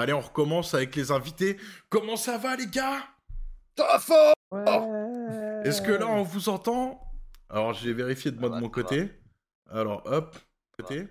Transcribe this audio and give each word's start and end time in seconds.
Allez, 0.00 0.14
on 0.14 0.20
recommence 0.20 0.72
avec 0.72 0.96
les 0.96 1.10
invités. 1.10 1.58
Comment 1.90 2.16
ça 2.16 2.38
va, 2.38 2.56
les 2.56 2.66
gars? 2.66 3.06
Fort 4.00 4.32
Est-ce 5.62 5.82
que 5.82 5.92
là, 5.92 6.06
on 6.06 6.22
vous 6.22 6.48
entend? 6.48 7.00
Alors, 7.50 7.74
j'ai 7.74 7.92
vérifié 7.92 8.30
de 8.30 8.40
moi 8.40 8.48
de 8.48 8.58
mon 8.58 8.70
côté. 8.70 9.10
Alors, 9.68 10.02
hop, 10.06 10.38
côté. 10.78 11.06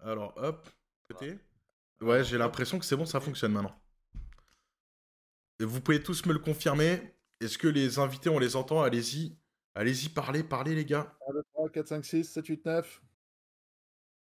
Alors, 0.00 0.32
hop, 0.36 0.66
côté. 1.10 1.38
Ouais, 2.00 2.24
j'ai 2.24 2.38
l'impression 2.38 2.78
que 2.78 2.86
c'est 2.86 2.96
bon, 2.96 3.04
ça 3.04 3.20
fonctionne 3.20 3.52
maintenant. 3.52 3.78
Et 5.60 5.64
vous 5.64 5.82
pouvez 5.82 6.02
tous 6.02 6.24
me 6.24 6.32
le 6.32 6.38
confirmer. 6.38 7.14
Est-ce 7.40 7.58
que 7.58 7.68
les 7.68 7.98
invités, 7.98 8.30
on 8.30 8.38
les 8.38 8.56
entend? 8.56 8.82
Allez-y. 8.82 9.36
Allez-y, 9.74 10.08
parlez, 10.08 10.42
parlez, 10.42 10.74
les 10.74 10.86
gars. 10.86 11.14
1, 11.28 11.34
2, 11.34 11.42
3, 11.52 11.68
4, 11.68 11.86
5, 11.88 12.04
6, 12.04 12.24
7, 12.24 12.46
8, 12.46 12.64
9. 12.64 13.02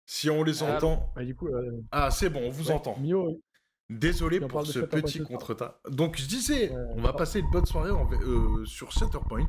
Si 0.06 0.30
on 0.30 0.42
les 0.42 0.62
entend. 0.62 1.12
Bah, 1.14 1.22
du 1.22 1.36
coup, 1.36 1.48
euh, 1.48 1.82
Ah, 1.92 2.10
c'est 2.10 2.30
bon, 2.30 2.46
on 2.46 2.50
vous 2.50 2.68
ouais, 2.68 2.74
entend. 2.74 2.96
Mio, 2.98 3.42
Désolé 3.90 4.38
pour 4.40 4.66
ce 4.66 4.80
petit 4.80 5.22
contre-tas. 5.22 5.80
Donc 5.88 6.16
je 6.18 6.26
disais, 6.26 6.70
Ouais, 6.70 6.84
on 6.96 7.00
va 7.00 7.12
passer 7.14 7.40
une 7.40 7.50
bonne 7.50 7.64
soirée 7.66 7.90
en- 7.90 8.08
euh, 8.12 8.64
sur 8.66 8.92
Shatterpoint. 8.92 9.46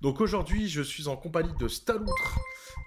Donc 0.00 0.20
aujourd'hui, 0.20 0.68
je 0.68 0.82
suis 0.82 1.06
en 1.06 1.16
compagnie 1.16 1.54
de 1.58 1.68
Staloutre, 1.68 2.38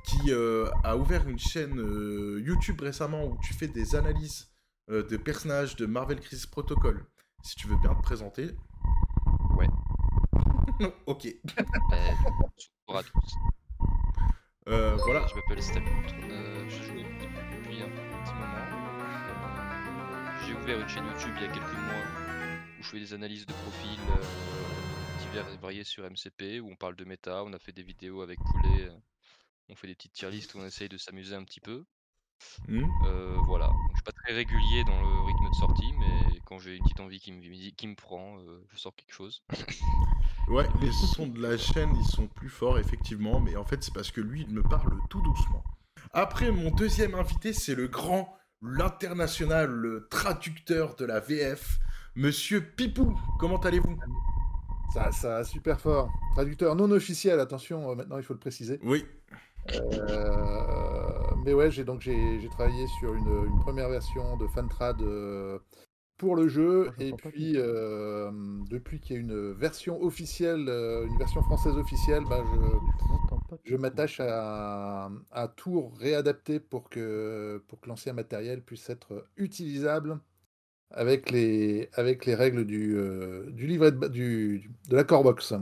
qui 0.06 0.32
euh, 0.32 0.70
a 0.84 0.98
ouvert 0.98 1.28
une 1.28 1.40
chaîne 1.40 1.80
euh, 1.80 2.42
YouTube 2.46 2.82
récemment 2.82 3.24
où 3.26 3.38
tu 3.42 3.54
fais 3.54 3.68
des 3.68 3.96
analyses 3.96 4.50
euh, 4.92 5.02
de 5.08 5.16
personnages 5.18 5.76
de 5.78 5.86
Marvel 5.86 6.20
Crisis 6.20 6.46
Protocol. 6.46 7.06
Si 7.44 7.56
tu 7.56 7.68
veux 7.68 7.78
bien 7.78 7.96
te 7.96 8.02
présenter. 8.02 8.52
Ouais. 9.58 9.68
ok. 11.06 11.28
Bonjour 12.88 13.00
à 13.00 13.04
tous. 13.04 13.34
Euh, 14.68 14.96
voilà. 15.06 15.26
Je 15.28 15.36
m'appelle 15.36 15.64
Staloutre. 15.64 16.14
Euh, 16.30 16.70
je 16.70 16.84
joue 16.84 16.94
J'ai 20.50 20.56
ouvert 20.56 20.80
une 20.80 20.90
chaîne 20.90 21.06
YouTube 21.06 21.34
il 21.38 21.44
y 21.44 21.46
a 21.46 21.52
quelques 21.52 21.74
mois 21.74 22.04
où 22.80 22.84
je 22.84 22.90
fais 22.90 23.00
des 23.00 23.14
analyses 23.14 23.46
de 23.46 23.54
profils 23.54 24.00
euh, 24.10 25.24
divers 25.28 25.48
et 25.54 25.58
variés 25.58 25.84
sur 25.84 26.04
MCP, 26.04 26.60
où 26.60 26.72
on 26.72 26.76
parle 26.76 26.96
de 26.96 27.06
méta, 27.06 27.44
on 27.44 27.54
a 27.54 27.60
fait 27.60 27.72
des 27.72 27.84
vidéos 27.84 28.24
avec 28.24 28.40
Poulet, 28.40 28.90
on 29.70 29.76
fait 29.76 29.86
des 29.86 29.94
petites 29.94 30.14
tier 30.14 30.32
lists 30.32 30.56
où 30.56 30.58
on 30.58 30.66
essaye 30.66 30.90
de 30.90 30.98
s'amuser 30.98 31.36
un 31.36 31.44
petit 31.44 31.60
peu. 31.60 31.86
Hmm. 32.68 32.84
Euh, 33.06 33.38
voilà, 33.46 33.68
Donc, 33.68 33.90
je 33.92 33.98
suis 33.98 34.04
pas 34.04 34.12
très 34.12 34.34
régulier 34.34 34.84
dans 34.86 35.00
le 35.00 35.28
rythme 35.28 35.50
de 35.52 35.56
sortie, 35.56 35.94
mais 36.00 36.40
quand 36.46 36.58
j'ai 36.58 36.78
une 36.78 36.84
petite 36.84 37.00
envie 37.00 37.20
qui 37.20 37.32
me, 37.32 37.70
qui 37.70 37.88
me 37.88 37.96
prend, 37.96 38.40
euh, 38.40 38.66
je 38.72 38.78
sors 38.80 38.96
quelque 38.96 39.14
chose. 39.14 39.44
Ouais, 40.48 40.66
les 40.82 40.92
sons 40.92 41.28
de 41.28 41.40
la 41.40 41.60
chaîne, 41.60 41.96
ils 41.96 42.08
sont 42.08 42.26
plus 42.26 42.50
forts, 42.50 42.80
effectivement, 42.80 43.40
mais 43.40 43.56
en 43.56 43.66
fait, 43.66 43.84
c'est 43.84 43.94
parce 43.94 44.10
que 44.10 44.20
lui, 44.20 44.42
il 44.42 44.50
me 44.50 44.64
parle 44.64 44.98
tout 45.08 45.22
doucement. 45.22 45.64
Après, 46.12 46.50
mon 46.50 46.72
deuxième 46.72 47.14
invité, 47.14 47.54
c'est 47.54 47.76
le 47.76 47.88
grand, 47.88 48.39
l'international, 48.62 49.70
le 49.70 50.08
traducteur 50.10 50.96
de 50.96 51.06
la 51.06 51.20
VF, 51.20 51.80
Monsieur 52.16 52.62
Pipou. 52.62 53.18
Comment 53.40 53.60
allez-vous? 53.60 53.98
Ça, 54.94 55.12
ça, 55.12 55.44
super 55.44 55.80
fort. 55.80 56.12
Traducteur 56.34 56.76
non 56.76 56.92
officiel, 56.92 57.40
attention, 57.40 57.92
euh, 57.92 57.96
maintenant 57.96 58.18
il 58.18 58.24
faut 58.24 58.34
le 58.34 58.40
préciser. 58.40 58.80
Oui. 58.84 59.06
Euh, 59.74 61.36
mais 61.46 61.54
ouais, 61.54 61.70
j'ai 61.70 61.84
donc 61.84 62.02
j'ai 62.02 62.50
travaillé 62.52 62.88
sur 63.00 63.14
une, 63.14 63.46
une 63.46 63.60
première 63.60 63.90
version 63.90 64.36
de 64.38 64.48
Fantrad 64.48 65.00
euh, 65.02 65.60
pour 66.20 66.36
le 66.36 66.48
jeu, 66.50 66.94
je 67.00 67.04
et 67.06 67.14
puis 67.14 67.54
euh, 67.58 68.32
depuis 68.70 69.00
qu'il 69.00 69.16
y 69.16 69.20
a 69.20 69.22
une 69.22 69.54
version 69.54 70.02
officielle, 70.04 70.68
euh, 70.70 71.08
une 71.08 71.18
version 71.18 71.42
française 71.44 71.78
officielle, 71.78 72.26
bah, 72.26 72.44
je, 73.66 73.76
m'attache 73.76 74.20
à, 74.22 75.10
à 75.32 75.48
tout 75.48 75.90
réadapter 75.90 76.60
pour 76.60 76.90
que, 76.90 77.64
pour 77.68 77.80
que 77.80 77.90
l'ancien 77.90 78.14
matériel 78.14 78.62
puisse 78.64 78.90
être 78.90 79.28
utilisable 79.38 80.20
avec 80.92 81.32
les, 81.32 81.90
avec 81.94 82.26
les 82.26 82.36
règles 82.36 82.66
du, 82.66 82.96
euh, 82.98 83.52
du 83.52 83.68
livret 83.68 83.92
de, 83.94 83.98
ba- 83.98 84.10
du, 84.10 84.72
de 84.90 84.96
la 84.96 85.04
Corebox. 85.06 85.54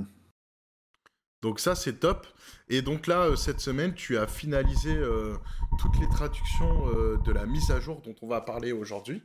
Donc 1.41 1.59
ça, 1.59 1.75
c'est 1.75 1.99
top. 1.99 2.27
Et 2.69 2.81
donc 2.81 3.07
là, 3.07 3.23
euh, 3.27 3.35
cette 3.35 3.59
semaine, 3.59 3.93
tu 3.95 4.17
as 4.17 4.27
finalisé 4.27 4.95
euh, 4.95 5.35
toutes 5.79 5.97
les 5.99 6.09
traductions 6.09 6.87
euh, 6.89 7.17
de 7.25 7.31
la 7.31 7.45
mise 7.45 7.71
à 7.71 7.79
jour 7.79 8.01
dont 8.01 8.15
on 8.21 8.27
va 8.27 8.41
parler 8.41 8.71
aujourd'hui. 8.71 9.23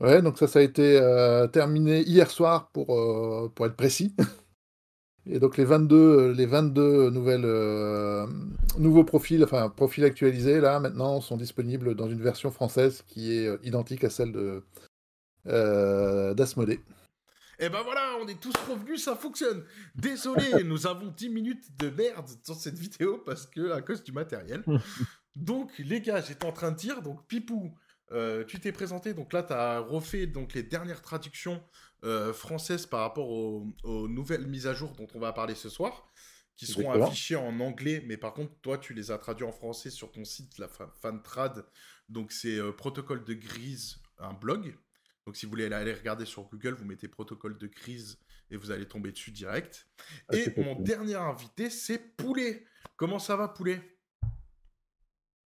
Ouais, 0.00 0.22
donc 0.22 0.38
ça, 0.38 0.46
ça 0.46 0.60
a 0.60 0.62
été 0.62 0.98
euh, 1.00 1.48
terminé 1.48 2.02
hier 2.02 2.30
soir 2.30 2.70
pour, 2.70 2.94
euh, 2.94 3.50
pour 3.54 3.66
être 3.66 3.76
précis. 3.76 4.14
Et 5.26 5.40
donc 5.40 5.56
les 5.56 5.64
22, 5.64 5.96
euh, 5.96 6.32
les 6.32 6.46
22 6.46 7.10
nouvelles, 7.10 7.44
euh, 7.44 8.26
nouveaux 8.78 9.04
profils, 9.04 9.42
enfin 9.44 9.68
profils 9.68 10.04
actualisés, 10.04 10.60
là, 10.60 10.78
maintenant, 10.80 11.20
sont 11.20 11.36
disponibles 11.36 11.94
dans 11.94 12.08
une 12.08 12.22
version 12.22 12.50
française 12.50 13.02
qui 13.08 13.32
est 13.32 13.66
identique 13.66 14.04
à 14.04 14.10
celle 14.10 14.32
de 14.32 14.64
d'Asmodée. 16.34 16.80
Et 17.60 17.68
ben 17.70 17.80
voilà, 17.82 18.16
on 18.22 18.28
est 18.28 18.38
tous 18.38 18.54
revenus, 18.68 19.02
ça 19.02 19.16
fonctionne. 19.16 19.64
Désolé, 19.96 20.44
nous 20.64 20.86
avons 20.86 21.08
10 21.08 21.30
minutes 21.30 21.76
de 21.78 21.90
merde 21.90 22.28
sur 22.44 22.54
cette 22.54 22.78
vidéo 22.78 23.20
parce 23.24 23.46
que 23.46 23.72
à 23.72 23.82
cause 23.82 24.04
du 24.04 24.12
matériel. 24.12 24.62
donc 25.36 25.72
les 25.78 26.00
gars, 26.00 26.20
j'étais 26.20 26.46
en 26.46 26.52
train 26.52 26.70
de 26.70 26.76
dire, 26.76 27.02
donc 27.02 27.26
Pipou, 27.26 27.72
euh, 28.12 28.44
tu 28.44 28.58
t'es 28.60 28.72
présenté, 28.72 29.14
donc 29.14 29.32
là 29.32 29.42
tu 29.42 29.52
as 29.52 29.80
refait 29.80 30.26
donc 30.26 30.54
les 30.54 30.62
dernières 30.62 31.02
traductions 31.02 31.62
euh, 32.04 32.32
françaises 32.32 32.86
par 32.86 33.00
rapport 33.00 33.28
aux, 33.28 33.66
aux 33.82 34.08
nouvelles 34.08 34.46
mises 34.46 34.66
à 34.66 34.74
jour 34.74 34.92
dont 34.92 35.08
on 35.14 35.18
va 35.18 35.32
parler 35.32 35.54
ce 35.54 35.68
soir, 35.68 36.06
qui 36.56 36.66
seront 36.66 36.82
Exactement. 36.82 37.06
affichées 37.06 37.36
en 37.36 37.60
anglais, 37.60 38.02
mais 38.06 38.16
par 38.16 38.34
contre 38.34 38.52
toi 38.62 38.78
tu 38.78 38.94
les 38.94 39.10
as 39.10 39.18
traduits 39.18 39.46
en 39.46 39.52
français 39.52 39.90
sur 39.90 40.10
ton 40.10 40.24
site, 40.24 40.58
la 40.58 40.68
fa- 40.68 40.92
Fantrad, 41.00 41.66
donc 42.08 42.32
c'est 42.32 42.58
euh, 42.58 42.72
Protocole 42.72 43.24
de 43.24 43.34
Grise, 43.34 43.98
un 44.18 44.32
blog. 44.32 44.76
Donc 45.26 45.36
si 45.36 45.44
vous 45.44 45.50
voulez 45.50 45.66
aller 45.66 45.92
regarder 45.92 46.24
sur 46.24 46.44
Google, 46.44 46.72
vous 46.72 46.86
mettez 46.86 47.06
protocole 47.06 47.58
de 47.58 47.66
crise 47.66 48.18
et 48.50 48.56
vous 48.56 48.70
allez 48.70 48.88
tomber 48.88 49.12
dessus 49.12 49.30
direct. 49.30 49.86
Ah, 50.30 50.36
et 50.36 50.54
mon 50.56 50.76
cool. 50.76 50.84
dernier 50.84 51.16
invité, 51.16 51.68
c'est 51.68 52.16
Poulet. 52.16 52.64
Comment 52.96 53.18
ça 53.18 53.36
va, 53.36 53.48
Poulet? 53.48 53.98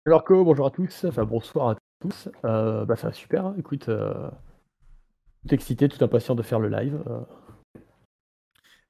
Alors 0.06 0.24
bonjour 0.28 0.66
à 0.66 0.70
tous, 0.70 1.04
enfin 1.04 1.24
bonsoir 1.24 1.70
à 1.70 1.74
tous. 2.02 2.28
Euh, 2.44 2.84
bah 2.84 2.96
ça 2.96 3.08
va 3.08 3.12
super, 3.12 3.46
hein. 3.46 3.54
écoute, 3.58 3.88
euh, 3.88 4.28
tout 5.46 5.54
excité, 5.54 5.88
tout 5.88 6.02
impatient 6.04 6.34
de 6.34 6.42
faire 6.42 6.60
le 6.60 6.68
live. 6.68 7.02
euh, 7.06 7.20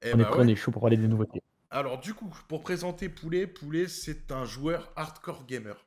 Eh 0.03 0.13
on 0.15 0.19
est 0.19 0.23
bah 0.23 0.29
prêt, 0.31 0.39
ouais. 0.41 0.45
on 0.47 0.49
est 0.49 0.57
chaud 0.57 0.71
pour 0.73 0.83
parler 0.83 0.97
des 0.97 1.09
nouveautés. 1.09 1.43
Alors 1.71 2.01
du 2.01 2.13
coup, 2.15 2.31
pour 2.49 2.63
présenter 2.63 3.09
Poulet, 3.09 3.47
Poulet, 3.47 3.89
c'est 3.89 4.33
un 4.33 4.45
joueur 4.45 4.93
hardcore 4.97 5.47
gamer. 5.47 5.87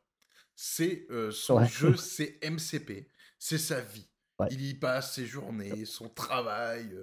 C'est 0.56 1.06
euh, 1.12 1.32
son 1.32 1.58
Ouais. 1.58 1.68
jeu, 1.68 1.96
c'est 1.98 2.40
MCP. 2.44 3.12
C'est 3.40 3.58
sa 3.58 3.82
vie. 3.82 4.10
Ouais. 4.40 4.48
Il 4.52 4.62
y 4.66 4.74
passe 4.74 5.14
ses 5.16 5.26
journées, 5.26 5.86
son 5.86 6.10
travail. 6.10 6.96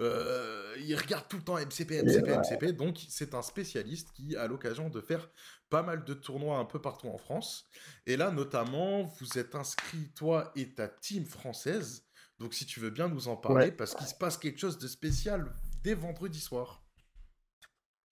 euh, 0.00 0.74
il 0.78 0.94
regarde 0.96 1.26
tout 1.28 1.36
le 1.36 1.42
temps 1.42 1.56
MCP, 1.58 2.02
MCP. 2.02 2.28
MCP. 2.36 2.72
Donc 2.76 2.98
c'est 3.08 3.34
un 3.34 3.42
spécialiste 3.42 4.12
qui 4.12 4.36
a 4.36 4.46
l'occasion 4.46 4.88
de 4.88 5.00
faire 5.00 5.30
pas 5.70 5.82
mal 5.82 6.04
de 6.04 6.14
tournois 6.14 6.58
un 6.58 6.64
peu 6.64 6.80
partout 6.80 7.08
en 7.08 7.16
France. 7.18 7.66
Et 8.06 8.16
là, 8.16 8.30
notamment, 8.30 9.04
vous 9.04 9.38
êtes 9.38 9.54
inscrit, 9.54 10.10
toi 10.16 10.50
et 10.56 10.74
ta 10.74 10.88
team 10.88 11.24
française. 11.24 12.04
Donc 12.38 12.54
si 12.54 12.66
tu 12.66 12.80
veux 12.80 12.90
bien 12.90 13.08
nous 13.08 13.28
en 13.28 13.36
parler, 13.36 13.66
Ouais. 13.66 13.72
parce 13.72 13.94
qu'il 13.94 14.06
se 14.06 14.14
passe 14.14 14.36
quelque 14.36 14.58
chose 14.58 14.78
de 14.78 14.88
spécial 14.88 15.52
dès 15.82 15.94
vendredi 15.94 16.40
soir. 16.40 16.82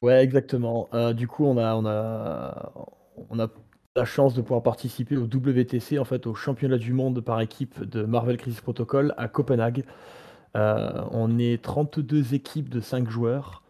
Ouais, 0.02 0.22
exactement. 0.22 0.88
Euh, 0.94 1.12
du 1.12 1.26
coup, 1.26 1.44
on 1.44 1.56
a, 1.58 1.74
on 1.74 1.84
a, 1.84 2.72
on 3.30 3.38
a 3.40 3.48
la 3.96 4.04
chance 4.04 4.34
de 4.34 4.42
pouvoir 4.42 4.62
participer 4.62 5.16
au 5.16 5.24
WTC, 5.24 5.98
en 5.98 6.04
fait, 6.04 6.26
au 6.28 6.34
championnat 6.34 6.78
du 6.78 6.92
monde 6.92 7.20
par 7.20 7.40
équipe 7.40 7.82
de 7.82 8.04
Marvel 8.04 8.36
Crisis 8.36 8.60
Protocol 8.60 9.12
à 9.16 9.26
Copenhague. 9.26 9.84
Euh, 10.56 11.04
on 11.10 11.38
est 11.38 11.60
32 11.62 12.34
équipes 12.34 12.68
de 12.68 12.80
5 12.80 13.10
joueurs 13.10 13.62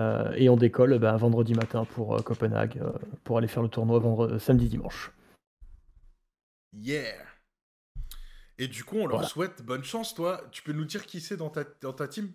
euh, 0.00 0.32
et 0.36 0.48
on 0.48 0.56
décolle 0.56 0.98
ben, 0.98 1.16
vendredi 1.16 1.54
matin 1.54 1.84
pour 1.84 2.16
euh, 2.16 2.22
Copenhague 2.22 2.78
euh, 2.78 2.92
pour 3.24 3.38
aller 3.38 3.48
faire 3.48 3.62
le 3.62 3.68
tournoi 3.68 3.98
vendredi, 3.98 4.38
samedi 4.38 4.68
dimanche. 4.68 5.12
Yeah. 6.72 7.14
Et 8.58 8.68
du 8.68 8.84
coup, 8.84 8.96
on 8.96 9.06
leur 9.06 9.18
Voilà. 9.18 9.28
souhaite 9.28 9.62
bonne 9.62 9.84
chance, 9.84 10.14
toi. 10.14 10.42
Tu 10.50 10.62
peux 10.62 10.72
nous 10.72 10.84
dire 10.84 11.06
qui 11.06 11.20
c'est 11.20 11.36
dans 11.36 11.50
ta, 11.50 11.64
dans 11.80 11.92
ta 11.92 12.08
team? 12.08 12.32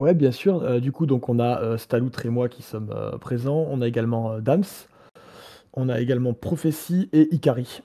Ouais, 0.00 0.14
bien 0.14 0.32
sûr. 0.32 0.80
Du 0.80 0.92
coup, 0.92 1.06
donc 1.06 1.28
on 1.28 1.38
a 1.38 1.78
Staloutre 1.78 2.26
et 2.26 2.28
moi 2.28 2.48
qui 2.48 2.62
sommes 2.62 3.18
présents. 3.20 3.66
On 3.68 3.80
a 3.80 3.86
également 3.86 4.40
Dams. 4.40 4.64
On 5.72 5.88
a 5.88 6.00
également 6.00 6.34
Prophétie 6.34 7.08
et 7.12 7.32
Ikari. 7.34 7.82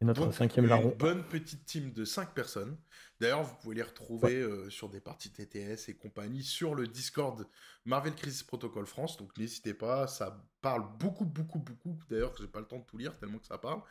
Et 0.00 0.04
notre 0.04 0.22
Donc, 0.22 0.34
cinquième 0.34 0.66
une 0.66 0.70
larron. 0.70 0.94
bonne 0.98 1.24
petite 1.28 1.64
team 1.66 1.92
de 1.92 2.04
5 2.04 2.34
personnes. 2.34 2.76
D'ailleurs, 3.20 3.44
vous 3.44 3.54
pouvez 3.56 3.76
les 3.76 3.82
retrouver 3.82 4.34
euh, 4.40 4.68
sur 4.70 4.88
des 4.88 5.00
parties 5.00 5.30
TTS 5.30 5.88
et 5.88 5.96
compagnie 5.96 6.42
sur 6.42 6.74
le 6.74 6.86
Discord 6.88 7.46
Marvel 7.84 8.14
Crisis 8.14 8.42
Protocol 8.42 8.86
France. 8.86 9.16
Donc 9.16 9.36
n'hésitez 9.38 9.72
pas, 9.72 10.06
ça 10.08 10.44
parle 10.60 10.84
beaucoup, 10.98 11.24
beaucoup, 11.24 11.60
beaucoup. 11.60 11.98
D'ailleurs, 12.10 12.34
j'ai 12.38 12.48
pas 12.48 12.60
le 12.60 12.66
temps 12.66 12.78
de 12.78 12.84
tout 12.84 12.98
lire 12.98 13.16
tellement 13.18 13.38
que 13.38 13.46
ça 13.46 13.58
parle. 13.58 13.82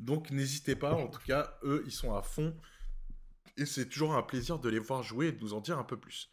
Donc 0.00 0.30
n'hésitez 0.30 0.74
pas, 0.76 0.94
en 0.94 1.06
tout 1.08 1.22
cas, 1.24 1.56
eux, 1.62 1.82
ils 1.86 1.92
sont 1.92 2.14
à 2.14 2.22
fond. 2.22 2.56
Et 3.56 3.66
c'est 3.66 3.88
toujours 3.88 4.14
un 4.14 4.22
plaisir 4.22 4.58
de 4.58 4.68
les 4.68 4.78
voir 4.78 5.02
jouer 5.02 5.28
et 5.28 5.32
de 5.32 5.40
nous 5.40 5.54
en 5.54 5.60
dire 5.60 5.78
un 5.78 5.84
peu 5.84 5.98
plus. 5.98 6.32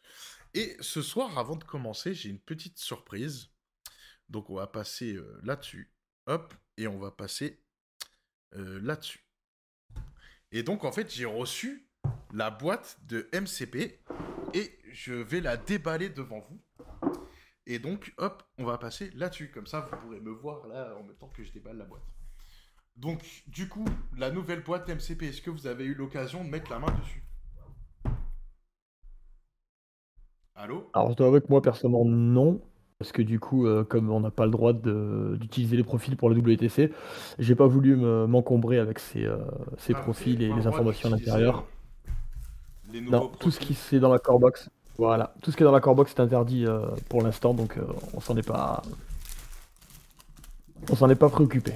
Et 0.53 0.75
ce 0.79 1.01
soir, 1.01 1.37
avant 1.37 1.55
de 1.55 1.63
commencer, 1.63 2.13
j'ai 2.15 2.29
une 2.29 2.39
petite 2.39 2.79
surprise. 2.79 3.49
Donc 4.29 4.49
on 4.49 4.55
va 4.55 4.67
passer 4.67 5.13
euh, 5.13 5.39
là-dessus. 5.43 5.93
Hop, 6.27 6.53
et 6.77 6.87
on 6.87 6.97
va 6.99 7.11
passer 7.11 7.61
euh, 8.55 8.79
là-dessus. 8.81 9.25
Et 10.51 10.63
donc, 10.63 10.83
en 10.83 10.91
fait, 10.91 11.13
j'ai 11.13 11.25
reçu 11.25 11.87
la 12.33 12.49
boîte 12.49 12.99
de 13.05 13.29
MCP 13.33 13.99
et 14.53 14.79
je 14.91 15.13
vais 15.13 15.41
la 15.41 15.57
déballer 15.57 16.09
devant 16.09 16.39
vous. 16.39 16.59
Et 17.65 17.77
donc, 17.77 18.13
hop, 18.17 18.43
on 18.57 18.65
va 18.65 18.77
passer 18.77 19.11
là-dessus. 19.11 19.51
Comme 19.51 19.67
ça, 19.67 19.81
vous 19.81 19.97
pourrez 19.97 20.19
me 20.19 20.31
voir 20.31 20.67
là 20.67 20.95
en 20.99 21.03
même 21.03 21.15
temps 21.15 21.29
que 21.29 21.43
je 21.43 21.51
déballe 21.51 21.77
la 21.77 21.85
boîte. 21.85 22.15
Donc, 22.95 23.23
du 23.47 23.69
coup, 23.69 23.85
la 24.17 24.31
nouvelle 24.31 24.61
boîte 24.61 24.89
MCP, 24.89 25.23
est-ce 25.23 25.41
que 25.41 25.51
vous 25.51 25.67
avez 25.67 25.85
eu 25.85 25.93
l'occasion 25.93 26.43
de 26.43 26.49
mettre 26.49 26.71
la 26.71 26.79
main 26.79 26.91
dessus? 26.99 27.23
Allô? 30.55 30.89
Alors, 30.93 31.11
je 31.11 31.15
dois 31.15 31.27
avouer 31.27 31.41
que 31.41 31.47
moi, 31.47 31.61
personnellement, 31.61 32.03
non. 32.03 32.61
Parce 32.99 33.13
que 33.13 33.21
du 33.21 33.39
coup, 33.39 33.65
euh, 33.65 33.85
comme 33.85 34.09
on 34.09 34.19
n'a 34.19 34.29
pas 34.29 34.43
le 34.45 34.51
droit 34.51 34.73
d'utiliser 34.73 35.77
les 35.77 35.83
profils 35.83 36.17
pour 36.17 36.29
le 36.29 36.35
WTC, 36.35 36.91
j'ai 37.39 37.55
pas 37.55 37.65
voulu 37.65 37.95
me- 37.95 38.27
m'encombrer 38.27 38.77
avec 38.77 38.99
ces, 38.99 39.23
euh, 39.23 39.37
ces 39.77 39.93
Ah, 39.93 40.01
profils 40.01 40.41
et 40.41 40.49
les 40.49 40.53
le 40.61 40.67
informations 40.67 41.07
à 41.07 41.11
l'intérieur. 41.15 41.63
euh, 42.93 42.99
Non, 43.09 43.29
tout 43.39 43.51
ce 43.51 43.59
qui 43.61 43.73
c'est 43.73 44.01
dans 44.01 44.11
la 44.11 44.19
core 44.19 44.39
box. 44.39 44.69
Voilà, 44.97 45.33
tout 45.41 45.49
ce 45.49 45.55
qui 45.55 45.63
est 45.63 45.65
dans 45.65 45.71
la 45.71 45.79
core 45.79 45.95
box 45.95 46.11
est 46.11 46.19
interdit 46.19 46.65
euh, 46.65 46.87
pour 47.07 47.21
l'instant, 47.21 47.53
donc 47.53 47.77
euh, 47.77 47.85
on 48.13 48.19
s'en 48.19 48.35
est 48.35 48.45
pas. 48.45 48.81
On 50.91 50.95
s'en 50.95 51.09
est 51.09 51.15
pas 51.15 51.29
préoccupé. 51.29 51.75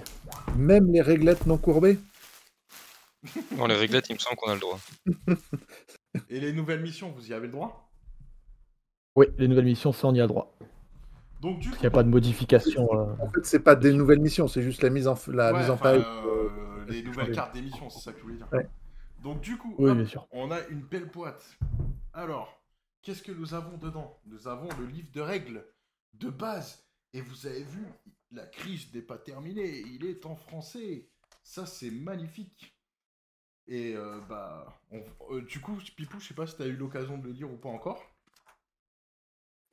Même 0.57 0.91
les 0.91 1.01
réglettes 1.01 1.45
non 1.45 1.57
courbées? 1.57 1.99
Dans 3.57 3.67
les 3.67 3.75
réglettes, 3.75 4.09
il 4.09 4.15
me 4.15 4.19
semble 4.19 4.35
qu'on 4.35 4.51
a 4.51 4.55
le 4.55 4.59
droit. 4.59 4.79
Et 6.29 6.41
les 6.41 6.51
nouvelles 6.51 6.81
missions, 6.81 7.11
vous 7.11 7.29
y 7.29 7.33
avez 7.33 7.47
le 7.47 7.53
droit? 7.53 7.89
Oui, 9.15 9.27
les 9.37 9.47
nouvelles 9.47 9.63
missions, 9.65 9.93
ça 9.93 10.07
on 10.09 10.13
y 10.13 10.19
a 10.19 10.27
droit. 10.27 10.53
Donc, 11.43 11.59
du 11.59 11.69
coup, 11.69 11.75
Il 11.77 11.81
n'y 11.81 11.87
a 11.87 11.91
pas 11.91 12.03
de 12.03 12.09
modification. 12.09 12.87
euh, 12.93 13.13
En 13.19 13.27
fait, 13.29 13.45
c'est 13.45 13.59
pas 13.59 13.75
des 13.75 13.93
nouvelles 13.93 14.19
missions, 14.21 14.47
c'est 14.47 14.61
juste 14.61 14.81
la 14.81 14.89
mise 14.89 15.07
en, 15.07 15.15
la 15.27 15.51
Ouais, 15.51 15.59
mise 15.59 15.69
en 15.69 15.73
enfin, 15.73 15.83
page. 15.83 16.03
euh, 16.25 16.85
les 16.87 17.03
nouvelles 17.03 17.31
cartes 17.31 17.53
d'émission, 17.53 17.89
c'est 17.89 17.99
ça 18.01 18.13
que 18.13 18.19
je 18.19 18.23
voulais 18.23 18.37
dire. 18.37 18.47
Ouais. 18.51 18.67
Donc 19.23 19.41
du 19.41 19.57
coup, 19.57 19.75
Oui, 19.77 19.91
hop, 19.91 19.97
bien 19.97 20.05
sûr. 20.05 20.27
on 20.31 20.51
a 20.51 20.59
une 20.69 20.81
belle 20.81 21.05
boîte. 21.09 21.57
Alors, 22.13 22.61
qu'est-ce 23.01 23.23
que 23.23 23.31
nous 23.31 23.53
avons 23.53 23.77
dedans? 23.77 24.19
Nous 24.25 24.47
avons 24.47 24.69
le 24.79 24.85
livre 24.85 25.11
de 25.13 25.21
règles 25.21 25.65
de 26.13 26.29
base. 26.29 26.83
Et 27.13 27.21
vous 27.21 27.45
avez 27.47 27.63
vu, 27.63 27.85
la 28.31 28.45
crise 28.47 28.93
n'est 28.93 29.01
pas 29.01 29.17
terminée, 29.19 29.79
il 29.81 30.05
est 30.05 30.25
en 30.25 30.35
français. 30.35 31.09
Ça, 31.43 31.65
c'est 31.65 31.91
magnifique. 31.91 32.75
Et 33.67 33.95
euh, 33.95 34.19
bah, 34.29 34.81
on- 34.91 35.03
euh, 35.31 35.41
du 35.43 35.59
coup, 35.61 35.77
Pipou, 35.97 36.19
je 36.19 36.27
sais 36.29 36.33
pas 36.33 36.47
si 36.47 36.55
tu 36.57 36.63
as 36.63 36.67
eu 36.67 36.75
l'occasion 36.77 37.17
de 37.17 37.25
le 37.27 37.33
lire 37.33 37.51
ou 37.51 37.57
pas 37.57 37.69
encore. 37.69 38.03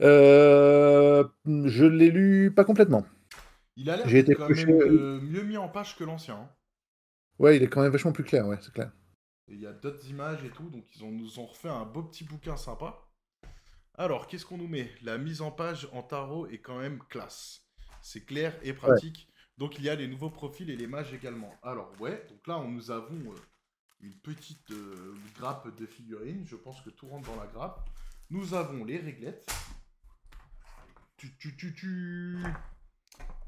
Euh, 0.01 1.25
je 1.47 1.85
l'ai 1.85 2.11
lu 2.11 2.53
pas 2.55 2.65
complètement. 2.65 3.05
Il 3.77 3.91
a 3.91 3.97
l'air 3.97 4.15
été 4.15 4.35
quand 4.35 4.49
même 4.49 4.71
euh, 4.71 5.21
mieux 5.21 5.43
mis 5.43 5.57
en 5.57 5.69
page 5.69 5.97
que 5.97 6.05
l'ancien. 6.05 6.37
hein. 6.37 6.51
Ouais, 7.39 7.57
il 7.57 7.63
est 7.63 7.69
quand 7.69 7.83
même 7.83 7.93
vachement 7.93 8.13
plus 8.13 8.25
clair, 8.25 8.47
ouais, 8.47 8.59
c'est 8.61 8.73
clair. 8.73 8.91
Il 9.49 9.61
y 9.61 9.67
a 9.67 9.73
d'autres 9.73 10.09
images 10.09 10.45
et 10.45 10.51
tout, 10.51 10.69
donc 10.71 10.85
ils 10.95 11.03
ont, 11.05 11.11
nous 11.11 11.39
ont 11.39 11.47
refait 11.47 11.69
un 11.69 11.85
beau 11.85 12.03
petit 12.03 12.25
bouquin 12.25 12.57
sympa. 12.57 12.99
Alors, 13.95 14.27
qu'est-ce 14.27 14.47
qu'on 14.47 14.59
nous 14.59 14.69
met? 14.69 14.91
La 15.03 15.19
mise 15.19 15.43
en 15.43 15.51
page 15.51 15.89
en 15.93 16.03
tarot 16.03 16.47
est 16.47 16.59
quand 16.59 16.79
même 16.79 17.01
classe. 17.09 17.67
C'est 18.03 18.25
clair 18.25 18.55
et 18.63 18.73
pratique. 18.73 19.29
Donc 19.59 19.79
il 19.79 19.85
y 19.85 19.91
a 19.91 19.95
les 19.95 20.09
nouveaux 20.09 20.31
profils 20.31 20.71
et 20.71 20.77
les 20.77 20.87
mages 20.87 21.13
également. 21.13 21.53
Alors 21.63 21.93
ouais, 22.01 22.25
donc 22.31 22.47
là 22.47 22.59
on, 22.59 22.69
nous 22.69 22.91
avons 22.91 23.33
euh, 23.33 23.37
une 24.01 24.15
petite 24.15 24.71
euh, 24.71 25.15
grappe 25.37 25.77
de 25.77 25.85
figurines. 25.85 26.47
Je 26.47 26.57
pense 26.57 26.81
que 26.81 26.89
tout 26.89 27.09
rentre 27.09 27.31
dans 27.31 27.39
la 27.39 27.47
grappe. 27.47 27.87
Nous 28.31 28.55
avons 28.55 28.85
les 28.85 28.97
réglettes. 28.99 29.47
Tu, 31.21 31.37
tu, 31.37 31.55
tu, 31.55 31.75
tu. 31.75 32.39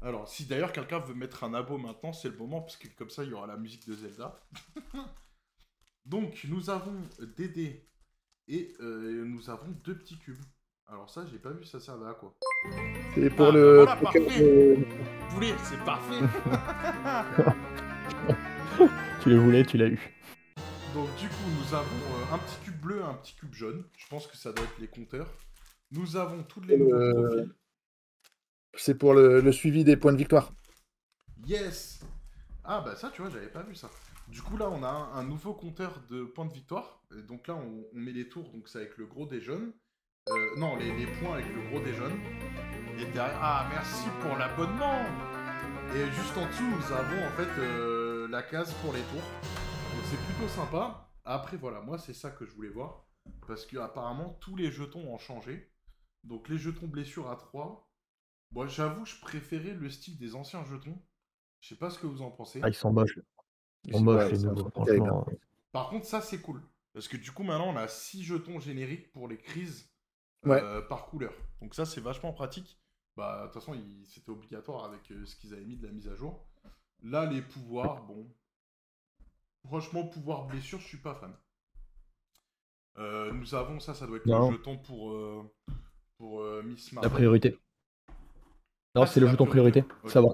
Alors, 0.03 0.27
si 0.27 0.45
d'ailleurs 0.45 0.71
quelqu'un 0.71 0.99
veut 0.99 1.15
mettre 1.15 1.43
un 1.43 1.55
abo 1.55 1.79
maintenant, 1.79 2.13
c'est 2.13 2.29
le 2.29 2.37
moment, 2.37 2.61
parce 2.61 2.77
que 2.77 2.87
comme 2.89 3.09
ça 3.09 3.23
il 3.23 3.31
y 3.31 3.33
aura 3.33 3.47
la 3.47 3.57
musique 3.57 3.87
de 3.87 3.95
Zelda. 3.95 4.39
Donc, 6.05 6.43
nous 6.49 6.69
avons 6.69 7.01
des 7.37 7.47
dés 7.47 7.89
et 8.47 8.75
euh, 8.79 9.23
nous 9.25 9.49
avons 9.49 9.69
deux 9.83 9.97
petits 9.97 10.19
cubes. 10.19 10.43
Alors 10.85 11.09
ça, 11.09 11.25
j'ai 11.25 11.39
pas 11.39 11.49
vu 11.51 11.63
ça 11.65 11.79
servait 11.79 12.09
à 12.09 12.13
quoi? 12.13 12.35
C'est 13.15 13.29
pour 13.31 13.47
Ah, 13.47 13.51
le. 13.51 13.75
voilà, 13.77 13.95
pour 13.95 14.03
parfait. 14.11 14.85
voulez, 15.29 15.53
c'est 15.63 15.83
parfait. 15.83 16.19
Tu 19.21 19.29
le 19.29 19.37
voulais, 19.37 19.63
tu 19.65 19.77
l'as 19.77 19.87
eu. 19.87 19.99
Donc 20.93 21.07
du 21.15 21.27
coup, 21.27 21.49
nous 21.57 21.73
avons 21.73 21.85
euh, 21.85 22.35
un 22.35 22.37
petit 22.39 22.57
cube 22.65 22.79
bleu 22.81 22.99
et 22.99 23.03
un 23.03 23.13
petit 23.15 23.33
cube 23.35 23.53
jaune. 23.53 23.83
Je 23.97 24.07
pense 24.09 24.27
que 24.27 24.35
ça 24.37 24.51
doit 24.51 24.65
être 24.65 24.77
les 24.79 24.87
compteurs. 24.87 25.31
Nous 25.91 26.17
avons 26.17 26.43
tous 26.43 26.61
les 26.61 26.77
nouveaux 26.77 26.93
Euh, 26.95 27.13
profils. 27.27 27.53
C'est 28.75 28.97
pour 28.97 29.13
le, 29.13 29.51
suivi 29.51 29.83
des 29.83 29.97
points 29.97 30.13
de 30.13 30.17
victoire. 30.17 30.51
Yes 31.45 31.99
Ah 32.63 32.81
bah 32.81 32.95
ça, 32.95 33.11
tu 33.11 33.21
vois, 33.21 33.29
j'avais 33.29 33.47
pas 33.47 33.63
vu 33.63 33.75
ça. 33.75 33.89
Du 34.29 34.41
coup, 34.41 34.57
là, 34.57 34.69
on 34.69 34.83
a 34.83 34.89
un, 34.89 35.23
nouveau 35.23 35.53
compteur 35.53 36.01
de 36.09 36.23
points 36.23 36.45
de 36.45 36.53
victoire. 36.53 37.03
Donc 37.27 37.47
là, 37.47 37.55
on, 37.55 37.83
met 37.93 38.11
les 38.11 38.29
tours, 38.29 38.49
donc 38.49 38.67
c'est 38.67 38.79
avec 38.79 38.97
le 38.97 39.05
gros 39.05 39.25
des 39.25 39.41
jaunes. 39.41 39.73
Euh, 40.29 40.55
non, 40.57 40.77
les, 40.77 41.05
points 41.19 41.33
avec 41.33 41.53
le 41.53 41.69
gros 41.69 41.79
des 41.81 41.93
jaunes. 41.93 42.19
Et 42.97 43.05
derrière... 43.11 43.37
Ah, 43.41 43.67
merci 43.69 44.07
pour 44.21 44.37
l'abonnement 44.37 45.03
Et 45.93 46.05
juste 46.11 46.37
en 46.37 46.47
dessous, 46.47 46.63
nous 46.63 46.93
avons 46.93 47.27
en 47.27 47.31
fait 47.31 47.59
euh, 47.59 48.27
la 48.29 48.41
case 48.41 48.73
pour 48.81 48.93
les 48.93 49.01
tours. 49.01 49.19
Donc 49.19 50.03
c'est 50.09 50.33
plutôt 50.33 50.47
sympa. 50.47 51.11
Après, 51.25 51.57
voilà, 51.57 51.81
moi, 51.81 51.97
c'est 51.97 52.13
ça 52.13 52.31
que 52.31 52.45
je 52.45 52.53
voulais 52.53 52.69
voir. 52.69 53.05
Parce 53.47 53.65
que 53.65 53.77
apparemment 53.77 54.37
tous 54.39 54.55
les 54.55 54.71
jetons 54.71 55.13
ont 55.13 55.19
changé. 55.19 55.69
Donc 56.23 56.49
les 56.49 56.57
jetons 56.57 56.87
blessures 56.87 57.29
à 57.29 57.35
3. 57.35 57.92
Moi, 58.53 58.67
j'avoue, 58.67 59.05
je 59.05 59.19
préférais 59.19 59.73
le 59.73 59.89
style 59.89 60.17
des 60.17 60.35
anciens 60.35 60.63
jetons. 60.65 60.97
Je 61.59 61.69
sais 61.69 61.75
pas 61.75 61.89
ce 61.89 61.97
que 61.97 62.07
vous 62.07 62.21
en 62.21 62.31
pensez. 62.31 62.59
Ah, 62.63 62.69
ils 62.69 62.73
sont 62.75 62.91
moches. 62.93 63.17
Ils 63.85 63.93
sont 63.95 64.03
moches, 64.03 64.31
les 64.31 64.39
nouveaux, 64.39 64.69
franchement. 64.69 65.25
Par 65.71 65.89
contre, 65.89 66.05
ça, 66.05 66.21
c'est 66.21 66.39
cool. 66.41 66.61
Parce 66.93 67.07
que 67.07 67.17
du 67.17 67.31
coup, 67.31 67.43
maintenant, 67.43 67.69
on 67.73 67.75
a 67.77 67.87
6 67.87 68.23
jetons 68.23 68.59
génériques 68.59 69.11
pour 69.11 69.27
les 69.27 69.37
crises 69.37 69.89
Ouais. 70.45 70.61
euh, 70.61 70.81
par 70.81 71.05
couleur. 71.05 71.33
Donc 71.61 71.73
ça, 71.73 71.85
c'est 71.85 72.01
vachement 72.01 72.33
pratique. 72.33 72.77
Bah, 73.15 73.41
de 73.41 73.45
toute 73.45 73.53
façon, 73.61 73.73
il- 73.73 74.05
c'était 74.05 74.29
obligatoire 74.29 74.83
avec 74.83 75.09
euh, 75.11 75.25
ce 75.25 75.35
qu'ils 75.37 75.53
avaient 75.53 75.63
mis 75.65 75.77
de 75.77 75.87
la 75.87 75.93
mise 75.93 76.07
à 76.09 76.15
jour. 76.15 76.45
Là, 77.01 77.25
les 77.25 77.41
pouvoirs, 77.41 78.03
bon. 78.03 78.27
Franchement, 79.65 80.05
pouvoir 80.05 80.45
blessure, 80.47 80.79
je 80.79 80.87
suis 80.87 80.97
pas 80.97 81.15
fan. 81.15 81.33
Euh, 82.97 83.31
nous 83.31 83.55
avons 83.55 83.79
ça, 83.79 83.93
ça 83.95 84.05
doit 84.05 84.17
être 84.17 84.25
Non. 84.25 84.51
le 84.51 84.57
jeton 84.57 84.77
pour, 84.77 85.11
euh, 85.13 85.49
pour 86.17 86.41
euh, 86.41 86.61
Miss 86.63 86.91
La 86.91 86.95
Marvel. 87.01 87.11
priorité. 87.11 87.57
Non, 88.95 89.03
Ah, 89.03 89.07
c'est 89.07 89.19
le 89.19 89.27
jeton 89.27 89.45
priorité. 89.47 89.83
Ok. 90.03 90.11
Ça 90.11 90.21
va. 90.21 90.29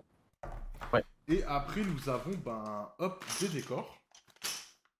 Et 1.29 1.43
après, 1.43 1.81
nous 1.81 2.09
avons, 2.09 2.31
ben, 2.43 2.89
hop, 2.97 3.23
des 3.39 3.47
décors. 3.49 3.95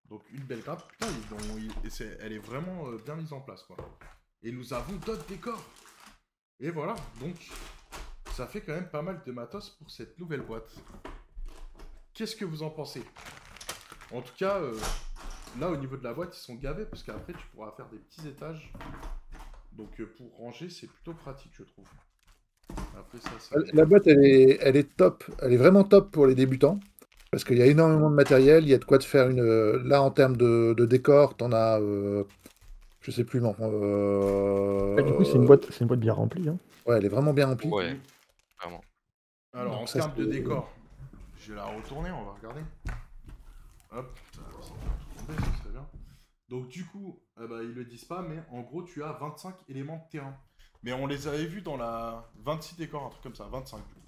Donc, 0.09 0.21
une 0.31 0.43
belle 0.43 0.61
grappe. 0.61 0.87
Putain, 0.91 1.07
ils 1.07 1.33
ont- 1.33 1.57
ils- 1.57 1.85
et 1.87 1.89
c'est- 1.89 2.17
elle 2.21 2.33
est 2.33 2.37
vraiment 2.39 2.87
euh, 2.87 2.97
bien 3.03 3.15
mise 3.15 3.33
en 3.33 3.41
place, 3.41 3.63
quoi. 3.63 3.75
Et 4.43 4.51
nous 4.51 4.71
avons 4.73 4.93
d'autres 4.97 5.25
décors. 5.25 5.61
Et 6.59 6.69
voilà, 6.69 6.93
donc, 7.19 7.35
ça 8.33 8.45
fait 8.47 8.61
quand 8.61 8.73
même 8.73 8.89
pas 8.89 9.01
mal 9.01 9.23
de 9.25 9.31
matos 9.31 9.71
pour 9.71 9.89
cette 9.89 10.17
nouvelle 10.19 10.41
boîte. 10.41 10.71
Qu'est-ce 12.13 12.35
que 12.35 12.45
vous 12.45 12.61
en 12.63 12.69
pensez? 12.69 13.03
En 14.11 14.21
tout 14.21 14.33
cas, 14.37 14.59
euh, 14.59 14.77
là, 15.59 15.69
au 15.69 15.77
niveau 15.77 15.97
de 15.97 16.03
la 16.03 16.13
boîte, 16.13 16.35
ils 16.37 16.41
sont 16.41 16.55
gavés, 16.55 16.85
parce 16.85 17.01
qu'après, 17.03 17.33
tu 17.33 17.45
pourras 17.47 17.71
faire 17.71 17.89
des 17.89 17.97
petits 17.97 18.27
étages. 18.27 18.71
Donc, 19.71 19.99
euh, 19.99 20.13
pour 20.15 20.31
ranger, 20.37 20.69
c'est 20.69 20.87
plutôt 20.87 21.13
pratique, 21.15 21.53
je 21.55 21.63
trouve. 21.63 21.87
Après, 22.97 23.19
ça, 23.19 23.29
ça... 23.39 23.55
La 23.73 23.85
boîte, 23.85 24.07
elle 24.07 24.23
est, 24.23 24.57
elle 24.61 24.75
est 24.75 24.95
top. 24.95 25.23
Elle 25.41 25.53
est 25.53 25.57
vraiment 25.57 25.83
top 25.83 26.11
pour 26.11 26.27
les 26.27 26.35
débutants. 26.35 26.79
Parce 27.31 27.43
qu'il 27.43 27.57
y 27.57 27.61
a 27.61 27.65
énormément 27.67 28.09
de 28.09 28.15
matériel. 28.15 28.63
Il 28.63 28.69
y 28.69 28.73
a 28.73 28.77
de 28.79 28.85
quoi 28.85 28.97
te 28.97 29.05
faire 29.05 29.29
une. 29.29 29.39
euh, 29.39 29.81
Là, 29.85 30.01
en 30.01 30.11
termes 30.11 30.35
de, 30.37 30.73
de 30.77 30.85
décor, 30.85 31.35
t'en 31.37 31.51
as. 31.51 31.79
euh, 31.79 32.23
Je 33.01 33.11
sais 33.11 33.23
plus, 33.23 33.39
non. 33.41 33.55
euh, 33.61 34.95
Ah, 34.97 35.01
du 35.03 35.13
coup, 35.13 35.23
c'est 35.25 35.35
une 35.37 35.45
boîte, 35.45 35.65
c'est 35.71 35.81
une 35.81 35.87
boîte 35.87 35.99
bien 35.99 36.13
remplie. 36.13 36.49
Hein. 36.49 36.57
Ouais, 36.85 36.97
elle 36.97 37.05
est 37.05 37.09
vraiment 37.09 37.33
bien 37.33 37.47
remplie. 37.47 37.69
Ouais, 37.69 37.97
vraiment. 38.61 38.81
Alors, 39.53 39.73
Donc 39.79 39.81
en 39.89 39.91
termes 39.91 40.15
de 40.15 40.25
décor, 40.25 40.69
je 41.39 41.51
vais 41.51 41.55
la 41.57 41.65
retourner, 41.65 42.11
on 42.11 42.25
va 42.25 42.31
regarder. 42.33 42.61
Hop, 43.91 44.17
ça, 44.35 44.41
ça 44.61 44.73
va 44.73 44.91
tout 44.99 45.19
tomber, 45.27 45.39
ce 45.39 45.59
serait 45.63 45.71
bien. 45.71 45.87
Donc, 46.49 46.67
du 46.67 46.85
coup, 46.85 47.19
eh 47.43 47.47
ben, 47.47 47.61
ils 47.61 47.73
le 47.73 47.85
disent 47.85 48.05
pas, 48.05 48.21
mais 48.21 48.39
en 48.51 48.61
gros, 48.61 48.83
tu 48.83 49.03
as 49.03 49.13
25 49.13 49.55
éléments 49.67 49.97
de 50.05 50.11
terrain. 50.11 50.35
Mais 50.83 50.93
on 50.93 51.07
les 51.07 51.27
avait 51.27 51.45
vus 51.45 51.61
dans 51.61 51.77
la 51.77 52.31
26 52.37 52.75
décors, 52.77 53.05
un 53.05 53.09
truc 53.09 53.23
comme 53.23 53.35
ça, 53.35 53.45
25 53.45 53.77
du 53.87 53.93
coup. 53.93 53.99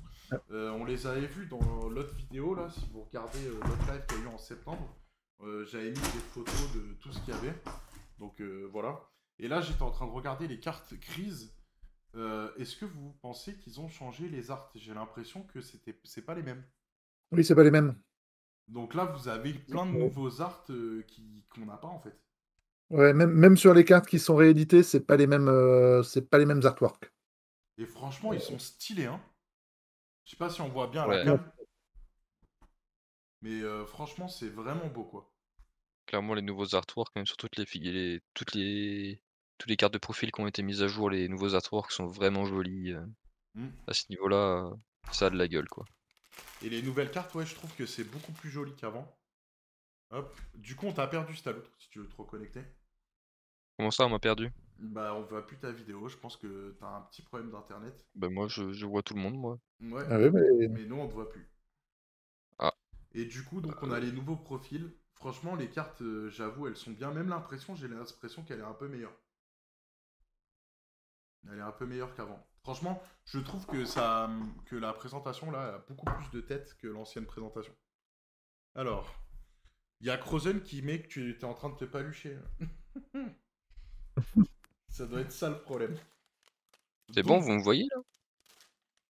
Euh, 0.51 0.71
on 0.71 0.85
les 0.85 1.07
avait 1.07 1.27
vus 1.27 1.45
dans 1.47 1.89
l'autre 1.89 2.15
vidéo, 2.15 2.55
là, 2.55 2.69
si 2.69 2.87
vous 2.93 3.03
regardez 3.03 3.45
euh, 3.45 3.53
l'autre 3.55 3.91
live 3.91 4.05
qu'il 4.07 4.17
y 4.19 4.21
a 4.21 4.23
eu 4.23 4.27
en 4.27 4.37
septembre. 4.37 4.95
Euh, 5.41 5.65
J'avais 5.65 5.89
mis 5.89 5.95
des 5.95 6.23
photos 6.33 6.73
de 6.73 6.93
tout 7.01 7.11
ce 7.11 7.19
qu'il 7.19 7.33
y 7.33 7.37
avait. 7.37 7.53
Donc, 8.19 8.41
voilà. 8.71 9.01
Et 9.39 9.47
là, 9.47 9.61
j'étais 9.61 9.81
en 9.81 9.89
train 9.89 10.05
de 10.05 10.11
regarder 10.11 10.47
les 10.47 10.59
cartes 10.59 10.97
crises. 10.99 11.55
Est-ce 12.13 12.75
que 12.75 12.85
vous 12.85 13.17
pensez 13.21 13.57
qu'ils 13.57 13.79
ont 13.79 13.89
changé 13.89 14.29
les 14.29 14.51
arts? 14.51 14.71
J'ai 14.75 14.93
l'impression 14.93 15.43
que 15.43 15.59
c'était, 15.59 15.99
c'est 16.03 16.21
pas 16.21 16.35
les 16.35 16.43
mêmes. 16.43 16.63
Oui, 17.31 17.43
c'est 17.43 17.55
pas 17.55 17.63
les 17.63 17.71
mêmes. 17.71 17.95
Donc 18.67 18.93
là, 18.93 19.05
vous 19.05 19.27
avez 19.27 19.53
plein 19.53 19.87
de 19.87 19.91
nouveaux 19.91 20.41
arts 20.41 20.63
qu'on 20.65 21.65
n'a 21.65 21.77
pas 21.77 21.87
en 21.87 21.99
fait. 21.99 22.15
Ouais, 22.91 23.11
même, 23.13 23.31
même 23.31 23.57
sur 23.57 23.73
les 23.73 23.85
cartes 23.85 24.05
qui 24.07 24.19
sont 24.19 24.35
rééditées, 24.35 24.83
c'est 24.83 24.99
pas 25.05 25.17
les 25.17 25.25
mêmes, 25.25 25.47
euh, 25.47 26.03
c'est 26.03 26.29
pas 26.29 26.37
les 26.37 26.45
mêmes 26.45 26.63
artworks. 26.65 27.11
Et 27.77 27.85
franchement, 27.85 28.31
ils 28.31 28.39
sont 28.41 28.59
stylés, 28.59 29.07
hein. 29.07 29.21
Je 30.25 30.31
sais 30.31 30.37
pas 30.37 30.49
si 30.49 30.61
on 30.61 30.69
voit 30.69 30.87
bien 30.87 31.03
à 31.03 31.07
Ouais. 31.07 31.17
la 31.17 31.23
cam. 31.25 31.51
Mais 33.41 33.61
euh, 33.61 33.85
franchement, 33.85 34.27
c'est 34.27 34.49
vraiment 34.49 34.87
beau, 34.87 35.03
quoi. 35.03 35.31
clairement 36.05 36.33
les 36.35 36.41
nouveaux 36.43 36.75
artworks, 36.75 37.15
même 37.15 37.25
sur 37.25 37.37
toutes 37.37 37.55
les, 37.57 37.65
les 37.91 38.21
toutes 38.33 38.53
les 38.53 39.21
toutes 39.57 39.69
les 39.69 39.77
cartes 39.77 39.93
de 39.93 39.97
profil 39.99 40.31
qui 40.31 40.41
ont 40.41 40.47
été 40.47 40.63
mises 40.63 40.83
à 40.83 40.87
jour, 40.87 41.09
les 41.09 41.27
nouveaux 41.29 41.55
artworks 41.55 41.91
sont 41.91 42.05
vraiment 42.07 42.45
jolis. 42.45 42.91
Euh. 42.93 43.05
Hmm. 43.55 43.69
À 43.87 43.93
ce 43.93 44.05
niveau-là, 44.09 44.71
ça 45.11 45.27
a 45.27 45.29
de 45.29 45.37
la 45.37 45.47
gueule 45.47 45.69
quoi. 45.69 45.85
Et 46.61 46.69
les 46.69 46.81
nouvelles 46.81 47.11
cartes, 47.11 47.33
ouais, 47.35 47.45
je 47.45 47.55
trouve 47.55 47.73
que 47.75 47.85
c'est 47.85 48.03
beaucoup 48.03 48.31
plus 48.31 48.49
joli 48.49 48.73
qu'avant. 48.75 49.17
Hop. 50.11 50.39
Du 50.55 50.75
coup, 50.75 50.87
on 50.87 50.93
t'a 50.93 51.07
perdu, 51.07 51.35
Stalo, 51.35 51.61
si 51.79 51.89
tu 51.89 51.99
veux 51.99 52.07
te 52.07 52.15
reconnecter. 52.15 52.61
Comment 53.77 53.91
ça, 53.91 54.05
on 54.05 54.09
m'a 54.09 54.19
perdu? 54.19 54.51
Bah, 54.79 55.13
on 55.15 55.21
voit 55.21 55.45
plus 55.45 55.57
ta 55.57 55.71
vidéo. 55.71 56.07
Je 56.07 56.17
pense 56.17 56.37
que 56.37 56.75
t'as 56.79 56.97
un 56.97 57.01
petit 57.01 57.21
problème 57.21 57.51
d'internet. 57.51 58.05
Bah, 58.15 58.29
moi, 58.29 58.47
je, 58.47 58.71
je, 58.73 58.85
vois 58.85 59.03
tout 59.03 59.13
le 59.13 59.21
monde, 59.21 59.35
moi. 59.35 59.59
Ouais. 59.81 60.03
Ah 60.09 60.17
mais... 60.17 60.67
mais... 60.67 60.85
nous, 60.85 60.95
on 60.95 61.07
te 61.07 61.13
voit 61.13 61.29
plus. 61.29 61.47
Ah. 62.57 62.73
Et 63.13 63.25
du 63.25 63.43
coup, 63.43 63.61
donc, 63.61 63.75
on 63.81 63.91
a 63.91 63.99
les 63.99 64.11
nouveaux 64.11 64.35
profils. 64.35 64.91
Franchement, 65.13 65.55
les 65.55 65.69
cartes, 65.69 66.01
euh, 66.01 66.29
j'avoue, 66.31 66.67
elles 66.67 66.75
sont 66.75 66.91
bien. 66.91 67.11
Même 67.11 67.29
l'impression, 67.29 67.75
j'ai 67.75 67.87
l'impression 67.87 68.43
qu'elle 68.43 68.59
est 68.59 68.63
un 68.63 68.73
peu 68.73 68.87
meilleure. 68.87 69.13
Elle 71.49 71.59
est 71.59 71.61
un 71.61 71.71
peu 71.71 71.85
meilleure 71.85 72.15
qu'avant. 72.15 72.43
Franchement, 72.63 73.01
je 73.25 73.39
trouve 73.39 73.65
que 73.65 73.85
ça, 73.85 74.29
que 74.65 74.75
la 74.75 74.93
présentation 74.93 75.49
là 75.49 75.75
a 75.75 75.77
beaucoup 75.79 76.05
plus 76.05 76.29
de 76.31 76.41
tête 76.41 76.75
que 76.79 76.87
l'ancienne 76.87 77.25
présentation. 77.25 77.73
Alors, 78.75 79.15
il 79.99 80.07
y 80.07 80.09
a 80.11 80.17
Crozen 80.17 80.61
qui 80.61 80.81
met 80.81 81.01
que 81.01 81.07
tu 81.07 81.31
étais 81.31 81.45
en 81.45 81.53
train 81.53 81.69
de 81.69 81.75
te 81.75 81.85
palucher. 81.85 82.37
ça 84.89 85.05
doit 85.05 85.21
être 85.21 85.31
ça 85.31 85.49
le 85.49 85.59
problème. 85.59 85.95
C'est 87.13 87.23
bon, 87.23 87.39
vous 87.39 87.51
me 87.51 87.61
voyez 87.61 87.87
là? 87.93 88.01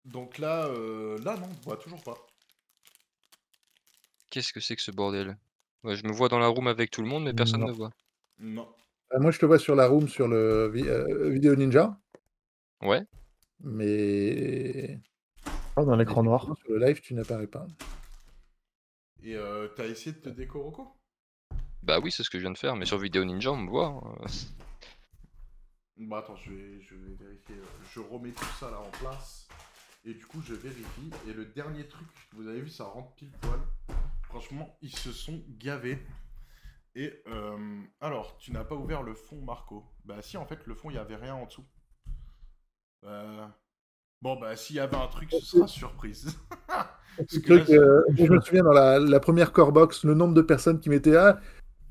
Donc 0.06 0.40
là, 0.40 0.66
euh, 0.66 1.18
là 1.20 1.38
non, 1.38 1.46
on 1.46 1.50
ne 1.50 1.64
voit 1.64 1.78
toujours 1.78 2.02
pas. 2.04 2.18
Qu'est-ce 4.32 4.54
que 4.54 4.60
c'est 4.60 4.76
que 4.76 4.82
ce 4.82 4.92
bordel? 4.92 5.38
Je 5.84 6.04
me 6.08 6.12
vois 6.12 6.30
dans 6.30 6.40
la 6.40 6.48
room 6.48 6.68
avec 6.68 6.90
tout 6.92 7.02
le 7.02 7.08
monde, 7.08 7.26
mais 7.26 7.34
personne 7.34 7.66
ne 7.66 7.72
voit. 7.72 7.92
Non. 8.40 8.68
Euh, 9.14 9.20
moi, 9.20 9.32
je 9.32 9.40
te 9.40 9.46
vois 9.46 9.60
sur 9.60 9.76
la 9.76 9.88
room 9.88 10.08
sur 10.08 10.28
le 10.28 10.72
euh, 10.76 11.30
Vidéo 11.30 11.56
Ninja. 11.56 11.98
Ouais. 12.82 13.04
Mais. 13.62 15.00
Oh, 15.76 15.86
dans 15.86 15.96
l'écran 15.96 16.24
noir. 16.24 16.46
Sur 16.64 16.72
le 16.72 16.86
live, 16.86 17.02
tu 17.02 17.14
n'apparais 17.14 17.48
pas. 17.48 17.68
Et 19.24 19.36
euh, 19.36 19.68
t'as 19.76 19.86
essayé 19.86 20.14
de 20.14 20.22
te 20.22 20.30
décoroco 20.30 20.96
Bah 21.84 22.00
oui, 22.00 22.12
c'est 22.12 22.24
ce 22.24 22.30
que 22.30 22.38
je 22.38 22.44
viens 22.44 22.52
de 22.52 22.58
faire, 22.58 22.76
mais 22.76 22.86
sur 22.86 22.98
Vidéo 22.98 23.24
Ninja, 23.26 23.52
on 23.52 23.58
me 23.58 23.70
voit. 23.70 24.02
Bah 26.08 26.18
attends, 26.18 26.36
je 26.36 26.50
vais, 26.50 26.82
je 26.82 26.96
vais 26.96 27.14
vérifier. 27.14 27.56
Euh, 27.56 27.84
je 27.94 28.00
remets 28.00 28.32
tout 28.32 28.46
ça 28.60 28.72
là 28.72 28.80
en 28.80 28.90
place. 29.00 29.48
Et 30.04 30.14
du 30.16 30.26
coup, 30.26 30.42
je 30.42 30.56
vérifie. 30.56 31.12
Et 31.28 31.34
le 31.34 31.46
dernier 31.46 31.88
truc, 31.88 32.08
vous 32.34 32.48
avez 32.48 32.62
vu, 32.62 32.70
ça 32.70 32.86
rentre 32.86 33.14
pile 33.14 33.32
poil. 33.40 33.60
Franchement, 34.24 34.78
ils 34.82 34.96
se 34.96 35.12
sont 35.12 35.44
gavés. 35.60 36.00
Et 36.96 37.22
euh, 37.28 37.82
alors, 38.00 38.38
tu 38.40 38.52
n'as 38.52 38.64
pas 38.64 38.76
ouvert 38.76 39.04
le 39.04 39.14
fond 39.14 39.40
Marco 39.42 39.86
Bah 40.04 40.22
si, 40.22 40.38
en 40.38 40.46
fait, 40.46 40.66
le 40.66 40.74
fond, 40.74 40.90
il 40.90 40.94
n'y 40.94 41.00
avait 41.00 41.16
rien 41.16 41.36
en 41.36 41.46
dessous. 41.46 41.66
Euh... 43.06 43.46
Bon, 44.22 44.40
bah 44.40 44.56
s'il 44.56 44.76
y 44.76 44.80
avait 44.80 44.98
un 44.98 45.08
truc, 45.08 45.32
ce 45.32 45.40
sera 45.40 45.68
surprise. 45.68 46.38
Euh, 47.20 48.04
je 48.16 48.32
me 48.32 48.40
souviens 48.40 48.64
dans 48.64 48.72
la, 48.72 49.20
première 49.20 49.52
core 49.52 49.74
box, 49.74 50.06
le 50.06 50.14
nombre 50.14 50.34
de 50.34 50.42
personnes 50.42 50.80
qui 50.80 50.90
mettaient 50.90 51.18
Ah, 51.18 51.42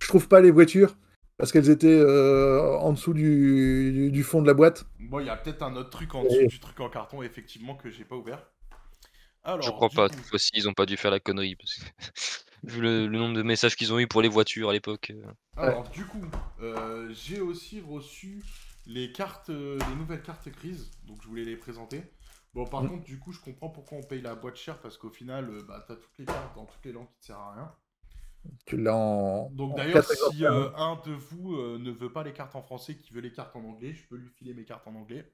je 0.00 0.08
trouve 0.08 0.26
pas 0.28 0.40
les 0.40 0.50
voitures 0.50 0.96
parce 1.40 1.52
qu'elles 1.52 1.70
étaient 1.70 1.88
euh, 1.88 2.78
en 2.78 2.92
dessous 2.92 3.14
du, 3.14 4.22
fond 4.22 4.42
de 4.42 4.46
la 4.46 4.54
boîte. 4.54 4.84
Bon, 5.00 5.20
il 5.20 5.26
y 5.26 5.30
a 5.30 5.36
peut-être 5.36 5.62
un 5.62 5.74
autre 5.74 5.90
truc 5.90 6.14
en 6.14 6.22
dessous 6.22 6.46
du 6.46 6.60
truc 6.60 6.78
en 6.80 6.88
carton, 6.88 7.22
effectivement, 7.22 7.74
que 7.74 7.90
j'ai 7.90 8.04
pas 8.04 8.14
ouvert. 8.14 8.46
Alors, 9.42 9.62
je 9.62 9.70
crois 9.70 9.88
pas, 9.88 10.08
cette 10.08 10.20
fois-ci, 10.20 10.50
ils 10.54 10.68
ont 10.68 10.74
pas 10.74 10.84
dû 10.84 10.96
faire 10.96 11.10
la 11.10 11.18
connerie. 11.18 11.56
Parce 11.56 11.74
que... 11.74 11.84
Vu 12.62 12.82
le, 12.82 13.08
nombre 13.08 13.34
de 13.34 13.42
messages 13.42 13.74
qu'ils 13.74 13.90
ont 13.94 13.98
eu 13.98 14.06
pour 14.06 14.20
les 14.20 14.28
voitures 14.28 14.68
à 14.68 14.74
l'époque. 14.74 15.12
Euh. 15.16 15.32
Alors, 15.56 15.88
du 15.88 16.04
coup, 16.04 16.20
j'ai 17.10 17.40
aussi 17.40 17.80
reçu 17.80 18.44
les 18.86 19.12
cartes, 19.12 19.48
les 19.48 19.94
nouvelles 19.96 20.22
cartes 20.22 20.48
grises, 20.50 20.90
donc 21.06 21.22
je 21.22 21.28
voulais 21.28 21.44
les 21.44 21.56
présenter. 21.56 22.02
Bon, 22.54 22.66
par 22.66 22.82
mm. 22.82 22.88
contre, 22.88 23.04
du 23.04 23.18
coup, 23.18 23.32
je 23.32 23.40
comprends 23.40 23.68
pourquoi 23.68 23.98
on 23.98 24.02
paye 24.02 24.20
la 24.20 24.34
boîte 24.34 24.56
chère 24.56 24.80
parce 24.80 24.98
qu'au 24.98 25.10
final, 25.10 25.48
euh, 25.50 25.62
bah, 25.66 25.84
t'as 25.86 25.96
toutes 25.96 26.18
les 26.18 26.24
cartes 26.24 26.54
dans 26.56 26.66
toutes 26.66 26.84
les 26.84 26.92
langues 26.92 27.08
qui 27.08 27.20
te 27.20 27.26
servent 27.26 27.40
à 27.40 27.52
rien. 27.54 27.74
Tu 28.66 28.76
l'as 28.76 28.96
en. 28.96 29.50
Donc, 29.50 29.76
d'ailleurs, 29.76 30.04
si 30.04 30.44
euh, 30.44 30.70
un 30.76 31.00
de 31.04 31.12
vous 31.12 31.54
euh, 31.54 31.78
ne 31.78 31.90
veut 31.90 32.12
pas 32.12 32.22
les 32.22 32.32
cartes 32.32 32.56
en 32.56 32.62
français, 32.62 32.96
qui 32.96 33.12
veut 33.12 33.20
les 33.20 33.32
cartes 33.32 33.54
en 33.56 33.64
anglais, 33.64 33.92
je 33.92 34.06
peux 34.08 34.16
lui 34.16 34.30
filer 34.30 34.54
mes 34.54 34.64
cartes 34.64 34.86
en 34.86 34.94
anglais. 34.94 35.32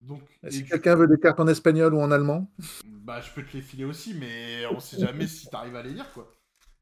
Donc, 0.00 0.22
si 0.48 0.64
quelqu'un 0.64 0.94
veut 0.94 1.08
des 1.08 1.18
cartes 1.18 1.40
en 1.40 1.48
espagnol 1.48 1.94
ou 1.94 2.00
en 2.00 2.10
allemand? 2.10 2.52
Bah, 2.84 3.20
je 3.20 3.32
peux 3.32 3.42
te 3.42 3.56
les 3.56 3.62
filer 3.62 3.84
aussi, 3.84 4.14
mais 4.14 4.66
on 4.70 4.78
sait 4.78 4.98
jamais 4.98 5.26
si 5.26 5.48
t'arrives 5.48 5.74
à 5.74 5.82
les 5.82 5.90
lire, 5.90 6.12
quoi. 6.12 6.30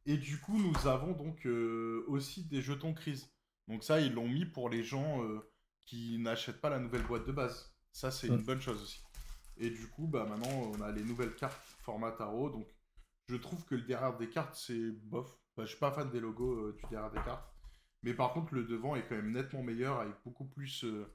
Et 0.04 0.16
du 0.16 0.38
coup, 0.38 0.58
nous 0.58 0.86
avons 0.86 1.12
donc 1.12 1.48
aussi 2.08 2.44
des 2.44 2.60
jetons 2.60 2.92
crise. 2.92 3.30
Donc, 3.68 3.84
ça, 3.84 4.00
ils 4.00 4.12
l'ont 4.12 4.28
mis 4.28 4.44
pour 4.44 4.68
les 4.68 4.82
gens 4.82 5.22
qui 5.86 6.18
n'achètent 6.18 6.60
pas 6.60 6.68
la 6.68 6.78
nouvelle 6.78 7.04
boîte 7.04 7.26
de 7.26 7.32
base. 7.32 7.72
Ça, 7.92 8.10
c'est 8.10 8.26
une 8.26 8.36
mm. 8.36 8.44
bonne 8.44 8.60
chose 8.60 8.82
aussi. 8.82 9.00
Et 9.56 9.70
du 9.70 9.86
coup, 9.86 10.06
bah, 10.06 10.26
maintenant, 10.28 10.72
on 10.74 10.82
a 10.82 10.92
les 10.92 11.02
nouvelles 11.02 11.34
cartes 11.34 11.62
format 11.78 12.12
tarot. 12.12 12.50
Donc, 12.50 12.68
je 13.28 13.36
trouve 13.36 13.64
que 13.64 13.74
le 13.74 13.82
derrière 13.82 14.16
des 14.16 14.28
cartes, 14.28 14.54
c'est 14.54 14.90
bof. 14.90 15.26
Bah, 15.56 15.64
je 15.64 15.70
suis 15.70 15.78
pas 15.78 15.90
fan 15.90 16.10
des 16.10 16.20
logos 16.20 16.52
euh, 16.52 16.76
du 16.76 16.88
derrière 16.90 17.10
des 17.10 17.22
cartes. 17.22 17.48
Mais 18.02 18.14
par 18.14 18.32
contre, 18.32 18.54
le 18.54 18.64
devant 18.64 18.94
est 18.94 19.06
quand 19.08 19.16
même 19.16 19.32
nettement 19.32 19.62
meilleur 19.62 20.00
avec 20.00 20.14
beaucoup 20.24 20.44
plus 20.44 20.84
euh, 20.84 21.06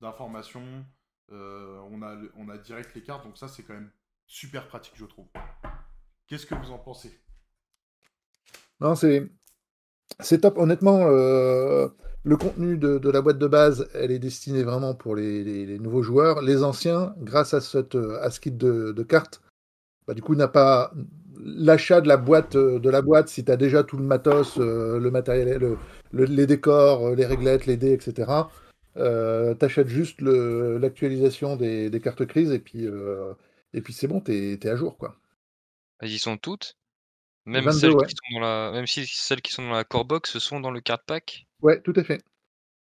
d'informations. 0.00 0.84
Euh, 1.30 1.78
on, 1.90 2.00
a, 2.02 2.16
on 2.36 2.46
direct 2.56 2.94
les 2.94 3.02
cartes, 3.02 3.24
donc 3.24 3.36
ça, 3.36 3.48
c'est 3.48 3.64
quand 3.64 3.74
même 3.74 3.90
super 4.26 4.66
pratique, 4.68 4.94
je 4.96 5.04
trouve. 5.04 5.26
Qu'est-ce 6.26 6.46
que 6.46 6.54
vous 6.54 6.70
en 6.70 6.78
pensez? 6.78 7.20
Non, 8.80 8.94
c'est. 8.94 9.30
C'est 10.20 10.40
top. 10.40 10.56
Honnêtement, 10.56 11.04
le 11.04 12.36
contenu 12.36 12.78
de, 12.78 13.10
la 13.10 13.20
boîte 13.20 13.38
de 13.38 13.46
base, 13.46 13.88
elle 13.94 14.10
est 14.10 14.18
destinée 14.18 14.62
vraiment 14.62 14.94
pour 14.94 15.14
les, 15.14 15.78
nouveaux 15.78 16.02
joueurs. 16.02 16.40
Les 16.40 16.62
anciens, 16.62 17.14
grâce 17.18 17.52
à, 17.52 17.60
ce 17.60 18.40
kit 18.40 18.50
de, 18.50 19.02
cartes, 19.02 19.42
bah, 20.06 20.14
du 20.14 20.22
coup, 20.22 20.34
n'a 20.34 20.48
pas 20.48 20.92
l'achat 21.38 22.00
de 22.00 22.08
la 22.08 22.16
boîte, 22.16 22.56
de 22.56 22.90
la 22.90 23.02
boîte 23.02 23.28
si 23.28 23.44
tu 23.44 23.50
as 23.50 23.56
déjà 23.56 23.84
tout 23.84 23.96
le 23.96 24.04
matos, 24.04 24.58
euh, 24.58 24.98
le 24.98 25.10
matériel, 25.10 25.76
les 26.12 26.46
décors, 26.46 27.14
les 27.14 27.26
réglettes, 27.26 27.66
les 27.66 27.76
dés, 27.76 27.92
etc. 27.92 28.30
Euh, 28.96 29.54
achètes 29.60 29.88
juste 29.88 30.20
l'actualisation 30.20 31.56
des, 31.56 32.00
cartes 32.02 32.26
crises 32.26 32.50
et 32.50 32.58
puis, 32.58 32.86
euh, 32.86 33.32
et 33.72 33.80
puis 33.80 33.92
c'est 33.92 34.08
bon, 34.08 34.20
tu 34.20 34.32
es, 34.32 34.68
à 34.68 34.76
jour. 34.76 34.96
quoi. 34.98 35.16
Elles 36.00 36.10
y 36.10 36.18
sont 36.18 36.36
toutes? 36.36 36.76
Même, 37.46 37.70
celles 37.72 37.96
qui 37.96 38.14
sont 38.14 38.34
dans 38.34 38.40
la... 38.40 38.70
Même 38.72 38.86
si 38.86 39.06
celles 39.06 39.40
qui 39.40 39.52
sont 39.52 39.62
dans 39.62 39.74
la 39.74 39.84
core 39.84 40.04
box 40.04 40.38
sont 40.38 40.60
dans 40.60 40.70
le 40.70 40.80
card 40.80 41.02
pack? 41.04 41.46
Ouais, 41.62 41.80
tout 41.80 41.94
à 41.96 42.04
fait. 42.04 42.22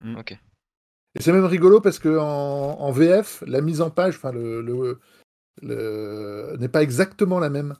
Mmh. 0.00 0.16
Ok. 0.16 0.32
Et 0.32 1.22
c'est 1.22 1.32
même 1.32 1.44
rigolo 1.44 1.80
parce 1.80 1.98
que 1.98 2.16
en, 2.18 2.90
VF, 2.92 3.42
la 3.46 3.60
mise 3.60 3.80
en 3.80 3.90
page, 3.90 4.16
enfin 4.16 4.32
le, 4.32 4.62
le, 5.62 6.56
n'est 6.58 6.68
pas 6.68 6.82
exactement 6.82 7.40
la 7.40 7.50
même. 7.50 7.74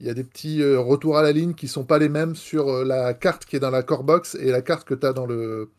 Il 0.00 0.06
y 0.06 0.10
a 0.10 0.14
des 0.14 0.24
petits 0.24 0.60
euh, 0.60 0.80
retours 0.80 1.16
à 1.16 1.22
la 1.22 1.32
ligne 1.32 1.54
qui 1.54 1.68
sont 1.68 1.84
pas 1.84 1.98
les 1.98 2.08
mêmes 2.08 2.34
sur 2.34 2.68
euh, 2.68 2.84
la 2.84 3.14
carte 3.14 3.44
qui 3.44 3.56
est 3.56 3.60
dans 3.60 3.70
la 3.70 3.82
core 3.82 4.04
box 4.04 4.34
et 4.34 4.50
la 4.50 4.60
carte 4.60 4.86
que 4.86 4.94
tu 4.94 5.06
as 5.06 5.12
dans 5.12 5.26
le 5.26 5.72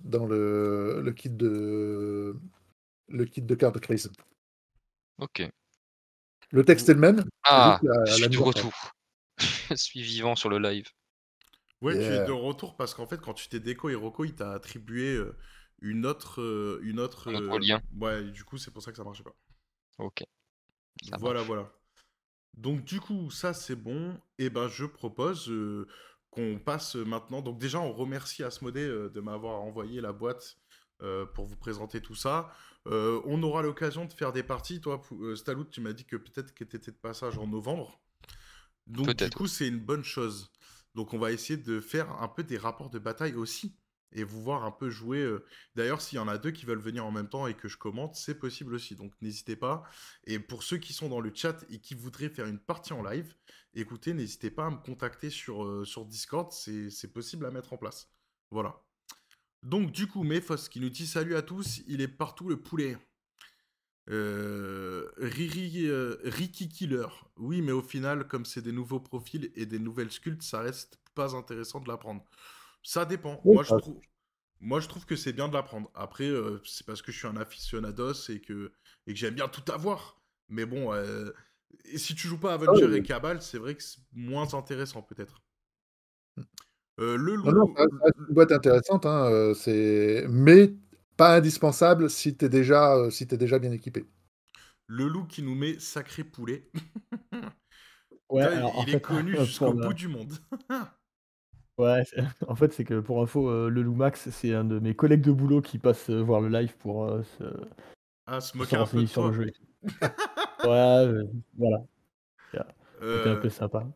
dans 0.00 0.24
le, 0.24 1.02
le 1.02 1.12
kit 1.12 1.28
de 1.28 2.36
le 3.08 3.24
kit 3.24 3.42
de 3.42 3.54
carte 3.54 3.74
de 3.74 3.80
crise. 3.80 4.10
Ok. 5.18 5.42
Le 6.52 6.64
texte 6.64 6.88
est 6.88 6.94
le 6.94 7.00
même. 7.00 7.24
Ah, 7.44 7.80
je 8.06 8.12
suis 8.12 8.28
de 8.28 8.38
retour. 8.38 8.72
je 9.70 9.74
suis 9.74 10.02
vivant 10.02 10.36
sur 10.36 10.48
le 10.48 10.58
live. 10.58 10.86
Ouais, 11.80 11.94
tu 11.94 12.00
es 12.00 12.24
de 12.24 12.32
retour 12.32 12.76
parce 12.76 12.94
qu'en 12.94 13.06
fait, 13.06 13.20
quand 13.20 13.34
tu 13.34 13.48
t'es 13.48 13.60
déco 13.60 13.88
Hiroko, 13.88 14.24
il 14.24 14.34
t'a 14.34 14.52
attribué 14.52 15.14
euh, 15.14 15.36
une 15.80 16.06
autre. 16.06 16.78
Une 16.82 17.00
autre 17.00 17.28
Un 17.28 17.58
lien. 17.58 17.80
Ouais, 17.98 18.24
du 18.24 18.44
coup, 18.44 18.58
c'est 18.58 18.70
pour 18.70 18.82
ça 18.82 18.90
que 18.90 18.96
ça 18.96 19.04
marchait 19.04 19.22
pas. 19.22 19.34
Ok. 19.98 20.24
voilà, 21.18 21.42
voilà. 21.42 21.72
Donc, 22.54 22.84
du 22.84 23.00
coup, 23.00 23.30
ça, 23.30 23.54
c'est 23.54 23.76
bon. 23.76 24.12
Et 24.38 24.46
eh 24.46 24.50
ben, 24.50 24.68
je 24.68 24.84
propose 24.84 25.48
euh, 25.48 25.86
qu'on 26.30 26.58
passe 26.58 26.96
maintenant. 26.96 27.42
Donc, 27.42 27.58
déjà, 27.58 27.80
on 27.80 27.92
remercie 27.92 28.42
Asmodée 28.42 28.86
de 28.86 29.20
m'avoir 29.20 29.60
envoyé 29.62 30.00
la 30.00 30.12
boîte 30.12 30.56
pour 31.34 31.46
vous 31.46 31.56
présenter 31.56 32.02
tout 32.02 32.14
ça. 32.14 32.52
on 32.84 33.42
aura 33.42 33.62
l'occasion 33.62 34.04
de 34.04 34.12
faire 34.12 34.32
des 34.32 34.42
parties. 34.42 34.80
Toi, 34.82 35.00
Stalout, 35.34 35.64
tu 35.64 35.80
m'as 35.80 35.94
dit 35.94 36.04
que 36.04 36.16
peut-être 36.16 36.52
que 36.52 36.64
tu 36.64 36.76
étais 36.76 36.90
de 36.90 36.96
passage 36.96 37.38
en 37.38 37.46
novembre. 37.46 37.98
Donc, 38.86 39.14
du 39.14 39.30
coup, 39.30 39.46
c'est 39.46 39.68
une 39.68 39.80
bonne 39.80 40.04
chose. 40.04 40.50
Donc 40.94 41.14
on 41.14 41.18
va 41.18 41.32
essayer 41.32 41.56
de 41.56 41.80
faire 41.80 42.10
un 42.20 42.28
peu 42.28 42.42
des 42.42 42.58
rapports 42.58 42.90
de 42.90 42.98
bataille 42.98 43.34
aussi 43.34 43.76
et 44.12 44.24
vous 44.24 44.42
voir 44.42 44.64
un 44.64 44.70
peu 44.70 44.90
jouer. 44.90 45.20
Euh. 45.20 45.44
D'ailleurs, 45.74 46.00
s'il 46.00 46.16
y 46.16 46.18
en 46.18 46.28
a 46.28 46.38
deux 46.38 46.50
qui 46.50 46.66
veulent 46.66 46.80
venir 46.80 47.04
en 47.04 47.10
même 47.10 47.28
temps 47.28 47.46
et 47.46 47.54
que 47.54 47.68
je 47.68 47.76
commente, 47.76 48.14
c'est 48.14 48.38
possible 48.38 48.74
aussi. 48.74 48.96
Donc 48.96 49.12
n'hésitez 49.20 49.56
pas. 49.56 49.84
Et 50.24 50.38
pour 50.38 50.62
ceux 50.62 50.78
qui 50.78 50.92
sont 50.92 51.08
dans 51.08 51.20
le 51.20 51.32
chat 51.34 51.64
et 51.70 51.80
qui 51.80 51.94
voudraient 51.94 52.28
faire 52.28 52.46
une 52.46 52.58
partie 52.58 52.92
en 52.92 53.02
live, 53.02 53.34
écoutez, 53.74 54.14
n'hésitez 54.14 54.50
pas 54.50 54.66
à 54.66 54.70
me 54.70 54.78
contacter 54.78 55.30
sur, 55.30 55.64
euh, 55.64 55.84
sur 55.84 56.04
Discord. 56.04 56.52
C'est 56.52 57.12
possible 57.12 57.46
à 57.46 57.50
mettre 57.50 57.72
en 57.72 57.76
place. 57.76 58.10
Voilà. 58.50 58.82
Donc 59.62 59.92
du 59.92 60.06
coup, 60.06 60.22
Mephos 60.22 60.68
qui 60.70 60.80
nous 60.80 60.90
dit 60.90 61.06
salut 61.06 61.36
à 61.36 61.42
tous, 61.42 61.82
il 61.86 62.00
est 62.00 62.08
partout 62.08 62.48
le 62.48 62.56
poulet. 62.56 62.96
Euh, 64.08 65.08
Riri, 65.18 65.88
Ricky 66.24 66.68
Killer. 66.68 67.06
Oui, 67.36 67.62
mais 67.62 67.70
au 67.70 67.82
final, 67.82 68.26
comme 68.26 68.44
c'est 68.44 68.62
des 68.62 68.72
nouveaux 68.72 68.98
profils 68.98 69.52
et 69.54 69.66
des 69.66 69.78
nouvelles 69.78 70.10
sculptes, 70.10 70.42
ça 70.42 70.60
reste 70.60 70.98
pas 71.14 71.36
intéressant 71.36 71.80
de 71.80 71.88
la 71.88 71.96
prendre. 71.96 72.24
Ça 72.82 73.04
dépend. 73.04 73.40
Oui, 73.44 73.54
Moi, 73.54 73.62
je 73.62 73.74
trouve, 73.74 74.00
moi, 74.60 74.80
je 74.80 74.88
trouve 74.88 75.06
que 75.06 75.16
c'est 75.16 75.32
bien 75.32 75.48
de 75.48 75.54
la 75.54 75.62
prendre. 75.62 75.90
Après, 75.94 76.26
euh, 76.28 76.60
c'est 76.64 76.86
parce 76.86 77.02
que 77.02 77.12
je 77.12 77.18
suis 77.18 77.28
un 77.28 77.36
aficionados 77.36 78.30
et 78.30 78.40
que, 78.40 78.72
et 79.06 79.14
que 79.14 79.18
j'aime 79.18 79.34
bien 79.34 79.48
tout 79.48 79.70
avoir. 79.72 80.20
Mais 80.48 80.66
bon, 80.66 80.92
euh, 80.92 81.30
et 81.84 81.98
si 81.98 82.14
tu 82.14 82.28
joues 82.28 82.38
pas 82.40 82.54
Avenger 82.54 82.86
oui. 82.86 82.96
et 82.96 83.02
Cabal, 83.02 83.42
c'est 83.42 83.58
vrai 83.58 83.74
que 83.76 83.82
c'est 83.82 84.00
moins 84.12 84.54
intéressant 84.54 85.02
peut-être. 85.02 85.42
Euh, 87.00 87.16
le 87.16 87.36
Non, 87.44 87.52
non, 87.52 87.66
loup, 87.66 87.74
reste- 87.76 87.90
ça 87.98 88.04
reste 88.04 88.18
une 88.28 88.34
boîte 88.34 88.52
intéressante, 88.52 89.06
hein, 89.06 89.26
euh, 89.30 89.54
c'est... 89.54 90.26
mais 90.28 90.74
pas 91.16 91.36
indispensable 91.36 92.08
si 92.10 92.36
tu 92.36 92.44
es, 92.46 92.48
déjà, 92.48 92.96
euh, 92.96 93.10
si 93.10 93.26
t'es 93.26 93.36
déjà 93.36 93.58
bien 93.58 93.72
équipé. 93.72 94.06
le 94.88 95.08
loup 95.08 95.24
qui 95.26 95.42
nous 95.42 95.54
met 95.54 95.78
sacré 95.78 96.24
poulet. 96.24 96.70
Ouais, 98.30 98.44
Putain, 98.44 98.56
alors, 98.56 98.74
il 98.76 98.88
est 98.90 98.92
fait, 98.92 99.00
connu 99.00 99.32
pour 99.36 99.44
jusqu'au 99.44 99.72
bout 99.72 99.92
du 99.94 100.08
monde. 100.08 100.32
Ouais, 101.80 102.04
c'est- 102.04 102.16
en 102.48 102.54
fait, 102.54 102.72
c'est 102.72 102.84
que 102.84 103.00
pour 103.00 103.22
info, 103.22 103.48
euh, 103.48 103.68
le 103.70 103.82
Lou 103.82 103.94
Max, 103.94 104.28
c'est 104.30 104.54
un 104.54 104.64
de 104.64 104.78
mes 104.78 104.94
collègues 104.94 105.22
de 105.22 105.32
boulot 105.32 105.60
qui 105.62 105.78
passe 105.78 106.10
euh, 106.10 106.20
voir 106.20 106.40
le 106.40 106.48
live 106.48 106.76
pour 106.78 107.04
euh, 107.06 107.22
se, 107.38 107.44
Ah, 108.26 108.40
se 108.40 108.52
pour 108.52 108.60
moquer 108.60 108.76
un 108.76 108.78
peu 108.80 108.84
renseigner 108.84 109.04
de 109.04 109.08
sur 109.08 109.22
toi. 109.22 109.30
le 109.30 109.36
jeu. 109.36 109.48
et 109.48 109.52
tout. 110.62 110.68
ouais, 110.68 111.06
euh, 111.06 111.24
voilà, 111.56 111.78
c'était 113.00 113.30
un 113.30 113.36
peu 113.36 113.48
sympa. 113.48 113.86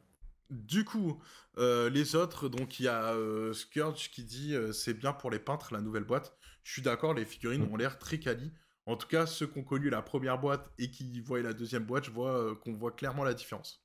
Du 0.51 0.85
coup, 0.85 1.21
les 1.59 2.17
autres, 2.17 2.49
donc 2.49 2.81
il 2.81 2.85
y 2.85 2.89
a 2.89 3.15
Scourge 3.53 4.11
qui 4.11 4.25
dit 4.25 4.55
c'est 4.73 4.95
bien 4.95 5.13
pour 5.13 5.31
les 5.31 5.39
peintres 5.39 5.75
la 5.75 5.81
nouvelle 5.81 6.05
boîte. 6.05 6.37
Je 6.63 6.73
suis 6.73 6.83
d'accord, 6.83 7.13
les 7.15 7.25
figurines 7.27 7.67
Mm. 7.67 7.73
ont 7.73 7.77
l'air 7.77 7.99
très 7.99 8.19
quali. 8.19 8.51
En 8.87 8.97
tout 8.97 9.09
cas, 9.09 9.27
ceux 9.27 9.47
qui 9.47 9.59
ont 9.59 9.63
connu 9.65 9.91
la 9.91 10.01
première 10.03 10.39
boîte 10.39 10.71
et 10.79 10.91
qui 10.91 11.21
voient 11.21 11.41
la 11.41 11.53
deuxième 11.55 11.85
boîte, 11.85 12.05
je 12.05 12.11
vois 12.11 12.55
qu'on 12.63 12.73
voit 12.75 12.93
clairement 12.93 13.25
la 13.25 13.35
différence. 13.35 13.83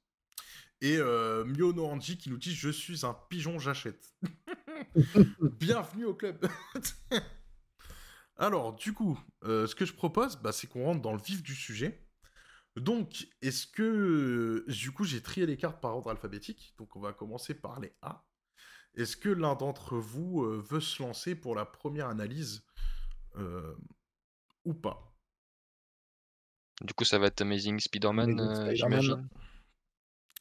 Et 0.81 0.98
euh, 0.98 1.43
Miono 1.45 1.86
Anji 1.86 2.17
qui 2.17 2.29
nous 2.29 2.38
dit 2.38 2.55
je 2.55 2.69
suis 2.69 3.05
un 3.05 3.13
pigeon, 3.29 3.59
j'achète. 3.59 4.13
Bienvenue 5.59 6.05
au 6.05 6.13
club. 6.13 6.48
Alors, 8.38 8.74
du 8.74 8.93
coup, 8.93 9.19
euh, 9.43 9.67
ce 9.67 9.75
que 9.75 9.86
je 9.86 9.93
propose, 9.93 10.38
bah, 10.38 10.53
c'est 10.53 10.67
qu'on 10.67 10.86
rentre 10.86 11.01
dans 11.01 11.12
le 11.12 11.21
vif 11.21 11.43
du 11.43 11.53
sujet. 11.53 12.07
Donc, 12.77 13.27
est-ce 13.41 13.67
que... 13.67 14.63
Du 14.69 14.91
coup, 14.91 15.03
j'ai 15.03 15.21
trié 15.21 15.45
les 15.45 15.57
cartes 15.57 15.81
par 15.81 15.95
ordre 15.95 16.09
alphabétique. 16.09 16.74
Donc, 16.77 16.95
on 16.95 17.01
va 17.01 17.12
commencer 17.12 17.53
par 17.53 17.81
les 17.81 17.93
A. 18.01 18.25
Est-ce 18.95 19.17
que 19.17 19.29
l'un 19.29 19.55
d'entre 19.55 19.98
vous 19.98 20.43
euh, 20.43 20.63
veut 20.67 20.79
se 20.79 21.01
lancer 21.01 21.36
pour 21.36 21.55
la 21.55 21.65
première 21.65 22.07
analyse 22.07 22.65
euh, 23.36 23.75
ou 24.65 24.74
pas? 24.74 25.15
Du 26.81 26.93
coup, 26.93 27.03
ça 27.03 27.19
va 27.19 27.27
être 27.27 27.41
Amazing 27.41 27.75
euh, 27.75 27.79
Spider-Man. 27.79 28.75
j'imagine. 28.75 29.27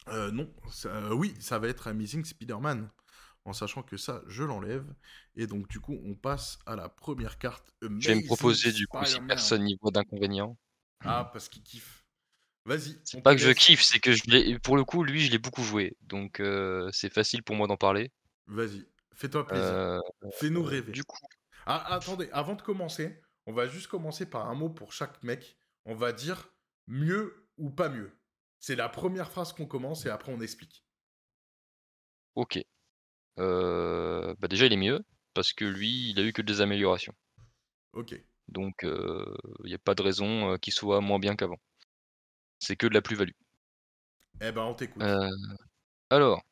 Euh, 0.07 0.31
Non, 0.31 0.51
ça- 0.71 0.89
euh, 0.89 1.13
oui, 1.13 1.35
ça 1.39 1.59
va 1.59 1.67
être 1.67 1.87
Amazing 1.87 2.25
Spider-Man. 2.25 2.89
En 3.45 3.53
sachant 3.53 3.83
que 3.83 3.97
ça, 3.97 4.21
je 4.27 4.43
l'enlève. 4.43 4.85
Et 5.35 5.47
donc, 5.47 5.67
du 5.69 5.79
coup, 5.79 5.97
on 6.03 6.13
passe 6.15 6.59
à 6.65 6.75
la 6.75 6.89
première 6.89 7.37
carte. 7.37 7.71
Je 7.81 7.87
vais 7.87 7.93
me 7.93 7.99
Amazing 7.99 8.25
proposer 8.25 8.71
du 8.71 8.87
coup 8.87 9.03
si 9.05 9.19
personne 9.21 9.63
n'y 9.63 9.77
voit 9.81 9.91
d'inconvénient. 9.91 10.57
Ah, 11.01 11.29
parce 11.31 11.47
qu'il 11.49 11.63
kiffe. 11.63 12.03
Vas-y. 12.65 12.99
C'est 13.05 13.21
pas 13.23 13.33
que 13.33 13.41
je 13.41 13.51
kiffe, 13.51 13.81
c'est 13.81 13.99
que 13.99 14.11
je 14.13 14.23
l'ai. 14.27 14.59
Pour 14.59 14.75
le 14.77 14.83
coup, 14.83 15.03
lui, 15.03 15.21
je 15.21 15.31
l'ai 15.31 15.37
beaucoup 15.39 15.63
joué, 15.63 15.95
donc 16.01 16.39
euh, 16.39 16.89
c'est 16.91 17.11
facile 17.11 17.41
pour 17.41 17.55
moi 17.55 17.67
d'en 17.67 17.77
parler. 17.77 18.11
Vas-y, 18.47 18.85
fais-toi 19.15 19.47
plaisir. 19.47 20.01
Fais-nous 20.33 20.63
rêver. 20.63 20.91
du 20.91 21.03
coup, 21.03 21.17
Ah, 21.65 21.93
attendez, 21.93 22.29
avant 22.31 22.55
de 22.55 22.61
commencer, 22.61 23.21
on 23.47 23.53
va 23.53 23.67
juste 23.67 23.87
commencer 23.87 24.25
par 24.29 24.49
un 24.49 24.55
mot 24.55 24.69
pour 24.69 24.91
chaque 24.93 25.23
mec. 25.23 25.57
On 25.85 25.95
va 25.95 26.11
dire 26.11 26.49
mieux 26.87 27.47
ou 27.57 27.69
pas 27.71 27.89
mieux. 27.89 28.11
C'est 28.59 28.75
la 28.75 28.89
première 28.89 29.31
phrase 29.31 29.53
qu'on 29.53 29.65
commence 29.65 30.05
et 30.05 30.09
après 30.09 30.31
on 30.31 30.41
explique. 30.41 30.83
ok. 32.35 32.59
Euh, 33.37 34.35
bah 34.39 34.49
déjà, 34.49 34.65
il 34.65 34.73
est 34.73 34.77
mieux 34.77 35.01
parce 35.33 35.53
que 35.53 35.63
lui, 35.63 36.09
il 36.09 36.19
a 36.19 36.23
eu 36.23 36.33
que 36.33 36.41
des 36.41 36.61
améliorations. 36.61 37.13
Ok. 37.93 38.21
Donc, 38.49 38.83
euh, 38.83 39.33
il 39.63 39.69
n'y 39.69 39.75
a 39.75 39.79
pas 39.79 39.95
de 39.95 40.01
raison 40.01 40.53
euh, 40.53 40.57
qu'il 40.57 40.73
soit 40.73 41.01
moins 41.01 41.19
bien 41.19 41.35
qu'avant. 41.35 41.59
C'est 42.59 42.75
que 42.75 42.87
de 42.87 42.93
la 42.93 43.01
plus-value. 43.01 43.31
Eh 44.41 44.51
ben, 44.51 44.63
on 44.63 44.73
t'écoute. 44.73 45.01
Euh, 45.01 45.29
alors, 46.09 46.43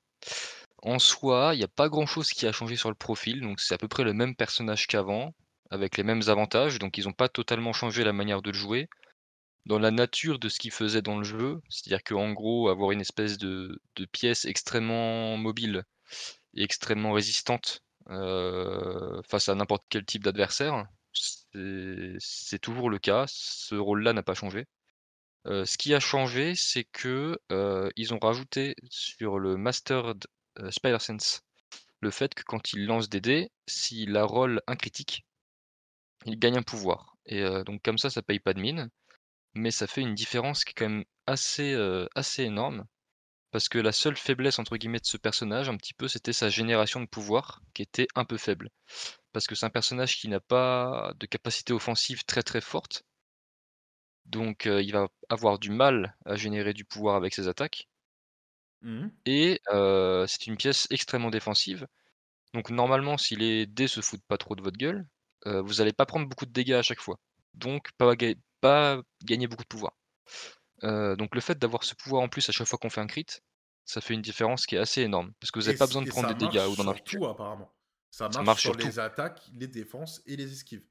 en 0.84 1.00
soi, 1.00 1.52
il 1.54 1.58
n'y 1.58 1.64
a 1.64 1.70
pas 1.70 1.90
grand-chose 1.90 2.30
qui 2.30 2.46
a 2.48 2.52
changé 2.52 2.76
sur 2.76 2.90
le 2.90 2.96
profil, 2.96 3.42
donc 3.42 3.60
c'est 3.60 3.74
à 3.74 3.78
peu 3.78 3.88
près 3.88 4.04
le 4.04 4.14
même 4.14 4.36
personnage 4.36 4.88
qu'avant, 4.88 5.34
avec 5.70 5.98
les 5.98 6.04
mêmes 6.04 6.22
avantages, 6.28 6.80
donc 6.80 6.98
ils 6.98 7.06
n'ont 7.06 7.14
pas 7.14 7.30
totalement 7.30 7.74
changé 7.74 8.04
la 8.04 8.14
manière 8.14 8.42
de 8.42 8.52
le 8.52 8.58
jouer. 8.58 8.90
Dans 9.68 9.80
la 9.80 9.92
nature 9.92 10.40
de 10.40 10.50
ce 10.50 10.60
qu'ils 10.60 10.72
faisaient 10.72 11.02
dans 11.02 11.18
le 11.18 11.24
jeu, 11.24 11.62
c'est-à-dire 11.70 12.04
qu'en 12.04 12.32
gros, 12.32 12.70
avoir 12.70 12.92
une 12.92 13.02
espèce 13.02 13.38
de, 13.38 13.80
pièce 14.12 14.46
extrêmement 14.46 15.38
mobile 15.38 15.84
et 16.54 16.64
extrêmement 16.64 17.12
résistante 17.12 17.84
euh, 18.10 19.22
face 19.28 19.50
à 19.50 19.56
n'importe 19.56 19.84
quel 19.90 20.06
type 20.06 20.24
d'adversaire, 20.24 20.88
c'est 22.20 22.60
toujours 22.62 22.90
le 22.90 23.00
cas, 23.00 23.26
ce 23.28 23.76
rôle-là 23.76 24.14
n'a 24.14 24.24
pas 24.24 24.36
changé. 24.36 24.66
Euh, 25.48 25.66
ce 25.66 25.78
qui 25.78 25.94
a 25.94 26.00
changé, 26.00 26.56
c'est 26.56 26.84
que 26.86 27.38
euh, 27.52 27.90
ils 27.96 28.14
ont 28.14 28.20
rajouté 28.20 28.76
sur 28.90 29.40
le 29.40 29.58
Mastered 29.58 30.26
euh, 30.60 30.72
Spider-Sense 30.72 31.42
le 32.02 32.12
fait 32.12 32.34
que 32.34 32.44
quand 32.44 32.74
il 32.74 32.86
lance 32.86 33.10
des 33.10 33.22
dés, 33.22 33.52
s'il 33.68 34.16
a 34.18 34.24
roll 34.24 34.62
un 34.68 34.76
critique, 34.76 35.26
il 36.26 36.38
gagne 36.40 36.58
un 36.58 36.64
pouvoir. 36.64 37.18
Et 37.26 37.44
donc 37.66 37.82
comme 37.84 37.98
ça, 37.98 38.10
ça 38.12 38.22
paye 38.22 38.40
pas 38.40 38.54
de 38.54 38.62
mine, 38.62 38.90
mais 39.58 39.72
ça 39.72 39.88
fait 39.88 40.02
une 40.02 40.16
différence 40.16 40.64
qui 40.64 40.72
est 40.72 40.74
quand 40.74 40.90
même 40.90 41.06
assez, 41.26 41.74
euh, 41.74 42.08
assez 42.16 42.44
énorme. 42.44 42.86
Parce 43.52 43.70
que 43.70 43.80
la 43.80 43.92
seule 43.94 44.18
faiblesse 44.18 44.60
entre 44.60 44.78
guillemets 44.78 45.00
de 45.00 45.06
ce 45.08 45.18
personnage, 45.18 45.70
un 45.70 45.78
petit 45.78 45.94
peu, 45.96 46.08
c'était 46.10 46.34
sa 46.34 46.50
génération 46.50 47.02
de 47.02 47.08
pouvoir, 47.08 47.62
qui 47.74 47.82
était 47.84 48.08
un 48.16 48.26
peu 48.26 48.38
faible. 48.38 48.70
Parce 49.34 49.48
que 49.48 49.56
c'est 49.56 49.66
un 49.68 49.72
personnage 49.72 50.18
qui 50.18 50.30
n'a 50.30 50.40
pas 50.42 51.14
de 51.20 51.26
capacité 51.28 51.74
offensive 51.74 52.26
très 52.26 52.44
très 52.44 52.62
forte. 52.62 53.04
Donc 54.26 54.68
euh, 54.68 54.80
il 54.84 54.92
va 54.94 55.08
avoir 55.30 55.58
du 55.58 55.72
mal 55.72 56.16
à 56.26 56.36
générer 56.36 56.74
du 56.74 56.86
pouvoir 56.86 57.16
avec 57.16 57.34
ses 57.34 57.48
attaques. 57.48 57.88
Mhm. 58.82 59.12
Et 59.26 59.62
euh, 59.74 60.26
c'est 60.28 60.48
une 60.48 60.58
pièce 60.58 60.88
extrêmement 60.92 61.30
défensive. 61.30 61.88
Donc 62.54 62.72
normalement, 62.72 63.18
si 63.18 63.36
les 63.36 63.66
dés 63.68 63.88
se 63.88 64.02
foutent 64.02 64.26
pas 64.28 64.38
trop 64.38 64.56
de 64.56 64.64
votre 64.64 64.78
gueule, 64.78 65.08
vous 65.46 65.76
n'allez 65.76 65.94
pas 65.94 66.06
prendre 66.06 66.28
beaucoup 66.28 66.46
de 66.46 66.52
dégâts 66.52 66.74
à 66.74 66.82
chaque 66.84 67.00
fois. 67.02 67.20
Donc 67.54 67.92
pas, 67.98 68.16
pas 68.62 69.02
gagner 69.24 69.48
beaucoup 69.48 69.64
de 69.64 69.68
pouvoir. 69.68 69.94
Euh, 70.84 71.16
donc 71.16 71.34
le 71.34 71.42
fait 71.42 71.58
d'avoir 71.58 71.84
ce 71.84 71.96
pouvoir 71.96 72.22
en 72.22 72.30
plus 72.30 72.48
à 72.50 72.52
chaque 72.52 72.68
fois 72.68 72.78
qu'on 72.78 72.90
fait 72.90 73.02
un 73.02 73.08
crit, 73.08 73.26
ça 73.86 74.02
fait 74.02 74.14
une 74.14 74.22
différence 74.22 74.66
qui 74.66 74.76
est 74.76 74.80
assez 74.80 75.02
énorme. 75.02 75.34
Parce 75.40 75.52
que 75.52 75.60
vous 75.60 75.66
n'avez 75.66 75.78
pas 75.78 75.88
besoin 75.88 76.02
de 76.02 76.10
prendre 76.10 76.28
ça 76.28 76.34
des 76.34 76.46
dégâts 76.46 76.68
ou 76.70 76.76
d'en 76.76 76.88
infliger. 76.90 77.18
tout, 77.18 77.26
apparemment. 77.26 77.74
Ça 78.12 78.30
marche, 78.30 78.46
marche 78.46 78.62
sur 78.62 78.74
sur 78.74 78.88
les 78.88 79.00
attaques, 79.00 79.42
les 79.54 79.68
défenses 79.68 80.22
et 80.26 80.36
les 80.36 80.52
esquives. 80.52 80.86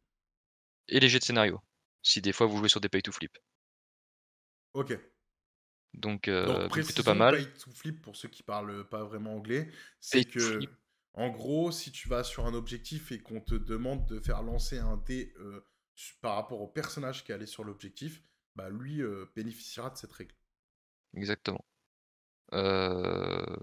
Et 0.88 1.00
les 1.00 1.08
jets 1.08 1.18
de 1.18 1.24
scénario. 1.24 1.60
Si 2.02 2.20
des 2.20 2.32
fois 2.32 2.46
vous 2.46 2.58
jouez 2.58 2.68
sur 2.68 2.80
des 2.80 2.88
pay 2.88 3.02
to 3.02 3.12
flip. 3.12 3.36
Ok. 4.74 4.98
Donc, 5.94 6.28
euh, 6.28 6.68
Donc, 6.68 6.72
plutôt 6.72 7.02
pas 7.02 7.14
mal. 7.14 7.36
pay 7.36 7.52
to 7.54 7.70
flip 7.70 8.02
pour 8.02 8.16
ceux 8.16 8.28
qui 8.28 8.42
parlent 8.42 8.86
pas 8.88 9.04
vraiment 9.04 9.34
anglais. 9.36 9.70
C'est 10.00 10.24
que, 10.24 10.60
en 11.14 11.30
gros, 11.30 11.72
si 11.72 11.90
tu 11.90 12.08
vas 12.08 12.22
sur 12.22 12.46
un 12.46 12.54
objectif 12.54 13.10
et 13.12 13.18
qu'on 13.18 13.40
te 13.40 13.54
demande 13.54 14.06
de 14.06 14.20
faire 14.20 14.42
lancer 14.42 14.78
un 14.78 14.98
dé 14.98 15.32
euh, 15.38 15.64
par 16.20 16.36
rapport 16.36 16.60
au 16.60 16.68
personnage 16.68 17.24
qui 17.24 17.32
est 17.32 17.34
allé 17.34 17.46
sur 17.46 17.64
l'objectif, 17.64 18.22
bah 18.54 18.68
lui 18.70 19.02
euh, 19.02 19.26
bénéficiera 19.34 19.90
de 19.90 19.96
cette 19.96 20.12
règle. 20.12 20.34
Exactement. 21.14 21.64
Euh, 22.52 23.56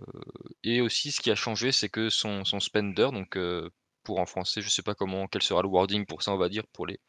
et 0.64 0.82
aussi, 0.82 1.12
ce 1.12 1.22
qui 1.22 1.32
a 1.32 1.36
changé, 1.36 1.72
c'est 1.72 1.90
que 1.90 2.10
son, 2.10 2.44
spender, 2.60 3.10
donc 3.12 3.38
euh, 3.38 3.70
pour 4.04 4.20
en 4.20 4.26
français, 4.26 4.62
je 4.62 4.70
sais 4.70 4.82
pas 4.82 4.96
comment, 4.96 5.28
quel 5.28 5.42
sera 5.42 5.62
le 5.62 5.68
wording 5.68 6.06
pour 6.06 6.22
ça, 6.22 6.32
on 6.34 6.38
va 6.38 6.50
dire, 6.50 6.68
pour 6.74 6.86
les, 6.86 7.00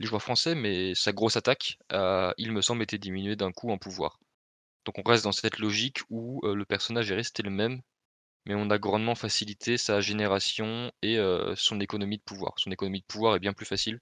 joueurs 0.00 0.22
français, 0.22 0.54
mais 0.54 0.94
sa 0.94 1.12
grosse 1.12 1.36
attaque, 1.36 1.78
il 2.38 2.52
me 2.52 2.62
semble, 2.62 2.82
été 2.82 2.98
diminuée 2.98 3.36
d'un 3.36 3.52
coup 3.52 3.70
en 3.70 3.78
pouvoir. 3.78 4.20
Donc 4.84 4.96
on 4.98 5.02
reste 5.02 5.24
dans 5.24 5.32
cette 5.32 5.58
logique 5.58 6.00
où 6.08 6.40
le 6.44 6.64
personnage 6.64 7.10
est 7.10 7.16
resté 7.16 7.42
le 7.42 7.50
même, 7.50 7.82
mais 8.46 8.54
on 8.54 8.70
a 8.70 8.78
grandement 8.78 9.16
facilité 9.16 9.76
sa 9.76 10.00
génération 10.00 10.92
et 11.02 11.18
son 11.56 11.80
économie 11.80 12.18
de 12.18 12.22
pouvoir. 12.22 12.54
Son 12.58 12.70
économie 12.70 13.00
de 13.00 13.06
pouvoir 13.06 13.34
est 13.34 13.40
bien 13.40 13.52
plus 13.52 13.66
facile. 13.66 13.98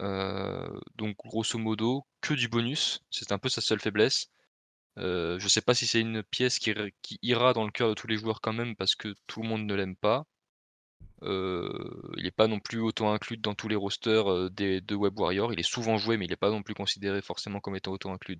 Euh, 0.00 0.68
donc 0.96 1.16
grosso 1.18 1.58
modo, 1.58 2.06
que 2.20 2.34
du 2.34 2.48
bonus, 2.48 3.02
c'est 3.10 3.32
un 3.32 3.38
peu 3.38 3.48
sa 3.48 3.60
seule 3.60 3.80
faiblesse. 3.80 4.28
Euh, 4.98 5.38
je 5.40 5.48
sais 5.48 5.62
pas 5.62 5.74
si 5.74 5.86
c'est 5.86 6.00
une 6.00 6.22
pièce 6.24 6.58
qui, 6.58 6.70
ira- 6.70 6.90
qui 7.02 7.18
ira 7.22 7.52
dans 7.54 7.64
le 7.64 7.72
cœur 7.72 7.90
de 7.90 7.94
tous 7.94 8.06
les 8.08 8.18
joueurs 8.18 8.40
quand 8.42 8.52
même 8.54 8.76
parce 8.76 8.94
que 8.96 9.14
tout 9.26 9.42
le 9.42 9.48
monde 9.48 9.64
ne 9.66 9.74
l'aime 9.74 9.96
pas. 9.96 10.26
Euh, 11.22 12.12
il 12.16 12.24
n'est 12.24 12.30
pas 12.30 12.46
non 12.46 12.60
plus 12.60 12.80
auto-inclus 12.80 13.38
dans 13.38 13.54
tous 13.54 13.68
les 13.68 13.76
rosters 13.76 14.50
des, 14.50 14.80
de 14.80 14.94
Web 14.94 15.18
Warrior. 15.18 15.52
Il 15.52 15.60
est 15.60 15.62
souvent 15.62 15.98
joué, 15.98 16.16
mais 16.16 16.26
il 16.26 16.30
n'est 16.30 16.36
pas 16.36 16.50
non 16.50 16.62
plus 16.62 16.74
considéré 16.74 17.22
forcément 17.22 17.60
comme 17.60 17.76
étant 17.76 17.92
auto-inclus. 17.92 18.38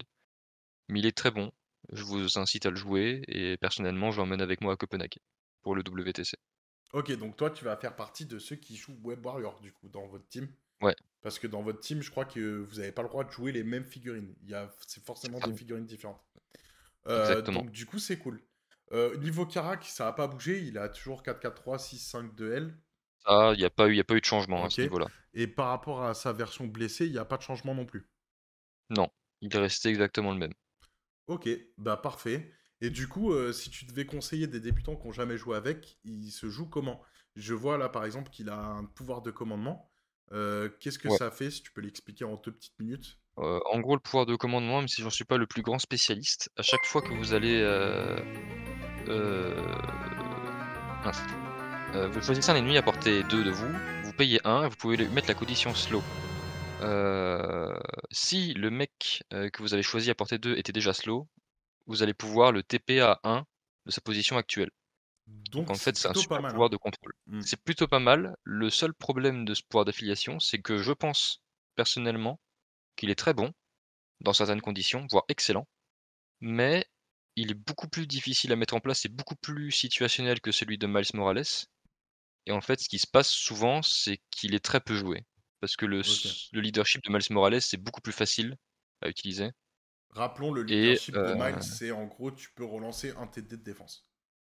Mais 0.88 1.00
il 1.00 1.06
est 1.06 1.16
très 1.16 1.30
bon. 1.30 1.52
Je 1.92 2.02
vous 2.04 2.38
incite 2.38 2.66
à 2.66 2.70
le 2.70 2.76
jouer 2.76 3.22
et 3.28 3.56
personnellement, 3.56 4.10
je 4.10 4.18
l'emmène 4.18 4.42
avec 4.42 4.60
moi 4.60 4.74
à 4.74 4.76
Copenhague 4.76 5.16
pour 5.62 5.74
le 5.74 5.82
WTC. 5.82 6.36
Ok, 6.92 7.10
donc 7.18 7.36
toi, 7.36 7.50
tu 7.50 7.64
vas 7.64 7.76
faire 7.76 7.96
partie 7.96 8.26
de 8.26 8.38
ceux 8.38 8.54
qui 8.54 8.76
jouent 8.76 8.96
Web 9.02 9.26
Warrior, 9.26 9.58
du 9.58 9.72
coup, 9.72 9.88
dans 9.88 10.06
votre 10.06 10.28
team. 10.28 10.48
Ouais. 10.82 10.94
Parce 11.22 11.38
que 11.38 11.46
dans 11.46 11.62
votre 11.62 11.80
team, 11.80 12.02
je 12.02 12.11
crois 12.11 12.24
que 12.24 12.59
vous 12.61 12.76
n'avez 12.76 12.92
pas 12.92 13.02
le 13.02 13.09
droit 13.09 13.24
de 13.24 13.30
jouer 13.30 13.52
les 13.52 13.64
mêmes 13.64 13.85
figurines. 13.85 14.35
Il 14.42 14.50
y 14.50 14.54
a... 14.54 14.70
C'est 14.87 15.04
forcément 15.04 15.40
Ah 15.40 15.46
des 15.46 15.52
figurines 15.52 15.87
différentes. 15.87 16.22
Euh, 17.09 17.42
Exactement. 17.42 17.42
donc, 17.42 17.70
du 17.70 17.87
coup, 17.87 17.98
c'est 17.98 18.18
cool. 18.18 18.42
Euh, 18.92 19.16
niveau 19.18 19.46
Karak, 19.46 19.85
ça 19.85 20.06
n'a 20.06 20.12
pas 20.12 20.28
bougé, 20.28 20.62
il 20.62 20.78
a 20.78 20.88
toujours 20.88 21.22
4-4-3, 21.22 21.78
6-5-2L. 21.78 22.78
Ça, 23.24 23.52
il 23.54 23.59
n'y 23.59 23.64
a, 23.64 23.70
pas 23.70 23.88
eu- 23.88 23.98
a 23.98 24.04
pas 24.04 24.14
eu 24.14 24.20
de 24.20 24.26
changement 24.26 24.62
à 24.66 24.68
ce 24.68 24.76
Ok. 24.76 24.80
niveau-là. 24.83 25.06
Et 25.35 25.48
par 25.48 25.66
rapport 25.70 26.04
à 26.04 26.14
sa 26.14 26.33
version 26.33 26.66
blessée, 26.68 27.06
il 27.06 27.12
n'y 27.12 27.18
a 27.18 27.24
pas 27.24 27.37
de 27.37 27.42
changement 27.42 27.74
non 27.74 27.85
plus. 27.85 28.09
Non, 28.90 29.09
il 29.40 29.56
est 29.56 29.59
resté 29.59 29.88
exactement 29.88 30.33
le 30.33 30.38
même. 30.38 30.52
Ok, 31.26 31.48
bah 31.78 31.96
parfait. 31.96 32.52
Et 32.80 32.90
du 32.90 33.09
coup, 33.09 33.33
euh, 33.33 33.52
si 33.52 33.70
tu 33.70 33.85
devais 33.85 34.06
conseiller 34.06 34.46
des 34.46 34.61
débutants 34.61 34.96
qui 34.96 35.06
n'ont 35.06 35.12
jamais 35.12 35.37
joué 35.37 35.56
avec, 35.56 35.98
il 36.04 36.30
se 36.30 36.48
joue 36.48 36.66
comment? 36.68 37.00
Je 37.37 37.54
vois 37.54 37.78
là 37.78 37.88
par 37.88 38.04
exemple 38.04 38.30
qu'il 38.30 38.48
a 38.48 38.59
un 38.59 38.85
pouvoir 38.85 39.22
de 39.22 39.30
commandement. 39.30 39.89
Euh, 40.32 40.68
Qu'est-ce 40.80 40.98
que 40.98 41.08
Ouais. 41.08 41.18
ça 41.18 41.30
fait 41.30 41.50
si 41.50 41.62
tu 41.62 41.72
peux 41.72 41.80
l'expliquer 41.80 42.24
en 42.24 42.36
deux 42.36 42.52
petites 42.52 42.78
minutes? 42.78 43.18
Euh, 43.38 43.58
en 43.72 43.80
gros, 43.80 43.94
le 43.94 44.00
pouvoir 44.00 44.26
de 44.26 44.36
commandement, 44.36 44.78
même 44.78 44.88
si 44.88 45.02
j'en 45.02 45.10
suis 45.10 45.24
pas 45.24 45.38
le 45.38 45.46
plus 45.46 45.62
grand 45.62 45.78
spécialiste, 45.78 46.50
à 46.56 46.62
chaque 46.62 46.84
fois 46.84 47.02
que 47.02 47.12
vous 47.14 47.32
allez. 47.32 47.60
Euh, 47.60 48.16
vous 52.12 52.22
choisissez 52.22 52.50
un 52.50 52.56
ennemi 52.56 52.76
à 52.76 52.82
portée 52.82 53.22
2 53.24 53.42
de 53.44 53.50
vous, 53.50 53.72
vous 54.04 54.12
payez 54.12 54.40
1 54.44 54.64
et 54.64 54.68
vous 54.68 54.76
pouvez 54.76 54.96
lui 54.96 55.08
mettre 55.08 55.28
la 55.28 55.34
condition 55.34 55.74
slow. 55.74 56.02
Si 58.10 58.54
le 58.54 58.70
mec 58.70 59.22
que 59.30 59.62
vous 59.62 59.74
avez 59.74 59.82
choisi 59.82 60.10
à 60.10 60.14
portée 60.14 60.38
2 60.38 60.56
était 60.56 60.72
déjà 60.72 60.92
slow, 60.92 61.28
vous 61.86 62.02
allez 62.02 62.14
pouvoir 62.14 62.52
le 62.52 62.62
TP 62.62 63.00
à 63.00 63.18
1 63.24 63.44
de 63.86 63.90
sa 63.90 64.00
position 64.00 64.36
actuelle. 64.36 64.70
Donc, 65.50 65.66
Donc 65.66 65.76
en 65.76 65.78
fait, 65.78 65.96
c'est 65.96 66.06
un 66.06 66.10
plutôt 66.10 66.22
super 66.22 66.36
pas 66.38 66.42
mal. 66.42 66.52
pouvoir 66.52 66.68
hein. 66.68 66.72
de 66.72 66.76
contrôle. 66.76 67.12
Mm. 67.26 67.40
C'est 67.42 67.60
plutôt 67.62 67.88
pas 67.88 67.98
mal. 67.98 68.36
Le 68.44 68.70
seul 68.70 68.94
problème 68.94 69.44
de 69.44 69.54
ce 69.54 69.62
pouvoir 69.62 69.84
d'affiliation, 69.84 70.38
c'est 70.38 70.60
que 70.60 70.78
je 70.78 70.92
pense 70.92 71.42
personnellement 71.74 72.40
qu'il 72.96 73.10
est 73.10 73.18
très 73.18 73.34
bon 73.34 73.52
dans 74.20 74.32
certaines 74.32 74.60
conditions, 74.60 75.06
voire 75.10 75.24
excellent, 75.28 75.66
mais 76.40 76.86
il 77.36 77.50
est 77.50 77.54
beaucoup 77.54 77.88
plus 77.88 78.06
difficile 78.06 78.52
à 78.52 78.56
mettre 78.56 78.74
en 78.74 78.80
place 78.80 79.04
et 79.04 79.08
beaucoup 79.08 79.36
plus 79.36 79.70
situationnel 79.70 80.40
que 80.40 80.52
celui 80.52 80.78
de 80.78 80.86
Miles 80.86 81.04
Morales. 81.14 81.44
Et 82.46 82.52
en 82.52 82.60
fait, 82.60 82.80
ce 82.80 82.88
qui 82.88 82.98
se 82.98 83.06
passe 83.06 83.28
souvent, 83.28 83.82
c'est 83.82 84.20
qu'il 84.30 84.54
est 84.54 84.64
très 84.64 84.80
peu 84.80 84.94
joué. 84.94 85.24
Parce 85.60 85.76
que 85.76 85.86
le, 85.86 86.02
leadership 86.52 87.04
de 87.04 87.12
Miles 87.12 87.22
Morales, 87.30 87.60
c'est 87.60 87.76
beaucoup 87.76 88.00
plus 88.00 88.12
facile 88.12 88.56
à 89.02 89.08
utiliser. 89.08 89.50
Rappelons, 90.10 90.52
le 90.52 90.70
Et, 90.70 90.80
leadership 90.80 91.14
de 91.14 91.20
euh, 91.20 91.34
Miles, 91.34 91.62
c'est 91.62 91.90
en 91.90 92.06
gros, 92.06 92.30
tu 92.30 92.50
peux 92.54 92.64
relancer 92.64 93.12
un 93.16 93.26
TD 93.26 93.56
de 93.56 93.62
défense. 93.62 94.06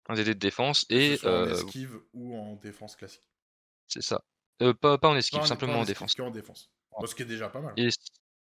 Un 0.08 0.14
DD 0.14 0.34
de 0.34 0.38
défense, 0.38 0.84
et 0.90 1.18
en 1.24 1.28
euh, 1.28 1.52
esquive 1.52 2.00
ou 2.12 2.36
en 2.36 2.56
défense 2.56 2.96
classique. 2.96 3.22
c'est 3.88 4.02
ça. 4.02 4.20
Euh, 4.60 4.74
pas, 4.74 4.98
pas 4.98 5.08
en 5.08 5.16
esquive, 5.16 5.38
en- 5.38 5.42
pas 5.42 5.46
simplement 5.48 5.74
en 5.74 5.82
esquive, 5.82 5.94
défense. 5.94 6.14
que 6.14 6.22
en 6.22 6.30
défense. 6.30 6.70
Ce 7.06 7.14
qui 7.14 7.22
est 7.22 7.26
déjà 7.26 7.48
pas 7.48 7.60
mal. 7.60 7.72
Et 7.76 7.86
s- 7.86 7.96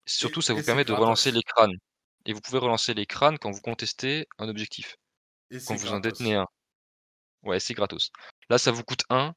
surtout, 0.06 0.42
ça 0.42 0.54
et 0.54 0.56
vous 0.58 0.64
permet 0.64 0.84
de 0.86 0.94
relancer 0.94 1.32
les 1.32 1.42
crânes. 1.44 1.76
Et 2.26 2.34
vous 2.34 2.42
pouvez 2.42 2.60
relancer 2.60 2.94
les 2.94 3.06
crânes 3.06 3.38
quand 3.40 3.52
vous 3.52 3.62
contestez 3.62 4.28
un 4.38 4.50
objectif. 4.50 4.98
Et 5.52 5.60
Quand 5.66 5.76
vous 5.76 5.92
en 5.92 6.00
détenez 6.00 6.36
un. 6.36 6.48
Ouais, 7.44 7.60
c'est 7.60 7.74
gratos. 7.74 8.12
Là, 8.50 8.58
ça 8.58 8.72
vous 8.72 8.84
coûte 8.84 9.04
1. 9.10 9.34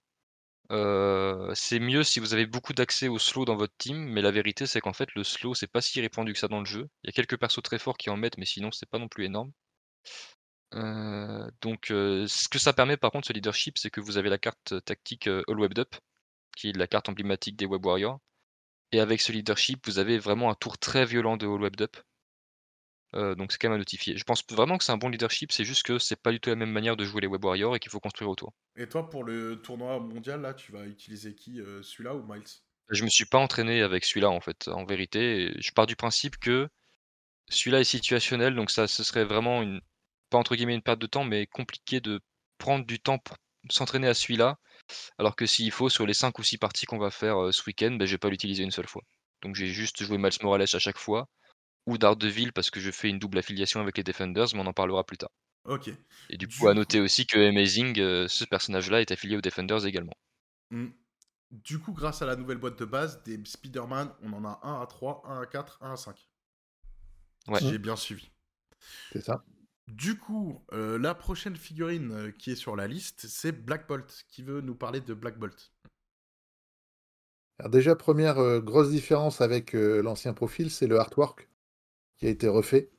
c'est 1.54 1.78
mieux 1.80 2.02
si 2.04 2.20
vous 2.20 2.34
avez 2.34 2.46
beaucoup 2.46 2.72
d'accès 2.72 3.08
au 3.08 3.18
slow 3.18 3.44
dans 3.44 3.56
votre 3.56 3.74
team, 3.78 3.96
mais 3.96 4.22
la 4.22 4.30
vérité, 4.30 4.66
c'est 4.66 4.80
qu'en 4.80 4.92
fait, 4.92 5.08
le 5.14 5.24
slow, 5.24 5.54
c'est 5.54 5.66
pas 5.66 5.80
si 5.80 6.00
répandu 6.00 6.32
que 6.32 6.38
ça 6.38 6.48
dans 6.48 6.60
le 6.60 6.66
jeu. 6.66 6.88
Il 7.02 7.08
y 7.08 7.10
a 7.10 7.12
quelques 7.12 7.38
persos 7.38 7.62
très 7.62 7.78
forts 7.78 7.96
qui 7.96 8.10
en 8.10 8.16
mettent, 8.16 8.38
mais 8.38 8.44
sinon, 8.46 8.70
c'est 8.72 8.88
pas 8.88 8.98
non 8.98 9.08
plus 9.08 9.24
énorme. 9.24 9.52
Euh, 10.74 11.50
donc, 11.62 11.90
euh, 11.90 12.26
ce 12.26 12.48
que 12.48 12.58
ça 12.58 12.72
permet 12.72 12.96
par 12.96 13.10
contre, 13.10 13.28
ce 13.28 13.32
leadership, 13.32 13.78
c'est 13.78 13.90
que 13.90 14.00
vous 14.00 14.18
avez 14.18 14.28
la 14.28 14.38
carte 14.38 14.74
tactique 14.84 15.26
euh, 15.28 15.42
All 15.48 15.60
Webbed 15.60 15.78
Up, 15.78 15.96
qui 16.56 16.70
est 16.70 16.76
la 16.76 16.86
carte 16.86 17.08
emblématique 17.08 17.56
des 17.56 17.66
Web 17.66 17.84
Warriors. 17.84 18.20
Et 18.92 19.00
avec 19.00 19.20
ce 19.20 19.32
leadership, 19.32 19.86
vous 19.86 19.98
avez 19.98 20.18
vraiment 20.18 20.50
un 20.50 20.54
tour 20.54 20.78
très 20.78 21.04
violent 21.04 21.36
de 21.36 21.46
All 21.46 21.60
Webbed 21.60 21.82
Up. 21.82 21.96
Donc 23.14 23.52
c'est 23.52 23.58
quand 23.58 23.70
même 23.70 23.76
à 23.76 23.78
notifier. 23.78 24.18
Je 24.18 24.24
pense 24.24 24.44
vraiment 24.50 24.76
que 24.76 24.84
c'est 24.84 24.92
un 24.92 24.98
bon 24.98 25.08
leadership, 25.08 25.50
c'est 25.50 25.64
juste 25.64 25.82
que 25.82 25.98
c'est 25.98 26.20
pas 26.20 26.30
du 26.30 26.40
tout 26.40 26.50
la 26.50 26.56
même 26.56 26.70
manière 26.70 26.94
de 26.94 27.04
jouer 27.04 27.22
les 27.22 27.26
Web 27.26 27.42
Warriors 27.42 27.74
et 27.74 27.78
qu'il 27.78 27.90
faut 27.90 28.00
construire 28.00 28.30
autour. 28.30 28.52
Et 28.76 28.86
toi, 28.86 29.08
pour 29.08 29.24
le 29.24 29.62
tournoi 29.62 29.98
mondial, 29.98 30.42
là, 30.42 30.52
tu 30.52 30.72
vas 30.72 30.84
utiliser 30.84 31.34
qui 31.34 31.62
Celui-là 31.82 32.14
ou 32.14 32.22
Miles? 32.30 32.44
Je 32.90 33.04
me 33.04 33.08
suis 33.08 33.24
pas 33.24 33.38
entraîné 33.38 33.80
avec 33.80 34.04
celui-là 34.04 34.28
en 34.28 34.40
fait, 34.40 34.68
en 34.68 34.84
vérité. 34.84 35.54
Je 35.58 35.72
pars 35.72 35.86
du 35.86 35.96
principe 35.96 36.36
que 36.36 36.68
celui-là 37.48 37.80
est 37.80 37.84
situationnel, 37.84 38.54
donc 38.54 38.70
ça 38.70 38.86
ce 38.86 39.02
serait 39.02 39.24
vraiment 39.24 39.62
une 39.62 39.80
pas 40.30 40.38
entre 40.38 40.54
guillemets 40.56 40.74
une 40.74 40.82
perte 40.82 40.98
de 41.00 41.06
temps, 41.06 41.24
mais 41.24 41.46
compliqué 41.46 42.00
de 42.00 42.20
prendre 42.58 42.84
du 42.86 43.00
temps 43.00 43.18
pour 43.18 43.36
s'entraîner 43.70 44.08
à 44.08 44.14
celui-là, 44.14 44.58
alors 45.18 45.36
que 45.36 45.46
s'il 45.46 45.70
faut 45.70 45.88
sur 45.88 46.06
les 46.06 46.14
5 46.14 46.38
ou 46.38 46.42
6 46.42 46.58
parties 46.58 46.86
qu'on 46.86 46.98
va 46.98 47.10
faire 47.10 47.42
euh, 47.42 47.52
ce 47.52 47.62
week-end, 47.66 47.92
ben, 47.92 48.06
je 48.06 48.12
vais 48.12 48.18
pas 48.18 48.30
l'utiliser 48.30 48.62
une 48.62 48.70
seule 48.70 48.88
fois. 48.88 49.02
Donc 49.42 49.54
j'ai 49.54 49.66
juste 49.68 50.02
joué 50.02 50.18
Miles 50.18 50.32
Morales 50.42 50.62
à 50.62 50.78
chaque 50.78 50.98
fois, 50.98 51.28
ou 51.86 51.98
Daredevil 51.98 52.52
parce 52.52 52.70
que 52.70 52.80
je 52.80 52.90
fais 52.90 53.08
une 53.08 53.18
double 53.18 53.38
affiliation 53.38 53.80
avec 53.80 53.96
les 53.96 54.02
Defenders, 54.04 54.48
mais 54.54 54.60
on 54.60 54.66
en 54.66 54.72
parlera 54.72 55.04
plus 55.04 55.18
tard. 55.18 55.30
Ok. 55.64 55.88
Et 56.30 56.36
du 56.36 56.46
Du 56.46 56.56
coup, 56.58 56.68
à 56.68 56.72
coup- 56.72 56.76
noter 56.78 57.00
aussi 57.00 57.26
que 57.26 57.38
Amazing, 57.48 57.98
euh, 58.00 58.26
ce 58.28 58.44
personnage-là, 58.44 59.00
est 59.00 59.10
affilié 59.10 59.36
aux 59.36 59.40
Defenders 59.42 59.86
également. 59.86 60.14
Hmm. 60.70 60.88
Du 61.50 61.78
coup, 61.78 61.92
grâce 61.92 62.20
à 62.22 62.26
la 62.26 62.36
nouvelle 62.36 62.58
boîte 62.58 62.78
de 62.78 62.84
base, 62.84 63.22
des 63.22 63.40
Spider-Man, 63.44 64.12
on 64.22 64.32
en 64.34 64.44
a 64.44 64.60
1 64.62 64.80
à 64.82 64.86
3, 64.86 65.22
1 65.26 65.40
à 65.40 65.46
4, 65.46 65.78
1 65.82 65.92
à 65.92 65.96
5. 65.96 66.28
Ouais. 67.48 67.58
Si 67.60 67.70
J'ai 67.70 67.78
bien 67.78 67.96
suivi. 67.96 68.30
C'est 69.12 69.22
ça. 69.24 69.42
Du 69.88 70.18
coup, 70.18 70.62
euh, 70.72 70.98
la 70.98 71.14
prochaine 71.14 71.56
figurine 71.56 72.12
euh, 72.12 72.30
qui 72.30 72.52
est 72.52 72.56
sur 72.56 72.76
la 72.76 72.86
liste, 72.86 73.26
c'est 73.26 73.52
Black 73.52 73.88
Bolt. 73.88 74.24
Qui 74.28 74.42
veut 74.42 74.60
nous 74.60 74.74
parler 74.74 75.00
de 75.00 75.14
Black 75.14 75.38
Bolt 75.38 75.72
Alors 77.58 77.70
déjà, 77.70 77.96
première 77.96 78.38
euh, 78.38 78.60
grosse 78.60 78.90
différence 78.90 79.40
avec 79.40 79.74
euh, 79.74 80.02
l'ancien 80.02 80.34
profil, 80.34 80.70
c'est 80.70 80.86
le 80.86 80.98
artwork 80.98 81.48
qui 82.16 82.26
a 82.26 82.30
été 82.30 82.48
refait 82.48 82.90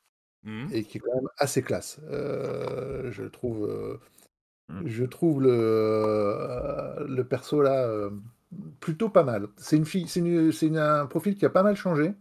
Hmm. 0.43 0.67
et 0.71 0.86
qui 0.86 0.97
est 0.97 1.02
quand 1.02 1.13
même 1.15 1.28
assez 1.38 1.62
classe. 1.62 1.99
Euh, 2.10 3.12
je 3.12 3.25
trouve, 3.25 3.99
je 4.86 5.04
trouve 5.04 5.41
le, 5.41 5.49
euh, 5.52 7.06
le 7.08 7.23
perso 7.28 7.62
là 7.62 7.86
euh, 7.88 8.10
plutôt 8.80 9.10
pas 9.10 9.23
mal. 9.23 9.47
C'est 9.58 9.78
une 9.78 9.86
fille, 9.86 10.08
c'est 10.08 10.78
un 10.78 11.06
profil 11.08 11.36
qui 11.36 11.45
a 11.45 11.49
pas 11.49 11.63
mal 11.63 11.75
changé. 11.75 12.13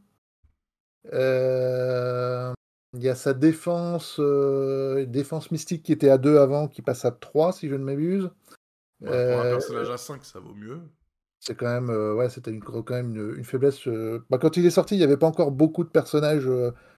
Euh, 1.13 2.53
Il 2.95 3.03
y 3.03 3.09
a 3.09 3.15
sa 3.15 3.35
défense, 3.35 4.17
euh, 4.19 5.05
défense 5.07 5.51
mystique 5.51 5.83
qui 5.83 5.93
était 5.93 6.09
à 6.09 6.19
2 6.19 6.39
avant, 6.39 6.69
qui 6.69 6.83
passe 6.83 7.05
à 7.05 7.11
3 7.11 7.53
si 7.53 7.69
je 7.69 7.75
ne 7.75 7.85
m'abuse. 7.85 8.31
Pour 9.01 9.11
un 9.13 9.15
Euh, 9.15 9.51
personnage 9.51 9.91
à 9.91 9.97
5, 9.99 10.25
ça 10.25 10.41
vaut 10.41 10.55
mieux. 10.55 10.81
C'est 11.41 11.55
quand 11.55 11.67
même, 11.67 11.91
euh, 11.91 12.15
ouais, 12.15 12.29
c'était 12.31 12.51
une, 12.51 12.61
quand 12.61 12.91
même 12.91 13.15
une, 13.15 13.37
une 13.37 13.45
faiblesse. 13.45 13.87
bah, 14.29 14.39
quand 14.39 14.57
il 14.57 14.67
est 14.67 14.71
sorti, 14.71 14.95
il 14.95 14.99
n'y 14.99 15.05
avait 15.05 15.17
pas 15.17 15.27
encore 15.27 15.53
beaucoup 15.53 15.85
de 15.85 15.89
personnages 15.89 16.49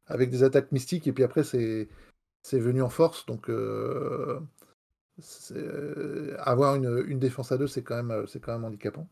avec 0.06 0.30
des 0.30 0.42
attaques 0.42 0.72
mystiques, 0.72 1.06
et 1.06 1.12
puis 1.12 1.24
après, 1.24 1.44
c'est 1.44 1.88
c'est 2.42 2.58
venu 2.60 2.82
en 2.82 2.88
force. 2.90 3.26
Donc, 3.26 3.50
avoir 6.38 6.74
une, 6.76 7.04
une 7.06 7.18
défense 7.18 7.52
à 7.52 7.58
deux, 7.58 7.66
c'est 7.66 7.82
quand 7.82 8.02
même, 8.02 8.26
c'est 8.26 8.40
quand 8.40 8.52
même 8.52 8.64
handicapant. 8.64 9.08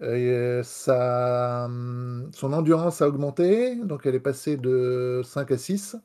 Et 0.00 0.60
ça, 0.64 1.64
hum, 1.66 2.30
son 2.32 2.52
endurance 2.52 3.02
a 3.02 3.08
augmenté, 3.08 3.76
donc 3.76 4.06
elle 4.06 4.14
est 4.14 4.20
passée 4.20 4.56
de 4.56 5.22
5 5.24 5.50
à 5.50 5.58
6. 5.58 5.96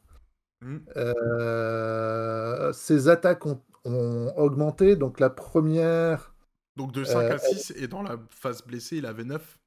Hmm. 0.62 0.78
Euh, 0.96 2.74
ses 2.74 3.10
attaques 3.10 3.46
ont, 3.46 3.62
ont 3.86 4.34
augmenté, 4.38 4.96
donc 4.96 5.20
la 5.20 5.30
première. 5.30 6.34
Donc 6.76 6.92
de 6.92 7.04
5 7.04 7.20
Euh, 7.20 7.36
à 7.36 7.40
6, 7.40 7.74
et 7.78 7.88
dans 7.88 8.04
la 8.04 8.18
phase 8.30 8.64
blessée, 8.64 8.98
il 8.98 9.06
avait 9.06 9.24
9. 9.24 9.60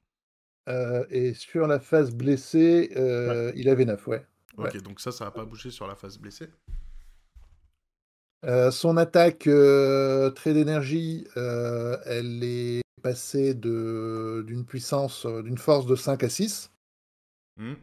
Euh, 0.68 1.04
et 1.10 1.34
sur 1.34 1.66
la 1.66 1.80
phase 1.80 2.12
blessée, 2.12 2.92
euh, 2.96 3.50
il 3.56 3.68
avait 3.68 3.84
9, 3.84 4.06
ouais. 4.08 4.26
Ok, 4.58 4.80
donc 4.82 5.00
ça, 5.00 5.10
ça 5.10 5.24
n'a 5.24 5.30
pas 5.30 5.44
bougé 5.44 5.70
sur 5.70 5.86
la 5.86 5.94
phase 5.94 6.18
blessée. 6.18 6.48
Euh, 8.44 8.70
son 8.70 8.96
attaque 8.96 9.46
euh, 9.46 10.30
trait 10.30 10.54
d'énergie, 10.54 11.26
euh, 11.36 11.96
elle 12.06 12.42
est 12.42 12.80
passée 13.00 13.54
de- 13.54 14.44
d'une 14.46 14.64
puissance, 14.64 15.26
euh, 15.26 15.42
d'une 15.42 15.58
force 15.58 15.86
de 15.86 15.96
5 15.96 16.22
à 16.22 16.28
6. 16.28 16.70
Hmm. 17.56 17.74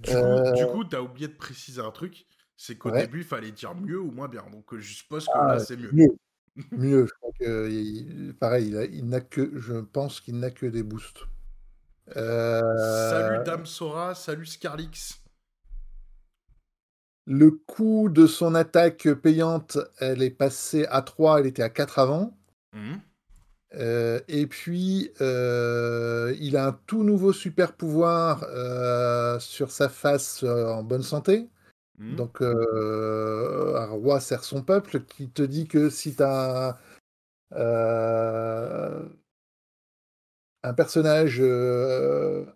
Du 0.00 0.10
Euh, 0.10 0.50
coup, 0.50 0.56
du 0.56 0.66
coup, 0.66 0.84
t'as 0.84 1.00
oublié 1.00 1.28
de 1.28 1.34
préciser 1.36 1.80
un 1.80 1.90
truc, 1.90 2.26
c'est 2.56 2.76
qu'au 2.76 2.90
Ouais. 2.90 3.02
début, 3.02 3.18
il 3.20 3.24
fallait 3.24 3.52
dire 3.52 3.74
mieux 3.74 4.00
ou 4.00 4.10
moins 4.10 4.28
bien. 4.28 4.44
Donc 4.50 4.72
euh, 4.74 4.80
je 4.80 4.94
suppose 4.94 5.26
que 5.26 5.30
Ah, 5.34 5.54
là, 5.54 5.58
c'est 5.60 5.76
mieux. 5.76 5.90
Mieux. 5.92 6.16
Mieux, 6.72 7.06
je 7.06 7.12
crois 7.14 7.30
que 7.40 7.70
il- 7.70 8.34
pareil, 8.38 8.68
il, 8.68 8.76
a- 8.76 8.84
il 8.84 9.08
n'a 9.08 9.20
que, 9.22 9.58
je 9.58 9.74
pense 9.80 10.20
qu'il 10.20 10.38
n'a 10.38 10.50
que 10.50 10.66
des 10.66 10.82
boosts. 10.82 11.20
Euh, 12.16 13.10
Salut 13.10 13.44
Dame 13.44 13.64
Sora, 13.64 14.14
salut 14.14 14.44
Scarlix. 14.44 15.22
Le 17.26 17.52
coût 17.52 18.08
de 18.10 18.26
son 18.26 18.54
attaque 18.56 19.08
payante, 19.14 19.78
elle 19.98 20.22
est 20.22 20.30
passée 20.30 20.84
à 20.86 21.02
3, 21.02 21.38
elle 21.40 21.46
était 21.46 21.62
à 21.62 21.70
4 21.70 21.98
avant. 22.00 22.36
Hmm. 22.72 22.96
Euh, 23.74 24.20
et 24.28 24.46
puis, 24.46 25.10
euh, 25.20 26.34
il 26.40 26.56
a 26.56 26.66
un 26.66 26.78
tout 26.86 27.04
nouveau 27.04 27.32
super 27.32 27.72
pouvoir 27.72 28.44
euh, 28.50 29.38
sur 29.38 29.70
sa 29.70 29.88
face 29.88 30.42
en 30.42 30.82
bonne 30.82 31.02
santé. 31.02 31.48
Hmm. 31.98 32.16
Donc, 32.16 32.42
un 32.42 33.86
roi 33.86 34.20
sert 34.20 34.44
son 34.44 34.62
peuple 34.62 35.02
qui 35.04 35.30
te 35.30 35.42
dit 35.42 35.66
que 35.66 35.90
si 35.90 36.14
tu 36.14 36.22
as 36.22 36.78
un 40.64 40.74
personnage 40.74 41.40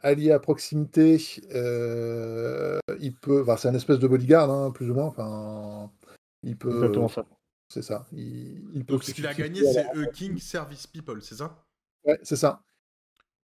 allié 0.03 0.33
à 0.33 0.39
proximité, 0.39 1.17
il 3.01 3.15
peut. 3.15 3.43
Enfin, 3.43 3.57
c'est 3.57 3.69
un 3.69 3.75
espèce 3.75 3.99
de 3.99 4.09
bodyguard, 4.09 4.51
hein, 4.51 4.71
plus 4.71 4.91
ou 4.91 4.95
moins. 4.95 5.07
Enfin, 5.07 5.91
il 6.43 6.57
peut. 6.57 6.75
Exactement 6.75 7.09
ça. 7.09 7.25
C'est 7.69 7.83
ça. 7.83 8.07
Il, 8.13 8.65
il 8.75 8.85
peut 8.85 8.97
Donc 8.97 9.05
ce 9.05 9.13
qu'il 9.15 9.27
a 9.29 9.35
gagné, 9.35 9.63
c'est 9.65 9.85
la- 9.85 10.07
King 10.13 10.39
Service 10.39 10.87
People, 10.89 11.23
c'est 11.23 11.37
ça? 11.37 11.65
Ouais, 12.05 12.19
c'est 12.23 12.37
ça. 12.37 12.63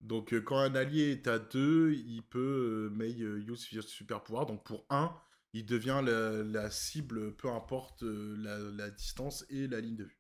Donc 0.02 0.34
euh, 0.34 0.42
quand 0.42 0.58
un 0.58 0.76
allié 0.76 1.12
est 1.12 1.28
à 1.28 1.40
2, 1.40 1.94
il 1.94 2.24
peut 2.24 2.90
euh, 2.92 2.96
may 2.96 3.16
euh, 3.22 3.40
use 3.48 3.68
super 3.88 4.22
pouvoir. 4.22 4.46
Donc 4.46 4.64
pour 4.66 4.86
1, 4.90 5.16
il 5.54 5.66
devient 5.66 6.02
la, 6.04 6.44
la 6.44 6.70
cible, 6.72 7.36
peu 7.36 7.50
importe 7.50 8.04
euh, 8.04 8.36
la, 8.38 8.58
la 8.58 8.90
distance 8.92 9.46
et 9.50 9.68
la 9.68 9.80
ligne 9.80 9.96
de 9.96 10.04
vue. 10.04 10.20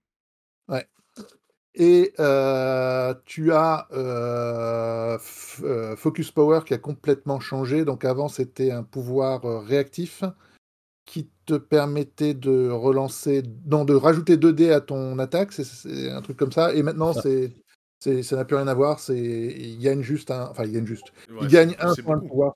Et 1.76 2.14
euh, 2.20 3.14
tu 3.26 3.54
as 3.54 3.88
Focus 5.98 6.32
Power 6.32 6.62
qui 6.66 6.74
a 6.74 6.78
complètement 6.78 7.40
changé. 7.40 7.86
Donc 7.86 8.04
avant, 8.06 8.28
c'était 8.28 8.72
un 8.72 8.84
pouvoir 8.84 9.42
réactif 9.66 10.24
qui 11.12 11.30
te 11.46 11.56
permettait 11.56 12.34
de 12.34 12.70
relancer, 12.70 13.44
non, 13.66 13.84
de 13.84 13.94
rajouter 13.94 14.38
2 14.38 14.54
dés 14.54 14.72
à 14.72 14.80
ton 14.80 15.20
attaque. 15.20 15.52
C'est- 15.52 16.10
un 16.10 16.22
truc 16.22 16.38
comme 16.38 16.54
ça. 16.54 16.74
Et 16.74 16.84
maintenant, 16.84 17.12
Ça. 17.12 17.22
c'est, 17.24 17.54
c'est- 18.00 18.24
ça 18.24 18.38
n'a 18.38 18.46
plus 18.46 18.56
rien 18.56 18.70
à 18.70 18.74
voir. 18.74 19.02
C'est, 19.02 19.20
il 19.20 19.78
gagne 19.80 20.02
juste 20.04 20.32
un, 20.32 20.46
enfin, 20.50 20.64
il 20.64 20.72
gagne 20.72 20.86
juste. 20.86 21.12
Ouais, 21.30 21.40
il 21.42 21.48
gagne 21.50 21.76
un 21.80 21.94
point 21.96 22.16
de 22.16 22.26
pouvoir. 22.26 22.54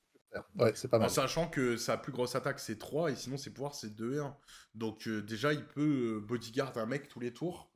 Ouais, 0.57 0.71
c'est 0.75 0.87
pas 0.87 0.97
En 0.97 1.01
mal. 1.01 1.09
sachant 1.09 1.49
que 1.49 1.75
sa 1.75 1.97
plus 1.97 2.13
grosse 2.13 2.33
attaque 2.35 2.59
c'est 2.59 2.77
3 2.77 3.11
et 3.11 3.15
sinon 3.15 3.35
ses 3.37 3.49
pouvoirs 3.51 3.75
c'est 3.75 3.93
2 3.93 4.15
et 4.15 4.19
1. 4.19 4.35
Donc 4.73 5.05
euh, 5.07 5.21
déjà 5.21 5.51
il 5.53 5.65
peut 5.65 6.17
euh, 6.17 6.19
bodyguard 6.21 6.77
un 6.77 6.85
mec 6.85 7.07
tous 7.09 7.19
les 7.21 7.33
tours, 7.33 7.71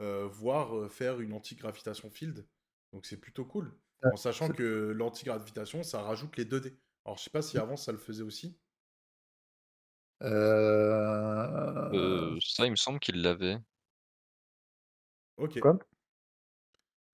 euh, 0.00 0.26
voire 0.30 0.76
euh, 0.76 0.88
faire 0.88 1.20
une 1.20 1.32
anti-gravitation 1.32 2.10
field. 2.10 2.44
Donc 2.92 3.06
c'est 3.06 3.16
plutôt 3.16 3.44
cool. 3.44 3.72
Ouais, 4.04 4.10
En 4.12 4.16
sachant 4.16 4.48
que 4.48 4.92
l'anti-gravitation 4.96 5.82
ça 5.84 6.00
rajoute 6.02 6.36
les 6.36 6.44
2 6.44 6.60
dés. 6.60 6.74
Alors 7.04 7.16
je 7.18 7.24
sais 7.24 7.30
pas 7.30 7.42
si 7.42 7.58
avant 7.58 7.76
ça 7.76 7.90
le 7.92 7.98
faisait 7.98 8.22
aussi. 8.24 8.56
Euh, 10.22 11.90
Euh, 11.92 12.36
ça, 12.40 12.64
il 12.66 12.70
me 12.70 12.76
semble 12.76 12.98
qu'il 13.00 13.20
l'avait. 13.22 13.58
Ok. 15.36 15.60
Quoi? 15.60 15.78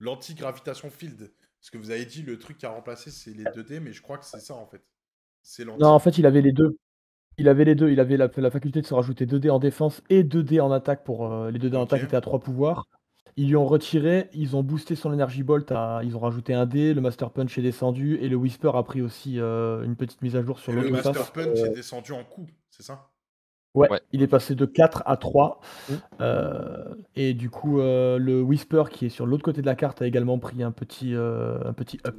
L'anti-gravitation 0.00 0.90
field. 0.90 1.32
Parce 1.60 1.70
que 1.70 1.78
vous 1.78 1.90
avez 1.90 2.04
dit 2.04 2.22
le 2.22 2.38
truc 2.38 2.58
qui 2.58 2.66
a 2.66 2.70
remplacé 2.70 3.10
c'est 3.10 3.30
les 3.32 3.44
2 3.54 3.62
dés, 3.62 3.80
mais 3.80 3.92
je 3.92 4.02
crois 4.02 4.18
que 4.18 4.24
c'est 4.24 4.40
ça 4.40 4.54
en 4.54 4.66
fait. 4.66 4.82
C'est. 5.42 5.64
Non, 5.64 5.88
en 5.88 5.98
fait, 5.98 6.18
il 6.18 6.26
avait 6.26 6.40
les 6.42 6.52
deux. 6.52 6.76
Il 7.38 7.48
avait 7.48 7.64
les 7.64 7.74
deux. 7.74 7.90
Il 7.90 8.00
avait 8.00 8.16
la, 8.16 8.28
la 8.36 8.50
faculté 8.50 8.80
de 8.80 8.86
se 8.86 8.94
rajouter 8.94 9.26
2 9.26 9.38
dés 9.38 9.50
en 9.50 9.58
défense 9.58 10.02
et 10.10 10.24
2 10.24 10.42
dés 10.42 10.60
en 10.60 10.72
attaque 10.72 11.04
pour 11.04 11.32
euh, 11.32 11.50
les 11.50 11.58
2 11.58 11.70
dés 11.70 11.76
en 11.76 11.82
Ok. 11.82 11.92
attaque 11.92 12.04
étaient 12.04 12.16
à 12.16 12.20
3 12.20 12.40
pouvoirs. 12.40 12.86
Ils 13.36 13.48
lui 13.48 13.56
ont 13.56 13.64
retiré, 13.64 14.28
ils 14.34 14.56
ont 14.56 14.62
boosté 14.62 14.94
son 14.94 15.10
Energy 15.10 15.42
Bolt, 15.42 15.70
à, 15.72 16.00
ils 16.04 16.16
ont 16.16 16.20
rajouté 16.20 16.52
un 16.52 16.66
dé, 16.66 16.92
le 16.92 17.00
Master 17.00 17.30
Punch 17.30 17.56
est 17.56 17.62
descendu 17.62 18.16
et 18.18 18.28
le 18.28 18.36
Whisper 18.36 18.72
a 18.74 18.82
pris 18.82 19.00
aussi 19.00 19.40
euh, 19.40 19.82
une 19.84 19.96
petite 19.96 20.20
mise 20.20 20.36
à 20.36 20.42
jour 20.42 20.58
sur 20.58 20.72
Et 20.74 20.76
le 20.76 20.90
Master. 20.90 21.32
Punch 21.32 21.58
Euh, 21.60 21.64
est 21.66 21.70
descendu 21.70 22.12
en 22.12 22.24
coup, 22.24 22.46
c'est 22.72 22.82
ça? 22.82 23.12
Ouais, 23.74 23.88
Ouais. 23.90 24.00
il 24.12 24.22
est 24.22 24.28
passé 24.28 24.54
de 24.54 24.66
4 24.66 25.02
à 25.06 25.16
3. 25.16 25.60
Mm. 25.88 25.94
Euh, 26.20 26.94
et 27.14 27.34
du 27.34 27.48
coup, 27.48 27.80
euh, 27.80 28.18
le 28.18 28.42
Whisper 28.42 28.84
qui 28.90 29.06
est 29.06 29.10
sur 29.10 29.26
l'autre 29.26 29.44
côté 29.44 29.62
de 29.62 29.66
la 29.66 29.74
carte 29.76 30.02
a 30.02 30.06
également 30.06 30.38
pris 30.38 30.62
un 30.62 30.72
petit, 30.72 31.14
euh, 31.14 31.58
un 31.64 31.72
petit 31.72 31.98
up. 32.06 32.16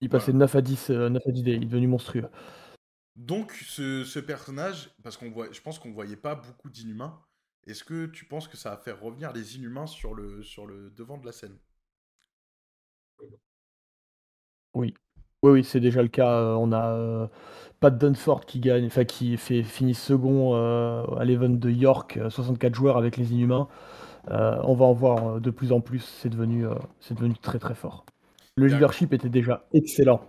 Il 0.00 0.08
passait 0.08 0.32
de 0.32 0.38
9 0.38 0.54
à 0.54 0.60
10, 0.60 0.90
euh, 0.90 1.08
9 1.08 1.22
à 1.26 1.30
10 1.30 1.42
dés, 1.42 1.54
il 1.54 1.62
est 1.62 1.66
devenu 1.66 1.86
monstrueux. 1.86 2.28
Donc, 3.16 3.52
ce, 3.52 4.04
ce 4.04 4.18
personnage, 4.18 4.90
parce 5.02 5.16
qu'on 5.16 5.30
voit, 5.30 5.50
je 5.52 5.60
pense 5.60 5.78
qu'on 5.78 5.92
voyait 5.92 6.16
pas 6.16 6.34
beaucoup 6.34 6.70
d'inhumains, 6.70 7.20
est-ce 7.66 7.84
que 7.84 8.06
tu 8.06 8.24
penses 8.24 8.48
que 8.48 8.56
ça 8.56 8.70
va 8.70 8.76
faire 8.78 9.00
revenir 9.00 9.32
les 9.32 9.56
inhumains 9.56 9.86
sur 9.86 10.14
le, 10.14 10.42
sur 10.42 10.66
le 10.66 10.90
devant 10.90 11.18
de 11.18 11.26
la 11.26 11.32
scène? 11.32 11.58
Oui. 14.74 14.94
Oui, 15.42 15.52
oui, 15.52 15.64
c'est 15.64 15.80
déjà 15.80 16.02
le 16.02 16.08
cas. 16.08 16.30
Euh, 16.38 16.54
On 16.54 16.70
a 16.72 16.92
euh, 16.92 17.26
Pat 17.80 17.96
Dunford 17.96 18.44
qui 18.44 18.60
gagne, 18.60 18.86
enfin 18.86 19.04
qui 19.04 19.36
fait 19.38 19.62
finit 19.62 19.94
second 19.94 20.54
euh, 20.54 21.02
à 21.16 21.24
l'event 21.24 21.48
de 21.48 21.70
York, 21.70 22.18
euh, 22.18 22.28
64 22.30 22.74
joueurs 22.74 22.96
avec 22.98 23.16
les 23.16 23.32
Inhumains. 23.32 23.68
On 24.28 24.74
va 24.74 24.84
en 24.84 24.92
voir 24.92 25.40
de 25.40 25.50
plus 25.50 25.72
en 25.72 25.80
plus. 25.80 26.00
C'est 26.00 26.28
devenu, 26.28 26.66
c'est 27.00 27.14
devenu 27.14 27.34
très 27.38 27.58
très 27.58 27.74
fort. 27.74 28.04
Le 28.56 28.66
leadership 28.66 29.12
était 29.14 29.30
déjà 29.30 29.66
excellent, 29.72 30.20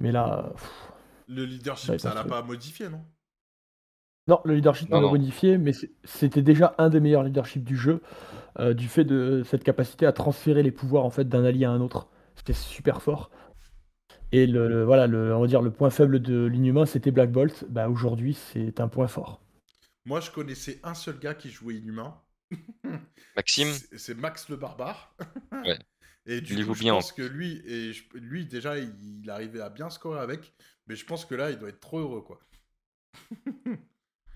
mais 0.00 0.12
là, 0.12 0.50
pff, 0.54 0.92
Le 1.28 1.44
leadership, 1.44 1.98
ça 2.00 2.14
l'a 2.14 2.24
pas 2.24 2.42
modifié, 2.42 2.88
non? 2.88 3.04
Non, 4.28 4.40
le 4.44 4.54
leadership 4.54 4.88
Non, 4.90 4.98
on 4.98 5.00
l'a 5.00 5.06
non. 5.06 5.12
modifié, 5.12 5.58
mais 5.58 5.72
c'était 6.04 6.42
déjà 6.42 6.74
un 6.78 6.90
des 6.90 7.00
meilleurs 7.00 7.24
leaderships 7.24 7.64
du 7.64 7.76
jeu, 7.76 8.02
euh, 8.58 8.74
du 8.74 8.88
fait 8.88 9.04
de 9.04 9.42
cette 9.44 9.64
capacité 9.64 10.06
à 10.06 10.12
transférer 10.12 10.62
les 10.62 10.72
pouvoirs 10.72 11.04
en 11.04 11.10
fait 11.10 11.28
d'un 11.28 11.44
allié 11.44 11.64
à 11.64 11.70
un 11.70 11.80
autre. 11.80 12.08
C'était 12.36 12.52
super 12.52 13.02
fort. 13.02 13.30
Et 14.32 14.46
le, 14.46 14.68
le- 14.68 14.84
voilà, 14.84 15.06
le, 15.06 15.34
on 15.34 15.40
va 15.42 15.46
dire 15.46 15.62
le 15.62 15.70
point 15.70 15.90
faible 15.90 16.20
de 16.20 16.44
l'inhumain, 16.46 16.86
c'était 16.86 17.10
Black 17.10 17.30
Bolt. 17.30 17.64
Bah, 17.68 17.88
aujourd'hui, 17.88 18.34
c'est 18.34 18.80
un 18.80 18.88
point 18.88 19.06
fort. 19.06 19.40
Moi, 20.04 20.20
je 20.20 20.30
connaissais 20.30 20.80
un 20.82 20.94
seul 20.94 21.18
gars 21.18 21.34
qui 21.34 21.50
jouait 21.50 21.76
inhumain. 21.76 22.20
Maxime, 23.36 23.72
C'est- 23.96 24.14
Max 24.14 24.48
le 24.48 24.56
barbare. 24.56 25.16
Ouais. 25.64 25.78
Et 26.26 26.40
du 26.40 26.54
Il 26.54 26.64
coup, 26.66 26.74
je 26.74 26.80
bien, 26.80 26.94
pense 26.94 27.10
que 27.12 27.22
lui, 27.22 27.62
et 27.66 27.92
je- 27.92 28.04
lui 28.16 28.46
déjà, 28.46 28.78
il, 28.78 28.94
il 29.22 29.28
arrivait 29.30 29.60
à 29.60 29.70
bien 29.70 29.90
scorer 29.90 30.20
avec. 30.20 30.52
Mais 30.86 30.94
je 30.96 31.04
pense 31.04 31.24
que 31.24 31.34
là, 31.34 31.50
il 31.50 31.58
doit 31.58 31.68
être 31.68 31.80
trop 31.80 31.98
heureux, 31.98 32.22
quoi. 32.22 32.40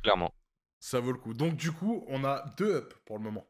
clairement. 0.03 0.33
Ça 0.81 1.01
vaut 1.01 1.13
le 1.13 1.19
coup. 1.19 1.35
Donc, 1.35 1.57
du 1.57 1.71
coup, 1.73 2.05
on 2.09 2.25
a 2.25 2.55
deux 2.57 2.75
up 2.77 2.95
pour 3.05 3.19
le 3.19 3.25
moment. 3.25 3.47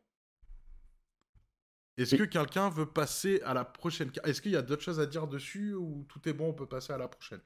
Est-ce 1.98 2.14
que 2.16 2.24
quelqu'un 2.24 2.68
veut 2.68 2.86
passer 2.86 3.40
à 3.42 3.54
la 3.54 3.64
prochaine 3.64 4.10
carte 4.10 4.26
Est-ce 4.26 4.42
qu'il 4.42 4.52
y 4.52 4.56
a 4.56 4.62
d'autres 4.62 4.82
choses 4.82 5.00
à 5.00 5.06
dire 5.06 5.26
dessus 5.26 5.74
ou 5.74 6.04
tout 6.08 6.28
est 6.28 6.34
bon, 6.34 6.50
on 6.50 6.54
peut 6.54 6.66
passer 6.66 6.92
à 6.92 6.98
la 6.98 7.08
prochaine? 7.08 7.40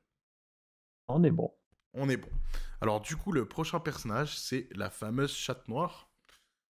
On 1.08 1.22
est 1.22 1.30
bon. 1.30 1.52
On 1.94 2.08
est 2.08 2.16
bon. 2.16 2.28
Alors, 2.80 3.00
du 3.00 3.16
coup, 3.16 3.32
le 3.32 3.46
prochain 3.46 3.80
personnage, 3.80 4.36
c'est 4.38 4.68
la 4.72 4.90
fameuse 4.90 5.32
chatte 5.32 5.68
noire. 5.68 6.08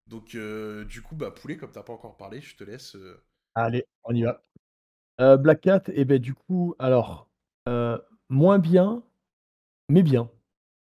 Donc, 0.07 0.36
euh, 0.36 0.86
du 0.86 1.01
coup, 1.01 1.15
bah, 1.15 1.31
Poulet, 1.31 1.57
comme 1.57 1.71
t'as 1.71 1.83
pas 1.83 1.93
encore 1.93 2.17
parlé, 2.17 2.41
je 2.41 2.55
te 2.55 2.63
laisse. 2.63 2.95
euh, 2.95 3.23
Allez, 3.55 3.86
on 4.03 4.13
y 4.13 4.23
va. 4.23 4.43
Euh, 5.21 5.38
Black 5.38 5.62
Cat, 5.62 5.83
et 5.93 6.05
ben 6.05 6.19
du 6.19 6.33
coup, 6.33 6.75
alors, 6.79 7.29
moins 8.29 8.59
bien, 8.59 9.03
mais 9.89 10.03
bien. 10.03 10.29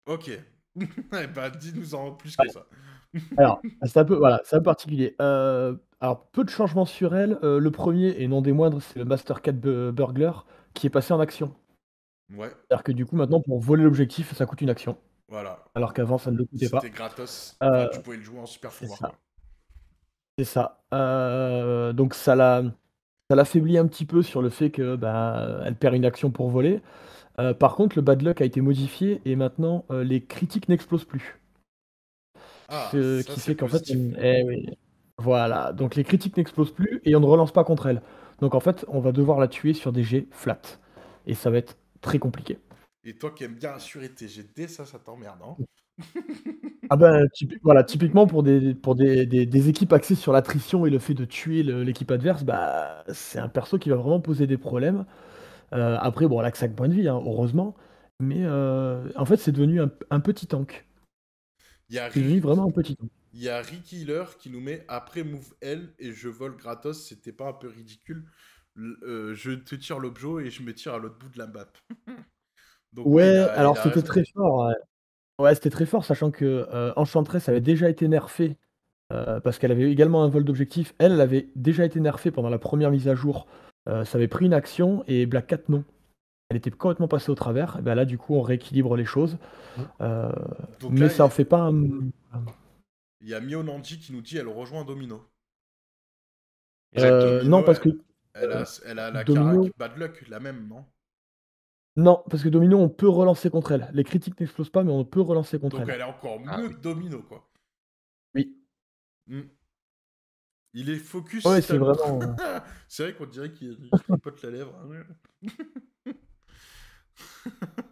Ok. 0.06 0.30
Eh 1.20 1.26
bah, 1.26 1.50
dis-nous 1.50 1.96
en 1.96 2.12
plus 2.12 2.36
que 2.36 2.48
ça. 2.48 2.64
Alors, 3.36 3.60
c'est 3.84 3.98
un 3.98 4.04
peu, 4.04 4.14
voilà, 4.14 4.40
c'est 4.44 4.54
un 4.54 4.58
peu 4.60 4.64
particulier. 4.66 5.16
Alors, 6.00 6.26
peu 6.30 6.44
de 6.44 6.50
changements 6.50 6.84
sur 6.86 7.14
elle. 7.14 7.38
Euh, 7.42 7.58
le 7.58 7.70
premier, 7.70 8.20
et 8.20 8.28
non 8.28 8.40
des 8.42 8.52
moindres, 8.52 8.80
c'est 8.82 8.98
le 8.98 9.04
Master 9.04 9.42
Cat 9.42 9.52
Bu- 9.52 9.92
Burglar 9.92 10.46
qui 10.74 10.86
est 10.86 10.90
passé 10.90 11.12
en 11.12 11.20
action. 11.20 11.54
Ouais, 12.34 12.50
C'est-à-dire 12.68 12.84
que 12.84 12.92
du 12.92 13.06
coup, 13.06 13.16
maintenant, 13.16 13.40
pour 13.40 13.58
voler 13.60 13.82
l'objectif, 13.84 14.34
ça 14.34 14.46
coûte 14.46 14.60
une 14.60 14.70
action. 14.70 14.96
voilà. 15.28 15.64
Alors 15.74 15.92
qu'avant, 15.94 16.18
ça 16.18 16.30
ne 16.30 16.36
le 16.36 16.44
coûtait 16.44 16.68
pas. 16.68 16.80
C'était 16.80 16.94
gratos. 16.94 17.56
Euh, 17.62 17.86
Enfin, 17.86 17.88
tu 17.92 18.00
pouvais 18.00 18.16
le 18.16 18.22
jouer 18.22 18.38
en 18.38 18.46
super 18.46 18.70
c'est 18.72 18.80
pouvoir. 18.86 18.98
ça. 18.98 19.12
C'est 20.38 20.44
ça. 20.44 20.84
Euh, 20.94 21.92
donc 21.92 22.14
ça 22.14 22.36
l'a, 22.36 22.62
ça 23.28 23.36
l'affaiblit 23.36 23.76
un 23.78 23.86
petit 23.88 24.04
peu 24.04 24.22
sur 24.22 24.40
le 24.42 24.50
fait 24.50 24.70
que 24.70 24.94
bah, 24.96 25.62
elle 25.64 25.74
perd 25.74 25.94
une 25.96 26.04
action 26.04 26.30
pour 26.30 26.50
voler. 26.50 26.80
Par 27.60 27.76
contre, 27.76 27.96
le 27.96 28.02
bad 28.02 28.22
luck 28.22 28.40
a 28.40 28.44
été 28.44 28.60
modifié 28.60 29.20
et 29.24 29.36
maintenant 29.36 29.84
les 29.90 30.24
critiques 30.24 30.68
n'explosent 30.68 31.04
plus. 31.04 31.38
Ah, 32.68 32.88
Ce 32.92 33.22
ça, 33.22 33.32
qui 33.34 33.40
c'est 33.40 33.52
fait 33.52 33.56
qu'en 33.56 33.68
fait. 33.68 33.84
Voilà. 35.18 35.72
Donc 35.72 35.94
les 35.94 36.04
critiques 36.04 36.36
n'explosent 36.36 36.72
plus 36.72 37.00
et 37.04 37.14
on 37.16 37.20
ne 37.20 37.26
relance 37.26 37.52
pas 37.52 37.64
contre 37.64 37.86
elle. 37.86 38.02
Donc 38.40 38.54
en 38.54 38.60
fait, 38.60 38.84
on 38.88 39.00
va 39.00 39.12
devoir 39.12 39.38
la 39.40 39.48
tuer 39.48 39.72
sur 39.74 39.92
des 39.92 40.04
jets 40.04 40.26
flat 40.30 40.60
et 41.26 41.34
ça 41.34 41.50
va 41.50 41.58
être 41.58 41.76
très 42.00 42.18
compliqué. 42.18 42.58
Et 43.04 43.14
toi 43.16 43.30
qui 43.30 43.44
aimes 43.44 43.54
bien 43.54 43.72
assurer 43.72 44.08
tes 44.10 44.28
GD, 44.28 44.68
ça, 44.68 44.84
ça 44.84 44.98
t'emmerde, 44.98 45.38
hein 45.42 45.56
Ah 46.90 46.96
ben, 46.96 47.26
typi- 47.34 47.58
voilà, 47.62 47.84
typiquement 47.84 48.26
pour 48.26 48.42
des, 48.42 48.74
pour 48.74 48.94
des, 48.94 49.26
des- 49.26 49.44
des 49.46 49.68
équipes 49.68 49.92
axées 49.92 50.14
sur 50.14 50.32
l'attrition 50.32 50.86
et 50.86 50.90
le 50.90 50.98
fait 50.98 51.14
de 51.14 51.24
tuer 51.24 51.62
le- 51.62 51.82
l'équipe 51.82 52.10
adverse, 52.10 52.44
bah, 52.44 53.04
c'est 53.12 53.38
un 53.38 53.48
perso 53.48 53.78
qui 53.78 53.90
va 53.90 53.96
vraiment 53.96 54.20
poser 54.20 54.46
des 54.46 54.56
problèmes. 54.58 55.04
Euh, 55.74 55.98
après, 56.00 56.28
bon, 56.28 56.40
elle 56.40 56.46
a 56.46 56.50
que 56.52 56.58
5 56.58 56.74
points 56.76 56.88
de 56.88 56.94
vie, 56.94 57.08
hein, 57.08 57.20
heureusement. 57.24 57.76
Mais 58.20 58.40
euh, 58.44 59.08
en 59.16 59.24
fait, 59.26 59.36
c'est 59.38 59.52
devenu 59.52 59.82
un, 59.82 59.90
un 60.10 60.20
petit 60.20 60.46
tank. 60.46 60.86
Il 61.90 61.96
y 61.96 61.98
a 61.98 62.10
C'est 62.10 62.20
devenu 62.20 62.40
vraiment 62.40 62.66
un 62.68 62.70
petit 62.70 62.96
tank. 62.96 63.10
Il 63.38 63.44
y 63.44 63.48
a 63.48 63.60
Ricky 63.62 64.02
Healer 64.02 64.24
qui 64.36 64.50
nous 64.50 64.58
met 64.60 64.84
après 64.88 65.22
move 65.22 65.54
L 65.60 65.94
et 66.00 66.10
je 66.12 66.28
vole 66.28 66.56
gratos, 66.56 67.06
c'était 67.06 67.30
pas 67.30 67.46
un 67.46 67.52
peu 67.52 67.68
ridicule 67.68 68.24
euh, 68.76 69.32
Je 69.36 69.52
te 69.52 69.76
tire 69.76 70.00
l'objet 70.00 70.46
et 70.46 70.50
je 70.50 70.60
me 70.64 70.74
tire 70.74 70.94
à 70.94 70.98
l'autre 70.98 71.18
bout 71.20 71.28
de 71.28 71.38
la 71.38 71.46
map. 71.46 71.66
Donc, 72.92 73.06
Ouais, 73.06 73.36
a- 73.36 73.52
alors 73.52 73.78
c'était 73.78 74.02
très 74.02 74.24
fort. 74.34 74.66
Ouais, 74.66 74.74
Ouais, 75.38 75.54
c'était 75.54 75.70
très 75.70 75.86
fort, 75.86 76.04
sachant 76.04 76.32
que 76.32 76.66
euh, 76.74 76.92
Enchantress 76.96 77.48
avait 77.48 77.60
déjà 77.60 77.88
été 77.88 78.08
nerfée 78.08 78.56
euh, 79.12 79.38
parce 79.38 79.60
qu'elle 79.60 79.70
avait 79.70 79.88
également 79.88 80.24
un 80.24 80.28
vol 80.28 80.42
d'objectif. 80.42 80.92
Elle, 80.98 81.12
elle 81.12 81.20
avait 81.20 81.48
déjà 81.54 81.84
été 81.84 82.00
nerfée 82.00 82.32
pendant 82.32 82.50
la 82.50 82.58
première 82.58 82.90
mise 82.90 83.06
à 83.06 83.14
jour. 83.14 83.46
Ça 83.86 84.18
avait 84.18 84.28
pris 84.28 84.46
une 84.46 84.52
action 84.52 85.04
et 85.06 85.26
Black 85.26 85.46
Cat 85.46 85.60
non. 85.68 85.84
Elle 86.50 86.56
était 86.56 86.72
complètement 86.72 87.08
passée 87.08 87.30
au 87.30 87.36
travers. 87.36 87.76
Et 87.78 87.82
ben 87.82 87.94
là, 87.94 88.04
du 88.04 88.18
coup, 88.18 88.34
on 88.34 88.42
rééquilibre 88.42 88.96
les 88.96 89.04
choses. 89.04 89.38
Euh, 90.00 90.32
Donc 90.80 90.90
mais 90.90 91.02
là, 91.02 91.08
ça 91.08 91.24
en 91.24 91.30
fait 91.30 91.44
pas 91.44 91.60
un. 91.60 91.84
Il 93.20 93.28
y 93.28 93.34
a 93.34 93.40
Mio 93.40 93.62
Nanji 93.62 93.98
qui 93.98 94.12
nous 94.12 94.20
dit 94.20 94.36
elle 94.38 94.48
rejoint 94.48 94.84
Domino. 94.84 95.28
Euh, 96.96 97.38
Domino, 97.40 97.58
non, 97.58 97.62
parce 97.64 97.78
que 97.80 97.88
Elle 98.34 98.52
a, 98.52 98.64
elle 98.86 98.98
a 98.98 99.10
la 99.10 99.24
Domino- 99.24 99.62
carac 99.62 99.76
Bad 99.76 99.96
Luck, 99.98 100.28
la 100.28 100.40
même, 100.40 100.68
non? 100.68 100.84
Non, 101.96 102.22
parce 102.30 102.44
que 102.44 102.48
Domino, 102.48 102.78
on 102.78 102.88
peut 102.88 103.08
relancer 103.08 103.50
contre 103.50 103.72
elle. 103.72 103.90
Les 103.92 104.04
critiques 104.04 104.38
n'explosent 104.38 104.70
pas, 104.70 104.84
mais 104.84 104.92
on 104.92 105.04
peut 105.04 105.20
relancer 105.20 105.58
contre 105.58 105.78
Donc 105.78 105.88
elle. 105.88 105.96
elle 105.96 106.00
est 106.02 106.04
encore 106.04 106.40
Ah 106.46 106.58
mieux 106.58 106.68
oui. 106.68 106.74
que 106.74 106.80
Domino, 106.80 107.22
quoi. 107.22 107.44
Hmm. 109.26 109.42
Il 110.72 110.88
est 110.88 110.96
focus. 110.96 111.44
Ouais, 111.44 111.60
c'est 111.60 111.76
vraiment. 111.76 112.22
euh, 112.22 112.60
C'est 112.88 113.02
vrai 113.02 113.14
qu'on 113.14 113.26
dirait 113.26 113.52
qu'il 113.52 113.76
il 113.78 113.90
tripote 113.90 114.42
la 114.42 114.50
lèvre. 114.50 114.74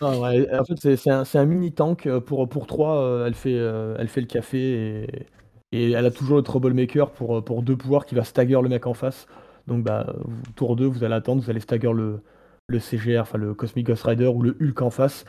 non, 0.00 0.20
ouais, 0.20 0.54
en 0.58 0.64
fait, 0.64 0.74
c'est 0.80 0.96
c'est 0.96 1.10
un, 1.10 1.24
c'est 1.24 1.38
un 1.38 1.46
mini 1.46 1.72
tank 1.72 2.06
euh, 2.06 2.20
pour 2.20 2.48
pour 2.48 2.66
trois. 2.66 2.96
euh, 3.02 3.26
elle 3.26 3.34
fait 3.34 3.54
euh, 3.54 3.96
elle 3.98 4.08
fait 4.08 4.20
le 4.20 4.26
café 4.26 5.04
et, 5.04 5.26
et 5.72 5.90
elle 5.92 6.04
a 6.06 6.10
toujours 6.10 6.36
le 6.36 6.42
troublemaker 6.42 7.12
pour 7.12 7.38
euh, 7.38 7.40
pour 7.42 7.62
deux 7.62 7.76
pouvoirs 7.76 8.04
qui 8.06 8.14
va 8.14 8.24
stagger 8.24 8.60
le 8.62 8.68
mec 8.68 8.86
en 8.86 8.94
face. 8.94 9.26
Donc 9.66 9.84
bah 9.84 10.14
vous- 10.24 10.42
tour 10.54 10.76
2, 10.76 10.86
vous 10.86 11.02
allez 11.04 11.14
attendre, 11.14 11.42
vous 11.42 11.50
allez 11.50 11.60
stagger 11.60 11.92
le 11.94 12.20
le 12.68 12.78
CGR, 12.80 13.20
enfin 13.20 13.38
le 13.38 13.54
Cosmic 13.54 13.86
Ghost 13.86 14.02
Rider 14.04 14.26
ou 14.26 14.42
le 14.42 14.56
Hulk 14.60 14.82
en 14.82 14.90
face. 14.90 15.24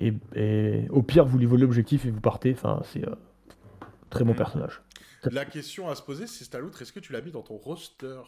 Et, 0.00 0.12
et 0.34 0.86
au 0.90 1.02
pire, 1.02 1.24
vous 1.24 1.38
lui 1.38 1.46
volez 1.46 1.62
l'objectif 1.62 2.04
et 2.04 2.10
vous 2.10 2.20
partez. 2.20 2.52
Enfin, 2.52 2.82
c'est 2.84 3.06
euh, 3.08 3.14
très 4.10 4.24
bon 4.24 4.32
Mm. 4.32 4.36
personnage. 4.36 4.82
La 5.30 5.44
question 5.44 5.88
à 5.88 5.94
se 5.94 6.02
poser, 6.02 6.26
c'est 6.26 6.44
Staloutre, 6.44 6.82
est-ce 6.82 6.92
que 6.92 7.00
tu 7.00 7.12
l'as 7.12 7.20
mis 7.22 7.30
dans 7.32 7.42
ton 7.42 7.56
roster 7.56 8.20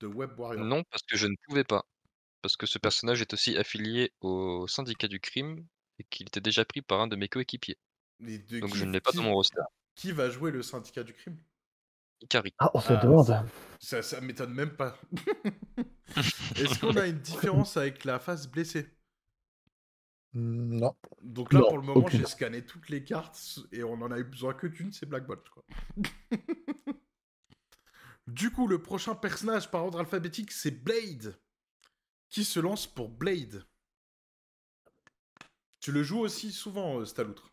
de 0.00 0.06
Web 0.06 0.30
Warrior? 0.38 0.64
Non, 0.64 0.82
parce 0.90 1.02
que 1.02 1.16
je 1.16 1.26
ne 1.26 1.34
pouvais 1.48 1.64
pas. 1.64 1.82
Parce 2.42 2.56
que 2.56 2.66
ce 2.66 2.78
personnage 2.78 3.20
est 3.20 3.32
aussi 3.34 3.56
affilié 3.56 4.12
au 4.20 4.66
syndicat 4.66 5.08
du 5.08 5.20
crime 5.20 5.66
et 5.98 6.04
qu'il 6.04 6.26
était 6.26 6.40
déjà 6.40 6.64
pris 6.64 6.80
par 6.82 7.00
un 7.00 7.06
de 7.06 7.16
mes 7.16 7.28
coéquipiers. 7.28 7.76
Donc 8.18 8.72
qui- 8.72 8.78
je 8.78 8.84
ne 8.84 8.92
l'ai 8.92 9.00
pas 9.00 9.10
qui- 9.10 9.16
dans 9.18 9.24
mon 9.24 9.34
roster. 9.34 9.60
Qui 9.94 10.12
va 10.12 10.30
jouer 10.30 10.50
le 10.50 10.62
syndicat 10.62 11.02
du 11.02 11.12
crime? 11.12 11.36
Ikari. 12.22 12.54
Ah, 12.58 12.70
on 12.74 12.80
se 12.80 12.92
Ah, 12.92 12.96
demande. 12.96 13.46
Ça, 13.80 14.02
ça 14.02 14.20
m'étonne 14.20 14.52
même 14.54 14.76
pas. 14.76 14.98
Est-ce 16.56 16.78
qu'on 16.80 16.96
a 16.96 17.06
une 17.06 17.18
différence 17.20 17.76
avec 17.76 18.04
la 18.04 18.18
face 18.18 18.46
blessée? 18.46 18.86
Non. 20.32 20.94
Donc 21.22 21.52
là, 21.52 21.60
Non, 21.60 21.68
pour 21.68 21.78
le 21.78 21.84
moment, 21.84 22.08
j'ai 22.08 22.24
scanné 22.24 22.64
toutes 22.64 22.88
les 22.88 23.02
cartes 23.04 23.58
et 23.72 23.82
on 23.82 23.94
en 23.94 24.10
a 24.12 24.18
eu 24.18 24.24
besoin 24.24 24.54
que 24.54 24.66
d'une, 24.66 24.92
c'est 24.92 25.06
Black 25.06 25.26
Bolt. 25.26 25.46
Quoi. 25.48 25.64
du 28.26 28.50
coup, 28.52 28.66
le 28.68 28.80
prochain 28.80 29.14
personnage 29.14 29.70
par 29.70 29.84
ordre 29.84 29.98
alphabétique, 30.00 30.52
c'est 30.52 30.70
Blade, 30.70 31.38
qui 32.30 32.44
se 32.44 32.60
lance 32.60 32.86
pour 32.86 33.08
Blade. 33.08 33.64
Tu 35.80 35.92
le 35.92 36.02
joues 36.02 36.20
aussi 36.20 36.52
souvent, 36.52 37.00
euh, 37.00 37.04
Staloutre. 37.04 37.50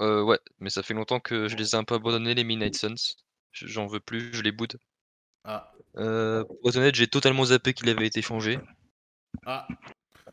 Euh, 0.00 0.22
ouais, 0.22 0.38
mais 0.58 0.70
ça 0.70 0.82
fait 0.82 0.94
longtemps 0.94 1.20
que 1.20 1.48
je 1.48 1.56
les 1.56 1.70
ai 1.70 1.74
un 1.76 1.84
peu 1.84 1.94
abandonnés, 1.94 2.34
les 2.34 2.44
Midnight 2.44 2.76
Suns. 2.76 3.16
Je- 3.52 3.66
J'en 3.66 3.86
veux 3.86 4.00
plus, 4.00 4.32
je 4.34 4.42
les 4.42 4.52
boude. 4.52 4.76
Ah, 5.44 5.72
Euh, 5.96 6.44
pour 6.44 6.68
être 6.68 6.76
honnête, 6.76 6.94
j'ai 6.94 7.06
totalement 7.06 7.44
zappé 7.46 7.72
qu'il 7.72 7.88
avait 7.88 8.06
été 8.06 8.20
changé. 8.20 8.58
ah, 9.46 9.66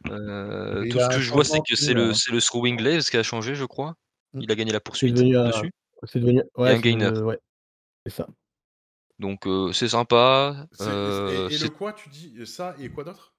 Euh, 0.10 0.84
tout 0.90 1.00
ce 1.00 1.08
que 1.10 1.20
je 1.22 1.32
vois, 1.32 1.46
c'est 1.46 1.62
que 1.62 1.76
c'est 1.76 1.94
le, 1.94 2.14
c'est 2.14 2.32
le 2.32 2.42
Throwing 2.42 2.76
Glaves 2.78 3.04
qui 3.04 3.16
a 3.16 3.24
changé, 3.24 3.56
je 3.56 3.64
crois. 3.64 3.96
Mm. 4.34 4.42
Il 4.42 4.52
a 4.52 4.56
gagné 4.56 4.72
la 4.74 4.82
poursuite 4.82 5.14
devenu 5.14 5.34
dessus. 5.48 5.72
C'est 6.06 6.20
devenu. 6.20 6.42
Ouais, 6.58 6.72
un 6.72 6.80
gainer. 6.82 7.10
ouais, 7.22 7.40
c'est 8.06 8.12
ça. 8.14 8.28
Donc 9.20 9.46
euh, 9.48 9.72
c'est 9.74 9.90
sympa. 9.90 10.68
c'est- 10.74 10.84
Euh, 10.88 11.50
et, 11.50 11.54
et 11.54 11.58
c'est- 11.58 11.64
le 11.66 11.70
quoi, 11.70 11.94
tu 11.94 12.10
dis 12.10 12.34
ça 12.46 12.76
et 12.80 12.90
quoi 12.90 13.04
d'autre? 13.04 13.34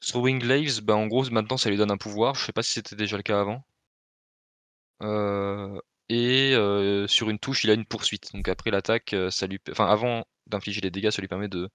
Throwing 0.00 0.40
Glaves, 0.40 0.80
bah, 0.82 0.96
en 0.96 1.06
gros, 1.06 1.28
maintenant, 1.30 1.56
ça 1.56 1.70
lui 1.70 1.76
donne 1.76 1.90
un 1.92 1.96
pouvoir. 1.96 2.34
Je 2.34 2.44
sais 2.44 2.52
pas 2.52 2.62
si 2.64 2.72
c'était 2.72 2.96
déjà 2.96 3.16
le 3.16 3.22
cas 3.22 3.40
avant. 3.40 3.64
Euh, 5.02 5.78
et 6.08 6.54
euh, 6.54 7.06
sur 7.06 7.30
une 7.30 7.38
touche, 7.38 7.64
il 7.64 7.70
a 7.70 7.74
une 7.74 7.84
poursuite. 7.86 8.32
Donc 8.34 8.48
après 8.48 8.70
l'attaque, 8.70 9.14
ça 9.30 9.46
lui, 9.46 9.60
enfin 9.70 9.86
avant 9.86 10.24
d'infliger 10.48 10.80
les 10.80 10.90
dégâts, 10.90 11.10
ça 11.10 11.22
lui 11.22 11.28
permet 11.28 11.48
de 11.48 11.68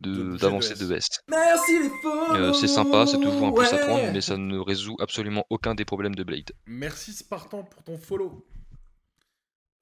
De 0.00 0.14
de- 0.32 0.36
d'avancer 0.38 0.74
de 0.74 0.86
de. 0.86 0.94
S. 0.94 1.08
Merci 1.28 1.78
les 1.78 1.90
Euh, 2.36 2.52
c'est 2.54 2.66
sympa, 2.68 3.06
c'est 3.06 3.18
toujours 3.20 3.46
un 3.48 3.52
plus 3.52 3.66
à 3.72 3.78
prendre, 3.78 4.02
ouais. 4.04 4.12
mais 4.12 4.20
ça 4.22 4.36
ne 4.36 4.58
résout 4.58 4.96
absolument 4.98 5.44
aucun 5.50 5.74
des 5.74 5.84
problèmes 5.84 6.14
de 6.14 6.24
Blade. 6.24 6.52
Merci 6.66 7.12
Spartan 7.12 7.64
pour 7.64 7.82
ton 7.84 7.98
follow. 7.98 8.46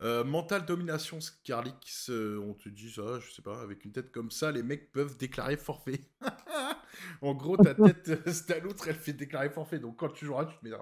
Euh, 0.03 0.25
mental 0.25 0.67
domination 0.67 1.21
Scarlix, 1.23 2.11
euh, 2.11 2.39
on 2.47 2.53
te 2.53 2.69
dit 2.69 2.91
ça, 2.91 3.19
je 3.19 3.31
sais 3.33 3.41
pas, 3.41 3.63
avec 3.63 3.83
une 3.87 3.93
tête 3.93 4.13
comme 4.13 4.31
ça, 4.31 4.53
les 4.53 4.63
mecs 4.63 4.93
peuvent 4.93 5.17
déclarer 5.17 5.57
forfait. 5.57 6.01
en 7.23 7.35
gros, 7.35 7.57
ta 7.57 7.75
tête, 7.75 8.09
euh, 8.09 8.23
c'est 8.33 8.51
à 8.51 8.59
l'autre, 8.61 8.87
elle 8.89 8.95
fait 8.97 9.15
déclarer 9.15 9.49
forfait. 9.49 9.79
Donc 9.79 9.99
quand 9.99 10.11
tu 10.11 10.27
joueras, 10.27 10.45
tu 10.45 10.59
te 10.59 10.65
mets 10.69 10.77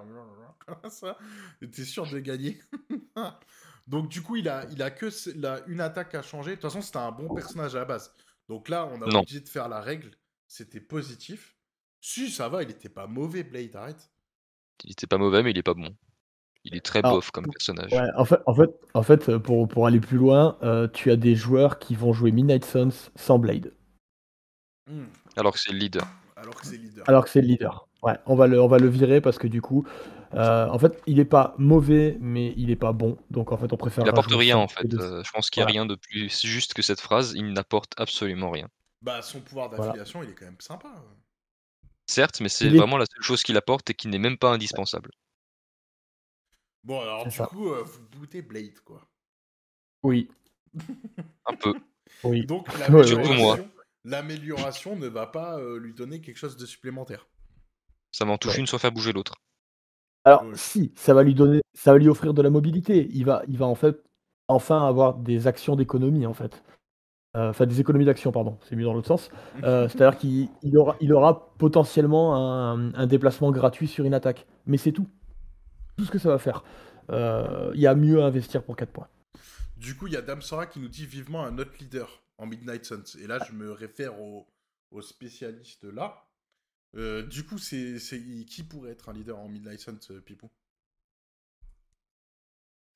comme 0.66 0.90
ça, 0.90 1.16
t'es 1.60 1.84
sûr 1.84 2.06
de 2.10 2.18
gagner. 2.18 2.60
Donc 3.86 4.08
du 4.08 4.20
coup, 4.22 4.34
il 4.36 4.48
a, 4.48 4.66
il 4.72 4.82
a 4.82 4.90
que 4.90 5.06
la- 5.38 5.64
une 5.66 5.80
attaque 5.80 6.14
à 6.16 6.22
changer. 6.22 6.52
De 6.52 6.54
toute 6.56 6.62
façon, 6.62 6.82
c'était 6.82 6.98
un 6.98 7.12
bon 7.12 7.32
personnage 7.34 7.76
à 7.76 7.80
la 7.80 7.84
base. 7.84 8.12
Donc 8.48 8.68
là, 8.68 8.86
on 8.86 9.00
a 9.02 9.06
Non. 9.06 9.20
obligé 9.20 9.40
de 9.40 9.48
faire 9.48 9.68
la 9.68 9.80
règle. 9.80 10.10
C'était 10.48 10.80
positif. 10.80 11.56
Si, 12.00 12.30
ça 12.30 12.48
va, 12.48 12.62
il 12.62 12.70
était 12.70 12.88
pas 12.88 13.06
mauvais, 13.06 13.44
Blade, 13.44 13.76
arrête. 13.76 14.10
Il 14.84 14.92
était 14.92 15.06
pas 15.06 15.18
mauvais, 15.18 15.42
mais 15.42 15.50
il 15.52 15.58
est 15.58 15.62
pas 15.62 15.74
bon. 15.74 15.96
Il 16.64 16.74
est 16.74 16.80
très 16.84 17.00
Alors, 17.00 17.14
bof 17.16 17.30
comme 17.30 17.46
personnage. 17.46 17.92
Ouais, 17.92 18.08
en 18.16 18.24
fait, 18.24 18.38
en 18.46 18.54
fait, 18.54 18.70
en 18.94 19.02
fait 19.02 19.28
euh, 19.28 19.38
pour, 19.38 19.68
pour 19.68 19.86
aller 19.86 20.00
plus 20.00 20.16
loin, 20.16 20.56
euh, 20.62 20.88
tu 20.88 21.10
as 21.10 21.16
des 21.16 21.34
joueurs 21.34 21.78
qui 21.78 21.94
vont 21.94 22.12
jouer 22.12 22.30
Midnight 22.32 22.64
Suns 22.64 23.10
sans 23.16 23.38
Blade, 23.38 23.72
Hmm. 24.86 25.04
Alors 25.36 25.54
que 25.54 25.58
c'est 25.58 25.72
le 25.72 25.78
leader. 25.78 26.06
Alors 26.36 26.54
que 26.56 26.66
c'est 26.66 26.76
leader. 26.76 27.08
alors 27.08 27.24
que 27.24 27.30
c'est 27.30 27.40
le 27.40 27.46
leader. 27.46 27.88
Ouais, 28.02 28.18
on 28.26 28.34
va 28.34 28.46
le, 28.46 28.60
on 28.60 28.66
va 28.68 28.78
le 28.78 28.88
virer 28.88 29.22
parce 29.22 29.38
que 29.38 29.46
du 29.46 29.62
coup, 29.62 29.86
euh, 30.34 30.68
en 30.68 30.78
fait, 30.78 31.02
il 31.06 31.18
est 31.20 31.24
pas 31.24 31.54
mauvais, 31.56 32.18
mais 32.20 32.52
il 32.58 32.70
est 32.70 32.76
pas 32.76 32.92
bon. 32.92 33.16
Donc 33.30 33.50
en 33.52 33.56
fait, 33.56 33.72
on 33.72 33.78
préfère. 33.78 34.04
Il 34.04 34.10
apporte 34.10 34.26
rajouter 34.26 34.44
rien 34.44 34.58
en 34.58 34.68
fait. 34.68 34.86
de- 34.86 34.98
Euh, 34.98 35.22
je 35.24 35.30
pense 35.32 35.48
qu'il 35.48 35.60
n'y 35.60 35.62
a 35.62 35.66
Voilà. 35.66 35.80
rien 35.80 35.86
de 35.86 35.94
plus 35.94 36.44
juste 36.44 36.74
que 36.74 36.82
cette 36.82 37.00
phrase. 37.00 37.32
Il 37.34 37.52
n'apporte 37.54 37.94
absolument 37.98 38.50
rien. 38.50 38.68
Bah, 39.00 39.22
son 39.22 39.40
pouvoir 39.40 39.68
Voilà. 39.70 39.86
d'affiliation, 39.86 40.22
il 40.22 40.28
est 40.30 40.34
quand 40.34 40.44
même 40.44 40.60
sympa. 40.60 40.88
Certes, 42.06 42.40
mais 42.42 42.50
c'est 42.50 42.66
est- 42.66 42.76
vraiment 42.76 42.98
la 42.98 43.06
seule 43.06 43.22
chose 43.22 43.42
qu'il 43.42 43.56
apporte 43.56 43.88
et 43.88 43.94
qui 43.94 44.08
n'est 44.08 44.18
même 44.18 44.36
pas 44.36 44.50
indispensable. 44.52 45.10
Bon, 46.84 47.00
alors 47.00 47.24
du 47.24 47.30
ça. 47.30 47.46
coup, 47.46 47.68
euh, 47.70 47.82
vous 47.82 48.00
bootez 48.18 48.42
Blade, 48.42 48.78
quoi. 48.84 49.00
Oui, 50.02 50.28
Un 51.46 51.54
peu. 51.54 51.74
oui. 52.24 52.44
Donc, 52.46 52.66
l'amélioration 52.78 53.22
Surtout 53.24 53.40
moi. 53.40 53.58
l'amélioration 54.04 54.96
ne 54.96 55.06
va 55.06 55.26
pas 55.26 55.58
euh, 55.58 55.78
lui 55.78 55.94
donner 55.94 56.20
quelque 56.20 56.36
chose 56.36 56.56
de 56.56 56.66
supplémentaire. 56.66 57.26
Ça 58.12 58.24
m'en 58.24 58.38
touche 58.38 58.54
Ouais. 58.54 58.60
une 58.60 58.66
sans 58.66 58.78
faire 58.78 58.92
bouger 58.92 59.12
l'autre. 59.12 59.34
Alors, 60.24 60.44
si, 60.54 60.92
ça 60.96 61.12
va 61.14 61.22
lui 61.22 61.34
donner, 61.34 61.60
ça 61.74 61.92
va 61.92 61.98
lui 61.98 62.08
offrir 62.08 62.32
de 62.32 62.40
la 62.42 62.48
mobilité. 62.50 63.08
Il 63.12 63.24
va, 63.24 63.42
il 63.48 63.58
va 63.58 63.66
en 63.66 63.74
fait 63.74 64.02
enfin 64.48 64.86
avoir 64.86 65.14
des 65.14 65.46
actions 65.46 65.76
d'économie 65.76 66.26
en 66.26 66.34
fait. 66.34 66.62
Euh, 67.36 67.50
Enfin, 67.50 67.66
des 67.66 67.80
économies 67.80 68.04
d'action, 68.04 68.30
pardon. 68.30 68.58
C'est 68.62 68.76
mieux 68.76 68.84
dans 68.84 68.94
l'autre 68.94 69.08
sens. 69.08 69.30
Euh, 69.64 69.88
C'est-à-dire 69.88 70.18
qu'il 70.18 70.48
il 70.62 70.76
aura, 70.78 70.96
il 71.00 71.12
aura 71.12 71.52
potentiellement 71.58 72.36
un, 72.36 72.94
un 72.94 73.06
déplacement 73.06 73.50
gratuit 73.50 73.88
sur 73.88 74.04
une 74.04 74.14
attaque. 74.14 74.46
Mais 74.66 74.76
c'est 74.78 74.92
tout. 74.92 75.08
Tout 75.96 76.04
ce 76.04 76.10
que 76.10 76.18
ça 76.18 76.28
va 76.28 76.38
faire. 76.38 76.64
Euh, 77.10 77.70
Il 77.74 77.80
y 77.80 77.86
a 77.86 77.94
mieux 77.94 78.22
à 78.22 78.26
investir 78.26 78.62
pour 78.62 78.76
4 78.76 78.90
points. 78.90 79.08
Du 79.76 79.96
coup, 79.96 80.06
il 80.06 80.12
y 80.14 80.16
a 80.16 80.22
Damsora 80.22 80.66
qui 80.66 80.80
nous 80.80 80.88
dit 80.88 81.06
vivement 81.06 81.44
un 81.44 81.58
autre 81.58 81.72
leader 81.80 82.22
en 82.38 82.46
Midnight 82.46 82.84
Suns. 82.84 83.18
Et 83.22 83.26
là, 83.26 83.38
je 83.46 83.52
me 83.52 83.70
réfère 83.72 84.20
au, 84.20 84.46
au 84.90 85.02
spécialiste 85.02 85.84
là. 85.84 86.26
Euh, 86.96 87.22
du 87.22 87.44
coup, 87.44 87.58
c'est 87.58 87.98
c'est- 87.98 88.22
qui 88.46 88.62
pourrait 88.62 88.92
être 88.92 89.08
un 89.08 89.12
leader 89.12 89.38
en 89.38 89.48
Midnight 89.48 89.80
Suns, 89.80 89.98
euh, 90.10 90.20
Pipou? 90.20 90.50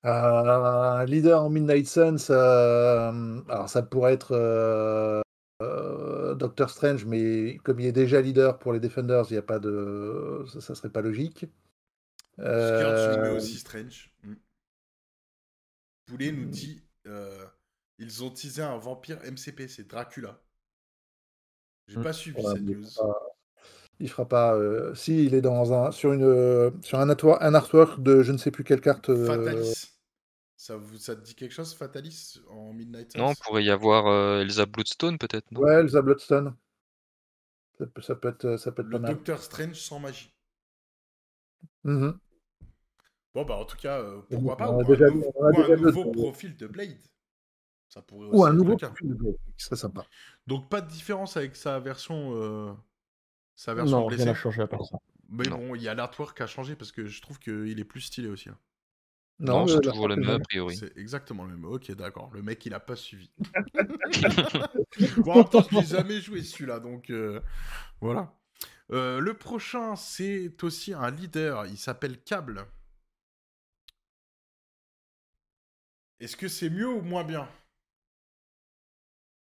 Euh, 0.04 1.04
leader 1.06 1.42
en 1.42 1.50
Midnight 1.50 1.86
Suns, 1.88 2.30
euh, 2.30 3.40
alors 3.48 3.68
ça 3.68 3.82
pourrait 3.82 4.12
être 4.14 4.30
euh, 4.32 5.20
euh, 5.62 6.34
Doctor 6.36 6.70
Strange, 6.70 7.04
mais 7.04 7.58
comme 7.64 7.80
il 7.80 7.86
est 7.86 7.92
déjà 7.92 8.20
leader 8.20 8.58
pour 8.60 8.72
les 8.72 8.78
Defenders, 8.80 9.24
il 9.30 9.32
n'y 9.32 9.38
a 9.38 9.42
pas 9.42 9.58
de, 9.58 10.44
ça, 10.52 10.60
ça 10.60 10.74
serait 10.76 10.90
pas 10.90 11.00
logique. 11.02 11.46
Euh, 12.40 13.36
aussi 13.36 13.56
Strange. 13.58 14.12
Mm. 14.22 14.34
Poulet 16.06 16.32
nous 16.32 16.46
dit 16.46 16.82
euh, 17.06 17.46
ils 17.98 18.22
ont 18.24 18.30
teasé 18.30 18.62
un 18.62 18.78
vampire 18.78 19.18
MCP, 19.24 19.68
c'est 19.68 19.88
Dracula. 19.88 20.40
J'ai 21.88 21.98
Mm. 21.98 22.02
pas 22.02 22.12
suivi 22.12 22.40
ouais, 22.40 22.52
cette 22.54 22.62
mais 22.62 22.74
news. 22.74 22.84
il 22.84 22.90
fera- 22.90 23.26
il 24.00 24.08
fera 24.10 24.28
pas. 24.28 24.54
euh, 24.54 24.94
si 24.94 25.24
il 25.24 25.34
est 25.34 25.40
dans 25.40 25.72
un 25.72 25.90
sur 25.90 26.12
une 26.12 26.22
euh, 26.22 26.70
sur 26.82 26.98
un 27.00 27.08
artwork, 27.10 27.42
un 27.42 27.54
artwork 27.54 28.02
de 28.02 28.22
je 28.22 28.32
ne 28.32 28.38
sais 28.38 28.50
plus 28.50 28.62
quelle 28.64 28.80
carte. 28.80 29.08
euh, 29.10 29.26
Fatalis. 29.26 29.94
Ça, 30.60 30.76
vous, 30.76 30.98
ça 30.98 31.14
te 31.14 31.20
dit 31.22 31.36
quelque 31.36 31.52
chose, 31.52 31.72
Fatalis, 31.74 32.40
en 32.48 32.72
Midnight 32.72 33.16
Non, 33.16 33.32
pourrait 33.44 33.62
y 33.64 33.70
avoir 33.70 34.06
euh, 34.08 34.40
Elsa 34.40 34.66
Bloodstone 34.66 35.16
peut-être, 35.16 35.46
Ouais, 35.52 35.74
Elsa 35.74 36.02
Bloodstone. 36.02 36.56
Ça 37.78 37.86
peut, 37.86 38.02
ça 38.02 38.14
peut 38.16 38.28
être 38.30 38.56
ça 38.56 38.72
peut 38.72 38.82
être 38.82 38.88
Le 38.88 38.92
pas 38.92 38.98
mal. 38.98 39.14
Docteur 39.14 39.40
Strange 39.42 39.76
sans 39.80 40.00
magie. 40.00 40.34
Mhm. 41.84 42.18
Bon, 43.34 43.44
bah, 43.44 43.56
en 43.56 43.64
tout 43.64 43.76
cas, 43.76 44.00
euh, 44.00 44.20
pourquoi 44.30 44.56
pas 44.56 44.70
On 44.70 44.80
a 44.80 44.82
Ou 44.84 44.86
déjà 44.96 45.06
un, 45.06 45.10
a 45.10 45.68
ou 45.70 45.76
nouveau 45.76 46.10
profil 46.10 46.56
de 46.56 46.66
Blade. 46.66 46.98
Ça 47.88 48.02
pourrait 48.02 48.26
aussi 48.28 48.38
Ou 48.38 48.44
un 48.44 48.52
nouveau 48.52 48.70
le 48.72 48.76
cas. 48.76 48.88
profil 48.88 49.08
de 49.08 49.14
Blade, 49.14 49.36
qui 49.56 49.64
serait 49.64 49.76
sympa. 49.76 50.06
Donc, 50.46 50.68
pas 50.68 50.80
de 50.80 50.88
différence 50.90 51.36
avec 51.36 51.56
sa 51.56 51.78
version, 51.78 52.32
euh, 52.34 52.72
sa 53.54 53.74
version 53.74 53.98
Non, 54.00 54.06
rien 54.06 54.16
blessée. 54.16 54.24
n'a 54.30 54.34
changé 54.34 54.62
à 54.62 54.66
part 54.66 54.84
ça. 54.84 54.98
Mais 55.30 55.44
Non. 55.44 55.58
bon, 55.58 55.74
il 55.74 55.82
y 55.82 55.88
a 55.88 55.94
l'artwork 55.94 56.36
qui 56.36 56.42
a 56.42 56.46
changé 56.46 56.74
parce 56.74 56.90
que 56.92 57.06
je 57.06 57.20
trouve 57.22 57.38
qu'il 57.38 57.78
est 57.78 57.84
plus 57.84 58.00
stylé 58.00 58.28
aussi. 58.28 58.48
hein. 58.48 58.58
Non, 59.40 59.66
c'est 59.68 59.74
la 59.84 59.92
toujours 59.92 60.08
le 60.08 60.16
même 60.16 60.30
a 60.30 60.38
priori. 60.40 60.76
C'est 60.76 60.96
exactement 60.98 61.44
le 61.44 61.50
même. 61.54 61.64
Ok, 61.66 61.92
d'accord. 61.92 62.28
Le 62.32 62.42
mec, 62.42 62.64
il 62.66 62.74
a 62.74 62.80
pas 62.80 62.96
suivi. 62.96 63.30
bon, 65.18 65.32
en 65.32 65.36
même 65.36 65.48
temps, 65.48 65.64
je 65.70 65.80
jamais 65.82 66.20
joué 66.20 66.42
celui-là, 66.42 66.80
donc 66.80 67.10
euh, 67.10 67.40
voilà. 68.00 68.34
Euh, 68.90 69.20
le 69.20 69.34
prochain, 69.34 69.94
c'est 69.94 70.52
aussi 70.64 70.92
un 70.92 71.10
leader. 71.10 71.66
Il 71.66 71.76
s'appelle 71.76 72.20
Cable. 72.22 72.66
Est-ce 76.20 76.36
que 76.36 76.48
c'est 76.48 76.70
mieux 76.70 76.88
ou 76.88 77.00
moins 77.00 77.24
bien? 77.24 77.48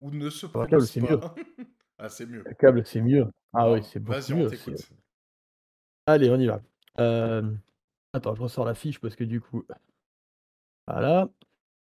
Ou 0.01 0.11
ne 0.11 0.31
se 0.31 0.47
câble, 0.47 0.67
prononce 0.67 0.91
c'est 0.91 1.01
pas? 1.01 1.11
Mieux. 1.11 1.21
Ah, 1.99 2.11
c'est 2.11 2.27
mieux. 2.27 2.45
Le 2.45 2.53
câble, 2.53 2.85
c'est 2.85 3.01
mieux. 3.01 3.25
Ah 3.55 3.73
oui, 3.73 3.83
c'est 3.83 4.01
beaucoup 4.01 4.21
Vas-y, 4.21 4.35
on 4.35 4.37
mieux. 4.41 4.51
c'est- 4.51 4.91
Allez, 6.05 6.31
on 6.31 6.39
y 6.39 6.47
va. 6.47 6.61
Euh, 7.01 7.51
Attends, 8.13 8.35
je 8.35 8.43
ressors 8.43 8.67
la 8.67 8.75
fiche 8.75 9.01
parce 9.01 9.17
que 9.17 9.25
du 9.25 9.41
coup. 9.41 9.65
Voilà. 10.87 11.29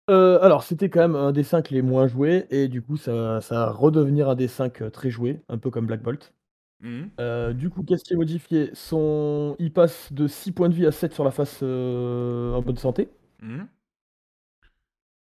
Euh, 0.10 0.40
alors, 0.42 0.64
c'était 0.64 0.90
quand 0.90 1.02
même 1.02 1.16
un 1.18 1.32
des 1.32 1.44
5 1.44 1.70
les 1.70 1.82
moins 1.82 2.08
joués, 2.08 2.48
et 2.50 2.68
du 2.70 2.82
coup, 2.82 2.98
ça, 2.98 3.42
ça 3.42 3.56
va 3.56 3.72
redevenir 3.72 4.30
un 4.30 4.36
des 4.36 4.48
5 4.48 4.90
très 4.92 5.10
joués, 5.12 5.42
un 5.50 5.58
peu 5.58 5.70
comme 5.70 5.86
Black 5.86 6.02
Bolt. 6.02 6.34
Mhm. 6.80 7.12
Euh, 7.20 7.54
du 7.54 7.70
coup, 7.70 7.84
qu'est-ce 7.84 8.04
qui 8.06 8.14
est 8.14 8.18
modifié? 8.18 8.72
Son... 8.74 9.56
Il 9.60 9.74
passe 9.74 10.14
de 10.14 10.28
6 10.28 10.54
points 10.54 10.70
de 10.70 10.74
vie 10.76 10.86
à 10.88 10.92
7 10.92 11.14
sur 11.14 11.26
la 11.26 11.32
face 11.32 11.60
euh, 11.62 12.54
en 12.54 12.62
bonne 12.62 12.78
santé. 12.78 13.10
Mhm. 13.42 13.68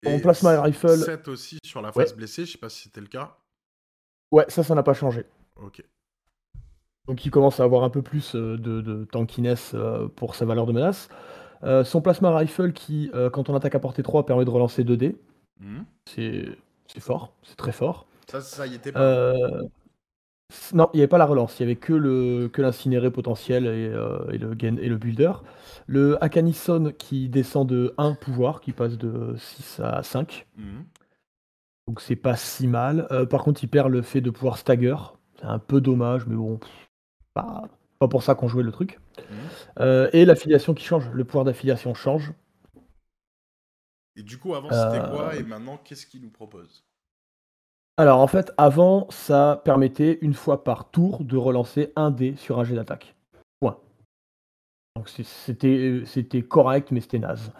Et 0.04 0.20
plasma 0.20 0.60
rifle- 0.62 0.96
7 0.96 1.28
aussi 1.28 1.58
sur 1.64 1.82
la 1.82 1.88
Ouais. 1.88 2.04
face 2.04 2.14
blessée, 2.14 2.46
je 2.46 2.52
sais 2.52 2.58
pas 2.58 2.68
si 2.68 2.82
c'était 2.84 3.00
le 3.00 3.06
cas. 3.08 3.36
Ouais, 4.30 4.44
ça, 4.48 4.62
ça 4.62 4.74
n'a 4.74 4.82
pas 4.82 4.94
changé. 4.94 5.24
Ok. 5.56 5.82
Donc 7.06 7.24
il 7.24 7.30
commence 7.30 7.58
à 7.60 7.64
avoir 7.64 7.84
un 7.84 7.90
peu 7.90 8.02
plus 8.02 8.34
euh, 8.34 8.56
de, 8.58 8.80
de 8.82 9.04
tankiness 9.04 9.72
euh, 9.74 10.08
pour 10.08 10.34
sa 10.34 10.44
valeur 10.44 10.66
de 10.66 10.72
menace. 10.72 11.08
Euh, 11.64 11.82
son 11.82 12.00
plasma 12.00 12.36
rifle 12.36 12.72
qui, 12.72 13.10
quand 13.32 13.48
on 13.48 13.56
attaque 13.56 13.74
à 13.74 13.80
portée 13.80 14.02
3, 14.02 14.26
permet 14.26 14.44
de 14.44 14.50
relancer 14.50 14.84
2 14.84 14.96
dés. 14.96 15.16
Mhm. 15.60 15.84
C'est 16.06 16.44
c'est 16.86 17.00
fort, 17.00 17.32
c'est 17.42 17.56
très 17.56 17.72
fort. 17.72 18.06
Ça, 18.30 18.40
ça 18.40 18.66
y 18.66 18.74
était 18.74 18.92
pas. 18.92 19.00
Euh, 19.00 19.62
non, 20.72 20.88
il 20.92 20.96
n'y 20.96 21.02
avait 21.02 21.08
pas 21.08 21.18
la 21.18 21.26
relance, 21.26 21.58
il 21.58 21.66
n'y 21.66 21.72
avait 21.72 21.80
que 21.80 21.92
le 21.92 22.48
que 22.48 22.62
l'incinéré 22.62 23.10
potentiel 23.10 23.66
et, 23.66 23.68
euh, 23.68 24.30
et 24.30 24.38
le 24.38 24.54
gain, 24.54 24.76
et 24.76 24.88
le 24.88 24.96
builder. 24.96 25.32
Le 25.86 26.22
Akanison 26.22 26.92
qui 26.92 27.28
descend 27.28 27.68
de 27.68 27.94
1 27.98 28.14
pouvoir, 28.14 28.60
qui 28.60 28.72
passe 28.72 28.96
de 28.98 29.34
6 29.36 29.80
à 29.80 30.02
5. 30.02 30.46
Mhm. 30.56 30.84
Donc 31.86 32.00
c'est 32.00 32.16
pas 32.16 32.36
si 32.36 32.66
mal. 32.66 33.06
Euh, 33.10 33.26
par 33.26 33.42
contre, 33.42 33.62
il 33.64 33.68
perd 33.68 33.90
le 33.90 34.02
fait 34.02 34.20
de 34.20 34.30
pouvoir 34.30 34.58
stagger. 34.58 34.96
C'est 35.38 35.46
un 35.46 35.58
peu 35.58 35.80
dommage, 35.80 36.26
mais 36.26 36.36
bon, 36.36 36.60
pas, 37.34 37.64
pas 37.98 38.08
pour 38.08 38.22
ça 38.22 38.34
qu'on 38.34 38.48
jouait 38.48 38.62
le 38.62 38.72
truc. 38.72 38.98
Mhm. 39.18 39.36
Euh, 39.80 40.10
et 40.12 40.24
l'affiliation 40.24 40.74
qui 40.74 40.84
change, 40.84 41.08
le 41.12 41.24
pouvoir 41.24 41.44
d'affiliation 41.44 41.94
change. 41.94 42.32
Et 44.16 44.22
du 44.22 44.38
coup, 44.38 44.54
avant, 44.54 44.68
c'était 44.70 45.08
quoi? 45.08 45.36
Et 45.36 45.44
maintenant, 45.44 45.78
qu'est-ce 45.82 46.06
qu'il 46.06 46.22
nous 46.22 46.30
propose? 46.30 46.87
Alors 47.98 48.20
en 48.20 48.26
fait, 48.28 48.52
avant, 48.56 49.06
ça 49.10 49.60
permettait 49.64 50.18
une 50.22 50.32
fois 50.34 50.62
par 50.62 50.90
tour 50.90 51.24
de 51.24 51.36
relancer 51.36 51.92
un 51.96 52.10
dé 52.10 52.34
sur 52.36 52.58
un 52.60 52.64
jet 52.64 52.76
d'attaque. 52.76 53.14
Point. 53.60 53.76
Donc 54.96 55.08
c'est- 55.08 55.24
c'était 55.26 56.02
c'était 56.06 56.42
correct, 56.42 56.90
mais 56.92 57.00
c'était 57.00 57.18
naze. 57.18 57.52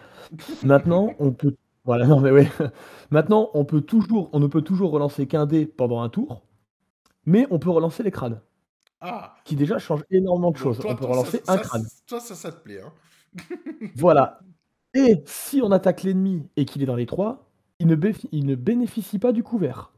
Maintenant, 0.64 1.12
on 1.18 1.32
peut 1.32 1.56
voilà, 1.84 2.06
non 2.06 2.20
mais 2.20 2.30
ouais. 2.30 2.48
Maintenant, 3.10 3.50
on 3.54 3.64
peut 3.64 3.80
toujours, 3.80 4.30
on 4.32 4.40
ne 4.40 4.46
peut 4.46 4.62
toujours 4.62 4.90
relancer 4.92 5.26
qu'un 5.26 5.46
dé 5.46 5.66
pendant 5.66 6.02
un 6.02 6.08
tour, 6.08 6.42
mais 7.26 7.46
on 7.50 7.58
peut 7.58 7.70
relancer 7.70 8.02
les 8.02 8.10
crânes, 8.10 8.40
Ah 9.00 9.34
qui 9.44 9.56
déjà 9.56 9.78
change 9.78 10.04
énormément 10.10 10.50
de 10.50 10.56
donc 10.56 10.62
choses. 10.62 10.78
toi, 10.80 10.92
on 10.92 10.94
peut 10.94 11.00
toi, 11.04 11.10
relancer 11.12 11.42
ça, 11.44 11.52
un 11.54 11.56
ça, 11.56 11.62
crâne. 11.62 11.86
Toi, 12.06 12.20
ça, 12.20 12.34
ça 12.36 12.52
te 12.52 12.62
plaît, 12.62 12.80
hein 12.82 12.92
Voilà. 13.96 14.40
Et 14.94 15.22
si 15.26 15.60
on 15.62 15.70
attaque 15.72 16.02
l'ennemi 16.04 16.46
et 16.56 16.64
qu'il 16.64 16.82
est 16.82 16.86
dans 16.86 16.96
les 16.96 17.06
trois, 17.06 17.46
il 17.80 17.86
ne, 17.86 17.96
béfi- 17.96 18.28
il 18.32 18.46
ne 18.46 18.54
bénéficie 18.54 19.18
pas 19.18 19.32
du 19.32 19.42
couvert. 19.42 19.92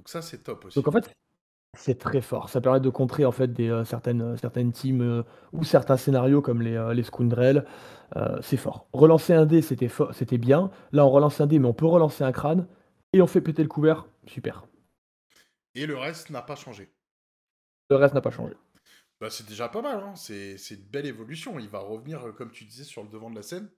Donc 0.00 0.08
ça, 0.08 0.22
c'est 0.22 0.38
top 0.38 0.64
aussi. 0.64 0.76
Donc 0.76 0.88
en 0.88 0.92
fait, 0.92 1.14
c'est 1.76 1.98
très 1.98 2.22
fort. 2.22 2.48
Ça 2.48 2.62
permet 2.62 2.80
de 2.80 2.88
contrer 2.88 3.26
en 3.26 3.32
fait 3.32 3.52
des, 3.52 3.68
euh, 3.68 3.84
certaines, 3.84 4.22
euh, 4.22 4.36
certaines 4.38 4.72
teams 4.72 5.02
euh, 5.02 5.22
ou 5.52 5.62
certains 5.62 5.98
scénarios 5.98 6.40
comme 6.40 6.62
les, 6.62 6.74
euh, 6.74 6.94
les 6.94 7.02
Scoundrels. 7.02 7.66
C'est 8.40 8.56
fort. 8.56 8.88
Relancer 8.94 9.34
un 9.34 9.44
dé, 9.44 9.60
c'était 9.60 9.88
fo- 9.88 10.10
c'était 10.14 10.38
bien. 10.38 10.70
Là, 10.90 11.04
on 11.04 11.10
relance 11.10 11.38
un 11.42 11.46
dé, 11.46 11.58
mais 11.58 11.68
on 11.68 11.74
peut 11.74 11.86
relancer 11.86 12.24
un 12.24 12.32
crâne. 12.32 12.66
Et 13.12 13.20
on 13.20 13.26
fait 13.26 13.42
péter 13.42 13.62
le 13.62 13.68
couvert. 13.68 14.06
Super. 14.26 14.64
Et 15.74 15.84
le 15.84 15.98
reste 15.98 16.30
n'a 16.30 16.40
pas 16.40 16.56
changé. 16.56 16.90
Le 17.90 17.96
reste 17.96 18.14
n'a 18.14 18.22
pas 18.22 18.30
changé. 18.30 18.54
Bah, 19.20 19.28
c'est 19.28 19.46
déjà 19.46 19.68
pas 19.68 19.82
mal, 19.82 20.00
hein. 20.00 20.14
c'est 20.16 20.56
c'est 20.56 20.76
une 20.76 20.86
belle 20.86 21.04
évolution. 21.06 21.58
Il 21.58 21.68
va 21.68 21.80
revenir, 21.80 22.34
comme 22.38 22.50
tu 22.50 22.64
disais, 22.64 22.84
sur 22.84 23.02
le 23.04 23.10
devant 23.10 23.30
de 23.30 23.36
la 23.36 23.42
scène. 23.42 23.68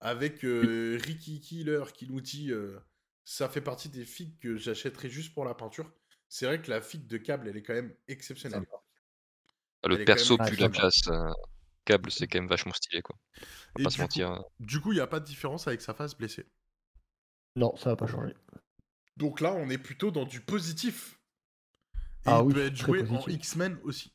Avec 0.00 0.42
Ricky 0.42 1.40
Killer 1.40 1.82
qui 1.92 2.08
nous 2.08 2.20
dit 2.20 2.52
ça 3.30 3.46
fait 3.50 3.60
partie 3.60 3.90
des 3.90 4.06
figues 4.06 4.38
que 4.38 4.56
j'achèterais 4.56 5.10
juste 5.10 5.34
pour 5.34 5.44
la 5.44 5.54
peinture. 5.54 5.92
C'est 6.30 6.46
vrai 6.46 6.62
que 6.62 6.70
la 6.70 6.80
figue 6.80 7.06
de 7.06 7.18
câble, 7.18 7.46
elle 7.48 7.58
est 7.58 7.62
quand 7.62 7.74
même 7.74 7.94
exceptionnelle. 8.08 8.64
Ah, 9.82 9.88
Le 9.88 10.04
perso 10.04 10.36
même 10.38 10.46
plus 10.46 10.56
très 10.56 10.64
la 10.64 10.68
classe. 10.70 11.06
euh, 11.08 11.30
câble, 11.84 12.10
c'est 12.10 12.26
quand 12.26 12.38
même 12.38 12.48
vachement 12.48 12.72
stylé, 12.72 13.02
quoi. 13.02 13.16
On 13.76 13.82
va 13.82 13.84
pas 13.84 13.90
du 13.90 13.96
se 13.96 14.00
mentir. 14.00 14.30
hein. 14.30 14.44
Du 14.60 14.80
coup, 14.80 14.92
il 14.92 14.96
n'y 14.96 15.00
a 15.02 15.06
pas 15.06 15.20
de 15.20 15.26
différence 15.26 15.68
avec 15.68 15.82
sa 15.82 15.92
face 15.94 16.16
blessée? 16.16 16.46
Non, 17.56 17.76
ça 17.76 17.90
n'a 17.90 17.96
pas 17.96 18.06
changé. 18.06 18.34
Donc 19.16 19.40
là, 19.40 19.52
on 19.52 19.68
est 19.68 19.78
plutôt 19.78 20.10
dans 20.10 20.24
du 20.24 20.40
positif. 20.40 21.18
Et 22.26 22.30
Ah 22.30 22.38
il 22.40 22.46
oui, 22.46 22.54
peut 22.54 22.64
être 22.66 22.76
joué 22.76 23.02
en. 23.10 23.26
X-Men 23.26 23.78
aussi, 23.84 24.12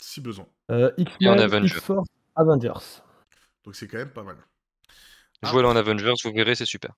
si 0.00 0.20
besoin. 0.20 0.48
Euh, 0.70 0.92
Et 1.20 1.28
en 1.28 1.36
X-Men, 1.36 1.38
Avenger. 1.38 1.76
X-Force, 1.76 2.08
Avengers. 2.36 3.02
Donc 3.64 3.74
c'est 3.76 3.88
quand 3.88 3.98
même 3.98 4.12
pas 4.12 4.22
mal. 4.24 4.36
Ah. 5.42 5.50
Jouez-le 5.50 5.68
en 5.68 5.76
Avengers, 5.76 6.14
vous 6.24 6.32
verrez, 6.32 6.54
c'est 6.54 6.64
super. 6.66 6.92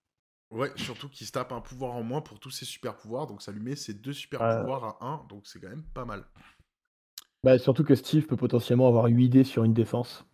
Ouais, 0.51 0.71
surtout 0.77 1.09
qu'il 1.09 1.27
se 1.27 1.33
tape 1.33 1.53
un 1.53 1.61
pouvoir 1.61 1.93
en 1.95 2.03
moins 2.03 2.21
pour 2.21 2.39
tous 2.39 2.51
ses 2.51 2.65
super 2.65 2.97
pouvoirs, 2.97 3.27
donc 3.27 3.43
ça 3.43 3.51
lui 3.53 3.61
met 3.61 3.75
ses 3.77 3.95
deux 3.95 4.13
super 4.13 4.43
Euh. 4.43 4.61
pouvoirs 4.61 4.85
à 5.01 5.05
1, 5.05 5.27
donc 5.29 5.47
c'est 5.47 5.61
quand 5.61 5.69
même 5.69 5.83
pas 5.83 6.05
mal. 6.05 6.25
Bah, 7.43 7.59
surtout 7.59 7.85
que 7.85 7.95
Steve 7.95 8.27
peut 8.27 8.37
potentiellement 8.37 8.89
avoir 8.89 9.07
8 9.07 9.29
dés 9.29 9.45
sur 9.45 9.65
une 9.65 9.75
défense. 9.75 10.25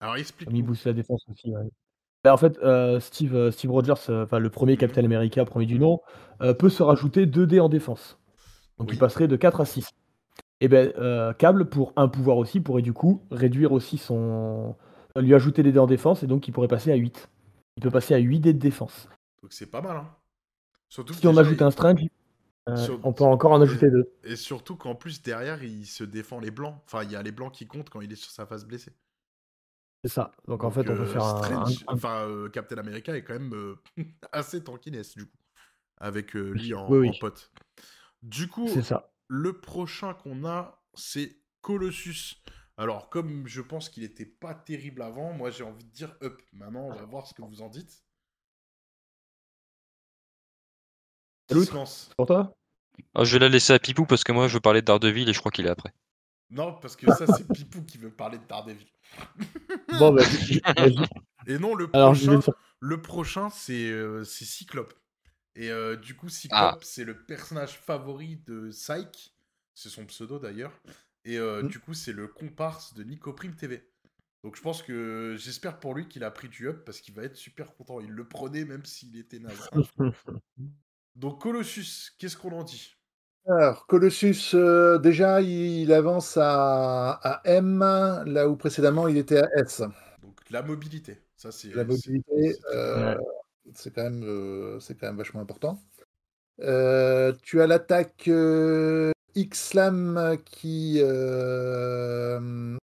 Alors 0.00 0.16
Comme 0.44 0.56
il 0.56 0.62
booste 0.62 0.86
la 0.86 0.92
défense 0.92 1.24
aussi. 1.30 1.50
ouais. 1.50 1.68
Bah, 2.24 2.34
en 2.34 2.36
fait, 2.36 2.58
euh, 2.58 3.00
Steve, 3.00 3.34
euh, 3.34 3.50
Steve 3.50 3.70
Rogers, 3.70 3.94
euh, 4.10 4.24
enfin 4.24 4.38
le 4.38 4.50
premier 4.50 4.72
Mhm. 4.74 4.78
Captain 4.78 5.04
America, 5.04 5.44
premier 5.44 5.66
du 5.66 5.78
nom, 5.78 6.00
euh, 6.42 6.54
peut 6.54 6.68
se 6.70 6.82
rajouter 6.82 7.26
2 7.26 7.46
dés 7.46 7.60
en 7.60 7.68
défense. 7.68 8.18
Donc 8.78 8.88
Oui. 8.88 8.96
il 8.96 8.98
passerait 8.98 9.28
de 9.28 9.36
4 9.36 9.60
à 9.60 9.64
6. 9.66 9.90
Et 10.60 10.68
ben 10.68 10.92
euh, 10.98 11.32
Cable, 11.34 11.68
pour 11.68 11.92
un 11.96 12.08
pouvoir 12.08 12.36
aussi, 12.38 12.60
pourrait 12.60 12.82
du 12.82 12.92
coup 12.92 13.22
réduire 13.30 13.72
aussi 13.72 13.98
son. 13.98 14.76
lui 15.16 15.34
ajouter 15.34 15.62
des 15.62 15.72
dés 15.72 15.78
en 15.80 15.86
défense, 15.86 16.22
et 16.22 16.26
donc 16.28 16.48
il 16.48 16.52
pourrait 16.52 16.68
passer 16.68 16.92
à 16.92 16.96
8. 16.96 17.28
Il 17.76 17.82
peut 17.82 17.90
passer 17.90 18.14
à 18.14 18.18
8 18.18 18.40
dés 18.40 18.52
de 18.52 18.58
défense. 18.58 19.08
Donc 19.42 19.52
c'est 19.52 19.70
pas 19.70 19.80
mal, 19.80 19.96
hein. 19.96 20.16
Surtout 20.88 21.14
Si 21.14 21.26
on 21.26 21.36
ajoute 21.36 21.58
il- 21.58 21.62
un 21.64 21.70
string, 21.70 22.08
euh, 22.68 22.76
Sur- 22.76 23.00
on 23.06 23.12
peut 23.12 23.24
encore 23.24 23.52
en 23.52 23.60
ajouter 23.62 23.90
2. 23.90 24.12
Et 24.24 24.36
surtout 24.36 24.76
qu'en 24.76 24.94
plus, 24.94 25.22
derrière, 25.22 25.62
il 25.62 25.86
se 25.86 26.04
défend 26.04 26.40
les 26.40 26.50
blancs. 26.50 26.76
Enfin, 26.86 27.04
il 27.04 27.10
y 27.12 27.16
a 27.16 27.22
les 27.22 27.32
blancs 27.32 27.52
qui 27.52 27.66
comptent 27.66 27.90
quand 27.90 28.00
il 28.00 28.12
est 28.12 28.16
sur 28.16 28.30
sa 28.32 28.44
face 28.46 28.64
blessée. 28.64 28.92
C'est 30.04 30.10
ça. 30.10 30.32
Donc, 30.48 30.64
en 30.64 30.70
fait, 30.70 30.80
on 30.80 30.96
peut 30.96 31.02
euh, 31.02 31.06
faire 31.06 31.22
un. 31.24 31.42
Strange- 31.42 31.84
un- 31.86 31.92
un- 31.92 31.94
Enfin, 31.94 32.22
euh, 32.26 32.48
Captain 32.48 32.78
America 32.78 33.14
est 33.16 33.22
quand 33.22 33.34
même 33.34 33.54
euh, 33.54 33.76
assez 34.32 34.62
tankiness, 34.64 35.14
du 35.16 35.26
coup. 35.26 35.36
Avec 35.98 36.32
lui 36.32 36.72
en, 36.74 36.90
Oui, 36.90 36.98
oui. 36.98 37.08
en 37.10 37.18
pote. 37.20 37.50
Du 38.22 38.48
coup, 38.48 38.68
ça. 38.82 39.12
le 39.28 39.60
prochain 39.60 40.14
qu'on 40.14 40.44
a, 40.46 40.82
c'est 40.94 41.36
Colossus. 41.60 42.36
Alors, 42.80 43.10
comme 43.10 43.46
je 43.46 43.60
pense 43.60 43.90
qu'il 43.90 44.04
était 44.04 44.24
pas 44.24 44.54
terrible 44.54 45.02
avant, 45.02 45.34
moi 45.34 45.50
j'ai 45.50 45.64
envie 45.64 45.84
de 45.84 45.90
dire 45.90 46.16
up. 46.22 46.40
Maintenant, 46.54 46.86
on 46.86 46.94
va 46.94 47.04
voir 47.04 47.26
ce 47.26 47.34
que 47.34 47.42
vous 47.42 47.60
en 47.60 47.68
dites. 47.68 48.02
Pour 52.16 52.26
toi? 52.26 52.54
Ah, 53.14 53.24
je 53.24 53.32
vais 53.34 53.38
la 53.40 53.48
laisser 53.50 53.74
à 53.74 53.78
Pipou 53.78 54.06
parce 54.06 54.24
que 54.24 54.32
moi, 54.32 54.48
je 54.48 54.54
veux 54.54 54.60
parler 54.60 54.80
de 54.80 54.86
Daredevil 54.86 55.28
et 55.28 55.32
je 55.34 55.40
crois 55.40 55.52
qu'il 55.52 55.66
est 55.66 55.70
après. 55.70 55.92
Non, 56.48 56.74
parce 56.80 56.96
que 56.96 57.06
ça, 57.12 57.26
c'est 57.26 57.46
Pipou 57.52 57.82
qui 57.82 57.98
veut 57.98 58.10
parler 58.10 58.38
de 58.38 58.46
Daredevil. 58.46 58.86
Bon, 59.98 60.14
bah. 60.14 60.22
Et 61.46 61.58
non, 61.58 61.74
le 61.74 61.90
Alors, 61.92 62.14
prochain, 62.14 62.40
le 62.80 63.02
prochain 63.02 63.50
c'est 63.50 63.90
euh, 63.90 64.24
c'est 64.24 64.46
Cyclope. 64.46 64.94
Et 65.54 65.70
euh, 65.70 65.96
du 65.96 66.16
coup, 66.16 66.30
Cyclope, 66.30 66.58
Ah. 66.60 66.78
c'est 66.80 67.04
le 67.04 67.26
personnage 67.26 67.78
favori 67.78 68.36
de 68.46 68.70
Psyche. 68.70 69.34
C'est 69.74 69.90
son 69.90 70.06
pseudo 70.06 70.38
d'ailleurs. 70.38 70.72
Et 71.24 71.38
euh, 71.38 71.62
Mm. 71.62 71.68
du 71.68 71.78
coup, 71.80 71.94
c'est 71.94 72.12
le 72.12 72.26
comparse 72.28 72.94
de 72.94 73.02
Nico 73.04 73.32
Prime 73.32 73.54
TV. 73.54 73.86
Donc 74.42 74.56
je 74.56 74.62
pense 74.62 74.82
que 74.82 75.36
j'espère 75.38 75.78
pour 75.78 75.94
lui 75.94 76.08
qu'il 76.08 76.24
a 76.24 76.30
pris 76.30 76.48
du 76.48 76.66
up 76.66 76.82
parce 76.86 77.00
qu'il 77.00 77.14
va 77.14 77.24
être 77.24 77.36
super 77.36 77.74
content. 77.76 78.00
Il 78.00 78.10
le 78.10 78.26
prenait 78.26 78.64
même 78.64 78.84
s'il 78.86 79.18
était 79.18 79.38
naze. 79.38 79.68
Donc 81.16 81.42
Colossus, 81.42 82.12
qu'est-ce 82.18 82.36
qu'on 82.36 82.52
en 82.52 82.64
dit? 82.64 82.94
Alors, 83.46 83.86
Colossus, 83.86 84.54
euh, 84.54 84.98
déjà, 84.98 85.40
il 85.42 85.92
avance 85.92 86.36
à, 86.38 87.12
à 87.22 87.40
M, 87.44 87.80
là 88.26 88.48
où 88.48 88.56
précédemment 88.56 89.08
il 89.08 89.16
était 89.16 89.38
à 89.38 89.48
S. 89.56 89.82
Donc 90.22 90.38
la 90.50 90.62
mobilité, 90.62 91.18
ça 91.36 91.50
c'est 91.52 91.68
La 91.68 91.82
c'est- 91.82 91.88
mobilité, 91.88 92.52
c'est 92.54 92.74
euh, 92.74 93.14
c'est 93.74 93.94
quand, 93.94 94.02
même, 94.04 94.22
euh, 94.24 94.78
c'est 94.80 94.94
quand 94.98 95.06
même 95.06 95.16
vachement 95.16 95.40
important. 95.40 95.82
Euh, 96.60 97.32
tu 97.42 97.60
as 97.60 97.66
l'attaque 97.66 98.28
euh, 99.36 99.40
X-Slam 99.40 100.36
qui, 100.44 100.98
euh, 101.00 102.76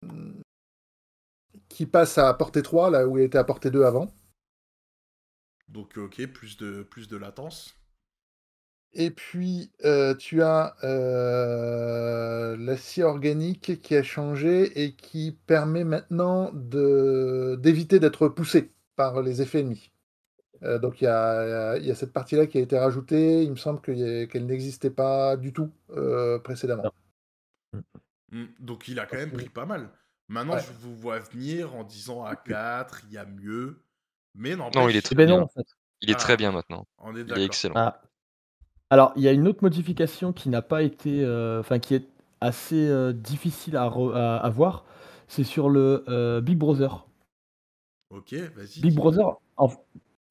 qui 1.69 1.87
passe 1.87 2.19
à 2.19 2.33
portée 2.35 2.63
3, 2.63 2.91
là 2.91 3.07
où 3.07 3.19
il 3.19 3.25
était 3.25 3.39
à 3.39 3.45
portée 3.45 3.71
2 3.71 3.85
avant. 3.85 4.13
Donc 5.69 5.97
ok, 5.97 6.27
plus 6.27 6.57
de 6.57 6.83
plus 6.83 7.09
de 7.09 7.17
latence. 7.17 7.77
Et 8.99 9.11
puis, 9.11 9.71
euh, 9.85 10.15
tu 10.15 10.43
as 10.43 10.75
euh, 10.83 12.57
l'acier 12.57 13.05
organique 13.05 13.83
qui 13.83 13.95
a 13.95 14.03
changé 14.03 14.83
et 14.83 14.95
qui 14.95 15.39
permet 15.47 15.85
maintenant 15.85 16.51
d'éviter 16.55 18.01
d'être 18.01 18.29
poussé 18.29 18.73
par 18.97 19.21
les 19.21 19.43
effets 19.43 19.61
ennemis. 19.61 19.91
Euh, 20.63 20.79
donc 20.79 21.01
il 21.01 21.05
y 21.05 21.09
a, 21.09 21.77
il 21.79 21.85
y 21.87 21.91
a 21.91 21.95
cette 21.95 22.13
partie-là 22.13 22.47
qui 22.47 22.59
a 22.59 22.61
été 22.61 22.79
rajoutée. 22.79 23.43
Il 23.43 23.51
me 23.51 23.57
semble 23.57 23.81
qu'elle 23.81 24.47
n'existait 24.47 24.91
pas 24.91 25.37
du 25.37 25.53
tout 25.53 25.71
euh, 25.91 26.39
précédemment. 26.39 26.85
Non. 26.85 27.83
Hmm, 28.33 28.47
Donc 28.61 28.89
il 28.89 28.99
a 28.99 29.07
quand 29.07 29.17
même 29.17 29.33
pris 29.33 29.49
pas 29.49 29.67
mal. 29.67 29.89
Maintenant, 30.29 30.55
Ouais. 30.55 30.61
je 30.61 30.73
vous 30.81 30.95
vois 30.97 31.19
venir 31.21 31.75
en 31.77 31.85
disant 31.85 32.25
à 32.25 32.35
4, 32.35 33.03
il 33.07 33.13
y 33.15 33.19
a 33.19 33.25
mieux. 33.25 33.81
Mais 34.35 34.57
Non, 34.57 34.71
il 34.89 34.97
est 34.97 35.03
très 35.03 35.15
bien. 35.15 35.27
non, 35.27 35.43
en 35.43 35.49
fait. 35.49 35.67
Il 36.03 36.11
est 36.11 36.15
Ah. 36.15 36.19
très 36.19 36.37
bien 36.37 36.53
maintenant. 36.53 36.87
on 36.99 37.15
est 37.17 37.21
Il 37.23 37.39
est 37.39 37.45
excellent. 37.45 37.75
Ah. 37.77 38.03
Alors, 38.91 39.13
il 39.17 39.23
y 39.23 39.29
a 39.29 39.33
une 39.33 39.47
autre 39.49 39.63
modification 39.63 40.33
qui 40.33 40.49
n'a 40.49 40.63
pas 40.63 40.83
été, 40.83 41.25
euh, 41.25 41.61
enfin, 41.61 41.79
qui 41.79 41.95
est 41.95 42.07
assez 42.41 42.89
euh, 42.89 43.13
difficile 43.13 43.77
à, 43.77 43.89
re- 43.89 44.15
à, 44.15 44.37
à 44.39 44.51
voir. 44.51 44.85
C'est 45.29 45.45
sur 45.45 45.69
le 45.71 46.05
euh, 46.09 46.41
Big 46.41 46.59
Brother. 46.59 47.07
Ok, 48.11 48.35
vas-y. 48.55 48.81
Big. 48.81 48.95
Brother, 48.95 49.39
en- 49.57 49.71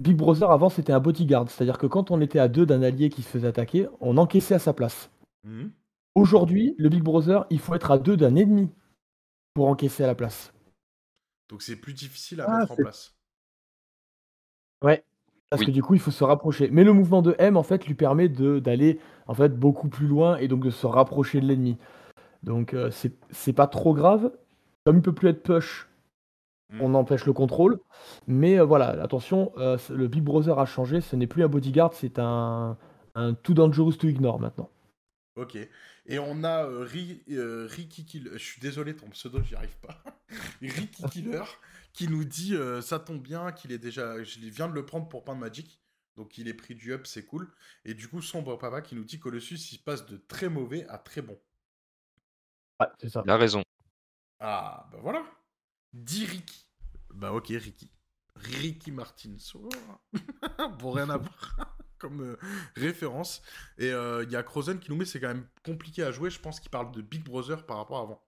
Big 0.02 0.16
Brother 0.18 0.52
avant 0.52 0.70
c'était 0.70 0.94
un 0.94 1.00
bodyguard, 1.00 1.50
c'est-à-dire 1.50 1.78
que 1.78 1.88
quand 1.88 2.12
on 2.12 2.20
était 2.22 2.40
à 2.40 2.48
deux 2.48 2.66
d'un 2.66 2.82
allié 2.82 3.10
qui 3.10 3.22
se 3.22 3.30
faisait 3.30 3.48
attaquer, 3.48 3.88
on 4.02 4.18
encaissait 4.18 4.56
à 4.56 4.60
sa 4.60 4.74
place. 4.74 5.10
Hmm. 5.44 5.68
Aujourd'hui, 6.16 6.76
le 6.78 6.90
Big 6.90 7.02
Brother, 7.04 7.46
il 7.50 7.60
faut 7.60 7.76
être 7.76 7.92
à 7.92 7.98
deux 7.98 8.18
d'un 8.18 8.36
ennemi 8.36 8.70
pour 9.54 9.68
encaisser 9.68 10.04
à 10.04 10.08
la 10.08 10.16
place. 10.16 10.54
Donc 11.50 11.62
c'est 11.62 11.76
plus 11.76 11.94
difficile 11.94 12.42
à 12.42 12.46
Ah, 12.48 12.60
mettre 12.60 12.72
en 12.72 12.76
place. 12.76 13.16
Ouais. 14.84 15.04
Parce 15.50 15.62
Oui. 15.62 15.68
que 15.68 15.72
du 15.72 15.82
coup, 15.84 15.94
il 15.94 16.00
faut 16.00 16.12
se 16.12 16.24
rapprocher. 16.24 16.70
Mais 16.72 16.84
le 16.84 16.92
mouvement 16.92 17.22
de 17.22 17.36
M, 17.38 17.56
en 17.56 17.64
fait, 17.64 17.86
lui 17.86 17.94
permet 17.94 18.28
de 18.30 18.60
d'aller 18.60 19.00
en 19.28 19.34
fait 19.34 19.58
beaucoup 19.58 19.88
plus 19.88 20.08
loin 20.08 20.38
et 20.38 20.48
donc 20.48 20.64
de 20.64 20.72
se 20.72 20.88
rapprocher 20.88 21.40
de 21.40 21.46
l'ennemi. 21.46 21.78
Donc 22.44 22.74
euh, 22.74 22.92
c'est 22.92 23.14
c'est 23.32 23.54
pas 23.54 23.68
trop 23.68 23.94
grave. 23.94 24.32
Comme 24.86 24.98
il 24.98 25.02
peut 25.02 25.14
plus 25.14 25.30
être 25.30 25.44
push. 25.44 25.88
On 26.80 26.94
empêche 26.94 27.26
le 27.26 27.34
contrôle. 27.34 27.80
Mais 28.28 28.60
euh, 28.60 28.64
voilà, 28.66 28.90
attention, 29.02 29.52
euh, 29.58 29.78
le 29.90 30.08
Big 30.08 30.24
Brother 30.24 30.60
a 30.60 30.66
changé. 30.66 31.02
Ce 31.02 31.16
n'est 31.16 31.28
plus 31.28 31.44
un 31.44 31.48
bodyguard, 31.48 31.94
c'est 31.94 32.20
un 32.20 32.78
un 33.18 33.34
too 33.34 33.54
dangerous 33.54 33.94
to 33.94 34.08
ignore 34.08 34.40
maintenant. 34.40 34.70
Ok. 35.36 35.58
Et 36.08 36.20
on 36.20 36.44
a 36.44 36.66
euh, 36.66 36.84
Ri- 36.84 37.24
euh, 37.32 37.68
Ricky 37.70 38.06
Killer. 38.06 38.32
Je 38.34 38.44
suis 38.44 38.62
désolé, 38.62 38.96
ton 38.96 39.10
pseudo, 39.10 39.42
j'y 39.44 39.56
arrive 39.56 39.76
pas. 39.78 39.98
Ricky 40.62 41.04
Killer 41.10 41.44
qui 41.94 42.08
nous 42.10 42.26
dit 42.26 42.56
euh, 42.56 42.82
ça 42.82 43.00
tombe 43.00 43.22
bien 43.22 43.52
qu'il 43.52 43.72
est 43.72 43.78
déjà. 43.78 44.22
Je 44.24 44.40
viens 44.40 44.68
de 44.68 44.74
le 44.74 44.86
prendre 44.86 45.08
pour 45.08 45.24
Pain 45.24 45.36
de 45.36 45.40
Magic. 45.40 45.80
Donc 46.16 46.38
il 46.38 46.48
est 46.48 46.54
pris 46.54 46.76
du 46.76 46.94
up, 46.94 47.06
c'est 47.08 47.26
cool. 47.26 47.52
Et 47.84 47.94
du 47.94 48.08
coup, 48.08 48.22
Sombre 48.22 48.58
Papa 48.58 48.82
qui 48.82 48.96
nous 48.96 49.04
dit 49.04 49.20
Colossus, 49.20 49.72
il 49.74 49.80
passe 49.80 50.06
de 50.06 50.18
très 50.18 50.48
mauvais 50.48 50.86
à 50.88 50.98
très 50.98 51.22
bon. 51.22 51.38
Ouais, 52.80 52.88
c'est 53.00 53.10
ça. 53.10 53.22
Il 53.26 53.32
a 53.32 53.38
raison. 53.38 53.64
Ah, 54.40 54.88
bah 54.92 55.00
voilà. 55.02 55.24
Dit 55.94 56.26
Ricky. 56.26 56.65
Bah 57.16 57.32
ok, 57.34 57.48
Ricky. 57.48 57.90
Ricky 58.36 58.92
Martin. 58.92 59.36
Bon, 60.80 60.92
rien 60.92 61.10
à 61.10 61.18
voir 61.18 61.78
comme 61.98 62.22
euh, 62.22 62.38
référence. 62.76 63.42
Et 63.78 63.90
euh, 63.92 64.24
il 64.24 64.32
y 64.32 64.36
a 64.36 64.44
Crozen 64.44 64.80
qui 64.80 64.92
nous 64.92 64.98
met, 64.98 65.06
c'est 65.06 65.20
quand 65.22 65.30
même 65.30 65.48
compliqué 65.64 66.04
à 66.04 66.12
jouer. 66.12 66.30
Je 66.30 66.40
pense 66.40 66.60
qu'il 66.60 66.70
parle 66.72 66.92
de 66.92 67.02
Big 67.02 67.24
Brother 67.24 67.66
par 67.66 67.78
rapport 67.78 67.98
à 68.00 68.02
avant. 68.02 68.22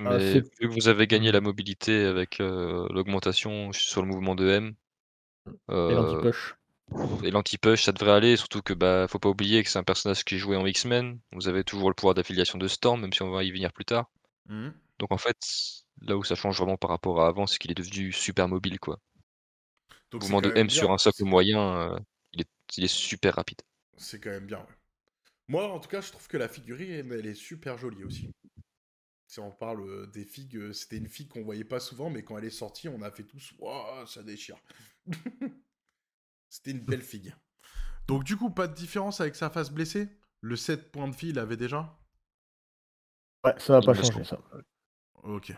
Ah, 0.00 0.18
Mais 0.18 0.32
c'est- 0.32 0.40
vu 0.60 0.68
que 0.68 0.74
vous 0.74 0.88
avez 0.88 1.06
gagné 1.06 1.32
la 1.32 1.40
mobilité 1.40 2.04
avec 2.04 2.40
euh, 2.40 2.86
l'augmentation 2.90 3.72
sur 3.72 4.02
le 4.02 4.08
mouvement 4.08 4.34
de 4.34 4.46
M 4.46 4.74
Et 5.48 5.52
euh, 5.70 5.94
l'anti-push. 5.94 6.54
et 7.24 7.30
l'anti-push, 7.30 7.84
ça 7.84 7.92
devrait 7.92 8.12
aller. 8.12 8.36
Surtout 8.36 8.60
que 8.60 8.74
bah 8.74 9.06
faut 9.08 9.18
pas 9.18 9.30
oublier 9.30 9.62
que 9.64 9.70
c'est 9.70 9.78
un 9.78 9.84
personnage 9.84 10.24
qui 10.24 10.34
est 10.34 10.38
joué 10.38 10.56
en 10.56 10.66
X-Men. 10.66 11.18
Vous 11.32 11.48
avez 11.48 11.64
toujours 11.64 11.88
le 11.88 11.94
pouvoir 11.94 12.12
d'affiliation 12.14 12.58
de 12.58 12.68
Storm, 12.68 13.00
même 13.00 13.12
si 13.14 13.22
on 13.22 13.30
va 13.30 13.42
y 13.42 13.50
venir 13.50 13.72
plus 13.72 13.86
tard. 13.86 14.10
Mhm. 14.48 14.74
Donc 14.98 15.12
en 15.12 15.18
fait, 15.18 15.38
là 16.02 16.16
où 16.16 16.24
ça 16.24 16.34
change 16.34 16.58
vraiment 16.58 16.76
par 16.76 16.90
rapport 16.90 17.22
à 17.22 17.28
avant, 17.28 17.46
c'est 17.46 17.58
qu'il 17.58 17.70
est 17.70 17.74
devenu 17.74 18.12
super 18.12 18.48
mobile 18.48 18.78
quoi. 18.78 18.98
Donc 20.10 20.22
de 20.42 20.52
M 20.56 20.70
sur 20.70 20.92
un 20.92 20.98
socle 20.98 21.24
moyen, 21.24 21.60
euh, 21.60 21.98
il, 22.32 22.42
est, 22.42 22.48
il 22.76 22.84
est 22.84 22.94
super 22.94 23.34
rapide. 23.34 23.62
C'est 23.96 24.20
quand 24.20 24.30
même 24.30 24.46
bien, 24.46 24.58
ouais. 24.58 24.74
Moi, 25.48 25.72
en 25.72 25.78
tout 25.78 25.88
cas, 25.88 26.00
je 26.00 26.10
trouve 26.10 26.26
que 26.26 26.36
la 26.36 26.48
figurine, 26.48 27.12
elle 27.12 27.26
est 27.26 27.34
super 27.34 27.78
jolie 27.78 28.04
aussi. 28.04 28.32
Si 29.28 29.40
on 29.40 29.50
parle 29.50 29.80
euh, 29.80 30.06
des 30.06 30.24
figues, 30.24 30.56
euh, 30.56 30.72
c'était 30.72 30.96
une 30.96 31.08
figue 31.08 31.28
qu'on 31.28 31.42
voyait 31.42 31.64
pas 31.64 31.80
souvent, 31.80 32.10
mais 32.10 32.22
quand 32.22 32.38
elle 32.38 32.44
est 32.44 32.50
sortie, 32.50 32.88
on 32.88 33.02
a 33.02 33.10
fait 33.10 33.24
tous 33.24 33.52
Waouh, 33.58 34.06
ça 34.06 34.22
déchire. 34.22 34.56
c'était 36.48 36.72
une 36.72 36.80
belle 36.80 37.02
figue. 37.02 37.34
Donc, 38.08 38.24
du 38.24 38.36
coup, 38.36 38.50
pas 38.50 38.68
de 38.68 38.74
différence 38.74 39.20
avec 39.20 39.36
sa 39.36 39.50
face 39.50 39.70
blessée? 39.70 40.08
Le 40.40 40.56
7 40.56 40.92
points 40.92 41.08
de 41.08 41.16
vie, 41.16 41.28
il 41.28 41.38
avait 41.38 41.56
déjà? 41.56 41.96
Ouais, 43.44 43.54
ça 43.58 43.74
va 43.74 43.80
pas 43.80 43.94
changer 43.94 44.24
ça. 44.24 44.38
Ok. 45.22 45.52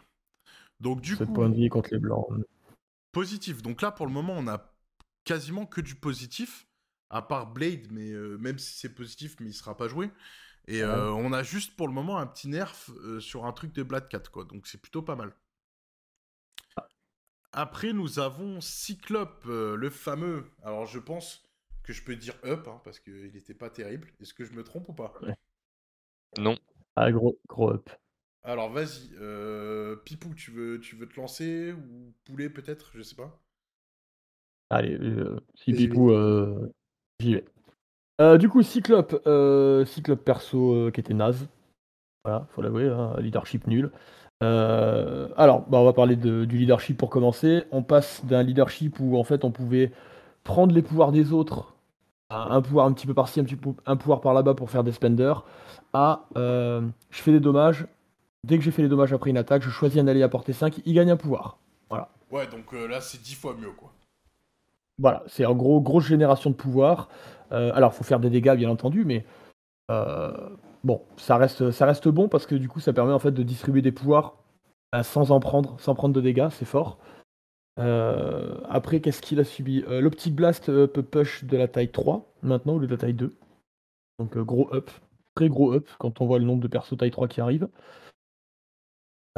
Donc, 0.80 1.00
du 1.00 1.14
7 1.14 1.26
coup, 1.26 1.32
points 1.34 1.48
de 1.50 1.54
vie 1.54 1.68
contre 1.68 1.90
les 1.92 1.98
blancs. 1.98 2.26
positif. 3.12 3.62
Donc 3.62 3.82
là, 3.82 3.90
pour 3.92 4.06
le 4.06 4.12
moment, 4.12 4.34
on 4.36 4.46
a 4.48 4.74
quasiment 5.24 5.66
que 5.66 5.80
du 5.80 5.94
positif, 5.94 6.66
à 7.10 7.22
part 7.22 7.52
Blade, 7.52 7.90
mais 7.90 8.10
euh, 8.10 8.36
même 8.38 8.58
si 8.58 8.78
c'est 8.78 8.94
positif, 8.94 9.36
mais 9.40 9.48
il 9.48 9.54
sera 9.54 9.76
pas 9.76 9.88
joué. 9.88 10.10
Et 10.68 10.84
Ouais. 10.84 10.84
euh, 10.84 11.10
on 11.12 11.32
a 11.32 11.42
juste 11.42 11.76
pour 11.76 11.88
le 11.88 11.94
moment 11.94 12.18
un 12.18 12.26
petit 12.28 12.48
nerf 12.48 12.90
euh, 12.90 13.20
sur 13.20 13.46
un 13.46 13.52
truc 13.52 13.72
de 13.74 13.82
Black 13.82 14.08
Cat, 14.10 14.20
quoi. 14.32 14.44
Donc 14.44 14.66
c'est 14.66 14.80
plutôt 14.80 15.02
pas 15.02 15.16
mal. 15.16 15.34
Après, 17.52 17.92
nous 17.92 18.18
avons 18.20 18.62
Cyclope, 18.62 19.44
euh, 19.46 19.76
le 19.76 19.90
fameux. 19.90 20.50
Alors 20.62 20.86
je 20.86 20.98
pense 20.98 21.46
que 21.82 21.92
je 21.92 22.02
peux 22.02 22.16
dire 22.16 22.34
up, 22.44 22.66
hein, 22.68 22.80
parce 22.84 23.00
qu'il 23.00 23.32
n'était 23.32 23.52
pas 23.54 23.68
terrible. 23.70 24.08
Est-ce 24.20 24.32
que 24.34 24.44
je 24.46 24.52
me 24.52 24.64
trompe 24.64 24.88
ou 24.88 24.94
pas? 24.94 25.12
Non. 26.38 26.56
Ah, 26.96 27.10
gros, 27.12 27.38
gros 27.48 27.70
up. 27.72 27.90
Alors 28.44 28.70
vas-y, 28.70 29.10
euh, 29.20 29.96
Pipou, 30.04 30.34
tu 30.34 30.50
veux, 30.50 30.80
tu 30.80 30.96
veux 30.96 31.06
te 31.06 31.20
lancer 31.20 31.72
Ou 31.72 32.12
Poulet 32.24 32.48
peut-être 32.48 32.90
Je 32.94 33.02
sais 33.02 33.16
pas. 33.16 33.38
Allez, 34.70 34.94
euh, 34.94 35.40
si. 35.54 35.72
Pipou, 35.72 36.10
euh, 36.10 36.72
j'y 37.20 37.34
vais. 37.34 38.38
Du 38.38 38.48
coup, 38.48 38.62
Cyclope, 38.62 39.12
Cyclope 39.86 40.24
perso 40.24 40.90
qui 40.92 41.00
était 41.00 41.14
naze. 41.14 41.46
Voilà, 42.24 42.46
faut 42.50 42.62
l'avouer, 42.62 42.88
hein, 42.88 43.14
leadership 43.20 43.66
nul. 43.66 43.90
Alors, 44.40 45.66
bah, 45.68 45.78
on 45.78 45.84
va 45.84 45.92
parler 45.92 46.16
de- 46.16 46.44
du 46.44 46.58
leadership 46.58 46.96
pour 46.96 47.10
commencer. 47.10 47.64
On 47.70 47.82
passe 47.82 48.24
d'un 48.24 48.42
leadership 48.42 48.98
où 49.00 49.16
en 49.18 49.24
fait 49.24 49.44
on 49.44 49.50
pouvait 49.50 49.92
prendre 50.44 50.74
les 50.74 50.82
pouvoirs 50.82 51.12
des 51.12 51.32
autres, 51.32 51.74
un 52.30 52.60
pouvoir 52.60 52.86
un 52.86 52.92
petit 52.92 53.06
peu 53.06 53.14
par-ci, 53.14 53.40
un, 53.40 53.44
petit 53.44 53.56
peu- 53.56 53.70
un 53.86 53.96
pouvoir 53.96 54.20
par 54.20 54.34
là-bas 54.34 54.54
pour 54.54 54.70
faire 54.70 54.84
des 54.84 54.92
spenders, 54.92 55.44
à 55.92 56.26
je 56.34 56.82
fais 57.22 57.32
des 57.32 57.40
dommages. 57.40 57.86
Dès 58.44 58.58
que 58.58 58.64
j'ai 58.64 58.70
fait 58.70 58.82
les 58.82 58.88
dommages 58.88 59.12
après 59.12 59.30
une 59.30 59.36
attaque, 59.36 59.62
je 59.62 59.70
choisis 59.70 60.00
un 60.00 60.06
allié 60.06 60.22
à 60.22 60.28
portée 60.28 60.52
5, 60.52 60.80
il 60.84 60.94
gagne 60.94 61.10
un 61.10 61.16
pouvoir. 61.16 61.58
Ouais, 62.30 62.46
donc 62.46 62.74
euh, 62.74 62.86
là 62.86 63.00
c'est 63.00 63.20
10 63.22 63.34
fois 63.34 63.54
mieux, 63.54 63.70
quoi. 63.70 63.92
Voilà, 64.98 65.22
c'est 65.28 65.46
en 65.46 65.54
gros 65.54 65.80
grosse 65.80 66.06
génération 66.06 66.50
de 66.50 66.56
pouvoir. 66.56 67.08
Euh, 67.52 67.70
alors, 67.74 67.94
faut 67.94 68.04
faire 68.04 68.20
des 68.20 68.30
dégâts, 68.30 68.56
bien 68.56 68.68
entendu, 68.68 69.04
mais 69.04 69.24
euh, 69.90 70.32
bon, 70.84 71.02
ça 71.16 71.36
reste, 71.36 71.70
ça 71.70 71.86
reste 71.86 72.08
bon 72.08 72.28
parce 72.28 72.46
que 72.46 72.54
du 72.54 72.68
coup, 72.68 72.80
ça 72.80 72.92
permet 72.92 73.12
en 73.12 73.18
fait 73.18 73.30
de 73.30 73.42
distribuer 73.42 73.80
des 73.80 73.92
pouvoirs 73.92 74.34
euh, 74.94 75.02
sans 75.02 75.30
en 75.30 75.40
prendre, 75.40 75.78
sans 75.80 75.94
prendre 75.94 76.14
de 76.14 76.20
dégâts, 76.20 76.48
c'est 76.50 76.64
fort. 76.64 76.98
Après, 77.76 79.00
qu'est-ce 79.00 79.22
qu'il 79.22 79.38
a 79.38 79.44
subi? 79.44 79.84
L'Optic 79.88 80.34
Blast 80.34 80.66
peut 80.66 81.02
push 81.02 81.44
de 81.44 81.56
la 81.56 81.68
taille 81.68 81.92
3 81.92 82.26
maintenant 82.42 82.74
au 82.74 82.78
lieu 82.80 82.88
de 82.88 82.92
la 82.92 82.98
taille 82.98 83.14
2. 83.14 83.32
Donc 84.18 84.36
gros 84.36 84.68
up, 84.74 84.90
très 85.36 85.48
gros 85.48 85.72
up 85.72 85.88
quand 86.00 86.20
on 86.20 86.26
voit 86.26 86.40
le 86.40 86.44
nombre 86.44 86.60
de 86.60 86.66
persos 86.66 86.98
taille 86.98 87.12
3 87.12 87.28
qui 87.28 87.40
arrivent. 87.40 87.68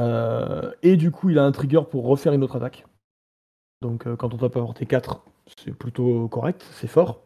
Euh, 0.01 0.71
et 0.81 0.97
du 0.97 1.11
coup, 1.11 1.29
il 1.29 1.37
a 1.37 1.43
un 1.43 1.51
trigger 1.51 1.81
pour 1.89 2.05
refaire 2.05 2.33
une 2.33 2.43
autre 2.43 2.55
attaque. 2.55 2.85
Donc 3.81 4.07
euh, 4.07 4.15
quand 4.15 4.33
on 4.33 4.37
tape 4.37 4.55
à 4.57 4.59
portée 4.59 4.85
4, 4.85 5.23
c'est 5.63 5.73
plutôt 5.73 6.27
correct, 6.27 6.65
c'est 6.73 6.87
fort. 6.87 7.21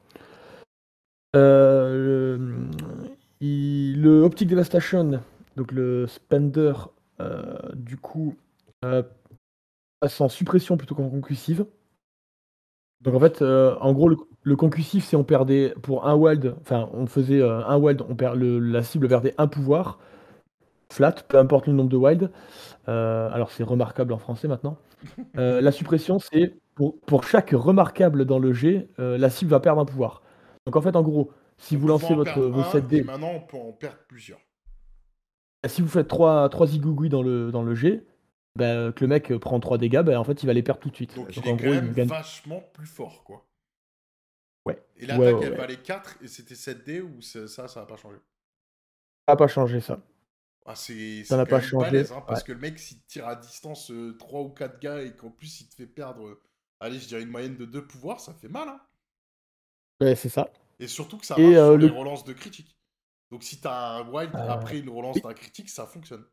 Euh, 1.35 2.67
le, 3.41 4.21
Optic 4.21 4.47
Devastation, 4.47 5.21
donc 5.55 5.71
le 5.71 6.07
Spender, 6.07 6.73
du 7.73 7.97
coup, 7.97 8.35
passe 8.81 10.21
en 10.21 10.29
suppression 10.29 10.77
plutôt 10.77 10.95
qu'en 10.95 11.09
concussive. 11.09 11.65
Donc 13.01 13.15
en 13.15 13.19
fait, 13.19 13.41
en 13.41 13.93
gros, 13.93 14.09
le, 14.09 14.17
le 14.43 14.55
concussif, 14.55 15.05
c'est 15.05 15.15
on 15.15 15.23
perdait 15.23 15.73
pour 15.81 16.07
un 16.07 16.15
wild, 16.15 16.55
enfin 16.61 16.89
on 16.93 17.05
faisait 17.05 17.43
un 17.43 17.77
wild, 17.77 18.01
on 18.07 18.15
perd, 18.15 18.37
la 18.39 18.83
cible 18.83 19.07
perdait 19.07 19.35
un 19.37 19.47
pouvoir, 19.47 19.99
flat, 20.91 21.13
peu 21.27 21.37
importe 21.37 21.67
le 21.67 21.73
nombre 21.73 21.89
de 21.89 21.97
wild. 21.97 22.31
Euh, 22.87 23.29
alors 23.31 23.51
c'est 23.51 23.63
remarquable 23.63 24.13
en 24.13 24.17
français 24.17 24.47
maintenant. 24.47 24.77
Euh, 25.37 25.61
la 25.61 25.71
suppression, 25.71 26.17
c'est 26.19 26.55
pour, 26.73 26.99
pour 27.01 27.23
chaque 27.25 27.51
remarquable 27.51 28.25
dans 28.25 28.39
le 28.39 28.53
jet, 28.53 28.89
euh, 28.99 29.17
la 29.19 29.29
cible 29.29 29.51
va 29.51 29.59
perdre 29.59 29.81
un 29.81 29.85
pouvoir. 29.85 30.23
Donc 30.65 30.75
en 30.75 30.81
fait, 30.81 30.95
en 30.95 31.03
gros, 31.03 31.31
si 31.57 31.75
On 31.75 31.79
vous 31.79 31.87
lancez 31.87 32.15
votre, 32.15 32.39
vos 32.41 32.61
un, 32.61 32.71
7 32.71 32.85
Et 32.85 32.87
dés, 32.87 33.03
maintenant 33.03 33.31
on 33.35 33.41
peut 33.41 33.57
en 33.57 33.71
perdre 33.71 33.97
plusieurs. 34.07 34.39
si 35.67 35.81
vous 35.81 35.87
faites 35.87 36.07
3, 36.07 36.49
3 36.49 36.67
zigouigouis 36.67 37.09
dans 37.09 37.21
le, 37.23 37.51
dans 37.51 37.61
le 37.63 37.75
jet, 37.75 38.05
bah, 38.55 38.91
que 38.93 39.01
le 39.03 39.07
mec 39.07 39.35
prend 39.37 39.59
3 39.59 39.77
dégâts, 39.77 40.01
bah, 40.01 40.19
en 40.19 40.23
fait 40.23 40.41
il 40.43 40.47
va 40.47 40.53
les 40.53 40.63
perdre 40.63 40.81
tout 40.81 40.89
de 40.89 40.95
suite. 40.95 41.15
Donc, 41.15 41.31
Donc 41.35 41.45
il 41.45 41.49
est 41.49 41.51
en 41.51 41.57
quand 41.57 41.63
gros, 41.63 41.73
même 41.73 41.87
il 41.89 41.93
gagne. 41.93 42.07
vachement 42.07 42.61
plus 42.73 42.87
fort, 42.87 43.23
quoi. 43.23 43.45
Ouais. 44.65 44.81
Et 44.97 45.05
l'attaque, 45.05 45.39
ouais, 45.39 45.45
elle 45.45 45.51
ouais. 45.51 45.57
valait 45.57 45.77
4 45.77 46.17
et 46.23 46.27
c'était 46.27 46.55
7D 46.55 47.01
ou 47.01 47.21
c'est- 47.21 47.47
ça, 47.47 47.67
ça 47.67 47.81
n'a 47.81 47.85
pas 47.85 47.97
changé? 47.97 48.17
Ça 49.27 49.33
n'a 49.33 49.35
pas 49.37 49.47
changé 49.47 49.79
ça. 49.81 49.99
Ah, 50.65 50.75
c'est 50.75 51.23
Ça 51.23 51.37
n'a 51.37 51.45
pas 51.45 51.61
changé. 51.61 51.91
balèze, 51.91 52.11
hein, 52.11 52.23
parce 52.27 52.41
Ouais. 52.41 52.47
que 52.47 52.51
le 52.53 52.59
mec, 52.59 52.79
s'il 52.79 52.99
tire 53.03 53.27
à 53.27 53.35
distance 53.35 53.91
3 54.19 54.41
ou 54.41 54.49
4 54.49 54.79
gars 54.79 55.01
et 55.01 55.15
qu'en 55.15 55.29
plus 55.29 55.61
il 55.61 55.69
te 55.69 55.75
fait 55.75 55.85
perdre, 55.87 56.25
euh, 56.27 56.41
allez, 56.79 56.99
je 56.99 57.07
dirais 57.07 57.21
une 57.21 57.29
moyenne 57.29 57.55
de 57.55 57.65
2 57.65 57.85
pouvoirs, 57.85 58.19
ça 58.19 58.33
fait 58.33 58.47
mal. 58.49 58.67
Hein. 58.69 58.79
Ouais, 60.01 60.15
c'est 60.15 60.29
ça. 60.29 60.49
Et 60.79 60.87
surtout 60.87 61.17
que 61.17 61.25
ça 61.25 61.35
Et, 61.37 61.41
marche 61.43 61.55
euh, 61.55 61.67
sur 61.69 61.77
le- 61.77 61.87
les 61.87 61.93
relances 61.93 62.23
de 62.25 62.33
critique. 62.33 62.75
Donc 63.31 63.43
si 63.43 63.59
t'as 63.61 63.97
un 63.99 64.09
wild 64.09 64.35
Euh, 64.35 64.49
après 64.49 64.79
une 64.79 64.89
relance 64.89 65.21
d'un 65.21 65.33
critique, 65.33 65.69
ça 65.69 65.85
fonctionne. 65.85 66.23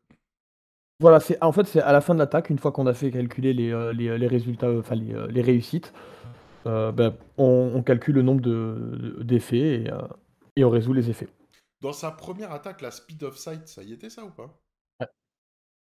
Voilà, 0.99 1.19
c'est 1.19 1.41
en 1.43 1.51
fait 1.51 1.65
c'est 1.65 1.81
à 1.81 1.91
la 1.91 2.01
fin 2.01 2.13
de 2.13 2.19
l'attaque, 2.19 2.49
une 2.49 2.59
fois 2.59 2.71
qu'on 2.71 2.87
a 2.87 2.93
fait 2.93 3.11
calculer 3.11 3.53
les, 3.53 3.71
euh, 3.71 3.91
les, 3.93 4.17
les 4.17 4.27
résultats, 4.27 4.67
euh, 4.67 4.79
enfin 4.79 4.95
les, 4.95 5.13
euh, 5.13 5.27
les 5.27 5.41
réussites, 5.41 5.91
euh, 6.67 6.91
ben, 6.91 7.15
on, 7.37 7.71
on 7.75 7.83
calcule 7.83 8.15
le 8.15 8.21
nombre 8.23 8.41
de- 8.41 8.97
de- 9.17 9.23
d'effets 9.23 9.83
et, 9.83 9.91
euh, 9.91 10.01
et 10.55 10.63
on 10.65 10.69
résout 10.69 10.93
les 10.93 11.09
effets. 11.09 11.29
Dans 11.83 11.93
sa 11.93 12.09
première 12.09 12.51
attaque, 12.51 12.81
la 12.81 12.89
speed 12.89 13.21
of 13.21 13.37
sight, 13.37 13.67
ça 13.67 13.83
y 13.83 13.93
était 13.93 14.09
ça 14.09 14.25
ou 14.25 14.31
pas? 14.31 14.59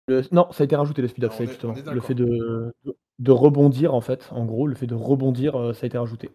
Le- 0.06 0.22
non, 0.32 0.50
ça 0.52 0.62
a 0.62 0.64
été 0.64 0.76
rajouté 0.76 1.02
le 1.02 1.08
speed 1.08 1.24
of 1.24 1.32
Ah, 1.32 1.36
sight 1.36 1.48
justement. 1.50 1.74
Le 1.92 2.00
fait 2.00 2.14
de, 2.14 2.72
rebondir 3.32 3.94
en 3.94 4.00
fait, 4.00 4.28
en 4.30 4.44
gros, 4.44 4.66
le 4.66 4.74
fait 4.74 4.86
de 4.86 4.94
rebondir, 4.94 5.56
euh, 5.56 5.72
ça 5.72 5.84
a 5.84 5.86
été 5.86 5.98
rajouté. 5.98 6.30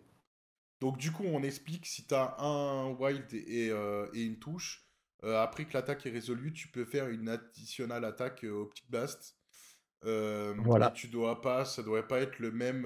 Donc 0.80 0.98
du 0.98 1.12
coup, 1.12 1.24
on 1.26 1.44
explique 1.44 1.86
si 1.86 2.06
t'as 2.06 2.36
un 2.40 2.92
wild 2.92 3.34
et, 3.34 3.70
euh, 3.72 4.08
et 4.14 4.24
une 4.24 4.40
touche, 4.40 4.86
euh, 5.24 5.42
après 5.42 5.66
que 5.66 5.74
l'attaque 5.74 6.06
est 6.06 6.12
résolue, 6.12 6.54
tu 6.54 6.68
peux 6.68 6.86
faire 6.86 7.10
une 7.10 7.30
additionnelle 7.30 8.06
attaque 8.06 8.44
euh, 8.44 8.62
optique 8.62 8.90
blast. 8.90 9.36
Voilà. 10.58 10.92
Tu 10.92 11.08
dois 11.08 11.42
pas, 11.42 11.66
ça 11.66 11.84
doit 11.84 12.08
pas 12.08 12.20
être 12.20 12.40
le 12.40 12.52
même, 12.52 12.86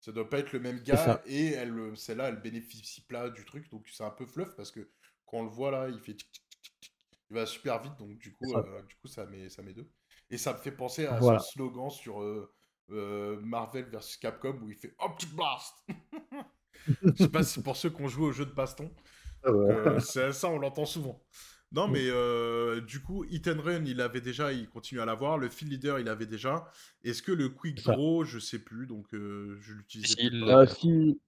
ça 0.00 0.12
doit 0.12 0.28
pas 0.28 0.38
être 0.38 0.52
le 0.52 0.60
même 0.60 0.80
gars. 0.82 1.22
Et 1.26 1.48
elle, 1.52 1.96
celle-là, 1.96 2.28
elle 2.28 2.40
bénéficie 2.40 3.02
pas 3.02 3.30
du 3.30 3.44
truc, 3.44 3.70
donc 3.70 3.86
c'est 3.92 4.04
un 4.04 4.10
peu 4.10 4.26
fluff 4.26 4.54
parce 4.56 4.70
que 4.70 4.88
quand 5.28 5.38
on 5.38 5.44
le 5.44 5.50
voit 5.50 5.70
là, 5.70 5.88
il 5.88 5.98
fait 6.00 6.14
tic, 6.14 6.30
tic, 6.32 6.42
tic, 6.62 6.72
tic, 6.80 6.92
il 7.30 7.34
va 7.36 7.46
super 7.46 7.82
vite, 7.82 7.96
donc 7.98 8.18
du 8.18 8.32
coup, 8.34 8.46
C'est 8.46 8.52
ça. 8.52 8.58
euh, 8.58 8.82
du 8.82 8.96
coup, 8.96 9.08
ça 9.08 9.26
met, 9.26 9.48
ça 9.50 9.62
met 9.62 9.74
deux. 9.74 9.90
Et 10.30 10.38
ça 10.38 10.52
me 10.54 10.58
fait 10.58 10.72
penser 10.72 11.06
à 11.06 11.20
Voilà. 11.20 11.38
son 11.38 11.38
slogan 11.38 11.90
sur 11.90 12.22
euh, 12.22 12.52
euh, 12.90 13.40
Marvel 13.42 13.84
versus 13.86 14.16
Capcom 14.18 14.58
où 14.62 14.70
il 14.70 14.76
fait 14.76 14.94
Optic 14.98 15.34
Blast. 15.34 15.74
Je 17.02 17.22
sais 17.24 17.28
pas 17.30 17.42
si 17.42 17.62
pour 17.62 17.76
ceux 17.76 17.90
qui 17.90 18.02
ont 18.02 18.08
joué 18.08 18.26
au 18.26 18.32
jeu 18.32 18.46
de 18.46 18.52
baston, 18.52 18.94
Ah 19.42 19.50
ouais. 19.52 19.74
euh, 19.74 20.00
c'est 20.00 20.32
ça, 20.32 20.48
on 20.48 20.58
l'entend 20.58 20.86
souvent. 20.86 21.24
Non, 21.72 21.88
Mm. 21.88 21.92
mais 21.92 22.06
euh, 22.08 22.80
du 22.80 23.02
coup, 23.02 23.24
Hit 23.26 23.48
and 23.48 23.60
Run, 23.62 23.84
il 23.86 24.00
avait 24.00 24.20
déjà, 24.22 24.52
il 24.52 24.68
continue 24.68 25.00
à 25.00 25.04
l'avoir. 25.06 25.38
Le 25.38 25.48
Field 25.50 25.72
Leader, 25.72 25.98
il 25.98 26.08
avait 26.08 26.26
déjà. 26.26 26.70
Est-ce 27.04 27.22
que 27.22 27.32
le 27.32 27.50
Quick 27.50 27.82
C'est. 27.84 27.92
Draw, 27.92 28.24
je 28.24 28.38
sais 28.38 28.58
plus, 28.60 28.86
donc 28.86 29.12
euh, 29.14 29.56
je 29.60 29.74
l'utilisais 29.74 30.14
Si, 30.14 31.20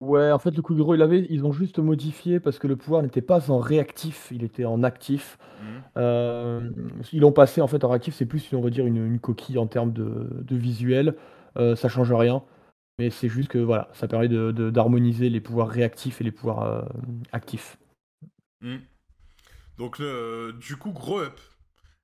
Ouais, 0.00 0.30
en 0.32 0.38
fait, 0.38 0.50
le 0.50 0.60
coup 0.60 0.74
de 0.74 0.82
gros, 0.82 0.94
il 0.94 1.02
avait, 1.02 1.26
ils 1.30 1.44
ont 1.46 1.52
juste 1.52 1.78
modifié 1.78 2.40
parce 2.40 2.58
que 2.58 2.66
le 2.66 2.76
pouvoir 2.76 3.02
n'était 3.02 3.22
pas 3.22 3.50
en 3.50 3.58
réactif, 3.58 4.28
il 4.30 4.44
était 4.44 4.64
en 4.64 4.82
actif. 4.82 5.38
Euh, 5.96 6.70
ils 7.12 7.20
l'ont 7.20 7.32
passé 7.32 7.60
en 7.62 7.68
fait 7.68 7.84
en 7.84 7.88
réactif, 7.88 8.14
c'est 8.14 8.26
plus, 8.26 8.52
on 8.52 8.60
va 8.60 8.70
dire, 8.70 8.84
une, 8.86 8.98
une 9.06 9.18
coquille 9.20 9.56
en 9.56 9.66
termes 9.66 9.92
de, 9.92 10.28
de 10.42 10.56
visuel. 10.56 11.16
Ça 11.56 11.88
change 11.88 12.12
rien, 12.12 12.42
mais 12.98 13.10
c'est 13.10 13.28
juste 13.28 13.48
que 13.48 13.58
voilà, 13.58 13.88
ça 13.94 14.08
permet 14.08 14.28
de, 14.28 14.50
de- 14.50 14.70
d'harmoniser 14.70 15.30
les 15.30 15.40
pouvoirs 15.40 15.68
réactifs 15.68 16.20
et 16.20 16.24
les 16.24 16.32
pouvoirs 16.32 16.86
actifs. 17.32 17.78
Mhm. 18.60 18.80
Donc, 19.78 19.98
le- 19.98 20.52
du 20.60 20.76
coup, 20.76 20.90
Grow 20.92 21.20
Up. 21.20 21.38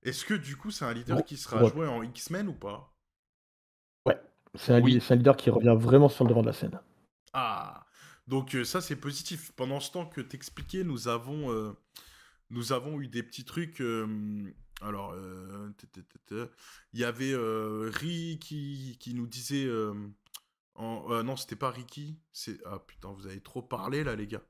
Est-ce 0.03 0.25
que 0.25 0.35
du 0.35 0.57
coup, 0.57 0.71
c'est 0.71 0.85
un 0.87 0.95
leader 0.95 1.23
qui 1.25 1.37
sera 1.37 1.59
Grow 1.59 1.67
Up. 1.67 1.75
joué 1.75 1.87
en 1.89 2.03
X-Men 2.03 2.49
ou 2.49 2.55
pas? 2.55 2.87
C'est 4.57 4.73
un, 4.73 4.83
Oui. 4.83 4.95
li- 4.95 5.01
c'est 5.01 5.15
un 5.15 5.17
leader 5.17 5.37
qui 5.37 5.49
revient 5.51 5.77
vraiment 5.79 6.09
sur 6.09 6.25
le 6.25 6.31
devant 6.31 6.41
de 6.43 6.49
la 6.49 6.53
scène. 6.53 6.81
Ah 7.33 7.87
Donc 8.27 8.55
euh, 8.55 8.65
ça 8.65 8.81
c'est 8.81 8.97
positif. 8.97 9.53
Pendant 9.53 9.81
ce 9.81 9.91
temps 9.93 10.07
que 10.07 10.21
t'expliquais, 10.21 10.85
nous 10.85 11.09
avons 11.09 11.53
euh, 11.53 11.73
nous 12.51 12.73
avons 12.73 13.01
eu 13.01 13.09
des 13.09 13.23
petits 13.23 13.45
trucs. 13.45 13.81
euh, 13.81 14.53
alors, 14.83 15.15
il 16.93 17.01
y 17.01 17.05
avait 17.05 17.33
euh, 17.33 17.91
Ri 17.93 18.39
qui, 18.41 19.13
nous 19.15 19.27
disait. 19.27 19.69
en- 20.75 21.23
non, 21.23 21.37
c'était 21.37 21.57
pas 21.57 21.71
Ricky. 21.71 22.19
Ah 22.65 22.79
putain, 22.81 23.13
vous 23.13 23.27
avez 23.27 23.41
trop 23.41 23.63
parlé 23.63 24.05
là, 24.05 24.17
les 24.17 24.27
gars. 24.27 24.43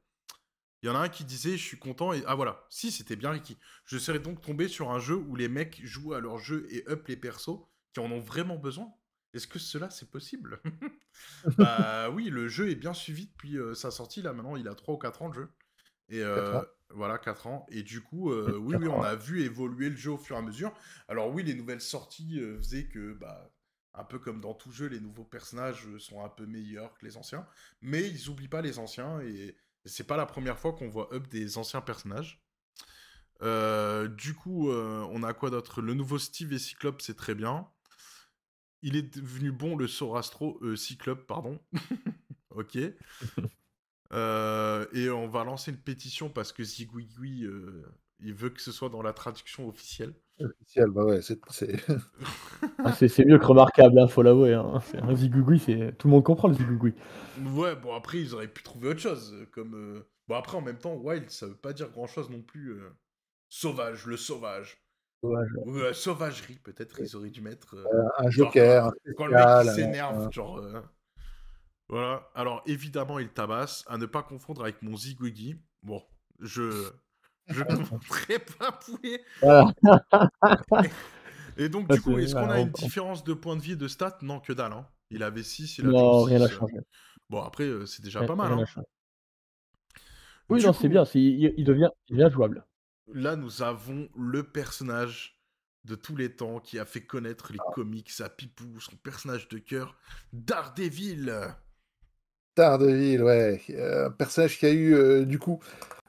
Il 0.83 0.87
y 0.87 0.91
en 0.91 0.95
a 0.97 1.01
un 1.01 1.09
qui 1.09 1.25
disait 1.25 1.59
je 1.59 1.65
suis 1.65 1.79
content 1.79 2.13
et 2.13 2.23
ah 2.27 2.35
voilà, 2.35 2.67
si 2.71 2.91
c'était 2.93 3.17
bien 3.17 3.31
Ricky. 3.33 3.59
Je 3.85 3.99
serais 3.99 4.19
donc 4.21 4.41
tombé 4.41 4.69
sur 4.69 4.91
un 4.93 4.99
jeu 5.01 5.17
où 5.17 5.37
les 5.37 5.49
mecs 5.49 5.85
jouent 5.85 6.15
à 6.15 6.21
leur 6.21 6.39
jeu 6.39 6.67
et 6.71 6.87
up 6.89 7.09
les 7.09 7.17
persos 7.17 7.61
qui 7.93 8.01
en 8.01 8.11
ont 8.13 8.21
vraiment 8.21 8.57
besoin. 8.57 8.93
Est-ce 9.35 9.47
que 9.47 9.59
cela 9.59 9.91
c'est 9.91 10.11
possible? 10.11 10.61
Bah 11.59 12.11
oui, 12.11 12.31
le 12.31 12.49
jeu 12.49 12.71
est 12.71 12.75
bien 12.75 12.95
suivi 12.95 13.27
depuis 13.27 13.59
euh, 13.59 13.75
sa 13.75 13.91
sortie 13.91 14.23
là. 14.23 14.33
Maintenant, 14.33 14.57
il 14.57 14.69
a 14.69 14.75
3 14.75 14.95
ou 14.95 14.99
4 14.99 15.23
ans 15.23 15.29
le 15.29 15.35
jeu. 15.35 15.49
Et 16.09 16.23
euh, 16.23 16.35
Quatre 16.35 16.55
ans. 16.55 16.65
voilà, 16.91 17.19
4 17.19 17.47
ans. 17.47 17.67
Et 17.71 17.83
du 17.83 18.01
coup, 18.03 18.31
euh, 18.33 18.57
oui, 18.59 18.77
oui, 18.77 18.89
on 18.89 19.03
a 19.03 19.15
vu 19.15 19.43
évoluer 19.43 19.91
le 19.91 19.97
jeu 19.97 20.13
au 20.13 20.19
fur 20.19 20.37
et 20.37 20.39
à 20.39 20.43
mesure. 20.43 20.73
Alors 21.09 21.31
oui, 21.33 21.43
les 21.43 21.55
nouvelles 21.55 21.81
sorties 21.81 22.41
faisaient 22.59 22.87
que, 22.89 23.13
bah, 23.15 23.51
un 23.95 24.05
peu 24.05 24.19
comme 24.19 24.41
dans 24.41 24.55
tout 24.55 24.73
jeu, 24.73 24.87
les 24.87 25.01
nouveaux 25.01 25.25
personnages 25.25 25.87
sont 25.99 26.25
un 26.25 26.29
peu 26.29 26.47
meilleurs 26.47 26.95
que 26.95 27.05
les 27.07 27.17
anciens. 27.17 27.47
Mais 27.81 28.09
ils 28.09 28.29
oublient 28.29 28.49
pas 28.49 28.63
les 28.63 28.79
anciens 28.79 29.21
et 29.21 29.57
c'est 29.85 30.07
pas 30.07 30.17
la 30.17 30.27
première 30.27 30.59
fois 30.59 30.73
qu'on 30.73 30.89
voit 30.89 31.13
up 31.15 31.29
des 31.29 31.59
anciens 31.59 31.81
personnages. 31.81 32.43
Du 33.41 34.35
coup, 34.35 34.71
on 34.71 35.23
a 35.23 35.35
quoi 35.35 35.51
d'autre? 35.51 35.81
Le 35.83 35.95
nouveau 35.95 36.19
Steve 36.19 36.53
et 36.53 36.59
Cyclope, 36.59 37.03
c'est 37.03 37.17
très 37.17 37.35
bien. 37.35 37.69
Il 38.83 38.97
est 38.97 39.15
devenu 39.17 39.53
bon 39.53 39.77
le 39.77 39.87
Sorastro, 39.89 40.59
euh, 40.63 40.77
Cyclope, 40.77 41.27
pardon. 41.27 41.59
ok. 42.51 42.79
Euh, 44.13 44.87
et 44.93 45.09
on 45.11 45.29
va 45.29 45.45
lancer 45.45 45.71
une 45.71 45.77
pétition 45.79 46.29
parce 46.31 46.53
que 46.53 46.65
Zigouigui, 46.65 47.45
euh, 47.45 47.85
il 48.21 48.35
veut 48.35 48.51
que 48.51 48.61
ce 48.61 48.73
soit 48.73 48.89
dans 48.89 49.03
la 49.03 49.13
traduction 49.13 49.69
officielle. 49.69 50.15
Officiel, 50.41 50.87
bah 50.91 51.05
ouais, 51.05 51.23
c'est. 51.23 51.39
c'est- 51.51 51.77
Ah, 52.85 52.93
c'est, 52.93 53.25
mieux 53.27 53.39
que 53.39 53.45
remarquable, 53.47 53.99
hein, 53.99 54.09
faut 54.09 54.23
l'avouer. 54.23 54.55
Hein. 54.55 54.81
Un 55.03 55.15
zigougoui, 55.15 55.59
c'est... 55.59 55.93
tout 55.99 56.09
le 56.09 56.13
monde 56.15 56.25
comprend 56.25 56.49
le 56.49 56.55
zigougoui. 56.55 56.95
Ouais, 57.37 57.77
bon 57.77 57.95
après 57.95 58.19
ils 58.21 58.35
auraient 58.35 58.53
pu 58.53 58.63
trouver 58.63 58.89
autre 58.89 59.01
chose, 59.01 59.33
euh, 59.35 59.47
comme 59.47 59.75
euh, 59.75 60.09
bon 60.29 60.35
après 60.37 60.57
en 60.57 60.61
même 60.63 60.79
temps 60.79 60.95
wild 60.95 61.31
ça 61.31 61.47
veut 61.47 61.57
pas 61.57 61.73
dire 61.73 61.91
grand 61.91 62.07
chose 62.07 62.29
non 62.31 62.43
plus. 62.43 62.73
euh, 62.73 62.91
Sauvage, 63.49 64.07
le 64.07 64.17
sauvage, 64.17 64.79
Sauvage. 65.23 65.51
ou 65.65 65.77
euh, 65.79 65.93
sauvagerie 65.93 66.59
peut-être 66.59 67.01
ils 67.01 67.17
auraient 67.17 67.31
dû 67.31 67.41
mettre. 67.41 67.75
euh, 67.77 68.09
un 68.19 68.31
genre, 68.31 68.53
joker, 68.55 68.87
un 68.87 69.13
quand 69.17 69.27
le 69.27 69.35
mec 69.35 69.49
s'énerve, 69.51 70.27
un- 70.27 70.31
genre. 70.31 70.59
euh, 70.59 70.81
Voilà. 71.89 72.29
Alors 72.35 72.63
évidemment 72.67 73.19
il 73.19 73.29
tabasse, 73.31 73.85
à 73.89 73.99
ne 73.99 74.07
pas 74.07 74.23
confondre 74.23 74.63
avec 74.63 74.81
mon 74.83 74.97
Zigwiggy. 74.97 75.57
Bon, 75.83 76.03
je 76.39 76.91
je 77.49 77.63
comprendrais 77.65 78.39
pas 78.59 78.73
poulet. 78.73 79.23
Voilà. 79.43 79.73
Et 81.57 81.69
donc 81.69 81.89
Ça, 81.89 81.95
du 81.95 82.01
coup 82.03 82.19
est-ce 82.19 82.35
qu'on 82.35 82.51
a 82.51 82.61
une 82.61 82.71
différence 82.71 83.25
de 83.25 83.35
points 83.35 83.57
de 83.57 83.63
vie 83.63 83.73
et 83.73 83.77
de 83.77 83.89
stats? 83.89 84.19
Non 84.23 84.41
que 84.41 84.53
dalle. 84.53 84.73
Hein. 84.73 84.87
Il 85.11 85.23
avait 85.23 85.43
6, 85.43 85.79
il 85.79 85.87
a 85.87 85.89
Non, 85.91 86.23
rien 86.23 86.39
n'a 86.39 86.49
6. 86.49 86.55
changé. 86.55 86.77
Bon 87.29 87.43
après 87.43 87.65
euh, 87.65 87.87
c'est 87.87 88.03
déjà 88.03 88.23
pas 88.23 88.37
mal. 88.37 88.53
Hein. 88.53 88.65
Oui, 90.49 90.61
Du 90.61 90.67
non, 90.67 90.73
coup, 90.73 90.79
c'est 90.83 90.89
bien, 90.89 91.05
c'est, 91.05 91.21
il, 91.21 91.55
il 91.57 91.65
devient, 91.65 91.89
il 92.09 92.17
devient 92.17 92.31
jouable. 92.33 92.65
Là, 93.15 93.37
nous 93.37 93.63
avons 93.63 94.09
le 94.17 94.43
personnage 94.43 95.37
de 95.85 95.95
tous 95.95 96.15
les 96.15 96.31
temps 96.31 96.61
qui 96.61 96.79
a 96.79 96.85
fait 96.85 97.01
connaître 97.01 97.53
les 97.53 97.59
comics 97.75 98.13
à 98.21 98.29
Pipou, 98.29 98.79
son 98.79 98.97
personnage 98.97 99.49
de 99.49 99.59
cœur, 99.59 99.97
Daredevil. 100.33 101.33
Daredevil, 102.57 103.23
ouais. 103.23 103.63
Euh, 103.71 104.07
Un 104.07 104.11
personnage 104.11 104.59
qui 104.59 104.67
a 104.67 104.71
eu, 104.71 104.95
euh, 104.95 105.25
du 105.25 105.39
coup, 105.39 105.61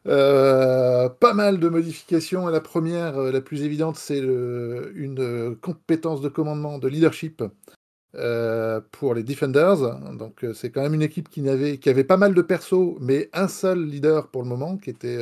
euh, 0.08 1.10
pas 1.10 1.34
mal 1.34 1.60
de 1.60 1.70
modifications. 1.70 2.48
La 2.48 2.60
première, 2.60 3.18
euh, 3.18 3.32
la 3.32 3.42
plus 3.42 3.64
évidente, 3.64 3.96
c'est 3.96 4.20
une 4.20 5.56
compétence 5.62 6.22
de 6.22 6.30
commandement, 6.30 6.78
de 6.78 6.88
leadership 6.88 7.44
pour 8.92 9.14
les 9.14 9.24
Defenders. 9.24 10.00
Donc, 10.18 10.46
c'est 10.54 10.70
quand 10.70 10.82
même 10.82 10.94
une 10.94 11.02
équipe 11.02 11.30
qui, 11.30 11.42
n'avait, 11.42 11.78
qui 11.78 11.90
avait 11.90 12.04
pas 12.04 12.18
mal 12.18 12.34
de 12.34 12.42
persos, 12.42 12.98
mais 13.00 13.30
un 13.34 13.48
seul 13.48 13.86
leader 13.86 14.28
pour 14.28 14.44
le 14.44 14.50
moment, 14.50 14.78
qui 14.78 14.90
était, 14.90 15.18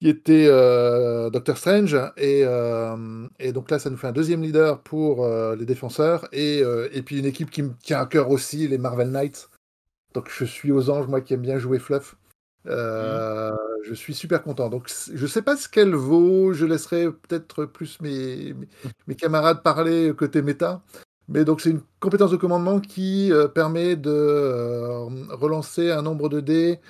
qui 0.00 0.08
était 0.08 0.46
euh, 0.48 1.28
Doctor 1.30 1.58
Strange. 1.58 1.94
Et, 2.16 2.42
euh, 2.44 3.26
et 3.38 3.52
donc 3.52 3.70
là, 3.70 3.78
ça 3.78 3.90
nous 3.90 3.98
fait 3.98 4.06
un 4.06 4.12
deuxième 4.12 4.42
leader 4.42 4.80
pour 4.80 5.24
euh, 5.24 5.54
les 5.56 5.66
défenseurs. 5.66 6.26
Et, 6.32 6.62
et 6.92 7.02
puis 7.02 7.18
une 7.18 7.26
équipe 7.26 7.50
qui 7.50 7.62
me 7.62 7.72
tient 7.82 8.00
à 8.00 8.06
cœur 8.06 8.30
aussi, 8.30 8.66
les 8.66 8.78
Marvel 8.78 9.10
Knights. 9.10 9.50
Donc 10.14 10.28
je 10.30 10.44
suis 10.44 10.72
aux 10.72 10.90
anges, 10.90 11.06
moi 11.06 11.20
qui 11.20 11.34
aime 11.34 11.42
bien 11.42 11.58
jouer 11.58 11.78
Fluff. 11.78 12.16
Euh, 12.66 13.52
Je 13.84 13.94
suis 13.94 14.14
super 14.14 14.42
content. 14.42 14.68
Donc 14.68 14.90
je 15.12 15.26
sais 15.26 15.42
pas 15.42 15.56
ce 15.56 15.68
qu'elle 15.68 15.94
vaut. 15.94 16.52
Je 16.52 16.64
laisserai 16.64 17.12
peut-être 17.12 17.66
plus 17.66 18.00
mes, 18.00 18.54
mes, 18.54 18.68
mes 19.06 19.14
camarades 19.14 19.62
parler 19.62 20.12
côté 20.16 20.40
méta. 20.40 20.82
Mais 21.28 21.44
donc 21.44 21.60
c'est 21.60 21.70
une 21.70 21.82
compétence 22.00 22.32
de 22.32 22.36
commandement 22.36 22.80
qui 22.80 23.30
permet 23.54 23.96
de 23.96 25.32
relancer 25.32 25.90
un 25.90 26.02
nombre 26.02 26.28
de 26.28 26.40
dés 26.40 26.80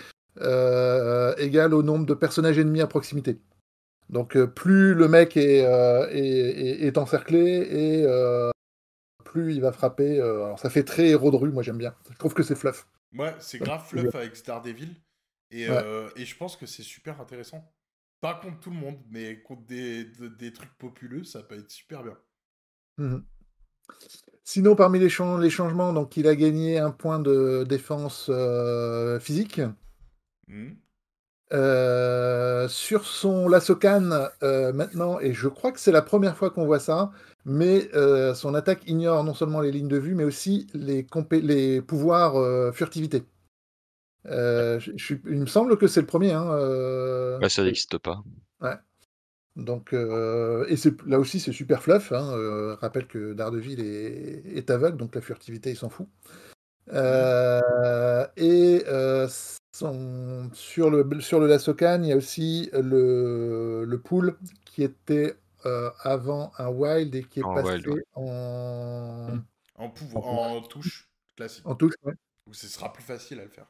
euh, 0.40 1.34
égal 1.38 1.74
au 1.74 1.82
nombre 1.82 2.06
de 2.06 2.14
personnages 2.14 2.58
ennemis 2.58 2.80
à 2.80 2.86
proximité. 2.86 3.38
Donc 4.10 4.36
euh, 4.36 4.46
plus 4.46 4.94
le 4.94 5.08
mec 5.08 5.36
est, 5.36 5.64
euh, 5.66 6.08
est, 6.10 6.20
est- 6.20 6.86
est 6.86 6.98
encerclé 6.98 7.40
et 7.40 8.06
plus 9.24 9.54
il 9.54 9.60
va 9.60 9.72
frapper. 9.72 10.20
alors 10.20 10.58
ça 10.58 10.70
fait 10.70 10.84
très 10.84 11.08
héros 11.08 11.30
de 11.30 11.36
rue, 11.36 11.50
moi 11.50 11.62
j'aime 11.62 11.78
bien. 11.78 11.94
Je 12.10 12.16
trouve 12.16 12.34
que 12.34 12.42
c'est 12.42 12.56
fluff. 12.56 12.86
Ouais, 13.16 13.34
c'est 13.40 13.58
grave 13.58 13.86
fluff 13.86 14.14
avec 14.14 14.44
Daredevil. 14.44 14.94
Et, 15.50 15.68
Ouais. 15.68 15.82
euh, 15.82 16.08
et 16.16 16.24
je 16.24 16.36
pense 16.36 16.56
que 16.56 16.66
c'est 16.66 16.82
super 16.82 17.20
intéressant. 17.20 17.72
Pas 18.20 18.34
contre 18.34 18.60
tout 18.60 18.70
le 18.70 18.76
monde, 18.76 18.98
mais 19.10 19.40
contre 19.42 19.62
des, 19.66 20.04
de- 20.04 20.28
des 20.28 20.52
trucs 20.52 20.72
populeux, 20.78 21.24
ça 21.24 21.42
peut 21.42 21.58
être 21.58 21.70
super 21.70 22.04
bien. 22.04 22.16
Mhm. 22.98 23.24
Sinon, 24.44 24.74
parmi 24.76 24.98
les, 24.98 25.08
les 25.08 25.50
changements, 25.50 25.92
donc 25.92 26.16
il 26.16 26.26
a 26.26 26.34
gagné 26.36 26.78
un 26.78 26.90
point 26.90 27.20
de 27.20 27.64
défense 27.68 28.26
euh, 28.28 29.18
physique. 29.20 29.60
Mhm. 30.50 30.76
Euh, 31.52 32.68
sur 32.68 33.06
son 33.06 33.48
Lasokan, 33.48 34.28
euh, 34.44 34.72
maintenant, 34.72 35.18
et 35.18 35.32
je 35.32 35.48
crois 35.48 35.72
que 35.72 35.80
c'est 35.80 35.90
la 35.90 36.02
première 36.02 36.36
fois 36.36 36.50
qu'on 36.50 36.64
voit 36.64 36.78
ça, 36.78 37.10
mais 37.44 37.88
euh, 37.94 38.34
son 38.34 38.54
attaque 38.54 38.86
ignore 38.86 39.24
non 39.24 39.34
seulement 39.34 39.60
les 39.60 39.72
lignes 39.72 39.88
de 39.88 39.96
vue, 39.98 40.14
mais 40.14 40.22
aussi 40.24 40.68
les, 40.74 41.02
pouvoirs 41.82 42.36
euh, 42.36 42.70
furtivité. 42.70 43.24
Je- 44.78 44.92
je 44.96 45.04
suis- 45.04 45.20
il 45.26 45.40
me 45.40 45.46
semble 45.46 45.76
que 45.76 45.88
c'est 45.88 46.00
le 46.00 46.06
premier. 46.06 46.32
hein, 46.32 46.44
Bah, 47.40 47.48
ça 47.48 47.64
n'existe 47.64 47.98
pas. 47.98 48.22
donc, 49.56 49.92
et 49.92 50.76
là 51.06 51.18
aussi, 51.18 51.40
c'est 51.40 51.52
super 51.52 51.82
fluff. 51.82 52.12
Hein, 52.12 52.76
rappelle 52.80 53.06
que 53.08 53.32
Daredevil 53.32 53.80
est, 53.80 54.42
est 54.56 54.70
aveugle, 54.70 54.96
donc 54.98 55.14
la 55.16 55.20
furtivité, 55.20 55.70
il 55.70 55.76
s'en 55.76 55.88
fout. 55.88 56.06
Euh, 56.92 58.26
et 58.36 58.84
son- 59.72 60.50
sur 60.54 60.90
le, 60.90 61.20
sur 61.20 61.40
le 61.40 61.46
Lasokan, 61.46 62.02
il 62.02 62.08
y 62.08 62.12
a 62.12 62.16
aussi 62.16 62.70
le, 62.72 63.84
le 63.86 64.00
pool 64.00 64.38
qui 64.64 64.82
était 64.82 65.36
euh, 65.66 65.90
avant 66.00 66.52
un 66.58 66.68
wild 66.68 67.14
et 67.14 67.24
qui 67.24 67.40
est 67.40 67.42
En 67.42 67.54
passé 67.54 67.72
wild, 67.74 67.88
ouais. 67.88 68.02
en, 68.14 69.38
En, 69.74 69.90
pouvoir, 69.90 70.24
En- 70.24 70.56
en 70.56 70.62
touche 70.62 71.10
classique. 71.36 71.66
en 71.66 71.74
touche. 71.74 71.94
ouais. 72.04 72.14
Où 72.46 72.52
ce 72.54 72.68
sera 72.68 72.92
plus 72.92 73.02
facile 73.02 73.40
à 73.40 73.44
le 73.44 73.50
faire. 73.50 73.66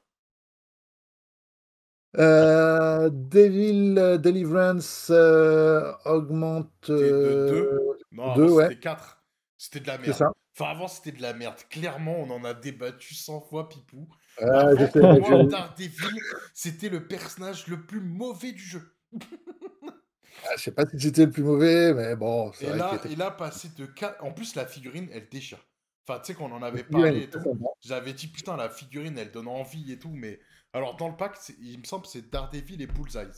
Euh, 2.19 3.09
Devil 3.13 3.95
Deliverance 4.21 5.11
euh, 5.11 5.93
augmente. 6.05 6.91
C'était 6.97 7.13
de 7.13 7.15
euh, 7.15 7.51
deux 7.51 7.99
Non, 8.13 8.35
deux, 8.35 8.45
avant 8.45 8.55
ouais. 8.55 8.69
c'était 8.69 8.81
4. 8.81 9.23
C'était 9.57 9.81
de 9.81 9.87
la 9.87 9.99
C'est 10.03 10.03
merde. 10.03 10.19
ça. 10.19 10.33
Enfin, 10.57 10.71
avant 10.71 10.89
c'était 10.89 11.13
de 11.13 11.23
la 11.23 11.33
merde. 11.35 11.57
Clairement, 11.69 12.17
on 12.19 12.31
en 12.31 12.45
a 12.45 12.55
débattu 12.55 13.15
100 13.15 13.41
fois, 13.41 13.69
Pipou. 13.69 14.09
Ah, 14.41 14.69
Avant, 14.69 14.77
je 14.77 14.87
sais, 14.87 15.01
pour 15.01 15.13
mais 15.13 15.21
moi, 15.21 15.43
je- 15.43 15.49
Daredevil, 15.49 16.21
c'était 16.55 16.89
le 16.89 17.07
personnage 17.07 17.67
le 17.67 17.85
plus 17.87 18.01
mauvais 18.01 18.53
du 18.53 18.63
jeu. 18.63 18.97
ah, 20.45 20.57
je 20.57 20.63
sais 20.63 20.73
pas 20.73 20.87
si 20.87 20.99
c'était 21.01 21.27
le 21.27 21.31
plus 21.33 21.43
mauvais, 21.43 21.93
mais 21.95 22.17
bon, 22.17 22.51
Et 22.61 22.67
vrai 22.67 22.79
là, 22.79 22.89
qu'il 22.91 22.99
était- 22.99 23.13
et 23.13 23.17
là, 23.17 23.31
passer 23.31 23.71
de 23.77 23.87
4. 23.87 24.23
En 24.25 24.33
plus, 24.33 24.55
la 24.55 24.67
figurine, 24.67 25.09
elle 25.13 25.29
déchire. 25.29 25.59
Enfin, 26.07 26.21
tu 26.21 26.27
sais 26.29 26.35
qu'on 26.35 26.51
en 26.53 26.63
avait 26.63 26.85
parlé 26.85 27.23
et 27.25 27.31
tout. 27.31 27.39
J'avais 27.81 28.13
dit, 28.13 28.29
putain, 28.29 28.57
la 28.57 28.69
figurine, 28.71 29.17
elle 29.19 29.31
donne 29.31 29.49
envie 29.49 29.93
et 29.93 29.99
tout. 29.99 30.11
Mais 30.11 30.41
alors, 30.73 30.97
dans 30.97 31.09
le 31.09 31.17
pack, 31.17 31.37
il 31.61 31.79
me 31.79 31.85
semble 31.85 32.05
que 32.05 32.11
c'est 32.11 32.31
Daredevil 32.31 32.81
et 32.83 32.87
Bullseye. 32.87 33.29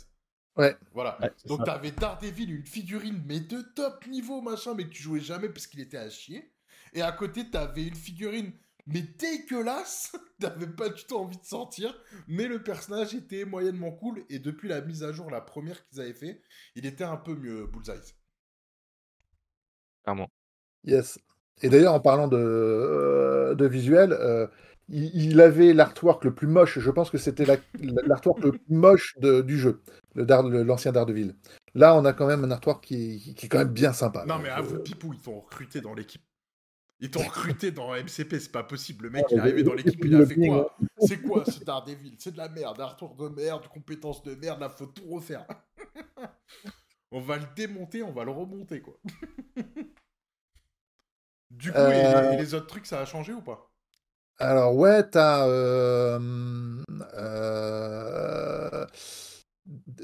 Ouais. 0.57 0.76
Voilà. 0.92 1.18
Ouais, 1.20 1.30
Donc, 1.46 1.64
t'avais 1.64 1.90
Daredevil, 1.90 2.50
une 2.55 2.66
figurine, 2.66 3.22
mais 3.26 3.40
de 3.40 3.62
top 3.74 4.07
niveau, 4.07 4.40
machin, 4.42 4.74
mais 4.74 4.84
que 4.84 4.90
tu 4.90 5.03
jouais 5.03 5.20
jamais 5.20 5.48
parce 5.48 5.66
qu'il 5.66 5.80
était 5.80 5.96
à 5.98 6.09
chier. 6.09 6.53
Et 6.94 7.03
à 7.03 7.11
côté, 7.12 7.50
t'avais 7.50 7.84
une 7.84 7.94
figurine, 7.94 8.53
mais 8.87 9.03
dégueulasse. 9.03 10.12
T'avais 10.41 10.66
pas 10.66 10.89
du 10.89 11.05
tout 11.05 11.16
envie 11.16 11.39
de 11.39 11.45
sortir. 11.45 11.95
Mais 12.28 12.47
le 12.47 12.62
personnage 12.62 13.14
était 13.14 13.45
moyennement 13.45 13.93
cool. 13.93 14.24
Et 14.28 14.39
depuis 14.39 14.68
la 14.68 14.80
mise 14.80 15.03
à 15.05 15.12
jour, 15.12 15.30
la 15.30 15.41
première 15.41 15.87
qu'ils 15.87 16.01
avaient 16.01 16.12
fait, 16.14 16.43
il 16.74 16.87
était 16.87 17.05
un 17.05 17.16
peu 17.16 17.35
mieux, 17.35 17.66
Bullseye. 17.66 18.14
Clairement. 20.05 20.28
Yes. 20.85 21.18
Et 21.62 21.68
d'ailleurs, 21.68 21.95
en 21.95 22.01
parlant 22.01 22.26
de, 22.28 22.37
euh, 22.37 23.55
de 23.55 23.66
visuel, 23.66 24.12
euh, 24.12 24.49
il, 24.89 25.14
il 25.14 25.41
avait 25.41 25.72
l'artwork 25.74 26.24
le 26.24 26.35
plus 26.35 26.49
moche. 26.49 26.78
Je 26.80 26.91
pense 26.91 27.09
que 27.11 27.18
c'était 27.18 27.45
la- 27.45 27.59
l'artwork 28.07 28.41
le 28.43 28.53
plus 28.53 28.61
moche 28.74 29.16
de- 29.18 29.43
du 29.43 29.59
jeu, 29.59 29.83
Dar- 30.16 30.43
l'ancien 30.43 30.91
Daredevil. 30.91 31.37
Là, 31.74 31.95
on 31.95 32.05
a 32.05 32.12
quand 32.12 32.26
même 32.26 32.43
un 32.45 32.51
artwork 32.51 32.85
qui, 32.85 33.20
qui- 33.20 33.35
qui 33.35 33.47
est 33.47 33.49
quand 33.49 33.59
même 33.59 33.72
bien 33.72 33.93
sympa. 33.93 34.24
Non, 34.26 34.39
mais 34.41 34.51
euh, 34.51 34.57
avoue, 34.57 34.80
Pipou, 34.80 35.12
ils 35.12 35.20
t'ont 35.20 35.39
recruté 35.41 35.80
dans 35.80 35.95
l'équipe. 35.95 36.22
Ils 37.03 37.11
t'ont 37.11 37.18
recruté 37.24 37.72
dans 37.72 37.92
MCP, 37.96 38.38
c'est 38.38 38.53
pas 38.53 38.62
possible. 38.62 39.07
Le 39.07 39.11
mec, 39.11 39.22
Ouais, 39.24 39.28
il 39.32 39.36
est 39.36 39.40
arrivé 39.40 39.64
dans 39.64 39.74
l'équipe, 39.74 40.03
il 40.05 40.14
a 40.14 40.24
fait 40.24 40.36
quoi 40.36 40.76
C'est 41.00 41.20
quoi 41.20 41.44
ce 41.44 41.59
Daredevil? 41.64 42.14
C'est 42.20 42.30
de 42.30 42.38
la 42.38 42.48
merde, 42.48 42.80
un 42.80 42.86
retour 42.86 43.16
de 43.16 43.28
merde, 43.28 43.66
compétences 43.66 44.22
de 44.22 44.36
merde, 44.36 44.61
là, 44.61 44.68
faut 44.68 44.86
tout 44.86 45.09
refaire. 45.09 45.44
on 47.11 47.20
va 47.20 47.38
le 47.38 47.46
démonter, 47.57 48.05
on 48.05 48.12
va 48.12 48.22
le 48.22 48.30
remonter, 48.30 48.80
quoi. 48.80 48.96
du 51.50 51.72
coup, 51.72 51.78
et- 51.78 51.80
Euh. 51.80 52.30
et, 52.30 52.36
les 52.36 52.55
autres 52.55 52.68
trucs, 52.68 52.86
ça 52.86 53.00
a 53.00 53.05
changé 53.05 53.32
ou 53.32 53.42
pas? 53.42 53.68
Alors, 54.38 54.76
ouais, 54.76 55.03
t'as. 55.11 55.48
euh, 55.48 56.20
euh, 57.14 58.86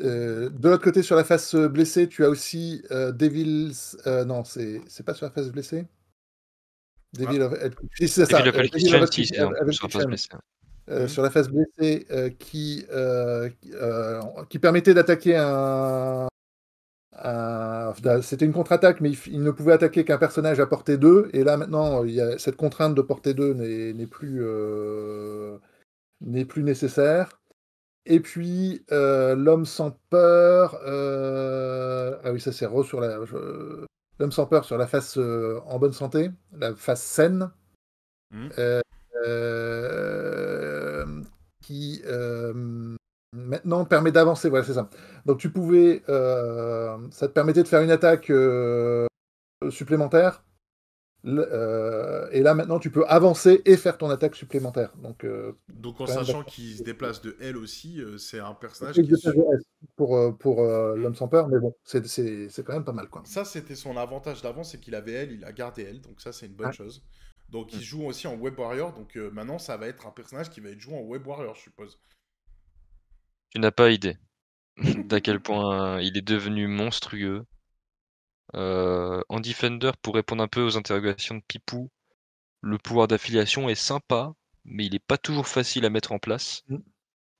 euh, 0.01 0.49
de 0.51 0.68
l'autre 0.68 0.82
côté, 0.82 1.05
sur 1.05 1.14
la 1.14 1.22
face 1.22 1.55
blessée, 1.55 2.09
tu 2.09 2.24
as 2.24 2.28
aussi 2.28 2.82
euh, 2.90 3.12
Devil's. 3.12 3.96
euh, 4.09 4.24
non, 4.24 4.42
c'est 4.42 4.80
c'est 4.88 5.05
pas 5.05 5.14
sur 5.14 5.26
la 5.26 5.32
face 5.32 5.49
blessée? 5.51 5.86
Devil 7.15 7.41
of 7.43 7.55
c'est 8.07 8.27
ça. 8.27 8.39
Sur 11.09 11.23
la 11.23 11.31
face 11.31 11.49
blessée. 11.49 12.07
euh, 12.11 12.27
euh, 12.27 12.29
qui, 12.31 12.85
euh, 12.91 13.49
qui, 14.49 14.59
permettait 14.59 14.95
d'attaquer 14.95 15.37
un. 15.37 16.29
un- 17.19 17.93
C'était 18.23 18.45
une 18.47 18.53
contre-attaque, 18.53 19.01
mais 19.01 19.11
il, 19.27 19.43
ne 19.43 19.51
pouvait 19.51 19.73
attaquer 19.73 20.05
qu'un 20.05 20.19
personnage 20.19 20.61
à 20.61 20.67
portée 20.67 20.97
2. 20.97 21.29
Et 21.33 21.45
là, 21.45 21.57
maintenant, 21.57 22.05
il 22.05 22.15
y 22.15 22.21
a, 22.21 22.39
cette 22.39 22.57
contrainte 22.57 22.95
de 22.95 23.03
portée 23.03 23.35
2 23.35 23.53
n'est 23.55 23.93
n'est 23.93 24.07
plus, 24.07 24.39
euh, 24.43 25.59
n'est 26.21 26.45
plus 26.45 26.63
nécessaire. 26.63 27.41
Et 28.07 28.21
puis, 28.21 28.85
euh, 28.93 29.35
l'homme 29.35 29.67
sans 29.67 29.91
peur. 30.11 30.79
euh, 30.87 32.17
Ah 32.25 32.33
oui, 32.33 32.41
ça 32.41 32.53
c'est 32.53 32.67
re 32.67 32.85
sur 32.85 33.01
la. 33.01 33.25
je- 33.27 33.85
L'homme 34.19 34.33
sans 34.33 34.47
peur 34.47 34.64
sur 34.64 34.79
la 34.79 34.87
face 34.87 35.16
euh, 35.16 35.61
en 35.66 35.79
bonne 35.79 35.93
santé, 35.93 36.31
la 36.53 36.75
face 36.75 37.03
saine. 37.03 37.51
Mhm. 38.33 38.51
Euh, 38.59 38.81
euh, 39.27 41.23
qui 41.62 42.03
maintenant 43.33 43.85
permet 43.85 44.11
d'avancer. 44.11 44.49
Voilà, 44.49 44.64
c'est 44.64 44.75
ça. 44.75 44.89
Donc 45.27 45.39
tu 45.39 45.51
pouvais, 45.51 46.03
ça 46.07 47.29
te 47.29 47.33
permettait 47.33 47.62
de 47.62 47.69
faire 47.69 47.83
une 47.83 47.91
attaque 47.91 48.33
supplémentaire. 49.71 50.43
Euh, 51.25 52.29
et 52.31 52.43
là 52.43 52.55
maintenant 52.55 52.79
tu 52.79 52.91
peux 52.91 53.05
avancer 53.07 53.61
et 53.64 53.77
faire 53.77 53.99
ton 53.99 54.09
attaque 54.09 54.37
supplémentaire. 54.37 54.97
Donc 54.99 55.25
euh, 55.25 55.53
Donc, 55.69 56.01
en 56.01 56.07
sachant 56.07 56.45
qu'il 56.45 56.77
se 56.77 56.83
déplace 56.83 57.21
de 57.21 57.37
elle 57.41 57.57
aussi, 57.57 58.01
euh, 58.01 58.19
c'est 58.19 58.39
un 58.39 58.55
personnage 58.55 59.01
qui. 59.03 59.11
pour, 59.97 60.37
pour 60.39 60.62
euh, 60.62 60.97
l'homme 60.97 61.14
sans 61.16 61.29
peur, 61.29 61.49
mais 61.49 61.59
bon, 61.59 61.75
c'est- 61.85 62.07
c'est 62.07 62.49
c'est 62.49 62.64
quand 62.64 62.73
même 62.73 62.85
pas 62.85 62.93
mal 62.93 63.09
quoi. 63.09 63.23
Ça, 63.27 63.45
c'était 63.45 63.75
son 63.75 63.97
avantage 63.97 64.43
d'avant, 64.43 64.64
c'est 64.64 64.79
qu'il 64.81 64.95
avait 64.95 65.12
elle, 65.12 65.33
il 65.33 65.45
a 65.45 65.53
gardé 65.53 65.83
elle, 65.83 66.01
donc 66.01 66.21
ça, 66.21 66.33
c'est 66.33 66.47
une 66.47 66.55
bonne 66.55 66.73
chose. 66.73 67.03
Donc, 67.51 67.73
il 67.75 67.83
joue 67.83 68.05
aussi 68.05 68.27
en 68.27 68.37
Web 68.37 68.59
Warrior, 68.59 68.93
donc 68.93 69.16
euh, 69.16 69.31
maintenant, 69.31 69.59
ça 69.59 69.77
va 69.77 69.89
être 69.89 70.07
un 70.07 70.11
personnage 70.11 70.51
qui 70.51 70.61
va 70.61 70.69
être 70.71 70.81
joué 70.81 70.95
en 70.95 71.03
Web 71.03 71.27
Warrior, 71.27 71.55
je 71.55 71.62
suppose. 71.62 71.99
Tu 73.51 73.61
n'as 73.61 73.71
pas 73.71 73.91
idée 73.91 74.16
d'à 75.07 75.21
quel 75.21 75.41
point 75.41 76.01
il 76.01 76.16
est 76.16 76.23
devenu 76.23 76.66
monstrueux. 76.66 77.45
Euh, 78.55 79.22
en 79.28 79.40
Defender, 79.40 79.92
pour 80.03 80.14
répondre 80.14 80.42
un 80.42 80.49
peu 80.49 80.62
aux 80.62 80.76
interrogations 80.76 81.36
de 81.36 81.42
Pipou, 81.46 81.90
le 82.62 82.78
pouvoir 82.78 83.09
d'affiliation 83.09 83.68
est 83.68 83.74
sympa, 83.76 84.34
mais 84.64 84.86
il 84.86 84.92
n'est 84.92 84.99
pas 85.01 85.18
toujours 85.18 85.49
facile 85.49 85.84
à 85.86 85.90
mettre 85.90 86.12
en 86.12 86.18
place. 86.20 86.64
Mm. 86.68 86.78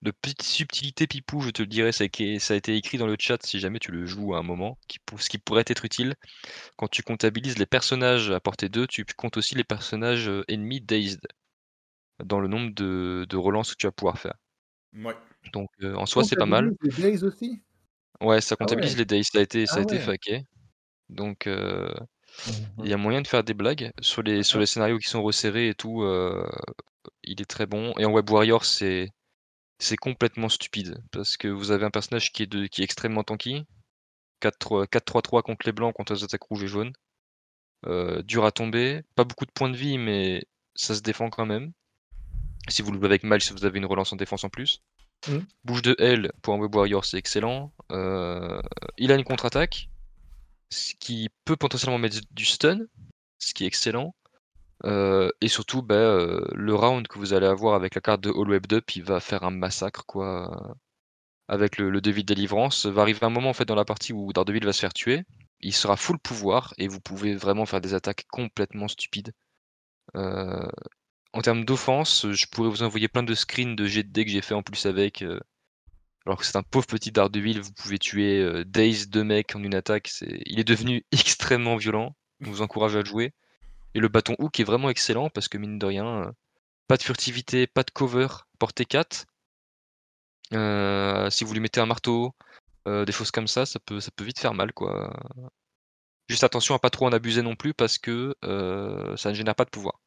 De 0.03 0.11
petites 0.13 0.43
subtilités, 0.43 1.07
Pipou, 1.07 1.41
je 1.41 1.51
te 1.51 1.63
le 1.63 1.69
dirais, 1.69 1.93
ça 1.93 2.05
a 2.05 2.07
été- 2.07 2.77
écrit 2.77 2.99
dans 2.99 3.07
le 3.07 3.17
chat 3.19 3.45
si 3.45 3.61
jamais 3.61 3.79
tu 3.81 3.93
le 3.93 4.07
joues 4.07 4.35
à 4.35 4.39
un 4.39 4.43
moment, 4.43 4.79
ce 5.19 5.29
qui 5.31 5.39
pourrait 5.39 5.65
être 5.67 5.85
utile. 5.85 6.15
Quand 6.77 6.89
tu 6.89 7.03
comptabilises 7.03 7.59
les 7.59 7.67
personnages 7.67 8.31
à 8.31 8.41
portée 8.41 8.69
2, 8.69 8.87
tu 8.87 9.05
comptes 9.17 9.37
aussi 9.39 9.55
les 9.57 9.65
personnages 9.65 10.29
euh, 10.29 10.45
ennemis 10.49 10.81
dazed 10.81 11.21
dans 12.25 12.39
le 12.39 12.47
nombre 12.47 12.73
de, 12.75 13.27
de 13.29 13.37
relances 13.37 13.73
que 13.73 13.77
tu 13.77 13.87
vas 13.89 13.93
pouvoir 13.93 14.19
faire. 14.19 14.35
Ouais. 14.93 15.17
Donc 15.53 15.69
euh, 15.83 15.95
en 15.97 16.07
soi, 16.07 16.23
c'est 16.25 16.37
pas 16.37 16.47
mal. 16.47 16.71
Comptabilise 16.71 16.77
Les 16.83 16.91
days 16.93 17.25
aussi? 17.25 17.63
Ouais, 18.21 18.41
ça 18.41 18.55
Ah 18.61 18.65
comptabilise 18.65 18.93
ouais. 18.93 18.97
les 18.97 19.05
days, 19.05 19.25
ça 19.25 19.39
a 19.39 19.43
été, 19.43 19.67
ça 19.67 19.81
a 19.81 19.81
Ah 19.81 19.83
été 19.83 19.99
faqué. 19.99 20.43
Donc 21.09 21.47
euh, 21.47 21.93
il 22.83 22.89
y 22.89 22.93
a 22.93 22.97
moyen 22.97 23.23
de 23.23 23.27
faire 23.27 23.45
des 23.45 23.55
blagues 23.55 23.93
sur 24.01 24.23
les, 24.23 24.43
sur 24.43 24.59
les 24.61 24.67
scénarios 24.67 24.99
qui 24.99 25.09
sont 25.09 25.23
resserrés 25.23 25.69
et 25.69 25.75
tout. 25.75 26.03
euh, 26.03 26.47
il 27.23 27.41
est 27.41 27.47
très 27.51 27.67
bon. 27.67 27.93
Et 27.99 28.05
en 28.05 28.13
Web 28.13 28.29
Warrior, 28.31 28.65
c'est 28.65 29.11
c'est 29.79 29.97
complètement 29.97 30.49
stupide 30.49 30.99
parce 31.13 31.37
que 31.37 31.49
vous 31.49 31.71
avez 31.71 31.85
un 31.87 31.91
personnage 31.91 32.33
qui 32.33 32.43
est, 32.45 32.47
de, 32.47 32.67
qui 32.67 32.81
est 32.83 32.85
extrêmement 32.85 33.25
tanky. 33.25 33.65
4-3-3 34.43 35.43
contre 35.43 35.67
les 35.67 35.73
blancs, 35.73 35.95
contre 35.95 36.15
les 36.15 36.25
attaques 36.25 36.43
rouges 36.45 36.63
et 36.65 36.69
jaunes. 36.69 36.93
Euh, 37.87 38.23
dur 38.23 38.45
à 38.45 38.53
tomber. 38.53 39.03
Pas 39.15 39.25
beaucoup 39.25 39.47
de 39.47 39.53
points 39.53 39.71
de 39.71 39.77
vie, 39.77 39.99
mais 39.99 40.45
ça 40.75 40.95
se 40.95 41.01
défend 41.01 41.31
quand 41.31 41.47
même. 41.47 41.73
Si 42.69 42.83
vous 42.83 42.93
le 42.93 42.99
jouez 42.99 43.07
avec 43.07 43.23
Miles, 43.25 43.41
vous 43.53 43.65
avez 43.65 43.79
une 43.79 43.87
relance 43.87 44.13
en 44.13 44.17
défense 44.17 44.45
en 44.45 44.49
plus. 44.49 44.83
Mhm. 45.29 45.47
Bouche 45.65 45.83
de 45.83 45.97
L 45.99 46.33
pour 46.43 46.55
un 46.55 46.59
Web 46.59 46.75
Warrior, 46.75 47.05
c'est 47.05 47.19
excellent. 47.19 47.73
Euh, 47.93 48.61
il 48.97 49.11
a 49.11 49.15
une 49.17 49.25
contre-attaque, 49.25 49.89
ce 50.71 50.95
qui 50.99 51.29
peut 51.45 51.57
potentiellement 51.57 51.99
mettre 51.99 52.19
du 52.31 52.45
stun, 52.45 52.87
ce 53.39 53.55
qui 53.55 53.65
est 53.65 53.67
excellent. 53.67 54.15
Euh, 54.85 55.31
et 55.41 55.49
surtout, 55.49 55.83
bah, 55.83 55.95
euh, 55.95 56.47
le 56.55 56.75
round 56.75 57.09
que 57.09 57.19
vous 57.19 57.33
allez 57.33 57.47
avoir 57.47 57.75
avec 57.75 57.95
la 57.95 58.01
carte 58.01 58.21
de 58.21 58.31
All 58.31 58.49
Web 58.49 58.67
Up, 58.73 58.97
il 58.97 59.03
va 59.03 59.21
faire 59.21 59.43
un 59.45 59.51
massacre, 59.51 60.05
quoi. 60.07 60.77
Avec 61.49 61.79
le, 61.79 61.91
le 61.91 62.01
devis 62.01 62.25
de 62.25 62.35
délivrance, 62.35 62.87
va 62.87 63.03
arriver 63.03 63.25
un 63.25 63.31
moment 63.31 63.51
en 63.51 63.55
fait 63.55 63.65
dans 63.65 63.75
la 63.75 63.87
partie 63.87 64.13
où 64.13 64.33
Daredevil 64.33 64.65
va 64.65 64.73
se 64.73 64.81
faire 64.81 64.93
tuer. 64.93 65.25
Il 65.61 65.73
sera 65.75 65.97
full 65.97 66.19
pouvoir 66.19 66.75
et 66.79 66.89
vous 66.89 67.01
pouvez 67.01 67.35
vraiment 67.35 67.67
faire 67.67 67.81
des 67.81 67.95
attaques 67.95 68.27
complètement 68.31 68.87
stupides. 68.87 69.33
Euh, 70.17 70.69
en 71.33 71.41
termes 71.43 71.65
d'offense, 71.65 72.31
je 72.31 72.47
pourrais 72.47 72.69
vous 72.69 72.83
envoyer 72.83 73.09
plein 73.09 73.23
de 73.23 73.35
screens 73.35 73.77
de 73.77 73.87
jet 73.87 74.03
de 74.03 74.23
que 74.23 74.29
j'ai 74.29 74.43
fait 74.43 74.55
en 74.55 74.63
plus 74.63 74.87
avec. 74.87 75.25
Alors 76.27 76.39
que 76.39 76.45
c'est 76.45 76.57
un 76.57 76.63
pauvre 76.63 76.87
petit 76.87 77.11
Daredevil, 77.11 77.61
vous 77.61 77.73
pouvez 77.73 77.99
tuer 77.99 78.65
Days 78.67 79.07
deux 79.07 79.25
mecs 79.25 79.57
en 79.57 79.63
une 79.63 79.75
attaque. 79.75 80.11
Il 80.47 80.61
est 80.61 80.65
devenu 80.65 81.05
extrêmement 81.13 81.77
violent. 81.77 82.15
Je 82.41 82.51
vous 82.51 82.63
encourage 82.63 82.97
à 82.97 83.01
le 83.01 83.05
jouer. 83.05 83.33
Et 83.95 84.01
le 84.01 84.09
bâton 84.09 84.37
hook 84.39 84.61
est 84.61 84.65
vraiment 84.65 84.91
excellent 84.91 85.31
parce 85.31 85.49
que 85.49 85.59
mine 85.59 85.79
de 85.79 85.87
rien, 85.87 86.07
euh, 86.07 86.33
pas 86.87 86.97
de 86.97 87.03
furtivité, 87.03 87.67
pas 87.67 87.83
de 87.83 87.91
cover, 87.91 88.29
portée 88.59 88.85
4. 88.85 89.27
Euh, 90.55 91.31
si 91.31 91.45
vous 91.45 91.53
lui 91.53 91.61
mettez 91.61 91.81
un 91.81 91.87
marteau, 91.87 92.35
euh, 92.87 93.05
des 93.05 93.13
choses 93.13 93.31
comme 93.31 93.49
ça, 93.49 93.67
ça 93.67 93.81
peut, 93.81 94.01
ça 94.01 94.11
peut 94.15 94.25
vite 94.25 94.39
faire 94.39 94.55
mal 94.55 94.73
quoi. 94.73 95.13
Juste 96.29 96.45
attention 96.45 96.75
à 96.75 96.79
pas 96.79 96.91
trop 96.91 97.07
en 97.07 97.13
abuser 97.13 97.43
non 97.43 97.57
plus 97.57 97.75
parce 97.75 97.99
que 97.99 98.35
ça 98.43 99.31
ne 99.31 99.35
génère 99.35 99.55
pas 99.55 99.65
de 99.65 99.71
pouvoir. 99.71 100.01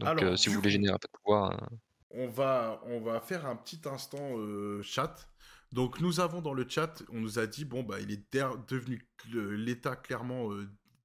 Donc 0.00 0.36
si 0.36 0.48
vous 0.48 0.56
voulez 0.56 0.70
générer 0.70 0.94
un 0.94 0.98
peu 0.98 1.08
de 1.08 1.18
pouvoir. 1.22 1.68
On, 2.14 2.28
va, 2.28 2.80
faire 3.26 3.46
un 3.46 3.56
petit 3.56 3.80
instant 3.86 4.36
chat. 4.82 5.28
Donc 5.72 6.00
nous 6.00 6.20
avons 6.20 6.40
dans 6.40 6.54
le 6.54 6.68
chat, 6.68 7.02
on 7.12 7.20
nous 7.20 7.38
a 7.38 7.46
dit, 7.46 7.64
bon, 7.64 7.82
bah 7.82 8.00
il 8.00 8.12
est 8.12 8.36
devenu 8.68 9.04
l'état 9.32 9.96
clairement 9.96 10.50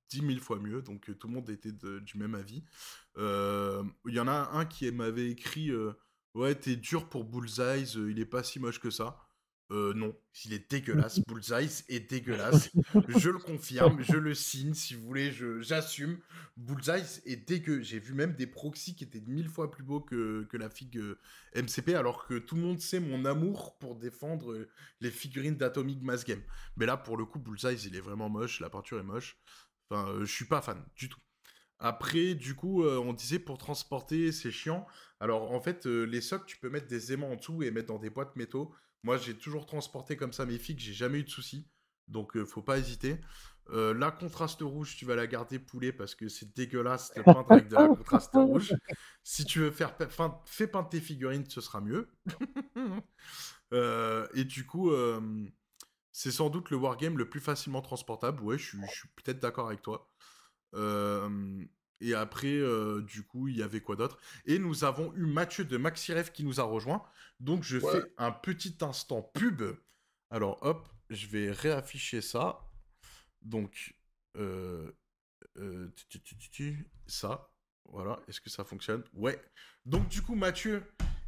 10 0.10 0.26
000 0.26 0.40
fois 0.40 0.60
mieux, 0.60 0.82
donc 0.82 1.10
euh, 1.10 1.16
tout 1.16 1.28
le 1.28 1.34
monde 1.34 1.50
était 1.50 1.72
du 1.72 2.18
même 2.18 2.36
avis. 2.36 2.64
Euh, 3.18 3.84
il 4.08 4.14
y 4.14 4.20
en 4.20 4.28
a 4.28 4.50
un 4.54 4.66
qui 4.66 4.92
m'avait 4.92 5.30
écrit 5.30 5.70
euh, 5.70 5.94
Ouais, 6.36 6.56
t'es 6.56 6.76
dur 6.76 7.10
pour 7.10 7.26
Bullseye, 7.26 7.84
il 7.96 8.20
est 8.20 8.26
pas 8.26 8.44
si 8.44 8.60
moche 8.60 8.80
que 8.80 8.92
ça. 8.92 9.18
Non, 9.70 10.16
il 10.46 10.54
est 10.54 10.70
dégueulasse. 10.70 11.20
Bullseye 11.28 11.70
est 11.90 12.10
dégueulasse. 12.10 12.72
je 13.08 13.30
le 13.30 13.38
confirme, 13.38 14.02
je 14.02 14.18
le 14.18 14.34
signe. 14.34 14.74
Si 14.74 14.96
vous 14.96 15.06
voulez, 15.06 15.32
j'assume. 15.62 16.18
Bullseye 16.58 17.04
est 17.26 17.48
dégueu. 17.48 17.82
J'ai 17.82 18.00
vu 18.00 18.14
même 18.14 18.34
des 18.34 18.48
proxys 18.48 18.96
qui 18.96 19.04
étaient 19.04 19.22
mille 19.22 19.50
fois 19.50 19.70
plus 19.70 19.84
beaux 19.84 20.02
que, 20.02 20.48
que 20.50 20.58
la 20.58 20.70
figue 20.70 21.00
MCP, 21.56 21.90
alors 21.96 22.26
que 22.26 22.40
tout 22.40 22.56
le 22.56 22.62
monde 22.62 22.80
sait 22.80 23.00
mon 23.00 23.26
amour 23.26 23.78
pour 23.80 23.96
défendre 23.96 24.68
les 25.02 25.12
figurines 25.12 25.58
d'Atomic 25.58 26.02
Mass 26.02 26.26
Game. 26.26 26.42
Mais 26.78 26.86
là, 26.86 26.98
pour 26.98 27.18
le 27.18 27.26
coup, 27.26 27.40
Bullseye, 27.40 27.86
il 27.86 27.96
est 27.96 28.02
vraiment 28.02 28.30
moche. 28.30 28.60
La 28.60 28.70
peinture 28.70 29.00
est 29.00 29.04
moche. 29.04 29.38
Enfin, 29.90 30.10
euh, 30.10 30.26
je 30.26 30.34
suis 30.34 30.46
pas 30.46 30.62
fan 30.62 30.84
du 30.96 31.10
tout. 31.10 31.20
Après, 31.80 32.36
du 32.36 32.56
coup, 32.56 32.84
euh, 32.84 32.98
on 32.98 33.14
disait 33.14 33.40
pour 33.40 33.58
transporter, 33.58 34.32
c'est 34.32 34.52
chiant. 34.52 34.86
Alors, 35.20 35.52
en 35.52 35.62
fait, 35.62 35.86
euh, 35.88 36.04
les 36.04 36.22
socs, 36.22 36.46
tu 36.46 36.58
peux 36.58 36.70
mettre 36.70 36.88
des 36.88 37.14
aimants 37.14 37.32
en 37.32 37.36
dessous 37.36 37.64
et 37.64 37.72
mettre 37.72 37.88
dans 37.88 38.00
des 38.00 38.10
boîtes 38.10 38.36
métaux. 38.36 38.74
Moi, 39.04 39.18
j'ai 39.18 39.36
toujours 39.36 39.66
transporté 39.66 40.18
comme 40.18 40.34
ça 40.34 40.46
mes 40.46 40.58
figues, 40.58 40.80
j'ai 40.80 40.94
jamais 40.94 41.20
eu 41.20 41.24
de 41.24 41.30
soucis. 41.30 41.68
Donc, 42.08 42.42
faut 42.44 42.62
pas 42.62 42.78
hésiter. 42.78 43.22
la 43.72 44.12
contraste 44.12 44.62
rouge, 44.62 44.96
tu 44.98 45.06
vas 45.06 45.16
la 45.16 45.28
garder 45.28 45.60
poulet 45.60 45.94
parce 45.94 46.16
que 46.16 46.28
c'est 46.28 46.56
dégueulasse 46.56 47.14
de 47.14 47.22
peindre 47.22 47.52
avec 47.52 47.68
de 47.68 47.76
la 47.76 47.88
contraste 47.88 48.32
rouge. 48.34 48.74
Si 49.24 49.46
tu 49.46 49.60
veux 49.60 49.72
faire 49.72 49.96
fais 50.46 50.68
peindre 50.68 50.90
tes 50.90 51.00
figurines, 51.00 51.46
ce 51.48 51.62
sera 51.62 51.82
mieux. 51.82 52.10
et 53.72 54.44
du 54.44 54.66
coup, 54.66 54.92
c'est 56.12 56.32
sans 56.32 56.50
doute 56.50 56.72
le 56.72 56.78
wargame 56.78 57.18
le 57.18 57.30
plus 57.30 57.40
facilement 57.40 57.82
transportable. 57.82 58.42
Ouais, 58.42 58.58
je, 58.58 58.78
suis 58.88 59.08
peut-être 59.16 59.40
d'accord 59.40 59.68
avec 59.68 59.82
toi. 59.82 60.12
Et 62.02 62.14
après, 62.14 62.60
du 63.04 63.24
coup, 63.24 63.48
il 63.48 63.58
y 63.58 63.64
avait 63.64 63.82
quoi 63.82 63.96
d'autre? 63.96 64.18
Et 64.46 64.60
nous 64.60 64.84
avons 64.84 65.14
eu 65.16 65.26
Mathieu 65.26 65.66
de 65.66 65.78
Maxirev 65.78 66.32
qui 66.32 66.44
nous 66.44 66.60
a 66.60 66.64
rejoint. 66.64 67.04
Donc, 67.40 67.64
je 67.64 67.80
fais 67.80 68.04
un 68.18 68.32
petit 68.32 68.78
instant 68.82 69.22
pub. 69.22 69.64
Alors, 70.30 70.60
hop, 70.62 70.88
je 71.10 71.28
vais 71.28 71.52
réafficher 71.52 72.22
ça. 72.22 72.60
Donc, 73.42 73.96
ça. 77.08 77.52
Voilà, 77.86 78.20
est-ce 78.28 78.40
que 78.40 78.50
ça 78.50 78.64
fonctionne? 78.64 79.04
Ouais. 79.14 79.42
Donc, 79.86 80.10
du 80.10 80.22
coup, 80.22 80.36
Mathieu, 80.36 80.84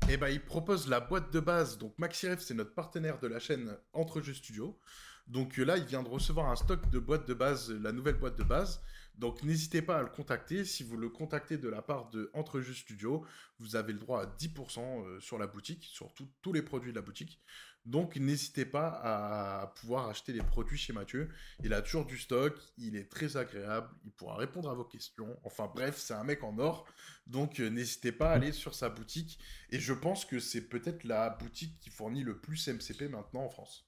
eh 0.09 0.17
ben, 0.17 0.27
il 0.29 0.39
propose 0.39 0.87
la 0.87 0.99
boîte 0.99 1.33
de 1.33 1.39
base. 1.39 1.77
Donc, 1.77 1.97
MaxiRef, 1.97 2.39
c'est 2.39 2.53
notre 2.53 2.73
partenaire 2.75 3.19
de 3.19 3.27
la 3.27 3.39
chaîne 3.39 3.75
Entre 3.93 4.21
Jeux 4.21 4.33
Studio. 4.33 4.79
Donc 5.27 5.57
là, 5.57 5.77
il 5.77 5.85
vient 5.85 6.03
de 6.03 6.09
recevoir 6.09 6.49
un 6.49 6.55
stock 6.55 6.89
de 6.89 6.99
boîtes 6.99 7.27
de 7.27 7.33
base, 7.33 7.71
la 7.71 7.91
nouvelle 7.91 8.15
boîte 8.15 8.37
de 8.37 8.43
base. 8.43 8.81
Donc 9.15 9.43
n'hésitez 9.43 9.81
pas 9.81 9.99
à 9.99 10.01
le 10.01 10.09
contacter. 10.09 10.65
Si 10.65 10.83
vous 10.83 10.97
le 10.97 11.09
contactez 11.09 11.57
de 11.57 11.69
la 11.69 11.81
part 11.81 12.09
de 12.09 12.31
Entre 12.33 12.61
Jeux 12.61 12.73
Studio, 12.73 13.25
vous 13.59 13.75
avez 13.75 13.93
le 13.93 13.99
droit 13.99 14.23
à 14.23 14.25
10% 14.25 14.79
euh, 14.79 15.19
sur 15.19 15.37
la 15.37 15.47
boutique, 15.47 15.83
sur 15.83 16.13
tous 16.13 16.53
les 16.53 16.61
produits 16.61 16.91
de 16.91 16.95
la 16.95 17.01
boutique. 17.01 17.41
Donc 17.85 18.15
n'hésitez 18.15 18.65
pas 18.65 18.89
à 19.03 19.73
pouvoir 19.79 20.07
acheter 20.07 20.33
les 20.33 20.41
produits 20.41 20.77
chez 20.77 20.93
Mathieu. 20.93 21.29
Il 21.63 21.73
a 21.73 21.81
toujours 21.81 22.05
du 22.05 22.17
stock, 22.17 22.55
il 22.77 22.95
est 22.95 23.11
très 23.11 23.37
agréable, 23.37 23.89
il 24.05 24.11
pourra 24.11 24.35
répondre 24.35 24.69
à 24.69 24.75
vos 24.75 24.85
questions. 24.85 25.39
Enfin 25.43 25.69
bref, 25.73 25.97
c'est 25.97 26.13
un 26.13 26.23
mec 26.23 26.43
en 26.43 26.57
or. 26.59 26.85
Donc 27.25 27.59
euh, 27.59 27.69
n'hésitez 27.69 28.11
pas 28.11 28.31
à 28.31 28.33
aller 28.33 28.51
sur 28.51 28.75
sa 28.75 28.89
boutique. 28.89 29.39
Et 29.71 29.79
je 29.79 29.93
pense 29.93 30.25
que 30.25 30.39
c'est 30.39 30.69
peut-être 30.69 31.03
la 31.03 31.31
boutique 31.31 31.79
qui 31.79 31.89
fournit 31.89 32.23
le 32.23 32.39
plus 32.39 32.67
MCP 32.67 33.09
maintenant 33.09 33.45
en 33.45 33.49
France. 33.49 33.87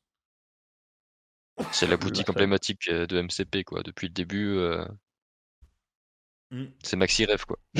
C'est 1.72 1.88
la 1.88 1.98
boutique 1.98 2.30
emblématique 2.30 2.88
euh, 2.88 3.06
de 3.06 3.22
MCP, 3.22 3.64
quoi. 3.64 3.84
Depuis 3.84 4.08
le 4.08 4.14
début, 4.14 4.56
euh, 4.58 4.86
mmh. 6.54 6.66
c'est 6.84 6.95
Maxi 6.95 7.26
Rêve, 7.26 7.45
quoi. 7.45 7.60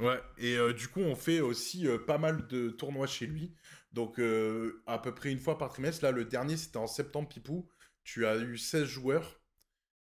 Ouais, 0.00 0.20
et 0.38 0.56
du 0.74 0.88
coup, 0.88 1.00
on 1.00 1.14
fait 1.14 1.40
aussi 1.40 1.86
pas 2.06 2.18
mal 2.18 2.46
de 2.48 2.70
tournois 2.70 3.06
chez 3.06 3.26
lui. 3.26 3.54
Donc, 3.96 4.18
euh, 4.18 4.82
à 4.86 4.98
peu 4.98 5.14
près 5.14 5.32
une 5.32 5.38
fois 5.38 5.56
par 5.56 5.70
trimestre. 5.70 6.04
Là, 6.04 6.10
le 6.10 6.26
dernier, 6.26 6.58
c'était 6.58 6.76
en 6.76 6.86
septembre, 6.86 7.28
Pipou. 7.28 7.66
Tu 8.04 8.26
as 8.26 8.36
eu 8.36 8.58
16 8.58 8.84
joueurs. 8.84 9.40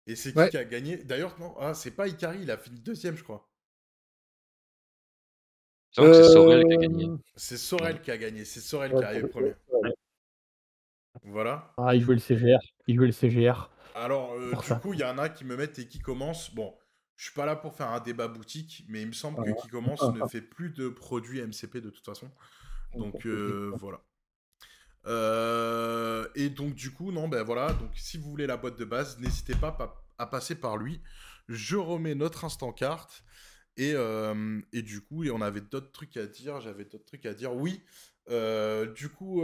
Et 0.06 0.14
c'est 0.14 0.34
qui 0.34 0.50
qui 0.50 0.58
a 0.58 0.64
gagné? 0.64 0.98
D'ailleurs, 0.98 1.40
non, 1.40 1.54
ah, 1.58 1.72
c'est 1.72 1.90
pas 1.90 2.06
Ikari, 2.06 2.40
il 2.42 2.50
a 2.50 2.58
fini 2.58 2.80
deuxième, 2.80 3.16
je 3.16 3.22
crois. 3.22 3.48
C'est 5.92 6.02
c'est 6.12 6.24
Sorel 6.24 6.66
qui 6.66 6.74
a 6.74 6.76
gagné. 6.76 7.04
Euh, 7.06 7.16
c'est 7.34 7.56
Sorel 7.56 8.00
qui 8.02 8.10
a 8.10 8.18
gagné. 8.18 8.44
C'est 8.44 8.60
Sorel 8.60 8.90
qui 8.92 8.98
est 8.98 9.04
arrivé 9.04 9.26
premier. 9.26 9.54
Voilà. 11.22 11.72
Ah, 11.78 11.94
il 11.94 12.02
jouait 12.02 12.14
le 12.14 12.20
CGR. 12.20 12.58
Il 12.86 12.96
jouait 12.96 13.06
le 13.06 13.12
CGR. 13.12 13.70
Alors, 13.94 14.34
euh, 14.34 14.52
du 14.52 14.80
coup, 14.80 14.92
il 14.92 15.00
y 15.00 15.04
en 15.04 15.16
a 15.16 15.30
qui 15.30 15.46
me 15.46 15.56
mettent 15.56 15.78
et 15.78 15.88
qui 15.88 15.98
commencent. 15.98 16.54
Bon, 16.54 16.74
je 17.18 17.24
suis 17.24 17.34
pas 17.34 17.44
là 17.44 17.56
pour 17.56 17.74
faire 17.74 17.88
un 17.88 17.98
débat 17.98 18.28
boutique, 18.28 18.84
mais 18.88 19.02
il 19.02 19.08
me 19.08 19.12
semble 19.12 19.44
que 19.44 19.60
qui 19.60 19.66
commence 19.66 20.00
ne 20.02 20.24
fait 20.28 20.40
plus 20.40 20.70
de 20.70 20.88
produits 20.88 21.42
MCP 21.42 21.78
de 21.78 21.90
toute 21.90 22.04
façon. 22.04 22.30
Donc 22.94 23.26
euh, 23.26 23.72
voilà. 23.76 24.00
Euh, 25.06 26.28
et 26.36 26.48
donc 26.48 26.74
du 26.74 26.92
coup, 26.92 27.10
non, 27.10 27.26
ben 27.26 27.42
voilà. 27.42 27.72
Donc 27.72 27.90
si 27.96 28.18
vous 28.18 28.30
voulez 28.30 28.46
la 28.46 28.56
boîte 28.56 28.78
de 28.78 28.84
base, 28.84 29.18
n'hésitez 29.18 29.56
pas 29.56 29.76
à 30.16 30.26
passer 30.26 30.54
par 30.54 30.76
lui. 30.76 31.02
Je 31.48 31.76
remets 31.76 32.14
notre 32.14 32.44
instant 32.44 32.72
carte. 32.72 33.24
Et, 33.76 33.94
euh, 33.94 34.60
et 34.72 34.82
du 34.82 35.00
coup, 35.00 35.24
et 35.24 35.30
on 35.32 35.40
avait 35.40 35.60
d'autres 35.60 35.90
trucs 35.90 36.16
à 36.16 36.26
dire. 36.26 36.60
J'avais 36.60 36.84
d'autres 36.84 37.04
trucs 37.04 37.26
à 37.26 37.34
dire. 37.34 37.52
Oui. 37.52 37.82
du 38.94 39.08
coup, 39.08 39.42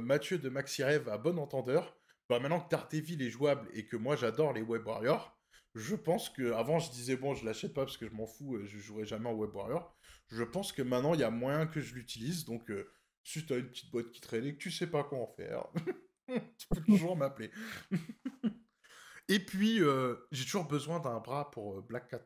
Mathieu 0.00 0.38
de 0.38 0.48
Maxirev 0.48 1.06
a 1.10 1.18
bon 1.18 1.38
entendeur. 1.38 1.98
Bah, 2.30 2.40
maintenant 2.40 2.60
que 2.60 2.70
Daredevil 2.70 3.20
est 3.22 3.30
jouable 3.30 3.68
et 3.74 3.84
que 3.84 3.96
moi 3.96 4.16
j'adore 4.16 4.52
les 4.52 4.62
Web 4.62 4.86
Warriors, 4.86 5.35
je 5.76 5.94
pense 5.94 6.28
que 6.30 6.52
avant 6.52 6.78
je 6.78 6.90
disais 6.90 7.16
bon 7.16 7.34
je 7.34 7.44
l'achète 7.44 7.74
pas 7.74 7.84
parce 7.84 7.96
que 7.96 8.08
je 8.08 8.12
m'en 8.12 8.26
fous, 8.26 8.58
je 8.64 8.78
jouerai 8.78 9.06
jamais 9.06 9.28
en 9.28 9.34
Web 9.34 9.54
Warrior 9.54 9.96
je 10.28 10.42
pense 10.42 10.72
que 10.72 10.82
maintenant, 10.82 11.14
il 11.14 11.20
y 11.20 11.24
a 11.24 11.30
moyen 11.30 11.66
que 11.66 11.80
je 11.80 11.94
l'utilise. 11.94 12.44
Donc, 12.44 12.70
euh, 12.70 12.90
si 13.22 13.44
tu 13.46 13.52
as 13.52 13.58
une 13.58 13.68
petite 13.68 13.90
boîte 13.90 14.10
qui 14.10 14.20
traîne 14.20 14.44
et 14.44 14.54
que 14.54 14.58
tu 14.58 14.70
sais 14.70 14.88
pas 14.88 15.04
quoi 15.04 15.18
en 15.18 15.26
faire, 15.26 15.66
tu 16.58 16.66
peux 16.68 16.82
toujours 16.82 17.16
m'appeler. 17.16 17.50
et 19.28 19.38
puis, 19.38 19.80
euh, 19.82 20.16
j'ai 20.32 20.44
toujours 20.44 20.66
besoin 20.66 21.00
d'un 21.00 21.20
bras 21.20 21.50
pour 21.50 21.78
euh, 21.78 21.82
Black 21.82 22.08
Cat. 22.08 22.22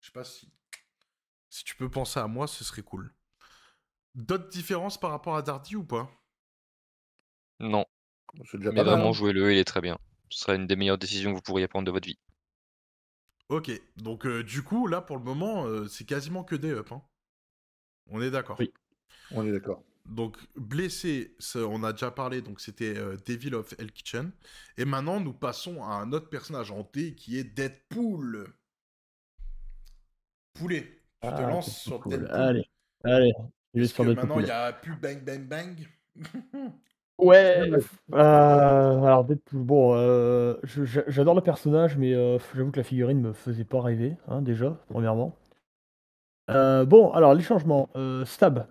Je 0.00 0.06
sais 0.06 0.12
pas 0.12 0.24
si... 0.24 0.52
Si 1.50 1.64
tu 1.64 1.76
peux 1.76 1.90
penser 1.90 2.18
à 2.18 2.26
moi, 2.26 2.46
ce 2.46 2.64
serait 2.64 2.82
cool. 2.82 3.14
D'autres 4.14 4.48
différences 4.48 4.98
par 4.98 5.10
rapport 5.10 5.36
à 5.36 5.42
Dardy 5.42 5.76
ou 5.76 5.84
pas? 5.84 6.10
Non. 7.60 7.84
Déjà 8.54 8.72
Mais 8.72 8.82
vraiment, 8.82 9.12
jouez-le, 9.12 9.52
il 9.52 9.58
est 9.58 9.64
très 9.64 9.82
bien. 9.82 9.98
Ce 10.30 10.40
serait 10.40 10.56
une 10.56 10.66
des 10.66 10.76
meilleures 10.76 10.96
décisions 10.96 11.30
que 11.30 11.36
vous 11.36 11.42
pourriez 11.42 11.68
prendre 11.68 11.84
de 11.84 11.90
votre 11.90 12.08
vie. 12.08 12.18
Ok, 13.52 13.70
donc 13.96 14.26
du 14.26 14.62
coup, 14.62 14.86
là, 14.86 15.02
pour 15.02 15.18
le 15.18 15.22
moment, 15.22 15.66
c'est 15.86 16.04
quasiment 16.04 16.42
que 16.42 16.56
des 16.56 16.70
up. 16.70 16.90
Hein. 16.90 17.02
On 18.10 18.22
est 18.22 18.30
d'accord. 18.30 18.56
Oui, 18.58 18.72
on 19.32 19.46
est 19.46 19.52
d'accord. 19.52 19.84
Donc, 20.06 20.38
blessé, 20.56 21.36
on 21.54 21.84
a 21.84 21.92
déjà 21.92 22.10
parlé, 22.10 22.40
donc 22.42 22.60
c'était 22.60 22.96
euh, 22.96 23.16
Devil 23.26 23.54
of 23.54 23.74
Hell 23.78 23.92
Kitchen. 23.92 24.32
Et 24.76 24.84
maintenant, 24.84 25.20
nous 25.20 25.32
passons 25.32 25.82
à 25.84 25.94
un 25.94 26.12
autre 26.12 26.28
personnage 26.28 26.70
hanté 26.70 27.14
qui 27.14 27.38
est 27.38 27.44
Deadpool. 27.44 28.52
Poulet, 30.54 31.02
tu 31.22 31.28
te 31.28 31.34
ah, 31.34 31.50
lances 31.50 31.78
sur 31.78 32.06
Deadpool. 32.08 32.30
Allez, 32.30 32.64
allez. 33.04 33.32
Parce 33.74 33.92
que 33.92 34.02
maintenant, 34.02 34.40
il 34.40 34.46
n'y 34.46 34.50
a 34.50 34.72
plus 34.72 34.96
Bang 34.96 35.22
Bang 35.24 35.46
Bang. 35.46 35.86
ouais, 37.22 37.70
euh, 38.14 39.02
alors 39.02 39.24
Deadpool, 39.24 39.62
bon, 39.62 39.94
euh, 39.94 40.56
j'adore 41.08 41.34
le 41.34 41.40
personnage, 41.40 41.96
mais 41.96 42.12
j'avoue 42.54 42.70
que 42.70 42.78
la 42.78 42.84
figurine 42.84 43.20
me 43.20 43.32
faisait 43.32 43.64
pas 43.64 43.80
rêver, 43.80 44.16
hein, 44.28 44.42
déjà, 44.42 44.76
premièrement. 44.88 45.36
Euh, 46.50 46.84
bon, 46.84 47.10
alors 47.12 47.34
les 47.34 47.42
changements. 47.42 47.88
Euh, 47.96 48.24
stab. 48.24 48.66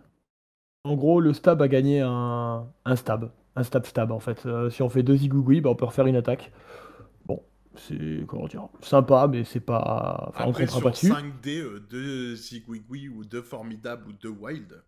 En 0.83 0.95
gros, 0.95 1.19
le 1.19 1.33
stab 1.33 1.61
a 1.61 1.67
gagné 1.67 2.01
un, 2.01 2.67
un 2.85 2.95
stab. 2.95 3.31
Un 3.55 3.63
stab 3.63 3.85
stab 3.85 4.11
en 4.11 4.19
fait. 4.19 4.45
Euh, 4.45 4.69
si 4.69 4.81
on 4.81 4.89
fait 4.89 5.03
deux 5.03 5.15
zigouigouis, 5.15 5.61
bah, 5.61 5.69
on 5.69 5.75
peut 5.75 5.85
refaire 5.85 6.07
une 6.07 6.15
attaque. 6.15 6.51
Bon, 7.25 7.43
c'est 7.75 8.25
comment 8.27 8.47
dire, 8.47 8.67
sympa, 8.81 9.27
mais 9.27 9.43
c'est 9.43 9.59
pas. 9.59 10.25
Enfin, 10.29 10.45
on 10.45 10.49
Après, 10.49 10.65
comptera 10.65 10.81
pas 10.81 10.93
sur 10.93 11.15
dessus. 11.15 11.23
5D, 11.23 11.59
euh, 11.59 11.79
deux 11.79 12.35
Zigwigwi 12.35 13.09
ou 13.09 13.23
deux 13.23 13.41
Formidables 13.41 14.07
ou 14.07 14.13
deux 14.13 14.29
Wild, 14.29 14.83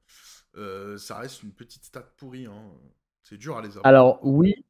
euh, 0.55 0.97
ça 0.97 1.17
reste 1.17 1.43
une 1.43 1.51
petite 1.51 1.85
stat 1.85 2.05
pourrie. 2.17 2.45
Hein. 2.45 2.71
C'est 3.23 3.37
dur 3.37 3.57
à 3.57 3.61
les 3.61 3.69
avoir. 3.69 3.85
Alors 3.85 4.19
oui, 4.23 4.65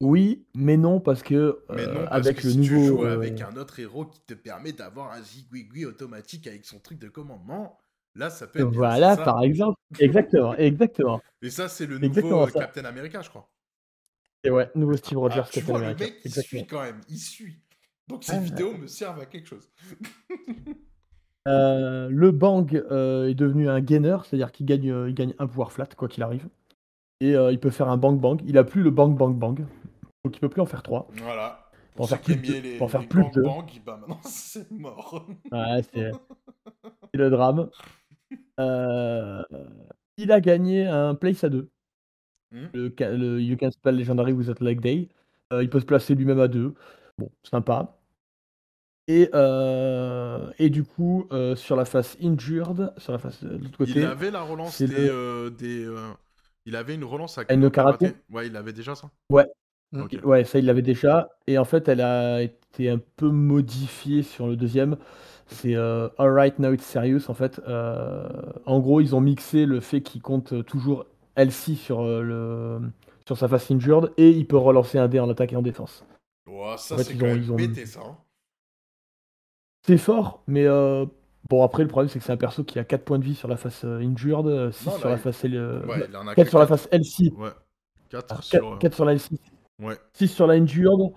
oui, 0.00 0.46
mais 0.54 0.76
non 0.76 1.00
parce 1.00 1.22
que 1.22 1.60
Mais 1.70 1.82
euh, 1.82 1.94
non, 1.94 2.04
parce 2.06 2.26
avec 2.26 2.36
que 2.38 2.46
le 2.46 2.52
si 2.52 2.60
tu 2.60 2.74
nouveau. 2.74 2.86
joues 2.86 3.04
euh, 3.04 3.14
avec 3.14 3.40
un 3.40 3.56
autre 3.56 3.78
héros 3.80 4.06
qui 4.06 4.20
te 4.20 4.34
permet 4.34 4.72
d'avoir 4.72 5.12
un 5.12 5.22
Zigwigwi 5.22 5.84
automatique 5.86 6.46
avec 6.46 6.64
son 6.64 6.78
truc 6.80 6.98
de 6.98 7.08
commandement, 7.08 7.78
là, 8.14 8.30
ça 8.30 8.46
peut 8.46 8.60
être 8.60 8.70
bien. 8.70 8.78
Voilà, 8.78 9.16
ça. 9.16 9.24
par 9.24 9.42
exemple. 9.42 9.78
Exactement, 9.98 10.54
exactement. 10.56 11.20
Et 11.42 11.50
ça, 11.50 11.68
c'est 11.68 11.86
le 11.86 11.98
nouveau 11.98 12.42
euh. 12.42 12.50
Captain 12.50 12.84
America, 12.84 13.22
je 13.22 13.28
crois. 13.28 13.50
Et 14.44 14.50
ouais, 14.50 14.70
nouveau 14.74 14.96
Steve 14.96 15.18
Rogers, 15.18 15.42
Ah, 15.44 15.48
tu 15.50 15.60
Captain 15.60 15.72
vois, 15.72 15.80
le 15.80 15.86
America. 15.86 16.04
mec, 16.04 16.14
il 16.24 16.28
Exactement. 16.28 16.60
suit 16.62 16.66
quand 16.66 16.82
même. 16.82 17.00
Il 17.08 17.18
suit. 17.18 17.60
Donc, 18.06 18.24
ces 18.24 18.36
Ah, 18.36 18.40
vidéos 18.40 18.72
me 18.76 18.86
servent 18.86 19.20
à 19.20 19.26
quelque 19.26 19.46
chose. 19.48 19.68
Euh, 21.46 22.08
le 22.10 22.30
Bang 22.30 22.74
euh, 22.90 23.28
est 23.28 23.34
devenu 23.34 23.68
un 23.68 23.80
gainer, 23.80 24.18
c'est-à-dire 24.24 24.52
qu'il 24.52 24.66
gagne, 24.66 24.90
euh, 24.90 25.08
il 25.08 25.14
gagne 25.14 25.34
un 25.38 25.46
pouvoir 25.46 25.72
flat, 25.72 25.86
quoi 25.96 26.08
qu'il 26.08 26.22
arrive. 26.22 26.46
Et 27.20 27.34
euh, 27.34 27.50
il 27.52 27.58
peut 27.58 27.70
faire 27.70 27.88
un 27.88 27.96
Bang 27.96 28.18
Bang. 28.20 28.40
Il 28.46 28.58
a 28.58 28.64
plus 28.64 28.82
le 28.82 28.90
Bang 28.90 29.16
Bang 29.16 29.34
Bang. 29.36 29.66
Donc 30.24 30.36
il 30.36 30.40
peut 30.40 30.48
plus 30.48 30.60
en 30.62 30.66
faire 30.66 30.82
trois. 30.82 31.08
Voilà. 31.12 31.64
Pour 31.94 32.04
en 32.04 32.08
faire 32.08 32.20
plus 32.20 32.36
de 32.36 32.52
les, 32.52 32.76
pour 32.78 32.86
en 32.86 32.88
faire 32.88 33.00
les 33.00 33.06
plus 33.08 33.22
Bang 33.22 33.32
deux. 33.34 33.42
Bang, 33.42 33.70
maintenant, 33.86 34.20
c'est 34.24 34.70
mort. 34.70 35.26
Ouais, 35.50 35.82
c'est 35.94 36.12
le 37.18 37.30
drame. 37.30 37.68
Euh, 38.60 39.42
il 40.16 40.30
a 40.32 40.40
gagné 40.40 40.86
un 40.86 41.14
place 41.14 41.42
à 41.44 41.48
deux. 41.48 41.70
Hmm. 42.52 42.66
Le, 42.72 42.94
le 43.16 43.40
You 43.42 43.56
Can 43.58 43.70
Spell 43.70 43.96
Legendary 43.96 44.32
Without 44.32 44.62
Leg 44.62 44.80
Day. 44.80 45.08
Euh, 45.52 45.62
il 45.62 45.70
peut 45.70 45.80
se 45.80 45.84
placer 45.86 46.14
lui-même 46.14 46.40
à 46.40 46.48
deux. 46.48 46.74
Bon, 47.18 47.30
sympa. 47.42 47.96
Et, 49.06 49.30
euh, 49.34 50.50
et 50.58 50.68
du 50.70 50.84
coup, 50.84 51.26
euh, 51.32 51.56
sur 51.56 51.76
la 51.76 51.84
face 51.86 52.16
Injured, 52.22 52.92
sur 52.98 53.12
la 53.12 53.18
face 53.18 53.42
de 53.42 53.56
l'autre 53.56 53.78
côté, 53.78 53.92
Il 53.96 54.04
avait 54.04 54.30
la 54.30 54.42
relance 54.42 54.80
des. 54.82 54.86
le- 54.86 55.10
euh, 55.10 55.50
des 55.50 55.84
Il 56.68 56.76
avait 56.76 56.94
une 56.96 57.04
relance 57.04 57.38
à 57.38 57.44
Aino 57.48 57.70
Karate 57.70 58.04
Ouais, 58.30 58.46
il 58.46 58.54
avait 58.54 58.74
déjà 58.74 58.94
ça. 58.94 59.10
Ouais. 59.30 59.46
Ouais, 60.22 60.44
ça 60.44 60.58
il 60.58 60.66
l'avait 60.66 60.82
déjà. 60.82 61.30
Et 61.46 61.56
en 61.56 61.64
fait, 61.64 61.88
elle 61.88 62.02
a 62.02 62.42
été 62.42 62.90
un 62.90 63.00
peu 63.16 63.30
modifiée 63.30 64.22
sur 64.22 64.46
le 64.46 64.54
deuxième. 64.54 64.98
C'est 65.46 65.74
euh, 65.74 66.10
Alright 66.18 66.58
Now 66.58 66.74
It's 66.74 66.84
Serious 66.84 67.30
en 67.30 67.34
fait. 67.34 67.58
Euh, 67.66 68.28
en 68.66 68.80
gros, 68.80 69.00
ils 69.00 69.16
ont 69.16 69.22
mixé 69.22 69.64
le 69.64 69.80
fait 69.80 70.02
qu'il 70.02 70.20
compte 70.20 70.62
toujours 70.66 71.06
LC 71.36 71.74
sur, 71.74 72.00
euh, 72.02 72.20
le, 72.20 72.80
sur 73.26 73.38
sa 73.38 73.48
face 73.48 73.70
injured 73.70 74.12
et 74.18 74.28
il 74.28 74.46
peut 74.46 74.58
relancer 74.58 74.98
un 74.98 75.08
dé 75.08 75.18
en 75.20 75.30
attaque 75.30 75.54
et 75.54 75.56
en 75.56 75.62
défense. 75.62 76.04
Ouais, 76.46 76.74
ça, 76.76 76.96
En 76.96 76.98
fait, 76.98 77.04
c'est 77.04 77.14
quand 77.16 77.24
ont- 77.24 77.28
même 77.28 77.42
ils 77.42 77.50
ont- 77.52 77.56
pété, 77.56 77.86
ça. 77.86 78.00
hein. 78.04 78.18
C'est 79.86 79.96
fort, 79.96 80.42
mais 80.46 80.66
euh, 80.66 81.06
bon, 81.48 81.62
après, 81.64 81.82
le 81.82 81.88
problème 81.88 82.08
c'est 82.08 82.18
que 82.18 82.24
c'est 82.24 82.32
un 82.32 82.36
perso 82.36 82.64
qui 82.64 82.78
a 82.78 82.84
4 82.84 83.04
points 83.04 83.18
de 83.18 83.24
vie 83.24 83.34
sur 83.34 83.48
la 83.48 83.56
face 83.56 83.84
euh, 83.84 84.00
injured, 84.00 84.70
6 84.72 84.86
Non, 84.86 84.92
sur 84.98 85.04
là, 85.08 85.14
la 85.14 85.18
face 85.18 85.44
L- 85.44 85.82
Ouais, 85.86 86.06
il 86.08 86.16
en 86.16 86.26
a 86.26 86.34
4 86.34 86.44
que 86.44 86.50
sur 86.50 86.58
la 86.58 86.66
face 86.66 86.88
LC, 86.92 87.32
Ouais. 87.36 87.50
4 88.10 88.26
4, 88.28 88.42
sur. 88.42 88.78
euh, 88.84 88.90
sur 88.90 89.04
la 89.04 89.12
LC, 89.14 89.30
Ouais. 89.80 89.96
6 90.14 90.28
sur 90.28 90.46
la 90.46 90.54
injured. 90.54 91.12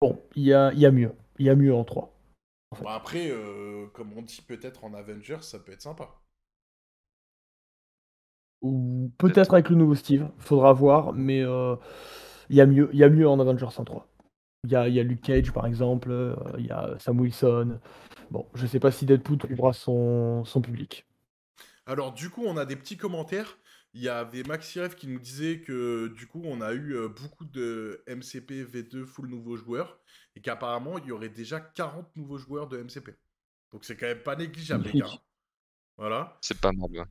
Bon, 0.00 0.20
il 0.36 0.44
y 0.44 0.52
a, 0.54 0.72
il 0.72 0.78
y 0.78 0.86
a 0.86 0.90
mieux. 0.90 1.12
Il 1.38 1.46
y 1.46 1.50
a 1.50 1.54
mieux 1.54 1.74
en 1.74 1.84
3. 1.84 2.12
Bon, 2.80 2.86
après, 2.88 3.30
euh, 3.30 3.86
comme 3.94 4.12
on 4.16 4.22
dit 4.22 4.42
peut-être 4.46 4.84
en 4.84 4.94
Avengers, 4.94 5.38
ça 5.42 5.58
peut 5.58 5.72
être 5.72 5.82
sympa. 5.82 6.08
Ou 8.62 9.10
peut-être 9.18 9.54
avec 9.54 9.70
le 9.70 9.76
nouveau 9.76 9.94
Steve, 9.94 10.28
faudra 10.38 10.72
voir, 10.74 11.14
mais 11.14 11.40
euh, 11.42 11.76
il 12.50 12.56
y, 12.56 12.60
a 12.60 12.66
mieux- 12.66 12.90
il 12.92 12.98
y 12.98 13.04
a 13.04 13.08
mieux 13.08 13.26
en 13.26 13.40
Avengers 13.40 13.70
103. 13.70 14.06
Il 14.64 14.70
y 14.70 14.76
a, 14.76 14.88
il 14.88 14.94
y 14.94 15.00
a 15.00 15.02
Luke 15.02 15.22
Cage 15.22 15.52
par 15.52 15.66
exemple, 15.66 16.10
euh, 16.10 16.34
il 16.58 16.66
y 16.66 16.70
a 16.70 16.94
Sam 16.98 17.20
Wilson. 17.20 17.78
Bon, 18.30 18.46
je 18.54 18.66
sais 18.66 18.80
pas 18.80 18.90
si 18.90 19.06
Deadpool 19.06 19.38
trouvera 19.38 19.72
son, 19.72 20.44
son 20.44 20.60
public. 20.60 21.06
Alors, 21.86 22.12
du 22.12 22.30
coup, 22.30 22.44
on 22.44 22.56
a 22.56 22.66
des 22.66 22.76
petits 22.76 22.96
commentaires. 22.96 23.58
Il 23.94 24.02
y 24.02 24.08
avait 24.08 24.44
Maxirev 24.44 24.94
qui 24.94 25.08
nous 25.08 25.18
disait 25.18 25.62
que 25.62 26.08
du 26.08 26.28
coup, 26.28 26.42
on 26.44 26.60
a 26.60 26.72
eu 26.72 26.94
euh, 26.94 27.08
beaucoup 27.08 27.44
de 27.44 28.04
MCP 28.06 28.64
V2 28.64 29.04
full 29.04 29.28
nouveaux 29.28 29.56
joueurs 29.56 29.98
et 30.36 30.40
qu'apparemment, 30.40 30.98
il 30.98 31.06
y 31.06 31.12
aurait 31.12 31.30
déjà 31.30 31.58
40 31.58 32.14
nouveaux 32.14 32.38
joueurs 32.38 32.68
de 32.68 32.78
MCP. 32.78 33.16
Donc, 33.72 33.84
c'est 33.84 33.96
quand 33.96 34.06
même 34.06 34.22
pas 34.22 34.36
négligeable, 34.36 34.88
les 34.92 35.00
gars. 35.00 35.08
Voilà. 35.96 36.38
C'est 36.40 36.60
pas 36.60 36.72
mal. 36.72 37.06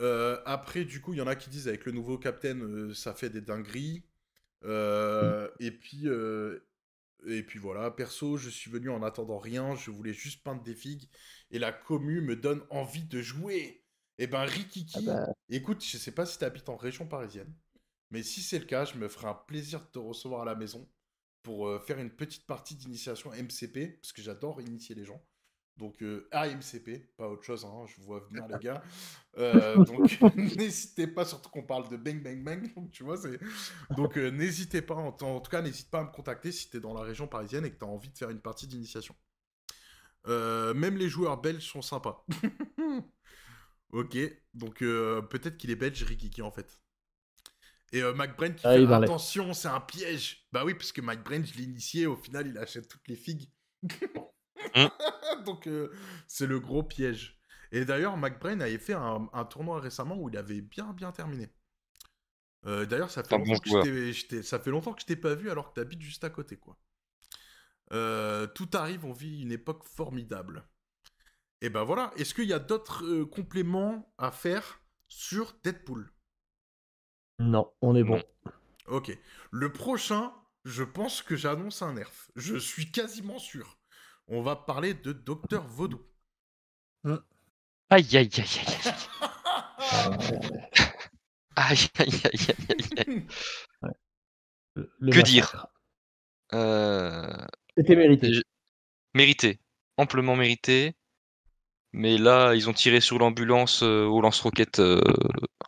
Euh, 0.00 0.40
après, 0.44 0.84
du 0.84 1.00
coup, 1.00 1.12
il 1.12 1.18
y 1.18 1.22
en 1.22 1.26
a 1.26 1.36
qui 1.36 1.50
disent 1.50 1.68
avec 1.68 1.84
le 1.84 1.92
nouveau 1.92 2.18
Captain, 2.18 2.60
euh, 2.60 2.94
ça 2.94 3.14
fait 3.14 3.30
des 3.30 3.40
dingueries. 3.40 4.04
Euh, 4.64 5.48
et 5.60 5.70
puis, 5.70 6.02
euh, 6.06 6.60
et 7.26 7.42
puis 7.42 7.58
voilà. 7.58 7.90
Perso, 7.90 8.36
je 8.36 8.50
suis 8.50 8.70
venu 8.70 8.90
en 8.90 9.02
attendant 9.02 9.38
rien. 9.38 9.74
Je 9.76 9.90
voulais 9.90 10.12
juste 10.14 10.42
peindre 10.42 10.62
des 10.62 10.74
figues 10.74 11.08
et 11.50 11.58
la 11.58 11.72
commu 11.72 12.20
me 12.20 12.36
donne 12.36 12.62
envie 12.70 13.04
de 13.04 13.20
jouer. 13.22 13.84
Et 14.18 14.26
ben, 14.26 14.44
Rikiki, 14.44 14.94
Ah 14.94 15.00
bah. 15.02 15.26
écoute, 15.48 15.84
je 15.84 15.98
sais 15.98 16.12
pas 16.12 16.26
si 16.26 16.38
tu 16.38 16.44
habites 16.44 16.68
en 16.68 16.76
région 16.76 17.06
parisienne, 17.06 17.52
mais 18.10 18.22
si 18.22 18.42
c'est 18.42 18.58
le 18.58 18.66
cas, 18.66 18.84
je 18.84 18.96
me 18.98 19.08
ferai 19.08 19.28
un 19.28 19.34
plaisir 19.34 19.80
de 19.80 19.86
te 19.86 19.98
recevoir 19.98 20.42
à 20.42 20.44
la 20.44 20.54
maison 20.54 20.88
pour 21.42 21.68
euh, 21.68 21.80
faire 21.80 21.98
une 22.00 22.10
petite 22.10 22.46
partie 22.46 22.76
d'initiation 22.76 23.32
MCP 23.32 23.98
parce 24.00 24.12
que 24.12 24.22
j'adore 24.22 24.60
initier 24.62 24.94
les 24.94 25.04
gens. 25.04 25.22
Donc 25.76 26.02
euh, 26.02 26.28
à 26.30 26.48
MCP, 26.48 27.14
pas 27.16 27.28
autre 27.28 27.42
chose, 27.42 27.64
hein, 27.64 27.84
je 27.86 28.00
vois 28.02 28.20
venir 28.20 28.46
les 28.48 28.58
gars. 28.58 28.82
Euh, 29.36 29.82
donc 29.84 30.20
n'hésitez 30.36 31.08
pas, 31.08 31.24
surtout 31.24 31.50
qu'on 31.50 31.64
parle 31.64 31.88
de 31.88 31.96
bang 31.96 32.22
bang 32.22 32.44
bang, 32.44 32.72
donc 32.72 32.92
tu 32.92 33.02
vois, 33.02 33.16
c'est... 33.16 33.40
Donc 33.96 34.16
euh, 34.16 34.30
n'hésitez 34.30 34.80
pas, 34.80 34.94
en, 34.94 35.08
en 35.08 35.40
tout 35.40 35.50
cas 35.50 35.60
n'hésite 35.60 35.90
pas 35.90 35.98
à 35.98 36.04
me 36.04 36.12
contacter 36.12 36.52
si 36.52 36.70
tu 36.70 36.76
es 36.76 36.80
dans 36.80 36.94
la 36.94 37.00
région 37.00 37.26
parisienne 37.26 37.64
et 37.64 37.72
que 37.72 37.76
tu 37.76 37.84
as 37.84 37.88
envie 37.88 38.10
de 38.10 38.16
faire 38.16 38.30
une 38.30 38.40
partie 38.40 38.68
d'initiation. 38.68 39.16
Euh, 40.26 40.72
même 40.72 40.96
les 40.96 41.08
joueurs 41.08 41.40
belges 41.40 41.68
sont 41.68 41.82
sympas. 41.82 42.24
ok, 43.92 44.16
donc 44.54 44.82
euh, 44.82 45.20
peut-être 45.22 45.56
qu'il 45.56 45.70
est 45.70 45.76
belge, 45.76 46.02
Rikiki 46.04 46.40
en 46.40 46.50
fait. 46.50 46.80
Et 47.92 48.02
euh, 48.02 48.14
McBrain 48.14 48.50
qui 48.50 48.66
Ah, 48.66 48.74
fait 48.74 48.92
attention, 48.92 49.52
c'est 49.52 49.68
un 49.68 49.80
piège. 49.80 50.48
Bah 50.52 50.64
oui, 50.64 50.74
parce 50.74 50.92
que 50.92 51.00
McBrain, 51.00 51.44
je 51.44 51.54
l'ai 51.54 51.64
initié, 51.64 52.06
au 52.06 52.16
final, 52.16 52.46
il 52.46 52.58
achète 52.58 52.88
toutes 52.88 53.06
les 53.08 53.16
figues. 53.16 53.50
Donc 55.44 55.66
euh, 55.66 55.92
c'est 56.26 56.46
le 56.46 56.60
gros 56.60 56.82
piège. 56.82 57.38
Et 57.72 57.84
d'ailleurs, 57.84 58.16
McBrain 58.16 58.60
avait 58.60 58.78
fait 58.78 58.94
un, 58.94 59.28
un 59.32 59.44
tournoi 59.44 59.80
récemment 59.80 60.16
où 60.16 60.28
il 60.28 60.36
avait 60.36 60.60
bien 60.60 60.92
bien 60.92 61.12
terminé. 61.12 61.50
Euh, 62.66 62.86
d'ailleurs, 62.86 63.10
ça 63.10 63.22
fait 63.22 63.36
bon 63.36 63.44
longtemps 63.44 63.82
que 63.82 64.12
je 64.12 64.42
ça 64.42 64.58
fait 64.58 64.70
longtemps 64.70 64.94
que 64.94 65.02
je 65.02 65.06
t'ai 65.06 65.16
pas 65.16 65.34
vu 65.34 65.50
alors 65.50 65.70
que 65.70 65.80
t'habites 65.80 66.00
juste 66.00 66.24
à 66.24 66.30
côté, 66.30 66.56
quoi. 66.56 66.78
Euh, 67.92 68.46
tout 68.46 68.70
arrive, 68.72 69.04
on 69.04 69.12
vit 69.12 69.42
une 69.42 69.52
époque 69.52 69.84
formidable. 69.84 70.66
Et 71.60 71.68
ben 71.68 71.84
voilà. 71.84 72.12
Est-ce 72.16 72.34
qu'il 72.34 72.48
y 72.48 72.52
a 72.52 72.58
d'autres 72.58 73.04
euh, 73.04 73.26
compléments 73.26 74.12
à 74.18 74.30
faire 74.30 74.80
sur 75.08 75.54
Deadpool? 75.62 76.10
Non, 77.38 77.70
on 77.82 77.94
est 77.94 78.04
bon. 78.04 78.22
Ok. 78.86 79.16
Le 79.50 79.72
prochain, 79.72 80.32
je 80.64 80.82
pense 80.82 81.22
que 81.22 81.36
j'annonce 81.36 81.82
un 81.82 81.94
nerf. 81.94 82.30
Je 82.36 82.56
suis 82.56 82.90
quasiment 82.90 83.38
sûr. 83.38 83.78
On 84.28 84.42
va 84.42 84.56
parler 84.56 84.94
de 84.94 85.12
Docteur 85.12 85.66
Vaudou. 85.66 86.00
Aïe, 87.04 87.16
aïe, 87.90 88.08
aïe, 88.16 88.30
aïe, 88.38 88.44
aïe. 88.84 88.94
Aïe, 91.56 91.88
aïe, 91.98 92.10
aïe, 92.24 92.46
aïe, 92.68 93.06
aïe. 93.06 93.26
Le- 94.74 94.92
le 94.98 95.12
Que 95.12 95.20
dire? 95.20 95.66
Euh, 96.52 97.32
C'était 97.76 97.94
mérité. 97.94 98.32
Mérité. 99.14 99.60
Amplement 99.96 100.34
mérité. 100.34 100.94
Mais 101.92 102.18
là, 102.18 102.54
ils 102.56 102.68
ont 102.68 102.72
tiré 102.72 103.00
sur 103.00 103.18
l'ambulance 103.18 103.84
euh, 103.84 104.04
au 104.04 104.20
lance-roquettes 104.20 104.80
euh, 104.80 105.00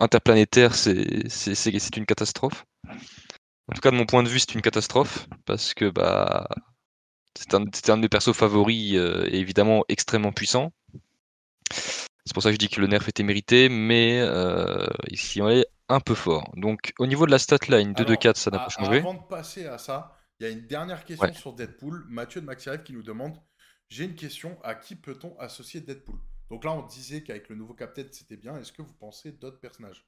interplanétaire. 0.01 0.75
C'est 0.75 1.29
c'est- 1.29 1.55
c'est- 1.55 1.79
c'est 1.79 1.97
une 1.97 2.07
catastrophe. 2.07 2.65
En 3.69 3.75
tout 3.75 3.81
cas, 3.81 3.93
de 3.93 3.97
mon 3.97 4.07
point 4.07 4.25
de 4.25 4.29
vue, 4.29 4.41
c'est 4.41 4.55
une 4.55 4.63
catastrophe. 4.63 5.29
Parce 5.45 5.73
que 5.73 5.89
bah, 5.89 6.49
c'est 7.37 7.55
un, 7.55 7.65
c'était 7.73 7.93
un 7.93 7.97
de 7.97 8.03
mes 8.03 8.09
persos 8.09 8.33
favoris 8.35 8.95
euh, 8.97 9.27
et 9.31 9.39
évidemment 9.39 9.85
extrêmement 9.89 10.33
puissant. 10.33 10.73
C'est 11.71 12.35
pour 12.35 12.43
ça 12.43 12.49
que 12.51 12.55
je 12.55 12.59
dis 12.59 12.69
que 12.69 12.81
le 12.81 12.87
nerf 12.87 13.09
était 13.09 13.23
mérité, 13.23 13.69
mais 13.69 14.21
euh, 14.21 14.87
ici 15.11 15.41
on 15.41 15.49
est 15.49 15.67
un 15.89 16.01
peu 16.01 16.15
fort. 16.15 16.53
Donc 16.57 16.93
au 16.99 17.07
niveau 17.07 17.27
de 17.27 17.31
la 17.31 17.39
stat 17.39 17.59
line, 17.69 17.93
2-2-4, 17.93 18.35
ça 18.37 18.51
n'a 18.51 18.59
pas 18.59 18.69
changé. 18.69 18.99
Avant 18.99 19.15
de 19.15 19.23
passer 19.29 19.67
à 19.67 19.79
ça, 19.79 20.17
il 20.41 20.47
y 20.47 20.49
a 20.49 20.53
une 20.53 20.67
dernière 20.67 21.05
question 21.05 21.27
Ouais. 21.29 21.35
sur 21.35 21.53
Deadpool. 21.53 22.05
Mathieu 22.09 22.41
de 22.41 22.47
Maxirev 22.47 22.83
qui 22.83 22.93
nous 22.93 23.03
demande 23.03 23.37
J'ai 23.89 24.05
une 24.05 24.17
question, 24.17 24.59
à 24.65 24.75
qui 24.75 24.97
peut-on 24.97 25.39
associer 25.39 25.81
Deadpool? 25.81 26.19
Donc 26.51 26.65
là, 26.65 26.73
on 26.73 26.83
disait 26.87 27.23
qu'avec 27.23 27.49
le 27.49 27.57
nouveau 27.57 27.75
Captain, 27.75 28.05
c'était 28.11 28.37
bien. 28.37 28.57
Est-ce 28.59 28.73
que 28.73 28.83
vous 28.83 28.95
pensez 28.95 29.33
d'autres 29.33 29.61
personnages? 29.61 30.05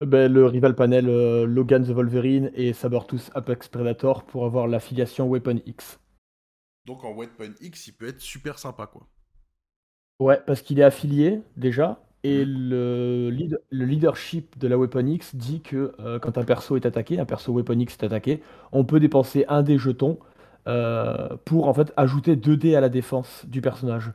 Ben, 0.00 0.32
le 0.32 0.46
rival 0.46 0.74
panel 0.76 1.08
euh, 1.08 1.44
Logan 1.44 1.84
the 1.84 1.88
Wolverine 1.90 2.50
et 2.54 2.72
Sabertooth 2.72 3.30
Apex 3.34 3.68
Predator 3.68 4.24
pour 4.24 4.44
avoir 4.44 4.68
l'affiliation 4.68 5.28
Weapon 5.28 5.58
X. 5.66 5.98
Donc 6.86 7.04
en 7.04 7.14
Weapon 7.14 7.52
X, 7.60 7.88
il 7.88 7.92
peut 7.92 8.06
être 8.08 8.20
super 8.20 8.58
sympa, 8.58 8.86
quoi. 8.86 9.08
Ouais, 10.20 10.40
parce 10.46 10.62
qu'il 10.62 10.78
est 10.80 10.84
affilié 10.84 11.42
déjà, 11.56 12.00
et 12.24 12.44
le, 12.44 13.30
lead- 13.30 13.60
le 13.70 13.84
leadership 13.84 14.58
de 14.58 14.66
la 14.68 14.76
Weapon 14.78 15.06
X 15.06 15.34
dit 15.34 15.60
que 15.62 15.92
euh, 16.00 16.18
quand 16.18 16.38
un 16.38 16.44
perso 16.44 16.76
est 16.76 16.86
attaqué, 16.86 17.18
un 17.20 17.24
perso 17.24 17.52
Weapon 17.52 17.78
X 17.78 17.94
est 17.94 18.04
attaqué, 18.04 18.42
on 18.72 18.84
peut 18.84 19.00
dépenser 19.00 19.44
un 19.48 19.62
des 19.62 19.78
jetons 19.78 20.18
euh, 20.68 21.28
pour 21.44 21.68
en 21.68 21.74
fait 21.74 21.92
ajouter 21.96 22.36
2 22.36 22.56
dés 22.56 22.74
à 22.76 22.80
la 22.80 22.88
défense 22.88 23.44
du 23.46 23.60
personnage. 23.60 24.12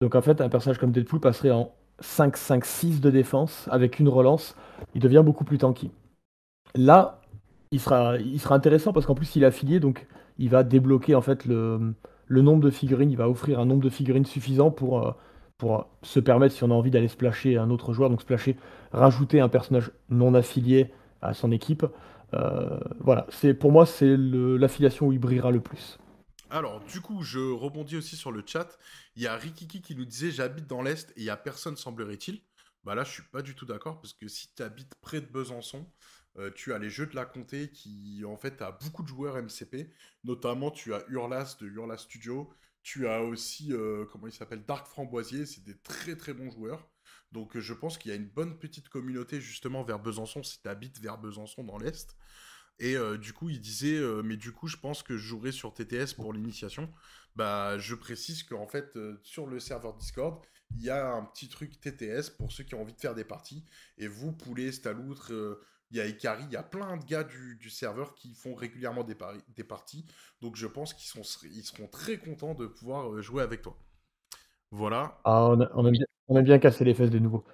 Donc 0.00 0.14
en 0.14 0.22
fait, 0.22 0.40
un 0.40 0.48
personnage 0.48 0.78
comme 0.78 0.92
Deadpool 0.92 1.20
passerait 1.20 1.50
en 1.50 1.72
5-5-6 2.02 3.00
de 3.00 3.10
défense 3.10 3.68
avec 3.70 3.98
une 4.00 4.08
relance, 4.08 4.54
il 4.94 5.00
devient 5.00 5.22
beaucoup 5.24 5.44
plus 5.44 5.58
tanky. 5.58 5.90
Là, 6.74 7.20
il 7.70 7.80
sera, 7.80 8.16
intéressant 8.50 8.92
parce 8.92 9.06
qu'en 9.06 9.14
plus 9.14 9.34
il 9.36 9.42
est 9.42 9.46
affilié, 9.46 9.80
donc 9.80 10.06
il 10.38 10.50
va 10.50 10.62
débloquer 10.62 11.14
en 11.14 11.22
fait 11.22 11.44
le, 11.46 11.94
nombre 12.28 12.62
de 12.62 12.70
figurines, 12.70 13.10
il 13.10 13.16
va 13.16 13.28
offrir 13.28 13.60
un 13.60 13.64
nombre 13.64 13.82
de 13.82 13.90
figurines 13.90 14.26
suffisant 14.26 14.70
pour, 14.70 15.06
euh, 15.06 15.12
pour 15.58 15.88
se 16.02 16.20
permettre, 16.20 16.54
si 16.54 16.64
on 16.64 16.70
a 16.70 16.74
envie 16.74 16.90
d'aller 16.90 17.08
splasher 17.08 17.56
un 17.56 17.70
autre 17.70 17.92
joueur, 17.92 18.10
donc 18.10 18.20
splasher, 18.22 18.56
rajouter 18.92 19.40
un 19.40 19.48
personnage 19.48 19.90
non 20.10 20.34
affilié 20.34 20.92
à 21.22 21.34
son 21.34 21.50
équipe. 21.50 21.86
Euh, 22.34 22.78
voilà, 23.00 23.26
c'est 23.30 23.54
pour 23.54 23.72
moi 23.72 23.86
c'est 23.86 24.16
l'affiliation 24.16 25.06
où 25.06 25.12
il 25.12 25.18
brillera 25.18 25.50
le 25.50 25.60
plus. 25.60 25.98
Alors, 26.52 26.80
du 26.80 27.00
coup, 27.00 27.22
je 27.22 27.38
rebondis 27.38 27.96
aussi 27.96 28.14
sur 28.14 28.30
le 28.30 28.42
chat. 28.44 28.78
Il 29.16 29.22
y 29.22 29.26
a 29.26 29.34
Rikiki 29.36 29.80
qui 29.80 29.96
nous 29.96 30.04
disait 30.04 30.30
J'habite 30.30 30.66
dans 30.66 30.82
l'Est 30.82 31.10
et 31.12 31.20
il 31.20 31.24
n'y 31.24 31.30
a 31.30 31.36
personne, 31.36 31.78
semblerait-il. 31.78 32.42
Bah 32.84 32.94
là, 32.94 33.04
je 33.04 33.12
suis 33.12 33.22
pas 33.22 33.42
du 33.42 33.54
tout 33.54 33.66
d'accord 33.66 34.00
parce 34.00 34.12
que 34.12 34.28
si 34.28 34.52
tu 34.54 34.62
habites 34.62 34.94
près 34.96 35.20
de 35.20 35.26
Besançon, 35.26 35.88
euh, 36.38 36.50
tu 36.54 36.72
as 36.72 36.78
les 36.78 36.90
Jeux 36.90 37.06
de 37.06 37.14
la 37.14 37.26
Comté 37.26 37.70
qui, 37.70 38.24
en 38.26 38.36
fait, 38.36 38.62
a 38.62 38.72
beaucoup 38.72 39.02
de 39.02 39.08
joueurs 39.08 39.36
MCP. 39.36 39.92
Notamment, 40.24 40.70
tu 40.70 40.94
as 40.94 41.04
Hurlas 41.08 41.56
de 41.60 41.66
Hurlas 41.68 41.98
Studio. 41.98 42.52
Tu 42.82 43.06
as 43.06 43.22
aussi, 43.22 43.72
euh, 43.72 44.06
comment 44.10 44.26
il 44.26 44.32
s'appelle 44.32 44.64
Dark 44.64 44.86
Framboisier. 44.86 45.46
C'est 45.46 45.62
des 45.62 45.78
très 45.78 46.16
très 46.16 46.34
bons 46.34 46.50
joueurs. 46.50 46.88
Donc, 47.30 47.56
euh, 47.56 47.60
je 47.60 47.74
pense 47.74 47.98
qu'il 47.98 48.10
y 48.10 48.14
a 48.14 48.16
une 48.16 48.28
bonne 48.28 48.58
petite 48.58 48.88
communauté 48.88 49.40
justement 49.40 49.84
vers 49.84 49.98
Besançon 50.00 50.42
si 50.42 50.60
tu 50.60 50.68
habites 50.68 50.98
vers 51.00 51.18
Besançon 51.18 51.64
dans 51.64 51.78
l'Est. 51.78 52.16
Et 52.78 52.96
du 53.18 53.32
coup, 53.32 53.48
il 53.48 53.60
disait, 53.60 54.00
mais 54.24 54.36
du 54.36 54.50
coup, 54.50 54.66
je 54.66 54.76
pense 54.76 55.04
que 55.04 55.16
je 55.16 55.22
jouerai 55.24 55.52
sur 55.52 55.72
TTS 55.72 56.14
pour 56.16 56.32
l'initiation. 56.32 56.92
Bah, 57.36 57.78
je 57.78 57.94
précise 57.94 58.42
qu'en 58.42 58.66
fait, 58.66 58.98
sur 59.22 59.46
le 59.46 59.60
serveur 59.60 59.94
Discord, 59.94 60.42
il 60.74 60.82
y 60.82 60.90
a 60.90 61.12
un 61.14 61.24
petit 61.24 61.48
truc 61.48 61.80
TTS 61.80 62.30
pour 62.30 62.52
ceux 62.52 62.64
qui 62.64 62.74
ont 62.74 62.82
envie 62.82 62.94
de 62.94 63.00
faire 63.00 63.14
des 63.14 63.24
parties. 63.24 63.64
Et 63.98 64.06
vous, 64.08 64.32
Poulet, 64.32 64.72
Staloutre, 64.72 65.32
euh, 65.32 65.60
il 65.90 65.98
y 65.98 66.00
a 66.00 66.06
Ikari, 66.06 66.44
il 66.44 66.52
y 66.52 66.56
a 66.56 66.62
plein 66.62 66.96
de 66.96 67.04
gars 67.04 67.24
du, 67.24 67.56
du 67.56 67.70
serveur 67.70 68.14
qui 68.14 68.34
font 68.34 68.54
régulièrement 68.54 69.04
des, 69.04 69.16
des 69.56 69.64
parties. 69.64 70.06
Donc, 70.40 70.56
je 70.56 70.66
pense 70.66 70.94
qu'ils 70.94 71.08
sont, 71.08 71.22
ils 71.44 71.64
seront 71.64 71.86
très 71.88 72.18
contents 72.18 72.54
de 72.54 72.66
pouvoir 72.66 73.12
euh, 73.12 73.22
jouer 73.22 73.42
avec 73.42 73.62
toi. 73.62 73.78
Voilà. 74.70 75.20
Ah, 75.24 75.46
on, 75.50 75.60
a- 75.60 75.70
on 75.74 75.86
aime 75.86 75.92
bien, 75.92 76.06
on 76.28 76.36
aime 76.36 76.44
bien 76.44 76.58
casser 76.58 76.84
les 76.84 76.94
fesses 76.94 77.10
des 77.10 77.20
nouveaux. 77.20 77.44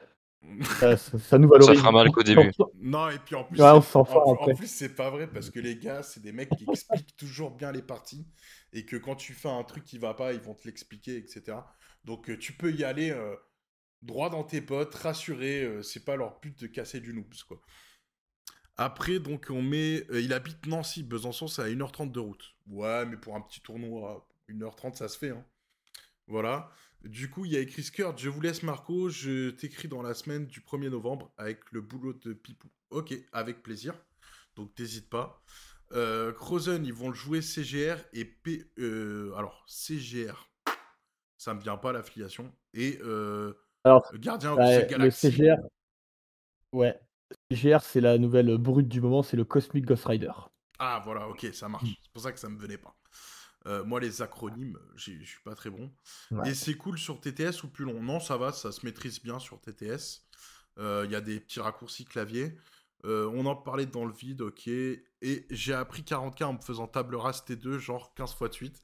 Ça, 0.80 0.96
ça- 0.96 1.18
ça 1.18 1.38
nous 1.38 1.48
Ça 1.48 1.58
valorise. 1.58 1.80
fera 1.80 1.92
mal 1.92 2.10
qu'au 2.10 2.22
début. 2.22 2.52
Non, 2.80 3.10
et 3.10 3.18
puis 3.18 3.34
en 3.34 3.44
plus, 3.44 3.58
Ouais, 3.60 3.70
on 3.70 3.80
en, 4.12 4.32
en 4.34 4.54
plus, 4.54 4.66
c'est 4.68 4.94
pas 4.94 5.10
vrai 5.10 5.26
parce 5.26 5.50
que 5.50 5.60
les 5.60 5.76
gars, 5.76 6.02
c'est 6.02 6.20
des 6.20 6.32
mecs 6.32 6.50
qui 6.54 6.64
expliquent 6.70 7.16
toujours 7.16 7.50
bien 7.50 7.72
les 7.72 7.82
parties 7.82 8.26
et 8.72 8.84
que 8.86 8.96
quand 8.96 9.16
tu 9.16 9.34
fais 9.34 9.48
un 9.48 9.64
truc 9.64 9.84
qui 9.84 9.98
va 9.98 10.14
pas, 10.14 10.32
ils 10.32 10.40
vont 10.40 10.54
te 10.54 10.66
l'expliquer, 10.66 11.16
etc. 11.16 11.58
Donc 12.04 12.30
euh, 12.30 12.38
tu 12.38 12.52
peux 12.52 12.72
y 12.72 12.84
aller 12.84 13.10
euh, 13.10 13.36
droit 14.02 14.30
dans 14.30 14.44
tes 14.44 14.60
potes, 14.60 14.94
rassuré, 14.94 15.62
euh, 15.62 15.82
c'est 15.82 16.04
pas 16.04 16.16
leur 16.16 16.40
but 16.40 16.58
de 16.58 16.66
casser 16.66 17.00
du 17.00 17.12
noobs. 17.12 17.34
Après, 18.76 19.18
donc, 19.18 19.48
on 19.50 19.60
met. 19.60 20.06
il 20.12 20.32
habite 20.32 20.66
Nancy, 20.66 21.02
Besançon, 21.02 21.48
c'est 21.48 21.62
à 21.62 21.68
1h30 21.68 22.12
de 22.12 22.20
route. 22.20 22.54
Ouais, 22.68 23.04
mais 23.06 23.16
pour 23.16 23.34
un 23.34 23.40
petit 23.40 23.60
tournoi, 23.60 24.28
1h30, 24.48 24.94
ça 24.94 25.08
se 25.08 25.18
fait, 25.18 25.30
hein. 25.30 25.44
Voilà. 26.28 26.70
Du 27.02 27.28
coup, 27.28 27.44
il 27.44 27.52
y 27.52 27.56
a 27.56 27.60
écrit 27.60 27.82
Skirt, 27.82 28.16
je 28.18 28.28
vous 28.28 28.40
laisse 28.40 28.62
Marco, 28.62 29.08
je 29.08 29.50
t'écris 29.50 29.88
dans 29.88 30.02
la 30.02 30.14
semaine 30.14 30.46
du 30.46 30.60
1er 30.60 30.90
novembre 30.90 31.32
avec 31.38 31.60
le 31.72 31.80
boulot 31.80 32.12
de 32.12 32.34
Pipou. 32.34 32.68
Ok, 32.90 33.14
avec 33.32 33.62
plaisir. 33.62 33.94
Donc 34.54 34.74
t'hésites 34.74 35.08
pas. 35.08 35.42
Crozen, 36.36 36.84
ils 36.84 36.92
vont 36.92 37.12
jouer 37.12 37.40
CGR 37.40 37.96
et 38.12 38.24
P... 38.26 38.70
alors, 38.76 39.64
CGR, 39.66 40.48
ça 41.38 41.54
me 41.54 41.60
vient 41.60 41.76
pas 41.78 41.92
l'affiliation. 41.92 42.52
Et 42.74 42.98
euh, 43.02 43.54
Alors, 43.84 44.04
Gardien 44.14 44.56
bah, 44.56 44.82
the 44.82 44.82
le 44.82 44.86
Galaxy. 44.86 45.32
CGR, 45.32 45.56
ouais. 46.72 46.98
CGR, 47.50 47.80
c'est 47.82 48.00
la 48.00 48.18
nouvelle 48.18 48.56
brute 48.58 48.88
du 48.88 49.00
moment, 49.00 49.22
c'est 49.22 49.36
le 49.36 49.44
Cosmic 49.44 49.86
Ghost 49.86 50.04
Rider. 50.06 50.32
Ah, 50.78 51.00
voilà, 51.04 51.28
ok, 51.28 51.46
ça 51.52 51.68
marche. 51.68 51.98
C'est 52.02 52.12
pour 52.12 52.22
ça 52.22 52.32
que 52.32 52.38
ça 52.38 52.48
me 52.48 52.58
venait 52.58 52.78
pas. 52.78 52.94
Euh, 53.66 53.84
moi, 53.84 54.00
les 54.00 54.22
acronymes, 54.22 54.78
je 54.94 55.12
suis 55.24 55.42
pas 55.44 55.54
très 55.54 55.70
bon. 55.70 55.92
Ouais. 56.30 56.50
Et 56.50 56.54
c'est 56.54 56.74
cool 56.74 56.98
sur 56.98 57.20
TTS 57.20 57.64
ou 57.64 57.68
plus 57.68 57.84
long? 57.84 58.00
Non, 58.02 58.20
ça 58.20 58.36
va, 58.36 58.52
ça 58.52 58.72
se 58.72 58.86
maîtrise 58.86 59.20
bien 59.22 59.38
sur 59.38 59.60
TTS. 59.60 60.22
Euh, 60.78 61.02
Il 61.06 61.10
y 61.12 61.16
a 61.16 61.20
des 61.20 61.40
petits 61.40 61.60
raccourcis 61.60 62.04
clavier. 62.04 62.56
Euh, 63.04 63.30
on 63.34 63.46
en 63.46 63.56
parlait 63.56 63.86
dans 63.86 64.04
le 64.04 64.12
vide, 64.12 64.40
ok. 64.42 64.68
Et 64.68 65.46
j'ai 65.50 65.74
appris 65.74 66.02
40k 66.02 66.44
en 66.44 66.52
me 66.54 66.60
faisant 66.60 66.86
table 66.86 67.16
rase 67.16 67.42
T2, 67.46 67.78
genre 67.78 68.14
15 68.14 68.34
fois 68.34 68.48
de 68.48 68.54
suite. 68.54 68.82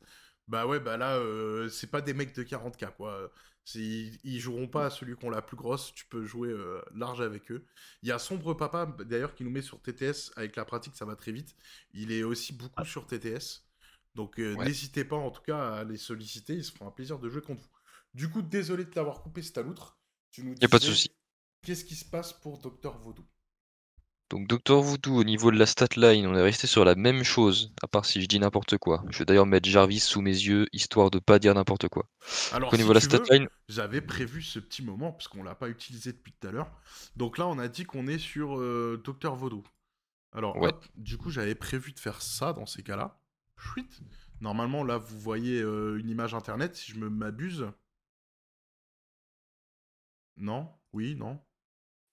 Bah 0.48 0.66
ouais, 0.66 0.78
bah 0.80 0.96
là, 0.96 1.16
euh, 1.16 1.68
c'est 1.70 1.86
pas 1.90 2.00
des 2.02 2.12
mecs 2.14 2.34
de 2.34 2.42
40k, 2.42 2.90
quoi. 2.96 3.30
Ils, 3.74 4.18
ils 4.24 4.40
joueront 4.40 4.68
pas 4.68 4.86
à 4.86 4.90
celui 4.90 5.16
qu'on 5.16 5.30
la 5.30 5.40
plus 5.40 5.56
grosse, 5.56 5.94
tu 5.94 6.04
peux 6.06 6.24
jouer 6.24 6.50
euh, 6.50 6.82
large 6.94 7.22
avec 7.22 7.50
eux. 7.50 7.64
Il 8.02 8.08
y 8.10 8.12
a 8.12 8.18
Sombre 8.18 8.52
Papa, 8.54 8.86
d'ailleurs, 9.06 9.34
qui 9.34 9.42
nous 9.44 9.50
met 9.50 9.62
sur 9.62 9.80
TTS. 9.80 10.32
Avec 10.36 10.56
la 10.56 10.64
pratique, 10.66 10.96
ça 10.96 11.06
va 11.06 11.16
très 11.16 11.32
vite. 11.32 11.56
Il 11.94 12.12
est 12.12 12.22
aussi 12.22 12.52
beaucoup 12.52 12.84
sur 12.84 13.06
TTS. 13.06 13.64
Donc 14.14 14.38
euh, 14.38 14.54
Ouais. 14.54 14.64
n'hésitez 14.66 15.04
pas 15.04 15.16
en 15.16 15.30
tout 15.30 15.42
cas 15.42 15.72
à 15.76 15.84
les 15.84 15.96
solliciter, 15.96 16.54
ils 16.54 16.64
se 16.64 16.70
feront 16.72 16.86
un 16.86 16.92
plaisir 16.92 17.18
de 17.18 17.28
jouer 17.28 17.40
contre 17.42 17.62
vous. 17.62 17.68
Du 18.12 18.28
coup, 18.30 18.42
désolé 18.42 18.84
de 18.84 18.90
t'avoir 18.90 19.22
coupé, 19.22 19.42
c'est 19.42 19.58
à 19.58 19.62
l'outre. 19.62 19.98
Tu 20.30 20.44
nous 20.44 20.54
Y 20.60 20.64
a 20.64 20.68
pas 20.68 20.78
de 20.78 20.84
souci. 20.84 21.08
Qu'est-ce 21.62 21.84
qui 21.84 21.96
se 21.96 22.04
passe 22.04 22.32
pour 22.32 22.58
Docteur 22.58 22.96
Vaudou? 22.98 23.24
Donc 24.30 24.48
Docteur 24.48 24.80
Voodoo, 24.80 25.14
au 25.16 25.24
niveau 25.24 25.50
de 25.50 25.58
la 25.58 25.66
statline, 25.66 26.26
on 26.26 26.34
est 26.34 26.42
resté 26.42 26.66
sur 26.66 26.84
la 26.84 26.94
même 26.94 27.22
chose, 27.22 27.72
à 27.82 27.86
part 27.86 28.04
si 28.04 28.20
je 28.22 28.26
dis 28.26 28.38
n'importe 28.38 28.78
quoi. 28.78 29.04
Je 29.10 29.18
vais 29.18 29.24
d'ailleurs 29.24 29.46
mettre 29.46 29.68
Jarvis 29.68 30.00
sous 30.00 30.22
mes 30.22 30.30
yeux, 30.30 30.66
histoire 30.72 31.10
de 31.10 31.18
pas 31.18 31.38
dire 31.38 31.54
n'importe 31.54 31.88
quoi. 31.88 32.08
Alors, 32.52 32.70
Donc, 32.70 32.72
au 32.72 32.76
si 32.76 32.82
niveau 32.82 32.90
de 32.90 32.94
la 32.94 33.00
statline, 33.00 33.48
j'avais 33.68 34.00
prévu 34.00 34.42
ce 34.42 34.58
petit 34.58 34.82
moment, 34.82 35.12
parce 35.12 35.28
qu'on 35.28 35.42
l'a 35.42 35.54
pas 35.54 35.68
utilisé 35.68 36.12
depuis 36.12 36.32
tout 36.32 36.48
à 36.48 36.52
l'heure. 36.52 36.70
Donc 37.16 37.38
là, 37.38 37.46
on 37.46 37.58
a 37.58 37.68
dit 37.68 37.84
qu'on 37.84 38.06
est 38.06 38.18
sur 38.18 38.58
euh, 38.58 39.00
Docteur 39.04 39.36
Vaudou. 39.36 39.62
Alors, 40.32 40.56
Ouais. 40.56 40.70
hop, 40.70 40.84
du 40.96 41.16
coup, 41.16 41.30
j'avais 41.30 41.54
prévu 41.54 41.92
de 41.92 42.00
faire 42.00 42.20
ça 42.22 42.52
dans 42.52 42.66
ces 42.66 42.82
cas-là. 42.82 43.20
Chouette. 43.56 44.00
Normalement, 44.40 44.82
là, 44.84 44.98
vous 44.98 45.18
voyez 45.18 45.60
euh, 45.60 45.98
une 45.98 46.08
image 46.08 46.34
internet, 46.34 46.74
si 46.76 46.92
je 46.92 46.98
me 46.98 47.08
m'abuse. 47.08 47.66
Non? 50.36 50.68
Oui 50.92 51.14
Non? 51.14 51.40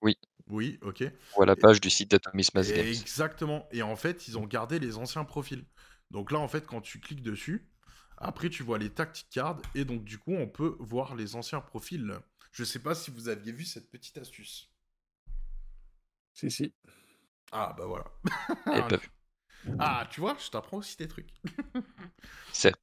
Oui. 0.02 0.18
Oui, 0.52 0.78
ok. 0.82 1.04
on 1.04 1.36
voit 1.38 1.46
la 1.46 1.56
page 1.56 1.80
du 1.80 1.90
site 1.90 2.12
d'Atomis 2.12 2.50
Mass 2.54 2.68
Games. 2.68 2.86
Exactement. 2.86 3.68
Et 3.72 3.82
en 3.82 3.96
fait, 3.96 4.28
ils 4.28 4.38
ont 4.38 4.46
gardé 4.46 4.80
les 4.80 4.98
anciens 4.98 5.24
profils. 5.24 5.64
Donc 6.12 6.32
là, 6.32 6.40
en 6.40 6.50
fait, 6.50 6.66
quand 6.68 6.82
tu 6.82 7.00
cliques 7.00 7.24
dessus, 7.24 7.70
après, 8.18 8.50
tu 8.50 8.62
vois 8.62 8.78
les 8.78 8.90
tactic 8.90 9.30
cards. 9.30 9.62
Et 9.76 9.86
donc, 9.86 10.04
du 10.04 10.18
coup, 10.18 10.34
on 10.34 10.48
peut 10.48 10.76
voir 10.80 11.16
les 11.16 11.36
anciens 11.36 11.62
profils. 11.62 12.20
Je 12.52 12.66
sais 12.66 12.80
pas 12.80 12.94
si 12.96 13.12
vous 13.12 13.30
aviez 13.30 13.54
vu 13.54 13.64
cette 13.64 13.90
petite 13.90 14.18
astuce. 14.18 14.70
Si, 16.34 16.52
si. 16.52 16.74
Ah, 17.54 17.74
bah 17.78 17.86
voilà. 17.86 18.06
Et 18.78 18.82
pas 18.82 18.98
vu. 18.98 19.10
ah, 19.80 20.08
tu 20.12 20.20
vois, 20.20 20.36
je 20.38 20.50
t'apprends 20.50 20.78
aussi 20.78 20.98
des 20.98 21.08
trucs. 21.08 21.32
Certes. 22.52 22.80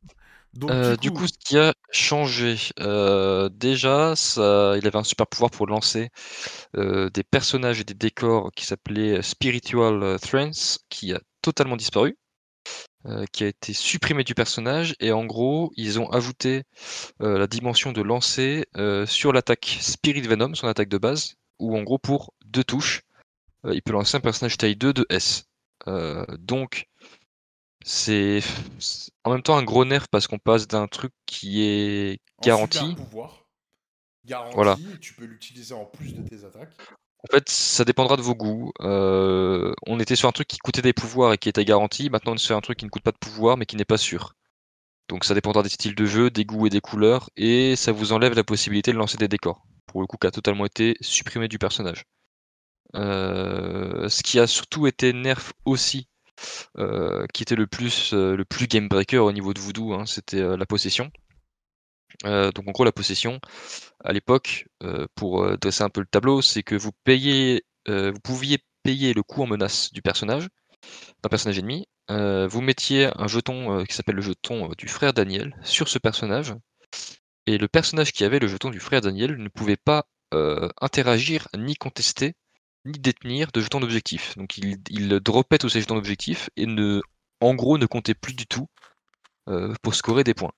Donc, 0.54 0.70
Euh, 0.70 0.96
du, 0.96 1.08
du 1.08 1.10
coup, 1.12 1.26
ce 1.26 1.34
qui 1.38 1.58
a 1.58 1.74
changé, 1.90 2.56
euh, 2.80 3.48
déjà, 3.48 4.16
ça, 4.16 4.74
il 4.76 4.86
avait 4.86 4.96
un 4.96 5.04
super 5.04 5.26
pouvoir 5.26 5.50
pour 5.50 5.66
lancer 5.66 6.10
euh, 6.76 7.10
des 7.10 7.22
personnages 7.22 7.80
et 7.80 7.84
des 7.84 7.94
décors 7.94 8.50
qui 8.54 8.64
s'appelaient 8.64 9.22
Spiritual 9.22 10.18
Trance, 10.20 10.80
qui 10.88 11.12
a 11.12 11.20
totalement 11.42 11.76
disparu, 11.76 12.18
qui 13.32 13.44
a 13.44 13.46
été 13.46 13.72
supprimé 13.72 14.22
du 14.22 14.34
personnage, 14.34 14.94
et 15.00 15.12
en 15.12 15.24
gros, 15.24 15.72
ils 15.76 15.98
ont 15.98 16.10
ajouté 16.10 16.64
la 17.20 17.46
dimension 17.46 17.92
de 17.92 18.02
lancer 18.02 18.66
sur 19.06 19.32
l'attaque 19.32 19.78
Spirit 19.80 20.22
Venom, 20.22 20.54
son 20.54 20.66
attaque 20.66 20.88
de 20.88 20.98
base, 20.98 21.36
où 21.58 21.78
en 21.78 21.82
gros, 21.84 21.98
pour 21.98 22.34
deux 22.44 22.64
touches, 22.64 23.02
il 23.64 23.80
peut 23.82 23.92
lancer 23.92 24.16
un 24.16 24.20
personnage 24.20 24.58
taille 24.58 24.76
2 24.76 24.92
de 24.92 25.06
S. 25.08 25.44
Donc, 26.38 26.86
c'est 27.88 28.42
en 29.24 29.30
même 29.32 29.42
temps 29.42 29.56
un 29.56 29.62
gros 29.62 29.86
nerf 29.86 30.08
parce 30.08 30.26
qu'on 30.26 30.38
passe 30.38 30.68
d'un 30.68 30.86
truc 30.88 31.10
qui 31.24 31.62
est 31.62 32.20
garanti. 32.42 32.94
pouvoir. 32.94 33.46
Garanti, 34.26 34.54
Voilà. 34.54 34.76
et 34.94 34.98
tu 34.98 35.14
peux 35.14 35.24
l'utiliser 35.24 35.72
en 35.72 35.86
plus 35.86 36.12
de 36.14 36.22
tes 36.28 36.44
attaques. 36.44 36.76
En 37.24 37.34
fait, 37.34 37.48
ça 37.48 37.86
dépendra 37.86 38.18
de 38.18 38.22
vos 38.22 38.34
goûts. 38.34 38.72
Euh, 38.80 39.72
on 39.86 39.98
était 40.00 40.16
sur 40.16 40.28
un 40.28 40.32
truc 40.32 40.46
qui 40.48 40.58
coûtait 40.58 40.82
des 40.82 40.92
pouvoirs 40.92 41.32
et 41.32 41.38
qui 41.38 41.48
était 41.48 41.64
garanti. 41.64 42.10
Maintenant, 42.10 42.32
on 42.32 42.34
est 42.34 42.38
sur 42.38 42.56
un 42.56 42.60
truc 42.60 42.78
qui 42.78 42.84
ne 42.84 42.90
coûte 42.90 43.02
pas 43.02 43.10
de 43.12 43.16
pouvoir 43.18 43.56
mais 43.56 43.64
qui 43.64 43.76
n'est 43.76 43.86
pas 43.86 43.96
sûr. 43.96 44.34
Donc, 45.08 45.24
ça 45.24 45.32
dépendra 45.32 45.62
des 45.62 45.70
styles 45.70 45.94
de 45.94 46.04
jeu, 46.04 46.30
des 46.30 46.44
goûts 46.44 46.66
et 46.66 46.70
des 46.70 46.82
couleurs. 46.82 47.30
Et 47.38 47.74
ça 47.74 47.90
vous 47.92 48.12
enlève 48.12 48.34
la 48.34 48.44
possibilité 48.44 48.92
de 48.92 48.98
lancer 48.98 49.16
des 49.16 49.28
décors. 49.28 49.64
Pour 49.86 50.02
le 50.02 50.06
coup, 50.06 50.18
qui 50.18 50.26
a 50.26 50.30
totalement 50.30 50.66
été 50.66 50.96
supprimé 51.00 51.48
du 51.48 51.58
personnage. 51.58 52.04
Euh, 52.94 54.10
ce 54.10 54.22
qui 54.22 54.38
a 54.38 54.46
surtout 54.46 54.86
été 54.86 55.14
nerf 55.14 55.52
aussi, 55.64 56.06
euh, 56.78 57.26
qui 57.32 57.42
était 57.42 57.56
le 57.56 57.66
plus, 57.66 58.12
euh, 58.12 58.36
le 58.36 58.44
plus 58.44 58.66
game 58.66 58.88
breaker 58.88 59.18
au 59.18 59.32
niveau 59.32 59.54
de 59.54 59.60
Voodoo, 59.60 59.94
hein, 59.94 60.06
c'était 60.06 60.40
euh, 60.40 60.56
la 60.56 60.66
possession. 60.66 61.10
Donc 62.24 62.66
en 62.66 62.72
gros 62.72 62.84
la 62.84 62.92
possession, 62.92 63.38
à 64.02 64.12
l'époque, 64.12 64.66
pour 65.14 65.56
dresser 65.58 65.84
un 65.84 65.90
peu 65.90 66.00
le 66.00 66.06
tableau, 66.06 66.42
c'est 66.42 66.64
que 66.64 66.74
vous 66.74 66.90
payez, 67.04 67.62
vous 67.86 68.20
pouviez 68.24 68.58
payer 68.82 69.12
le 69.12 69.22
coût 69.22 69.42
en 69.42 69.46
menace 69.46 69.92
du 69.92 70.02
personnage, 70.02 70.48
d'un 71.22 71.28
personnage 71.28 71.58
ennemi. 71.58 71.86
vous 72.08 72.60
mettiez 72.60 73.10
un 73.14 73.28
jeton 73.28 73.84
qui 73.84 73.94
s'appelle 73.94 74.16
le 74.16 74.22
jeton 74.22 74.70
du 74.76 74.88
frère 74.88 75.12
Daniel 75.12 75.54
sur 75.62 75.86
ce 75.86 75.98
personnage, 75.98 76.54
et 77.46 77.56
le 77.56 77.68
personnage 77.68 78.10
qui 78.10 78.24
avait 78.24 78.40
le 78.40 78.48
jeton 78.48 78.70
du 78.70 78.80
frère 78.80 79.02
Daniel 79.02 79.36
ne 79.36 79.48
pouvait 79.48 79.76
pas 79.76 80.08
interagir 80.80 81.46
ni 81.56 81.76
contester 81.76 82.34
ni 82.84 82.98
détenir 82.98 83.50
de 83.52 83.60
jetons 83.60 83.80
d'objectif. 83.80 84.36
Donc 84.36 84.58
il, 84.58 84.78
il 84.90 85.08
dropait 85.20 85.58
tous 85.58 85.68
ses 85.68 85.80
jetons 85.80 85.94
d'objectif 85.94 86.50
et 86.56 86.66
ne, 86.66 87.00
en 87.40 87.54
gros 87.54 87.78
ne 87.78 87.86
comptait 87.86 88.14
plus 88.14 88.34
du 88.34 88.46
tout 88.46 88.66
pour 89.82 89.94
scorer 89.94 90.24
des 90.24 90.34
points. 90.34 90.52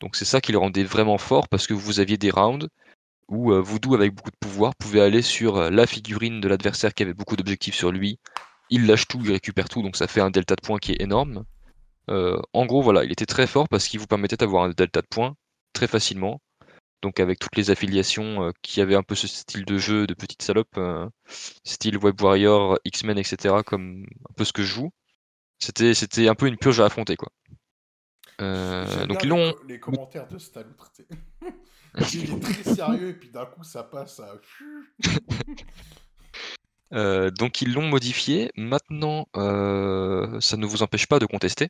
Donc 0.00 0.16
c'est 0.16 0.24
ça 0.24 0.40
qui 0.40 0.52
le 0.52 0.58
rendait 0.58 0.84
vraiment 0.84 1.18
fort 1.18 1.48
parce 1.48 1.66
que 1.66 1.74
vous 1.74 2.00
aviez 2.00 2.16
des 2.16 2.30
rounds 2.30 2.68
où 3.28 3.52
euh, 3.52 3.60
Voodoo 3.60 3.94
avec 3.94 4.14
beaucoup 4.14 4.30
de 4.30 4.36
pouvoir 4.36 4.74
pouvait 4.76 5.00
aller 5.00 5.22
sur 5.22 5.56
euh, 5.56 5.70
la 5.70 5.86
figurine 5.86 6.40
de 6.40 6.48
l'adversaire 6.48 6.92
qui 6.92 7.02
avait 7.02 7.14
beaucoup 7.14 7.36
d'objectifs 7.36 7.74
sur 7.74 7.92
lui. 7.92 8.18
Il 8.68 8.86
lâche 8.86 9.06
tout, 9.06 9.20
il 9.24 9.32
récupère 9.32 9.68
tout, 9.68 9.82
donc 9.82 9.96
ça 9.96 10.08
fait 10.08 10.20
un 10.20 10.30
delta 10.30 10.56
de 10.56 10.60
points 10.60 10.78
qui 10.78 10.92
est 10.92 11.00
énorme. 11.00 11.44
Euh, 12.10 12.40
en 12.52 12.66
gros, 12.66 12.82
voilà, 12.82 13.04
il 13.04 13.12
était 13.12 13.26
très 13.26 13.46
fort 13.46 13.68
parce 13.68 13.86
qu'il 13.86 14.00
vous 14.00 14.06
permettait 14.06 14.36
d'avoir 14.36 14.64
un 14.64 14.70
delta 14.70 15.00
de 15.02 15.06
points 15.06 15.34
très 15.72 15.86
facilement. 15.86 16.40
Donc 17.02 17.20
avec 17.20 17.38
toutes 17.38 17.56
les 17.56 17.70
affiliations 17.70 18.52
qui 18.62 18.80
avaient 18.80 18.94
un 18.94 19.02
peu 19.02 19.14
ce 19.14 19.26
style 19.26 19.64
de 19.64 19.76
jeu 19.76 20.06
de 20.06 20.14
petite 20.14 20.42
salope, 20.42 20.78
style 21.64 21.98
Web 21.98 22.20
Warrior, 22.20 22.78
X-Men, 22.84 23.18
etc., 23.18 23.56
comme 23.66 24.06
un 24.30 24.34
peu 24.34 24.44
ce 24.44 24.52
que 24.52 24.62
je 24.62 24.72
joue, 24.72 24.90
c'était, 25.58 25.94
c'était 25.94 26.28
un 26.28 26.34
peu 26.34 26.46
une 26.46 26.56
purge 26.56 26.80
à 26.80 26.86
affronter, 26.86 27.16
quoi. 27.16 27.28
Euh, 28.40 29.06
donc 29.06 29.22
ils 29.22 29.28
l'ont. 29.28 29.54
Les, 29.68 29.78
commentaires 29.78 30.26
de 30.26 30.38
Stalout. 30.38 30.74
il 32.12 32.34
est 32.34 32.40
très 32.40 32.62
sérieux 32.74 33.10
et 33.10 33.14
puis 33.14 33.30
d'un 33.30 33.46
coup 33.46 33.62
ça 33.62 33.84
passe 33.84 34.20
à. 34.20 34.34
Euh, 36.94 37.30
donc 37.30 37.62
ils 37.62 37.72
l'ont 37.72 37.88
modifié. 37.88 38.50
Maintenant, 38.56 39.26
euh, 39.36 40.40
ça 40.40 40.56
ne 40.56 40.66
vous 40.66 40.82
empêche 40.82 41.06
pas 41.06 41.18
de 41.18 41.26
contester. 41.26 41.68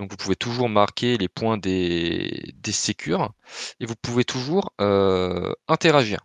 Donc 0.00 0.10
vous 0.10 0.16
pouvez 0.16 0.34
toujours 0.34 0.68
marquer 0.68 1.18
les 1.18 1.28
points 1.28 1.58
des, 1.58 2.52
des 2.56 2.72
sécures 2.72 3.32
et 3.78 3.86
vous 3.86 3.94
pouvez 4.00 4.24
toujours 4.24 4.72
interagir. 5.68 6.20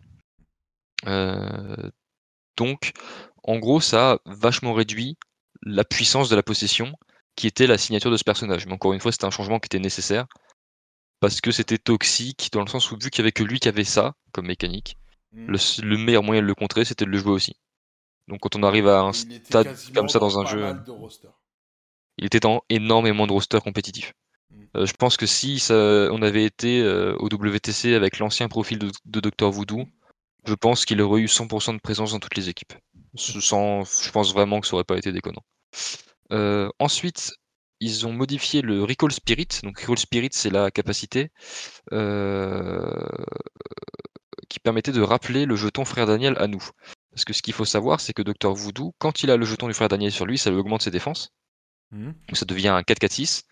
donc 2.56 2.92
en 3.46 3.58
gros, 3.58 3.80
ça 3.80 4.12
a 4.12 4.18
vachement 4.26 4.74
réduit 4.74 5.16
la 5.62 5.84
puissance 5.84 6.28
de 6.28 6.36
la 6.36 6.42
possession 6.42 6.92
qui 7.36 7.46
était 7.46 7.66
la 7.66 7.78
signature 7.78 8.10
de 8.10 8.16
ce 8.16 8.24
personnage. 8.24 8.66
Mais 8.66 8.72
encore 8.72 8.92
une 8.92 9.00
fois, 9.00 9.12
c'était 9.12 9.24
un 9.24 9.30
changement 9.30 9.60
qui 9.60 9.66
était 9.66 9.78
nécessaire 9.78 10.26
parce 11.20 11.40
que 11.40 11.52
c'était 11.52 11.78
toxique 11.78 12.50
dans 12.52 12.60
le 12.60 12.66
sens 12.66 12.90
où 12.90 12.98
vu 13.00 13.10
qu'il 13.10 13.22
n'y 13.22 13.26
avait 13.26 13.32
que 13.32 13.44
lui 13.44 13.60
qui 13.60 13.68
avait 13.68 13.84
ça 13.84 14.14
comme 14.32 14.46
mécanique, 14.46 14.98
hmm. 15.32 15.54
le, 15.82 15.96
meilleur 15.96 16.22
moyen 16.22 16.42
de 16.42 16.46
le 16.46 16.54
contrer, 16.54 16.84
c'était 16.84 17.04
de 17.04 17.10
le 17.10 17.18
jouer 17.18 17.32
aussi. 17.32 17.56
Donc 18.28 18.40
quand 18.40 18.56
on 18.56 18.62
arrive 18.64 18.88
à 18.88 19.00
un 19.00 19.12
stade 19.12 19.74
comme 19.94 20.08
ça 20.08 20.18
dans 20.18 20.40
un 20.40 20.46
jeu, 20.46 20.74
il 22.18 22.26
était 22.26 22.40
dans 22.40 22.62
énormément 22.68 23.26
de 23.26 23.32
rosters 23.32 23.62
compétitifs. 23.62 24.12
Hmm. 24.50 24.64
Euh, 24.76 24.86
je 24.86 24.92
pense 24.94 25.16
que 25.16 25.26
si 25.26 25.62
on 25.70 26.22
avait 26.22 26.44
été 26.44 26.82
euh, 26.82 27.16
au 27.18 27.26
WTC 27.26 27.94
avec 27.94 28.18
l'ancien 28.18 28.48
profil 28.48 28.78
de, 28.78 28.90
de 29.04 29.20
Dr 29.20 29.50
Voodoo, 29.50 29.84
je 30.46 30.54
pense 30.54 30.84
qu'il 30.84 31.00
aurait 31.00 31.22
eu 31.22 31.26
100% 31.26 31.74
de 31.74 31.80
présence 31.80 32.12
dans 32.12 32.20
toutes 32.20 32.36
les 32.36 32.48
équipes. 32.48 32.74
Sans, 33.16 33.84
je 33.84 34.10
pense 34.10 34.32
vraiment 34.32 34.60
que 34.60 34.66
ça 34.66 34.74
aurait 34.74 34.84
pas 34.84 34.98
été 34.98 35.10
déconnant. 35.10 35.42
Euh, 36.32 36.68
ensuite, 36.78 37.32
ils 37.80 38.06
ont 38.06 38.12
modifié 38.12 38.62
le 38.62 38.84
Recall 38.84 39.12
Spirit. 39.12 39.48
Donc 39.62 39.80
Recall 39.80 39.98
Spirit, 39.98 40.30
c'est 40.32 40.50
la 40.50 40.70
capacité 40.70 41.30
qui 44.48 44.60
permettait 44.60 44.92
de 44.92 45.00
rappeler 45.00 45.44
le 45.44 45.56
jeton 45.56 45.84
Frère 45.84 46.06
Daniel 46.06 46.36
à 46.38 46.46
nous. 46.46 46.64
Parce 47.10 47.24
que 47.24 47.32
ce 47.32 47.42
qu'il 47.42 47.54
faut 47.54 47.64
savoir, 47.64 48.00
c'est 48.00 48.12
que 48.12 48.22
Dr 48.22 48.52
Voodoo, 48.52 48.94
quand 48.98 49.22
il 49.22 49.30
a 49.30 49.36
le 49.36 49.46
jeton 49.46 49.68
du 49.68 49.74
Frère 49.74 49.88
Daniel 49.88 50.12
sur 50.12 50.26
lui, 50.26 50.38
ça 50.38 50.50
lui 50.50 50.58
augmente 50.58 50.82
ses 50.82 50.90
défenses. 50.90 51.32
Mmh. 51.92 52.06
Donc 52.06 52.36
ça 52.36 52.44
devient 52.44 52.68
un 52.68 52.80
4-4-6. 52.80 53.44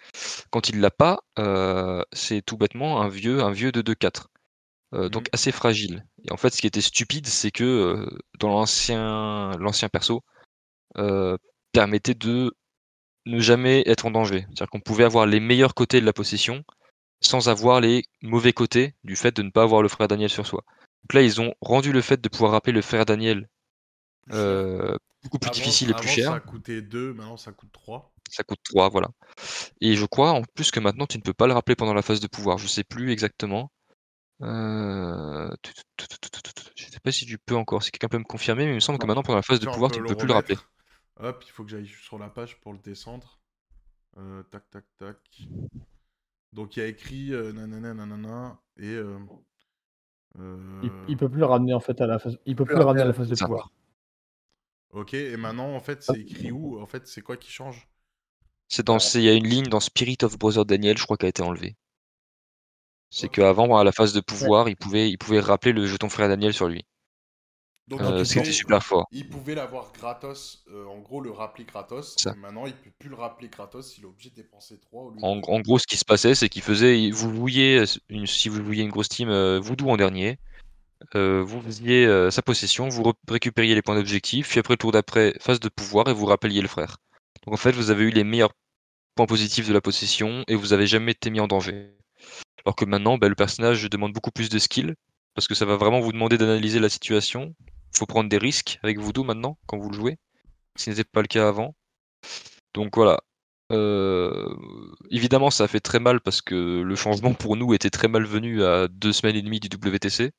Quand 0.51 0.69
il 0.69 0.81
l'a 0.81 0.91
pas, 0.91 1.21
euh, 1.39 2.03
c'est 2.13 2.43
tout 2.43 2.57
bêtement 2.57 3.01
un 3.01 3.09
vieux, 3.09 3.43
un 3.43 3.53
vieux 3.53 3.73
de 3.73 3.83
2-4. 3.83 4.27
Donc 5.11 5.25
mmh. 5.25 5.31
assez 5.33 5.51
fragile. 5.51 6.07
Et 6.25 6.31
en 6.31 6.37
fait, 6.37 6.51
ce 6.51 6.61
qui 6.61 6.69
était 6.69 6.81
stupide, 6.81 7.27
c'est 7.27 7.51
que 7.51 8.07
dans 8.39 8.49
l'ancien, 8.49 9.51
l'ancien 9.59 9.89
perso, 9.89 10.23
permettait 11.73 12.15
de 12.15 12.55
ne 13.27 13.41
jamais 13.41 13.83
être 13.87 14.07
en 14.07 14.11
danger. 14.11 14.47
C'est-à-dire 14.49 14.71
qu'on 14.71 14.81
pouvait 14.81 15.05
avoir 15.05 15.27
les 15.27 15.41
meilleurs 15.41 15.75
côtés 15.75 16.01
de 16.01 16.07
la 16.07 16.13
possession 16.13 16.65
sans 17.21 17.49
avoir 17.49 17.81
les 17.81 18.05
mauvais 18.23 18.53
côtés 18.53 18.95
du 19.03 19.17
fait 19.17 19.35
de 19.35 19.43
ne 19.43 19.51
pas 19.51 19.63
avoir 19.63 19.83
le 19.83 19.89
frère 19.89 20.09
Daniel 20.09 20.31
sur 20.31 20.47
soi. 20.47 20.63
Donc 21.03 21.15
là, 21.15 21.23
ils 21.23 21.41
ont 21.41 21.55
rendu 21.61 21.93
le 21.93 22.01
fait 22.01 22.21
de 22.21 22.29
pouvoir 22.29 22.53
rappeler 22.53 22.73
le 22.73 22.83
frère 22.83 23.05
Daniel 23.05 23.49
euh, 24.31 24.97
beaucoup 25.23 25.39
plus 25.39 25.51
difficile 25.51 25.91
et 25.91 25.95
plus 25.95 26.09
cher. 26.09 26.33
Ça 26.33 26.41
coûtait 26.41 26.83
2, 26.83 27.13
maintenant 27.15 27.37
ça 27.37 27.53
coûte 27.53 27.71
3. 27.73 28.14
Ça 28.31 28.43
coûte 28.43 28.61
3, 28.65 28.89
voilà. 28.89 29.09
Et 29.81 29.95
je 29.95 30.07
crois 30.07 30.33
en 30.33 30.43
plus 30.43 30.71
que 30.71 30.81
maintenant 30.81 31.07
tu 31.07 31.19
ne 31.19 31.23
peux 31.23 31.35
pas 31.35 31.47
le 31.47 31.53
rappeler 31.53 31.77
pendant 31.77 31.95
la 31.95 32.03
phase 32.03 32.21
de 32.21 32.27
pouvoir. 32.27 32.59
Je 32.59 32.67
sais 32.67 32.85
plus 32.85 33.13
exactement. 33.13 33.71
Euh... 34.43 35.49
Je 36.77 36.85
sais 36.85 37.01
pas 37.01 37.13
si 37.13 37.27
tu 37.27 37.39
peux 37.39 37.57
encore, 37.57 37.83
si 37.83 37.91
quelqu'un 37.91 38.09
peut 38.09 38.19
me 38.19 38.25
confirmer, 38.25 38.65
mais 38.65 38.73
il 38.73 38.77
me 38.77 38.81
semble 38.81 38.99
que 38.99 39.07
maintenant 39.07 39.23
pendant 39.23 39.37
la 39.37 39.43
phase 39.43 39.61
de 39.61 39.67
pouvoir 39.67 39.91
tu 39.91 40.01
ne 40.01 40.07
peux 40.07 40.17
plus 40.17 40.27
le 40.27 40.35
rappeler. 40.35 40.57
Hop, 41.21 41.45
il 41.47 41.51
faut 41.51 41.65
que 41.65 41.71
j'aille 41.71 41.87
sur 41.87 42.19
la 42.19 42.29
page 42.29 42.61
pour 42.61 42.73
le 42.73 42.79
descendre. 42.79 43.41
Euh, 44.17 44.43
tac, 44.45 44.69
tac, 44.71 44.85
tac. 44.99 45.19
Donc 46.53 46.77
il 46.77 46.81
y 46.81 46.83
a 46.83 46.87
écrit 46.87 47.33
euh, 47.33 47.53
nanana, 47.53 47.95
nanana, 47.95 48.61
et. 48.77 48.95
Euh, 48.95 49.19
il, 50.83 50.91
il, 51.09 51.17
peut 51.17 51.29
plus 51.29 51.39
le 51.39 51.47
ramener 51.47 51.75
en 51.75 51.81
fait 51.81 52.01
à 52.01 52.07
la 52.07 52.19
phase. 52.19 52.39
Il 52.47 52.57
peut 52.57 52.65
plus 52.65 52.75
le 52.75 52.83
ramener 52.83 53.03
à 53.03 53.07
la 53.07 53.13
phase 53.13 53.29
de 53.29 53.37
pouvoir. 53.37 53.71
Ok, 54.91 55.15
et 55.15 55.37
maintenant 55.37 55.75
en 55.75 55.81
fait 55.81 56.03
c'est 56.03 56.19
écrit 56.21 56.53
où? 56.53 56.81
En 56.81 56.87
fait 56.87 57.07
c'est 57.07 57.21
quoi 57.21 57.37
qui 57.37 57.51
change? 57.51 57.89
C'est 58.69 58.87
dans, 58.87 58.99
il 58.99 59.23
y 59.23 59.29
a 59.29 59.35
une 59.35 59.47
ligne 59.47 59.69
dans 59.69 59.81
Spirit 59.81 60.19
of 60.23 60.39
Brother 60.39 60.65
Daniel, 60.65 60.97
je 60.99 61.05
crois, 61.05 61.17
qui 61.17 61.27
a 61.27 61.29
été 61.29 61.43
enlevée. 61.43 61.77
C'est 63.11 63.29
qu'avant, 63.29 63.77
à 63.77 63.85
la 63.85 63.93
phase 63.93 64.13
de 64.13 64.21
pouvoir, 64.21 64.69
il, 64.69 64.77
pouvait, 64.77 65.09
il 65.09 65.19
pouvait 65.19 65.39
rappeler 65.39 65.73
le 65.73 65.87
jeton 65.87 66.09
frère 66.09 66.29
Daniel 66.29 66.53
sur 66.53 66.67
lui. 66.67 66.85
Donc 67.87 68.01
euh, 68.01 68.25
c'était 68.25 68.53
super 68.53 68.83
fort. 68.83 69.07
Il 69.13 69.29
pouvait 69.29 69.55
l'avoir 69.55 69.93
gratos, 69.93 70.65
euh, 70.73 70.87
en 70.87 70.99
gros 71.01 71.21
le 71.21 71.31
rappeler 71.31 71.65
gratos. 71.65 72.17
Maintenant, 72.37 72.65
il 72.67 72.73
peut 72.73 72.91
plus 72.99 73.11
le 73.11 73.17
rappeler 73.17 73.49
gratos, 73.49 73.99
il 73.99 74.05
est 74.05 74.07
obligé 74.07 74.31
de 74.31 74.37
dépenser 74.37 74.81
3. 74.81 75.13
en, 75.23 75.41
en, 75.43 75.61
gros, 75.61 75.79
ce 75.79 75.87
qui 75.87 75.99
se 75.99 76.05
passait, 76.05 76.35
c'est 76.35 76.49
qu'il 76.49 76.63
faisait, 76.63 77.11
vous 77.11 77.31
vouliez, 77.31 77.85
une, 78.09 78.27
si 78.27 78.49
vous 78.49 78.65
vouliez 78.65 78.83
une 78.83 78.91
grosse 78.91 79.11
team 79.11 79.29
euh, 79.29 79.61
Voodoo 79.61 79.91
en 79.91 79.97
dernier, 79.97 80.39
vous 81.13 81.61
faisiez 81.61 82.31
sa 82.31 82.41
possession, 82.41 82.89
vous 82.89 83.13
récupériez 83.29 83.75
les 83.75 83.83
points 83.83 83.95
d'objectif, 83.95 84.49
puis 84.49 84.59
après 84.59 84.73
le 84.73 84.79
tour 84.79 84.91
d'après, 84.91 85.35
phase 85.39 85.61
de 85.61 85.69
pouvoir, 85.69 86.09
et 86.09 86.15
vous 86.15 86.25
rappeliez 86.25 86.63
le 86.63 86.69
frère. 86.69 86.97
Donc 87.45 87.55
en 87.55 87.59
fait, 87.59 87.73
vous 87.73 87.91
avez 87.91 88.05
eu 88.05 88.11
les 88.11 88.25
meilleurs 88.25 88.53
points 89.15 89.27
positifs 89.27 89.69
de 89.69 89.73
la 89.73 89.81
possession, 89.81 90.45
et 90.49 90.55
vous 90.55 90.73
avez 90.73 90.87
jamais 90.87 91.13
été 91.13 91.31
mis 91.31 91.41
en 91.41 91.47
danger. 91.47 91.97
Alors 92.65 92.77
que 92.77 92.85
maintenant, 92.85 93.19
bah, 93.19 93.29
le 93.29 93.35
personnage 93.35 93.89
demande 93.91 94.13
beaucoup 94.13 94.31
plus 94.31 94.49
de 94.49 94.59
skill, 94.59 94.95
parce 95.35 95.49
que 95.49 95.55
ça 95.55 95.65
va 95.67 95.77
vraiment 95.77 96.01
vous 96.01 96.13
demander 96.13 96.39
d'analyser 96.39 96.81
la 96.81 96.89
situation, 96.89 97.55
faut 97.97 98.07
prendre 98.07 98.29
des 98.29 98.39
risques 98.39 98.79
avec 98.83 98.99
Voodoo 98.99 99.25
maintenant 99.25 99.59
quand 99.67 99.79
vous 99.79 99.91
le 99.91 99.97
jouez, 99.97 100.19
ce 100.77 100.91
n'était 100.91 101.05
pas 101.05 101.23
le 101.23 101.29
cas 101.29 101.49
avant. 101.49 101.75
Donc 102.75 102.97
voilà. 102.97 103.21
Euh, 103.73 104.55
évidemment, 105.11 105.51
ça 105.51 105.65
a 105.65 105.69
fait 105.69 105.81
très 105.81 106.01
mal 106.01 106.21
parce 106.21 106.43
que 106.43 106.83
le 106.83 106.97
changement 106.97 107.35
pour 107.35 107.57
nous 107.57 107.75
était 107.75 107.91
très 107.91 108.09
malvenu 108.09 108.65
à 108.65 108.89
deux 108.89 109.13
semaines 109.13 109.37
et 109.37 109.43
demie 109.43 109.61
du 109.61 109.69
WTC. 109.69 110.33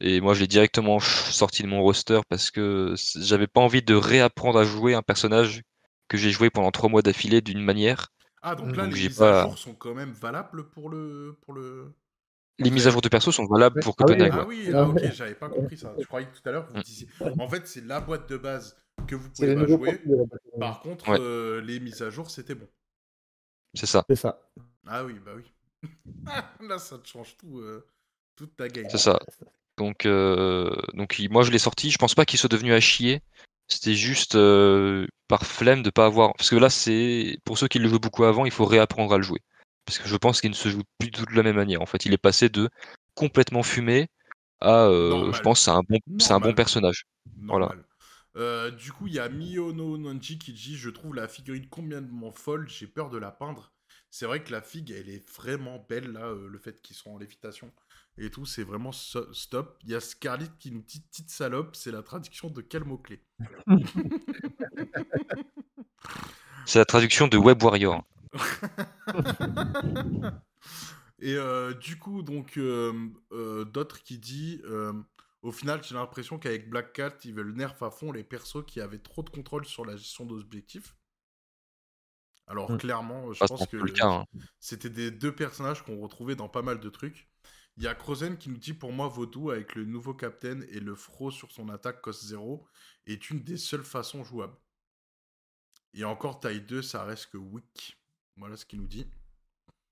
Et 0.00 0.20
moi, 0.20 0.34
je 0.34 0.40
l'ai 0.40 0.46
directement 0.46 1.00
sorti 1.00 1.62
de 1.62 1.68
mon 1.68 1.82
roster 1.82 2.20
parce 2.28 2.50
que 2.50 2.94
j'avais 3.16 3.48
pas 3.48 3.60
envie 3.60 3.82
de 3.82 3.94
réapprendre 3.94 4.58
à 4.58 4.64
jouer 4.64 4.94
un 4.94 5.02
personnage 5.02 5.62
que 6.08 6.16
j'ai 6.16 6.30
joué 6.30 6.50
pendant 6.50 6.70
trois 6.70 6.88
mois 6.88 7.02
d'affilée 7.02 7.40
d'une 7.40 7.62
manière. 7.62 8.12
Ah, 8.42 8.54
donc 8.54 8.76
là, 8.76 8.86
les 8.86 9.08
mises 9.08 9.22
à 9.22 9.42
jour 9.42 9.58
sont 9.58 9.74
quand 9.74 9.94
même 9.94 10.12
valables 10.12 10.68
pour 10.70 10.88
le, 10.88 11.36
pour 11.42 11.54
le, 11.54 11.92
les 12.58 12.70
mises 12.70 12.86
à 12.86 12.90
jour 12.90 13.00
de 13.00 13.08
perso 13.08 13.30
sont 13.30 13.46
valables 13.46 13.80
pour 13.80 13.94
Copenhague. 13.94 14.32
Ah 14.34 14.46
oui, 14.46 14.70
ah, 14.74 14.88
ok, 14.88 15.12
j'avais 15.12 15.34
pas 15.34 15.48
compris 15.48 15.78
ça. 15.78 15.94
Je 15.98 16.04
croyais 16.04 16.26
que 16.26 16.36
tout 16.36 16.48
à 16.48 16.52
l'heure 16.52 16.66
vous 16.66 16.78
mm. 16.78 16.82
disiez. 16.82 17.08
En 17.38 17.48
fait, 17.48 17.66
c'est 17.66 17.84
la 17.84 18.00
boîte 18.00 18.28
de 18.28 18.36
base 18.36 18.76
que 19.06 19.14
vous 19.14 19.30
pouvez 19.30 19.54
pas 19.54 19.66
jouer. 19.66 20.00
Par 20.58 20.80
contre, 20.80 21.10
euh, 21.20 21.60
les 21.60 21.78
mises 21.78 22.02
à 22.02 22.10
jour, 22.10 22.30
c'était 22.30 22.54
bon. 22.54 22.68
C'est 23.74 23.86
ça. 23.86 24.04
C'est 24.08 24.16
ça. 24.16 24.40
Ah 24.86 25.04
oui, 25.04 25.14
bah 25.24 25.32
oui. 25.36 25.44
Là, 26.68 26.78
ça 26.78 26.98
te 26.98 27.06
change 27.06 27.36
tout, 27.36 27.58
euh, 27.60 27.86
toute 28.34 28.56
ta 28.56 28.68
game. 28.68 28.86
C'est 28.90 28.98
ça. 28.98 29.20
Donc, 29.76 30.06
euh, 30.06 30.74
donc 30.94 31.16
moi, 31.30 31.42
je 31.42 31.52
l'ai 31.52 31.58
sorti. 31.58 31.90
Je 31.90 31.98
pense 31.98 32.16
pas 32.16 32.24
qu'il 32.24 32.40
soit 32.40 32.48
devenu 32.48 32.72
à 32.72 32.80
chier. 32.80 33.22
C'était 33.68 33.94
juste 33.94 34.32
par 35.28 35.46
flemme 35.46 35.82
de 35.82 35.90
pas 35.90 36.06
avoir. 36.06 36.34
Parce 36.34 36.50
que 36.50 36.56
là, 36.56 36.70
c'est 36.70 37.38
pour 37.44 37.58
ceux 37.58 37.68
qui 37.68 37.78
le 37.78 37.88
jouent 37.88 38.00
beaucoup 38.00 38.24
avant, 38.24 38.44
il 38.46 38.50
faut 38.50 38.64
réapprendre 38.64 39.12
à 39.12 39.18
le 39.18 39.22
jouer 39.22 39.40
parce 39.88 39.98
que 39.98 40.06
je 40.06 40.16
pense 40.16 40.42
qu'il 40.42 40.50
ne 40.50 40.54
se 40.54 40.68
joue 40.68 40.82
plus 40.98 41.10
du 41.10 41.12
tout 41.12 41.24
de 41.24 41.34
la 41.34 41.42
même 41.42 41.56
manière. 41.56 41.80
En 41.80 41.86
fait, 41.86 42.04
il 42.04 42.12
est 42.12 42.18
passé 42.18 42.50
de 42.50 42.68
complètement 43.14 43.62
fumé 43.62 44.08
à, 44.60 44.84
euh, 44.84 45.32
je 45.32 45.40
pense, 45.40 45.62
c'est 45.62 45.70
un 45.70 45.80
bon, 45.88 45.98
c'est 46.18 46.32
un 46.32 46.40
bon 46.40 46.52
personnage. 46.52 47.06
Voilà. 47.42 47.72
Euh, 48.36 48.70
du 48.70 48.92
coup, 48.92 49.06
il 49.06 49.14
y 49.14 49.18
a 49.18 49.30
Miyono 49.30 49.96
Nonji 49.96 50.38
qui 50.38 50.52
dit 50.52 50.76
Je 50.76 50.90
trouve 50.90 51.14
la 51.14 51.26
figurine 51.26 51.66
complètement 51.70 52.30
folle, 52.32 52.68
j'ai 52.68 52.86
peur 52.86 53.08
de 53.08 53.16
la 53.16 53.30
peindre. 53.30 53.72
c'est 54.10 54.26
vrai 54.26 54.44
que 54.44 54.52
la 54.52 54.60
figue, 54.60 54.90
elle 54.90 55.08
est 55.08 55.26
vraiment 55.30 55.82
belle, 55.88 56.12
là, 56.12 56.26
euh, 56.26 56.48
le 56.48 56.58
fait 56.58 56.82
qu'ils 56.82 56.96
sont 56.96 57.12
en 57.12 57.18
lévitation 57.18 57.72
et 58.18 58.30
tout, 58.30 58.44
c'est 58.46 58.64
vraiment 58.64 58.92
so- 58.92 59.32
stop. 59.32 59.78
Il 59.84 59.90
y 59.90 59.94
a 59.94 60.00
Scarlett 60.00 60.50
qui 60.58 60.70
nous 60.72 60.82
dit 60.82 61.00
petite 61.00 61.30
salope, 61.30 61.76
c'est 61.76 61.92
la 61.92 62.02
traduction 62.02 62.50
de 62.50 62.60
quel 62.60 62.84
mot-clé? 62.84 63.22
C'est 66.66 66.78
la 66.78 66.84
traduction 66.84 67.28
de 67.28 67.38
Web 67.38 67.62
Warrior. 67.62 68.04
Et 71.20 71.34
euh, 71.34 71.74
du 71.74 71.98
coup, 71.98 72.22
donc, 72.22 72.56
euh, 72.58 72.92
euh, 73.32 73.64
d'autres 73.64 74.02
qui 74.02 74.18
dit, 74.18 74.60
euh, 74.66 74.92
au 75.42 75.50
final, 75.50 75.82
j'ai 75.82 75.94
l'impression 75.94 76.38
qu'avec 76.38 76.70
Black 76.70 76.92
Cat, 76.92 77.16
ils 77.24 77.34
veulent 77.34 77.54
nerf 77.54 77.82
à 77.82 77.90
fond 77.90 78.12
les 78.12 78.22
persos 78.22 78.64
qui 78.66 78.80
avaient 78.80 78.98
trop 78.98 79.22
de 79.22 79.30
contrôle 79.30 79.64
sur 79.66 79.84
la 79.84 79.96
gestion 79.96 80.26
d'objectifs. 80.26 80.94
Alors, 82.46 82.70
Mm. 82.70 82.78
clairement, 82.78 83.32
je 83.32 83.38
Ah, 83.42 83.48
pense 83.48 83.66
que 83.66 83.76
hein. 84.02 84.24
c'était 84.60 84.90
des 84.90 85.10
deux 85.10 85.34
personnages 85.34 85.82
qu'on 85.82 86.00
retrouvait 86.00 86.36
dans 86.36 86.48
pas 86.48 86.62
mal 86.62 86.78
de 86.80 86.88
trucs. 86.88 87.28
Il 87.78 87.84
y 87.84 87.86
a 87.86 87.94
Crozen 87.94 88.36
qui 88.36 88.50
nous 88.50 88.56
dit 88.58 88.74
pour 88.74 88.92
moi 88.92 89.06
Vaudou 89.08 89.50
avec 89.50 89.74
le 89.76 89.84
nouveau 89.84 90.12
Captain 90.12 90.60
et 90.70 90.80
le 90.80 90.94
fro 90.96 91.30
sur 91.30 91.50
son 91.52 91.68
attaque 91.68 92.00
cost 92.02 92.24
0 92.24 92.66
est 93.06 93.30
une 93.30 93.42
des 93.42 93.56
seules 93.56 93.84
façons 93.84 94.24
jouables. 94.24 94.56
Et 95.94 96.04
encore 96.04 96.40
taille 96.40 96.60
2, 96.60 96.82
ça 96.82 97.04
reste 97.04 97.26
que 97.30 97.38
weak. 97.38 97.96
Voilà 98.36 98.56
ce 98.56 98.66
qu'il 98.66 98.80
nous 98.80 98.88
dit. 98.88 99.06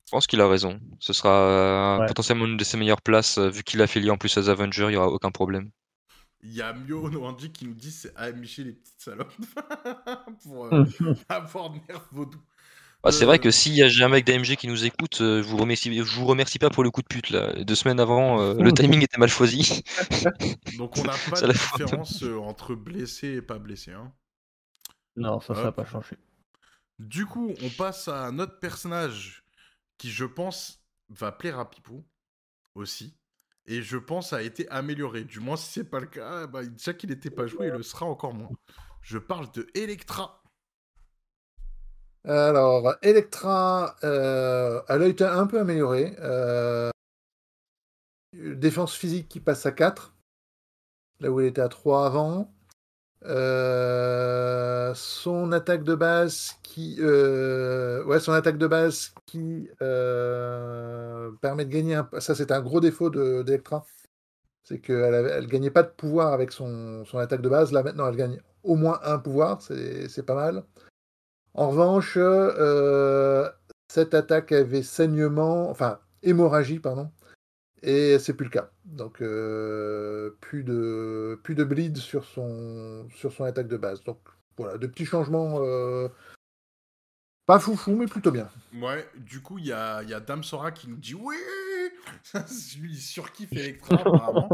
Je 0.06 0.10
pense 0.10 0.26
qu'il 0.26 0.40
a 0.40 0.48
raison. 0.48 0.80
Ce 0.98 1.12
sera 1.12 1.30
euh, 1.30 1.98
Ouais. 2.00 2.06
potentiellement 2.06 2.44
une 2.46 2.56
de 2.56 2.64
ses 2.64 2.76
meilleures 2.76 3.02
places. 3.02 3.38
euh, 3.38 3.48
Vu 3.50 3.62
qu'il 3.62 3.80
a 3.80 3.86
fait 3.86 4.00
lier 4.00 4.10
en 4.10 4.18
plus 4.18 4.36
aux 4.36 4.48
Avengers, 4.48 4.84
il 4.86 4.90
n'y 4.90 4.96
aura 4.96 5.08
aucun 5.08 5.30
problème. 5.30 5.70
Il 6.42 6.52
y 6.52 6.62
a 6.62 6.72
Mio 6.72 7.08
Noanji 7.10 7.52
qui 7.52 7.66
nous 7.66 7.74
dit 7.74 7.90
c'est 7.92 8.14
à 8.16 8.30
Michel 8.32 8.66
les 8.66 8.72
petites 8.72 9.00
salopes 9.00 9.32
pour 10.42 10.66
euh, 10.66 10.84
avoir 11.28 11.70
nerf 11.72 12.08
Vaudou. 12.12 12.40
Ah, 13.09 13.12
c'est 13.12 13.24
Euh, 13.24 13.27
vrai 13.27 13.39
que 13.39 13.51
s'il 13.53 13.74
y 13.74 13.83
a 13.85 13.89
j'ai 13.89 14.03
un 14.05 14.09
mec 14.09 14.24
d'AMG 14.27 14.57
qui 14.57 14.66
nous 14.66 14.85
écoute, 14.85 15.20
euh, 15.20 15.41
je 15.43 15.47
vous 15.49 15.57
remercie, 15.57 15.95
je 15.95 16.03
vous 16.03 16.27
remercie 16.27 16.59
pas 16.59 16.70
pour 16.70 16.83
le 16.83 16.91
coup 16.91 17.03
de 17.03 17.07
pute 17.07 17.31
là. 17.31 17.53
Deux 17.65 17.74
semaines 17.77 18.01
avant, 18.01 18.41
euh, 18.41 18.55
le 18.61 18.73
timing 18.73 19.03
était 19.03 19.19
mal 19.19 19.28
choisi. 19.28 19.83
Donc 20.73 20.97
on 20.99 21.05
n'a 21.05 21.19
pas 21.19 21.41
Ça 21.41 21.47
de 21.47 21.53
différence 21.53 22.23
euh, 22.23 22.39
entre 22.39 22.74
blessé 22.74 23.28
et 23.28 23.43
pas 23.43 23.59
blessé. 23.59 23.93
Hein. 23.93 24.12
Non, 25.16 25.41
ça, 25.41 25.55
ça 25.55 25.69
n'a 25.69 25.73
Hop. 25.73 25.74
pas 25.74 25.85
changé. 25.85 26.16
Du 26.99 27.27
coup, 27.27 27.55
on 27.62 27.70
passe 27.70 28.09
à 28.09 28.27
un 28.27 28.39
autre 28.39 28.59
personnage 28.59 29.45
qui, 29.99 30.11
je 30.11 30.24
pense, 30.24 30.83
va 31.11 31.33
plaire 31.33 31.59
à 31.59 31.70
Pipou 31.70 32.05
aussi. 32.74 33.16
Et 33.66 33.83
je 33.83 33.99
pense 33.99 34.33
a 34.33 34.43
été 34.43 34.69
amélioré. 34.70 35.24
Du 35.24 35.41
moins, 35.41 35.57
si 35.57 35.73
c'est 35.73 35.91
pas 35.91 36.01
le 36.01 36.07
cas, 36.09 36.47
bah, 36.49 36.65
déjà 36.66 36.95
qu'il 36.95 37.11
n'était 37.11 37.31
pas 37.31 37.47
joué, 37.47 37.69
il 37.69 37.74
le 37.74 37.83
sera 37.85 38.07
encore 38.07 38.35
moins. 38.35 38.55
Je 39.03 39.19
parle 39.19 39.51
de 39.53 39.69
Electra. 39.74 40.43
Alors, 42.27 42.94
Electra, 43.03 43.94
euh, 44.03 44.81
elle 44.89 45.03
a 45.03 45.07
été 45.07 45.24
un 45.24 45.47
peu 45.47 45.61
améliorée. 45.61 46.15
euh, 46.20 46.90
défense 48.35 48.94
physique 48.94 49.28
qui 49.28 49.40
passe 49.40 49.65
à 49.66 49.73
4, 49.73 50.15
là 51.20 51.31
où 51.31 51.40
elle 51.40 51.47
était 51.47 51.61
à 51.62 51.69
3 51.69 52.07
avant. 52.07 52.53
Euh, 53.24 54.94
son 54.94 55.53
attaque 55.53 55.85
de 55.85 55.94
base 55.94 56.53
qui, 56.62 56.97
euh, 57.01 58.05
ouais, 58.05 58.20
son 58.20 58.32
attaque 58.32 58.59
de 58.59 58.66
base 58.66 59.15
qui 59.27 59.69
euh, 59.82 61.32
permet 61.40 61.65
de 61.65 61.70
gagner. 61.70 61.94
Un... 61.97 62.09
Ça, 62.20 62.35
c'est 62.35 62.53
un 62.53 62.61
gros 62.62 62.81
défaut 62.81 63.11
de- 63.11 63.43
d'Electra, 63.43 63.85
c'est 64.65 64.81
qu'elle 64.81 65.15
elle 65.15 65.47
gagnait 65.48 65.70
pas 65.70 65.82
de 65.85 65.90
pouvoir 65.90 66.32
avec 66.35 66.53
son, 66.53 67.05
attaque 67.15 67.43
de 67.43 67.48
base. 67.48 67.73
Là, 67.73 67.82
maintenant, 67.82 68.09
elle 68.09 68.16
gagne 68.16 68.40
au 68.65 68.77
moins 68.77 69.01
un 69.05 69.19
pouvoir, 69.19 69.62
c'est 69.62 70.27
pas 70.27 70.35
mal. 70.36 70.65
En 71.57 71.70
revanche, 71.70 72.15
euh, 72.19 73.49
cette 73.89 74.15
attaque 74.15 74.53
avait 74.53 74.83
saignement, 74.83 75.70
enfin 75.70 75.99
hémorragie, 76.23 76.78
pardon, 76.78 77.11
et 77.83 78.19
c'est 78.19 78.35
plus 78.35 78.45
le 78.45 78.51
cas. 78.51 78.70
Donc 78.85 79.23
euh, 79.23 80.37
plus 80.41 80.65
de 80.65 81.41
plus 81.43 81.55
de 81.55 81.65
bleed 81.65 81.97
sur 81.97 82.24
son 82.24 83.09
sur 83.15 83.33
son 83.33 83.45
attaque 83.45 83.69
de 83.69 83.77
base. 83.78 84.05
Donc 84.05 84.19
voilà, 84.59 84.77
de 84.78 84.87
petits 84.87 85.07
changements, 85.07 85.57
euh, 85.62 86.09
pas 87.47 87.59
foufou, 87.59 87.97
mais 87.97 88.07
plutôt 88.07 88.33
bien. 88.33 88.51
Ouais, 88.74 89.09
du 89.16 89.41
coup, 89.41 89.59
il 89.59 89.66
y 89.66 89.73
a, 89.73 90.03
il 90.03 90.11
y 90.11 90.15
a 90.15 90.20
Dame 90.20 90.43
Sora 90.45 90.73
qui 90.73 90.89
nous 90.89 90.97
dit 90.97 91.15
oui 91.15 91.37
Lui, 92.81 92.93
il 92.93 93.01
surkiffe 93.01 93.53
Electra, 93.53 93.97
apparemment. 93.97 94.49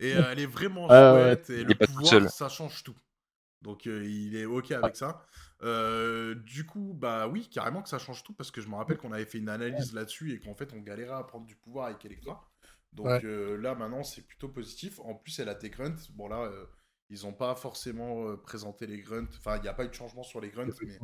Et 0.00 0.14
euh, 0.16 0.22
elle 0.30 0.40
est 0.40 0.46
vraiment 0.46 0.86
Ah 0.90 1.12
chouette. 1.14 1.50
Et 1.50 1.60
Il 1.60 1.66
le 1.66 1.72
est 1.72 1.74
pas 1.74 1.86
tout 1.86 1.92
pouvoir, 1.92 2.10
seul. 2.10 2.28
ça 2.30 2.48
change 2.48 2.82
tout. 2.82 2.94
Donc, 3.62 3.86
euh, 3.86 4.04
il 4.04 4.36
est 4.36 4.44
OK 4.44 4.72
avec 4.72 4.96
ça. 4.96 5.22
Euh, 5.62 6.34
du 6.34 6.66
coup, 6.66 6.94
bah 6.94 7.28
oui, 7.28 7.48
carrément 7.48 7.82
que 7.82 7.88
ça 7.88 7.98
change 7.98 8.22
tout, 8.24 8.34
parce 8.34 8.50
que 8.50 8.60
je 8.60 8.68
me 8.68 8.74
rappelle 8.74 8.98
qu'on 8.98 9.12
avait 9.12 9.24
fait 9.24 9.38
une 9.38 9.48
analyse 9.48 9.94
là-dessus 9.94 10.32
et 10.32 10.40
qu'en 10.40 10.54
fait, 10.54 10.72
on 10.74 10.80
galérait 10.80 11.14
à 11.14 11.24
prendre 11.24 11.46
du 11.46 11.56
pouvoir 11.56 11.86
avec 11.86 12.04
Electra. 12.04 12.50
Donc 12.92 13.06
Ouais. 13.06 13.24
euh, 13.24 13.56
là, 13.56 13.74
maintenant, 13.74 14.02
c'est 14.02 14.26
plutôt 14.26 14.48
positif. 14.48 15.00
En 15.00 15.14
plus, 15.14 15.38
elle 15.38 15.48
a 15.48 15.54
des 15.54 15.70
grunts. 15.70 15.96
Bon, 16.10 16.28
là, 16.28 16.42
euh, 16.42 16.66
ils 17.10 17.22
n'ont 17.22 17.32
pas 17.32 17.54
forcément 17.54 18.36
présenté 18.38 18.86
les 18.86 19.00
grunts. 19.00 19.28
Enfin, 19.38 19.56
il 19.56 19.62
n'y 19.62 19.68
a 19.68 19.74
pas 19.74 19.84
eu 19.84 19.88
de 19.88 19.94
changement 19.94 20.22
sur 20.22 20.40
les 20.40 20.50
grunts, 20.50 20.68
mais 20.82 20.98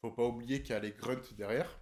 faut 0.00 0.12
pas 0.12 0.24
oublier 0.24 0.62
qu'il 0.62 0.70
y 0.70 0.76
a 0.76 0.80
les 0.80 0.92
grunts 0.92 1.32
derrière. 1.36 1.80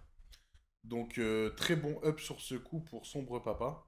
Donc, 0.83 1.19
très 1.57 1.75
bon 1.75 1.99
up 2.03 2.19
sur 2.19 2.41
ce 2.41 2.55
coup 2.55 2.81
pour 2.81 3.05
Sombre 3.05 3.39
Papa. 3.41 3.87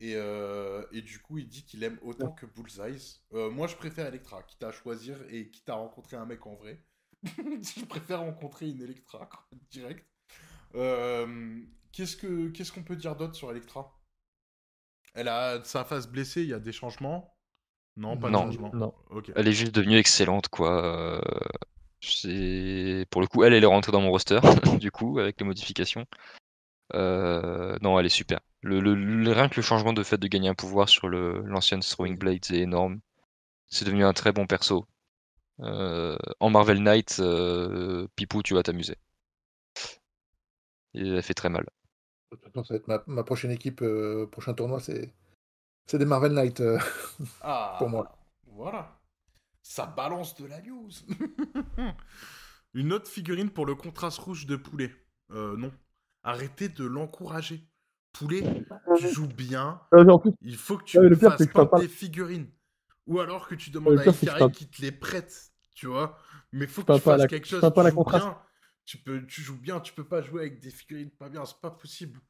Et, 0.00 0.12
et 0.12 1.02
du 1.02 1.20
coup, 1.20 1.38
il 1.38 1.48
dit 1.48 1.64
qu'il 1.64 1.82
aime 1.84 1.98
autant 2.02 2.32
que 2.32 2.46
Bullseye. 2.46 3.20
Moi, 3.32 3.66
je 3.66 3.76
préfère 3.76 4.06
Electra, 4.06 4.42
quitte 4.42 4.62
à 4.62 4.72
choisir 4.72 5.18
et 5.30 5.50
quitte 5.50 5.68
à 5.68 5.74
rencontrer 5.74 6.16
un 6.16 6.26
mec 6.26 6.46
en 6.46 6.54
vrai. 6.54 6.84
je 7.78 7.84
préfère 7.86 8.20
rencontrer 8.20 8.68
une 8.68 8.82
Electra, 8.82 9.28
direct. 9.70 10.06
Euh, 10.74 11.60
qu'est-ce 11.92 12.16
que 12.16 12.48
qu'est-ce 12.48 12.72
qu'on 12.72 12.82
peut 12.82 12.96
dire 12.96 13.16
d'autre 13.16 13.34
sur 13.34 13.50
Electra? 13.50 13.98
Elle 15.14 15.28
a 15.28 15.62
sa 15.64 15.84
face 15.84 16.08
blessée, 16.08 16.42
il 16.42 16.48
y 16.48 16.54
a 16.54 16.58
des 16.58 16.72
changements? 16.72 17.36
Non, 17.96 18.16
pas 18.16 18.28
Non. 18.30 18.40
de 18.40 18.52
changement. 18.52 18.70
Non. 18.74 18.94
Ok. 19.10 19.30
Elle 19.36 19.46
est 19.48 19.52
juste 19.52 19.74
devenue 19.74 19.96
excellente, 19.96 20.48
quoi. 20.48 20.84
Euh, 20.84 21.20
C'est 22.00 23.06
pour 23.10 23.20
le 23.20 23.26
coup, 23.28 23.44
elle, 23.44 23.54
elle 23.54 23.62
est 23.62 23.66
rentrée 23.66 23.92
dans 23.92 24.00
mon 24.00 24.10
roster, 24.10 24.40
du 24.80 24.90
coup, 24.90 25.18
avec 25.20 25.38
les 25.40 25.46
modifications. 25.46 26.04
Euh, 26.94 27.76
Non, 27.82 27.98
elle 27.98 28.06
est 28.06 28.08
super. 28.10 28.40
Le, 28.62 28.80
le- 28.80 28.94
le- 28.94 29.32
rien 29.32 29.48
que 29.48 29.56
le 29.56 29.62
changement 29.62 29.92
de 29.92 30.02
fait 30.02 30.18
de 30.18 30.26
gagner 30.26 30.48
un 30.48 30.54
pouvoir 30.54 30.88
sur 30.88 31.08
le 31.08 31.42
l'ancienne 31.46 31.80
Throwing 31.80 32.18
Blade, 32.18 32.44
c'est 32.44 32.58
énorme. 32.58 33.00
C'est 33.68 33.84
devenu 33.84 34.04
un 34.04 34.12
très 34.12 34.32
bon 34.32 34.46
perso. 34.46 34.86
Euh, 35.60 36.16
en 36.40 36.50
Marvel 36.50 36.82
Knight, 36.82 37.16
euh, 37.20 38.06
Pipou, 38.16 38.42
tu 38.42 38.54
vas 38.54 38.62
t'amuser. 38.62 38.96
Et 40.94 41.08
elle 41.08 41.22
fait 41.22 41.34
très 41.34 41.48
mal. 41.48 41.66
Façon, 42.42 42.64
ça 42.64 42.74
va 42.74 42.78
être 42.78 42.88
ma, 42.88 43.02
ma 43.06 43.22
prochaine 43.24 43.50
équipe, 43.52 43.80
euh, 43.82 44.26
prochain 44.26 44.54
tournoi, 44.54 44.80
c'est 44.80 45.12
c'est 45.86 45.98
des 45.98 46.04
Marvel 46.06 46.32
Knight. 46.32 46.60
euh. 46.60 46.78
Ah, 47.42 47.74
pour 47.78 47.88
moi. 47.88 48.18
Voilà. 48.46 48.98
Ça 49.62 49.86
balance 49.86 50.34
de 50.36 50.46
la 50.46 50.60
news. 50.60 50.90
Une 52.74 52.92
autre 52.92 53.08
figurine 53.08 53.50
pour 53.50 53.66
le 53.66 53.74
contraste 53.74 54.18
rouge 54.18 54.46
de 54.46 54.56
Poulet. 54.56 54.92
Euh, 55.30 55.56
non. 55.56 55.72
Arrêtez 56.22 56.68
de 56.68 56.84
l'encourager. 56.84 57.62
Poulet, 58.12 58.42
tu 58.98 59.08
joues 59.08 59.26
bien. 59.28 59.80
Euh, 59.92 60.06
en 60.06 60.18
plus, 60.18 60.32
Il 60.40 60.56
faut 60.56 60.78
que 60.78 60.84
tu 60.84 61.00
le 61.00 61.16
pire, 61.16 61.30
fasses 61.32 61.46
que 61.46 61.52
peindre 61.52 61.70
pas- 61.70 61.80
tes 61.80 61.88
figurines. 61.88 62.48
Ou 63.06 63.20
alors 63.20 63.48
que 63.48 63.54
tu 63.54 63.70
demandes 63.70 63.98
à 63.98 64.06
Ikari 64.06 64.50
qui 64.52 64.68
te 64.68 64.80
les 64.82 64.92
prête. 64.92 65.52
Tu 65.74 65.86
vois 65.86 66.16
Mais 66.52 66.66
faut 66.66 66.82
que 66.84 66.92
tu 66.94 67.00
fasses 67.00 67.18
la- 67.18 67.26
quelque 67.26 67.46
chose. 67.46 67.60
pas 67.74 67.82
la 67.82 67.90
bien. 67.90 68.38
Tu, 68.84 68.98
peux, 68.98 69.26
tu 69.26 69.40
joues 69.42 69.58
bien. 69.60 69.80
Tu 69.80 69.92
peux 69.92 70.06
pas 70.06 70.22
jouer 70.22 70.42
avec 70.42 70.60
des 70.60 70.70
figurines 70.70 71.10
pas 71.10 71.28
bien. 71.28 71.44
C'est 71.44 71.60
pas 71.60 71.70
possible. 71.70 72.20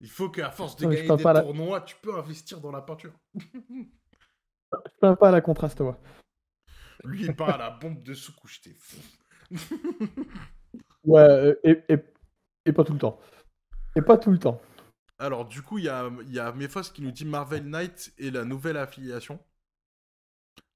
Il 0.00 0.10
faut 0.10 0.28
qu'à 0.28 0.50
force 0.50 0.76
de 0.76 0.84
Non, 0.84 0.90
gagner 0.90 1.16
des 1.16 1.22
la- 1.22 1.40
tournois, 1.40 1.80
tu 1.80 1.96
peux 2.02 2.14
investir 2.16 2.60
dans 2.60 2.70
la 2.70 2.82
peinture. 2.82 3.12
je 3.34 4.90
peins 5.00 5.14
pas 5.16 5.28
à 5.28 5.32
la 5.32 5.40
contraste, 5.40 5.80
ouais. 5.80 5.94
Lui, 7.04 7.22
il 7.24 7.34
part 7.34 7.50
à 7.50 7.56
la 7.56 7.70
bombe 7.70 8.02
de 8.02 8.12
sous-couche, 8.14 8.60
t'es 8.60 8.74
fou. 8.78 8.98
Ouais, 11.04 11.20
euh, 11.20 11.54
et, 11.64 11.82
et, 11.88 11.96
et 12.66 12.72
pas 12.72 12.84
tout 12.84 12.92
le 12.92 12.98
temps. 12.98 13.18
Et 13.94 14.02
pas 14.02 14.18
tout 14.18 14.30
le 14.30 14.38
temps. 14.38 14.60
Alors, 15.18 15.46
du 15.46 15.62
coup, 15.62 15.78
il 15.78 15.84
y 15.84 15.88
a, 15.88 16.10
y 16.26 16.38
a 16.38 16.52
Mephos 16.52 16.90
qui 16.92 17.00
nous 17.02 17.12
dit 17.12 17.24
Marvel 17.24 17.64
Knight 17.64 18.12
et 18.18 18.30
la 18.30 18.44
nouvelle 18.44 18.76
affiliation. 18.76 19.38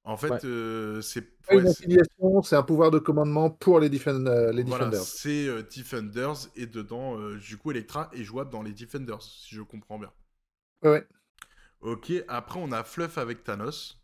En 0.05 0.16
fait, 0.16 0.31
Ouais. 0.31 0.44
euh, 0.44 1.01
c'est. 1.02 1.22
Pas 1.47 1.55
ouais, 1.56 1.60
une 1.62 1.66
c'est- 1.68 1.85
affiliation, 1.85 2.43
c'est 2.43 2.56
un 2.56 2.62
pouvoir 2.62 2.90
de 2.90 2.98
commandement 2.98 3.51
pour 3.51 3.81
les, 3.81 3.89
euh, 3.89 4.52
les 4.52 4.62
voilà, 4.62 4.86
Defenders. 4.86 5.02
c'est 5.05 5.47
euh, 5.47 5.62
Defenders 5.62 6.36
et 6.56 6.66
dedans, 6.66 7.18
euh, 7.18 7.36
du 7.39 7.59
coup, 7.59 7.70
Electra 7.70 8.09
est 8.12 8.24
jouable 8.24 8.51
dans 8.51 8.62
les 8.62 8.72
Defenders, 8.72 9.22
si 9.22 9.55
je 9.55 9.62
comprends 9.62 9.98
bien. 9.98 10.12
Ouais. 10.82 11.06
Ok, 11.81 12.12
après, 12.28 12.60
on 12.62 12.72
a 12.72 12.82
Fluff 12.85 13.18
avec 13.18 13.44
Thanos. 13.44 13.98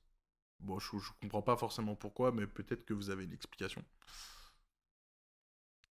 Bon, 0.60 0.78
je, 0.78 0.98
je 0.98 1.10
comprends 1.20 1.42
pas 1.42 1.56
forcément 1.56 1.94
pourquoi, 1.94 2.32
mais 2.32 2.46
peut-être 2.46 2.84
que 2.84 2.94
vous 2.94 3.10
avez 3.10 3.24
une 3.24 3.32
explication. 3.32 3.82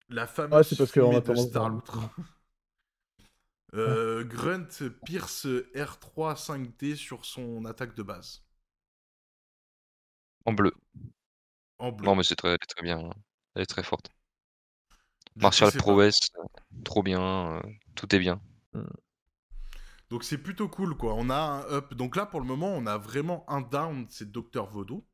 La 0.10 0.28
fameuse 0.28 0.54
Ouais, 0.58 0.64
c'est 0.64 0.76
parce 0.78 0.92
fumée 0.92 1.08
de 1.22 1.26
Grunt 4.24 4.68
pierce 5.06 5.46
R3 5.76 6.36
5D 6.36 6.96
sur 6.96 7.26
son 7.26 7.66
attaque 7.66 7.96
de 7.96 8.04
base. 8.04 8.44
En 10.46 10.54
bleu. 10.54 10.72
En 11.80 11.92
bleu. 11.92 12.06
Non, 12.06 12.16
mais 12.16 12.24
c'est 12.24 12.36
très, 12.36 12.58
très 12.58 12.82
bien. 12.84 13.10
Elle 13.56 13.64
est 13.64 13.68
très 13.68 13.84
forte. 13.84 14.10
Du 15.36 15.44
Martial 15.44 15.70
euh, 15.70 16.10
trop 16.84 17.04
bien, 17.04 17.56
euh, 17.56 17.62
tout 17.96 18.14
est 18.16 18.20
bien. 18.20 18.42
Donc 20.10 20.24
c'est 20.24 20.38
plutôt 20.38 20.70
cool 20.70 20.96
quoi. 20.96 21.14
On 21.16 21.30
a 21.30 21.36
un 21.36 21.62
up. 21.72 21.94
Donc 21.94 22.16
là 22.16 22.26
pour 22.26 22.40
le 22.40 22.46
moment 22.46 22.70
on 22.74 22.86
a 22.86 22.98
vraiment 22.98 23.44
un 23.50 23.62
down, 23.62 24.06
c'est 24.10 24.32
Docteur 24.32 24.68
Vaudou. 24.70 25.06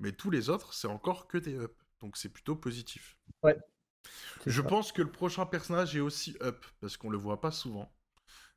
Mais 0.00 0.12
tous 0.12 0.30
les 0.30 0.48
autres 0.48 0.74
c'est 0.74 0.86
encore 0.86 1.26
que 1.26 1.38
des 1.38 1.56
up. 1.56 1.74
Donc 2.00 2.16
c'est 2.16 2.28
plutôt 2.28 2.54
positif. 2.54 3.18
C'est 3.42 4.50
Je 4.50 4.62
ça. 4.62 4.68
pense 4.68 4.92
que 4.92 5.02
le 5.02 5.10
prochain 5.10 5.46
personnage 5.46 5.96
est 5.96 6.00
aussi 6.00 6.36
up 6.42 6.64
parce 6.80 6.96
qu'on 6.96 7.10
le 7.10 7.18
voit 7.18 7.40
pas 7.40 7.50
souvent. 7.50 7.92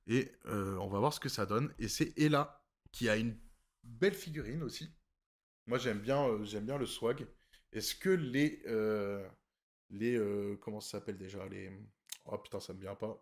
Et 0.06 0.32
euh, 0.46 0.78
on 0.78 0.88
va 0.88 1.00
voir 1.00 1.14
ce 1.14 1.20
que 1.20 1.30
ça 1.30 1.46
donne. 1.46 1.74
Et 1.80 1.88
c'est 1.88 2.14
Ella 2.18 2.62
qui 2.92 3.10
a 3.10 3.16
une 3.18 3.40
belle 3.84 4.14
figurine 4.14 4.64
aussi. 4.64 4.94
Moi 5.68 5.78
j'aime 5.78 6.00
bien, 6.00 6.28
euh, 6.28 6.44
j'aime 6.44 6.66
bien 6.66 6.78
le 6.78 6.86
swag. 6.86 7.28
Est-ce 7.74 7.96
que 7.96 8.10
les 8.10 8.62
euh, 8.68 9.26
les 9.90 10.16
euh, 10.16 10.58
comment 10.62 10.80
ça 10.80 10.92
s'appelle 11.00 11.18
déjà 11.18 11.46
les 11.48 11.70
oh 12.26 12.38
putain 12.38 12.60
ça 12.60 12.74
me 12.74 12.80
vient 12.80 12.96
pas 12.96 13.22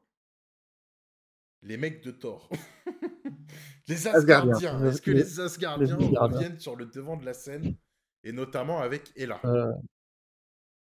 les 1.63 1.77
mecs 1.77 2.03
de 2.03 2.11
Thor 2.11 2.47
les 3.87 4.07
Asgardiens. 4.07 4.53
Asgardiens 4.75 4.85
est-ce 4.85 5.01
que 5.01 5.11
Les- 5.11 5.23
les 5.23 5.39
Asgardiens 5.39 5.97
les 5.97 6.03
Asgardiens. 6.05 6.21
reviennent 6.37 6.59
sur 6.59 6.75
le 6.75 6.85
devant 6.85 7.17
de 7.17 7.25
la 7.25 7.33
scène 7.33 7.75
et 8.23 8.31
notamment 8.31 8.79
avec 8.79 9.11
Ella 9.15 9.39
Euh, 9.45 9.71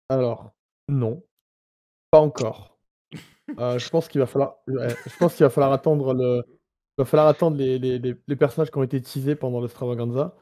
alors, 0.09 0.53
non, 0.87 1.23
pas 2.09 2.19
encore. 2.19 2.77
Euh, 3.59 3.77
je 3.79 3.89
pense 3.89 4.07
qu'il 4.07 4.19
va 4.19 4.27
falloir, 4.27 4.57
ouais, 4.67 4.89
je 5.05 5.17
pense 5.17 5.35
qu'il 5.35 5.43
va 5.45 5.49
falloir 5.49 5.71
attendre 5.73 6.13
le, 6.13 6.43
il 6.47 6.53
va 6.97 7.05
falloir 7.05 7.27
attendre 7.27 7.57
les, 7.57 7.79
les- 7.79 7.99
les- 7.99 8.15
les 8.27 8.35
personnages 8.35 8.71
qui 8.71 8.77
ont 8.77 8.83
été 8.83 9.01
teasés 9.01 9.35
pendant 9.35 9.61
l'extravaganza 9.61 10.35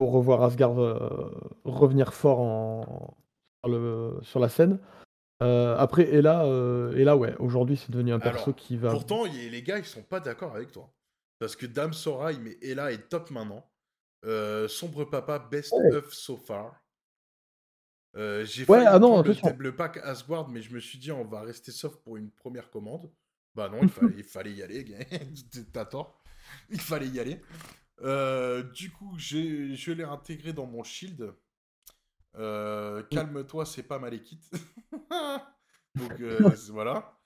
pour 0.00 0.12
revoir 0.12 0.42
Asgard 0.42 0.80
euh, 0.80 1.30
revenir 1.64 2.14
fort 2.14 2.40
en, 2.40 3.16
sur, 3.62 3.70
le- 3.70 4.18
sur 4.22 4.40
la 4.40 4.48
scène. 4.48 4.78
Euh, 5.42 5.76
après, 5.76 6.04
et 6.08 6.22
là, 6.22 6.44
et 6.96 7.04
là, 7.04 7.16
ouais, 7.18 7.36
aujourd'hui, 7.38 7.76
c'est 7.76 7.90
devenu 7.92 8.12
un 8.12 8.18
perso 8.18 8.54
qui 8.54 8.78
va. 8.78 8.90
Pourtant, 8.90 9.26
y- 9.26 9.50
les 9.50 9.62
gars, 9.62 9.78
ils 9.78 9.84
sont 9.84 10.02
pas 10.02 10.18
d'accord 10.20 10.54
avec 10.56 10.72
toi. 10.72 10.90
Parce 11.38 11.54
que 11.54 11.66
Dame 11.66 11.92
Sora, 11.92 12.32
met 12.32 12.56
Ella 12.62 12.92
est 12.92 13.08
top 13.08 13.30
maintenant. 13.30 13.70
Euh, 14.24 14.68
Sombre 14.68 15.04
Papa, 15.04 15.38
best 15.38 15.72
Ouais. 15.72 15.94
of 15.96 16.12
so 16.14 16.36
far. 16.38 16.74
Euh, 18.16 18.44
J'ai 18.46 18.62
Ouais, 18.62 18.78
failli 18.78 18.86
ah 18.90 18.98
non, 18.98 19.22
le, 19.22 19.76
pack 19.76 19.98
Asgard, 19.98 20.48
mais 20.48 20.62
je 20.62 20.74
me 20.74 20.80
suis 20.80 20.98
dit, 20.98 21.12
on 21.12 21.24
va 21.24 21.42
rester 21.42 21.72
soft 21.72 22.02
pour 22.02 22.16
une 22.16 22.30
première 22.30 22.70
commande. 22.70 23.10
Bah 23.54 23.68
non, 23.68 23.78
il 23.82 23.88
fallait, 24.14 24.14
il 24.16 24.24
fallait 24.24 24.52
y 24.52 24.62
aller. 24.62 24.86
T'as 25.72 25.84
tort. 25.84 26.22
Il 26.70 26.80
fallait 26.80 27.08
y 27.08 27.20
aller. 27.20 27.40
Euh, 28.02 28.62
du 28.62 28.90
coup, 28.90 29.14
je 29.18 29.92
l'ai 29.92 30.04
intégré 30.04 30.52
dans 30.52 30.66
mon 30.66 30.82
shield. 30.82 31.34
Euh, 32.36 33.02
Calme-toi, 33.04 33.66
c'est 33.66 33.82
pas 33.82 33.98
Malekith. 33.98 34.50
Donc 35.94 36.12
euh, 36.20 36.54
voilà. 36.68 37.18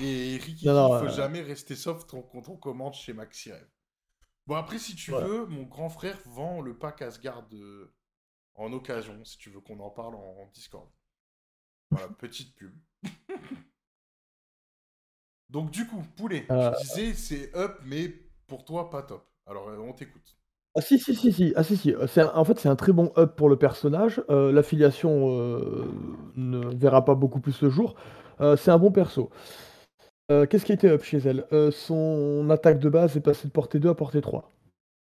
Et 0.00 0.38
Ricky, 0.38 0.64
il 0.66 0.98
faut 1.00 1.08
jamais 1.08 1.42
rester 1.42 1.76
soft 1.76 2.10
quand 2.10 2.48
on 2.48 2.56
commande 2.56 2.94
chez 2.94 3.12
Maxi 3.12 3.52
Rêve. 3.52 3.68
Bon, 4.46 4.56
après, 4.56 4.78
si 4.78 4.94
tu 4.96 5.10
Voilà. 5.10 5.26
veux, 5.26 5.46
mon 5.46 5.64
grand 5.64 5.88
frère 5.88 6.18
vend 6.26 6.60
le 6.60 6.76
pack 6.76 7.02
Asgard 7.02 7.46
en 8.54 8.72
occasion, 8.72 9.24
si 9.24 9.38
tu 9.38 9.50
veux 9.50 9.60
qu'on 9.60 9.78
en 9.80 9.90
parle 9.90 10.14
en, 10.14 10.18
en 10.42 10.46
Discord. 10.54 10.90
Voilà, 11.90 12.08
petite 12.18 12.54
pub. 12.56 12.74
Donc, 15.48 15.70
du 15.70 15.86
coup, 15.86 16.02
Poulet, 16.16 16.46
tu 16.46 16.82
disais 16.84 17.14
c'est 17.14 17.54
up, 17.54 17.78
mais 17.84 18.08
pour 18.46 18.64
toi, 18.64 18.88
pas 18.88 19.02
top. 19.02 19.31
Alors, 19.46 19.68
euh, 19.68 19.76
on 19.78 19.92
t'écoute. 19.92 20.36
Ah 20.74 20.80
si, 20.80 20.98
si, 20.98 21.14
si, 21.14 21.32
si, 21.32 21.52
ah 21.56 21.62
si, 21.62 21.76
si, 21.76 21.92
euh, 21.94 22.06
un- 22.16 22.32
en 22.34 22.44
fait, 22.44 22.58
c'est 22.58 22.68
un 22.68 22.76
très 22.76 22.92
bon 22.92 23.12
up 23.18 23.36
pour 23.36 23.48
le 23.48 23.56
personnage. 23.56 24.22
Euh, 24.30 24.52
l'affiliation 24.52 25.28
ne 26.36 26.74
verra 26.74 27.04
pas 27.04 27.14
beaucoup 27.14 27.40
plus 27.40 27.60
le 27.62 27.70
jour. 27.70 27.94
C'est 28.56 28.72
un 28.72 28.78
bon 28.78 28.90
perso. 28.90 29.30
Qu'est-ce 30.28 30.64
qui 30.64 30.72
a 30.72 30.74
été 30.74 30.88
up 30.88 31.02
chez 31.04 31.18
elle? 31.18 31.46
Son 31.72 32.48
attaque 32.50 32.78
de 32.80 32.88
base 32.88 33.16
est 33.16 33.20
passée 33.20 33.46
de 33.46 33.52
portée 33.52 33.78
2 33.78 33.90
à 33.90 33.94
portée 33.94 34.20
3. 34.22 34.50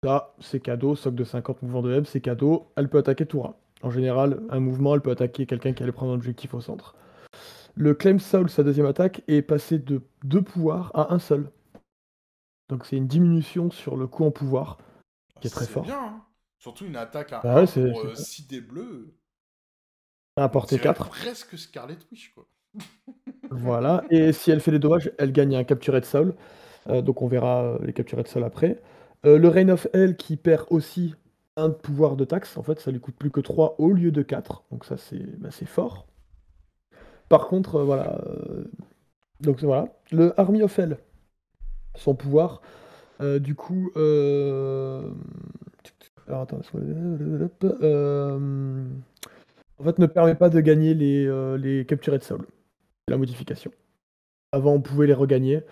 Ça, 0.04 0.34
c'est 0.38 0.60
cadeau. 0.60 0.94
Soc 0.94 1.14
de 1.14 1.24
50 1.24 1.62
mouvements 1.62 1.82
de 1.82 1.92
M, 1.92 2.04
c'est 2.04 2.20
cadeau. 2.20 2.66
Elle 2.76 2.88
peut 2.88 2.98
attaquer 2.98 3.26
Toura. 3.26 3.56
En 3.82 3.90
général, 3.90 4.40
un 4.50 4.60
mouvement, 4.60 4.94
elle 4.94 5.00
peut 5.00 5.10
attaquer 5.10 5.46
quelqu'un 5.46 5.72
qui 5.72 5.82
allait 5.82 5.92
prendre 5.92 6.12
un 6.12 6.16
objectif 6.16 6.54
au 6.54 6.60
centre. 6.60 6.94
Le 7.74 7.94
Claim 7.94 8.18
Soul, 8.18 8.50
sa 8.50 8.62
deuxième 8.62 8.86
attaque, 8.86 9.22
est 9.28 9.42
passé 9.42 9.78
de 9.78 10.02
deux 10.22 10.42
pouvoirs 10.42 10.90
à 10.94 11.12
un 11.14 11.18
seul. 11.18 11.48
Donc 12.68 12.86
c'est 12.86 12.96
une 12.96 13.06
diminution 13.06 13.70
sur 13.70 13.96
le 13.96 14.06
coup 14.06 14.24
en 14.24 14.30
pouvoir. 14.30 14.78
Qui 15.40 15.48
est 15.48 15.50
très 15.50 15.64
C'est 15.66 15.72
fort. 15.72 15.82
bien, 15.84 15.98
hein. 16.02 16.22
Surtout 16.58 16.86
une 16.86 16.96
attaque 16.96 17.32
à 17.32 17.40
Bah 17.42 17.56
ouais, 17.56 17.62
1 17.62 17.66
c'est- 17.66 17.90
pour 17.90 18.00
c'est- 18.16 18.22
6 18.22 18.46
dés 18.48 18.60
bleus. 18.60 19.14
à 20.36 20.48
portée 20.48 20.76
dirait 20.76 20.88
4. 20.88 21.08
presque 21.10 21.58
Scarlet 21.58 21.98
Witch, 22.10 22.32
quoi. 22.34 22.46
Voilà, 23.50 24.02
et 24.10 24.32
si 24.32 24.50
elle 24.50 24.60
fait 24.60 24.70
des 24.70 24.78
dommages, 24.78 25.12
elle 25.18 25.30
gagne 25.32 25.54
un 25.56 25.64
capturé 25.64 26.00
de 26.00 26.06
sol. 26.06 26.34
Euh, 26.88 27.02
donc 27.02 27.22
on 27.22 27.28
verra 27.28 27.62
euh, 27.64 27.78
les 27.82 27.92
capturés 27.92 28.22
de 28.22 28.28
sol 28.28 28.42
après. 28.44 28.82
Euh, 29.26 29.38
le 29.38 29.48
Reign 29.48 29.70
of 29.70 29.86
Hell 29.92 30.16
qui 30.16 30.36
perd 30.36 30.66
aussi 30.70 31.14
un 31.56 31.70
pouvoir 31.70 32.16
de 32.16 32.24
taxe. 32.24 32.56
En 32.56 32.62
fait, 32.62 32.80
ça 32.80 32.90
lui 32.90 33.00
coûte 33.00 33.14
plus 33.16 33.30
que 33.30 33.40
3 33.40 33.76
au 33.78 33.90
lieu 33.92 34.10
de 34.10 34.22
4. 34.22 34.64
Donc 34.70 34.84
ça, 34.84 34.96
c'est 34.96 35.38
bah, 35.38 35.50
c'est 35.50 35.66
fort. 35.66 36.06
Par 37.28 37.46
contre, 37.46 37.76
euh, 37.76 37.84
voilà. 37.84 38.18
euh, 38.26 38.64
donc 39.40 39.62
voilà. 39.62 39.88
Le 40.10 40.38
Army 40.40 40.62
of 40.62 40.76
Hell, 40.78 40.98
son 41.96 42.14
pouvoir, 42.14 42.60
euh, 43.20 43.38
du 43.38 43.54
coup. 43.54 43.90
euh, 43.96 45.10
Alors 46.26 46.42
attends, 46.42 46.60
euh, 47.64 48.84
en 49.78 49.84
fait, 49.84 49.98
ne 49.98 50.06
permet 50.06 50.34
pas 50.34 50.48
de 50.48 50.60
gagner 50.60 50.94
les, 50.94 51.26
euh, 51.26 51.56
les 51.56 51.84
capturés 51.84 52.18
de 52.18 52.24
sol 52.24 52.46
la 53.08 53.18
modification. 53.18 53.70
Avant, 54.52 54.72
on 54.72 54.80
pouvait 54.80 55.06
les 55.06 55.14
regagner. 55.14 55.62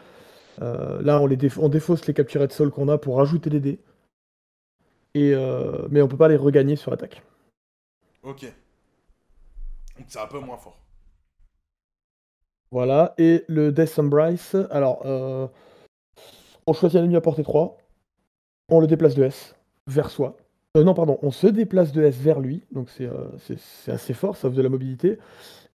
Là, 0.61 1.20
on, 1.20 1.27
les 1.27 1.36
déf- 1.36 1.59
on 1.59 1.69
défausse 1.69 2.07
les 2.07 2.15
capturés 2.15 2.47
de 2.47 2.53
sol 2.53 2.70
qu'on 2.70 2.89
a 2.89 2.99
pour 2.99 3.16
rajouter 3.16 3.49
des 3.49 3.61
dés. 3.61 3.81
Et, 5.15 5.35
mais 5.90 6.03
on 6.03 6.09
peut 6.09 6.19
pas 6.19 6.28
les 6.28 6.36
regagner 6.36 6.77
sur 6.77 6.93
attaque. 6.93 7.23
Ok. 8.23 8.43
Donc 9.97 10.07
c'est 10.09 10.20
un 10.20 10.27
peu 10.27 10.40
moins 10.40 10.59
fort. 10.59 10.78
Voilà. 12.70 13.15
Et 13.19 13.44
le 13.49 13.73
Death 13.73 13.99
Embrace, 13.99 14.55
alors, 14.70 15.03
on 16.66 16.72
choisit 16.72 16.98
un 16.98 17.05
ennemi 17.05 17.16
à 17.16 17.20
portée 17.20 17.43
3. 17.43 17.78
On 18.68 18.80
le 18.80 18.86
déplace 18.86 19.14
de 19.14 19.24
S 19.24 19.55
vers 19.86 20.10
soi. 20.10 20.36
Euh, 20.76 20.84
non, 20.84 20.94
pardon, 20.94 21.18
on 21.22 21.30
se 21.30 21.47
déplace 21.47 21.93
de 21.93 22.02
S 22.02 22.16
vers 22.16 22.40
lui. 22.40 22.64
Donc 22.72 22.89
c'est 22.90 23.06
euh, 23.06 23.28
assez 23.89 24.14
fort, 24.14 24.36
ça 24.36 24.48
offre 24.48 24.56
de 24.56 24.62
la 24.62 24.68
mobilité. 24.68 25.18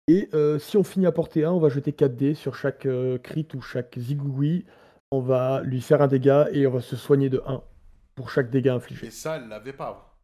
Et 0.09 0.29
euh, 0.35 0.59
si 0.59 0.77
on 0.77 0.85
finit 0.85 1.07
à 1.07 1.13
portée 1.13 1.45
1, 1.45 1.51
on 1.51 1.59
va 1.59 1.69
jeter 1.69 1.93
4 1.93 2.15
dés 2.15 2.35
sur 2.35 2.55
chaque 2.55 2.87
euh, 2.87 3.19
crit 3.19 3.49
ou 3.55 3.61
chaque 3.61 3.99
zigouigoui. 3.99 4.65
On 5.11 5.21
va 5.21 5.63
lui 5.63 5.81
faire 5.81 6.01
un 6.01 6.07
dégât 6.07 6.49
et 6.53 6.67
on 6.67 6.71
va 6.71 6.81
se 6.81 6.97
soigner 6.97 7.29
de 7.29 7.43
1 7.45 7.63
pour 8.15 8.31
chaque 8.31 8.51
dégât 8.51 8.75
infligé. 8.75 9.07
Et 9.09 9.11
ça, 9.11 9.37
elle 9.37 9.49
l'avait 9.49 9.73
pas. 9.73 10.17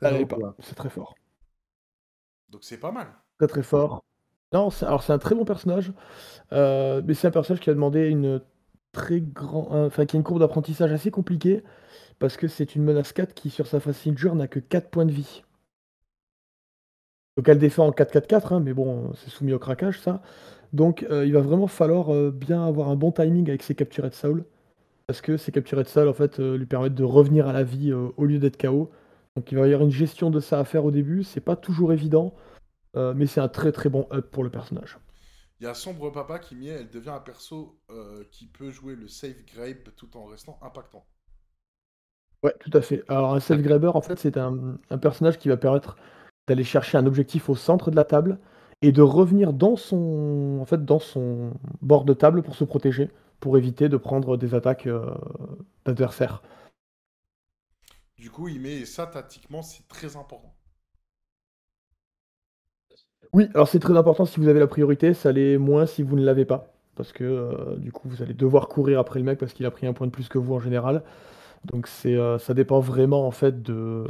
Elle 0.00 0.12
l'avait 0.12 0.26
pas. 0.26 0.36
C'est 0.58 0.74
très 0.74 0.90
fort. 0.90 1.14
Donc 2.50 2.62
c'est 2.64 2.78
pas 2.78 2.92
mal. 2.92 3.08
Très 3.38 3.46
très 3.46 3.62
fort. 3.62 4.04
Non, 4.52 4.70
alors 4.82 5.02
c'est 5.02 5.12
un 5.12 5.18
très 5.18 5.34
bon 5.34 5.44
personnage, 5.44 5.92
euh, 6.52 7.02
mais 7.04 7.12
c'est 7.12 7.26
un 7.26 7.30
personnage 7.30 7.60
qui 7.60 7.68
a 7.68 7.74
demandé 7.74 8.08
une 8.08 8.40
très 8.92 9.20
grand, 9.20 9.72
un- 9.72 9.86
enfin 9.86 10.06
qui 10.06 10.16
a 10.16 10.18
une 10.18 10.24
courbe 10.24 10.40
d'apprentissage 10.40 10.92
assez 10.92 11.10
compliquée 11.10 11.62
parce 12.20 12.36
que 12.38 12.48
c'est 12.48 12.76
une 12.76 12.84
menace 12.84 13.12
4 13.12 13.34
qui 13.34 13.50
sur 13.50 13.66
sa 13.68 13.80
phase 13.80 13.96
signature 13.98 14.34
n'a 14.36 14.48
que 14.48 14.60
4 14.60 14.90
points 14.90 15.06
de 15.06 15.12
vie. 15.12 15.44
Donc 17.36 17.48
elle 17.48 17.58
défend 17.58 17.86
en 17.86 17.92
4-4-4, 17.92 18.52
hein, 18.52 18.60
mais 18.60 18.72
bon, 18.74 19.12
c'est 19.14 19.30
soumis 19.30 19.52
au 19.52 19.58
craquage 19.58 20.00
ça. 20.00 20.22
Donc 20.72 21.04
euh, 21.10 21.24
il 21.26 21.32
va 21.32 21.40
vraiment 21.40 21.66
falloir 21.68 22.12
euh, 22.12 22.30
bien 22.30 22.64
avoir 22.66 22.88
un 22.88 22.96
bon 22.96 23.12
timing 23.12 23.48
avec 23.48 23.62
ses 23.62 23.74
capturés 23.74 24.10
de 24.10 24.14
Saul. 24.14 24.44
Parce 25.06 25.20
que 25.22 25.36
ces 25.38 25.52
capturés 25.52 25.84
de 25.84 25.88
Saul 25.88 26.08
en 26.08 26.14
fait 26.14 26.40
euh, 26.40 26.56
lui 26.58 26.66
permettent 26.66 26.94
de 26.94 27.04
revenir 27.04 27.48
à 27.48 27.54
la 27.54 27.64
vie 27.64 27.92
euh, 27.92 28.08
au 28.16 28.24
lieu 28.26 28.38
d'être 28.40 28.58
KO. 28.58 28.90
Donc 29.36 29.52
il 29.52 29.58
va 29.58 29.68
y 29.68 29.74
avoir 29.74 29.86
une 29.86 29.92
gestion 29.94 30.30
de 30.30 30.40
ça 30.40 30.60
à 30.60 30.64
faire 30.64 30.84
au 30.86 30.90
début, 30.92 31.24
c'est 31.24 31.40
pas 31.40 31.56
toujours 31.56 31.92
évident. 31.92 32.34
Euh, 32.96 33.14
mais 33.16 33.26
c'est 33.26 33.40
un 33.40 33.48
très 33.48 33.72
très 33.72 33.90
bon 33.90 34.06
up 34.12 34.30
pour 34.32 34.44
le 34.44 34.50
personnage. 34.50 34.98
Il 35.60 35.64
y 35.64 35.66
a 35.66 35.74
Sombre 35.74 36.10
Papa 36.10 36.38
qui 36.38 36.54
met, 36.54 36.66
elle 36.66 36.90
devient 36.90 37.10
un 37.10 37.20
perso 37.20 37.80
euh, 37.90 38.24
qui 38.30 38.46
peut 38.46 38.70
jouer 38.70 38.94
le 38.94 39.08
safe 39.08 39.44
grape 39.44 39.94
tout 39.96 40.16
en 40.16 40.26
restant 40.26 40.58
impactant. 40.62 41.04
Ouais, 42.44 42.54
tout 42.60 42.70
à 42.72 42.80
fait. 42.80 43.02
Alors 43.08 43.34
un 43.34 43.40
self 43.40 43.60
grabber, 43.62 43.90
en 43.94 44.00
fait, 44.00 44.18
c'est 44.18 44.36
un, 44.36 44.78
un 44.90 44.98
personnage 44.98 45.38
qui 45.38 45.48
va 45.48 45.56
permettre 45.56 45.96
d'aller 46.46 46.62
chercher 46.62 46.96
un 46.96 47.06
objectif 47.06 47.48
au 47.48 47.56
centre 47.56 47.90
de 47.90 47.96
la 47.96 48.04
table 48.04 48.38
et 48.82 48.92
de 48.92 49.02
revenir 49.02 49.52
dans 49.52 49.74
son, 49.74 50.58
en 50.60 50.64
fait, 50.64 50.84
dans 50.84 51.00
son 51.00 51.52
bord 51.82 52.04
de 52.04 52.14
table 52.14 52.42
pour 52.42 52.54
se 52.54 52.64
protéger, 52.64 53.10
pour 53.40 53.58
éviter 53.58 53.88
de 53.88 53.96
prendre 53.96 54.36
des 54.36 54.54
attaques 54.54 54.86
euh, 54.86 55.12
d'adversaires. 55.84 56.42
Du 58.16 58.30
coup, 58.30 58.48
il 58.48 58.60
met 58.60 58.76
et 58.76 58.86
ça 58.86 59.06
tactiquement, 59.06 59.62
c'est 59.62 59.86
très 59.88 60.16
important. 60.16 60.57
Oui, 63.32 63.48
alors 63.54 63.68
c'est 63.68 63.78
très 63.78 63.96
important 63.96 64.24
si 64.24 64.40
vous 64.40 64.48
avez 64.48 64.60
la 64.60 64.66
priorité, 64.66 65.14
ça 65.14 65.32
l'est 65.32 65.58
moins 65.58 65.86
si 65.86 66.02
vous 66.02 66.16
ne 66.16 66.24
l'avez 66.24 66.44
pas. 66.44 66.72
Parce 66.96 67.12
que 67.12 67.24
euh, 67.24 67.76
du 67.76 67.92
coup, 67.92 68.08
vous 68.08 68.22
allez 68.22 68.34
devoir 68.34 68.68
courir 68.68 68.98
après 68.98 69.20
le 69.20 69.24
mec 69.24 69.38
parce 69.38 69.52
qu'il 69.52 69.66
a 69.66 69.70
pris 69.70 69.86
un 69.86 69.92
point 69.92 70.06
de 70.06 70.12
plus 70.12 70.28
que 70.28 70.38
vous 70.38 70.54
en 70.54 70.60
général. 70.60 71.02
Donc 71.64 71.88
euh, 72.06 72.38
ça 72.38 72.54
dépend 72.54 72.80
vraiment 72.80 73.26
en 73.26 73.30
fait 73.30 73.62
de, 73.62 74.04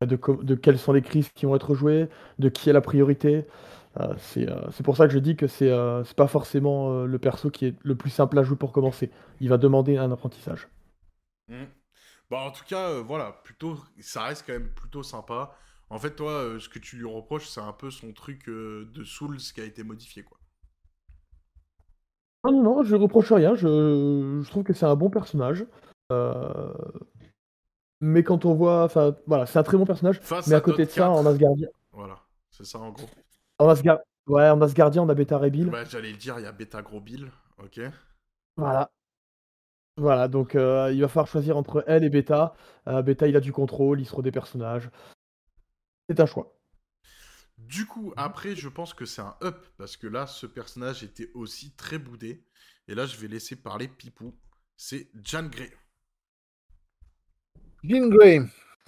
de, 0.00 0.54
quelles 0.54 0.78
sont 0.78 0.92
les 0.92 1.02
crises 1.02 1.30
qui 1.30 1.46
vont 1.46 1.56
être 1.56 1.74
jouées, 1.74 2.08
de 2.38 2.48
qui 2.48 2.70
a 2.70 2.72
la 2.72 2.80
priorité. 2.80 3.46
Euh, 4.00 4.14
c'est 4.18 4.82
pour 4.84 4.96
ça 4.96 5.06
que 5.06 5.12
je 5.12 5.18
dis 5.18 5.34
que 5.36 5.46
c'est 5.46 5.70
euh, 5.70 6.04
pas 6.16 6.28
forcément 6.28 7.04
le 7.04 7.18
perso 7.18 7.50
qui 7.50 7.66
est 7.66 7.74
le 7.82 7.94
plus 7.96 8.10
simple 8.10 8.38
à 8.38 8.42
jouer 8.42 8.56
pour 8.56 8.72
commencer. 8.72 9.10
Il 9.40 9.48
va 9.48 9.56
demander 9.56 9.96
un 9.96 10.12
apprentissage. 10.12 10.68
Hmm. 11.48 11.64
Bah, 12.30 12.38
en 12.40 12.50
tout 12.50 12.64
cas, 12.64 13.00
voilà, 13.00 13.40
plutôt, 13.42 13.78
ça 14.00 14.22
reste 14.24 14.44
quand 14.46 14.52
même 14.52 14.68
plutôt 14.68 15.02
sympa. 15.02 15.56
En 15.90 15.98
fait, 15.98 16.16
toi, 16.16 16.32
euh, 16.32 16.60
ce 16.60 16.68
que 16.70 16.78
tu 16.78 16.96
lui 16.96 17.04
reproches, 17.06 17.46
c'est 17.48 17.60
un 17.60 17.72
peu 17.74 17.90
son 17.90 18.12
truc 18.14 18.48
euh, 18.48 18.86
de 18.94 19.04
Souls 19.04 19.36
qui 19.38 19.60
a 19.60 19.64
été 19.64 19.82
modifié, 19.82 20.22
quoi. 20.22 20.38
Non, 22.44 22.52
non, 22.52 22.62
non, 22.62 22.82
je 22.84 22.96
reproche 22.96 23.32
rien. 23.32 23.54
Je, 23.54 24.40
je 24.42 24.50
trouve 24.50 24.64
que 24.64 24.72
c'est 24.72 24.86
un 24.86 24.96
bon 24.96 25.10
personnage. 25.10 25.66
Euh, 26.12 26.72
Mais 28.00 28.22
quand 28.22 28.44
on 28.44 28.54
voit, 28.54 28.84
enfin, 28.84 29.16
voilà, 29.26 29.46
c'est 29.46 29.58
un 29.58 29.62
très 29.62 29.76
bon 29.76 29.86
personnage. 29.86 30.20
Face 30.20 30.46
Mais 30.46 30.54
à 30.54 30.58
à 30.58 30.60
côté 30.60 30.84
de 30.84 30.90
ça, 30.90 31.08
4. 31.08 31.10
en 31.10 31.26
Asgardien, 31.26 31.68
Voilà, 31.92 32.18
c'est 32.50 32.64
ça 32.64 32.78
en 32.78 32.90
gros. 32.92 33.08
en 33.58 33.68
Asgard, 33.68 33.98
ouais, 34.26 34.48
en 34.50 34.60
Asgardien, 34.60 35.02
on 35.02 35.08
a 35.08 35.14
Beta 35.14 35.38
Ray 35.38 35.50
Bill. 35.50 35.70
Bah, 35.70 35.84
j'allais 35.84 36.10
le 36.12 36.16
dire, 36.16 36.38
il 36.38 36.42
y 36.44 36.46
a 36.46 36.52
Beta 36.52 36.82
Gros 36.82 37.00
Bill, 37.00 37.30
ok. 37.58 37.80
Voilà. 38.56 38.90
Voilà, 39.96 40.28
donc 40.28 40.54
euh, 40.54 40.92
il 40.92 41.00
va 41.00 41.08
falloir 41.08 41.26
choisir 41.26 41.56
entre 41.56 41.82
elle 41.88 42.04
et 42.04 42.08
Beta. 42.10 42.54
Euh, 42.86 43.02
Beta, 43.02 43.26
il 43.26 43.36
a 43.36 43.40
du 43.40 43.52
contrôle, 43.52 44.00
il 44.00 44.06
se 44.06 44.20
des 44.20 44.30
personnages. 44.30 44.90
C'est 46.08 46.20
un 46.20 46.26
choix. 46.26 46.54
Du 47.58 47.86
coup, 47.86 48.12
après, 48.16 48.54
je 48.54 48.68
pense 48.68 48.94
que 48.94 49.04
c'est 49.04 49.20
un 49.20 49.36
up, 49.42 49.66
parce 49.76 49.96
que 49.96 50.06
là, 50.06 50.26
ce 50.26 50.46
personnage 50.46 51.02
était 51.02 51.30
aussi 51.34 51.74
très 51.74 51.98
boudé. 51.98 52.44
Et 52.86 52.94
là, 52.94 53.04
je 53.04 53.16
vais 53.16 53.28
laisser 53.28 53.56
parler 53.56 53.88
Pipou. 53.88 54.34
C'est 54.76 55.10
Jan 55.22 55.44
Grey. 55.44 55.72
Jean 57.82 58.08
Grey. 58.08 58.40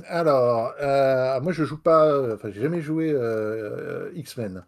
Alors, 0.06 0.72
euh, 0.80 1.40
moi 1.40 1.52
je 1.52 1.64
joue 1.64 1.76
pas, 1.76 2.06
euh, 2.06 2.36
enfin 2.36 2.51
j'ai 2.51 2.62
jamais 2.62 2.80
joué 2.80 3.10
euh, 3.10 4.09
euh, 4.09 4.12
X-Men. 4.14 4.64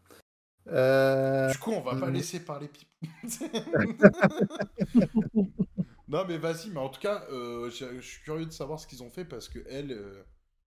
Euh, 0.69 1.51
Du 1.51 1.59
coup, 1.59 1.73
on 1.73 1.81
va 1.81 1.97
pas 1.97 2.11
mm. 2.11 2.15
laisser 2.15 2.41
parler 2.41 2.69
Pipou. 2.69 3.07
non, 6.09 6.25
mais 6.29 6.39
vas-y, 6.39 6.71
mais 6.71 6.81
en 6.81 6.89
tout 6.89 7.01
cas, 7.01 7.25
euh, 7.31 7.71
je 7.71 7.97
je 7.97 8.07
suis 8.07 8.23
curieux 8.23 8.47
de 8.47 8.53
savoir 8.53 8.79
ce 8.79 8.87
qu'ils 8.87 9.03
ont 9.03 9.11
fait, 9.11 9.25
parce 9.25 9.49
que 9.49 9.59
elle, 9.69 9.93
euh, 9.93 10.23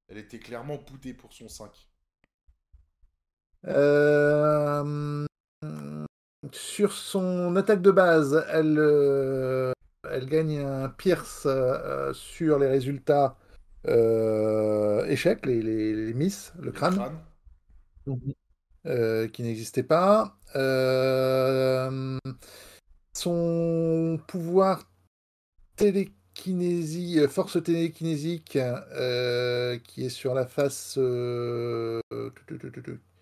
elle 0.07 0.17
était 0.17 0.39
clairement 0.39 0.77
boudée 0.77 1.13
pour 1.13 1.33
son 1.33 1.47
5. 1.49 1.71
euh, 3.67 5.25
sur 6.51 6.91
son 6.93 7.55
attaque 7.55 7.81
de 7.81 7.91
base, 7.91 8.45
elle, 8.49 8.77
euh, 8.77 9.71
elle 10.09 10.27
gagne 10.27 10.59
un 10.59 10.89
Pierce 10.89 11.43
euh, 11.45 12.13
sur 12.13 12.59
les 12.59 12.67
résultats 12.67 13.37
échecs, 15.07 15.45
les, 15.45 15.61
les, 15.61 15.93
les 15.93 16.13
miss, 16.13 16.53
le 16.59 16.71
crâne. 16.71 16.99
qui 19.33 19.43
n'existait 19.43 19.83
pas. 19.83 20.37
Son 23.13 24.19
pouvoir 24.27 24.83
télékinésie, 25.75 26.15
euh, 27.19 27.27
force 27.27 27.61
télékinésique, 27.63 28.55
euh, 28.57 29.77
qui 29.79 30.05
est 30.05 30.09
sur 30.09 30.33
la 30.33 30.45
face. 30.45 30.95
euh. 30.97 31.99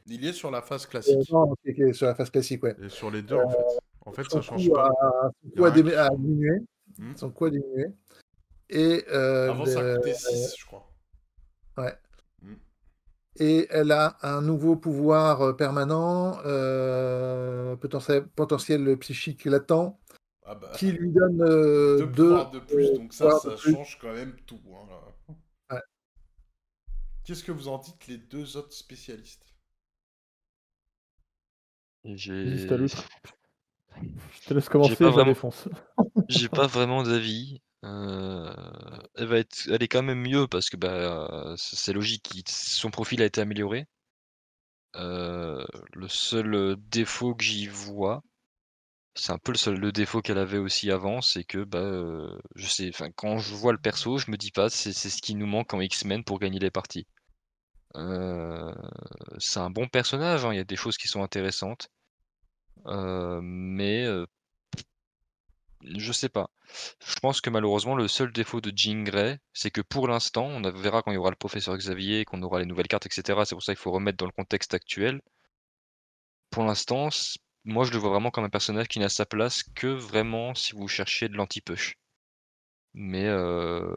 Il 0.07 0.25
est 0.25 0.33
sur 0.33 0.51
la 0.51 0.61
phase 0.61 0.85
Euh, 0.85 0.89
classique. 0.89 1.31
non, 1.31 1.43
ok, 1.51 1.59
ok, 1.67 1.93
sur 1.95 2.07
la 2.07 2.15
face 2.15 2.29
classique, 2.29 2.63
ouais. 2.63 2.75
Et 2.83 2.89
sur 2.89 3.09
les 3.09 3.21
deux, 3.21 3.35
en 3.35 3.49
fait. 3.49 3.57
En 4.05 4.11
fait, 4.11 4.23
ça 4.29 4.41
change 4.41 4.69
pas. 4.69 4.89
a 4.89 5.31
rien 5.55 5.71
dé- 5.71 6.17
diminué. 6.17 6.59
Hmm. 6.97 7.15
Son 7.15 7.29
coup 7.29 7.45
a 7.45 7.49
diminué. 7.49 7.85
Et, 8.69 9.05
euh, 9.11 9.49
Avant, 9.51 9.65
ça 9.65 9.95
coûtait 9.95 10.13
6, 10.13 10.55
je 10.59 10.65
crois. 10.65 10.89
Ouais. 11.77 11.93
Mm. 12.41 12.53
Et 13.37 13.67
elle 13.69 13.91
a 13.91 14.17
un 14.21 14.41
nouveau 14.41 14.75
pouvoir 14.75 15.55
permanent, 15.55 16.37
euh, 16.45 17.75
potentiel, 17.77 18.27
potentiel 18.27 18.97
psychique 18.97 19.45
latent, 19.45 19.95
Ah 20.55 20.59
bah, 20.59 20.71
qui 20.77 20.91
lui 20.91 21.11
donne 21.11 21.41
euh, 21.41 21.97
deux 21.97 22.05
deux 22.05 22.11
pouvoirs 22.11 22.51
de 22.51 22.59
plus, 22.59 22.85
euh, 22.85 22.97
donc 22.97 23.13
ça, 23.13 23.31
ça 23.39 23.57
change 23.57 23.97
quand 23.99 24.13
même 24.13 24.35
tout. 24.45 24.61
hein. 24.75 25.33
Ouais. 25.71 25.81
Qu'est-ce 27.23 27.43
que 27.43 27.51
vous 27.51 27.69
en 27.69 27.79
dites, 27.79 28.05
les 28.07 28.17
deux 28.19 28.55
autres 28.55 28.73
spécialistes? 28.73 29.43
J'ai. 32.05 32.57
Je 32.67 34.47
te 34.47 34.53
laisse 34.53 34.69
commencer, 34.69 34.95
pas 34.95 34.97
je 34.99 35.03
la 35.05 35.11
vraiment- 35.11 35.25
défonce. 35.31 35.67
j'ai 36.29 36.49
pas 36.49 36.67
vraiment 36.67 37.03
d'avis. 37.03 37.61
Euh, 37.85 38.53
elle 39.15 39.27
va 39.27 39.39
être, 39.39 39.67
elle 39.69 39.81
est 39.83 39.87
quand 39.87 40.03
même 40.03 40.19
mieux 40.21 40.47
parce 40.47 40.69
que 40.69 40.77
bah 40.77 41.53
c'est 41.57 41.93
logique, 41.93 42.29
il- 42.35 42.43
son 42.47 42.91
profil 42.91 43.21
a 43.21 43.25
été 43.25 43.41
amélioré. 43.41 43.87
Euh, 44.95 45.63
le 45.93 46.07
seul 46.07 46.53
euh, 46.53 46.75
défaut 46.77 47.33
que 47.35 47.43
j'y 47.43 47.67
vois, 47.67 48.21
c'est 49.15 49.31
un 49.31 49.37
peu 49.37 49.51
le 49.51 49.57
seul 49.57 49.77
le 49.79 49.91
défaut 49.91 50.21
qu'elle 50.21 50.37
avait 50.37 50.57
aussi 50.57 50.91
avant, 50.91 51.21
c'est 51.21 51.43
que 51.43 51.63
bah 51.63 51.79
euh, 51.79 52.37
je 52.55 52.67
sais, 52.67 52.91
quand 53.15 53.37
je 53.39 53.53
vois 53.55 53.71
le 53.71 53.77
perso, 53.79 54.17
je 54.17 54.31
me 54.31 54.37
dis 54.37 54.51
pas 54.51 54.69
c'est 54.69 54.93
ce 54.93 55.21
qui 55.21 55.35
nous 55.35 55.47
manque 55.47 55.73
en 55.73 55.81
X-Men 55.81 56.23
pour 56.23 56.39
gagner 56.39 56.59
les 56.59 56.71
parties. 56.71 57.07
Euh, 57.95 58.73
c'est 59.39 59.59
un 59.59 59.69
bon 59.71 59.87
personnage, 59.87 60.45
hein, 60.45 60.53
il 60.53 60.57
y 60.57 60.59
a 60.59 60.63
des 60.65 60.75
choses 60.77 60.97
qui 60.97 61.07
sont 61.07 61.23
intéressantes, 61.23 61.89
Euh, 62.87 63.39
mais 63.43 64.03
euh, 64.05 64.25
je 65.85 66.11
sais 66.11 66.29
pas. 66.29 66.49
Je 67.05 67.15
pense 67.21 67.39
que 67.41 67.49
malheureusement 67.49 67.95
le 67.95 68.07
seul 68.09 68.31
défaut 68.33 68.59
de 68.61 68.71
Jean 68.75 69.03
Grey, 69.03 69.39
c'est 69.53 69.71
que 69.71 69.81
pour 69.81 70.07
l'instant, 70.09 70.45
on 70.47 70.61
verra 70.71 71.01
quand 71.01 71.11
il 71.11 71.15
y 71.15 71.17
aura 71.17 71.29
le 71.29 71.35
professeur 71.37 71.77
Xavier, 71.77 72.25
qu'on 72.25 72.41
aura 72.41 72.59
les 72.59 72.65
nouvelles 72.65 72.87
cartes, 72.87 73.05
etc. 73.05 73.45
C'est 73.45 73.55
pour 73.55 73.63
ça 73.63 73.73
qu'il 73.73 73.81
faut 73.81 73.91
remettre 73.91 74.17
dans 74.17 74.25
le 74.25 74.31
contexte 74.33 74.73
actuel. 74.73 75.21
Pour 76.51 76.63
l'instant, 76.63 77.09
moi 77.65 77.85
je 77.85 77.91
le 77.91 77.97
vois 77.97 78.09
vraiment 78.11 78.31
comme 78.31 78.43
un 78.45 78.49
personnage 78.49 78.87
qui 78.87 78.99
n'a 78.99 79.09
sa 79.09 79.25
place 79.25 79.63
que 79.63 79.87
vraiment 79.87 80.55
si 80.55 80.73
vous 80.75 80.87
cherchez 80.87 81.29
de 81.29 81.35
l'anti-push. 81.35 81.97
Mais 82.93 83.25
euh, 83.25 83.95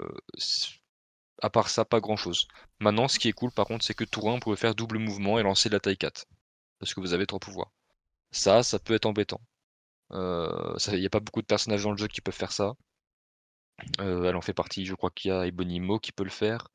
à 1.43 1.51
part 1.51 1.69
ça, 1.71 1.85
pas 1.85 2.01
grand 2.01 2.17
chose. 2.17 2.47
Maintenant, 2.81 3.09
ce 3.09 3.19
qui 3.19 3.29
est 3.29 3.33
cool 3.33 3.53
par 3.53 3.67
contre, 3.67 3.85
c'est 3.85 3.95
que 3.95 4.05
Tourin 4.05 4.35
vous 4.35 4.41
pouvez 4.41 4.57
faire 4.57 4.75
double 4.75 4.99
mouvement 4.99 5.39
et 5.39 5.43
lancer 5.43 5.69
de 5.69 5.75
la 5.75 5.81
taille 5.81 5.97
4. 5.99 6.27
Parce 6.79 6.95
que 6.95 7.01
vous 7.01 7.15
avez 7.15 7.27
trois 7.27 7.41
pouvoirs. 7.41 7.73
Ça, 8.33 8.63
ça 8.63 8.79
peut 8.79 8.95
être 8.95 9.07
embêtant. 9.07 9.41
Euh, 10.13 10.77
Il 10.93 11.01
n'y 11.01 11.07
a 11.07 11.11
pas 11.11 11.21
beaucoup 11.21 11.43
de 11.43 11.47
personnages 11.47 11.83
dans 11.85 11.93
le 11.93 11.97
jeu 11.99 12.09
qui 12.09 12.21
peuvent 12.21 12.35
faire 12.35 12.53
ça. 12.53 12.75
Euh, 14.01 14.25
elle 14.25 14.37
en 14.37 14.41
fait 14.41 14.55
partie, 14.55 14.87
je 14.87 14.95
crois 14.95 15.11
qu'il 15.11 15.31
y 15.31 15.35
a 15.35 15.47
Ebonimo 15.47 15.99
qui 15.99 16.13
peut 16.13 16.25
le 16.25 16.31
faire. 16.31 16.69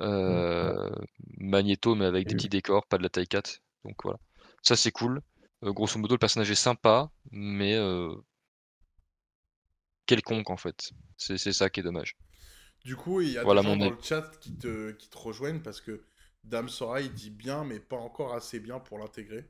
Euh, 0.00 0.90
Magneto, 1.38 1.94
mais 1.94 2.06
avec 2.06 2.26
des 2.26 2.34
petits 2.34 2.48
décors, 2.48 2.86
pas 2.86 2.98
de 2.98 3.02
la 3.02 3.08
taille 3.10 3.28
4. 3.28 3.60
Donc 3.84 3.96
voilà. 4.04 4.18
Ça 4.62 4.76
c'est 4.76 4.92
cool. 4.92 5.22
Euh, 5.64 5.72
grosso 5.72 5.98
modo, 5.98 6.14
le 6.14 6.18
personnage 6.18 6.50
est 6.50 6.54
sympa, 6.54 7.10
mais 7.30 7.74
euh, 7.74 8.14
quelconque 10.06 10.50
en 10.50 10.56
fait. 10.56 10.90
C'est 11.16 11.52
ça 11.52 11.70
qui 11.70 11.80
est 11.80 11.82
dommage. 11.82 12.16
Du 12.84 12.96
coup, 12.96 13.20
il 13.20 13.32
y 13.32 13.38
a 13.38 13.44
Voilà 13.44 13.60
des 13.60 13.66
gens 13.66 13.76
dans 13.76 13.90
le 13.90 13.96
chat 14.02 14.30
qui 14.40 14.54
te, 14.56 14.90
qui 14.92 15.08
te 15.08 15.18
rejoignent 15.18 15.60
parce 15.60 15.80
que 15.80 16.02
Dame 16.44 16.68
Sora, 16.68 17.00
il 17.02 17.12
dit 17.12 17.30
bien, 17.30 17.64
mais 17.64 17.78
pas 17.78 17.96
encore 17.96 18.34
assez 18.34 18.58
bien 18.58 18.80
pour 18.80 18.98
l'intégrer. 18.98 19.44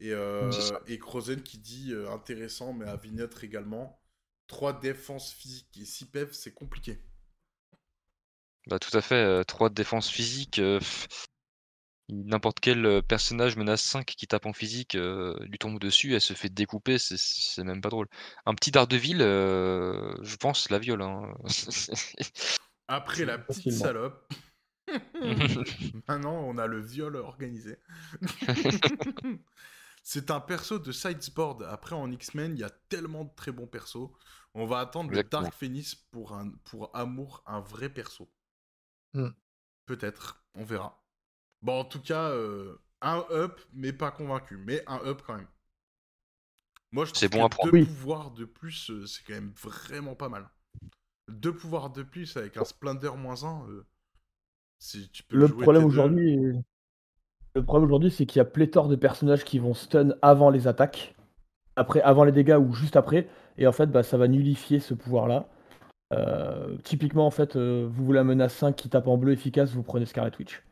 Et, 0.00 0.12
euh, 0.12 0.50
et 0.88 0.98
qui 1.42 1.58
dit 1.58 1.92
euh, 1.92 2.10
intéressant, 2.10 2.72
mais 2.72 2.86
à 2.86 2.96
neutre 3.12 3.44
également. 3.44 3.98
3 4.46 4.78
défenses 4.80 5.32
physiques 5.32 5.76
et 5.80 5.84
6 5.84 6.06
PEV, 6.06 6.32
c'est 6.32 6.52
compliqué. 6.52 6.98
Bah 8.66 8.78
tout 8.78 8.94
à 8.96 9.00
fait, 9.00 9.44
3 9.44 9.68
de 9.70 9.74
défense 9.74 10.10
physique. 10.10 10.58
euh, 10.58 10.78
pff, 10.78 11.08
N'importe 12.10 12.60
quel 12.60 12.84
euh, 12.84 13.00
personnage 13.02 13.56
menace 13.56 13.82
5 13.82 14.04
qui 14.04 14.26
tape 14.26 14.44
en 14.46 14.52
physique, 14.52 14.94
euh, 14.94 15.34
lui 15.46 15.58
tombe 15.58 15.78
dessus, 15.80 16.14
elle 16.14 16.20
se 16.20 16.34
fait 16.34 16.50
découper, 16.50 16.98
c'est- 16.98 17.16
c'est 17.18 17.64
même 17.64 17.80
pas 17.80 17.88
drôle. 17.88 18.08
Un 18.44 18.54
petit 18.54 18.70
Daredevil, 18.70 19.22
euh, 19.22 20.14
je 20.22 20.36
pense, 20.36 20.68
la 20.70 20.78
viole. 20.78 21.00
hein. 21.02 21.32
Après 22.88 23.24
la 23.24 23.38
petite 23.38 23.64
Facilement. 23.64 23.84
salope. 23.84 24.32
Maintenant, 26.08 26.40
on 26.44 26.58
a 26.58 26.66
le 26.66 26.80
viol 26.80 27.16
organisé. 27.16 27.78
C'est 30.02 30.30
un 30.30 30.40
perso 30.40 30.78
de 30.78 30.92
Sidesboard. 30.92 31.62
Après, 31.62 31.94
en 31.96 32.10
X-Men, 32.10 32.52
il 32.56 32.60
y 32.60 32.64
a 32.64 32.70
tellement 32.90 33.24
de 33.24 33.30
très 33.34 33.52
bons 33.52 33.66
persos. 33.66 34.10
On 34.52 34.66
va 34.66 34.80
attendre 34.80 35.10
Exactement. 35.10 35.40
le 35.40 35.44
Dark 35.46 35.54
Phoenix 35.58 35.94
pour, 35.94 36.34
un, 36.34 36.50
pour 36.64 36.94
Amour, 36.94 37.42
un 37.46 37.60
vrai 37.60 37.88
perso. 37.88 38.30
Hmm. 39.14 39.30
Peut-être, 39.86 40.44
on 40.54 40.64
verra. 40.64 41.03
Bon, 41.64 41.80
en 41.80 41.84
tout 41.84 42.00
cas, 42.00 42.28
euh, 42.28 42.78
un 43.00 43.24
up, 43.30 43.58
mais 43.72 43.92
pas 43.92 44.10
convaincu. 44.10 44.58
Mais 44.58 44.82
un 44.86 45.00
up 45.06 45.22
quand 45.26 45.34
même. 45.36 45.48
Moi, 46.92 47.06
je 47.06 47.12
C'est 47.14 47.28
trouve 47.28 47.42
bon 47.42 47.48
que 47.48 47.64
deux 47.64 47.70
Oui. 47.72 47.84
pouvoirs 47.86 48.30
de 48.30 48.44
plus, 48.44 48.90
euh, 48.90 49.06
c'est 49.06 49.24
quand 49.24 49.32
même 49.32 49.52
vraiment 49.56 50.14
pas 50.14 50.28
mal. 50.28 50.48
Deux 51.28 51.54
pouvoirs 51.54 51.90
de 51.90 52.02
plus 52.02 52.36
avec 52.36 52.58
un 52.58 52.64
Splendor 52.64 53.16
moins 53.16 53.44
1, 53.44 53.66
si 54.78 55.08
tu 55.10 55.22
peux 55.22 55.36
Le 55.36 55.46
jouer 55.46 55.62
problème 55.62 55.84
aujourd'hui, 55.86 56.38
le 57.54 57.62
problème 57.62 57.84
aujourd'hui, 57.86 58.10
c'est 58.10 58.26
qu'il 58.26 58.40
y 58.40 58.42
a 58.42 58.44
pléthore 58.44 58.88
de 58.88 58.96
personnages 58.96 59.44
qui 59.44 59.58
vont 59.58 59.72
stun 59.72 60.10
avant 60.20 60.50
les 60.50 60.68
attaques, 60.68 61.14
après, 61.76 62.02
avant 62.02 62.24
les 62.24 62.32
dégâts 62.32 62.58
ou 62.60 62.74
juste 62.74 62.96
après, 62.96 63.26
et 63.56 63.66
en 63.66 63.72
fait, 63.72 63.86
bah, 63.86 64.02
ça 64.02 64.18
va 64.18 64.28
nullifier 64.28 64.80
ce 64.80 64.92
pouvoir-là. 64.92 65.48
Euh, 66.12 66.76
typiquement, 66.84 67.26
en 67.26 67.30
fait, 67.30 67.56
euh, 67.56 67.88
vous 67.90 68.04
voulez 68.04 68.18
un 68.20 68.24
menace 68.24 68.54
5 68.54 68.76
qui 68.76 68.90
tape 68.90 69.06
en 69.08 69.16
bleu 69.16 69.32
efficace, 69.32 69.72
vous 69.72 69.82
prenez 69.82 70.04
Scarlet 70.04 70.32
Witch. 70.38 70.62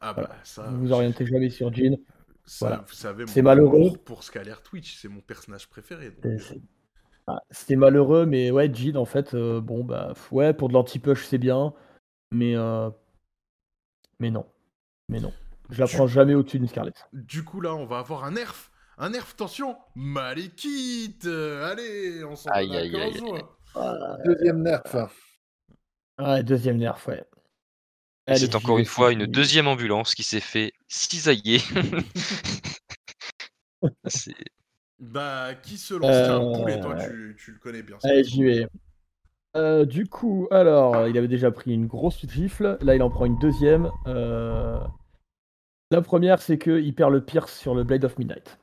Ah 0.00 0.12
bah 0.12 0.24
Voilà. 0.26 0.44
ça. 0.44 0.62
vous 0.64 0.78
vous 0.80 0.92
orientez 0.92 1.26
jamais 1.26 1.50
sur 1.50 1.72
Jean. 1.72 1.96
Ça, 2.44 2.66
Voilà. 2.68 2.84
vous 2.86 2.94
savez, 2.94 3.24
C'est 3.26 3.42
malheureux. 3.42 3.92
pour 4.04 4.22
Scaler 4.22 4.54
Twitch, 4.62 4.96
c'est 5.00 5.08
mon 5.08 5.20
personnage 5.20 5.68
préféré. 5.68 6.10
donc, 6.10 6.24
Et 6.24 6.28
euh, 6.28 6.38
c'est- 6.38 6.60
ah, 7.26 7.40
C'était 7.50 7.76
malheureux, 7.76 8.24
mais 8.26 8.50
ouais, 8.52 8.72
Jid, 8.72 8.96
en 8.96 9.04
fait, 9.04 9.34
euh, 9.34 9.60
bon, 9.60 9.82
bah, 9.84 10.12
ouais, 10.30 10.52
pour 10.54 10.68
de 10.68 10.74
l'anti-push, 10.74 11.24
c'est 11.26 11.38
bien, 11.38 11.74
mais, 12.30 12.54
euh, 12.56 12.88
mais 14.20 14.30
non. 14.30 14.46
Mais 15.08 15.18
non. 15.20 15.32
Je 15.70 15.80
la 15.80 15.88
prends 15.88 16.06
jamais 16.06 16.34
au-dessus 16.34 16.58
d'une 16.60 16.68
Scarlett. 16.68 17.08
Du 17.12 17.42
coup, 17.42 17.60
là, 17.60 17.74
on 17.74 17.86
va 17.86 17.98
avoir 17.98 18.22
un 18.24 18.30
nerf. 18.32 18.70
Un 18.98 19.10
nerf, 19.10 19.26
attention 19.32 19.76
Malekith 19.96 21.26
euh, 21.26 21.70
Allez, 21.70 22.24
on 22.24 22.34
s'en 22.36 22.48
Aïe, 22.50 22.68
donne 22.68 22.76
à 22.76 22.80
aïe, 22.80 22.96
aïe, 22.96 23.12
15 23.12 23.18
jours. 23.18 23.58
Deuxième 24.24 24.62
nerf. 24.62 24.82
Ouais, 26.18 26.42
deuxième 26.44 26.76
nerf, 26.78 26.98
ouais. 27.08 27.24
C'est 28.34 28.54
encore 28.54 28.78
une 28.78 28.84
fois 28.86 29.12
une 29.12 29.26
deuxième 29.26 29.68
ambulance 29.68 30.14
qui 30.14 30.22
s'est 30.24 30.40
fait 30.40 30.72
cisailler. 30.88 31.60
Bah, 34.98 35.54
qui 35.62 35.76
se 35.76 35.94
lance? 35.94 36.10
Tiens, 36.10 36.40
Euh, 36.40 36.58
Poulet, 36.58 36.80
toi, 36.80 36.96
tu, 36.96 37.36
tu 37.38 37.52
le 37.52 37.58
connais 37.58 37.82
bien. 37.82 37.96
Allez, 38.02 38.24
j'y 38.24 38.44
vais. 38.44 38.66
Euh, 39.56 39.84
du 39.84 40.06
coup, 40.06 40.48
alors, 40.50 41.06
il 41.08 41.16
avait 41.18 41.28
déjà 41.28 41.50
pris 41.50 41.72
une 41.72 41.86
grosse 41.86 42.26
gifle. 42.26 42.78
Là, 42.80 42.94
il 42.94 43.02
en 43.02 43.10
prend 43.10 43.26
une 43.26 43.38
deuxième. 43.38 43.90
Euh, 44.06 44.78
La 45.90 46.02
première, 46.02 46.40
c'est 46.40 46.58
qu'il 46.58 46.94
perd 46.94 47.12
le 47.12 47.24
Pierce 47.24 47.56
sur 47.58 47.74
le 47.74 47.84
Blade 47.84 48.04
of 48.04 48.18
Midnight. 48.18 48.58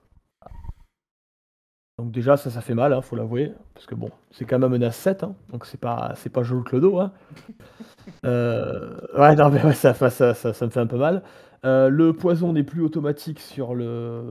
Donc 1.99 2.11
déjà, 2.11 2.37
ça, 2.37 2.49
ça 2.49 2.61
fait 2.61 2.73
mal, 2.73 2.91
hein, 2.91 3.01
faut 3.01 3.15
l'avouer. 3.15 3.53
Parce 3.75 3.85
que 3.85 3.93
bon, 3.95 4.09
c'est 4.31 4.45
quand 4.45 4.57
même 4.57 4.63
un 4.63 4.69
menace 4.73 4.97
7, 4.97 5.23
hein, 5.23 5.35
donc 5.51 5.65
c'est 5.65 5.79
pas, 5.79 6.13
c'est 6.15 6.29
pas 6.31 6.43
Joel 6.43 6.63
Clodo. 6.63 6.99
Hein. 6.99 7.11
Euh, 8.25 8.97
Ouais, 9.17 9.35
non, 9.35 9.49
mais 9.49 9.63
ouais, 9.63 9.73
ça, 9.73 9.93
ça, 9.93 10.09
ça, 10.09 10.33
ça, 10.33 10.53
ça 10.53 10.65
me 10.65 10.71
fait 10.71 10.79
un 10.79 10.87
peu 10.87 10.97
mal. 10.97 11.23
Euh, 11.65 11.87
le 11.89 12.11
poison 12.13 12.51
n'est 12.51 12.63
plus 12.63 12.81
automatique 12.81 13.39
sur 13.39 13.75
le... 13.75 14.23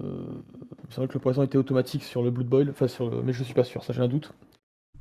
C'est 0.91 0.97
vrai 0.97 1.09
que 1.09 1.15
le 1.15 1.21
poison 1.21 1.43
était 1.43 1.57
automatique 1.57 2.03
sur 2.03 2.23
le 2.23 2.31
Blood 2.31 2.47
Boil, 2.49 2.69
enfin 2.71 2.87
sur 2.89 3.09
le... 3.09 3.23
mais 3.23 3.33
je 3.33 3.43
suis 3.45 3.55
pas 3.55 3.65
sûr, 3.65 3.83
ça 3.83 3.93
j'ai 3.95 4.03
un 4.03 4.09
doute. 4.09 4.33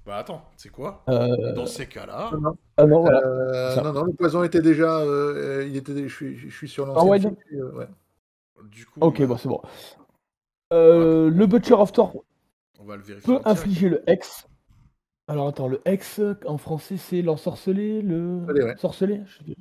Bah, 0.06 0.18
attends, 0.18 0.42
c'est 0.56 0.70
quoi? 0.70 1.04
Euh, 1.10 1.54
Dans 1.54 1.66
ces 1.66 1.86
cas-là, 1.88 2.32
Ah 2.78 2.86
non, 2.86 3.02
voilà. 3.02 3.22
Euh, 3.26 3.76
Ça. 3.76 3.82
non, 3.82 3.92
non, 3.94 4.04
le 4.06 4.14
poison 4.14 4.44
était 4.44 4.62
déjà. 4.62 5.00
euh, 5.02 5.66
il 5.68 5.76
était, 5.76 6.08
je, 6.08 6.14
suis, 6.16 6.38
je 6.38 6.50
suis 6.50 6.70
sur 6.70 6.86
Ah 6.90 6.94
l'ancien. 6.94 7.10
ouais, 7.12 7.20
fichier, 7.20 7.60
euh, 7.60 7.72
ouais. 7.74 7.88
du 8.70 8.86
coup, 8.86 9.00
Ok, 9.02 9.22
bon, 9.24 9.36
c'est 9.38 9.50
bon. 9.50 9.62
Euh, 10.74 11.30
le 11.30 11.46
Butcher 11.46 11.74
of 11.74 11.92
Thor 11.92 12.14
on 12.82 12.86
va 12.86 12.98
le 12.98 13.04
vérifier. 13.04 13.34
peut 13.34 13.42
infliger 13.46 13.90
le 13.90 14.10
Hex. 14.10 14.48
Alors 15.28 15.48
attends, 15.48 15.68
le 15.68 15.82
Hex 15.86 16.20
en 16.46 16.58
français 16.58 16.98
c'est 16.98 17.22
l'ensorcelé, 17.22 18.02
le 18.02 18.42
Sorcelé, 18.46 18.64
ouais. 18.64 18.78
sorcelé. 18.78 19.22
je 19.26 19.38
sais 19.38 19.44
plus. 19.44 19.56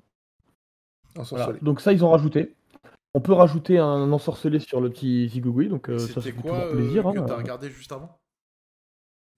En 1.16 1.22
Voilà. 1.22 1.52
Donc 1.62 1.80
ça 1.80 1.92
ils 1.92 2.04
ont 2.04 2.10
rajouté. 2.10 2.54
On 3.14 3.20
peut 3.20 3.32
rajouter 3.32 3.78
un 3.78 4.12
ensorcelé 4.12 4.60
sur 4.60 4.80
le 4.80 4.90
petit 4.90 5.28
Zigugui, 5.28 5.68
donc 5.68 5.88
euh, 5.90 5.98
ça, 5.98 6.20
fait 6.20 6.32
quoi 6.32 6.60
toujours 6.60 6.72
plaisir. 6.72 7.06
euh, 7.08 7.12
hein. 7.16 7.24
t'as 7.26 7.36
regardé 7.36 7.68
juste 7.68 7.90
avant? 7.90 8.20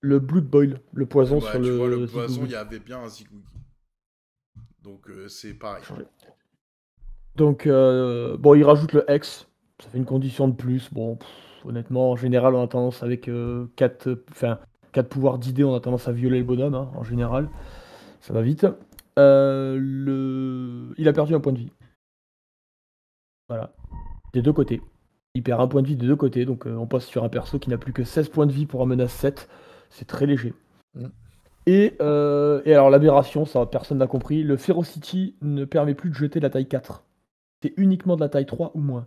Le 0.01 0.19
Blood 0.19 0.45
Boil, 0.47 0.81
le 0.93 1.07
poison 1.07 1.37
Ouais, 1.37 1.43
sur 1.43 1.53
tu 1.53 1.59
le, 1.59 1.77
vois, 1.77 1.89
le 1.89 2.07
poison, 2.07 2.43
il 2.45 2.51
y 2.51 2.55
avait 2.55 2.81
bien 2.81 3.01
un 3.01 3.09
zigouigi. 3.09 3.47
Donc, 4.83 5.09
euh, 5.09 5.29
c'est 5.29 5.55
pareil. 5.55 5.85
Donc 7.37 7.67
euh, 7.67 8.37
bon, 8.37 8.55
ils 8.55 8.65
rajoutent 8.65 8.93
le 8.93 9.11
Hex, 9.11 9.49
ça 9.83 9.89
fait 9.89 9.99
une 9.99 10.05
condition 10.05 10.49
de 10.49 10.55
plus. 10.55 10.93
Bon, 10.93 11.17
pff, 11.17 11.29
honnêtement, 11.67 12.11
en 12.11 12.17
général, 12.17 12.55
on 12.55 12.63
a 12.63 12.69
tendance 12.69 13.03
avec 13.03 13.31
4 13.77 14.25
enfin, 14.31 14.59
quatre 14.93 15.09
pouvoirs 15.09 15.39
d'idée, 15.39 15.65
on 15.65 15.75
a 15.75 15.81
tendance 15.81 16.09
à 16.09 16.13
violer 16.13 16.39
le 16.39 16.45
bonhomme, 16.45 16.75
hein, 16.75 16.91
en 16.95 17.03
général. 17.03 17.49
Ça 18.21 18.33
va 18.33 18.43
vite. 18.43 18.67
Euh, 19.19 19.77
le... 19.81 20.95
Il 20.99 21.09
a 21.09 21.13
perdu 21.13 21.35
un 21.35 21.41
point 21.41 21.53
de 21.53 21.59
vie. 21.59 21.73
Voilà. 23.49 23.73
Des 24.33 24.43
deux 24.43 24.53
côtés. 24.53 24.81
Il 25.35 25.43
perd 25.43 25.61
un 25.61 25.67
point 25.67 25.83
de 25.83 25.87
vie 25.87 25.97
des 25.97 26.07
deux 26.07 26.17
côtés, 26.17 26.45
donc 26.45 26.67
euh, 26.67 26.77
on 26.77 26.87
passe 26.87 27.07
sur 27.07 27.25
un 27.25 27.29
perso 27.29 27.59
qui 27.59 27.71
n'a 27.71 27.79
plus 27.79 27.93
que 27.93 28.05
16 28.05 28.29
points 28.29 28.47
de 28.47 28.53
vie 28.53 28.67
pour 28.67 28.83
un 28.83 28.87
menace 28.87 29.13
7. 29.13 29.49
C'est 29.91 30.07
très 30.07 30.27
léger. 30.27 30.55
Mm. 30.95 31.07
Et, 31.67 31.95
euh, 32.01 32.61
et 32.65 32.75
alors 32.75 32.91
l'aberration, 32.91 33.45
ça 33.47 33.65
personne 33.67 33.99
n'a 33.99 34.07
compris, 34.07 34.43
le 34.43 34.57
Ferocity 34.57 35.37
ne 35.43 35.65
permet 35.65 35.95
plus 35.95 36.11
de 36.11 36.15
jeter 36.15 36.41
de 36.41 36.45
la 36.45 36.51
taille 36.51 36.67
4. 36.67 37.05
C'est 37.63 37.73
uniquement 37.77 38.17
de 38.17 38.21
la 38.21 38.29
taille 38.29 38.47
3 38.47 38.73
ou 38.75 38.81
moins. 38.81 39.07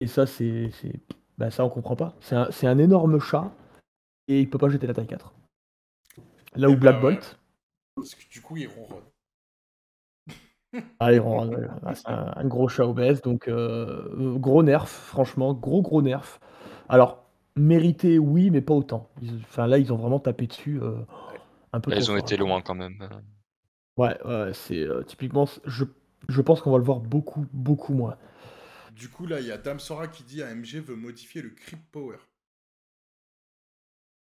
Et 0.00 0.06
ça, 0.06 0.26
c'est. 0.26 0.70
Bah, 1.38 1.50
ça, 1.50 1.64
on 1.64 1.68
comprend 1.68 1.96
pas. 1.96 2.14
C'est 2.20 2.36
un, 2.36 2.48
c'est 2.50 2.66
un 2.66 2.78
énorme 2.78 3.18
chat 3.20 3.52
et 4.28 4.40
il 4.40 4.50
peut 4.50 4.58
pas 4.58 4.68
jeter 4.68 4.86
la 4.86 4.94
taille 4.94 5.06
4. 5.06 5.34
Là 6.56 6.68
où 6.68 6.72
Eh 6.72 6.76
Black 6.76 6.96
bah 6.96 7.06
ouais. 7.08 7.14
Bolt, 7.14 7.38
Parce 7.96 8.14
que 8.14 8.28
du 8.30 8.40
coup, 8.40 8.56
il 8.56 8.68
ronronne. 8.68 9.04
ah, 11.00 11.12
il 11.12 11.20
ouais, 11.20 11.46
ouais, 11.56 11.94
c'est 11.94 12.08
un, 12.08 12.32
un 12.36 12.44
gros 12.46 12.68
chat 12.68 12.86
obèse, 12.86 13.22
donc 13.22 13.48
euh, 13.48 14.36
gros 14.38 14.62
nerf, 14.62 14.88
franchement, 14.88 15.54
gros 15.54 15.82
gros 15.82 16.02
nerf. 16.02 16.40
Alors, 16.88 17.24
mérité, 17.56 18.18
oui, 18.18 18.50
mais 18.50 18.60
pas 18.60 18.74
autant. 18.74 19.08
Ils- 19.22 19.40
Enfin, 19.42 19.66
là, 19.66 19.78
ils 19.78 19.92
ont 19.92 19.96
vraiment 19.96 20.20
tapé 20.20 20.46
dessus 20.46 20.80
euh, 20.82 20.96
un 21.72 21.80
peu 21.80 21.90
Là, 21.90 21.96
trop 21.96 22.04
ils 22.04 22.10
ont 22.10 22.16
été 22.16 22.36
loin 22.36 22.60
quand 22.62 22.74
même. 22.74 22.98
Ouais, 23.96 24.16
ouais, 24.24 24.50
c'est 24.54 24.80
euh, 24.80 25.02
typiquement, 25.02 25.46
je, 25.66 25.84
je 26.28 26.40
pense 26.42 26.60
qu'on 26.60 26.72
va 26.72 26.78
le 26.78 26.84
voir 26.84 26.98
beaucoup, 27.00 27.46
beaucoup 27.52 27.94
moins. 27.94 28.16
Du 28.94 29.08
coup, 29.08 29.26
là, 29.26 29.40
il 29.40 29.46
y 29.46 29.50
a 29.50 29.58
Dame 29.58 29.80
Sora 29.80 30.06
qui 30.06 30.22
dit 30.22 30.40
AMG 30.40 30.78
veut 30.78 30.94
modifier 30.94 31.42
le 31.42 31.50
Creep 31.50 31.80
Power. 31.90 32.18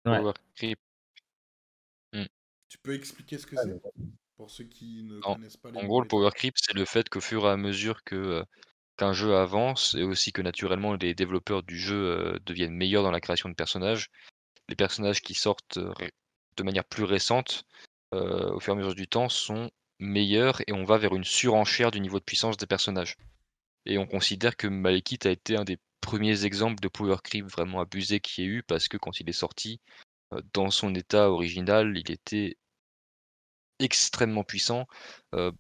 Ouais. 0.05 0.19
Power 0.19 0.33
creep. 0.55 0.79
Tu 2.69 2.79
peux 2.79 2.95
expliquer 2.95 3.39
ce 3.39 3.47
que 3.47 3.57
Ah, 3.59 3.63
c'est 3.65 3.83
Pour 4.37 4.51
ceux 4.51 4.65
qui 4.65 5.03
ne 5.03 5.21
En- 5.25 5.35
connaissent 5.35 5.57
pas 5.57 5.71
les 5.71 5.79
En 5.79 5.85
gros, 5.85 6.01
le 6.01 6.09
power 6.09 6.31
creep, 6.31 6.55
c'est 6.57 6.75
le 6.75 6.85
fait 6.85 7.09
qu'au 7.09 7.21
fur 7.21 7.45
et 7.45 7.51
à 7.51 7.57
mesure 7.57 8.03
que 8.05 8.15
euh, 8.15 8.45
qu'un 8.97 9.13
jeu 9.13 9.37
avance 9.37 9.95
et 9.95 10.05
aussi 10.05 10.33
que 10.33 10.43
naturellement 10.43 10.95
les 10.95 11.15
développeurs 11.15 11.63
du 11.63 11.79
jeu 11.79 11.97
euh, 11.97 12.39
deviennent 12.47 12.75
meilleurs 12.75 13.03
dans 13.03 13.11
la 13.11 13.21
création 13.21 13.49
de 13.49 13.55
personnages, 13.55 14.11
les 14.69 14.77
personnages 14.77 15.21
qui 15.21 15.35
sortent 15.35 15.77
euh, 15.77 15.93
de 16.57 16.63
manière 16.63 16.85
plus 16.85 17.05
récente, 17.05 17.65
euh, 18.15 18.53
au 18.53 18.61
fur 18.61 18.73
et 18.73 18.77
à 18.77 18.79
mesure 18.79 18.95
du 18.95 19.09
temps, 19.09 19.29
sont 19.29 19.71
meilleurs 19.99 20.61
et 20.67 20.73
on 20.73 20.85
va 20.85 20.99
vers 20.99 21.15
une 21.15 21.25
surenchère 21.25 21.91
du 21.91 22.01
niveau 22.01 22.19
de 22.21 22.25
puissance 22.25 22.57
des 22.57 22.67
personnages. 22.67 23.17
Et 23.87 23.99
on 23.99 24.07
considère 24.07 24.57
que 24.57 24.67
Malekith 24.69 25.27
a 25.27 25.31
été 25.31 25.57
un 25.57 25.65
des 25.65 25.79
premiers 26.01 26.45
exemples 26.45 26.81
de 26.81 26.89
power 26.89 27.17
creep 27.23 27.47
vraiment 27.47 27.81
abusé 27.81 28.21
qu'il 28.21 28.45
y 28.45 28.47
ait 28.49 28.51
eu 28.51 28.63
parce 28.65 28.89
que 28.89 28.97
quand 28.97 29.21
il 29.21 29.29
est 29.29 29.33
sorti, 29.33 29.81
euh, 30.35 30.43
dans 30.55 30.71
son 30.71 30.95
état 30.95 31.31
original, 31.31 31.97
il 31.97 32.11
était 32.13 32.57
extrêmement 33.79 34.45
puissant. 34.45 34.87
Euh, 35.35 35.53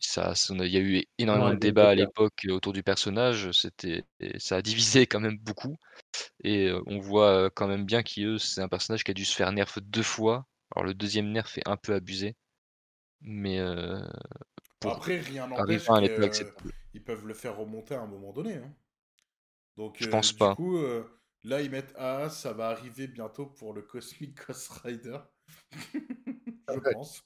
ça, 0.00 0.34
il 0.50 0.66
y 0.66 0.76
a 0.76 0.80
eu 0.80 1.04
énormément 1.18 1.50
Ouais, 1.50 1.54
de 1.54 1.58
débats 1.60 1.90
à 1.90 1.94
l'époque 1.94 2.46
autour 2.50 2.72
du 2.72 2.82
personnage. 2.82 3.50
C'était, 3.52 4.04
ça 4.38 4.56
a 4.56 4.62
divisé 4.62 5.06
quand 5.08 5.20
même 5.20 5.38
beaucoup. 5.38 5.78
Et 6.44 6.68
euh, 6.68 6.82
on 6.86 7.00
voit 7.00 7.50
quand 7.52 7.68
même 7.68 7.86
bien 7.86 8.02
que 8.02 8.38
c'est 8.38 8.62
un 8.62 8.68
personnage 8.68 9.04
qui 9.04 9.12
a 9.12 9.14
dû 9.14 9.24
se 9.24 9.36
faire 9.36 9.52
nerf 9.52 9.78
deux 9.82 10.02
fois. 10.02 10.46
Alors 10.76 10.86
le 10.86 10.94
deuxième 10.94 11.32
nerf 11.32 11.58
est 11.58 11.68
un 11.68 11.76
peu 11.76 11.94
abusé, 11.94 12.36
mais 13.22 13.60
euh, 13.60 14.00
pour 14.82 14.96
Après, 14.96 15.18
rien 15.18 15.48
arriver 15.56 15.80
n'empêche 15.80 15.88
à 15.88 15.94
un 15.94 16.02
état 16.02 16.28
qu'ils 16.28 17.04
peuvent 17.04 17.26
le 17.26 17.34
faire 17.34 17.56
remonter 17.56 17.94
à 17.94 18.02
un 18.02 18.06
moment 18.06 18.32
donné. 18.32 18.56
hein. 18.56 18.74
Donc, 19.76 20.00
Je 20.00 20.06
euh, 20.06 20.08
pense 20.08 20.32
du 20.32 20.48
pas. 20.48 20.50
coup, 20.50 20.78
euh, 20.78 21.04
là, 21.44 21.60
ils 21.62 21.70
mettent 21.70 21.94
AA, 21.96 22.30
ça 22.30 22.52
va 22.54 22.68
arriver 22.68 23.06
bientôt 23.06 23.46
pour 23.46 23.74
le 23.74 23.82
Cosmic 23.82 24.38
Ghost 24.46 24.70
Rider. 24.82 25.18
Je 26.68 26.80
Ouais. 26.84 26.94
pense. 26.94 27.24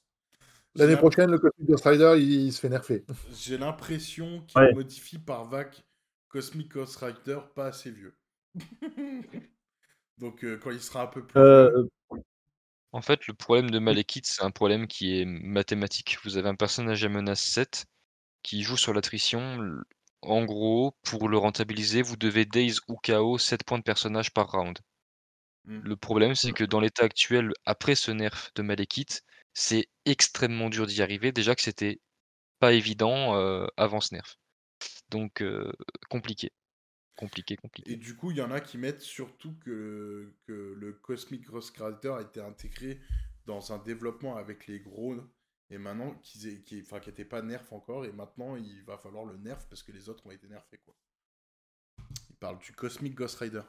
L'année 0.75 0.95
prochaine, 0.97 1.31
le 1.31 1.39
Cosmic 1.39 1.67
Ghost 1.69 1.85
Rider, 1.85 2.13
il, 2.17 2.31
il 2.47 2.53
se 2.53 2.59
fait 2.59 2.69
nerfer. 2.69 3.05
J'ai 3.29 3.57
l'impression 3.57 4.41
qu'il 4.47 4.63
Ouais. 4.63 4.71
modifie 4.71 5.19
par 5.19 5.45
vague 5.45 5.75
Cosmic 6.29 6.69
Ghost 6.71 6.95
Rider 6.97 7.39
pas 7.55 7.67
assez 7.67 7.91
vieux. 7.91 8.17
Donc, 10.17 10.43
euh, 10.43 10.57
quand 10.57 10.71
il 10.71 10.81
sera 10.81 11.03
un 11.03 11.07
peu 11.07 11.25
plus 11.25 11.39
Euh, 11.39 11.87
En 12.97 13.01
fait, 13.03 13.27
le 13.27 13.35
problème 13.35 13.69
de 13.69 13.77
Malekith, 13.77 14.25
c'est 14.25 14.41
un 14.41 14.49
problème 14.49 14.87
qui 14.87 15.19
est 15.21 15.25
mathématique. 15.25 16.17
Vous 16.23 16.37
avez 16.37 16.49
un 16.49 16.55
personnage 16.55 17.05
à 17.05 17.09
menace 17.09 17.43
7 17.43 17.85
qui 18.41 18.63
joue 18.63 18.75
sur 18.75 18.91
l'attrition. 18.91 19.59
En 20.23 20.45
gros, 20.45 20.95
pour 21.03 21.29
le 21.29 21.37
rentabiliser, 21.37 22.01
vous 22.01 22.17
devez 22.17 22.45
Daze 22.45 22.81
ou 22.87 22.97
KO 22.97 23.37
7 23.37 23.63
points 23.65 23.77
de 23.77 23.83
personnage 23.83 24.33
par 24.33 24.49
round. 24.51 24.79
Hmm. 25.65 25.79
Le 25.83 25.95
problème, 25.95 26.33
c'est 26.33 26.53
que 26.53 26.63
dans 26.63 26.79
l'état 26.79 27.03
actuel, 27.03 27.53
après 27.65 27.93
ce 27.93 28.09
nerf 28.09 28.49
de 28.55 28.63
Malekith, 28.63 29.21
c'est 29.53 29.89
extrêmement 30.05 30.71
dur 30.71 30.87
d'y 30.87 31.03
arriver. 31.03 31.31
Déjà 31.31 31.53
que 31.53 31.61
c'était 31.61 32.01
pas 32.59 32.73
évident 32.73 33.35
euh, 33.35 33.67
avant 33.77 34.01
ce 34.01 34.15
nerf. 34.15 34.37
Donc, 35.09 35.43
euh, 35.43 35.71
compliqué. 36.09 36.51
Compliqué, 37.17 37.57
compliqué. 37.57 37.91
Et 37.91 37.95
du 37.95 38.15
coup, 38.15 38.31
il 38.31 38.37
y 38.37 38.41
en 38.41 38.51
a 38.51 38.61
qui 38.61 38.77
mettent 38.77 39.01
surtout 39.01 39.55
que, 39.65 40.31
que 40.45 40.75
le 40.77 40.93
Cosmic 40.93 41.45
Ghost 41.45 41.75
Rider 41.77 42.13
a 42.17 42.21
été 42.21 42.39
intégré 42.39 43.01
dans 43.45 43.73
un 43.73 43.79
développement 43.79 44.37
avec 44.37 44.67
les 44.67 44.79
gros 44.79 45.15
et 45.69 45.77
maintenant 45.77 46.13
qu'ils 46.21 46.47
aient- 46.47 46.61
qui 46.61 46.81
enfin, 46.81 46.99
qui 46.99 47.09
n'étaient 47.09 47.25
pas 47.25 47.41
nerf 47.41 47.73
encore 47.73 48.05
et 48.05 48.11
maintenant 48.11 48.55
il 48.55 48.83
va 48.83 48.97
falloir 48.97 49.25
le 49.25 49.35
nerf 49.37 49.65
parce 49.67 49.81
que 49.83 49.91
les 49.91 50.09
autres 50.09 50.27
ont 50.27 50.31
été 50.31 50.47
nerfés 50.47 50.79
quoi. 50.85 50.93
Il 52.29 52.35
parle 52.35 52.59
du 52.59 52.71
Cosmic 52.73 53.15
Ghost 53.15 53.37
Rider. 53.39 53.63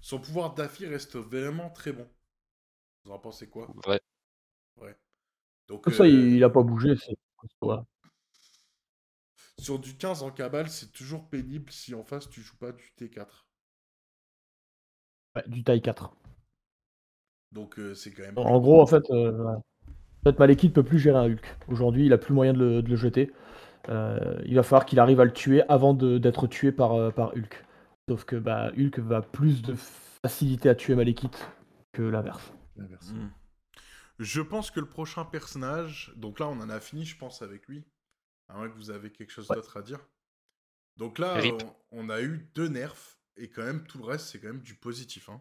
Son 0.00 0.18
pouvoir 0.18 0.54
d'affi 0.54 0.86
reste 0.86 1.16
vraiment 1.16 1.70
très 1.70 1.92
bon. 1.92 2.08
Vous 3.04 3.10
en 3.12 3.18
pensez 3.18 3.48
quoi? 3.48 3.70
Vrai. 3.84 4.00
Ouais. 4.78 4.96
Donc 5.68 5.84
comme 5.84 5.92
ça, 5.92 6.04
euh, 6.04 6.08
il, 6.08 6.36
il 6.36 6.44
a 6.44 6.50
pas 6.50 6.62
bougé. 6.62 6.96
c'est- 6.96 7.16
voilà. 7.60 7.84
Sur 9.64 9.78
du 9.78 9.96
15 9.96 10.22
en 10.22 10.30
cabale, 10.30 10.68
c'est 10.68 10.92
toujours 10.92 11.28
pénible 11.28 11.70
si 11.72 11.94
en 11.94 12.04
face 12.04 12.28
tu 12.28 12.42
joues 12.42 12.56
pas 12.56 12.72
du 12.72 12.92
T4. 12.98 13.26
Ouais, 15.36 15.42
du 15.46 15.64
taille 15.64 15.82
4. 15.82 16.14
Donc 17.52 17.78
euh, 17.78 17.94
c'est 17.94 18.12
quand 18.12 18.22
même. 18.22 18.38
En 18.38 18.60
gros, 18.60 18.80
en 18.80 18.86
fait, 18.86 19.02
euh, 19.10 19.32
ouais. 19.32 19.54
en 19.54 20.30
fait, 20.30 20.38
Malekith 20.38 20.74
peut 20.74 20.82
plus 20.82 20.98
gérer 20.98 21.18
un 21.18 21.30
Hulk. 21.30 21.56
Aujourd'hui, 21.68 22.06
il 22.06 22.12
a 22.12 22.18
plus 22.18 22.34
moyen 22.34 22.52
de 22.52 22.58
le, 22.58 22.82
de 22.82 22.88
le 22.88 22.96
jeter. 22.96 23.32
Euh, 23.88 24.40
il 24.44 24.54
va 24.54 24.62
falloir 24.62 24.86
qu'il 24.86 24.98
arrive 24.98 25.20
à 25.20 25.24
le 25.24 25.32
tuer 25.32 25.62
avant 25.68 25.94
d'être 25.94 26.46
tué 26.46 26.72
par, 26.72 26.92
euh, 26.92 27.10
par 27.10 27.34
Hulk. 27.34 27.64
Sauf 28.08 28.24
que 28.24 28.36
bah, 28.36 28.70
Hulk 28.76 28.98
va 28.98 29.22
plus 29.22 29.62
de 29.62 29.74
facilité 29.74 30.68
à 30.68 30.74
tuer 30.74 30.94
Malekith 30.94 31.48
que 31.92 32.02
l'inverse. 32.02 32.52
L'inverse. 32.76 33.12
Hmm. 33.12 33.28
Je 34.18 34.40
pense 34.40 34.70
que 34.70 34.80
le 34.80 34.88
prochain 34.88 35.24
personnage, 35.24 36.12
donc 36.16 36.38
là 36.38 36.48
on 36.48 36.60
en 36.60 36.70
a 36.70 36.80
fini, 36.80 37.04
je 37.04 37.16
pense, 37.16 37.42
avec 37.42 37.66
lui. 37.66 37.84
À 38.48 38.54
moins 38.56 38.68
que 38.68 38.74
vous 38.76 38.90
avez 38.90 39.10
quelque 39.10 39.30
chose 39.30 39.48
Ouais. 39.48 39.56
d'autre 39.56 39.76
à 39.76 39.82
dire? 39.82 40.00
Donc 40.96 41.18
là, 41.18 41.40
on, 41.90 42.06
on 42.06 42.08
a 42.10 42.20
eu 42.22 42.50
deux 42.54 42.68
nerfs, 42.68 43.18
et 43.36 43.50
quand 43.50 43.64
même 43.64 43.84
tout 43.86 43.98
le 43.98 44.04
reste, 44.04 44.26
c'est 44.28 44.40
quand 44.40 44.48
même 44.48 44.60
du 44.62 44.74
positif. 44.74 45.28
hein. 45.28 45.40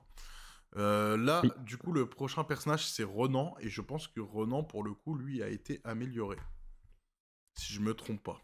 Euh, 0.77 1.15
là, 1.17 1.41
Oui. 1.43 1.51
du 1.59 1.77
coup, 1.77 1.91
le 1.91 2.09
prochain 2.09 2.43
personnage, 2.43 2.87
c'est 2.87 3.03
Ronan, 3.03 3.55
et 3.59 3.69
je 3.69 3.81
pense 3.81 4.07
que 4.07 4.19
Ronan, 4.19 4.63
pour 4.63 4.83
le 4.83 4.93
coup, 4.93 5.15
lui, 5.15 5.43
a 5.43 5.49
été 5.49 5.79
amélioré. 5.83 6.37
Si 7.55 7.71
je 7.73 7.79
me 7.81 7.93
trompe 7.93 8.23
pas. 8.23 8.41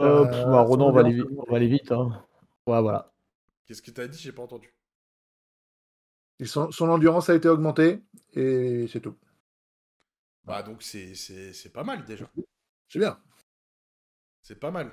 Euh, 0.00 0.24
Euh, 0.24 0.24
pff, 0.24 0.44
bah, 0.46 0.62
Ronan, 0.62 0.88
on 0.88 0.92
va 0.92 1.00
aller 1.00 1.12
vite. 1.12 1.26
On 1.36 1.50
va 1.50 1.56
aller 1.56 1.68
vite 1.68 1.92
hein. 1.92 2.26
Ouais, 2.66 2.80
voilà. 2.80 3.12
Qu'est-ce 3.66 3.82
que 3.82 3.90
t'as 3.90 4.06
dit? 4.08 4.18
J'ai 4.18 4.32
pas 4.32 4.42
entendu. 4.42 4.74
Et 6.38 6.46
son, 6.46 6.70
son 6.72 6.88
endurance 6.88 7.28
a 7.28 7.34
été 7.34 7.48
augmentée 7.48 8.02
et 8.32 8.86
c'est 8.88 9.00
tout. 9.00 9.16
Bah 10.44 10.62
donc 10.62 10.82
c'est 10.82 11.14
c'est- 11.14 11.52
c'est 11.52 11.70
pas 11.72 11.84
mal 11.84 12.04
déjà. 12.04 12.28
C'est 12.88 12.98
bien. 12.98 13.18
C'est 14.42 14.58
pas 14.58 14.70
mal. 14.70 14.90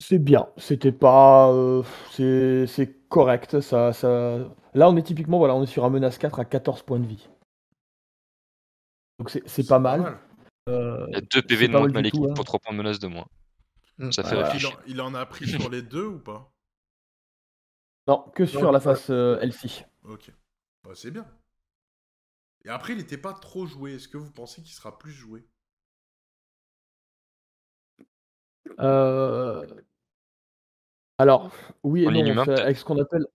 C'est 0.00 0.18
bien. 0.18 0.48
C'était 0.56 0.92
pas. 0.92 1.50
euh, 1.52 1.82
c'est 2.12 2.66
c'est 2.66 3.08
correct. 3.08 3.60
Ça, 3.60 3.92
ça... 3.92 4.38
Là, 4.74 4.88
on 4.90 4.96
est 4.96 5.02
typiquement, 5.02 5.38
voilà, 5.38 5.54
on 5.54 5.62
est 5.62 5.66
sur 5.66 5.84
un 5.84 5.90
menace 5.90 6.18
4 6.18 6.38
à 6.40 6.44
14 6.44 6.82
points 6.82 7.00
de 7.00 7.06
vie. 7.06 7.28
Donc 9.18 9.30
c'est 9.30 9.42
c'est 9.48 9.66
pas 9.66 9.78
mal. 9.78 10.18
Euh, 10.68 11.06
Il 11.08 11.14
y 11.14 11.16
a 11.16 11.20
2 11.22 11.42
PV 11.42 11.68
de 11.68 11.72
pas 11.72 11.78
moins 11.78 11.80
mal 11.82 11.90
de 11.90 11.94
Malekith 11.94 12.24
hein. 12.30 12.34
pour 12.34 12.44
3 12.44 12.60
points 12.60 12.72
de 12.72 12.78
menace 12.78 12.98
de 12.98 13.06
moins. 13.08 13.26
Mm. 13.98 14.12
Ça 14.12 14.22
fait 14.22 14.34
voilà. 14.34 14.48
Il, 14.48 14.52
réfléchir. 14.52 14.78
en, 14.78 14.82
il 14.86 15.00
en 15.00 15.14
a 15.14 15.24
pris 15.26 15.48
sur 15.48 15.70
les 15.70 15.82
deux 15.82 16.04
ou 16.06 16.18
pas? 16.18 16.52
Non, 18.06 18.22
que 18.34 18.44
sur 18.46 18.70
la 18.70 18.80
face 18.80 19.08
euh, 19.10 19.40
LC. 19.40 19.84
Ok. 20.04 20.30
Bah, 20.84 20.90
c'est 20.94 21.10
bien. 21.10 21.26
Et 22.66 22.68
après, 22.68 22.92
il 22.92 22.98
n'était 22.98 23.16
pas 23.16 23.32
trop 23.32 23.64
joué. 23.64 23.94
Est-ce 23.94 24.08
que 24.08 24.18
vous 24.18 24.30
pensez 24.30 24.60
qu'il 24.62 24.74
sera 24.74 24.98
plus 24.98 25.12
joué? 25.12 25.46
Euh, 28.80 29.64
Alors, 31.18 31.50
oui 31.82 32.02
et 32.04 32.06
En 32.08 32.12
non, 32.12 32.20
inhumain, 32.20 32.42
avec 32.42 32.76
ce 32.76 32.84
qu'on 32.84 32.98
appelle. 33.00 33.26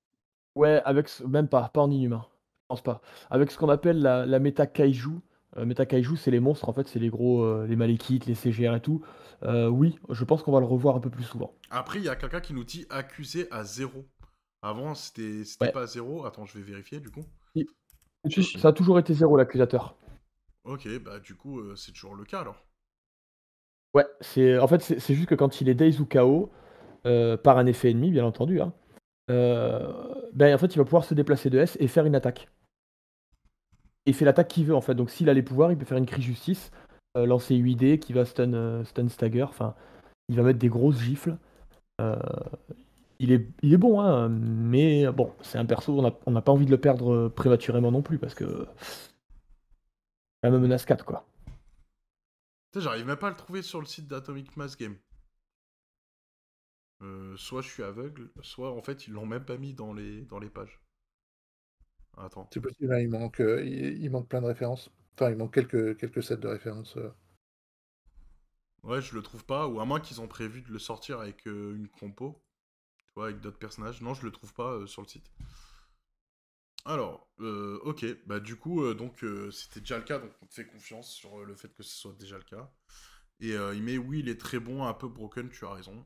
Ouais, 0.55 0.81
avec 0.85 1.09
ce- 1.09 1.23
même 1.23 1.47
pas, 1.47 1.69
pas 1.69 1.81
en 1.81 1.91
inhumain. 1.91 2.25
Je 2.29 2.65
pense 2.69 2.83
pas. 2.83 3.01
Avec 3.29 3.51
ce 3.51 3.57
qu'on 3.57 3.69
appelle 3.69 4.01
la, 4.01 4.25
la 4.25 4.39
méta 4.39 4.67
kaiju. 4.67 5.09
Euh, 5.57 5.65
méta 5.65 5.85
kaiju, 5.85 6.17
c'est 6.17 6.31
les 6.31 6.39
monstres, 6.39 6.69
en 6.69 6.73
fait, 6.73 6.87
c'est 6.87 6.99
les 6.99 7.09
gros, 7.09 7.43
euh, 7.43 7.67
les 7.67 7.75
Malekith, 7.75 8.25
les 8.25 8.35
CGR 8.35 8.75
et 8.75 8.81
tout. 8.81 9.03
Euh, 9.43 9.67
oui, 9.67 9.99
je 10.09 10.23
pense 10.23 10.43
qu'on 10.43 10.51
va 10.51 10.59
le 10.59 10.65
revoir 10.65 10.95
un 10.95 10.99
peu 10.99 11.09
plus 11.09 11.23
souvent. 11.23 11.53
Après, 11.69 11.99
il 11.99 12.05
y 12.05 12.09
a 12.09 12.15
quelqu'un 12.15 12.41
qui 12.41 12.53
nous 12.53 12.63
dit 12.63 12.85
accusé 12.89 13.47
à 13.51 13.63
zéro. 13.63 14.05
Avant, 14.61 14.93
c'était 14.95 15.43
c'était 15.43 15.65
Ouais. 15.65 15.71
pas 15.71 15.83
à 15.83 15.87
zéro. 15.87 16.25
Attends, 16.25 16.45
je 16.45 16.57
vais 16.57 16.63
vérifier 16.63 16.99
du 16.99 17.09
coup. 17.09 17.25
Si. 18.29 18.43
Ça 18.43 18.69
a 18.69 18.73
toujours 18.73 18.99
été 18.99 19.13
zéro 19.13 19.35
l'accusateur. 19.35 19.95
Ok, 20.63 20.87
bah 20.99 21.19
du 21.19 21.35
coup, 21.35 21.59
euh, 21.59 21.75
c'est 21.75 21.91
toujours 21.91 22.15
le 22.15 22.23
cas 22.23 22.41
alors. 22.41 22.63
Ouais, 23.93 24.05
c'est 24.21 24.57
en 24.57 24.67
fait 24.67 24.81
c'est 24.81 25.15
juste 25.15 25.27
que 25.27 25.35
quand 25.35 25.59
il 25.59 25.67
est 25.67 25.73
daze 25.73 25.99
ou 25.99 26.05
KO 26.05 26.49
euh, 27.05 27.35
par 27.35 27.57
un 27.57 27.65
effet 27.65 27.91
ennemi, 27.91 28.11
bien 28.11 28.23
entendu, 28.23 28.61
hein, 28.61 28.73
euh, 29.29 29.91
ben 30.33 30.53
en 30.53 30.57
fait 30.57 30.73
il 30.73 30.77
va 30.77 30.85
pouvoir 30.85 31.03
se 31.03 31.13
déplacer 31.13 31.49
de 31.49 31.57
S 31.59 31.77
et 31.79 31.87
faire 31.87 32.05
une 32.05 32.15
attaque. 32.15 32.47
Et 34.05 34.11
il 34.11 34.13
fait 34.13 34.25
l'attaque 34.25 34.47
qu'il 34.47 34.65
veut 34.65 34.75
en 34.75 34.81
fait. 34.81 34.95
Donc 34.95 35.09
s'il 35.09 35.29
a 35.29 35.33
les 35.33 35.41
pouvoirs, 35.41 35.71
il 35.71 35.77
peut 35.77 35.85
faire 35.85 35.97
une 35.97 36.05
cri 36.05 36.21
justice, 36.21 36.71
lancer 37.15 37.55
8D 37.55 37.99
qui 37.99 38.13
va 38.13 38.23
stun, 38.23 38.83
stun 38.85 39.09
stagger. 39.09 39.43
Enfin, 39.43 39.75
il 40.29 40.35
va 40.37 40.43
mettre 40.43 40.59
des 40.59 40.69
grosses 40.69 40.99
gifles. 40.99 41.35
Il 43.21 43.31
est, 43.31 43.47
il 43.61 43.73
est 43.73 43.77
bon, 43.77 44.01
hein, 44.01 44.27
mais 44.29 45.09
bon, 45.11 45.33
c'est 45.41 45.57
un 45.57 45.65
perso, 45.65 45.97
on 45.97 46.01
n'a 46.01 46.13
on 46.25 46.31
n'a 46.31 46.41
pas 46.41 46.51
envie 46.51 46.65
de 46.65 46.71
le 46.71 46.79
perdre 46.79 47.29
prématurément 47.29 47.91
non 47.91 48.01
plus 48.01 48.17
parce 48.19 48.33
que 48.35 48.67
c'est 48.75 50.47
quand 50.47 50.51
même 50.51 50.61
menace 50.61 50.85
4 50.85 51.05
quoi. 51.05 51.25
J'arrive 52.75 53.05
même 53.05 53.15
pas 53.15 53.27
à 53.27 53.29
le 53.29 53.37
trouver 53.37 53.61
sur 53.61 53.79
le 53.79 53.85
site 53.85 54.09
d'Atomic 54.09 54.57
Mass 54.57 54.75
Game. 54.75 54.97
Euh, 57.01 57.35
soit 57.35 57.61
je 57.61 57.69
suis 57.69 57.83
aveugle, 57.83 58.31
soit 58.41 58.71
en 58.71 58.81
fait 58.81 59.05
ils 59.05 59.11
l'ont 59.13 59.25
même 59.25 59.43
pas 59.45 59.57
mis 59.57 59.73
dans 59.73 59.93
les, 59.93 60.21
dans 60.23 60.39
les 60.39 60.49
pages. 60.49 60.81
Attends. 62.17 62.49
C'est 62.53 62.61
possible, 62.61 62.93
hein, 62.93 62.99
il, 62.99 63.09
manque, 63.09 63.41
euh, 63.41 63.65
il, 63.65 63.97
il 64.03 64.09
manque 64.11 64.27
plein 64.29 64.41
de 64.41 64.45
références. 64.45 64.91
Enfin, 65.15 65.31
il 65.31 65.37
manque 65.37 65.53
quelques, 65.55 65.97
quelques 65.97 66.21
sets 66.23 66.37
de 66.37 66.47
références. 66.47 66.95
euh. 66.97 67.09
Ouais, 68.83 69.01
je 69.01 69.15
le 69.15 69.23
trouve 69.23 69.43
pas, 69.43 69.67
ou 69.67 69.79
à 69.79 69.85
moins 69.85 69.99
qu'ils 69.99 70.21
ont 70.21 70.27
prévu 70.27 70.61
de 70.61 70.71
le 70.71 70.77
sortir 70.79 71.19
avec 71.19 71.47
euh, 71.47 71.75
une 71.75 71.87
compo, 71.87 72.39
tu 73.11 73.15
vois, 73.15 73.25
avec 73.25 73.41
d'autres 73.41 73.59
personnages. 73.59 74.01
Non, 74.01 74.13
je 74.13 74.25
le 74.25 74.31
trouve 74.31 74.53
pas 74.53 74.73
euh, 74.73 74.87
sur 74.87 75.01
le 75.01 75.07
site. 75.07 75.31
Alors, 76.85 77.27
euh, 77.39 77.79
ok, 77.83 78.05
bah 78.25 78.39
du 78.39 78.55
coup, 78.55 78.83
euh, 78.83 78.95
donc 78.95 79.23
euh, 79.23 79.51
c'était 79.51 79.81
déjà 79.81 79.97
le 79.97 80.03
cas, 80.03 80.17
donc 80.17 80.31
on 80.41 80.47
te 80.47 80.53
fait 80.53 80.65
confiance 80.65 81.11
sur 81.11 81.45
le 81.45 81.55
fait 81.55 81.71
que 81.73 81.83
ce 81.83 81.95
soit 81.95 82.13
déjà 82.13 82.37
le 82.37 82.43
cas. 82.43 82.71
Et 83.39 83.53
il 83.53 83.81
met 83.81 83.97
oui, 83.97 84.19
il 84.19 84.29
est 84.29 84.39
très 84.39 84.59
bon, 84.59 84.83
un 84.85 84.93
peu 84.93 85.07
broken, 85.07 85.49
tu 85.49 85.65
as 85.65 85.73
raison. 85.73 86.05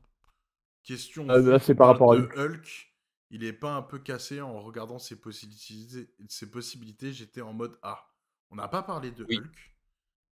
Question. 0.84 1.26
Ah, 1.28 1.36
là, 1.36 1.58
c'est 1.58 1.74
par 1.74 1.88
rapport 1.88 2.12
à 2.12 2.16
de 2.16 2.22
Hulk. 2.22 2.36
Hulk. 2.36 2.94
Il 3.28 3.44
est 3.44 3.52
pas 3.52 3.74
un 3.74 3.82
peu 3.82 3.98
cassé 3.98 4.40
en 4.40 4.62
regardant 4.62 4.98
ses 4.98 5.20
possibilités. 5.20 6.08
Ses 6.28 6.50
possibilités, 6.50 7.12
j'étais 7.12 7.42
en 7.42 7.52
mode 7.52 7.78
A. 7.82 8.08
On 8.50 8.56
n'a 8.56 8.68
pas 8.68 8.82
parlé 8.82 9.10
de 9.10 9.26
Oui. 9.28 9.36
Hulk, 9.36 9.76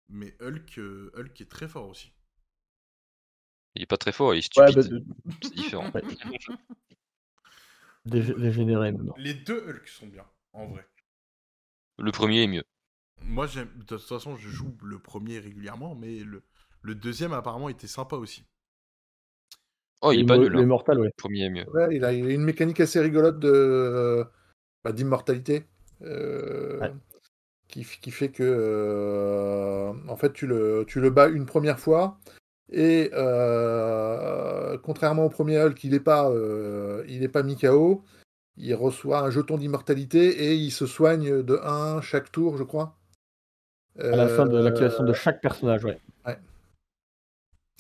mais 0.09 0.35
Hulk, 0.41 0.81
Hulk 1.15 1.41
est 1.43 1.51
très 1.51 1.69
fort 1.69 1.91
aussi. 1.91 2.14
Il 3.75 3.83
est 3.83 3.87
pas 3.87 3.97
très 3.97 4.13
fort, 4.13 4.35
il 4.35 4.39
est 4.39 4.59
Ouais, 4.59 4.73
bah, 4.73 4.83
C'est 5.43 5.55
différent. 5.55 5.91
Ouais. 5.95 6.03
Dégénéré 8.07 8.93
maintenant. 8.93 9.15
Les 9.17 9.35
deux 9.35 9.65
Hulk 9.69 9.89
sont 9.89 10.07
bien, 10.07 10.25
en 10.53 10.67
vrai. 10.67 10.87
Le 11.99 12.13
premier 12.13 12.43
est 12.43 12.47
mieux. 12.47 12.65
Moi, 13.23 13.47
j'aime. 13.47 13.71
De 13.77 13.85
toute 13.85 14.01
façon, 14.01 14.37
je 14.37 14.49
joue 14.49 14.77
le 14.83 14.99
premier 14.99 15.39
régulièrement, 15.39 15.95
mais 15.95 16.19
le, 16.21 16.43
le 16.83 16.95
deuxième 16.95 17.33
apparemment 17.33 17.69
était 17.69 17.87
sympa 17.87 18.17
aussi. 18.17 18.45
Oh, 20.03 20.13
il 20.13 20.21
est 20.21 20.27
pas 20.27 20.37
nul. 20.37 20.55
hein. 20.55 20.61
Immortal, 20.61 20.99
ouais. 21.01 21.07
Le 21.07 21.13
premier 21.17 21.45
est 21.45 21.51
mieux. 21.51 21.69
Ouais, 21.71 21.97
il, 21.97 22.05
a, 22.05 22.13
une 22.13 22.43
mécanique 22.45 22.81
assez 22.81 23.01
rigolote 23.01 23.39
de 23.39 24.25
bah, 24.85 24.93
d'immortalité. 24.93 25.65
euh, 26.03 26.79
Ouais. 26.81 26.93
qui, 27.69 27.83
fait 27.85 28.31
que 28.31 28.43
euh, 28.45 29.93
en 30.09 30.17
fait 30.17 30.33
tu 30.33 30.47
le, 30.47 30.85
tu 30.87 31.01
le 31.01 31.11
bats 31.11 31.29
une 31.29 31.47
première 31.47 31.81
fois 31.81 32.21
et 32.71 33.11
euh, 33.13 34.79
contrairement 34.79 35.27
au 35.27 35.29
premier 35.29 35.59
Hulk 35.59 35.83
il 35.85 35.91
n'est 35.93 36.01
pas, 36.01 36.31
euh, 36.31 37.05
il 37.09 37.23
est 37.23 37.29
pas 37.29 37.43
mis 37.43 37.57
KO 37.57 38.03
il 38.57 38.75
reçoit 38.75 39.21
un 39.21 39.31
jeton 39.31 39.59
d'immortalité 39.59 40.29
et 40.47 40.55
il 40.55 40.71
se 40.71 40.87
soigne 40.87 41.43
de 41.43 41.59
1 41.63 42.01
chaque 42.01 42.31
tour 42.33 42.57
je 42.57 42.63
crois 42.65 42.97
À 43.99 44.17
la 44.17 44.29
fin 44.29 44.47
de 44.47 44.57
Euh, 44.57 44.63
l'activation 44.63 45.05
de 45.05 45.13
chaque 45.13 45.41
personnage, 45.41 45.85
ouais. 45.85 46.01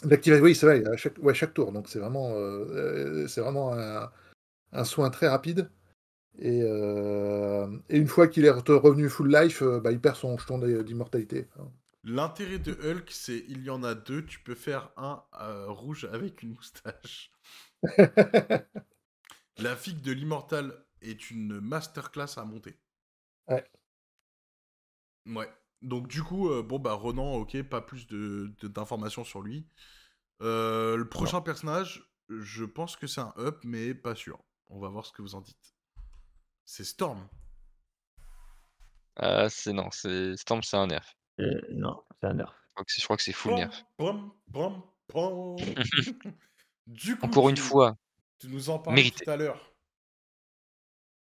D'activer, 0.05 0.41
oui, 0.41 0.55
c'est 0.55 0.67
vrai, 0.67 0.85
à 0.87 0.97
chaque, 0.97 1.17
ouais, 1.23 1.33
chaque 1.35 1.55
tour. 1.55 1.73
Donc 1.73 1.89
c'est 1.89 1.99
vraiment, 1.99 2.33
euh, 2.35 3.27
c'est 3.27 3.41
vraiment 3.41 3.73
un, 3.73 4.11
un 4.73 4.85
soin 4.85 5.09
très 5.11 5.29
rapide. 5.29 5.71
Et, 6.39 6.59
et 6.61 7.97
une 7.97 8.09
fois 8.09 8.29
qu'il 8.29 8.45
est 8.45 8.51
re- 8.51 8.73
revenu 8.77 9.09
full 9.09 9.33
life, 9.35 9.63
bah, 9.63 9.93
il 9.93 10.01
perd 10.01 10.17
son 10.17 10.37
jeton 10.37 10.59
d'i- 10.59 10.83
d'immortalité. 10.85 11.47
L'intérêt 12.05 12.59
de 12.59 12.73
Hulk, 12.73 13.11
c'est 13.11 13.45
il 13.49 13.63
y 13.65 13.71
en 13.71 13.83
a 13.83 13.95
deux, 13.95 14.25
tu 14.27 14.39
peux 14.41 14.55
faire 14.55 14.91
un 14.97 15.23
euh, 15.41 15.71
rouge 15.71 16.05
avec 16.13 16.43
une 16.43 16.55
moustache. 16.55 17.33
La 19.59 19.77
figue 19.77 20.01
de 20.03 20.13
l'immortal 20.13 20.85
est 21.01 21.31
une 21.31 21.61
masterclass 21.61 22.39
à 22.39 22.45
monter. 22.45 22.79
Ouais. 23.49 23.65
Ouais. 25.27 25.51
Donc 25.83 26.09
du 26.09 26.23
coup, 26.23 26.51
euh, 26.51 26.63
bon 26.63 26.79
bah 26.79 26.95
Ronan, 26.95 27.35
ok, 27.35 27.63
pas 27.63 27.81
plus 27.81 28.07
de 28.07 28.53
de- 28.61 28.69
d'informations 28.69 29.25
sur 29.25 29.43
lui. 29.43 29.67
Euh, 30.43 30.97
le 30.97 31.09
prochain 31.09 31.41
personnage, 31.41 32.11
je 32.29 32.65
pense 32.65 32.97
que 32.97 33.07
c'est 33.07 33.21
un 33.21 33.35
up, 33.39 33.61
mais 33.65 33.95
pas 33.95 34.15
sûr. 34.15 34.43
On 34.69 34.79
va 34.81 34.89
voir 34.89 35.07
ce 35.07 35.13
que 35.13 35.23
vous 35.23 35.35
en 35.35 35.41
dites. 35.41 35.75
C'est 36.67 36.85
Storm. 36.85 37.29
Ah, 39.17 39.49
c'est 39.51 39.73
non, 39.73 39.91
c'est 39.91 40.37
Storm, 40.37 40.63
c'est 40.63 40.77
un 40.77 40.87
nerf. 40.87 41.17
Euh, 41.41 41.61
non, 41.73 42.03
c'est 42.21 42.27
un 42.29 42.35
nerf. 42.35 42.55
Je 42.69 42.73
crois 42.75 42.85
que 42.85 42.93
c'est- 42.93 43.01
je 43.01 43.05
crois 43.07 43.17
que 43.17 43.23
c'est 43.23 43.33
full 43.33 43.55
nerf. 43.55 43.85
pom, 43.97 44.33
pom, 44.53 44.83
pom. 45.09 45.57
du 46.87 47.17
coup, 47.17 47.27
Encore 47.27 47.49
une 47.49 47.57
tu- 47.57 47.63
fois, 47.63 47.97
Tu 48.41 48.49
nous 48.49 48.71
en 48.71 48.79
parlais 48.79 48.97
Mérité. 48.97 49.25
tout 49.25 49.31
à 49.31 49.37
l'heure. 49.37 49.73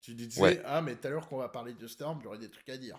Tu 0.02 0.14
disais, 0.14 0.40
Ouais. 0.42 0.62
ah, 0.64 0.82
mais 0.82 0.96
tout 0.96 1.06
à 1.06 1.10
l'heure 1.10 1.28
qu'on 1.28 1.36
va 1.38 1.48
parler 1.48 1.74
de 1.74 1.86
Storm, 1.86 2.20
j'aurais 2.22 2.38
des 2.38 2.50
trucs 2.50 2.68
à 2.68 2.76
dire. 2.76 2.98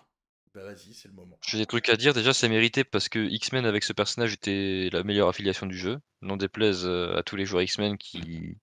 Bah 0.54 0.62
vas-y, 0.64 0.94
c'est 0.94 1.08
le 1.08 1.14
moment. 1.14 1.36
j'ai 1.44 1.58
des 1.58 1.66
trucs 1.66 1.88
à 1.88 1.96
dire. 1.96 2.14
Déjà, 2.14 2.32
c'est 2.32 2.48
mérité 2.48 2.84
parce 2.84 3.08
que 3.08 3.18
X-Men 3.18 3.66
avec 3.66 3.82
ce 3.82 3.92
personnage 3.92 4.34
était 4.34 4.88
la 4.92 5.02
meilleure 5.02 5.28
affiliation 5.28 5.66
du 5.66 5.76
jeu. 5.76 5.98
Non 6.22 6.36
déplaise 6.36 6.86
euh, 6.86 7.16
à 7.18 7.24
tous 7.24 7.34
les 7.34 7.44
joueurs 7.44 7.62
X-Men 7.62 7.98
qui 7.98 8.56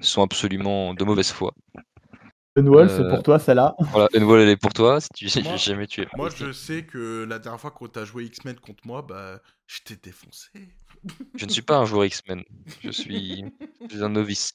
sont 0.00 0.22
absolument 0.22 0.94
de 0.94 1.04
mauvaise 1.04 1.30
foi. 1.30 1.54
Noël, 2.60 2.88
c'est 2.90 3.02
Euh, 3.02 3.10
pour 3.10 3.22
toi, 3.22 3.38
celle-là. 3.38 3.76
Voilà, 3.92 4.08
une 4.14 4.24
voile 4.24 4.40
elle 4.42 4.48
est 4.50 4.56
pour 4.56 4.72
toi, 4.72 5.00
si 5.00 5.08
tu 5.14 5.28
Moi- 5.42 5.56
jamais 5.56 5.86
tué. 5.86 6.06
Moi, 6.16 6.28
je 6.36 6.52
sais 6.52 6.84
que 6.84 7.24
la 7.28 7.38
dernière 7.38 7.60
fois 7.60 7.70
quand 7.70 7.88
t'as 7.88 8.04
joué 8.04 8.24
X-Men 8.24 8.58
contre 8.60 8.86
moi, 8.86 9.02
bah, 9.02 9.40
je 9.66 9.80
t'ai 9.84 9.96
défoncé. 9.96 10.48
Je 11.36 11.44
ne 11.44 11.50
suis 11.50 11.62
pas 11.62 11.78
un 11.78 11.84
joueur 11.84 12.04
X-Men, 12.04 12.42
je 12.82 12.90
suis, 12.90 13.44
je 13.88 13.94
suis 13.94 14.04
un 14.04 14.08
novice. 14.08 14.52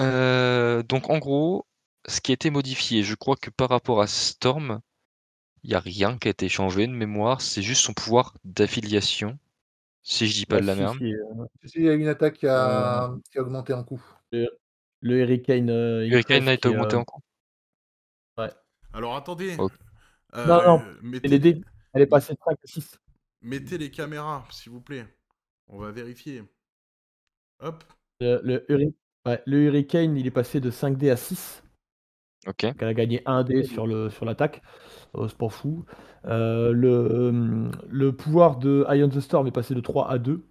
Euh, 0.00 0.82
donc 0.82 1.10
en 1.10 1.18
gros, 1.18 1.66
ce 2.06 2.20
qui 2.20 2.32
a 2.32 2.34
été 2.34 2.50
modifié, 2.50 3.02
je 3.02 3.14
crois 3.14 3.36
que 3.36 3.50
par 3.50 3.68
rapport 3.68 4.00
à 4.00 4.06
Storm, 4.06 4.80
il 5.64 5.70
n'y 5.70 5.74
a 5.76 5.80
rien 5.80 6.18
qui 6.18 6.28
a 6.28 6.30
été 6.30 6.48
changé 6.48 6.86
de 6.86 6.92
mémoire, 6.92 7.40
c'est 7.40 7.62
juste 7.62 7.82
son 7.82 7.92
pouvoir 7.92 8.34
d'affiliation, 8.44 9.38
si 10.02 10.28
je 10.28 10.34
dis 10.34 10.46
pas 10.46 10.60
de 10.60 10.66
la 10.66 10.74
Bah, 10.74 10.80
merde. 10.82 10.98
si, 10.98 11.14
euh, 11.14 11.44
Si, 11.64 11.78
Il 11.78 11.84
y 11.84 11.88
a 11.88 11.94
une 11.94 12.08
attaque 12.08 12.38
qui 12.38 12.46
a, 12.46 13.10
qui 13.30 13.38
a 13.38 13.42
augmenté 13.42 13.72
en 13.72 13.84
coût. 13.84 14.02
Le 15.00 15.20
Hurricane. 15.20 15.70
euh, 15.70 16.06
Hurricane 16.06 16.48
a 16.48 16.54
été 16.54 16.68
augmenté 16.68 16.96
euh, 16.96 17.00
en 17.00 17.04
coût. 17.04 17.20
Alors 18.94 19.16
attendez. 19.16 19.54
Ok. 19.58 19.72
Euh, 20.34 20.46
Non, 20.46 20.62
non, 20.78 20.82
mettez, 21.02 21.26
Et 21.26 21.30
les 21.30 21.38
dés, 21.38 21.60
elle 21.92 22.02
est 22.02 22.06
passée 22.06 22.32
de 22.34 22.38
5 22.44 22.52
à 22.52 22.66
6. 22.66 22.98
mettez 23.42 23.76
les 23.78 23.90
caméras, 23.90 24.46
s'il 24.50 24.72
vous 24.72 24.80
plaît. 24.80 25.06
On 25.68 25.78
va 25.78 25.90
vérifier. 25.90 26.42
Hop. 27.60 27.84
Le, 28.20 28.40
le 28.42 28.64
Hurri- 28.70 28.94
ouais, 29.26 29.42
le 29.46 29.64
Hurricane, 29.64 30.16
il 30.16 30.26
est 30.26 30.30
passé 30.32 30.60
de 30.60 30.70
5D 30.70 31.10
à 31.10 31.16
6. 31.16 31.62
Ok. 32.46 32.64
Donc 32.64 32.76
elle 32.80 32.88
a 32.88 32.94
gagné 32.94 33.22
1 33.26 33.44
dé 33.44 33.62
sur 33.64 33.86
le 33.86 34.08
sur 34.10 34.24
l'attaque. 34.24 34.62
Euh, 35.14 35.28
c'est 35.28 35.36
pas 35.36 35.48
fou. 35.50 35.84
Euh, 36.24 36.72
le, 36.72 37.70
le 37.88 38.12
pouvoir 38.16 38.56
de 38.56 38.86
Ion 38.90 39.08
the 39.10 39.20
Storm 39.20 39.46
est 39.46 39.52
passé 39.52 39.74
de 39.74 39.80
3 39.80 40.10
à 40.10 40.18
2 40.18 40.42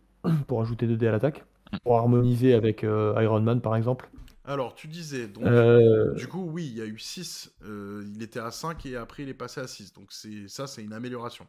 pour 0.47 0.61
ajouter 0.61 0.85
2 0.85 0.95
dés 0.95 1.07
à 1.07 1.11
l'attaque. 1.11 1.43
Pour 1.83 1.97
harmoniser 1.97 2.53
avec 2.53 2.83
euh, 2.83 3.15
Iron 3.21 3.41
Man 3.41 3.61
par 3.61 3.75
exemple. 3.75 4.09
Alors, 4.47 4.73
tu 4.75 4.87
disais, 4.87 5.27
donc, 5.27 5.43
Euh, 5.45 6.13
du 6.15 6.27
coup, 6.27 6.41
oui, 6.49 6.65
il 6.67 6.77
y 6.77 6.81
a 6.81 6.85
eu 6.85 6.97
6. 6.97 7.53
il 7.61 8.21
était 8.23 8.39
à 8.39 8.49
5 8.49 8.85
et 8.85 8.95
après, 8.95 9.23
il 9.23 9.29
est 9.29 9.33
passé 9.33 9.59
à 9.59 9.67
6. 9.67 9.93
Donc, 9.93 10.07
c'est 10.11 10.47
ça, 10.47 10.65
c'est 10.67 10.83
une 10.83 10.93
amélioration. 10.93 11.45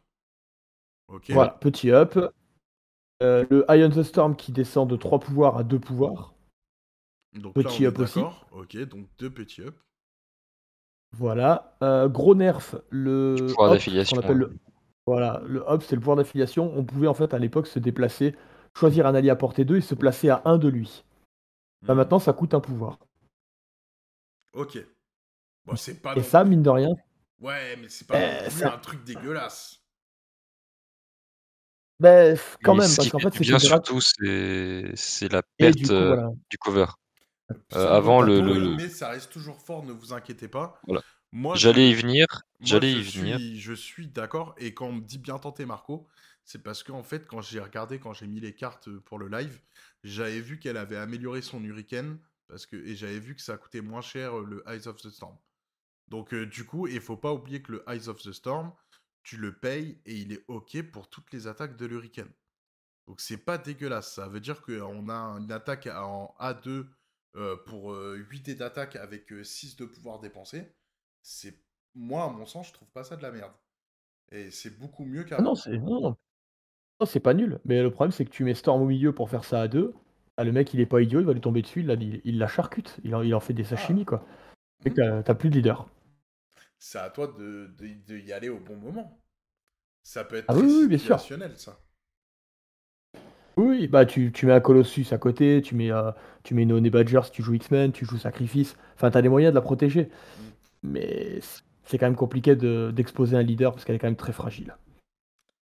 Ok. 1.08 1.30
Voilà, 1.30 1.50
petit 1.60 1.90
up. 1.92 2.18
Euh, 3.22 3.44
le 3.50 3.64
Ion 3.70 3.88
the 3.90 4.02
Storm 4.02 4.36
qui 4.36 4.52
descend 4.52 4.88
de 4.90 4.96
3 4.96 5.18
pouvoirs 5.20 5.56
à 5.56 5.64
2 5.64 5.78
pouvoirs. 5.78 6.34
Donc 7.34 7.54
Petit 7.54 7.82
là, 7.84 7.88
on 7.90 7.92
up 7.92 7.98
est 7.98 8.02
aussi. 8.02 8.20
Ok, 8.52 8.76
donc 8.88 9.06
deux 9.18 9.30
petits 9.30 9.62
up. 9.62 9.74
Voilà. 11.16 11.76
Euh, 11.82 12.08
gros 12.08 12.34
nerf, 12.34 12.76
le 12.90 13.36
Le 13.38 13.46
pouvoir 13.46 13.72
d'affiliation, 13.72 14.20
le- 14.32 14.56
Voilà, 15.06 15.42
le 15.46 15.60
hop, 15.66 15.82
c'est 15.82 15.94
le 15.96 16.00
pouvoir 16.00 16.16
d'affiliation. 16.16 16.72
On 16.76 16.84
pouvait 16.84 17.06
en 17.08 17.14
fait 17.14 17.32
à 17.34 17.38
l'époque 17.38 17.66
se 17.66 17.78
déplacer, 17.78 18.34
choisir 18.76 19.06
un 19.06 19.14
allié 19.14 19.30
à 19.30 19.36
portée 19.36 19.64
2 19.64 19.76
et 19.76 19.80
se 19.80 19.94
placer 19.94 20.28
à 20.30 20.42
1 20.44 20.58
de 20.58 20.68
lui. 20.68 21.04
Bah, 21.82 21.94
Hmm. 21.94 21.98
maintenant, 21.98 22.18
ça 22.18 22.32
coûte 22.32 22.54
un 22.54 22.60
pouvoir. 22.60 22.98
Ok. 24.52 24.78
Bon, 25.66 25.76
c'est 25.76 26.00
pas. 26.02 26.14
Et 26.16 26.20
non 26.20 26.24
ça, 26.24 26.44
mine 26.44 26.62
de 26.62 26.70
rien, 26.70 26.94
Ouais, 27.40 27.76
mais 27.76 27.88
c'est 27.88 28.06
pas 28.06 28.18
Euh, 28.18 28.50
plus 28.50 28.50
ça- 28.50 28.72
un 28.74 28.78
truc 28.78 29.04
dégueulasse. 29.04 29.82
bah, 32.00 32.34
quand 32.62 32.74
Mais 32.74 32.80
même, 32.80 32.88
ce 32.90 32.96
parce 32.96 33.08
qui 33.08 33.10
qu'en 33.10 33.18
fait, 33.18 33.40
bien 33.40 33.58
que 33.58 33.64
surtout, 33.64 34.00
c'est 34.00 34.92
c'est 34.94 35.30
la 35.32 35.42
et 35.58 35.66
perte 35.66 35.74
du 35.74 35.86
coup, 35.88 35.92
euh, 35.94 36.06
voilà. 36.06 36.30
du 36.50 36.58
cover. 36.58 36.86
Ça, 37.70 37.78
Euh, 37.78 37.96
avant 37.96 38.20
va 38.20 38.26
le, 38.26 38.76
Mais 38.76 38.88
ça 38.88 39.08
reste 39.10 39.30
toujours 39.32 39.60
fort, 39.60 39.84
ne 39.84 39.92
vous 39.92 40.12
inquiétez 40.12 40.48
pas. 40.48 40.80
Voilà. 40.86 41.02
Moi, 41.32 41.56
j'allais 41.56 41.90
y 41.90 41.94
venir, 41.94 42.26
Moi, 42.60 42.66
j'allais 42.66 42.92
je 42.92 42.98
y 42.98 43.02
venir. 43.02 43.38
suis, 43.38 43.60
je 43.60 43.72
suis 43.72 44.08
d'accord. 44.08 44.54
Et 44.58 44.74
quand 44.74 44.86
on 44.88 44.92
me 44.94 45.00
dit 45.02 45.18
bien 45.18 45.38
tenté, 45.38 45.66
Marco, 45.66 46.08
c'est 46.44 46.62
parce 46.62 46.82
qu'en 46.82 47.02
fait, 47.02 47.26
quand 47.26 47.40
j'ai 47.42 47.60
regardé, 47.60 47.98
quand 48.00 48.12
j'ai 48.14 48.26
mis 48.26 48.40
les 48.40 48.54
cartes 48.54 48.90
pour 49.06 49.18
le 49.18 49.28
live, 49.28 49.60
j'avais 50.04 50.40
vu 50.40 50.58
qu'elle 50.58 50.76
avait 50.76 50.96
amélioré 50.96 51.42
son 51.42 51.62
Hurricane. 51.64 52.18
Parce 52.48 52.64
que, 52.66 52.76
et 52.76 52.96
j'avais 52.96 53.18
vu 53.18 53.34
que 53.36 53.42
ça 53.42 53.58
coûtait 53.58 53.82
moins 53.82 54.00
cher 54.00 54.38
euh, 54.38 54.44
le 54.44 54.64
Eyes 54.68 54.88
of 54.88 54.96
the 55.02 55.10
Storm. 55.10 55.36
Donc, 56.08 56.32
euh, 56.32 56.46
du 56.46 56.64
coup, 56.64 56.86
il 56.86 57.00
faut 57.00 57.16
pas 57.18 57.32
oublier 57.32 57.62
que 57.62 57.72
le 57.72 57.84
Eyes 57.88 58.08
of 58.08 58.22
the 58.22 58.32
Storm, 58.32 58.72
tu 59.22 59.36
le 59.36 59.58
payes 59.58 60.00
et 60.06 60.16
il 60.16 60.32
est 60.32 60.44
OK 60.48 60.80
pour 60.90 61.10
toutes 61.10 61.30
les 61.32 61.46
attaques 61.46 61.76
de 61.76 61.84
l'Hurricane. 61.86 62.32
Donc, 63.06 63.20
c'est 63.20 63.36
pas 63.38 63.58
dégueulasse. 63.58 64.14
Ça 64.14 64.28
veut 64.28 64.40
dire 64.40 64.62
qu'on 64.62 65.08
a 65.10 65.14
une 65.38 65.52
attaque 65.52 65.86
en 65.88 66.34
A2 66.40 66.86
euh, 67.36 67.56
pour 67.66 67.94
8 67.94 68.40
dés 68.40 68.54
d'attaque 68.54 68.96
avec 68.96 69.32
6 69.42 69.76
de 69.76 69.84
pouvoir 69.84 70.18
dépensé. 70.20 70.74
C'est 71.22 71.62
moi, 71.94 72.24
à 72.24 72.28
mon 72.30 72.46
sens, 72.46 72.68
je 72.68 72.72
trouve 72.72 72.90
pas 72.90 73.04
ça 73.04 73.16
de 73.16 73.22
la 73.22 73.30
merde. 73.30 73.52
Et 74.30 74.50
c'est 74.50 74.78
beaucoup 74.78 75.04
mieux 75.04 75.24
Ah 75.36 75.42
qu'avant. 75.42 75.42
non, 75.42 75.54
c'est 75.54 75.78
non, 75.78 76.16
non. 77.00 77.06
C'est 77.06 77.20
pas 77.20 77.34
nul. 77.34 77.58
Mais 77.64 77.82
le 77.82 77.90
problème, 77.90 78.12
c'est 78.12 78.24
que 78.24 78.30
tu 78.30 78.44
mets 78.44 78.54
Storm 78.54 78.82
au 78.82 78.86
milieu 78.86 79.12
pour 79.12 79.30
faire 79.30 79.44
ça 79.44 79.60
à 79.62 79.68
2. 79.68 79.94
Ah, 80.36 80.44
le 80.44 80.52
mec, 80.52 80.72
il 80.74 80.80
est 80.80 80.86
pas 80.86 81.00
idiot, 81.00 81.20
il 81.20 81.26
va 81.26 81.32
lui 81.32 81.40
tomber 81.40 81.62
dessus, 81.62 81.80
il, 81.80 81.86
la- 81.86 81.94
il, 81.94 82.20
il 82.24 82.38
la 82.38 82.46
charcute. 82.48 82.98
Il 83.04 83.14
en, 83.14 83.22
il 83.22 83.34
en 83.34 83.40
fait 83.40 83.54
des 83.54 83.64
sashimi, 83.64 84.04
quoi. 84.04 84.24
Et 84.84 84.90
que 84.90 84.96
t'as- 84.96 85.22
t'as 85.22 85.34
plus 85.34 85.50
de 85.50 85.56
leader. 85.56 85.88
C'est 86.78 86.98
à 86.98 87.10
toi 87.10 87.26
de, 87.28 87.66
de- 87.78 88.04
de 88.06 88.18
y 88.18 88.32
aller 88.32 88.48
au 88.48 88.58
bon 88.60 88.76
moment. 88.76 89.20
Ça 90.02 90.24
peut 90.24 90.36
être 90.36 90.46
Ah 90.48 90.54
très 90.54 90.62
oui, 90.62 90.78
oui, 90.82 90.88
bien 90.88 90.98
sûr. 90.98 91.18
situationnel, 91.20 91.56
ça. 91.58 91.80
Oui, 93.56 93.88
bah 93.88 94.06
tu, 94.06 94.30
tu 94.32 94.46
mets 94.46 94.52
un 94.52 94.60
Colossus 94.60 95.06
à 95.12 95.18
côté, 95.18 95.60
tu 95.62 95.74
mets, 95.74 95.90
euh, 95.90 96.12
tu 96.44 96.54
mets 96.54 96.62
une 96.62 96.72
Honey 96.72 96.90
Badger 96.90 97.20
si 97.24 97.32
tu 97.32 97.42
joues 97.42 97.54
X-Men, 97.54 97.92
tu 97.92 98.04
joues 98.04 98.16
Sacrifice. 98.18 98.76
Enfin, 98.94 99.10
t'as 99.10 99.20
des 99.22 99.28
moyens 99.28 99.52
de 99.52 99.56
la 99.56 99.62
protéger. 99.62 100.10
Mm. 100.36 100.42
Mais 100.84 101.40
c'est 101.84 101.98
quand 101.98 102.06
même 102.06 102.16
compliqué 102.16 102.56
de- 102.56 102.92
d'exposer 102.94 103.36
un 103.36 103.42
leader 103.42 103.72
parce 103.72 103.84
qu'elle 103.84 103.96
est 103.96 103.98
quand 104.00 104.08
même 104.08 104.16
très 104.16 104.32
fragile. 104.32 104.76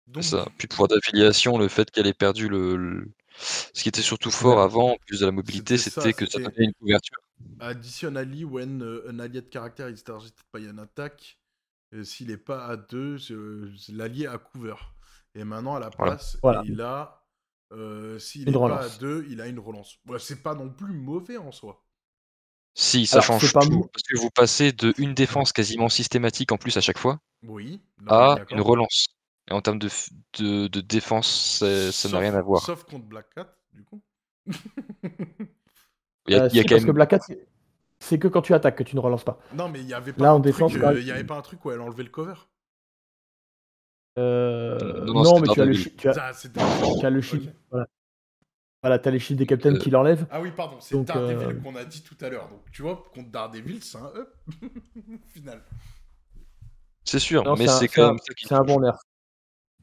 Donc, 0.07 0.23
Ça. 0.23 0.45
De 0.59 0.67
pouvoir 0.67 0.87
d'affiliation, 0.87 1.57
le 1.57 1.67
fait 1.67 1.91
qu'elle 1.91 2.07
ait 2.07 2.13
perdu 2.13 2.47
le, 2.49 2.75
le- 2.77 3.11
Ce 3.73 3.83
qui 3.83 3.89
était 3.89 4.01
surtout 4.01 4.31
fort 4.31 4.57
Ouais. 4.57 4.63
avant, 4.63 4.91
en 4.93 4.97
plus 5.05 5.19
de 5.19 5.25
la 5.25 5.31
mobilité, 5.31 5.77
C'était 5.77 6.13
que 6.13 6.25
ça 6.25 6.39
donnait 6.39 6.65
une 6.65 6.73
couverture. 6.73 7.19
Additionally, 7.59 8.43
when 8.45 8.81
uh, 8.81 9.09
an 9.09 9.19
allied 9.19 9.49
character 9.51 9.89
is 9.89 10.03
targeted 10.03 10.33
by 10.53 10.67
an 10.69 10.77
attack, 10.79 11.37
euh, 11.93 12.03
s'il 12.03 12.27
n'est 12.27 12.37
pas 12.37 12.65
à 12.65 12.77
2, 12.77 13.17
l'allié 13.89 14.27
a 14.27 14.37
cover. 14.37 14.75
Et 15.35 15.43
maintenant, 15.43 15.75
à 15.75 15.79
la 15.79 15.89
place, 15.91 16.37
Voilà. 16.41 16.63
il 16.65 16.81
a. 16.81 17.23
euh, 17.73 18.17
s'il 18.19 18.47
Une 18.47 18.53
n'est 18.53 18.53
pas 18.53 18.79
à 18.81 18.87
relance. 18.87 18.99
2, 18.99 19.25
il 19.29 19.41
a 19.41 19.47
une 19.47 19.59
relance. 19.59 19.97
Ouais, 20.07 20.19
c'est 20.19 20.41
pas 20.41 20.55
non 20.55 20.69
plus 20.69 20.93
mauvais 20.93 21.37
en 21.37 21.51
soi. 21.51 21.83
Si, 22.75 23.05
ça 23.07 23.19
Alors, 23.19 23.25
change 23.39 23.51
pas 23.51 23.65
tout. 23.65 23.71
mou- 23.71 23.87
Parce 23.91 24.03
que 24.03 24.17
vous 24.17 24.29
passez 24.29 24.71
de 24.71 24.93
une 24.97 25.13
défense 25.13 25.51
quasiment 25.51 25.89
systématique 25.89 26.51
en 26.53 26.57
plus 26.57 26.77
à 26.77 26.81
chaque 26.81 26.97
fois 26.97 27.19
Oui. 27.43 27.81
à 28.07 28.37
une 28.51 28.61
relance. 28.61 29.07
Et 29.49 29.53
en 29.53 29.61
termes 29.61 29.79
de, 29.79 29.89
de, 30.39 30.67
de 30.67 30.81
défense, 30.81 31.57
ça 31.59 31.65
n'a 31.67 31.91
Sauf- 31.91 32.13
rien 32.15 32.33
à 32.35 32.41
voir. 32.41 32.61
Sauf 32.61 32.83
contre 32.83 33.05
Black 33.05 33.27
Cat, 33.33 33.47
du 33.73 33.83
coup. 33.83 34.01
Il 34.45 36.33
y 36.33 36.35
a, 36.35 36.43
Euh, 36.43 36.49
il 36.51 36.55
y 36.57 36.59
a 36.59 36.63
si, 36.63 36.67
quand 36.67 36.75
parce 36.75 36.85
que. 36.85 36.91
Black 36.91 37.09
Cat, 37.11 37.19
c'est- 37.99 38.19
que 38.19 38.27
quand 38.27 38.41
tu 38.41 38.53
attaques 38.53 38.75
que 38.77 38.83
tu 38.83 38.95
ne 38.95 39.01
relances 39.01 39.23
pas. 39.23 39.39
non, 39.53 39.69
mais 39.69 39.79
il 39.79 39.87
y 39.87 39.93
avait 39.93 40.11
pas 40.13 40.23
Là, 40.25 40.29
un 40.31 40.33
en 40.33 40.41
truc, 40.41 40.53
défense, 40.53 40.75
euh, 40.75 40.79
bah, 40.79 40.89
avait 40.89 41.23
pas 41.23 41.37
un 41.37 41.41
truc 41.41 41.63
où 41.65 41.71
elle 41.71 41.79
enlevait 41.81 42.03
le 42.03 42.09
cover. 42.09 42.33
Euh, 44.19 45.05
Non, 45.05 45.13
non, 45.13 45.23
non, 45.23 45.35
c'était 45.35 45.47
mais 45.47 45.53
tu 45.53 45.61
as, 45.61 45.65
le, 45.65 45.75
tu 45.75 46.09
as, 46.09 46.49
tu 46.99 47.05
as 47.05 47.09
le 47.09 47.21
shield. 47.21 47.53
Voilà, 47.69 47.87
voilà 48.81 48.99
tu 48.99 49.07
as 49.07 49.11
les 49.11 49.19
shields 49.19 49.37
des 49.37 49.45
captains 49.45 49.75
Euh, 49.75 49.77
qui 49.77 49.89
l'enlèvent. 49.91 50.25
Ah 50.31 50.41
oui, 50.41 50.51
pardon, 50.55 50.77
c'est 50.81 51.01
Daredevil 51.03 51.57
euh, 51.57 51.61
qu'on 51.61 51.75
a 51.75 51.85
dit 51.85 52.01
tout 52.01 52.17
à 52.21 52.29
l'heure. 52.29 52.49
Donc, 52.49 52.61
tu 52.71 52.81
vois, 52.81 53.03
contre 53.13 53.29
Daredevil, 53.29 53.83
c'est 53.83 53.97
un 53.97 54.11
up. 54.15 54.35
Au 54.97 55.29
final. 55.29 55.63
C'est 57.03 57.19
sûr, 57.19 57.43
Non, 57.43 57.55
mais 57.55 57.67
c'est 57.67 57.87
quand 57.87 58.07
même 58.07 58.17
ça 58.17 58.33
qui 58.33 58.47
C'est 58.47 58.55
un 58.55 58.63
bon 58.63 58.79
nerf. 58.81 58.97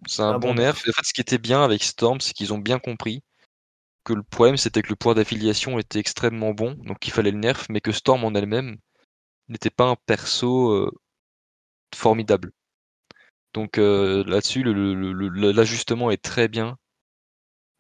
C'est 0.07 0.23
un 0.23 0.35
un 0.35 0.39
bon 0.39 0.49
bon 0.49 0.55
nerf. 0.55 0.77
Et 0.87 0.91
en 0.91 0.93
fait, 0.93 1.05
ce 1.05 1.13
qui 1.13 1.21
était 1.21 1.39
bien 1.39 1.63
avec 1.63 1.83
Storm, 1.83 2.21
c'est 2.21 2.33
qu'ils 2.33 2.53
ont 2.53 2.59
bien 2.59 2.79
compris 2.79 3.23
que 4.05 4.13
le 4.13 4.23
problème, 4.23 4.57
c'était 4.57 4.83
que 4.83 4.91
le 4.91 4.97
pouvoir 4.97 5.15
d'affiliation 5.17 5.79
était 5.79 5.99
extrêmement 5.99 6.53
bon, 6.53 6.75
donc 6.85 7.07
il 7.07 7.11
fallait 7.13 7.31
le 7.31 7.39
nerf, 7.39 7.67
mais 7.71 7.81
que 7.81 7.93
Storm 7.93 8.25
en 8.25 8.35
elle-même 8.35 8.77
n'était 9.49 9.71
pas 9.71 9.87
un 9.87 9.97
perso 10.07 10.71
euh, 10.73 10.93
formidable. 11.95 12.53
Donc 13.55 13.79
euh, 13.79 14.25
là-dessus, 14.27 14.63
l'ajustement 14.65 16.11
est 16.11 16.23
très 16.23 16.49
bien. 16.49 16.77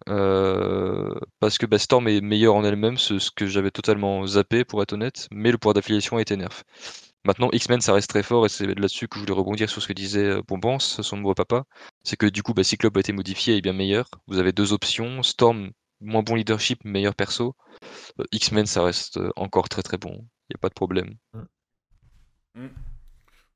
Euh, 0.08 1.14
parce 1.40 1.56
que 1.56 1.66
bah, 1.66 1.78
Storm 1.78 2.08
est 2.08 2.20
meilleure 2.20 2.54
en 2.54 2.64
elle-même, 2.64 2.98
ce, 2.98 3.18
ce 3.18 3.30
que 3.30 3.46
j'avais 3.46 3.70
totalement 3.70 4.26
zappé 4.26 4.64
pour 4.64 4.82
être 4.82 4.92
honnête, 4.92 5.28
mais 5.30 5.50
le 5.50 5.58
pouvoir 5.58 5.74
d'affiliation 5.74 6.16
a 6.18 6.22
été 6.22 6.36
nerf. 6.36 6.62
Maintenant, 7.24 7.48
X-Men, 7.52 7.80
ça 7.80 7.92
reste 7.94 8.10
très 8.10 8.22
fort, 8.22 8.44
et 8.44 8.48
c'est 8.50 8.66
là-dessus 8.66 9.08
que 9.08 9.16
je 9.16 9.20
voulais 9.20 9.32
rebondir 9.32 9.70
sur 9.70 9.80
ce 9.82 9.88
que 9.88 9.92
disait 9.94 10.24
euh, 10.26 10.42
Bombance, 10.46 11.00
son 11.00 11.16
nombreux 11.16 11.34
papa. 11.34 11.64
C'est 12.02 12.16
que 12.16 12.26
du 12.26 12.42
coup, 12.42 12.52
bah, 12.54 12.64
Cyclope 12.64 12.96
a 12.96 13.00
été 13.00 13.12
modifié 13.12 13.54
et 13.54 13.56
est 13.58 13.60
bien 13.62 13.72
meilleur. 13.72 14.06
Vous 14.26 14.38
avez 14.38 14.52
deux 14.52 14.72
options. 14.74 15.22
Storm, 15.22 15.70
moins 16.00 16.22
bon 16.22 16.34
leadership, 16.34 16.84
meilleur 16.84 17.14
perso. 17.14 17.56
Euh, 18.20 18.24
X-Men, 18.32 18.66
ça 18.66 18.82
reste 18.82 19.16
euh, 19.16 19.30
encore 19.36 19.68
très 19.70 19.82
très 19.82 19.96
bon. 19.98 20.10
Il 20.12 20.52
n'y 20.52 20.56
a 20.56 20.58
pas 20.60 20.68
de 20.68 20.74
problème. 20.74 21.14
Mm. 22.56 22.66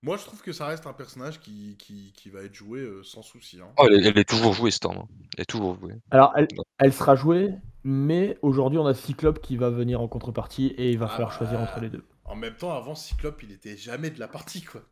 Moi, 0.03 0.17
je 0.17 0.25
trouve 0.25 0.41
que 0.43 0.53
ça 0.53 0.67
reste 0.67 0.87
un 0.87 0.93
personnage 0.93 1.41
qui, 1.41 1.77
qui, 1.77 2.13
qui 2.17 2.31
va 2.31 2.43
être 2.43 2.55
joué 2.55 2.81
euh, 2.81 3.03
sans 3.03 3.23
souci. 3.23 3.59
hein. 3.61 3.67
Oh, 3.79 3.85
elle, 3.89 3.95
est- 4.05 4.09
elle 4.09 4.19
est 4.19 4.29
toujours 4.29 4.53
jouée, 4.55 4.71
Storm. 4.71 4.97
hein. 4.99 5.09
Elle 5.37 5.43
est 5.43 5.47
toujours 5.47 5.79
jouée. 5.79 5.95
Alors, 6.11 6.33
elle, 6.37 6.47
elle 6.79 6.93
sera 6.93 7.17
jouée, 7.17 7.53
mais 7.85 8.39
aujourd'hui, 8.43 8.79
on 8.79 8.87
a 8.87 8.95
Cyclope 8.95 9.41
qui 9.41 9.57
va 9.57 9.71
venir 9.71 10.01
en 10.01 10.07
contrepartie 10.09 10.69
et 10.79 10.91
il 10.91 10.99
va 10.99 11.07
Ah 11.07 11.09
falloir 11.11 11.31
bah. 11.31 11.37
choisir 11.39 11.61
entre 11.61 11.81
les 11.81 11.91
deux. 11.91 12.05
En 12.29 12.37
même 12.37 12.57
temps, 12.57 12.77
avant, 12.77 12.95
Cyclope, 12.95 13.43
il 13.43 13.53
était 13.53 13.77
jamais 13.77 14.11
de 14.11 14.19
la 14.21 14.29
partie, 14.29 14.63
quoi. 14.65 14.83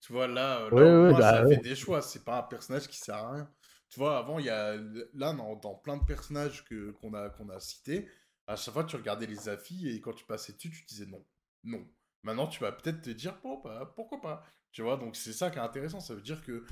Tu 0.00 0.12
vois, 0.12 0.26
là, 0.28 0.60
euh, 0.62 0.70
là 0.70 0.82
Ouais, 0.82 0.90
au 0.90 0.96
ouais, 0.96 1.12
moins, 1.12 1.20
bah 1.20 1.42
ça 1.42 1.44
ouais. 1.44 1.56
fait 1.56 1.60
des 1.60 1.74
choix. 1.76 2.02
C'est 2.02 2.24
pas 2.24 2.38
un 2.38 2.42
personnage 2.42 2.88
qui 2.88 2.98
sert 2.98 3.16
à 3.16 3.32
rien. 3.32 3.50
Tu 3.90 3.98
vois, 4.00 4.18
avant, 4.18 4.38
il 4.38 4.46
y 4.46 4.50
a... 4.50 4.76
Là, 5.14 5.32
dans, 5.32 5.56
dans 5.56 5.74
plein 5.74 5.96
de 5.96 6.04
personnages 6.04 6.64
que, 6.64 6.90
qu'on, 6.92 7.14
a, 7.14 7.30
qu'on 7.30 7.48
a 7.50 7.60
cités, 7.60 8.08
À 8.46 8.56
chaque 8.56 8.74
fois, 8.74 8.84
tu 8.84 8.96
regardais 8.96 9.26
les 9.26 9.48
affiches 9.48 9.84
et 9.94 10.00
quand 10.00 10.12
tu 10.14 10.24
passais 10.26 10.52
dessus, 10.54 10.70
tu 10.70 10.84
disais 10.86 11.06
non, 11.06 11.24
non. 11.64 11.86
Maintenant, 12.22 12.46
tu 12.48 12.60
vas 12.60 12.72
peut-être 12.72 13.02
te 13.02 13.10
dire 13.10 13.38
bon, 13.42 13.60
bah, 13.62 13.92
pourquoi 13.96 14.20
pas? 14.20 14.44
Tu 14.72 14.82
vois, 14.82 14.96
donc 14.96 15.16
c'est 15.16 15.32
ça 15.32 15.50
qui 15.50 15.58
est 15.58 15.60
intéressant. 15.62 16.00
Ça 16.00 16.14
veut 16.14 16.22
dire 16.22 16.42
que. 16.44 16.64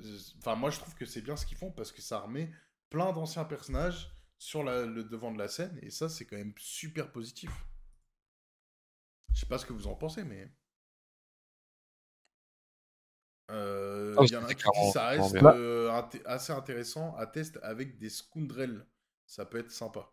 euh, 0.00 0.18
Enfin, 0.38 0.54
moi, 0.56 0.70
je 0.70 0.78
trouve 0.78 0.94
que 0.94 1.06
c'est 1.06 1.22
bien 1.22 1.36
ce 1.36 1.46
qu'ils 1.46 1.56
font 1.58 1.70
parce 1.72 1.92
que 1.92 2.02
ça 2.02 2.20
remet 2.20 2.50
plein 2.90 3.12
d'anciens 3.12 3.44
personnages 3.44 4.10
sur 4.38 4.62
la- 4.64 4.86
le 4.86 5.04
devant 5.04 5.32
de 5.32 5.38
la 5.38 5.48
scène 5.48 5.78
et 5.82 5.90
ça, 5.90 6.08
c'est 6.08 6.24
quand 6.26 6.36
même 6.36 6.54
super 6.58 7.10
positif. 7.12 7.50
Je 9.38 9.42
sais 9.44 9.46
pas 9.46 9.58
ce 9.58 9.66
que 9.66 9.72
vous 9.72 9.86
en 9.86 9.94
pensez, 9.94 10.24
mais. 10.24 10.50
Euh, 13.52 14.16
Ah 14.18 14.22
Il 14.24 14.32
y 14.32 14.36
en 14.36 14.42
a 14.42 14.48
qui 14.52 14.56
clairement- 14.56 14.90
ça 14.90 15.06
reste 15.06 15.36
euh, 15.36 15.90
inté- 15.92 16.22
assez 16.26 16.52
intéressant 16.52 17.14
à 17.14 17.26
test 17.28 17.60
avec 17.62 17.96
des 17.98 18.10
scoundrels. 18.10 18.84
Ça 19.26 19.46
peut 19.46 19.58
être 19.58 19.70
sympa. 19.70 20.10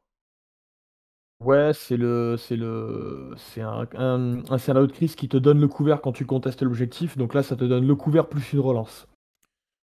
Ouais, 1.40 1.74
c'est 1.74 1.98
le, 1.98 2.38
c'est 2.38 2.56
le, 2.56 3.34
c'est 3.38 3.62
un, 3.62 3.88
un, 3.96 4.44
un 4.52 4.58
scénario 4.60 4.86
de 4.88 4.92
crise 4.92 5.16
qui 5.16 5.28
te 5.28 5.38
donne 5.38 5.60
le 5.60 5.68
couvert 5.68 6.02
quand 6.02 6.12
tu 6.14 6.26
contestes 6.28 6.62
l'objectif. 6.62 7.18
Donc 7.18 7.34
là, 7.34 7.42
ça 7.42 7.56
te 7.56 7.64
donne 7.66 7.88
le 7.88 7.96
couvert 7.96 8.30
plus 8.30 8.54
une 8.54 8.60
relance. 8.60 9.08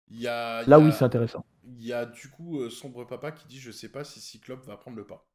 Il 0.08 0.20
y 0.20 0.26
a, 0.28 0.62
il 0.62 0.66
y 0.66 0.70
Là, 0.70 0.76
a- 0.76 0.78
oui, 0.78 0.92
c'est 0.92 1.04
intéressant. 1.04 1.44
Il 1.64 1.82
y 1.84 1.92
a 1.92 2.06
du 2.06 2.30
coup 2.30 2.60
euh, 2.60 2.70
Sombre 2.70 3.04
Papa 3.06 3.32
qui 3.32 3.46
dit 3.46 3.58
Je 3.60 3.70
sais 3.70 3.90
pas 3.90 4.04
si 4.04 4.20
Cyclope 4.20 4.64
va 4.64 4.76
prendre 4.76 4.96
le 4.96 5.06
pas. 5.06 5.28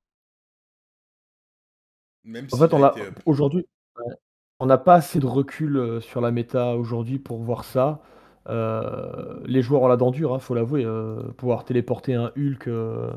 Même 2.24 2.50
En 2.52 2.58
s'il 2.58 2.68
fait, 2.68 2.74
on 2.74 2.84
a 2.84 2.88
a 2.88 2.92
été 2.92 3.02
up. 3.02 3.20
aujourd'hui, 3.26 3.68
ouais, 3.98 4.16
on 4.60 4.66
n'a 4.66 4.78
pas 4.78 4.96
assez 4.96 5.20
de 5.20 5.26
recul 5.26 6.02
sur 6.02 6.22
la 6.22 6.32
méta 6.32 6.76
aujourd'hui 6.76 7.20
pour 7.20 7.40
voir 7.40 7.64
ça. 7.64 8.02
Les 8.48 9.62
joueurs 9.62 9.84
ont 9.84 9.88
la 9.88 9.98
dent 9.98 10.12
dure, 10.12 10.34
hein, 10.34 10.40
faut 10.40 10.56
l'avouer. 10.56 10.86
pouvoir 11.38 11.66
téléporter 11.66 12.14
un 12.16 12.32
Hulk, 12.38 12.66
le 12.66 13.12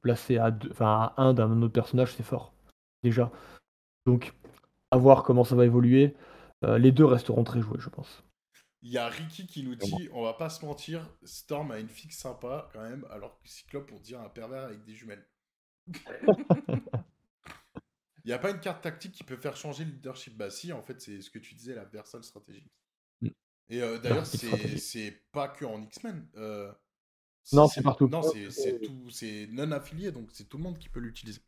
placer 0.00 0.38
à 0.38 0.50
deux, 0.50 0.70
enfin 0.70 1.12
à 1.16 1.22
un 1.22 1.34
d'un 1.34 1.62
autre 1.62 1.72
personnage, 1.72 2.14
c'est 2.14 2.22
fort 2.22 2.52
déjà. 3.02 3.30
Donc, 4.06 4.32
à 4.90 4.96
voir 4.96 5.22
comment 5.22 5.44
ça 5.44 5.56
va 5.56 5.64
évoluer. 5.66 6.14
Les 6.62 6.92
deux 6.92 7.04
resteront 7.04 7.44
très 7.44 7.60
joués, 7.60 7.78
je 7.78 7.88
pense. 7.88 8.24
Il 8.82 8.92
y 8.92 8.98
a 8.98 9.08
Ricky 9.08 9.46
qui 9.46 9.64
nous 9.64 9.74
dit 9.74 10.08
On 10.12 10.22
va 10.22 10.34
pas 10.34 10.48
se 10.48 10.64
mentir, 10.64 11.08
Storm 11.24 11.72
a 11.72 11.78
une 11.80 11.88
fixe 11.88 12.18
sympa 12.18 12.68
quand 12.72 12.82
même, 12.82 13.04
alors 13.10 13.38
que 13.40 13.48
Cyclope, 13.48 13.90
on 13.92 13.98
dirait 13.98 14.24
un 14.24 14.28
pervers 14.28 14.62
avec 14.62 14.84
des 14.84 14.94
jumelles. 14.94 15.26
Il 18.26 18.30
n'y 18.30 18.32
a 18.32 18.40
pas 18.40 18.50
une 18.50 18.58
carte 18.58 18.82
tactique 18.82 19.12
qui 19.12 19.22
peut 19.22 19.36
faire 19.36 19.56
changer 19.56 19.84
le 19.84 19.92
leadership? 19.92 20.36
Bah 20.36 20.50
si, 20.50 20.72
en 20.72 20.82
fait, 20.82 21.00
c'est 21.00 21.20
ce 21.20 21.30
que 21.30 21.38
tu 21.38 21.54
disais, 21.54 21.76
la 21.76 21.84
Versal 21.84 22.24
stratégique. 22.24 22.68
Mm. 23.20 23.28
Et 23.68 23.80
euh, 23.80 23.98
d'ailleurs, 23.98 24.26
c'est 24.26 25.22
pas 25.30 25.46
que 25.46 25.64
en 25.64 25.80
X-Men. 25.80 26.28
euh, 26.34 26.72
Non, 27.52 27.68
c'est 27.68 27.82
partout. 27.82 28.08
Non, 28.08 28.22
c'est 28.22 28.80
tout, 28.80 29.10
c'est 29.10 29.46
non 29.52 29.70
affilié, 29.70 30.10
donc 30.10 30.30
c'est 30.32 30.48
tout 30.48 30.56
le 30.56 30.64
monde 30.64 30.76
qui 30.76 30.88
peut 30.88 30.98
l'utiliser. 30.98 31.40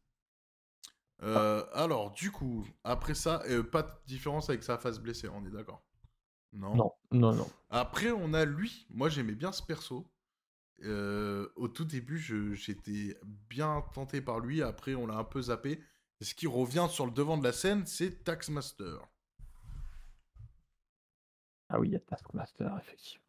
Euh, 1.25 1.67
alors, 1.73 2.13
du 2.13 2.31
coup, 2.31 2.65
après 2.85 3.17
ça, 3.17 3.43
pas 3.73 3.83
de 3.83 3.91
différence 4.07 4.49
avec 4.49 4.63
sa 4.63 4.79
face 4.79 5.01
blessée, 5.01 5.29
on 5.29 5.45
est 5.45 5.51
d'accord? 5.51 5.85
Non? 6.53 6.77
Non, 6.77 6.93
non, 7.11 7.35
non. 7.35 7.51
Après, 7.71 8.13
on 8.13 8.35
a 8.35 8.45
lui. 8.45 8.87
Moi, 8.91 9.09
j'aimais 9.09 9.35
bien 9.35 9.51
ce 9.51 9.65
perso. 9.65 10.09
Au 10.85 11.67
tout 11.67 11.85
début, 11.85 12.21
j'étais 12.55 13.19
bien 13.25 13.85
tenté 13.95 14.21
par 14.21 14.39
lui. 14.39 14.63
Après, 14.63 14.95
on 14.95 15.09
l'a 15.09 15.17
un 15.17 15.25
peu 15.25 15.43
zappé. 15.43 15.83
Et 16.21 16.25
ce 16.25 16.35
qui 16.35 16.47
revient 16.47 16.87
sur 16.91 17.07
le 17.07 17.13
devant 17.13 17.39
de 17.39 17.45
la 17.45 17.53
scène, 17.53 17.85
c'est 17.87 18.25
Taxmaster. 18.25 18.99
Ah 21.69 21.79
oui, 21.79 21.89
il 21.89 21.93
y 21.93 21.97
a 21.97 22.01
Taskmaster, 22.01 22.71
effectivement. 22.81 23.25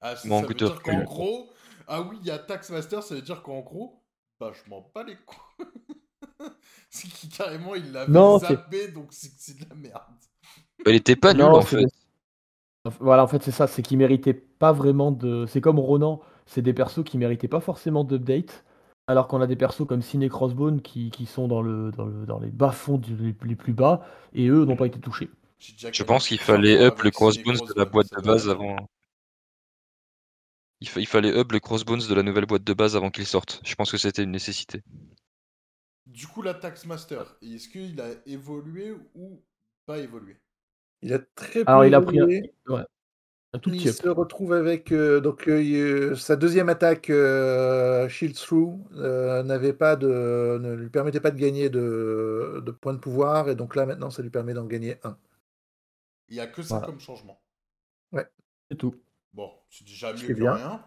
Ah, 0.00 0.16
ça, 0.16 0.42
veut 0.42 0.54
dire 0.54 0.82
qu'en 0.82 1.02
gros... 1.02 1.50
Ah 1.86 2.02
oui, 2.02 2.18
il 2.20 2.26
y 2.26 2.30
a 2.30 2.38
Taxmaster, 2.38 3.02
ça 3.02 3.14
veut 3.14 3.22
dire 3.22 3.42
qu'en 3.42 3.60
gros... 3.60 4.02
Bah, 4.38 4.52
je 4.54 4.70
m'en 4.70 4.90
bats 4.94 5.02
les 5.02 5.16
couilles. 5.16 5.66
c'est 6.90 7.08
qui, 7.08 7.28
carrément, 7.28 7.74
il 7.74 7.92
l'avait 7.92 8.38
zappé, 8.38 8.88
donc 8.88 9.08
c'est 9.10 9.58
de 9.58 9.68
la 9.68 9.74
merde. 9.74 10.00
Elle 10.86 10.94
était 10.94 11.16
pas 11.16 11.34
nulle 11.34 11.42
Non, 11.42 11.56
en 11.56 11.62
fait. 11.62 11.84
Voilà, 12.98 13.22
en 13.22 13.26
fait, 13.26 13.42
c'est 13.42 13.50
ça, 13.50 13.66
c'est 13.66 13.82
qu'ils 13.82 13.98
méritaient 13.98 14.32
pas 14.32 14.72
vraiment 14.72 15.12
de. 15.12 15.44
C'est 15.46 15.60
comme 15.60 15.78
Ronan, 15.78 16.22
c'est 16.46 16.62
des 16.62 16.72
persos 16.72 17.04
qui 17.04 17.18
méritaient 17.18 17.48
pas 17.48 17.60
forcément 17.60 18.04
d'update, 18.04 18.64
alors 19.10 19.26
qu'on 19.28 19.40
a 19.40 19.46
des 19.46 19.56
persos 19.56 19.86
comme 19.86 20.02
Ciné 20.02 20.28
Crossbone 20.28 20.80
qui, 20.82 21.10
qui 21.10 21.26
sont 21.26 21.48
dans, 21.48 21.62
le, 21.62 21.90
dans, 21.90 22.06
le, 22.06 22.26
dans 22.26 22.38
les 22.38 22.50
bas-fonds 22.50 22.98
du- 22.98 23.16
les, 23.16 23.34
les 23.44 23.56
plus 23.56 23.72
bas, 23.72 24.06
et 24.34 24.46
eux 24.48 24.64
n'ont 24.64 24.76
pas 24.76 24.86
été 24.86 25.00
touchés. 25.00 25.30
Je 25.58 26.02
pense 26.04 26.28
qu'il 26.28 26.38
fallait 26.38 26.78
up 26.80 27.02
le 27.02 27.10
crossbones 27.10 27.56
de 27.56 27.74
la 27.76 27.84
boîte 27.84 28.10
de 28.16 28.22
base 28.22 28.48
avant. 28.48 28.76
Il, 30.80 30.88
fa- 30.88 31.00
il 31.00 31.06
fallait 31.06 31.32
up 31.36 31.52
le 31.52 31.60
crossbones 31.60 32.06
de 32.06 32.14
la 32.14 32.22
nouvelle 32.22 32.46
boîte 32.46 32.64
de 32.64 32.72
base 32.74 32.94
avant 32.94 33.10
qu'il 33.10 33.26
sorte. 33.26 33.60
Je 33.64 33.74
pense 33.74 33.90
que 33.90 33.98
c'était 33.98 34.22
une 34.22 34.30
nécessité. 34.30 34.82
Du 36.06 36.26
coup, 36.26 36.42
la 36.42 36.54
Taxmaster, 36.54 37.22
est-ce 37.42 37.68
qu'il 37.68 38.00
a 38.00 38.08
évolué 38.26 38.94
ou 39.14 39.40
pas 39.86 39.98
évolué? 39.98 40.36
Il 41.02 41.12
a 41.12 41.18
très 41.18 41.64
peu 41.64 41.70
Alors, 41.70 41.84
il 41.84 41.94
a 41.94 42.00
pris 42.00 42.20
un, 42.20 42.26
évolué. 42.26 42.54
ouais, 42.68 42.82
un 43.52 43.58
tout 43.58 43.70
petit 43.70 43.88
Il 43.88 43.88
up. 43.88 43.96
se 43.96 44.08
retrouve 44.08 44.52
avec 44.52 44.92
euh, 44.92 45.20
donc 45.20 45.48
euh, 45.48 45.62
il- 45.62 46.16
sa 46.16 46.36
deuxième 46.36 46.68
attaque 46.68 47.10
euh, 47.10 48.08
Shield 48.08 48.34
Through 48.36 48.78
euh, 48.96 49.42
n'avait 49.42 49.72
pas 49.72 49.96
de 49.96 50.58
ne 50.60 50.74
lui 50.74 50.88
permettait 50.90 51.20
pas 51.20 51.30
de 51.32 51.38
gagner 51.38 51.68
de, 51.70 52.62
de 52.64 52.70
points 52.70 52.94
de 52.94 52.98
pouvoir 52.98 53.48
et 53.48 53.54
donc 53.56 53.74
là 53.76 53.86
maintenant 53.86 54.10
ça 54.10 54.22
lui 54.22 54.30
permet 54.30 54.54
d'en 54.54 54.66
gagner 54.66 54.98
un. 55.04 55.16
Il 56.28 56.36
y 56.36 56.40
a 56.40 56.46
que 56.46 56.62
ça 56.62 56.68
Voilà. 56.76 56.86
comme 56.86 56.98
changement. 56.98 57.42
C'est 58.70 58.76
tout. 58.78 58.94
Bon, 59.32 59.52
c'est 59.70 59.84
déjà 59.86 60.12
mieux 60.12 60.28
que 60.28 60.32
bien. 60.32 60.54
rien. 60.54 60.84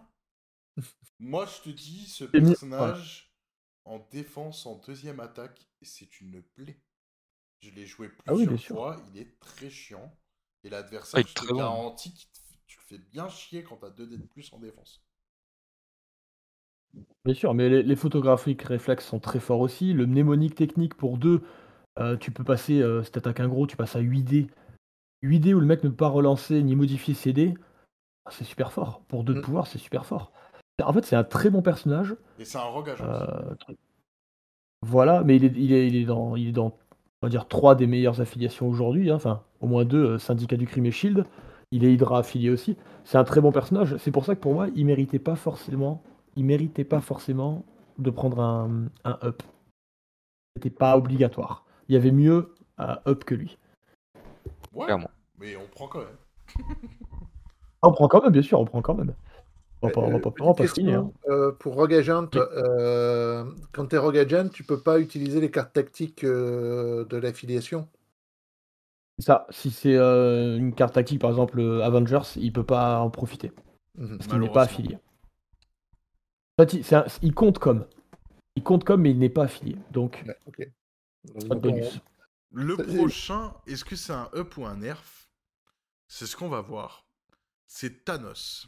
Moi, 1.19 1.45
je 1.45 1.61
te 1.61 1.69
dis, 1.69 2.07
ce 2.07 2.23
personnage 2.26 3.34
en 3.85 3.99
défense, 4.11 4.65
en 4.65 4.76
deuxième 4.80 5.19
attaque, 5.19 5.68
c'est 5.81 6.22
une 6.22 6.41
plaie. 6.41 6.81
Je 7.61 7.72
l'ai 7.72 7.85
joué 7.88 8.10
Ah 8.27 8.34
oui, 8.34 8.45
plusieurs 8.45 8.60
sûr. 8.60 8.76
fois, 8.76 8.98
il 9.14 9.19
est 9.22 9.40
très 9.40 9.69
chiant. 9.69 10.18
Et 10.64 10.69
l'adversaire, 10.69 11.22
Ah, 11.22 11.27
je 11.27 11.34
te 11.35 11.45
très 11.45 11.53
bon. 11.53 11.57
garantis 11.57 12.14
que 12.14 12.22
tu 12.74 12.80
le 12.80 12.98
fais 12.98 13.04
bien 13.12 13.30
chier 13.30 13.64
quand 13.64 13.78
t'as 13.78 13.91
2 13.91 14.08
dés 14.08 14.18
de 14.18 14.26
plus 14.26 14.52
en 14.54 14.60
défense. 14.60 15.04
Bien 17.26 17.34
sûr, 17.36 17.54
mais 17.54 17.70
les, 17.70 17.84
les 17.84 17.95
photographiques 17.95 18.64
réflexes 18.64 19.06
sont 19.06 19.20
très 19.20 19.40
forts 19.40 19.60
aussi. 19.60 19.94
Le 19.94 20.06
mnémonique 20.08 20.56
technique 20.56 20.95
pour 20.95 21.18
deux, 21.18 21.41
euh, 22.00 22.18
tu 22.18 22.32
peux 22.32 22.44
passer, 22.44 22.82
euh, 22.82 23.04
si 23.04 23.12
t'attaques 23.12 23.40
un 23.40 23.48
gros, 23.48 23.68
tu 23.68 23.78
passes 23.78 23.95
à 23.95 24.00
8D. 24.02 24.48
8D 25.22 25.54
où 25.54 25.60
le 25.60 25.66
mec 25.66 25.84
ne 25.84 25.90
peut 25.90 25.95
pas 25.95 26.08
relancer 26.10 26.62
ni 26.64 26.76
modifier 26.76 27.14
ses 27.14 27.32
dés, 27.32 27.54
c'est 28.30 28.44
super 28.44 28.72
fort. 28.74 29.02
Pour 29.08 29.24
deux 29.24 29.34
de 29.36 29.40
Mm. 29.40 29.44
pouvoir, 29.44 29.68
c'est 29.68 29.78
super 29.78 30.06
fort. 30.06 30.32
En 30.84 30.91
fait, 30.91 31.06
c'est 31.06 31.16
un 31.16 31.24
très 31.24 31.50
bon 31.50 31.62
personnage. 31.62 32.16
Et 32.40 32.45
c'est 32.45 32.58
un 32.58 32.64
rogue 32.64 32.90
agent. 32.90 33.06
euh, 33.06 33.56
voilà, 34.82 35.24
mais 35.24 35.36
il 35.38 35.45
est, 35.45 35.54
il, 35.56 35.72
est, 35.74 35.88
il, 35.88 35.95
est 35.95 36.06
dans, 36.06 36.36
il 36.36 36.50
est 36.50 36.52
dans, 36.52 36.78
on 37.22 37.28
va 37.28 37.30
dire, 37.30 37.48
trois 37.48 37.76
des 37.76 37.88
meilleures 37.88 38.20
affiliations 38.20 38.68
aujourd'hui. 38.68 39.10
hein. 39.12 39.16
Enfin, 39.16 39.44
au 39.62 39.68
moins 39.68 39.86
deux, 39.86 40.04
euh, 40.04 40.18
Syndicat 40.20 40.58
du 40.58 40.68
Crime 40.68 40.86
et 40.88 40.91
Shield. 40.91 41.26
Il 41.74 41.84
est 41.86 41.91
Hydra 41.94 42.20
affilié 42.20 42.52
aussi. 42.52 42.78
C'est 43.04 43.18
un 43.18 43.24
très 43.24 43.41
bon 43.41 43.52
personnage. 43.52 43.98
C'est 43.98 44.12
pour 44.12 44.26
ça 44.26 44.36
que 44.36 44.40
pour 44.40 44.54
moi, 44.54 44.68
il 44.76 44.86
méritait 44.86 45.18
pas 45.18 45.36
forcément, 45.36 46.04
il 46.36 46.45
méritait 46.45 46.84
pas 46.84 47.02
forcément 47.02 47.66
de 47.98 48.12
prendre 48.12 48.40
un, 48.40 48.86
un 49.04 49.18
up. 49.24 49.41
C'était 50.56 50.70
pas 50.70 50.95
obligatoire. 50.95 51.66
Il 51.90 51.95
y 51.95 51.98
avait 51.98 52.12
mieux 52.12 52.54
à 52.78 53.02
up 53.10 53.24
que 53.24 53.34
lui. 53.34 53.58
Ouais, 54.74 54.86
clairement. 54.86 55.10
mais 55.40 55.56
on 55.56 55.66
prend 55.74 55.88
quand 55.88 56.00
même. 56.00 56.68
On 57.82 57.91
prend 57.91 58.08
quand 58.08 58.22
même, 58.22 58.32
bien 58.32 58.44
sûr, 58.44 58.60
on 58.60 58.66
prend 58.66 58.82
quand 58.84 58.94
même. 58.94 59.14
On 59.82 59.88
va 59.88 59.94
pas, 59.94 60.02
on 60.02 60.10
va 60.12 60.16
Euh, 60.16 60.20
pas, 60.20 60.32
on 60.40 60.45
va 60.45 60.54
pas 60.54 60.58
se 60.68 60.74
question, 60.74 60.84
finir, 60.84 61.00
hein. 61.00 61.12
euh, 61.30 61.52
pour 61.52 61.74
Rogue 61.74 61.94
Agent, 61.95 62.28
Oui. 62.36 62.40
euh, 62.40 63.44
quand 63.74 63.88
tu 63.88 63.95
es 63.95 63.98
Rogue 63.98 64.18
Agent, 64.18 64.50
tu 64.50 64.64
peux 64.64 64.80
pas 64.80 65.00
utiliser 65.00 65.41
les 65.41 65.50
cartes 65.52 65.74
tactiques 65.74 66.24
euh, 66.24 67.04
de 67.06 67.18
l'affiliation. 67.18 67.88
C'est 69.19 69.26
Ça, 69.26 69.45
si 69.52 69.69
c'est 69.72 69.95
euh, 69.95 70.57
une 70.57 70.73
carte 70.73 70.94
tactique, 70.95 71.19
par 71.22 71.30
exemple 71.30 71.60
euh, 71.60 71.84
Avengers, 71.84 72.22
il 72.35 72.52
peut 72.52 72.65
pas 72.65 72.99
en 72.99 73.10
profiter. 73.10 73.52
Mhm. 73.95 74.18
Parce 74.18 74.27
qu'il 74.30 74.40
n'est 74.40 74.49
pas 74.52 74.64
affilié. 74.64 74.98
En 76.57 76.64
fait, 76.64 76.73
il, 76.73 76.84
c'est 76.84 76.95
un- 76.95 77.06
il 77.22 77.34
compte 77.34 77.60
comme. 77.60 77.88
Il 78.56 78.64
compte 78.64 78.84
comme, 78.84 79.02
mais 79.02 79.11
il 79.11 79.19
n'est 79.19 79.30
pas 79.30 79.44
affilié. 79.44 79.77
Donc, 79.91 80.23
Ouais, 80.26 81.48
pas 81.48 81.56
de 81.56 81.56
on- 81.56 81.56
bonus. 81.60 81.99
Le 82.52 82.77
prochain, 82.77 83.53
est-ce 83.65 83.84
que 83.84 83.95
c'est 83.95 84.14
un 84.14 84.30
up 84.35 84.57
ou 84.57 84.65
un 84.65 84.76
nerf? 84.77 85.27
C'est 86.07 86.27
ce 86.27 86.35
qu'on 86.35 86.49
va 86.49 86.61
voir. 86.61 87.07
C'est 87.65 88.06
Thanos. 88.06 88.68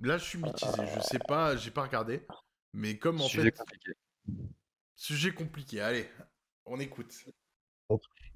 Là, 0.00 0.16
je 0.18 0.24
suis 0.24 0.38
mitigé. 0.38 0.86
Je 0.94 1.00
sais 1.00 1.18
pas, 1.18 1.56
j'ai 1.56 1.70
pas 1.72 1.82
regardé. 1.82 2.24
Mais 2.72 2.96
comme 2.96 3.20
en 3.20 3.24
Sujet 3.24 3.44
fait. 3.44 3.52
compliqué. 3.58 3.92
Sujet 4.94 5.34
compliqué. 5.34 5.80
Allez, 5.80 6.08
on 6.64 6.78
écoute. 6.78 7.12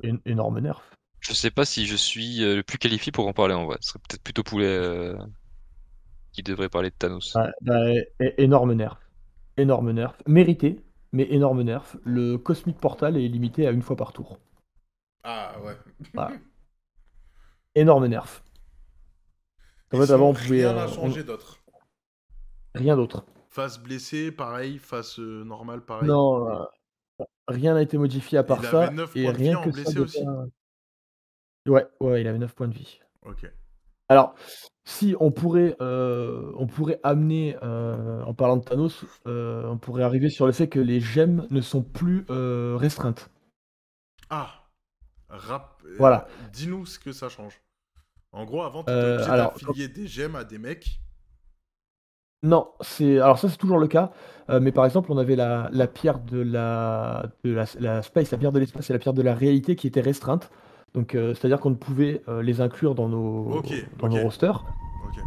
É- 0.02 0.12
énorme 0.26 0.60
nerf. 0.60 0.82
Je 1.20 1.32
sais 1.32 1.50
pas 1.50 1.64
si 1.64 1.86
je 1.86 1.96
suis 1.96 2.42
euh, 2.44 2.56
le 2.56 2.62
plus 2.62 2.78
qualifié 2.78 3.10
pour 3.12 3.26
en 3.26 3.32
parler 3.32 3.54
en 3.54 3.64
vrai. 3.66 3.78
Ce 3.80 3.90
serait 3.90 4.00
peut-être 4.08 4.22
plutôt 4.22 4.42
Poulet 4.42 4.66
euh, 4.66 5.16
qui 6.32 6.42
devrait 6.42 6.68
parler 6.68 6.90
de 6.90 6.94
Thanos. 6.96 7.36
Bah, 7.62 7.90
é- 7.92 8.34
énorme 8.38 8.74
nerf. 8.74 9.00
Énorme 9.56 9.92
nerf. 9.92 10.14
Mérité, 10.26 10.80
mais 11.12 11.26
énorme 11.30 11.62
nerf. 11.62 11.96
Le 12.04 12.36
Cosmic 12.36 12.76
Portal 12.78 13.16
est 13.16 13.28
limité 13.28 13.66
à 13.66 13.70
une 13.70 13.82
fois 13.82 13.96
par 13.96 14.12
tour. 14.12 14.38
Ah 15.22 15.54
ouais. 15.64 15.76
Voilà. 16.12 16.36
Énorme 17.74 18.06
nerf. 18.06 18.42
En 19.92 20.00
fait, 20.00 20.12
avant, 20.12 20.30
on 20.30 20.34
pouvait. 20.34 20.66
rien 20.66 20.76
euh, 20.76 20.86
on- 20.88 20.92
changé 20.92 21.24
d'autre. 21.24 21.58
Rien 22.74 22.96
d'autre. 22.96 23.24
Face 23.48 23.78
blessée, 23.78 24.32
pareil. 24.32 24.78
Face 24.78 25.18
euh, 25.20 25.44
normale, 25.44 25.84
pareil. 25.84 26.08
Non, 26.08 26.50
euh, 26.50 26.64
rien 27.48 27.74
n'a 27.74 27.82
été 27.82 27.98
modifié 27.98 28.38
à 28.38 28.42
part 28.44 28.60
Il 28.60 28.66
ça 28.66 28.84
avait 28.84 28.90
9 28.90 29.16
et 29.16 29.22
points 29.22 29.32
de 29.34 29.38
vie 29.38 29.54
rien 29.54 29.56
en 29.56 29.66
que 29.66 29.70
blessé 29.70 29.98
ça 29.98 30.00
aussi? 30.00 30.24
Ouais, 31.66 31.86
ouais, 32.00 32.20
il 32.20 32.28
avait 32.28 32.38
9 32.38 32.54
points 32.54 32.68
de 32.68 32.74
vie. 32.74 33.00
OK. 33.22 33.54
Alors, 34.10 34.34
si 34.84 35.14
on 35.18 35.30
pourrait, 35.30 35.76
heu, 35.80 36.52
on 36.58 36.66
pourrait 36.66 37.00
amener, 37.02 37.56
heu, 37.62 38.22
en 38.26 38.34
parlant 38.34 38.58
de 38.58 38.64
Thanos, 38.64 39.04
heu, 39.26 39.62
on 39.66 39.78
pourrait 39.78 40.02
arriver 40.02 40.28
sur 40.28 40.44
le 40.46 40.52
fait 40.52 40.68
que 40.68 40.78
les 40.78 41.00
gemmes 41.00 41.46
ne 41.50 41.62
sont 41.62 41.82
plus, 41.82 42.26
restreintes. 42.28 43.30
Ah! 44.30 44.60
Rap 45.28 45.82
Voilà. 45.98 46.26
dis-nous 46.52 46.86
ce 46.86 46.98
que 46.98 47.12
ça 47.12 47.28
change. 47.28 47.60
En 48.32 48.44
gros, 48.46 48.62
avant, 48.62 48.84
tu 48.84 48.94
étais 48.94 49.06
obligé 49.06 49.32
alors, 49.32 49.54
d'affilier 49.54 49.88
des 49.88 50.08
gemmes 50.08 50.36
à 50.36 50.44
des 50.44 50.58
mecs. 50.58 51.00
Non, 52.44 52.68
c'est 52.82 53.18
alors 53.20 53.38
ça, 53.38 53.48
c'est 53.48 53.56
toujours 53.56 53.78
le 53.78 53.88
cas, 53.88 54.12
heu, 54.50 54.60
mais 54.60 54.70
par 54.72 54.84
exemple, 54.84 55.10
on 55.10 55.18
avait 55.18 55.34
la 55.36 55.68
la 55.72 55.86
pierre 55.88 56.20
de 56.20 56.38
la 56.42 57.26
de 57.42 57.52
la 57.52 57.64
la 57.80 58.02
space, 58.02 58.30
la 58.32 58.38
pierre 58.38 58.52
de 58.52 58.60
l'espace 58.60 58.90
et 58.90 58.92
la 58.92 58.98
pierre 59.00 59.14
de 59.14 59.22
la 59.22 59.34
réalité 59.34 59.76
qui 59.76 59.86
étaient 59.88 60.02
restreintes. 60.02 60.50
Donc, 60.94 61.14
heu, 61.16 61.34
c'est-à-dire 61.34 61.58
qu'on 61.60 61.70
ne 61.70 61.74
pouvait, 61.76 62.22
heu, 62.28 62.40
les 62.40 62.60
inclure 62.60 62.94
dans 62.94 63.08
nos 63.08 63.58
OK, 63.58 63.72
dans 63.98 64.08
OK. 64.08 64.10
nos 64.10 64.18
rosters 64.20 64.66
OK. 65.00 65.24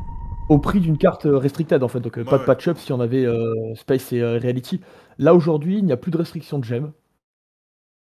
au 0.49 0.60
prix 0.60 0.80
d'une 0.81 0.98
carte, 0.98 1.26
heu, 1.26 1.35
restricted 1.38 1.84
en 1.84 1.88
fait, 1.89 1.99
donc, 1.99 2.18
heu, 2.18 2.26
Ouais, 2.26 2.26
pas 2.26 2.38
de 2.38 2.44
ouais. 2.44 2.45
patch-up 2.45 2.77
si 2.77 2.91
on 2.94 2.99
avait, 3.02 3.26
heu, 3.26 3.38
space 3.76 4.11
et 4.14 4.19
heu, 4.22 4.38
reality. 4.38 4.81
Là, 5.18 5.34
aujourd'hui, 5.35 5.77
il 5.80 5.85
n'y 5.85 5.91
a 5.91 5.98
plus 5.98 6.11
de 6.11 6.18
restriction 6.18 6.60
de 6.60 6.64
gemmes. 6.65 6.91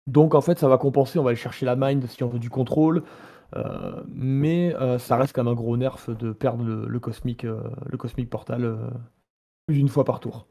Donc 0.07 0.35
en 0.35 0.41
fait, 0.41 0.59
ça 0.59 0.69
va 0.69 0.79
compenser, 0.79 1.19
on 1.19 1.23
va 1.23 1.31
aller 1.31 1.37
chercher 1.37 1.67
la 1.67 1.77
mind 1.77 2.07
si 2.07 2.23
on 2.23 2.29
veut 2.29 2.39
du 2.39 2.51
contrôle, 2.51 3.03
heu, 3.57 4.05
mais, 4.09 4.75
heu, 4.81 4.99
ça 4.99 5.17
reste 5.17 5.35
quand 5.35 5.45
même 5.45 5.53
un 5.53 5.57
gros 5.57 5.77
nerf 5.77 5.99
de 6.09 6.33
perdre 6.33 6.65
le 6.65 6.87
le 6.87 7.01
cosmic, 7.01 7.45
heu, 7.45 7.63
le 7.87 7.97
cosmic 7.99 8.29
portal, 8.31 8.79
plus 9.67 9.77
d'une 9.77 9.89
fois 9.89 10.05
par 10.05 10.21
tour. 10.21 10.47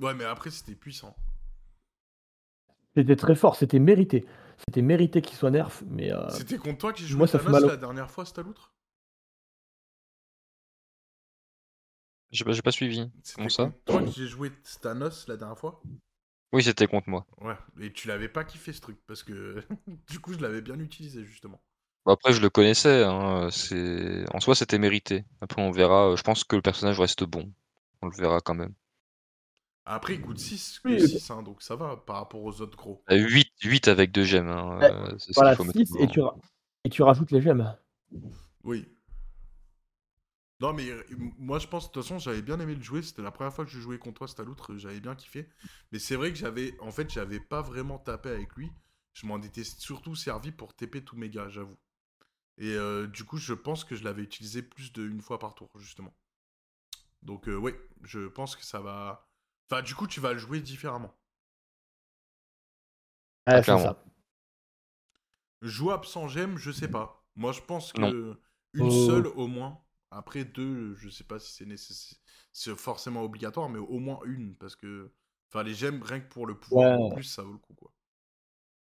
Ouais, 0.00 0.14
mais 0.14 0.24
après, 0.24 0.50
c'était 0.50 0.74
puissant. 0.74 1.14
C'était 2.96 3.16
très 3.16 3.34
fort, 3.34 3.56
c'était 3.56 3.78
mérité. 3.78 4.24
C'était 4.64 4.82
mérité 4.82 5.20
qu'il 5.20 5.36
soit 5.36 5.50
nerf, 5.50 5.82
mais, 5.88 6.10
C'était 6.30 6.58
contre 6.58 6.78
toi 6.78 6.92
que 6.92 6.98
j'ai 7.00 7.06
joué 7.06 7.18
moi 7.18 7.26
ça 7.26 7.38
fait 7.38 7.44
Thanos 7.44 7.62
mal 7.62 7.64
au 7.64 7.68
la 7.68 7.76
dernière 7.76 8.10
fois, 8.10 8.24
Staloutre? 8.24 8.72
J'ai 12.30 12.44
pas 12.44 12.52
j'ai 12.52 12.62
pas 12.62 12.72
suivi. 12.72 13.10
C'était 13.22 13.36
Comment 13.36 13.48
ça? 13.48 13.64
contre 13.64 13.84
toi 13.84 14.02
que 14.02 14.10
j'ai 14.10 14.26
joué 14.26 14.50
Thanos 14.82 15.26
la 15.28 15.36
dernière 15.36 15.58
fois? 15.58 15.82
Oui, 16.52 16.62
c'était 16.62 16.86
contre 16.86 17.08
moi. 17.08 17.26
Ouais, 17.40 17.56
et 17.80 17.92
tu 17.92 18.08
l'avais 18.08 18.28
pas 18.28 18.44
kiffé 18.44 18.72
ce 18.72 18.80
truc 18.80 18.98
parce 19.06 19.22
que 19.22 19.62
du 20.08 20.20
coup, 20.20 20.32
je 20.32 20.38
l'avais 20.38 20.62
bien 20.62 20.78
utilisé 20.78 21.24
justement. 21.24 21.60
Bah, 22.04 22.12
après, 22.12 22.32
je 22.32 22.40
le 22.40 22.50
connaissais, 22.50 23.02
hein, 23.02 23.48
c'est 23.50 24.24
en 24.34 24.40
soi, 24.40 24.54
c'était 24.54 24.78
mérité. 24.78 25.24
Après, 25.40 25.62
on 25.62 25.70
verra, 25.70 26.10
heu, 26.10 26.16
je 26.16 26.22
pense 26.22 26.44
que 26.44 26.56
le 26.56 26.62
personnage 26.62 27.00
reste 27.00 27.24
bon. 27.24 27.50
On 28.02 28.08
le 28.08 28.16
verra 28.16 28.40
quand 28.40 28.54
même. 28.54 28.74
Après, 29.86 30.14
il 30.14 30.20
coûte 30.20 30.38
6 30.38 30.80
que 30.80 30.88
Oui, 30.88 31.00
6, 31.00 31.30
hein, 31.30 31.42
donc 31.42 31.62
ça 31.62 31.76
va 31.76 31.96
par 31.96 32.16
rapport 32.16 32.42
aux 32.42 32.60
autres 32.60 32.76
gros. 32.76 33.02
Bah, 33.08 33.16
8 33.16 33.50
8 33.62 33.88
avec 33.88 34.12
2 34.12 34.24
gemmes, 34.24 34.48
hein, 34.48 34.78
Ouais, 34.80 35.14
c'est 35.18 35.32
ce 35.32 35.40
qu'il 35.40 35.54
faut 35.56 35.64
mettre 35.64 35.78
6 35.78 35.96
et 35.98 36.04
en 36.04 36.06
tu 36.06 36.20
ra 36.20 36.36
et 36.84 36.90
tu 36.90 37.02
rajoutes 37.02 37.30
les 37.30 37.40
gemmes. 37.40 37.74
Oui. 38.64 38.86
Non, 40.60 40.72
mais 40.72 40.84
moi, 41.38 41.58
je 41.58 41.66
pense 41.66 41.88
de 41.88 41.92
toute 41.92 42.02
façon, 42.02 42.18
j'avais 42.18 42.42
bien 42.42 42.60
aimé 42.60 42.74
le 42.74 42.82
jouer. 42.82 43.02
C'était 43.02 43.22
la 43.22 43.30
première 43.30 43.52
fois 43.52 43.64
que 43.64 43.70
je 43.70 43.80
jouais 43.80 43.98
contre 43.98 44.18
toi, 44.18 44.28
Staloutre, 44.28 44.76
j'avais 44.76 45.00
bien 45.00 45.14
kiffé. 45.14 45.48
Mais 45.92 45.98
c'est 45.98 46.16
vrai 46.16 46.30
que 46.30 46.38
j'avais 46.38 46.74
en 46.80 46.90
fait, 46.90 47.10
j'avais 47.10 47.40
pas 47.40 47.62
vraiment 47.62 47.98
tapé 47.98 48.30
avec 48.30 48.54
lui. 48.54 48.70
Je 49.12 49.26
m'en 49.26 49.40
étais 49.42 49.64
surtout 49.64 50.14
servi 50.14 50.52
pour 50.52 50.74
TP 50.74 51.04
tous 51.04 51.16
mes 51.16 51.30
gars, 51.30 51.48
j'avoue. 51.48 51.76
Et 52.58 52.76
du 53.12 53.24
coup, 53.24 53.36
je 53.38 53.52
pense 53.54 53.84
que 53.84 53.96
je 53.96 54.04
l'avais 54.04 54.22
utilisé 54.22 54.62
plus 54.62 54.92
d'1 54.92 55.20
fois 55.20 55.38
par 55.38 55.54
tour, 55.54 55.70
justement. 55.78 56.14
Donc 57.22 57.48
heu, 57.48 57.56
ouais, 57.56 57.78
je 58.02 58.20
pense 58.28 58.56
que 58.56 58.64
ça 58.64 58.80
va 58.80 59.28
enfin, 59.70 59.82
du 59.82 59.94
coup, 59.94 60.06
tu 60.06 60.20
vas 60.20 60.32
le 60.32 60.38
jouer 60.38 60.60
différemment. 60.60 61.14
Clairement. 63.62 63.78
ça. 63.78 64.04
Jouable 65.62 66.04
sans 66.04 66.28
gemme, 66.28 66.58
je 66.58 66.70
sais 66.70 66.88
pas. 66.88 67.24
Moi, 67.36 67.52
je 67.52 67.60
pense 67.62 67.92
Non. 67.96 68.14
qu'une 68.74 68.90
Heu 68.90 68.90
seule 68.90 69.26
au 69.28 69.46
moins. 69.46 69.80
Après 70.10 70.44
2, 70.44 70.94
je 70.94 71.08
sais 71.08 71.24
pas 71.24 71.38
si 71.40 71.52
c'est 71.52 71.66
nécess 71.66 72.20
c'est 72.52 72.76
forcément 72.76 73.22
obligatoire, 73.24 73.68
mais 73.68 73.78
au 73.80 73.98
moins 73.98 74.20
1 74.26 74.54
parce 74.60 74.76
que 74.76 75.12
enfin, 75.50 75.64
les 75.64 75.74
gemmes, 75.74 76.02
rien 76.02 76.20
que 76.20 76.28
pour 76.28 76.46
le 76.46 76.58
pouvoir 76.58 76.94
en 76.94 77.02
plus, 77.02 77.24
ça 77.24 77.42
vaut 77.42 77.52
le 77.52 77.58
coup, 77.58 77.74
quoi. 77.74 77.90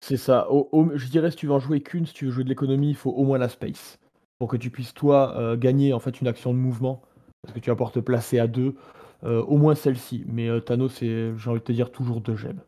C'est 0.08 0.18
ça. 0.18 0.52
Au 0.52 0.70
au 0.72 0.96
je 0.96 1.08
dirais 1.08 1.32
si 1.32 1.38
tu 1.38 1.48
veux 1.48 1.54
en 1.54 1.60
jouer 1.60 1.82
qu'1, 1.82 2.06
si 2.06 2.14
tu 2.14 2.26
veux 2.26 2.32
jouer 2.32 2.44
de 2.44 2.50
l'économie, 2.50 2.90
il 2.90 2.96
faut 2.96 3.10
au 3.10 3.24
moins 3.24 3.40
la 3.40 3.50
space. 3.50 3.98
Pour 4.38 4.48
que 4.48 4.56
tu 4.56 4.70
puisses 4.70 4.94
toi, 4.94 5.34
heu, 5.36 5.56
gagner 5.56 5.94
en 5.94 6.00
fait 6.00 6.22
une 6.22 6.28
action 6.28 6.54
de 6.54 6.60
mouvement, 6.60 7.02
parce 7.42 7.56
que 7.56 7.60
tu 7.60 7.72
vas 7.72 7.76
pouvoir 7.76 7.92
te 7.92 8.00
placer 8.00 8.38
à 8.38 8.46
2, 8.46 8.76
heu, 9.24 9.42
au 9.48 9.58
moins 9.58 9.74
celle-ci. 9.74 10.24
Mais, 10.28 10.48
heu, 10.48 10.62
Thanos, 10.62 10.94
c'est 10.94 11.36
j'ai 11.36 11.50
envie 11.50 11.60
de 11.60 11.66
te 11.66 11.72
dire 11.72 11.92
toujours 11.92 12.22
2 12.22 12.36
gemmes. 12.36 12.62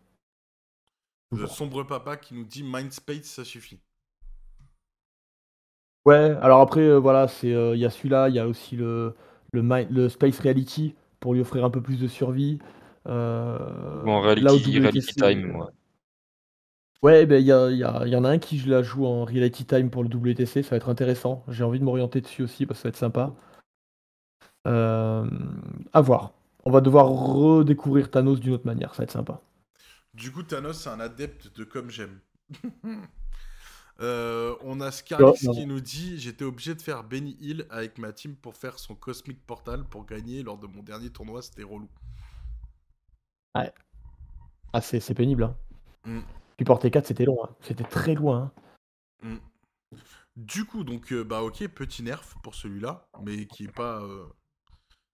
Le 1.31 1.37
Toujours. 1.37 1.51
sombre 1.51 1.83
papa 1.83 2.17
qui 2.17 2.33
nous 2.33 2.43
dit: 2.43 2.63
«Mind 2.63 2.91
space, 2.91 3.25
ça 3.25 3.45
suffit». 3.45 3.79
Ouais, 6.05 6.35
alors 6.41 6.61
après, 6.61 6.97
voilà, 6.97 7.27
c'est, 7.27 7.49
il 7.49 7.77
y 7.79 7.85
a 7.85 7.89
celui-là, 7.91 8.29
il 8.29 8.35
y 8.35 8.39
a 8.39 8.47
aussi 8.47 8.75
le 8.75 9.13
le 9.53 9.61
mind 9.61 9.87
le 9.91 10.09
space 10.09 10.39
reality 10.39 10.95
pour 11.19 11.33
lui 11.33 11.41
offrir 11.41 11.63
un 11.65 11.69
peu 11.69 11.81
plus 11.81 11.99
de 11.99 12.07
survie. 12.07 12.59
Ou 13.05 14.09
en 14.09 14.21
reality 14.21 14.79
reality 14.79 15.13
time. 15.15 15.67
Ouais, 17.03 17.25
beh, 17.25 17.41
il 17.41 17.45
y 17.47 17.51
a 17.51 17.69
il 17.71 17.77
y 17.77 17.83
a 17.83 18.03
il 18.05 18.09
y 18.11 18.15
en 18.15 18.23
a 18.23 18.29
un 18.29 18.37
qui 18.39 18.57
je 18.59 18.69
la 18.69 18.81
joue 18.83 19.05
en 19.07 19.23
reality 19.25 19.65
time 19.65 19.89
pour 19.89 20.03
le 20.03 20.09
WTC, 20.09 20.61
ça 20.63 20.71
va 20.71 20.77
être 20.77 20.89
intéressant. 20.89 21.43
J'ai 21.47 21.63
envie 21.63 21.79
de 21.79 21.83
m'orienter 21.83 22.21
dessus 22.21 22.43
aussi 22.43 22.65
parce 22.65 22.79
que 22.79 22.83
ça 22.83 22.87
va 22.87 22.89
être 22.89 22.97
sympa. 22.97 23.33
Hem, 24.65 25.87
à 25.93 26.01
voir. 26.01 26.33
On 26.65 26.69
va 26.71 26.81
devoir 26.81 27.07
redécouvrir 27.07 28.11
Thanos 28.11 28.39
d'une 28.39 28.53
autre 28.53 28.65
manière, 28.67 28.91
ça 28.93 28.97
va 28.99 29.03
être 29.05 29.11
sympa. 29.11 29.41
Du 30.13 30.31
coup, 30.31 30.43
Thanos, 30.43 30.77
c'est 30.81 30.89
un 30.89 30.99
adepte 30.99 31.55
de 31.57 31.63
comme 31.63 31.89
j'aime. 31.89 32.19
Heu, 33.99 34.55
on 34.63 34.81
a 34.81 34.91
Oh, 35.19 35.35
Scarlix 35.35 35.43
non. 35.43 35.53
qui 35.53 35.65
nous 35.67 35.81
dit: 35.81 36.19
«J'étais 36.19 36.43
obligé 36.45 36.73
de 36.75 36.81
faire 36.81 37.03
Benny 37.03 37.37
Hill 37.41 37.65
avec 37.69 37.97
ma 37.99 38.11
team 38.13 38.35
pour 38.35 38.55
faire 38.55 38.79
son 38.79 38.95
Cosmic 38.95 39.45
Portal 39.45 39.85
pour 39.85 40.05
gagner 40.05 40.43
lors 40.43 40.57
de 40.57 40.67
mon 40.67 40.81
dernier 40.83 41.09
tournoi, 41.11 41.41
c'était 41.41 41.63
relou». 41.63 41.89
Ouais. 43.55 43.73
Ah, 44.73 44.81
c'est 44.81 44.99
c'est 45.01 45.13
pénible, 45.13 45.43
hein. 45.43 45.57
Mmh. 46.05 46.21
Puis 46.57 46.65
porter 46.65 46.91
4, 46.91 47.07
c'était 47.07 47.25
long, 47.25 47.43
hein. 47.43 47.55
C'était 47.61 47.83
très 47.83 48.15
loin, 48.15 48.51
hein. 48.55 48.61
Mmh. 49.23 49.37
Du 50.35 50.65
coup, 50.65 50.83
donc, 50.83 51.11
heu, 51.11 51.23
bah, 51.23 51.41
OK, 51.41 51.67
petit 51.67 52.03
nerf 52.03 52.35
pour 52.43 52.55
celui-là, 52.55 53.07
mais 53.23 53.47
qui 53.47 53.63
est 53.65 53.71
pas, 53.71 54.01
heu, 54.01 54.27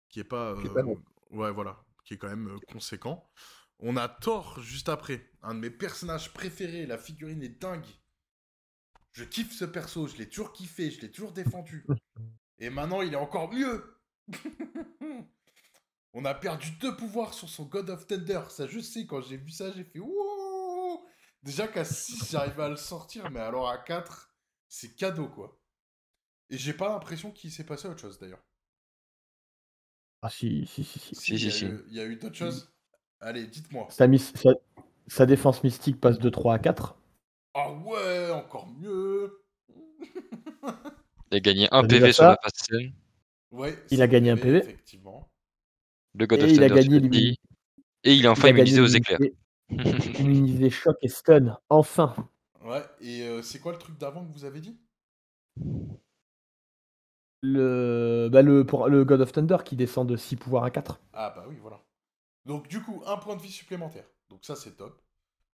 qui 0.09 0.19
est 0.19 0.23
pas, 0.23 0.55
Qui 0.61 0.67
est 0.67 0.73
pas 0.73 0.81
heu, 0.81 0.83
non. 0.83 1.03
ouais, 1.31 1.51
voilà, 1.51 1.83
qui 2.05 2.13
est 2.15 2.17
quand 2.17 2.29
même, 2.29 2.57
conséquent. 2.71 3.29
On 3.79 3.97
a 3.97 4.07
Thor 4.07 4.59
juste 4.61 4.89
après, 4.89 5.29
un 5.41 5.55
de 5.55 5.59
mes 5.59 5.71
personnages 5.71 6.33
préférés, 6.33 6.85
la 6.85 6.97
figurine 6.97 7.43
est 7.43 7.61
dingue. 7.61 7.85
Je 9.13 9.23
kiffe 9.23 9.51
ce 9.51 9.65
perso, 9.65 10.07
je 10.07 10.17
l'ai 10.17 10.29
toujours 10.29 10.53
kiffé, 10.53 10.89
je 10.89 11.01
l'ai 11.01 11.11
toujours 11.11 11.33
défendu. 11.33 11.85
Et 12.59 12.69
maintenant, 12.69 13.01
il 13.01 13.13
est 13.13 13.17
encore 13.17 13.51
mieux. 13.51 13.97
On 16.13 16.25
a 16.25 16.33
perdu 16.33 16.71
2 16.79 16.95
pouvoirs 16.95 17.33
sur 17.33 17.49
son 17.49 17.65
God 17.65 17.89
of 17.89 18.05
Thunder. 18.05 18.41
Ça, 18.49 18.67
je 18.67 18.79
sais, 18.79 19.05
quand 19.05 19.21
j'ai 19.21 19.37
vu 19.37 19.49
ça, 19.49 19.71
j'ai 19.71 19.83
fait: 19.83 19.99
«Wouh!» 19.99 20.50
Déjà 21.43 21.67
qu'à 21.67 21.85
6, 21.85 22.31
j'arrivais 22.31 22.63
à 22.63 22.69
le 22.69 22.75
sortir, 22.75 23.29
mais 23.31 23.39
alors 23.39 23.69
à 23.69 23.77
4, 23.77 24.33
c'est 24.67 24.95
cadeau, 24.95 25.27
quoi. 25.27 25.59
Et 26.49 26.57
j'ai 26.57 26.73
pas 26.73 26.89
l'impression 26.89 27.31
qu'il 27.31 27.51
s'est 27.51 27.65
passé 27.65 27.87
autre 27.87 28.01
chose, 28.01 28.19
d'ailleurs. 28.19 28.43
Ah 30.21 30.29
si, 30.29 30.67
si, 30.67 30.83
si, 30.83 30.99
si. 30.99 31.15
Si, 31.15 31.33
il 31.33 31.45
y 31.45 31.51
si, 31.51 31.65
a 31.65 31.69
il 31.87 31.93
y 31.93 31.99
a 31.99 32.05
eu 32.05 32.15
d'autres 32.15 32.35
choses? 32.35 32.71
Allez, 33.19 33.47
dites-moi. 33.47 33.87
Sa 33.89 34.07
mis 34.07 34.19
sa 34.19 34.51
sa 35.07 35.25
défense 35.25 35.63
mystique 35.63 35.99
passe 35.99 36.19
de 36.19 36.29
3 36.29 36.55
à 36.55 36.59
4. 36.59 36.95
Ah 37.53 37.71
ouais, 37.71 38.31
encore 38.31 38.67
mieux! 38.67 39.43
Il 41.31 41.37
a 41.37 41.39
gagné 41.39 41.67
1 41.71 41.83
déjà 41.83 41.99
PV 41.99 42.13
sur 42.13 42.23
la 42.23 42.37
scène. 42.53 42.93
Ouais, 43.51 43.77
Il 43.89 44.01
a 44.01 44.05
5 44.05 44.11
gagné 44.11 44.29
un 44.31 44.37
PV, 44.37 44.57
effectivement. 44.59 45.29
Le 46.13 46.27
God 46.27 46.41
Et 46.41 46.43
of 46.43 46.51
il 46.51 46.63
a 46.63 46.69
Thunder, 46.69 46.81
tu 46.81 46.89
gagné 46.89 47.37
Et 48.03 48.15
il 48.15 48.27
enfin 48.27 48.49
a 48.49 48.51
gagné 48.51 48.71
immunisé 48.71 48.81
aux 48.81 48.87
éclairs. 48.87 49.19
Immunisé 49.71 50.69
choc 50.69 50.97
et 51.01 51.07
stun, 51.07 51.59
enfin! 51.69 52.13
Ouais, 52.63 52.83
et 52.99 53.23
heu, 53.27 53.41
c'est 53.41 53.59
quoi 53.59 53.71
le 53.71 53.77
truc 53.77 53.97
d'avant 53.97 54.25
que 54.25 54.31
vous 54.31 54.45
avez 54.45 54.61
dit? 54.61 54.79
Le 57.43 58.29
bah, 58.31 58.43
le 58.43 58.65
pour 58.65 58.87
le 58.87 59.03
God 59.03 59.21
of 59.21 59.31
Thunder 59.31 59.57
qui 59.65 59.75
descend 59.75 60.07
de 60.07 60.15
6 60.15 60.35
pouvoirs 60.35 60.63
à 60.63 60.71
4. 60.71 61.01
Ah 61.13 61.33
bah 61.35 61.45
oui, 61.49 61.57
voilà. 61.59 61.81
Donc 62.45 62.67
du 62.67 62.81
coup, 62.81 63.01
1 63.05 63.17
point 63.17 63.35
de 63.35 63.41
vie 63.41 63.51
supplémentaire. 63.51 64.05
Donc 64.29 64.45
ça, 64.45 64.55
c'est 64.55 64.77
top. 64.77 65.01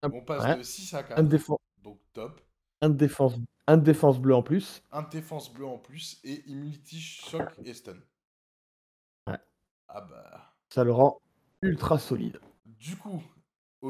On 0.02 0.20
passe 0.20 0.44
ouais. 0.44 0.56
de 0.58 0.62
6 0.62 0.94
à 0.94 0.98
1 0.98 1.02
4. 1.02 1.22
de 1.22 1.28
défen 1.28 1.56
Donc 1.82 1.98
top. 2.12 2.40
1 2.82 2.90
de 2.90 2.94
défense 2.94 3.34
1 3.66 3.78
de 3.78 3.82
défense 3.82 4.20
bleue 4.20 4.34
en 4.34 4.42
plus. 4.42 4.82
1 4.92 5.02
de 5.02 5.10
défense 5.10 5.52
bleue 5.52 5.66
en 5.66 5.78
plus 5.78 6.20
et 6.24 6.42
immunity, 6.48 7.00
choc 7.00 7.48
et 7.64 7.74
stun. 7.74 7.96
Ouais. 9.26 9.38
Ah 9.88 10.02
bah. 10.02 10.54
Ça 10.68 10.84
le 10.84 10.92
rend 10.92 11.20
ultra 11.62 11.98
solide. 11.98 12.38
Du 12.66 12.96
coup, 12.96 13.22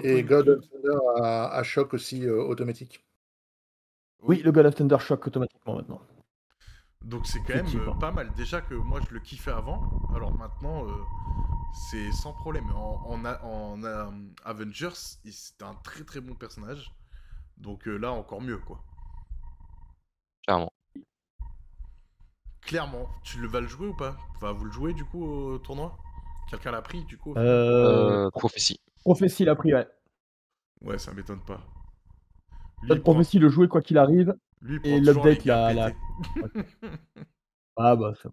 Et 0.02 0.22
God 0.22 0.48
of 0.48 0.68
Thunder 0.70 0.98
a, 1.22 1.50
a 1.50 1.62
choc 1.62 1.92
aussi 1.92 2.24
euh, 2.26 2.42
automatique. 2.42 3.04
Oui, 4.20 4.42
le 4.44 4.52
God 4.52 4.66
of 4.66 4.76
Thunder 4.76 4.98
choc 5.00 5.26
automatiquement 5.26 5.74
maintenant. 5.74 6.00
Donc 7.04 7.26
c'est 7.26 7.40
quand 7.40 7.54
même 7.54 7.66
euh, 7.76 7.94
pas 8.00 8.10
mal. 8.10 8.32
Déjà 8.36 8.60
que 8.60 8.74
moi 8.74 9.00
je 9.08 9.14
le 9.14 9.20
kiffais 9.20 9.50
avant, 9.52 9.88
alors 10.14 10.32
maintenant, 10.36 10.86
euh, 10.86 10.92
C'est 11.90 12.12
sans 12.12 12.32
problème. 12.34 12.70
En, 12.76 13.02
en, 13.06 13.24
a- 13.26 13.42
en, 13.44 13.82
euh, 13.84 14.06
Avengers, 14.44 14.94
c'était 14.94 15.64
un 15.64 15.74
très 15.76 16.04
très 16.04 16.20
bon 16.20 16.34
personnage. 16.34 16.92
Donc 17.58 17.88
euh, 17.88 17.96
là, 17.98 18.12
encore 18.12 18.42
mieux, 18.42 18.58
quoi. 18.58 18.82
Clairement. 20.44 20.72
Clairement, 22.60 23.08
tu 23.24 23.38
le 23.40 23.48
vas 23.48 23.60
le 23.60 23.66
jouer 23.66 23.88
ou 23.88 23.94
pas? 23.96 24.16
Enfin, 24.36 24.52
vous 24.52 24.64
le 24.64 24.70
jouez 24.70 24.92
du 24.94 25.04
coup 25.04 25.24
au 25.24 25.58
tournoi? 25.58 25.96
Quelqu'un 26.50 26.70
l'a 26.70 26.82
pris 26.82 27.04
du 27.04 27.16
coup 27.18 27.34
Euh, 27.36 28.20
Euh, 28.24 28.30
prophétie. 28.30 28.80
Prophétie 29.08 29.46
l'a 29.46 29.54
pris, 29.56 29.72
ouais. 29.72 29.86
Ouais, 30.82 30.98
ça 30.98 31.14
m'étonne 31.14 31.40
pas. 31.40 31.62
Lui, 32.82 32.90
prend- 33.00 33.14
Prophétie 33.14 33.38
le 33.38 33.48
jouer 33.48 33.66
quoi 33.66 33.80
qu'il 33.80 33.96
arrive. 33.96 34.34
lui, 34.60 34.78
et 34.84 35.00
l'update, 35.00 35.46
la-. 35.46 35.92
Ah 37.80 37.96
bah, 37.96 38.12
ça- 38.22 38.28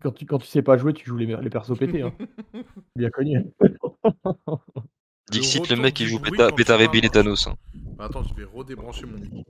quand 0.00 0.12
tu, 0.12 0.24
quand 0.24 0.38
tu 0.38 0.46
sais 0.46 0.62
pas 0.62 0.78
jouer, 0.78 0.94
tu 0.94 1.04
joues 1.04 1.16
les, 1.18 1.26
les 1.26 1.50
persos 1.50 1.76
pétés. 1.78 2.00
Hein. 2.02 2.12
Bien 2.96 3.10
connu. 3.10 3.38
Dixit, 5.30 5.68
le 5.68 5.76
mec, 5.76 5.98
il 6.00 6.04
du 6.04 6.10
joue 6.12 6.20
Beta, 6.20 6.50
Beta 6.52 6.76
et. 6.76 7.10
Thanos. 7.10 7.46
hein. 7.48 7.56
Attends, 7.98 8.22
je 8.22 8.32
vais 8.34 8.44
redébrancher 8.44 9.04
mon 9.04 9.18
micro. 9.18 9.44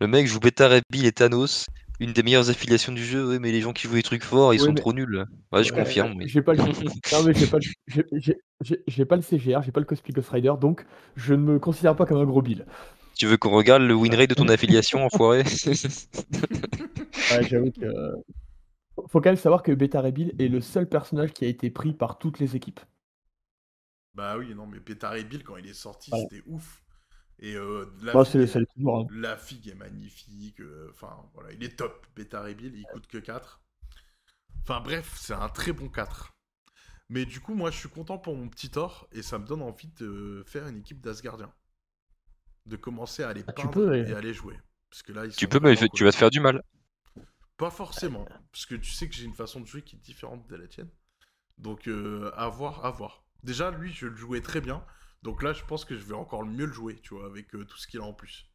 Le 0.00 0.06
mec 0.06 0.26
joue 0.26 0.40
Beta 0.40 0.68
Ray 0.68 0.82
Bill 0.90 1.06
et 1.06 1.12
Thanos. 1.12 1.66
Une 1.98 2.12
des 2.12 2.22
meilleures 2.22 2.50
affiliations 2.50 2.92
du 2.92 3.04
jeu, 3.04 3.38
mais 3.38 3.52
les 3.52 3.60
gens 3.62 3.72
qui 3.72 3.86
jouent 3.88 3.94
des 3.94 4.02
trucs 4.02 4.22
forts, 4.24 4.52
ils 4.52 4.60
sont 4.60 4.68
mais- 4.72 4.74
trop 4.80 4.92
nuls. 4.92 5.24
Ouais, 5.52 5.64
je 5.64 5.72
Euh, 5.72 5.76
confirme. 5.76 6.14
oui. 6.18 6.28
J'ai 6.28 6.42
pas 6.42 6.52
le. 6.52 6.58
non 7.12 7.22
mais 7.24 7.34
j'ai 7.34 7.46
pas, 7.46 7.58
le- 7.58 9.04
pas 9.06 9.22
CGR, 9.22 9.62
j'ai 9.62 9.72
pas 9.72 9.80
le 9.80 9.86
Cosplay 9.86 10.12
Ghost 10.12 10.28
Rider, 10.30 10.52
donc 10.60 10.84
je 11.16 11.32
ne 11.34 11.42
me 11.42 11.58
considère 11.58 11.96
pas 11.96 12.04
comme 12.06 12.18
un 12.18 12.24
gros 12.26 12.42
bill. 12.42 12.66
Tu 13.14 13.26
veux 13.26 13.38
qu'on 13.38 13.50
regarde 13.50 13.82
le 13.82 13.94
win 13.94 14.14
rate 14.14 14.28
de 14.28 14.34
ton 14.34 14.48
affiliation, 14.48 15.04
enfoiré? 15.06 15.42
Ouais, 17.32 17.42
j'avoue 17.48 17.70
que. 17.72 17.86
Faut 19.08 19.20
quand 19.20 19.30
même 19.30 19.36
savoir 19.36 19.62
que 19.62 19.72
Beta 19.72 20.00
Ray 20.00 20.12
Bill 20.12 20.34
est 20.38 20.48
le 20.48 20.60
seul 20.60 20.88
personnage 20.88 21.32
qui 21.32 21.44
a 21.44 21.48
été 21.48 21.70
pris 21.70 21.92
par 21.92 22.18
toutes 22.18 22.38
les 22.38 22.56
équipes. 22.56 22.80
Bah 24.14 24.36
oui, 24.38 24.54
non, 24.54 24.66
mais 24.66 24.78
Beta 24.80 25.10
Ray 25.10 25.24
Bill, 25.24 25.42
quand 25.44 25.56
il 25.56 25.66
est 25.66 25.74
sorti, 25.74 26.10
Ouais. 26.12 26.20
c'était 26.30 26.42
ouf. 26.46 26.82
Et 27.38 27.54
euh, 27.54 27.86
la, 28.02 28.12
Bah, 28.14 28.24
figue 28.24 28.42
est... 28.42 28.66
toujours. 28.74 28.98
hein. 29.00 29.06
la 29.10 29.36
figue 29.36 29.68
est 29.68 29.74
magnifique. 29.74 30.60
euh, 30.60 30.88
Enfin, 30.90 31.14
voilà, 31.34 31.52
il 31.52 31.62
est 31.64 31.76
top. 31.76 32.06
Beta 32.16 32.40
Ray 32.42 32.54
Bill, 32.54 32.74
il 32.76 32.86
coûte 32.86 33.06
que 33.06 33.18
4. 33.18 33.60
Enfin, 34.62 34.80
bref, 34.80 35.14
c'est 35.16 35.34
un 35.34 35.48
très 35.48 35.72
bon 35.72 35.88
4. 35.88 36.34
Mais 37.08 37.24
du 37.26 37.40
coup, 37.40 37.54
moi, 37.54 37.70
je 37.70 37.78
suis 37.78 37.88
content 37.88 38.18
pour 38.18 38.36
mon 38.36 38.48
petit 38.48 38.70
Thor 38.70 39.08
et 39.12 39.22
ça 39.22 39.38
me 39.38 39.46
donne 39.46 39.62
envie 39.62 39.88
de 40.00 40.42
faire 40.46 40.66
une 40.68 40.78
équipe 40.78 41.00
d'Asgardien. 41.00 41.52
De 42.66 42.76
commencer 42.76 43.22
à 43.22 43.30
aller 43.30 43.44
Ah, 43.46 43.52
tu 43.52 43.66
peindre 43.66 43.72
peux, 43.72 43.88
ouais. 43.90 44.08
et 44.08 44.12
à 44.12 44.18
aller 44.18 44.34
jouer. 44.34 44.58
Parce 44.90 45.02
que 45.02 45.12
là, 45.12 45.24
ils 45.24 45.34
Tu 45.34 45.48
peux, 45.48 45.60
mais 45.60 45.74
tu 45.76 46.04
vas 46.04 46.12
te 46.12 46.16
faire 46.16 46.30
du 46.30 46.40
mal. 46.40 46.62
Pas 47.56 47.70
forcément, 47.70 48.26
parce 48.52 48.66
que 48.66 48.74
tu 48.74 48.90
sais 48.92 49.08
que 49.08 49.14
j'ai 49.14 49.24
une 49.24 49.34
façon 49.34 49.60
de 49.60 49.66
jouer 49.66 49.80
qui 49.82 49.96
est 49.96 50.00
différente 50.00 50.46
de 50.46 50.56
la 50.56 50.66
tienne. 50.68 50.90
Donc, 51.58 51.88
euh, 51.88 52.30
à 52.36 52.48
voir, 52.48 52.84
à 52.84 52.90
voir. 52.90 53.24
Déjà, 53.44 53.70
lui, 53.70 53.92
je 53.92 54.06
le 54.08 54.16
jouais 54.16 54.42
très 54.42 54.60
bien. 54.60 54.84
Donc 55.22 55.42
là, 55.42 55.52
je 55.52 55.64
pense 55.64 55.84
que 55.84 55.96
je 55.96 56.04
vais 56.04 56.14
encore 56.14 56.44
mieux 56.44 56.66
le 56.66 56.72
jouer, 56.72 56.98
tu 57.02 57.14
vois, 57.14 57.26
avec 57.26 57.54
euh, 57.54 57.64
tout 57.64 57.76
ce 57.78 57.86
qu'il 57.86 58.00
a 58.00 58.04
en 58.04 58.12
plus. 58.12 58.46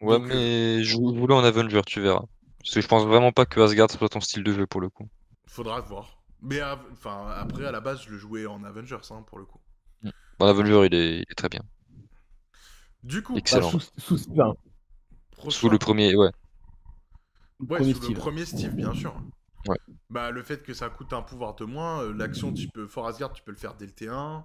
Ouais, 0.00 0.18
Donc, 0.18 0.30
euh, 0.30 0.78
mais 0.78 0.84
joue-le 0.84 1.34
en 1.34 1.44
Avenger, 1.44 1.82
tu 1.86 2.00
verras. 2.00 2.24
Parce 2.60 2.74
que 2.74 2.80
je 2.80 2.88
pense 2.88 3.04
vraiment 3.04 3.32
pas 3.32 3.46
que 3.46 3.60
Asgard 3.60 3.90
soit 3.90 4.08
ton 4.08 4.20
style 4.20 4.42
de 4.44 4.52
jeu 4.52 4.66
pour 4.66 4.80
le 4.80 4.88
coup. 4.88 5.08
Faudra 5.46 5.80
voir. 5.80 6.22
Mais 6.40 6.60
enfin, 6.92 7.28
après, 7.36 7.66
à 7.66 7.72
la 7.72 7.80
base, 7.80 8.02
je 8.02 8.10
le 8.10 8.18
jouais 8.18 8.46
en 8.46 8.62
Avengers, 8.64 8.96
hein, 9.10 9.22
pour 9.26 9.38
le 9.38 9.44
coup. 9.44 9.60
En 10.38 10.46
Avenger, 10.46 10.86
il 10.86 10.94
est, 10.94 11.16
il 11.18 11.26
est 11.28 11.34
très 11.34 11.48
bien. 11.48 11.62
Du 13.02 13.22
coup, 13.22 13.34
Bah, 13.34 13.38
Excellent. 13.40 13.70
sous, 13.70 13.80
sous 13.96 14.18
Steve, 14.18 14.40
hein. 14.40 14.54
Sous 15.48 15.68
le 15.68 15.78
premier, 15.78 16.14
ouais. 16.16 16.30
Ouais, 17.60 17.78
premier 17.78 17.94
sous 17.94 18.02
Steve. 18.02 18.16
le 18.16 18.20
premier 18.20 18.44
Steve, 18.44 18.74
bien 18.74 18.94
sûr. 18.94 19.14
Ouais. 19.66 19.76
Bah, 20.10 20.30
le 20.30 20.42
fait 20.42 20.62
que 20.62 20.74
ça 20.74 20.88
coûte 20.90 21.12
un 21.12 21.22
pouvoir 21.22 21.54
de 21.56 21.64
moins, 21.64 22.02
euh, 22.02 22.12
l'action, 22.12 22.52
tu 22.52 22.68
peux, 22.68 22.86
Fort 22.86 23.06
Asgard, 23.08 23.32
tu 23.32 23.42
peux 23.42 23.50
le 23.50 23.56
faire 23.56 23.74
dès 23.74 23.86
le 23.86 23.92
T1. 23.92 24.44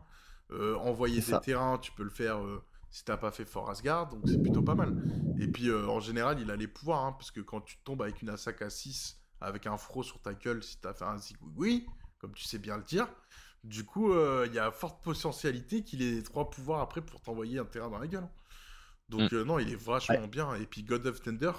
Euh, 0.53 0.75
envoyer 0.77 1.21
des 1.21 1.39
terrains, 1.39 1.77
tu 1.79 1.91
peux 1.91 2.03
le 2.03 2.09
faire 2.09 2.37
euh, 2.43 2.63
si 2.89 3.03
t'as 3.03 3.17
pas 3.17 3.31
fait 3.31 3.45
Fort 3.45 3.69
Asgard, 3.69 4.07
donc 4.09 4.29
c'est 4.29 4.41
plutôt 4.41 4.61
pas 4.63 4.75
mal. 4.75 4.95
Et 5.37 5.47
puis, 5.47 5.69
euh, 5.69 5.87
en 5.87 5.99
général, 5.99 6.39
il 6.39 6.51
a 6.51 6.55
les 6.55 6.67
pouvoirs, 6.67 7.03
hein, 7.05 7.13
parce 7.13 7.31
que 7.31 7.41
quand 7.41 7.61
tu 7.61 7.77
tombes 7.83 8.01
avec 8.03 8.21
une 8.21 8.29
attaque 8.29 8.61
à 8.61 8.69
6, 8.69 9.19
avec 9.41 9.65
un 9.67 9.77
fro 9.77 10.03
sur 10.03 10.21
ta 10.21 10.33
gueule, 10.33 10.63
si 10.63 10.79
t'as 10.79 10.93
fait 10.93 11.05
un 11.05 11.17
zigouigoui, 11.17 11.87
comme 12.19 12.33
tu 12.33 12.43
sais 12.43 12.59
bien 12.59 12.77
le 12.77 12.83
dire, 12.83 13.07
du 13.63 13.85
coup, 13.85 14.13
il 14.45 14.53
y 14.53 14.59
a 14.59 14.71
forte 14.71 15.03
potentialité 15.03 15.83
qu'il 15.83 16.01
ait 16.01 16.11
les 16.11 16.23
trois 16.23 16.49
pouvoirs 16.49 16.81
après 16.81 17.01
pour 17.01 17.21
t'envoyer 17.21 17.59
un 17.59 17.65
terrain 17.65 17.89
dans 17.89 17.97
la 17.99 18.07
gueule. 18.07 18.27
Donc, 19.09 19.31
Mm. 19.31 19.35
euh, 19.35 19.43
non, 19.45 19.59
il 19.59 19.71
est 19.71 19.75
vachement 19.75 20.27
bien. 20.27 20.53
Et 20.55 20.65
puis, 20.65 20.83
God 20.83 21.05
of 21.07 21.21
Thunder, 21.21 21.51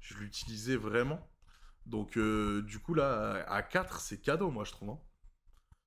je 0.00 0.14
l'utilisais 0.14 0.76
vraiment. 0.76 1.30
Donc, 1.86 2.16
euh, 2.16 2.62
du 2.62 2.78
coup, 2.78 2.94
là, 2.94 3.44
à 3.48 3.62
4, 3.62 4.00
c'est 4.00 4.20
cadeau, 4.20 4.50
moi, 4.50 4.64
je 4.64 4.72
trouve. 4.72 4.90
hein. 4.90 4.98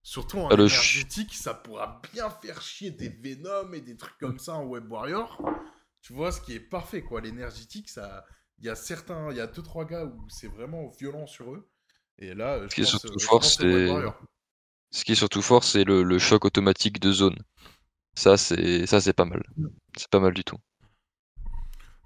Surtout 0.04 0.40
en 0.40 0.50
Ah, 0.50 0.56
le 0.56 0.68
ch- 0.68 0.74
énergétique, 0.98 1.34
ça 1.34 1.54
pourra 1.54 2.02
bien 2.12 2.30
faire 2.30 2.62
chier 2.62 2.92
des 2.92 3.08
Venom 3.10 3.72
et 3.74 3.82
des 3.82 3.96
trucs 3.96 4.18
comme 4.18 4.38
ça 4.38 4.56
en 4.56 4.66
Web 4.66 4.92
Warrior. 4.92 5.42
Tu 6.02 6.12
vois, 6.14 6.32
ce 6.34 6.42
qui 6.42 6.54
est 6.54 6.60
parfait, 6.60 7.02
quoi. 7.02 7.22
L'énergétique, 7.22 7.90
ça. 7.90 8.26
Il 8.60 8.66
y 8.66 8.70
a 8.70 8.76
certains. 8.76 9.32
Il 9.32 9.38
y 9.38 9.40
a 9.42 9.48
2-3 9.48 9.86
gars 9.86 10.04
où 10.06 10.26
c'est 10.30 10.48
vraiment 10.50 10.90
violent 11.00 11.26
sur 11.26 11.54
eux. 11.54 11.70
Et 12.20 12.34
là, 12.34 12.56
euh, 12.56 12.68
je 12.70 12.76
qui 12.76 12.82
est 12.82 12.84
pense, 12.84 12.92
surtout 12.92 13.14
euh, 13.14 13.18
je 13.20 13.26
fort, 13.26 13.44
c'est- 13.46 13.90
Warrior. 13.90 14.20
Ce 14.92 15.04
qui 15.06 15.14
est 15.14 15.16
surtout 15.16 15.42
fort, 15.42 15.64
c'est 15.64 15.86
le, 15.86 16.04
le 16.04 16.20
choc 16.20 16.46
automatique 16.46 17.00
de 17.00 17.12
zone. 17.12 17.38
Ça, 18.14 18.38
c'est 18.38 18.86
ça, 18.86 19.00
c'est 19.02 19.14
pas 19.14 19.26
mal. 19.26 19.42
C'est 19.98 20.10
pas 20.10 20.20
mal 20.20 20.34
du 20.34 20.44
tout. 20.44 20.58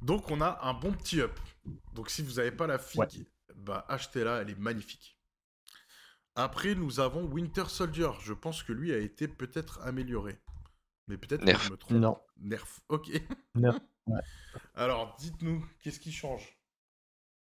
Donc, 0.03 0.29
on 0.31 0.39
a 0.41 0.59
un 0.61 0.73
bon 0.73 0.93
petit 0.93 1.19
up. 1.19 1.37
Donc, 1.93 2.09
si 2.09 2.21
vous 2.21 2.33
n'avez 2.33 2.51
pas 2.51 2.67
la 2.67 2.77
figue, 2.77 2.99
Ouais. 2.99 3.07
bah, 3.55 3.85
achetez-la, 3.89 4.41
elle 4.41 4.51
est 4.51 4.59
magnifique. 4.59 5.16
Après, 6.39 6.75
nous 6.75 6.99
avons 6.99 7.23
Winter 7.25 7.65
Soldier. 7.67 8.09
Je 8.21 8.33
pense 8.33 8.61
que 8.61 8.71
lui 8.71 8.93
a 8.93 8.99
été 8.99 9.27
peut-être 9.27 9.81
amélioré. 9.81 10.37
Mais 11.07 11.17
peut-être 11.17 11.39
que 11.41 11.45
Nerf. 11.45 11.61
je 11.63 11.71
me 11.71 11.77
trompe. 11.77 11.97
Non. 11.97 12.21
Nerf, 12.37 12.79
ok. 12.89 13.09
Nerf, 13.55 13.79
ouais. 14.07 14.19
Alors, 14.75 15.15
dites-nous, 15.19 15.65
qu'est-ce 15.81 15.99
qui 15.99 16.11
change? 16.11 16.59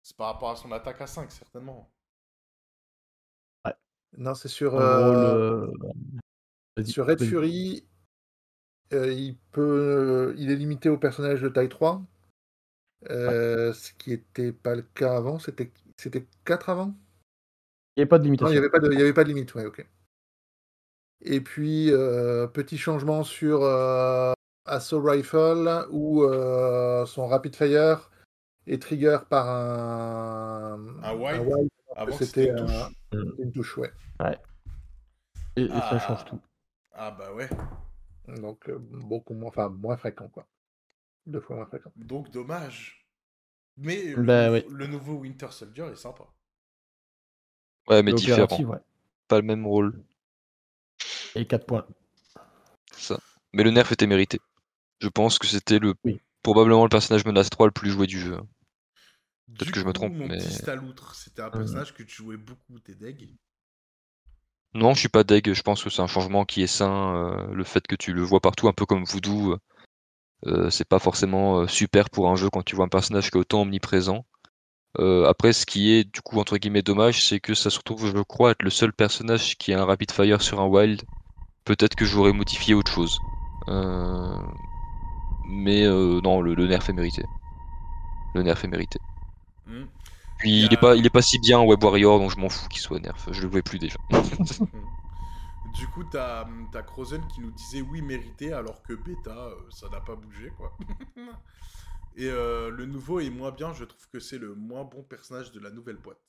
C'est 0.04 0.16
par 0.16 0.28
rapport 0.28 0.52
à 0.52 0.56
son 0.56 0.72
attaque 0.72 1.02
à 1.02 1.08
5, 1.08 1.32
certainement. 1.32 1.91
Non, 4.18 4.34
c'est 4.36 4.48
sur, 4.48 4.76
euh, 4.76 5.70
le- 6.78 6.84
sur 6.86 7.06
Red. 7.06 7.22
Fury. 7.22 7.86
euh, 8.94 9.12
il, 9.12 9.38
peut, 9.52 10.34
il 10.38 10.49
est 10.49 10.56
limité 10.56 10.88
aux 10.90 10.98
personnages 10.98 11.41
de 11.41 11.49
taille 11.49 11.68
3. 11.70 12.02
euh, 13.10 13.74
Ce 13.74 13.91
qui 13.94 14.12
n'était 14.12 14.54
pas 14.54 14.76
le 14.76 14.84
cas 14.84 15.18
avant. 15.18 15.40
C'était 15.40 15.74
c'était 15.98 16.26
4 16.45 16.70
avant? 16.70 16.95
Il 17.98 18.02
n'y 18.02 18.03
avait 18.03 18.10
pas 18.10 18.19
de 18.19 18.24
Non, 18.24 18.28
il 18.28 18.32
limitation. 18.32 18.52
n'y 18.52 18.57
avait, 18.60 18.69
pas 18.69 18.80
de- 18.80 18.94
il 18.94 18.99
y 18.99 19.02
avait 19.02 19.14
pas 19.14 19.24
de 19.24 19.30
limite. 19.30 19.56
Ouais, 19.56 19.65
ok. 19.65 19.84
Et 21.22 21.41
puis, 21.41 21.91
euh, 21.91 22.45
petit 22.45 22.78
changement 22.78 23.24
sur 23.24 23.64
euh, 23.64 24.34
Assault 24.65 25.02
Rifle 25.02 25.88
où 25.90 26.24
euh, 26.24 27.07
son 27.07 27.26
Rapid 27.28 27.56
Fire 27.56 28.11
est 28.68 28.80
trigger 28.80 29.18
par 29.28 29.49
un, 29.49 30.80
Un 31.02 31.15
wild 31.15 31.69
c'était 32.19 32.49
une 32.49 32.56
touche. 32.57 32.94
une 33.40 33.52
touche, 33.52 33.78
ouais. 33.80 33.91
Et, 35.56 35.64
et 35.64 35.69
Ah. 35.72 35.90
ça 35.90 35.99
change 35.99 36.26
tout. 36.26 36.40
Ah 36.91 37.10
bah 37.10 37.34
ouais. 37.34 37.49
Donc, 38.40 38.69
euh, 38.69 38.78
beaucoup 38.78 39.34
moins, 39.34 39.49
enfin, 39.49 39.69
moins 39.69 39.98
fréquent, 39.98 40.28
quoi. 40.28 40.45
Deux 41.26 41.40
fois 41.40 41.56
moins 41.56 41.65
fréquent. 41.65 41.91
Donc, 41.95 42.30
dommage. 42.30 43.07
Mais 43.78 44.14
le, 44.15 44.22
Bah, 44.24 44.49
nouveau, 44.49 44.68
oui. 44.68 44.74
le 44.76 44.88
nouveau 44.88 45.14
Winter 45.15 45.48
Soldier 45.49 45.86
est 45.91 45.95
sympa. 45.95 46.26
Ouais, 47.90 48.04
mais 48.04 48.14
différent. 48.14 48.62
Ouais. 48.64 48.78
Pas 49.28 49.38
le 49.38 49.46
même 49.46 49.66
rôle. 49.66 50.04
Et 51.36 51.46
4 51.46 51.66
points. 51.66 51.86
ça. 52.92 53.20
Mais 53.54 53.64
le 53.64 53.72
nerf 53.72 53.92
était 53.92 54.08
mérité. 54.08 54.40
Je 55.00 55.08
pense 55.10 55.38
que 55.40 55.48
c'était 55.48 55.80
le 55.80 55.94
Oui. 56.04 56.20
probablement 56.44 56.84
le 56.84 56.90
personnage 56.90 57.26
menace 57.26 57.50
3 57.50 57.68
le 57.68 57.72
plus 57.72 57.92
joué 57.92 58.08
du 58.08 58.20
jeu. 58.20 58.40
Du 59.48 59.72
que 59.72 59.80
je 59.80 59.86
me 59.86 59.94
trompe, 59.94 60.14
Mon 60.14 60.28
mais- 60.28 60.38
petit 60.38 60.52
Staloutre, 60.54 61.16
c'était 61.16 61.42
un 61.42 61.50
personnage 61.50 61.94
que 61.94 62.04
tu 62.04 62.16
jouais 62.16 62.38
beaucoup, 62.38 62.80
t'es 62.80 62.96
deg? 62.96 63.30
Non, 64.74 64.94
je 64.94 65.00
suis 65.00 65.10
pas 65.10 65.24
deg, 65.24 65.54
je 65.54 65.62
pense 65.62 65.84
que 65.84 65.90
c'est 65.90 66.02
un 66.02 66.08
changement 66.08 66.44
qui 66.46 66.62
est 66.62 66.68
sain. 66.68 67.16
euh, 67.16 67.54
le 67.54 67.64
fait 67.64 67.86
que 67.88 67.96
tu 67.96 68.12
le 68.14 68.22
vois 68.24 68.42
partout, 68.42 68.68
un 68.68 68.74
peu 68.74 68.86
comme 68.86 69.06
Voodoo, 69.06 69.54
euh, 69.54 69.60
euh, 70.48 70.70
c'est 70.70 70.88
pas 70.88 71.00
forcément 71.00 71.60
euh, 71.62 71.68
super 71.68 72.10
pour 72.10 72.30
un 72.30 72.36
jeu 72.36 72.50
quand 72.50 72.64
tu 72.64 72.76
vois 72.76 72.86
un 72.86 72.90
personnage 72.90 73.30
qui 73.32 73.38
est 73.38 73.42
autant 73.42 73.62
omniprésent. 73.62 74.26
Euh, 75.00 75.26
après, 75.28 75.54
ce 75.54 75.66
qui 75.66 75.94
est 75.94 76.04
du 76.04 76.22
coup 76.22 76.40
entre 76.40 76.58
guillemets 76.58 76.82
dommage, 76.82 77.24
c'est 77.26 77.40
que 77.40 77.54
ça 77.54 77.70
se 77.70 77.78
retrouve, 77.78 78.08
je 78.16 78.22
crois, 78.24 78.52
être 78.52 78.64
le 78.64 78.70
seul 78.70 78.94
personnage 78.94 79.58
qui 79.58 79.74
a 79.74 79.82
un 79.82 79.86
rapid 79.86 80.12
fire 80.12 80.42
sur 80.42 80.60
un 80.60 80.68
wild. 80.68 81.04
Peut-être 81.66 81.96
que 81.96 82.06
j'aurais 82.06 82.34
modifié 82.34 82.74
autre 82.74 82.92
chose. 82.92 83.20
Euh, 83.70 84.38
Mais 85.50 85.84
euh, 85.86 86.22
non, 86.22 86.42
le, 86.42 86.56
le 86.56 86.68
nerf 86.68 86.90
est 86.90 86.94
mérité. 86.94 87.24
Le 88.36 88.44
nerf 88.44 88.64
est 88.64 88.68
mérité. 88.68 89.00
Hmm. 89.66 89.86
Puis 90.40 90.64
Il 90.66 90.74
est 90.74 90.78
pas, 90.78 90.96
il 90.96 91.06
est 91.06 91.10
pas 91.12 91.22
si 91.22 91.40
bien 91.40 91.60
en 91.60 91.66
Web 91.66 91.84
Warrior, 91.84 92.20
donc 92.20 92.32
je 92.32 92.38
m'en 92.38 92.50
fous 92.50 92.68
qu'il 92.70 92.82
soit 92.82 93.00
nerf. 93.00 93.28
Je 93.32 93.42
le 93.42 93.48
voulais 93.48 93.64
plus 93.64 93.80
déjà. 93.80 93.98
Du 95.64 95.88
coup, 95.90 96.04
t'as 96.04 96.46
as 96.74 96.84
Crozen 96.84 97.26
qui 97.28 97.42
nous 97.42 97.52
disait 97.52 97.82
oui, 97.82 98.02
mérité, 98.02 98.54
alors 98.54 98.82
que 98.84 98.94
Beta, 98.94 99.32
euh, 99.32 99.56
ça 99.70 99.90
n'a 99.90 100.00
pas 100.02 100.16
bougé, 100.16 100.52
quoi. 100.58 100.76
Et 102.18 102.30
euh, 102.30 102.72
le 102.72 102.85
nouveau 102.85 103.19
est 103.19 103.30
moins 103.30 103.52
bien, 103.52 103.73
je 103.73 103.84
trouve 103.85 104.07
que 104.10 104.19
c'est 104.19 104.39
le 104.39 104.56
moins 104.56 104.84
bon 104.84 105.03
personnage 105.03 105.52
de 105.52 105.60
la 105.60 105.69
nouvelle 105.69 105.98
boîte. 105.98 106.19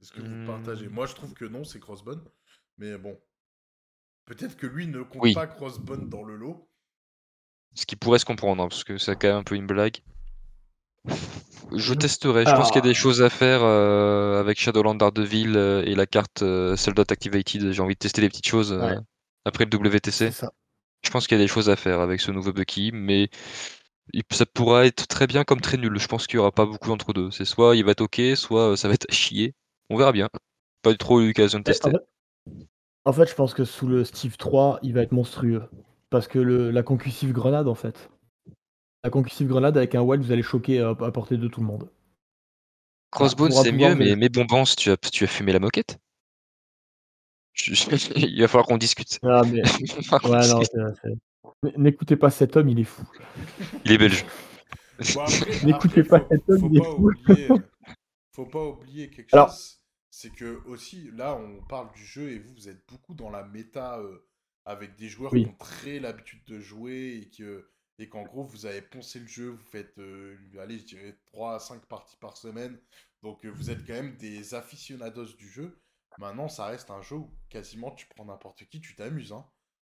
Est-ce 0.00 0.12
que 0.12 0.22
vous 0.22 0.46
partagez? 0.46 0.88
Hmm. 0.88 0.92
Moi, 0.94 1.04
je 1.06 1.14
trouve 1.14 1.34
que 1.34 1.44
non, 1.44 1.64
c'est 1.64 1.78
Crossbone. 1.78 2.24
Mais 2.78 2.96
bon. 2.96 3.18
Peut-être 4.24 4.56
que 4.56 4.66
lui 4.66 4.86
ne 4.86 5.02
compte 5.02 5.22
Oui. 5.22 5.34
pas 5.34 5.46
Crossbone 5.46 6.08
dans 6.08 6.22
le 6.24 6.36
lot. 6.36 6.66
Ce 7.74 7.84
qui 7.84 7.94
pourrait 7.96 8.18
se 8.18 8.24
comprendre, 8.24 8.62
hein, 8.62 8.68
parce 8.68 8.84
que 8.84 8.96
c'est 8.96 9.16
quand 9.16 9.28
même 9.28 9.36
un 9.36 9.42
peu 9.44 9.54
une 9.54 9.66
blague. 9.66 9.98
Je 11.76 11.94
testerai. 11.94 12.46
Je 12.46 12.50
pense 12.50 12.68
qu'il 12.68 12.76
y 12.76 12.78
a 12.78 12.84
Ah. 12.84 12.88
des 12.88 12.94
choses 12.94 13.22
à 13.22 13.28
faire 13.30 13.62
euh, 13.62 14.40
avec 14.40 14.58
Shadowland 14.58 14.94
Daredevil 14.96 15.56
euh, 15.56 15.84
et 15.84 15.94
la 15.94 16.06
carte 16.06 16.42
euh, 16.42 16.74
Activated. 17.08 17.70
J'ai 17.72 17.82
envie 17.82 17.94
de 17.94 17.98
tester 17.98 18.22
des 18.22 18.28
petites 18.28 18.48
choses 18.48 18.72
euh, 18.72 18.80
Ouais. 18.80 18.98
après 19.44 19.66
le 19.66 19.76
WTC. 19.76 20.32
Ça. 20.32 20.50
Je 21.04 21.10
pense 21.10 21.26
qu'il 21.26 21.38
y 21.38 21.40
a 21.40 21.44
des 21.44 21.48
choses 21.48 21.68
à 21.70 21.76
faire 21.76 22.00
avec 22.00 22.20
ce 22.20 22.30
nouveau 22.30 22.52
Bucky, 22.52 22.90
mais 22.92 23.30
ça 24.30 24.46
pourra 24.46 24.86
être 24.86 25.06
très 25.06 25.26
bien 25.26 25.44
comme 25.44 25.60
très 25.60 25.76
nul. 25.76 25.98
Je 25.98 26.06
pense 26.08 26.26
qu'il 26.26 26.36
y 26.36 26.38
aura 26.38 26.52
pas 26.52 26.66
beaucoup 26.66 26.88
d'entre 26.88 27.12
deux. 27.12 27.30
C'est 27.30 27.44
soit 27.44 27.76
il 27.76 27.84
va 27.84 27.92
être 27.92 28.00
ok, 28.02 28.20
soit 28.34 28.72
euh, 28.72 28.76
ça 28.76 28.88
va 28.88 28.94
être 28.94 29.06
à 29.08 29.12
chier. 29.14 29.54
On 29.88 29.96
verra 29.96 30.12
bien. 30.12 30.28
Pas 30.82 30.94
trop 30.94 31.20
eu 31.20 31.28
l'occasion 31.28 31.58
de 31.58 31.64
tester. 31.64 31.88
En 31.88 31.92
fait, 31.92 32.06
en 33.04 33.12
fait, 33.12 33.26
je 33.30 33.34
pense 33.34 33.54
que 33.54 33.64
sous 33.64 33.86
le 33.86 34.04
Steve 34.04 34.36
3, 34.36 34.78
il 34.82 34.94
va 34.94 35.02
être 35.02 35.12
monstrueux. 35.12 35.62
Parce 36.10 36.26
que 36.28 36.38
le, 36.38 36.70
la 36.70 36.82
concussive 36.82 37.32
grenade, 37.32 37.68
en 37.68 37.74
fait. 37.74 38.10
La 39.04 39.10
concussive 39.10 39.48
grenade 39.48 39.76
avec 39.76 39.94
un 39.94 40.02
wild, 40.02 40.24
vous 40.24 40.32
allez 40.32 40.42
choquer 40.42 40.80
à, 40.80 40.90
à 40.90 41.10
portée 41.10 41.36
de 41.36 41.48
tout 41.48 41.60
le 41.60 41.66
monde. 41.66 41.88
Crossbone, 43.10 43.52
c'est 43.52 43.72
mieux, 43.72 43.94
mais 43.94 44.28
bonbons, 44.28 44.64
tu 44.64 44.90
as, 44.90 44.96
tu 44.96 45.24
as 45.24 45.26
fumé 45.26 45.52
la 45.52 45.58
moquette 45.58 45.98
Je- 47.52 47.74
je- 47.74 48.12
Il 48.16 48.40
va 48.40 48.48
falloir 48.48 48.66
qu'on 48.66 48.78
discute. 48.78 49.18
Ah, 49.22 49.42
mais... 49.46 49.62
Qu'on 50.22 50.30
ouais, 50.30 50.48
non, 50.48 50.60
discute. 50.60 50.80
c'est- 51.02 51.02
c'est- 51.02 51.08
N- 51.08 51.18
N'écoutez 51.76 52.16
pas 52.16 52.30
cet 52.30 52.56
homme, 52.56 52.68
il 52.68 52.80
est 52.80 52.84
fou. 52.84 53.02
Il 53.84 53.92
est 53.92 53.98
belge. 53.98 54.24
Bon, 55.14 55.24
N'écoutez 55.64 56.02
pas 56.04 56.20
faut, 56.20 56.28
cet 56.30 56.48
homme, 56.48 56.68
il 56.72 56.76
est 56.76 56.80
pas 56.80 56.90
fou. 56.94 57.10
oublier, 57.10 57.48
faut 58.34 58.46
pas 58.46 58.64
oublier 58.64 59.10
quelque 59.10 59.32
Alors- 59.34 59.48
chose. 59.50 59.76
C'est 60.12 60.30
que 60.34 60.60
aussi, 60.66 61.08
là, 61.12 61.36
on 61.36 61.62
parle 61.66 61.92
du 61.94 62.04
jeu 62.04 62.30
et 62.30 62.40
vous, 62.40 62.52
vous 62.54 62.68
êtes 62.68 62.84
beaucoup 62.88 63.14
dans 63.14 63.30
la 63.30 63.44
méta 63.44 64.00
euh, 64.00 64.26
avec 64.64 64.96
des 64.96 65.08
joueurs 65.08 65.32
Oui. 65.32 65.44
qui 65.44 65.48
ont 65.50 65.54
très 65.56 66.00
l'habitude 66.00 66.44
de 66.46 66.58
jouer 66.58 67.20
et 67.22 67.30
que 67.30 67.70
et 68.00 68.08
qu'en 68.08 68.22
gros, 68.24 68.42
vous 68.42 68.64
avez 68.66 68.80
poncé 68.82 69.20
le 69.20 69.26
jeu, 69.26 69.50
vous 69.50 69.64
faites, 69.70 69.96
euh, 69.98 70.34
allez, 70.58 70.78
je 70.78 70.84
dirais 70.86 71.18
3 71.26 71.56
à 71.56 71.58
5 71.60 71.84
parties 71.86 72.16
par 72.16 72.36
semaine. 72.38 72.78
Donc, 73.22 73.44
euh, 73.44 73.50
vous 73.50 73.70
êtes 73.70 73.86
quand 73.86 73.92
même 73.92 74.16
des 74.16 74.54
aficionados 74.54 75.34
du 75.36 75.48
jeu. 75.48 75.78
Maintenant, 76.18 76.48
ça 76.48 76.64
reste 76.66 76.90
un 76.90 77.02
jeu 77.02 77.16
où 77.16 77.30
quasiment 77.50 77.90
tu 77.90 78.06
prends 78.08 78.24
n'importe 78.24 78.64
qui, 78.64 78.80
tu 78.80 78.94
t'amuses. 78.96 79.32
Hein. 79.32 79.44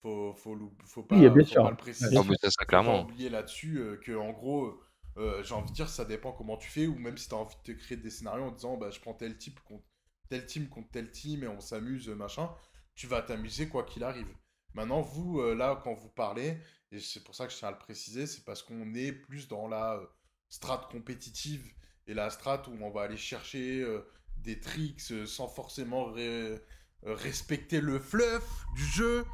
Faut, 0.06 0.34
faut, 0.34 0.56
faut 0.84 1.02
pas, 1.02 1.20
Oui, 1.20 1.28
bien 1.30 1.44
faut 1.48 1.56
sûr. 1.56 1.62
pas 1.62 1.70
le 1.70 1.76
préciser. 1.76 2.20
Bien 2.20 2.22
mais 2.24 2.36
ça, 2.40 2.48
ça, 2.50 2.64
Faut 2.68 2.78
pas 2.78 2.94
oublier 2.94 3.28
là-dessus 3.28 3.78
euh, 3.80 3.96
que 3.96 4.12
en 4.16 4.30
gros, 4.32 4.80
euh, 5.16 5.42
j'ai 5.42 5.52
envie 5.54 5.70
de 5.70 5.74
dire, 5.74 5.88
ça 5.88 6.04
dépend 6.04 6.30
comment 6.32 6.56
tu 6.56 6.68
fais, 6.70 6.86
ou 6.86 6.96
même 6.96 7.16
si 7.18 7.28
tu 7.28 7.34
as 7.34 7.38
envie 7.38 7.56
de 7.56 7.72
te 7.72 7.72
créer 7.72 7.96
des 7.98 8.10
scénarios 8.10 8.44
en 8.44 8.52
disant, 8.52 8.76
bah, 8.76 8.90
je 8.90 9.00
prends 9.00 9.14
tel 9.14 9.36
type 9.36 9.58
contre 9.64 9.84
tel 10.28 10.46
team 10.46 10.68
contre 10.68 10.90
tel 10.92 11.10
team 11.10 11.42
et 11.44 11.48
on 11.48 11.60
s'amuse, 11.60 12.08
machin, 12.10 12.50
tu 12.94 13.06
vas 13.08 13.22
t'amuser 13.22 13.68
quoi 13.68 13.82
qu'il 13.84 14.04
arrive. 14.04 14.28
Maintenant, 14.74 15.00
vous, 15.00 15.40
euh, 15.40 15.54
là, 15.56 15.80
quand 15.82 15.94
vous 15.94 16.08
parlez, 16.10 16.56
et 16.92 17.00
c'est 17.00 17.24
pour 17.24 17.34
ça 17.34 17.46
que 17.46 17.52
je 17.52 17.58
tiens 17.58 17.68
à 17.68 17.72
le 17.72 17.78
préciser, 17.78 18.26
c'est 18.28 18.44
parce 18.44 18.62
qu'on 18.62 18.94
est 18.94 19.12
plus 19.12 19.48
dans 19.48 19.66
la 19.68 19.94
euh, 19.96 20.06
strat 20.48 20.88
compétitive 20.90 21.72
et 22.06 22.14
la 22.14 22.30
strat 22.30 22.62
où 22.68 22.72
on 22.84 22.90
va 22.90 23.02
aller 23.02 23.16
chercher 23.16 23.80
euh, 23.82 24.02
des 24.36 24.60
tricks 24.60 25.00
euh, 25.10 25.26
sans 25.26 25.48
forcément 25.48 26.04
ré- 26.12 26.26
euh, 26.28 26.58
respecter 27.04 27.80
le 27.80 27.98
fluff 27.98 28.66
du 28.74 28.84
jeu. 28.84 29.26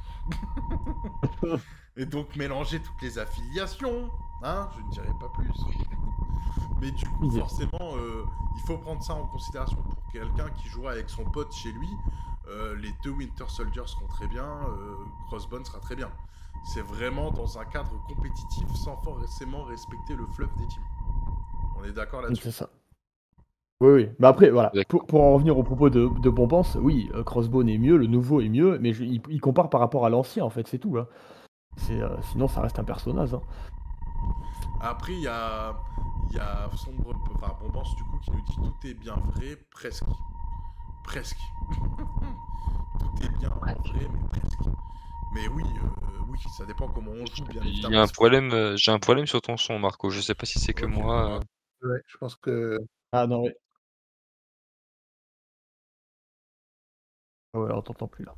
Et 1.96 2.06
donc 2.06 2.34
mélanger 2.36 2.80
toutes 2.80 3.02
les 3.02 3.18
affiliations, 3.18 4.10
hein, 4.42 4.68
je 4.74 4.80
ne 4.82 4.90
dirais 4.90 5.14
pas 5.20 5.28
plus. 5.28 5.50
Mais 6.80 6.90
du 6.90 7.04
coup, 7.10 7.30
forcément, 7.30 7.96
euh, 7.96 8.24
il 8.56 8.66
faut 8.66 8.78
prendre 8.78 9.02
ça 9.02 9.14
en 9.14 9.26
considération. 9.26 9.76
Pour 9.76 10.12
quelqu'un 10.12 10.48
qui 10.50 10.68
jouera 10.68 10.92
avec 10.92 11.10
son 11.10 11.24
pote 11.24 11.52
chez 11.52 11.70
lui, 11.70 11.88
euh, 12.48 12.74
les 12.76 12.92
deux 13.04 13.10
Winter 13.10 13.44
Soldiers 13.48 13.86
seront 13.86 14.08
très 14.08 14.26
bien, 14.26 14.44
euh, 14.44 14.96
Crossbone 15.26 15.64
sera 15.64 15.78
très 15.80 15.94
bien. 15.94 16.10
C'est 16.64 16.82
vraiment 16.82 17.30
dans 17.30 17.58
un 17.58 17.64
cadre 17.66 17.92
compétitif 18.08 18.66
sans 18.74 18.96
forcément 19.02 19.64
respecter 19.64 20.14
le 20.14 20.26
fluff 20.26 20.50
des 20.56 20.66
teams. 20.66 20.82
On 21.76 21.84
est 21.84 21.92
d'accord 21.92 22.22
là-dessus? 22.22 22.42
C'est 22.44 22.50
ça. 22.50 22.70
Oui, 23.82 23.90
oui. 23.92 24.08
Mais 24.20 24.28
après, 24.28 24.50
voilà. 24.50 24.72
Pour, 24.88 25.06
pour 25.06 25.22
en 25.22 25.34
revenir 25.34 25.58
au 25.58 25.62
propos 25.64 25.90
de, 25.90 26.08
de 26.22 26.30
Bombance, 26.30 26.76
oui, 26.80 27.10
euh, 27.14 27.24
Crossbone 27.24 27.68
est 27.68 27.78
mieux, 27.78 27.96
le 27.96 28.06
nouveau 28.06 28.40
est 28.40 28.48
mieux, 28.48 28.78
mais 28.80 28.92
je- 28.92 29.02
il, 29.04 29.20
il 29.28 29.40
compare 29.40 29.70
par 29.70 29.80
rapport 29.80 30.06
à 30.06 30.10
l'ancien, 30.10 30.44
en 30.44 30.50
fait, 30.50 30.66
c'est 30.68 30.78
tout. 30.78 30.96
hein. 30.98 31.06
Euh, 31.90 32.16
sinon, 32.32 32.48
ça 32.48 32.60
reste 32.62 32.78
un 32.78 32.84
personnage. 32.84 33.34
hein. 33.34 33.42
Après, 34.80 35.12
il 35.14 35.20
y 35.22 35.28
a, 35.28 35.74
il 36.30 36.36
y 36.36 36.38
a 36.38 36.68
Sombre, 36.76 37.14
enfin 37.34 37.54
Bombance 37.60 37.94
du 37.96 38.04
coup, 38.04 38.18
qui 38.24 38.30
nous 38.32 38.40
dit 38.42 38.56
tout 38.56 38.86
est 38.86 38.94
bien 38.94 39.16
vrai, 39.34 39.56
presque. 39.70 40.04
Presque. 41.04 41.38
tout 43.00 43.24
est 43.24 43.38
bien 43.38 43.50
vrai, 43.60 43.76
mais 43.94 44.28
presque. 44.40 44.58
Mais 45.34 45.48
oui, 45.48 45.64
euh, 45.76 46.18
oui, 46.30 46.38
ça 46.58 46.64
dépend 46.66 46.88
comment 46.88 47.12
on 47.12 47.26
joue, 47.26 47.44
bien 47.46 47.62
Il 47.62 47.68
évidemment. 47.68 47.94
y 47.94 47.96
a 47.96 48.02
un 48.02 48.06
problème, 48.06 48.52
euh, 48.52 48.76
j'ai 48.76 48.92
un 48.92 48.98
problème 48.98 49.26
sur 49.26 49.40
ton 49.40 49.56
son, 49.56 49.78
Marco. 49.78 50.10
Je 50.10 50.20
sais 50.20 50.34
pas 50.34 50.46
si 50.46 50.58
c'est 50.58 50.74
que 50.74 50.86
moi. 50.86 51.38
ouais. 51.38 51.40
euh, 51.84 51.88
Ouais, 51.94 52.00
je 52.06 52.16
pense 52.18 52.36
que 52.36 52.78
Ah 53.12 53.26
non, 53.26 53.42
oui. 53.44 53.50
Ah 57.54 57.58
ouais, 57.58 57.72
on 57.72 57.82
t'entend 57.82 58.08
plus 58.08 58.24
là. 58.24 58.34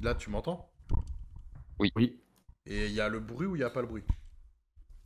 Là, 0.00 0.14
tu 0.14 0.30
m'entends? 0.30 0.70
Oui. 1.78 1.92
Et 2.64 2.86
il 2.86 2.92
y 2.92 3.00
a 3.00 3.08
le 3.08 3.20
bruit 3.20 3.46
ou 3.46 3.56
il 3.56 3.58
n'y 3.58 3.64
a 3.64 3.70
pas 3.70 3.82
le 3.82 3.88
bruit? 3.88 4.04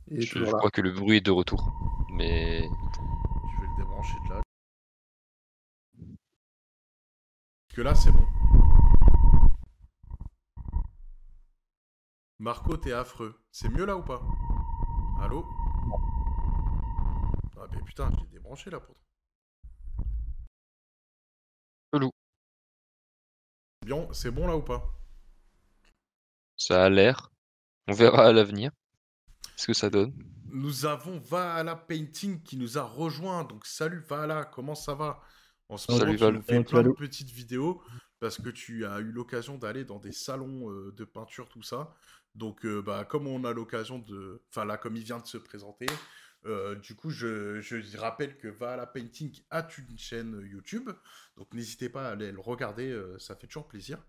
Je, 0.09 0.43
crois 0.45 0.71
que 0.71 0.81
le 0.81 0.91
bruit 0.91 1.17
est 1.17 1.25
de 1.25 1.31
retour. 1.31 1.73
Mais 2.13 2.61
Je 2.61 3.61
vais 3.61 3.67
le 3.67 3.83
débrancher 3.83 4.15
de 4.25 4.33
là. 4.33 4.41
Parce 7.67 7.75
que 7.75 7.81
là, 7.81 7.95
c'est 7.95 8.11
bon. 8.11 8.25
Marco, 12.39 12.77
t'es 12.77 12.93
affreux. 12.93 13.43
C'est 13.51 13.69
mieux 13.69 13.85
là 13.85 13.97
ou 13.97 14.03
pas? 14.03 14.21
Allô? 15.21 15.45
Ah 17.59 17.67
ben 17.71 17.83
putain, 17.83 18.09
j'ai 18.19 18.27
débranché 18.27 18.69
là. 18.69 18.79
Chelou. 21.93 22.11
C'est 22.11 22.26
bien, 23.87 24.07
c'est 24.11 24.31
bon 24.31 24.47
là 24.47 24.55
ou 24.55 24.61
pas? 24.61 24.83
Ça 26.57 26.83
a 26.83 26.89
l'air. 26.89 27.31
On 27.87 27.93
verra 27.93 28.27
à 28.27 28.33
l'avenir 28.33 28.71
ce 29.55 29.67
que 29.67 29.73
ça 29.73 29.89
donne. 29.89 30.13
Nous 30.49 30.85
avons 30.85 31.19
Valhalla 31.19 31.75
Painting 31.75 32.43
qui 32.43 32.57
nous 32.57 32.77
a 32.77 32.83
rejoint. 32.83 33.45
Donc 33.45 33.65
salut 33.65 34.01
Valhalla, 34.01 34.45
comment 34.45 34.75
ça 34.75 34.93
va? 34.93 35.21
En 35.69 35.77
ce 35.77 35.87
Salut, 35.87 35.99
moment, 35.99 36.13
tu 36.17 36.23
Val. 36.23 36.33
nous 36.33 36.41
fais 36.41 36.63
plein 36.63 36.83
de 36.83 36.91
petites 36.91 37.29
vidéos 37.29 37.81
parce 38.19 38.37
que 38.41 38.49
tu 38.49 38.85
as 38.85 38.99
eu 38.99 39.11
l'occasion 39.11 39.57
d'aller 39.57 39.83
dans 39.85 39.99
des 39.99 40.11
salons 40.13 40.69
euh, 40.69 40.93
de 40.95 41.05
peinture, 41.05 41.49
tout 41.49 41.61
ça. 41.61 41.93
Donc, 42.35 42.65
euh, 42.65 42.81
bah, 42.81 43.05
comme 43.05 43.27
on 43.27 43.43
a 43.43 43.53
l'occasion 43.53 43.99
de... 43.99 44.41
Enfin 44.49 44.65
là, 44.65 44.77
comme 44.77 44.95
il 44.95 45.03
vient 45.03 45.19
de 45.19 45.25
se 45.27 45.37
présenter, 45.37 45.87
euh, 46.47 46.75
du 46.75 46.95
coup, 46.95 47.09
je, 47.09 47.59
je 47.61 47.97
rappelle 47.97 48.37
que 48.37 48.47
Valhalla 48.47 48.87
Painting 48.87 49.37
a 49.49 49.67
une 49.77 49.97
chaîne 49.97 50.41
YouTube. 50.49 50.89
Donc 51.35 51.53
n'hésitez 51.53 51.89
pas 51.89 52.07
à 52.07 52.11
aller 52.11 52.31
le 52.31 52.39
regarder, 52.39 52.89
euh, 52.89 53.19
ça 53.19 53.35
fait 53.35 53.47
toujours 53.47 53.67
plaisir. 53.67 54.01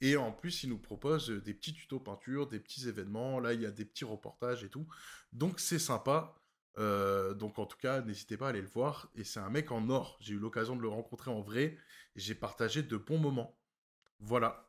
Et 0.00 0.16
en 0.16 0.30
plus, 0.30 0.62
il 0.62 0.68
nous 0.68 0.78
propose 0.78 1.30
des 1.30 1.54
petits 1.54 1.74
tutos 1.74 2.00
peinture, 2.00 2.46
des 2.46 2.60
petits 2.60 2.88
événements. 2.88 3.40
Là, 3.40 3.54
il 3.54 3.62
y 3.62 3.66
a 3.66 3.70
des 3.70 3.84
petits 3.84 4.04
reportages 4.04 4.62
et 4.62 4.68
tout. 4.68 4.86
Donc 5.32 5.58
c'est 5.58 5.78
sympa. 5.78 6.34
Euh, 6.78 7.32
donc 7.32 7.58
en 7.58 7.64
tout 7.64 7.78
cas, 7.78 8.02
n'hésitez 8.02 8.36
pas 8.36 8.46
à 8.46 8.50
aller 8.50 8.60
le 8.60 8.68
voir. 8.68 9.10
Et 9.14 9.24
c'est 9.24 9.40
un 9.40 9.50
mec 9.50 9.72
en 9.72 9.88
or. 9.88 10.18
J'ai 10.20 10.34
eu 10.34 10.38
l'occasion 10.38 10.76
de 10.76 10.82
le 10.82 10.88
rencontrer 10.88 11.30
en 11.30 11.40
vrai. 11.40 11.78
J'ai 12.14 12.34
partagé 12.34 12.82
de 12.82 12.96
bons 12.96 13.18
moments. 13.18 13.58
Voilà. 14.20 14.62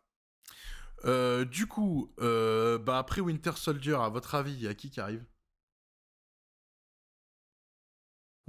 Du 1.52 1.68
coup, 1.68 2.14
bah 2.18 2.98
après 2.98 3.22
Winter 3.22 3.52
Soldier, 3.56 3.98
à 4.02 4.10
votre 4.10 4.34
avis, 4.36 4.54
il 4.54 4.62
y 4.62 4.68
a 4.68 4.74
qui 4.74 4.90
qui 4.90 5.00
arrive? 5.00 5.24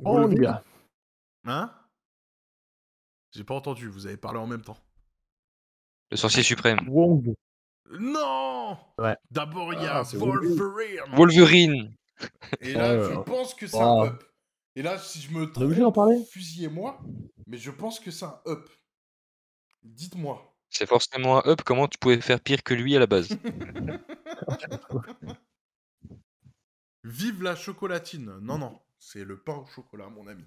Oh, 0.05 0.29
gars. 0.29 0.63
Hein? 1.45 1.73
J'ai 3.33 3.45
pas 3.45 3.55
entendu, 3.55 3.89
vous 3.89 4.07
avez 4.07 4.17
parlé 4.17 4.39
en 4.39 4.47
même 4.47 4.63
temps. 4.63 4.79
Le 6.11 6.17
sorcier 6.17 6.43
suprême. 6.43 6.81
Wong. 6.89 7.35
Non 7.91 8.79
Ouais. 8.99 9.17
D'abord, 9.31 9.73
il 9.75 9.83
y 9.83 9.87
a 9.87 10.01
Ah, 10.01 10.03
Wolverine. 11.17 11.95
Et 12.61 12.73
là, 12.73 12.97
Ouais, 12.99 13.15
je 13.15 13.21
pense 13.21 13.55
que 13.55 13.67
c'est 13.67 13.77
Wow. 13.77 14.03
un 14.03 14.07
up. 14.09 14.25
Et 14.77 14.83
là, 14.83 14.99
si 14.99 15.21
je 15.21 15.31
me 15.33 15.51
trompe, 15.51 16.27
fusillez-moi. 16.31 17.01
Mais 17.47 17.59
je 17.59 17.71
pense 17.71 18.01
que 18.01 18.11
c'est 18.11 18.25
un 18.25 18.41
up. 18.47 18.69
Dites-moi. 19.83 20.55
C'est 20.71 20.87
forcément 20.87 21.45
un 21.45 21.51
up. 21.51 21.63
Comment 21.65 21.89
tu 21.89 21.99
pouvais 21.99 22.21
faire 22.21 22.41
pire 22.41 22.63
que 22.63 22.75
lui 22.75 22.95
à 22.97 22.99
la 22.99 23.07
base? 23.07 23.29
Vive 27.05 27.43
la 27.43 27.57
chocolatine. 27.57 28.39
Non, 28.41 28.59
non. 28.59 28.79
C'est 28.99 29.25
le 29.25 29.41
pain 29.41 29.57
au 29.57 29.67
chocolat, 29.67 30.09
mon 30.09 30.27
ami. 30.27 30.45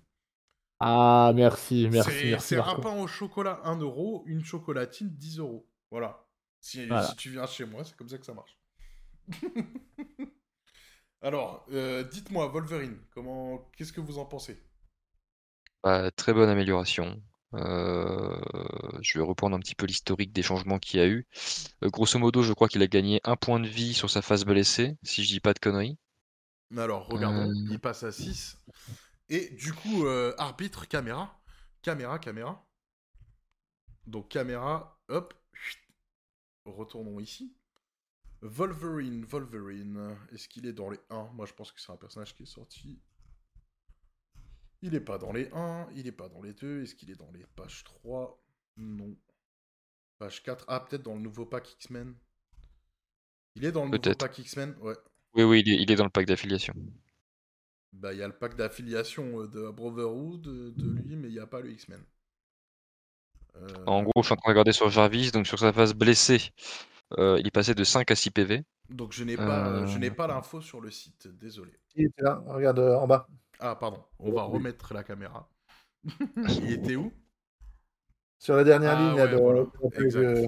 Ah, 0.80 1.32
merci, 1.36 1.88
merci, 1.91 2.36
C'est 2.40 2.57
un 2.57 2.76
pain 2.76 2.98
au 2.99 3.07
chocolat 3.07 3.61
1 3.64 3.78
euro, 3.80 4.23
une 4.26 4.44
chocolatine 4.44 5.10
10 5.10 5.40
euros. 5.40 5.68
Voilà. 5.91 6.26
Si, 6.60 6.86
Voilà. 6.88 7.07
si 7.07 7.15
tu 7.15 7.30
viens 7.30 7.45
chez 7.48 7.65
moi, 7.65 7.84
c'est 7.84 7.95
comme 7.95 8.10
ça 8.10 8.18
que 8.18 8.26
ça 8.26 8.34
marche. 8.34 8.57
Alors, 11.22 11.65
euh, 11.72 12.03
dites-moi, 12.03 12.48
Wolverine, 12.48 12.98
comment, 13.14 13.69
qu'est-ce 13.76 13.94
que 13.94 14.02
vous 14.02 14.19
en 14.19 14.26
pensez? 14.26 14.61
Bah, 15.84 16.11
Très 16.11 16.34
bonne 16.34 16.49
amélioration. 16.49 17.22
Euh, 17.53 18.40
je 19.02 19.19
vais 19.19 19.26
reprendre 19.26 19.56
un 19.56 19.60
petit 19.60 19.76
peu 19.76 19.86
l'historique 19.86 20.32
des 20.32 20.41
changements 20.44 20.80
qu'il 20.80 20.99
y 20.99 21.03
a 21.03 21.07
eu. 21.07 21.28
Euh, 21.84 21.90
grosso 21.90 22.18
modo, 22.19 22.44
je 22.44 22.53
crois 22.53 22.68
qu'il 22.68 22.82
a 22.82 22.88
gagné 22.88 23.19
un 23.23 23.36
point 23.36 23.60
de 23.60 23.68
vie 23.68 23.94
sur 23.94 24.10
sa 24.10 24.22
phase 24.22 24.45
blessée, 24.45 24.98
si 25.03 25.23
je 25.23 25.30
dis 25.34 25.40
pas 25.40 25.53
de 25.53 25.60
conneries. 25.60 25.98
Alors, 26.77 27.07
regardons, 27.07 27.49
Euh. 27.49 27.68
il 27.69 27.80
passe 27.80 28.03
à 28.03 28.11
6. 28.11 28.57
Et 29.30 29.49
du 29.49 29.73
coup, 29.73 30.06
euh, 30.06 30.34
arbitre, 30.38 30.88
caméra. 30.88 31.38
Caméra, 31.81 32.19
caméra. 32.19 32.65
Donc, 34.07 34.30
caméra, 34.30 34.99
hop. 35.10 35.34
chut. 35.53 35.80
Retournons 36.65 37.19
ici. 37.19 37.56
Wolverine, 38.41 39.26
Wolverine. 39.26 40.18
Est-ce 40.31 40.48
qu'il 40.48 40.65
est 40.65 40.73
dans 40.73 40.89
les 40.89 40.99
1 41.10 41.30
Moi, 41.34 41.45
je 41.45 41.53
pense 41.53 41.72
que 41.72 41.80
c'est 41.81 41.91
un 41.91 41.98
personnage 41.98 42.34
qui 42.35 42.43
est 42.43 42.48
sorti. 42.48 43.02
Il 44.81 44.95
est 44.95 45.02
pas 45.02 45.18
dans 45.19 45.31
les 45.31 45.49
1, 45.53 45.88
il 45.93 46.07
est 46.07 46.11
pas 46.11 46.27
dans 46.30 46.41
les 46.41 46.53
2. 46.53 46.81
Est-ce 46.84 46.95
qu'il 46.95 47.11
est 47.11 47.15
dans 47.15 47.31
les 47.31 47.45
pages 47.56 47.84
3 47.84 48.41
Non. 48.77 49.15
Page 50.18 50.41
4. 50.43 50.65
Ah, 50.68 50.80
peut-être 50.80 51.03
dans 51.03 51.15
le 51.15 51.22
nouveau 51.22 51.45
pack 51.45 51.72
X-Men. 51.73 52.15
Il 53.56 53.65
est 53.65 53.72
dans 53.72 53.84
le 53.85 53.91
nouveau 53.91 54.15
pack 54.15 54.38
X-Men 54.39 54.76
Ouais. 54.81 54.95
Oui, 55.33 55.43
oui, 55.43 55.61
il 55.65 55.73
est, 55.73 55.81
il 55.83 55.91
est 55.91 55.95
dans 55.95 56.05
le 56.05 56.09
pack 56.09 56.25
d'affiliation. 56.25 56.73
Bah, 57.93 58.11
il 58.11 58.19
y 58.19 58.21
a 58.23 58.27
le 58.27 58.37
pack 58.37 58.57
d'affiliation 58.57 59.39
euh, 59.43 59.47
de 59.47 59.69
Brotherhood 59.71 60.41
de, 60.41 60.71
de 60.71 60.91
lui, 60.91 61.15
mais 61.15 61.29
il 61.29 61.33
n'y 61.33 61.39
a 61.39 61.47
pas 61.47 61.61
le 61.61 61.71
X-Men. 61.71 62.03
Euh, 63.55 63.85
En 63.85 64.03
gros, 64.03 64.21
je 64.21 64.23
suis 64.27 64.33
en 64.33 64.37
train 64.37 64.49
de 64.51 64.53
regarder 64.53 64.71
sur 64.71 64.89
Jarvis, 64.89 65.31
donc 65.31 65.47
sur 65.47 65.59
sa 65.59 65.73
phase 65.73 65.93
blessée, 65.93 66.51
euh, 67.19 67.37
il 67.39 67.47
est 67.47 67.51
passé 67.51 67.75
de 67.75 67.83
5 67.83 68.11
à 68.11 68.15
6 68.15 68.31
PV. 68.31 68.63
Donc 68.89 69.13
je 69.13 69.23
n'ai 69.23 69.37
pas, 69.37 69.69
Euh. 69.69 69.87
je 69.87 69.97
n'ai 69.97 70.11
pas 70.11 70.27
l'info 70.27 70.61
sur 70.61 70.81
le 70.81 70.91
site, 70.91 71.27
désolé. 71.27 71.71
Il 71.95 72.05
était 72.05 72.23
là, 72.23 72.43
regarde 72.47 72.79
euh, 72.79 72.95
en 72.97 73.07
bas. 73.07 73.27
Ah 73.59 73.75
pardon, 73.75 74.03
on 74.19 74.31
va 74.31 74.43
Oui. 74.47 74.57
remettre 74.57 74.93
la 74.93 75.03
caméra. 75.03 75.49
il 76.63 76.71
était 76.71 76.95
où? 76.95 77.11
Sur 78.39 78.55
la 78.55 78.63
dernière 78.63 78.97
Ah 78.97 78.99
ligne, 78.99 79.13
ouais, 79.13 79.39
voilà, 79.39 79.63
de- 79.63 80.47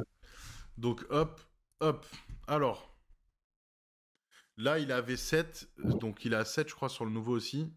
Donc 0.78 1.06
hop, 1.10 1.42
hop. 1.82 2.06
Alors, 2.48 2.93
là 4.58 4.80
il 4.80 4.92
avait 4.92 5.18
7, 5.18 5.68
donc 6.00 6.26
il 6.26 6.34
a 6.36 6.46
7 6.46 6.70
je 6.70 6.76
crois 6.76 6.90
sur 6.90 7.06
le 7.06 7.12
nouveau 7.12 7.34
aussi. 7.34 7.72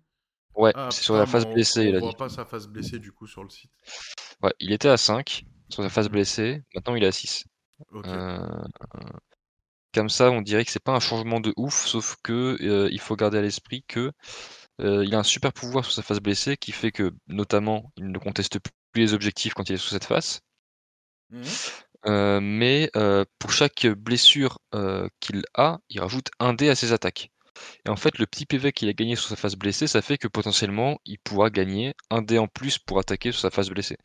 Ouais, 0.54 0.72
Ah, 0.74 0.88
c'est 0.90 1.02
sur 1.02 1.16
la 1.16 1.26
phase 1.26 1.44
on- 1.46 1.52
blessée, 1.52 1.80
on 1.80 1.88
il 1.90 1.96
a 1.96 2.00
voit 2.00 2.10
dit. 2.10 2.16
pas 2.16 2.28
sa 2.28 2.44
phase 2.44 2.66
blessée 2.68 2.98
du 2.98 3.12
coup 3.12 3.26
sur 3.26 3.44
le 3.44 3.50
site. 3.50 3.70
Ouais, 4.42 4.52
il 4.58 4.72
était 4.72 4.88
à 4.88 4.96
5 4.96 5.44
sur 5.68 5.82
sa 5.82 5.90
phase 5.90 6.08
blessée, 6.08 6.62
maintenant 6.74 6.94
il 6.94 7.04
est 7.04 7.08
à 7.08 7.12
6. 7.12 7.44
Ok. 7.92 8.06
Euh, 8.06 8.38
comme 9.94 10.08
ça, 10.10 10.30
on 10.30 10.42
dirait 10.42 10.64
que 10.64 10.70
c'est 10.70 10.82
pas 10.82 10.94
un 10.94 11.00
changement 11.00 11.40
de 11.40 11.54
ouf, 11.56 11.86
sauf 11.86 12.16
que 12.22 12.56
euh, 12.60 12.88
il 12.90 13.00
faut 13.00 13.16
garder 13.16 13.38
à 13.38 13.42
l'esprit 13.42 13.82
que 13.88 14.12
euh, 14.80 15.04
il 15.04 15.14
a 15.14 15.18
un 15.18 15.22
super 15.22 15.52
pouvoir 15.54 15.84
sur 15.84 15.94
sa 15.94 16.02
phase 16.02 16.20
blessée 16.20 16.56
qui 16.58 16.72
fait 16.72 16.92
que, 16.92 17.12
notamment, 17.28 17.92
il 17.96 18.10
ne 18.10 18.18
conteste 18.18 18.58
plus 18.92 19.02
les 19.02 19.14
objectifs 19.14 19.54
quand 19.54 19.68
il 19.70 19.74
est 19.74 19.78
sous 19.78 19.88
cette 19.90 20.04
phase. 20.04 20.40
Mhm. 21.30 21.42
Euh, 22.06 22.40
mais 22.40 22.90
euh, 22.96 23.24
pour 23.38 23.52
chaque 23.52 23.86
blessure 23.86 24.58
euh, 24.74 25.08
qu'il 25.20 25.42
a, 25.54 25.80
il 25.88 26.00
rajoute 26.00 26.28
un 26.38 26.54
dé 26.54 26.68
à 26.68 26.74
ses 26.74 26.92
attaques. 26.92 27.30
Et 27.86 27.88
en 27.88 27.96
fait, 27.96 28.18
le 28.18 28.26
petit 28.26 28.46
PV 28.46 28.72
qu'il 28.72 28.88
a 28.88 28.92
gagné 28.92 29.16
sur 29.16 29.28
sa 29.28 29.36
phase 29.36 29.56
blessée, 29.56 29.86
ça 29.86 30.02
fait 30.02 30.18
que 30.18 30.28
potentiellement, 30.28 30.98
il 31.04 31.18
pourra 31.18 31.50
gagner 31.50 31.94
un 32.10 32.22
dé 32.22 32.38
en 32.38 32.48
plus 32.48 32.78
pour 32.78 32.98
attaquer 32.98 33.32
sur 33.32 33.40
sa 33.40 33.50
phase 33.50 33.70
blessée. 33.70 33.96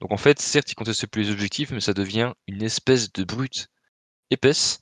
Donc 0.00 0.12
en 0.12 0.16
fait, 0.16 0.40
certes, 0.40 0.70
il 0.70 0.74
conteste 0.74 1.06
plus 1.06 1.24
les 1.24 1.30
objectifs, 1.32 1.70
mais 1.70 1.80
ça 1.80 1.94
devient 1.94 2.32
une 2.46 2.62
espèce 2.62 3.12
de 3.12 3.24
brute 3.24 3.68
épaisse, 4.30 4.80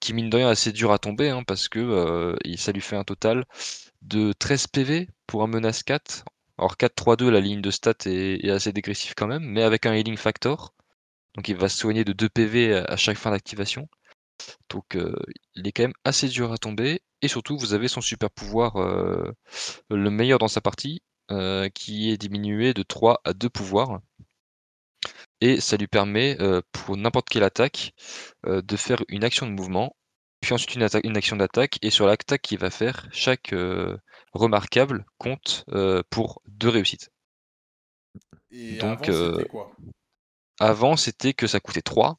qui 0.00 0.14
mine 0.14 0.30
de 0.30 0.36
rien 0.36 0.48
assez 0.48 0.72
dur 0.72 0.92
à 0.92 0.98
tomber, 0.98 1.30
hein, 1.30 1.44
parce 1.46 1.68
que 1.68 2.36
ça 2.56 2.72
lui 2.72 2.80
fait 2.80 2.96
un 2.96 3.04
total 3.04 3.44
de 4.02 4.32
13 4.32 4.66
PV 4.68 5.08
pour 5.26 5.42
un 5.42 5.46
menace 5.46 5.82
4. 5.82 6.24
Alors 6.58 6.76
4-3-2, 6.76 7.30
la 7.30 7.40
ligne 7.40 7.60
de 7.60 7.70
stats 7.70 7.92
est, 8.06 8.44
est 8.44 8.50
assez 8.50 8.72
dégressive 8.72 9.14
quand 9.16 9.26
même, 9.26 9.44
mais 9.44 9.62
avec 9.62 9.86
un 9.86 9.94
healing 9.94 10.16
factor. 10.16 10.74
Donc 11.36 11.48
il 11.48 11.56
va 11.56 11.68
se 11.68 11.78
soigner 11.78 12.04
de 12.04 12.12
2 12.12 12.28
PV 12.28 12.74
à 12.74 12.96
chaque 12.96 13.18
fin 13.18 13.30
d'activation. 13.30 13.88
Donc 14.68 14.96
euh, 14.96 15.14
il 15.54 15.66
est 15.66 15.72
quand 15.72 15.84
même 15.84 15.92
assez 16.04 16.28
dur 16.28 16.52
à 16.52 16.58
tomber. 16.58 17.02
Et 17.22 17.28
surtout, 17.28 17.56
vous 17.58 17.74
avez 17.74 17.88
son 17.88 18.00
super 18.00 18.30
pouvoir, 18.30 18.76
euh, 18.76 19.32
le 19.90 20.10
meilleur 20.10 20.38
dans 20.38 20.48
sa 20.48 20.60
partie, 20.60 21.02
euh, 21.30 21.68
qui 21.70 22.10
est 22.10 22.18
diminué 22.18 22.74
de 22.74 22.82
3 22.82 23.20
à 23.24 23.32
2 23.32 23.48
pouvoirs. 23.48 24.00
Et 25.40 25.60
ça 25.60 25.76
lui 25.76 25.86
permet, 25.86 26.38
pour 26.72 26.96
n'importe 26.96 27.28
quelle 27.28 27.42
attaque, 27.42 27.92
de 28.46 28.76
faire 28.76 29.02
une 29.08 29.22
action 29.22 29.46
de 29.46 29.52
mouvement, 29.52 29.94
puis 30.40 30.54
ensuite 30.54 30.74
une, 30.74 31.16
action 31.16 31.36
d'attaque. 31.36 31.78
Et 31.82 31.90
sur 31.90 32.06
l'attaque 32.06 32.40
qu'il 32.40 32.58
va 32.58 32.70
faire, 32.70 33.06
chaque 33.12 33.54
remarquable 34.32 35.04
compte 35.18 35.66
pour 36.08 36.40
deux 36.46 36.70
réussites. 36.70 37.10
Et 38.50 38.78
donc, 38.78 39.10
avant 39.10 39.36
c'était 39.36 39.48
quoi? 39.48 39.76
Avant, 40.60 40.96
c'était 40.96 41.34
que 41.34 41.46
ça 41.46 41.60
coûtait 41.60 41.82
3 41.82 42.18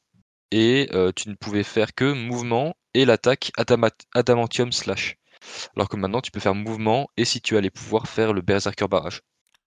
et 0.52 0.90
euh, 0.94 1.12
tu 1.16 1.30
ne 1.30 1.36
pouvais 1.36 1.64
faire 1.64 1.94
que 1.94 2.14
mouvement 2.14 2.76
et 2.94 3.06
l'attaque 3.06 3.52
adama- 3.58 3.92
adamantium 4.14 4.72
slash. 4.72 5.18
Alors 5.76 5.90
que 5.90 5.98
maintenant, 5.98 6.22
tu 6.22 6.32
peux 6.32 6.40
faire 6.40 6.56
mouvement 6.56 7.08
et 7.18 7.26
si 7.26 7.42
tu 7.42 7.58
as 7.58 7.62
les 7.62 7.70
pouvoirs, 7.70 8.08
faire 8.08 8.34
le 8.34 8.42
berserker 8.42 8.88
barrage. 8.88 9.22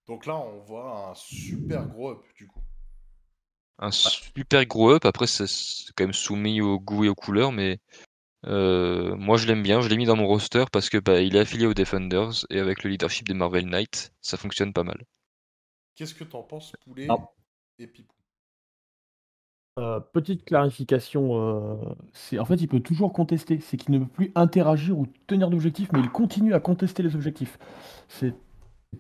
Donc 0.07 0.27
là 0.27 0.37
on 0.37 0.59
voit 0.61 1.11
un 1.11 1.15
super 1.15 1.87
gros 1.87 2.11
up 2.11 2.25
du 2.37 2.47
coup. 2.47 2.61
Un 3.79 3.91
super 3.91 4.67
gros 4.67 4.91
up, 4.93 5.05
après 5.05 5.27
c'est 5.27 5.47
quand 5.97 6.05
même 6.05 6.13
soumis 6.13 6.61
au 6.61 6.79
goût 6.79 7.05
et 7.05 7.09
aux 7.09 7.15
couleurs, 7.15 7.53
mais 7.53 7.79
euh, 8.47 9.15
moi 9.17 9.37
je 9.37 9.47
l'aime 9.47 9.63
bien, 9.63 9.81
je 9.81 9.89
l'ai 9.89 9.97
mis 9.97 10.07
dans 10.07 10.17
mon 10.17 10.27
roster 10.27 10.65
parce 10.73 10.91
que 10.91 10.99
bah, 10.99 11.21
il 11.21 11.37
est 11.37 11.41
affilié 11.41 11.67
aux 11.67 11.75
Defenders 11.75 12.45
et 12.51 12.59
avec 12.59 12.83
le 12.83 12.91
leadership 12.91 13.27
des 13.29 13.35
Marvel 13.35 13.67
Knights, 13.67 14.13
ça 14.21 14.37
fonctionne 14.37 14.73
pas 14.73 14.83
mal. 14.85 15.03
Qu'est-ce 15.95 16.15
que 16.15 16.25
t'en 16.25 16.43
penses 16.43 16.73
poulet 16.85 17.07
Ah. 17.09 17.17
et 17.79 17.87
pipou? 17.87 18.15
Euh, 19.81 19.99
petite 20.01 20.45
clarification, 20.45 21.31
euh, 21.35 21.77
c'est 22.13 22.39
en 22.39 22.45
fait 22.45 22.57
il 22.57 22.69
peut 22.69 22.81
toujours 22.81 23.13
contester, 23.13 23.59
c'est 23.61 23.77
qu'il 23.79 23.95
ne 23.95 23.99
peut 24.01 24.07
plus 24.07 24.33
interagir 24.35 24.99
ou 24.99 25.07
tenir 25.27 25.49
d'objectifs, 25.49 25.91
mais 25.93 26.01
il 26.01 26.11
continue 26.11 26.53
à 26.55 26.61
contester 26.61 27.03
les 27.03 27.15
objectifs. 27.15 27.59
C'est 28.09 28.35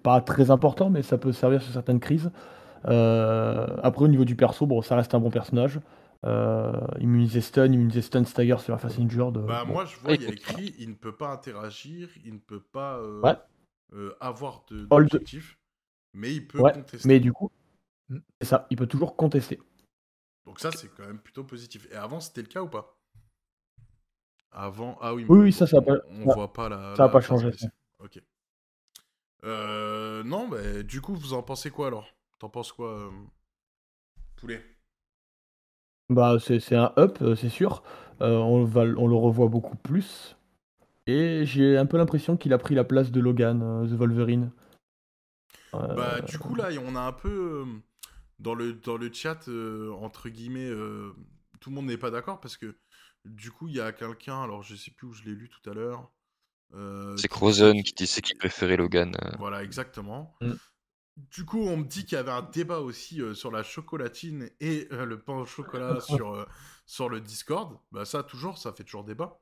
pas 0.02 0.20
très 0.22 0.50
important, 0.50 0.88
mais 0.90 1.02
ça 1.02 1.18
peut 1.18 1.32
servir 1.32 1.60
sur 1.62 1.72
certaines 1.72 2.00
crises. 2.00 2.30
Euh, 2.86 3.66
après 3.82 4.04
au 4.04 4.08
niveau 4.08 4.24
du 4.24 4.36
perso, 4.36 4.64
bon, 4.66 4.80
ça 4.80 4.96
reste 4.96 5.14
un 5.14 5.20
bon 5.20 5.30
personnage. 5.30 5.80
Euh, 6.24 6.72
immunisé 6.98 7.40
stun, 7.40 7.66
immunisé 7.72 8.02
stun 8.02 8.24
stagger 8.24 8.56
sur 8.58 8.72
la 8.72 8.78
face 8.78 8.98
injured. 8.98 9.38
Bah 9.46 9.64
bon. 9.66 9.72
moi 9.72 9.84
je 9.86 9.96
vois 9.98 10.14
il 10.14 10.22
y 10.22 10.26
a 10.26 10.30
écrit 10.30 10.74
il 10.78 10.90
ne 10.90 10.94
peut 10.94 11.16
pas 11.16 11.28
interagir, 11.32 12.08
il 12.24 12.34
ne 12.34 12.38
peut 12.38 12.60
pas 12.60 12.98
euh, 12.98 13.20
Ouais. 13.22 13.36
euh, 13.94 14.14
avoir 14.20 14.64
de 14.70 14.86
Hold. 14.90 15.10
d'objectif, 15.10 15.58
mais 16.14 16.34
il 16.34 16.46
peut 16.46 16.58
Ouais, 16.60 16.72
contester. 16.72 17.08
mais 17.08 17.20
du 17.20 17.32
coup, 17.32 17.50
c'est 18.40 18.46
ça, 18.48 18.66
il 18.70 18.76
peut 18.76 18.86
toujours 18.86 19.16
contester. 19.16 19.58
Donc 20.50 20.58
ça 20.58 20.72
c'est 20.72 20.88
quand 20.96 21.06
même 21.06 21.20
plutôt 21.20 21.44
positif. 21.44 21.86
Et 21.92 21.94
avant 21.94 22.18
c'était 22.18 22.42
le 22.42 22.48
cas 22.48 22.60
ou 22.60 22.66
pas? 22.66 22.98
Avant 24.50 24.98
ah 25.00 25.14
oui. 25.14 25.24
Oui, 25.28 25.38
oui, 25.38 25.52
ça, 25.52 25.64
ça 25.64 25.76
a 25.76 25.80
on, 25.80 25.84
pas- 25.84 25.98
on 26.10 26.24
voit 26.26 26.52
pas 26.52 26.68
la. 26.68 26.96
ça 26.96 27.04
a 27.04 27.06
la 27.06 27.12
pas 27.12 27.20
changé. 27.20 27.52
Ok. 28.00 28.20
Euh, 29.44 30.24
non 30.24 30.48
bah 30.48 30.82
du 30.82 31.00
coup 31.00 31.14
vous 31.14 31.34
en 31.34 31.44
pensez 31.44 31.70
quoi 31.70 31.86
alors? 31.86 32.12
T'en 32.40 32.48
penses 32.48 32.72
quoi 32.72 32.88
euh, 32.88 33.10
Poulet? 34.34 34.60
Bah, 36.08 36.38
c'est 36.40 36.58
c'est 36.58 36.74
un 36.74 36.92
up, 36.98 37.18
euh, 37.22 37.36
c'est 37.36 37.48
sûr. 37.48 37.84
Euh, 38.20 38.38
on, 38.38 38.64
va, 38.64 38.80
on 38.80 39.06
le 39.06 39.14
revoit 39.14 39.46
beaucoup 39.46 39.76
plus. 39.76 40.36
Et 41.06 41.42
j'ai 41.44 41.78
un 41.78 41.86
peu 41.86 41.96
l'impression 41.96 42.36
qu'il 42.36 42.52
a 42.52 42.58
pris 42.58 42.74
la 42.74 42.82
place 42.82 43.12
de 43.12 43.20
Logan, 43.20 43.60
The 43.88 43.92
Wolverine. 43.92 44.50
Bah, 45.72 46.20
du 46.22 46.38
coup, 46.40 46.56
là, 46.56 46.70
on 46.84 46.96
a 46.96 47.00
un 47.02 47.12
peu. 47.12 47.64
Dans 48.40 48.54
le, 48.54 48.74
dans 48.74 48.96
le 48.96 49.12
chat, 49.12 49.48
euh, 49.48 49.92
entre 49.92 50.28
guillemets, 50.30 50.68
euh, 50.68 51.12
tout 51.60 51.70
le 51.70 51.76
monde 51.76 51.86
n'est 51.86 51.98
pas 51.98 52.10
d'accord 52.10 52.40
parce 52.40 52.56
que 52.56 52.76
du 53.24 53.50
coup, 53.52 53.68
il 53.68 53.74
y 53.76 53.80
a 53.80 53.92
quelqu'un, 53.92 54.42
alors 54.42 54.62
je 54.62 54.74
sais 54.76 54.90
plus 54.92 55.06
où 55.08 55.12
je 55.12 55.24
l'ai 55.24 55.32
lu 55.34 55.48
tout 55.50 55.70
à 55.70 55.74
l'heure. 55.74 56.10
euh, 56.74 57.16
C'est 57.16 57.28
qui 57.28 57.34
Crozen 57.34 57.82
qui 57.82 57.92
disait 57.92 58.22
qu'il 58.22 58.36
préférait 58.38 58.76
Logan. 58.76 59.14
Voilà, 59.38 59.62
exactement. 59.62 60.34
Mm. 60.40 60.52
Du 61.16 61.44
coup, 61.44 61.60
on 61.60 61.76
me 61.78 61.84
dit 61.84 62.04
qu'il 62.04 62.16
y 62.16 62.18
avait 62.18 62.30
un 62.30 62.42
débat 62.42 62.80
aussi 62.80 63.20
euh, 63.20 63.34
sur 63.34 63.50
la 63.50 63.62
chocolatine 63.62 64.48
et 64.60 64.88
euh, 64.92 65.04
le 65.04 65.20
pain 65.20 65.34
au 65.34 65.46
chocolat 65.46 66.00
sur, 66.00 66.34
euh, 66.34 66.46
sur 66.86 67.08
le 67.08 67.20
Discord. 67.20 67.78
Bah, 67.92 68.04
ça, 68.04 68.22
toujours, 68.22 68.58
ça 68.58 68.72
fait 68.72 68.84
toujours 68.84 69.04
débat. 69.04 69.40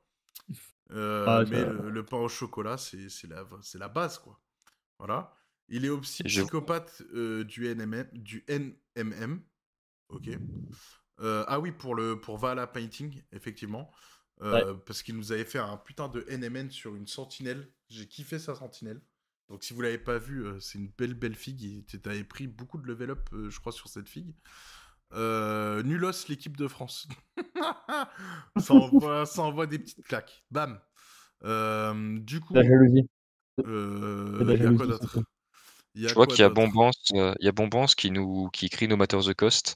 Euh, 0.91 1.25
Ah, 1.27 1.43
mais 1.49 1.63
le, 1.65 1.89
le 1.89 2.05
pain 2.05 2.17
au 2.17 2.27
chocolat, 2.29 2.77
c'est 2.77 3.09
c'est 3.09 3.27
la, 3.27 3.45
c'est 3.61 3.77
la 3.77 3.87
base, 3.89 4.17
quoi. 4.19 4.39
Voilà. 4.99 5.33
Il 5.69 5.85
est 5.85 5.89
aussi 5.89 6.23
Je- 6.25 6.41
psychopathe 6.41 7.01
euh, 7.13 7.43
du, 7.43 7.67
NMM, 7.67 8.07
du 8.13 8.43
NMM. 8.47 9.41
Ok. 10.09 10.29
Euh, 11.19 11.43
ah 11.47 11.59
oui, 11.59 11.71
pour, 11.71 11.95
le, 11.95 12.19
pour 12.19 12.37
Valhalla 12.37 12.67
Painting, 12.67 13.21
effectivement. 13.31 13.91
Euh, 14.41 14.73
Parce 14.85 15.03
qu'il 15.03 15.15
nous 15.17 15.31
avait 15.33 15.43
fait 15.45 15.59
un 15.59 15.75
putain 15.77 16.07
de 16.07 16.25
NMN 16.29 16.69
sur 16.71 16.95
une 16.95 17.07
sentinelle. 17.07 17.69
J'ai 17.89 18.07
kiffé 18.07 18.39
sa 18.39 18.55
sentinelle. 18.55 19.01
Donc 19.49 19.63
si 19.63 19.73
vous 19.73 19.81
l'avez 19.81 19.97
pas 19.97 20.17
vu, 20.17 20.45
c'est 20.61 20.77
une 20.77 20.89
belle 20.97 21.13
belle 21.15 21.35
figue. 21.35 21.85
Tu 21.87 21.99
avais 22.05 22.23
pris 22.23 22.47
beaucoup 22.47 22.77
de 22.77 22.87
level 22.87 23.09
up, 23.11 23.29
je 23.49 23.59
crois, 23.59 23.71
sur 23.73 23.89
cette 23.89 24.07
figue. 24.07 24.33
Euh, 25.13 25.81
Nulos, 25.83 26.27
l'équipe 26.29 26.55
de 26.55 26.67
France. 26.67 27.07
ça, 28.57 28.73
envoie, 28.73 29.25
ça 29.25 29.41
envoie 29.41 29.65
des 29.67 29.79
petites 29.79 30.03
claques. 30.05 30.45
Bam. 30.51 30.79
Euh, 31.43 32.19
du 32.19 32.39
coup, 32.39 32.53
La 32.53 32.63
jalousie. 32.63 33.09
euh, 33.65 34.43
la 34.43 34.55
y 34.55 34.65
a 34.65 34.73
quoi 34.73 34.85
d'autre? 34.87 35.19
Il 35.95 36.03
y 36.03 36.05
a 36.05 36.09
Je 36.09 36.13
vois 36.13 36.27
qu'il 36.27 36.39
y 36.39 36.43
a 36.43 36.49
Bombance, 36.49 37.11
euh, 37.13 37.33
il 37.39 37.45
y 37.45 37.49
a 37.49 37.51
Bombance 37.51 37.95
qui 37.95 38.11
nous 38.11 38.49
qui 38.53 38.67
écrit 38.67 38.87
No 38.87 38.95
Matter 38.95 39.19
the 39.25 39.33
Cost. 39.33 39.75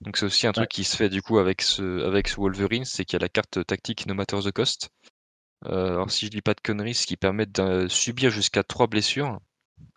Donc 0.00 0.16
c'est 0.16 0.26
aussi 0.26 0.46
un 0.46 0.52
truc 0.52 0.68
qui 0.68 0.84
se 0.84 0.96
fait 0.96 1.08
du 1.08 1.22
coup 1.22 1.38
avec 1.38 1.62
ce 1.62 2.04
avec 2.04 2.28
ce 2.28 2.36
Wolverine, 2.36 2.84
c'est 2.84 3.04
qu'il 3.04 3.14
y 3.14 3.22
a 3.22 3.24
la 3.24 3.28
carte 3.28 3.64
tactique 3.66 4.06
No 4.06 4.14
Matter 4.14 4.38
the 4.42 4.52
Cost. 4.52 4.90
Euh, 5.66 5.88
alors 5.94 6.10
si 6.10 6.26
je 6.26 6.30
dis 6.30 6.42
pas 6.42 6.54
de 6.54 6.60
conneries, 6.60 6.94
ce 6.94 7.06
qui 7.06 7.16
permet 7.16 7.46
de 7.46 7.88
subir 7.88 8.30
jusqu'à 8.30 8.62
3 8.62 8.86
blessures. 8.86 9.40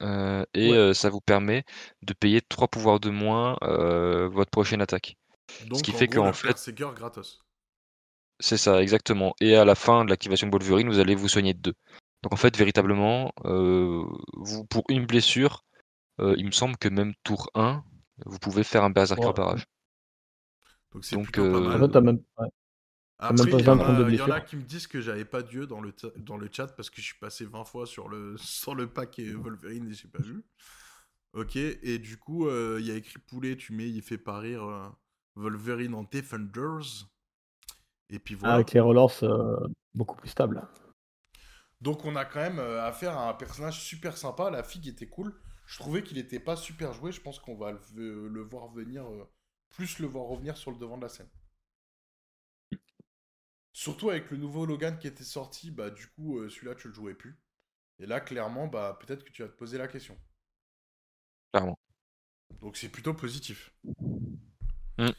euh, 0.01 0.43
et 0.53 0.71
Ouais. 0.71 0.93
ça 0.93 1.09
vous 1.09 1.21
permet 1.21 1.63
de 2.01 2.13
payer 2.13 2.41
3 2.41 2.67
pouvoirs 2.67 2.99
de 2.99 3.09
moins 3.09 3.57
votre 3.61 4.49
prochaine 4.51 4.81
attaque. 4.81 5.17
Donc, 5.67 5.81
qui 5.83 5.91
en 5.91 5.93
fait 5.93 6.07
gros, 6.07 6.21
qu'en 6.21 6.27
le 6.27 6.33
fait- 6.33 6.47
Berserker 6.47 6.89
gratos. 6.95 7.39
C'est 8.39 8.57
ça, 8.57 8.81
exactement. 8.81 9.33
Et 9.41 9.55
à 9.55 9.65
la 9.65 9.75
fin 9.75 10.05
de 10.05 10.09
l'activation 10.09 10.47
de 10.47 10.51
Wolverine, 10.51 10.89
vous 10.89 10.99
allez 10.99 11.15
vous 11.15 11.27
soigner 11.27 11.53
de 11.53 11.59
2. 11.59 11.73
Donc 12.23 12.33
en 12.33 12.37
fait, 12.37 12.55
véritablement, 12.57 13.31
euh, 13.45 14.03
vous 14.33 14.65
pour 14.65 14.83
une 14.89 15.05
blessure, 15.05 15.63
euh, 16.19 16.35
il 16.37 16.45
me 16.45 16.51
semble 16.51 16.77
que 16.77 16.89
même 16.89 17.13
tour 17.23 17.49
1, 17.55 17.83
vous 18.25 18.39
pouvez 18.39 18.63
faire 18.63 18.83
un 18.83 18.89
Berserker 18.89 19.27
Ouais. 19.27 19.33
barrage. 19.35 19.65
Donc 20.93 21.05
c'est 21.05 21.15
Donc, 21.15 21.25
plutôt 21.31 21.45
pas 21.45 21.59
mal. 21.61 21.81
En 21.81 21.85
fait, 21.85 21.91
t'as 21.91 22.01
même. 22.01 22.19
ouais. 22.39 22.47
Après, 23.19 23.33
même 23.33 23.49
pas 23.49 23.57
il 23.59 23.65
y, 23.65 23.69
en 23.69 23.73
besoin 23.73 23.75
de 23.77 23.81
prendre 23.81 24.09
a, 24.09 24.11
y 24.11 24.21
en 24.21 24.31
a 24.31 24.41
qui 24.41 24.55
me 24.57 24.61
disent 24.61 24.87
que 24.87 25.01
j'avais 25.01 25.25
pas 25.25 25.41
Dieu 25.41 25.65
dans 25.65 25.81
le, 25.81 25.93
dans 26.17 26.37
le 26.37 26.49
chat 26.51 26.67
parce 26.67 26.89
que 26.89 27.01
je 27.01 27.07
suis 27.07 27.19
passé 27.19 27.45
20 27.45 27.63
fois 27.65 27.87
sur 27.87 28.09
le, 28.09 28.37
sur 28.39 28.75
le 28.75 28.87
pack 28.87 29.19
et 29.19 29.31
Wolverine 29.33 29.89
et 29.89 29.93
j'ai 29.93 30.07
pas 30.07 30.19
vu. 30.21 30.43
Ok, 31.33 31.55
et 31.55 31.99
du 31.99 32.17
coup, 32.17 32.47
euh, 32.47 32.77
il 32.79 32.87
y 32.87 32.91
a 32.91 32.95
écrit 32.95 33.19
poulet, 33.19 33.55
tu 33.55 33.73
mets, 33.73 33.89
il 33.89 34.01
fait 34.01 34.17
pas 34.17 34.39
rire 34.39 34.63
euh, 34.63 34.87
Wolverine 35.35 35.93
en 35.93 36.03
Defenders. 36.03 37.07
Et 38.09 38.19
puis 38.19 38.35
Ah, 38.35 38.39
voilà. 38.41 38.55
avec 38.55 38.71
les 38.71 38.79
relance 38.79 39.23
euh, 39.23 39.55
beaucoup 39.93 40.15
plus 40.15 40.29
stable. 40.29 40.61
Donc 41.81 42.05
on 42.05 42.15
a 42.15 42.25
quand 42.25 42.39
même 42.39 42.59
euh, 42.59 42.83
affaire 42.83 43.17
à 43.17 43.29
un 43.29 43.33
personnage 43.33 43.79
super 43.81 44.17
sympa. 44.17 44.49
La 44.49 44.63
figue 44.63 44.87
était 44.87 45.07
cool. 45.07 45.39
Je 45.65 45.77
trouvais 45.79 46.01
qu'il 46.01 46.17
était 46.17 46.39
pas 46.39 46.55
super 46.55 46.93
joué. 46.93 47.11
Je 47.11 47.21
pense 47.21 47.39
qu'on 47.39 47.55
va 47.55 47.79
le, 47.95 48.27
le 48.27 48.41
voir 48.41 48.69
venir, 48.69 49.05
euh, 49.05 49.29
plus 49.69 49.99
le 49.99 50.07
voir 50.07 50.25
revenir 50.25 50.57
sur 50.57 50.71
le 50.71 50.77
devant 50.77 50.97
de 50.97 51.03
la 51.03 51.09
scène. 51.09 51.29
Surtout 53.73 54.09
avec 54.09 54.31
le 54.31 54.37
nouveau 54.37 54.65
Logan 54.65 54.97
qui 54.97 55.05
était 55.05 55.23
sorti, 55.23 55.69
bah 55.69 55.91
du 55.91 56.07
coup 56.07 56.39
euh, 56.39 56.49
celui-là 56.49 56.73
tu 56.73 56.87
le 56.87 56.95
jouais 56.95 57.13
plus. 57.13 57.39
Et 57.99 58.07
là 58.07 58.19
clairement, 58.19 58.65
bah 58.65 58.97
peut-être 58.99 59.23
que 59.23 59.29
tu 59.31 59.43
vas 59.43 59.49
te 59.49 59.53
poser 59.55 59.77
la 59.77 59.87
question. 59.87 60.17
Clairement. 61.53 61.77
Donc 62.59 62.75
c'est 62.75 62.89
plutôt 62.89 63.13
positif. 63.13 63.71
Mm. 64.97 65.09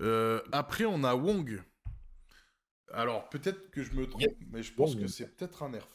Euh, 0.00 0.42
après 0.52 0.84
on 0.84 1.02
a 1.02 1.16
Wong. 1.16 1.60
Alors 2.92 3.28
peut-être 3.28 3.70
que 3.70 3.82
je 3.82 3.92
me 3.94 4.06
trompe, 4.06 4.22
mais 4.52 4.62
je 4.62 4.72
pense 4.72 4.94
que 4.94 5.06
c'est 5.06 5.26
peut-être 5.36 5.62
un 5.62 5.70
nerf. 5.70 5.88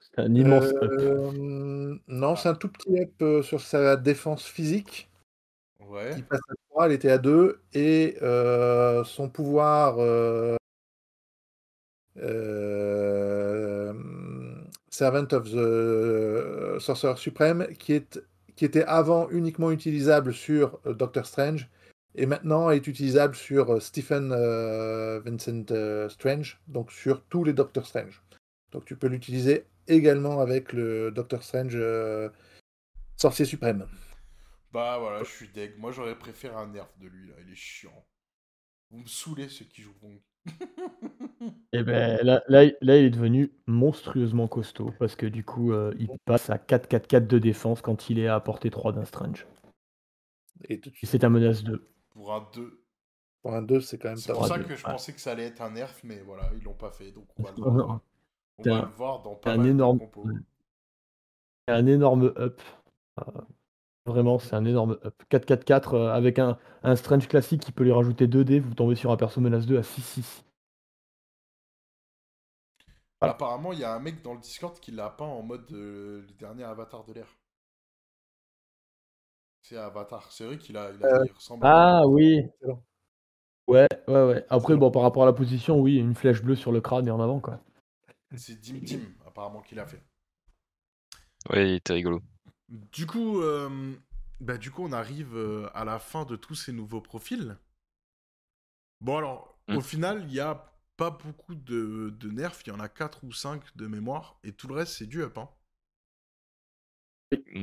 C'est 0.00 0.20
un 0.20 0.34
immense 0.34 0.64
up. 0.64 0.82
Euh, 0.82 1.98
non, 2.06 2.36
c'est 2.36 2.48
un 2.48 2.54
tout 2.54 2.68
petit 2.68 3.00
up 3.00 3.12
euh, 3.22 3.42
sur 3.42 3.60
sa 3.60 3.96
défense 3.96 4.44
physique. 4.44 5.08
Ouais. 5.86 6.14
qui 6.14 6.22
passe 6.22 6.40
à 6.50 6.54
3, 6.70 6.86
elle 6.86 6.92
était 6.92 7.10
à 7.10 7.18
2, 7.18 7.60
et 7.72 8.16
euh, 8.20 9.04
son 9.04 9.28
pouvoir 9.30 9.96
euh, 9.98 10.56
euh, 12.18 13.94
Servant 14.90 15.26
of 15.32 15.50
the 15.50 16.78
Sorcerer 16.80 17.16
Supreme, 17.16 17.68
qui, 17.78 17.94
est, 17.94 18.20
qui 18.56 18.64
était 18.64 18.84
avant 18.84 19.30
uniquement 19.30 19.70
utilisable 19.70 20.34
sur 20.34 20.78
Doctor 20.84 21.24
Strange, 21.24 21.68
et 22.18 22.26
maintenant 22.26 22.70
est 22.70 22.86
utilisable 22.86 23.36
sur 23.36 23.74
euh, 23.74 23.80
Stephen 23.80 24.32
euh, 24.32 25.20
Vincent 25.20 25.70
euh, 25.70 26.08
Strange, 26.08 26.60
donc 26.66 26.90
sur 26.90 27.24
tous 27.24 27.44
les 27.44 27.52
Doctor 27.52 27.86
Strange. 27.86 28.22
Donc 28.72 28.84
tu 28.84 28.96
peux 28.96 29.06
l'utiliser 29.06 29.66
également 29.86 30.40
avec 30.40 30.72
le 30.72 31.12
Doctor 31.12 31.44
Strange 31.44 31.76
euh, 31.76 32.28
Sorcier 33.16 33.44
Suprême. 33.44 33.86
Bah 34.72 34.98
voilà, 34.98 35.22
je 35.22 35.30
suis 35.30 35.48
deg. 35.48 35.78
Moi 35.78 35.92
j'aurais 35.92 36.18
préféré 36.18 36.56
un 36.56 36.66
nerf 36.66 36.88
de 37.00 37.06
lui 37.06 37.28
là, 37.28 37.34
il 37.46 37.52
est 37.52 37.56
chiant. 37.56 38.04
Vous 38.90 38.98
me 38.98 39.06
saoulez 39.06 39.48
ceux 39.48 39.66
qui 39.66 39.82
jouent 39.82 39.94
Wong. 40.02 40.18
Et 41.72 41.82
ben 41.84 42.18
là, 42.24 42.42
là, 42.48 42.64
là, 42.80 42.96
il 42.96 43.04
est 43.04 43.10
devenu 43.10 43.52
monstrueusement 43.66 44.48
costaud 44.48 44.92
parce 44.98 45.14
que 45.14 45.26
du 45.26 45.44
coup, 45.44 45.72
euh, 45.72 45.94
il 45.98 46.08
passe 46.24 46.50
à 46.50 46.56
4-4-4 46.56 47.26
de 47.26 47.38
défense 47.38 47.82
quand 47.82 48.10
il 48.10 48.18
est 48.18 48.28
à 48.28 48.40
portée 48.40 48.70
3 48.70 48.92
d'un 48.92 49.04
Strange. 49.04 49.46
Et 50.68 50.80
tout 50.80 50.90
Et 51.02 51.06
c'est 51.06 51.22
un 51.24 51.28
menace 51.28 51.62
2. 51.62 51.86
Pour 52.18 52.34
un 52.34 52.40
2. 52.52 52.84
pour 53.42 53.54
un 53.54 53.62
2, 53.62 53.80
c'est 53.80 53.98
quand 53.98 54.08
même 54.08 54.16
C'est 54.18 54.32
pour 54.32 54.46
ça 54.46 54.58
deux, 54.58 54.64
que 54.64 54.74
je 54.76 54.84
ouais. 54.84 54.92
pensais 54.92 55.12
que 55.12 55.20
ça 55.20 55.32
allait 55.32 55.44
être 55.46 55.60
un 55.62 55.70
nerf, 55.70 55.94
mais 56.04 56.20
voilà, 56.20 56.50
ils 56.56 56.62
l'ont 56.64 56.74
pas 56.74 56.90
fait, 56.90 57.12
donc 57.12 57.28
on 57.38 57.42
va 57.44 57.50
le 57.52 57.56
voir. 57.56 57.72
non. 57.74 58.00
On 58.58 58.62
C'est 58.64 58.70
va 58.70 58.76
un- 58.78 58.82
le 58.82 58.88
voir 58.88 59.22
dans 59.22 59.36
pas 59.36 59.52
un 59.52 59.56
mal 59.58 59.66
énorme, 59.68 59.98
de 59.98 60.04
compos. 60.04 60.26
c'est 61.66 61.74
un 61.74 61.86
énorme 61.86 62.32
up. 62.36 62.60
Euh, 63.20 63.24
vraiment, 64.06 64.38
c'est 64.40 64.54
un 64.56 64.64
énorme 64.64 64.98
up. 65.04 65.22
4-4-4 65.28 65.94
euh, 65.94 66.10
avec 66.12 66.38
un, 66.40 66.58
un 66.82 66.96
Strange 66.96 67.28
classique 67.28 67.62
qui 67.62 67.72
peut 67.72 67.84
lui 67.84 67.92
rajouter 67.92 68.26
2 68.26 68.44
dés, 68.44 68.60
vous 68.60 68.74
tombez 68.74 68.96
sur 68.96 69.12
un 69.12 69.16
perso 69.16 69.40
menace 69.40 69.66
2 69.66 69.78
à 69.78 69.82
6-6. 69.82 70.44
Voilà. 73.20 73.34
Apparemment, 73.34 73.72
il 73.72 73.78
y 73.80 73.84
a 73.84 73.94
un 73.94 74.00
mec 74.00 74.22
dans 74.22 74.34
le 74.34 74.40
Discord 74.40 74.78
qui 74.80 74.90
l'a 74.92 75.10
peint 75.10 75.24
en 75.26 75.42
mode 75.42 75.70
euh, 75.72 76.22
le 76.26 76.34
dernier 76.34 76.64
avatar 76.64 77.04
de 77.04 77.12
l'air. 77.14 77.37
C'est 79.68 79.76
Avatar. 79.76 80.32
C'est 80.32 80.46
vrai 80.46 80.56
qu'il 80.56 80.78
a, 80.78 80.90
il 80.92 81.04
a 81.04 81.12
il 81.20 81.30
ressemble 81.30 81.66
à 81.66 81.68
Ah 81.68 82.06
oui. 82.06 82.42
Ouais, 83.68 83.86
ouais, 84.08 84.24
ouais. 84.24 84.46
Après, 84.50 84.74
bon, 84.76 84.90
par 84.90 85.02
rapport 85.02 85.22
à 85.22 85.26
la 85.26 85.32
position, 85.32 85.78
oui, 85.80 85.96
une 85.98 86.16
flèche 86.16 86.42
bleue 86.42 86.56
sur 86.56 86.72
le 86.72 86.80
crâne 86.80 87.06
et 87.06 87.10
en 87.12 87.20
avant, 87.20 87.38
quoi. 87.38 87.60
C'est 88.36 88.58
Dim 88.58 88.78
Dim, 88.78 89.00
apparemment, 89.26 89.60
qu'il 89.60 89.78
a 89.78 89.86
fait. 89.86 90.02
Ouais, 91.50 91.68
il 91.70 91.74
était 91.76 91.92
rigolo. 91.94 92.22
Du 92.68 93.06
coup, 93.06 93.40
euh, 93.42 93.94
bah, 94.40 94.56
du 94.58 94.70
coup, 94.70 94.82
on 94.84 94.92
arrive 94.92 95.36
euh, 95.36 95.68
à 95.74 95.84
la 95.84 95.98
fin 95.98 96.24
de 96.24 96.36
tous 96.36 96.54
ces 96.54 96.72
nouveaux 96.72 97.00
profils. 97.00 97.56
Bon, 99.00 99.16
alors, 99.16 99.58
Mm. 99.68 99.76
au 99.76 99.80
final, 99.80 100.20
il 100.22 100.28
n'y 100.28 100.38
a 100.38 100.72
pas 100.96 101.10
beaucoup 101.10 101.54
de, 101.56 102.14
de 102.16 102.30
nerfs. 102.30 102.60
Il 102.64 102.68
y 102.68 102.72
en 102.72 102.78
a 102.80 102.88
4 102.88 103.24
ou 103.24 103.32
5 103.32 103.76
de 103.76 103.86
mémoire. 103.88 104.38
Et 104.44 104.52
tout 104.52 104.68
le 104.68 104.74
reste, 104.74 104.92
c'est 104.92 105.06
du 105.06 105.20
up. 105.22 105.36
hein. 105.38 105.48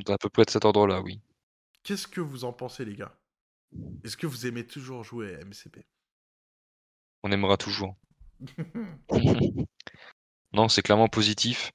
À 0.07 0.18
peu 0.18 0.30
près 0.30 0.44
de 0.45 0.49
cet 0.49 0.65
ordre-là, 0.65 1.02
oui. 1.02 1.22
Qu'est-ce 1.86 2.07
que 2.07 2.20
vous 2.20 2.45
en 2.45 2.52
pensez, 2.52 2.84
les 2.84 2.95
gars? 2.95 3.16
Est-ce 4.03 4.18
que 4.18 4.26
vous 4.26 4.48
aimez 4.48 4.66
toujours 4.66 5.03
jouer 5.03 5.36
à 5.36 5.45
MCP 5.45 5.86
On 7.22 7.32
aimera 7.32 7.57
toujours. 7.57 7.95
non, 10.52 10.68
c'est 10.68 10.82
clairement 10.82 11.10
positif. 11.10 11.72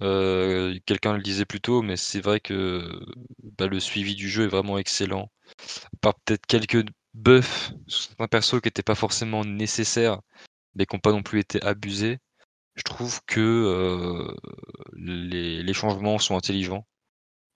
Euh, 0.00 0.78
Quelqu'un 0.86 1.14
le 1.14 1.22
disait 1.22 1.44
plus 1.44 1.60
tôt, 1.60 1.82
mais 1.82 1.96
c'est 1.96 2.20
vrai 2.20 2.38
que 2.38 3.00
bah, 3.58 3.66
le 3.66 3.80
suivi 3.80 4.14
du 4.14 4.28
jeu 4.28 4.44
est 4.44 4.48
vraiment 4.48 4.78
excellent. 4.78 5.28
Par 6.00 6.14
peut-être 6.20 6.46
quelques 6.46 6.86
buffs 7.14 7.72
sur 7.88 8.02
certains 8.02 8.28
persos 8.28 8.60
qui 8.60 8.68
n'étaient 8.68 8.84
pas 8.84 8.94
forcément 8.94 9.44
nécessaires, 9.44 10.20
mais 10.76 10.86
qui 10.86 10.94
n'ont 10.94 11.00
pas 11.00 11.10
non 11.10 11.24
plus 11.24 11.40
été 11.40 11.60
abusés. 11.64 12.18
Je 12.76 12.84
trouve 12.84 13.20
que 13.26 13.40
euh, 13.40 14.32
les, 14.94 15.64
les 15.64 15.74
changements 15.74 16.20
sont 16.20 16.36
intelligents. 16.36 16.86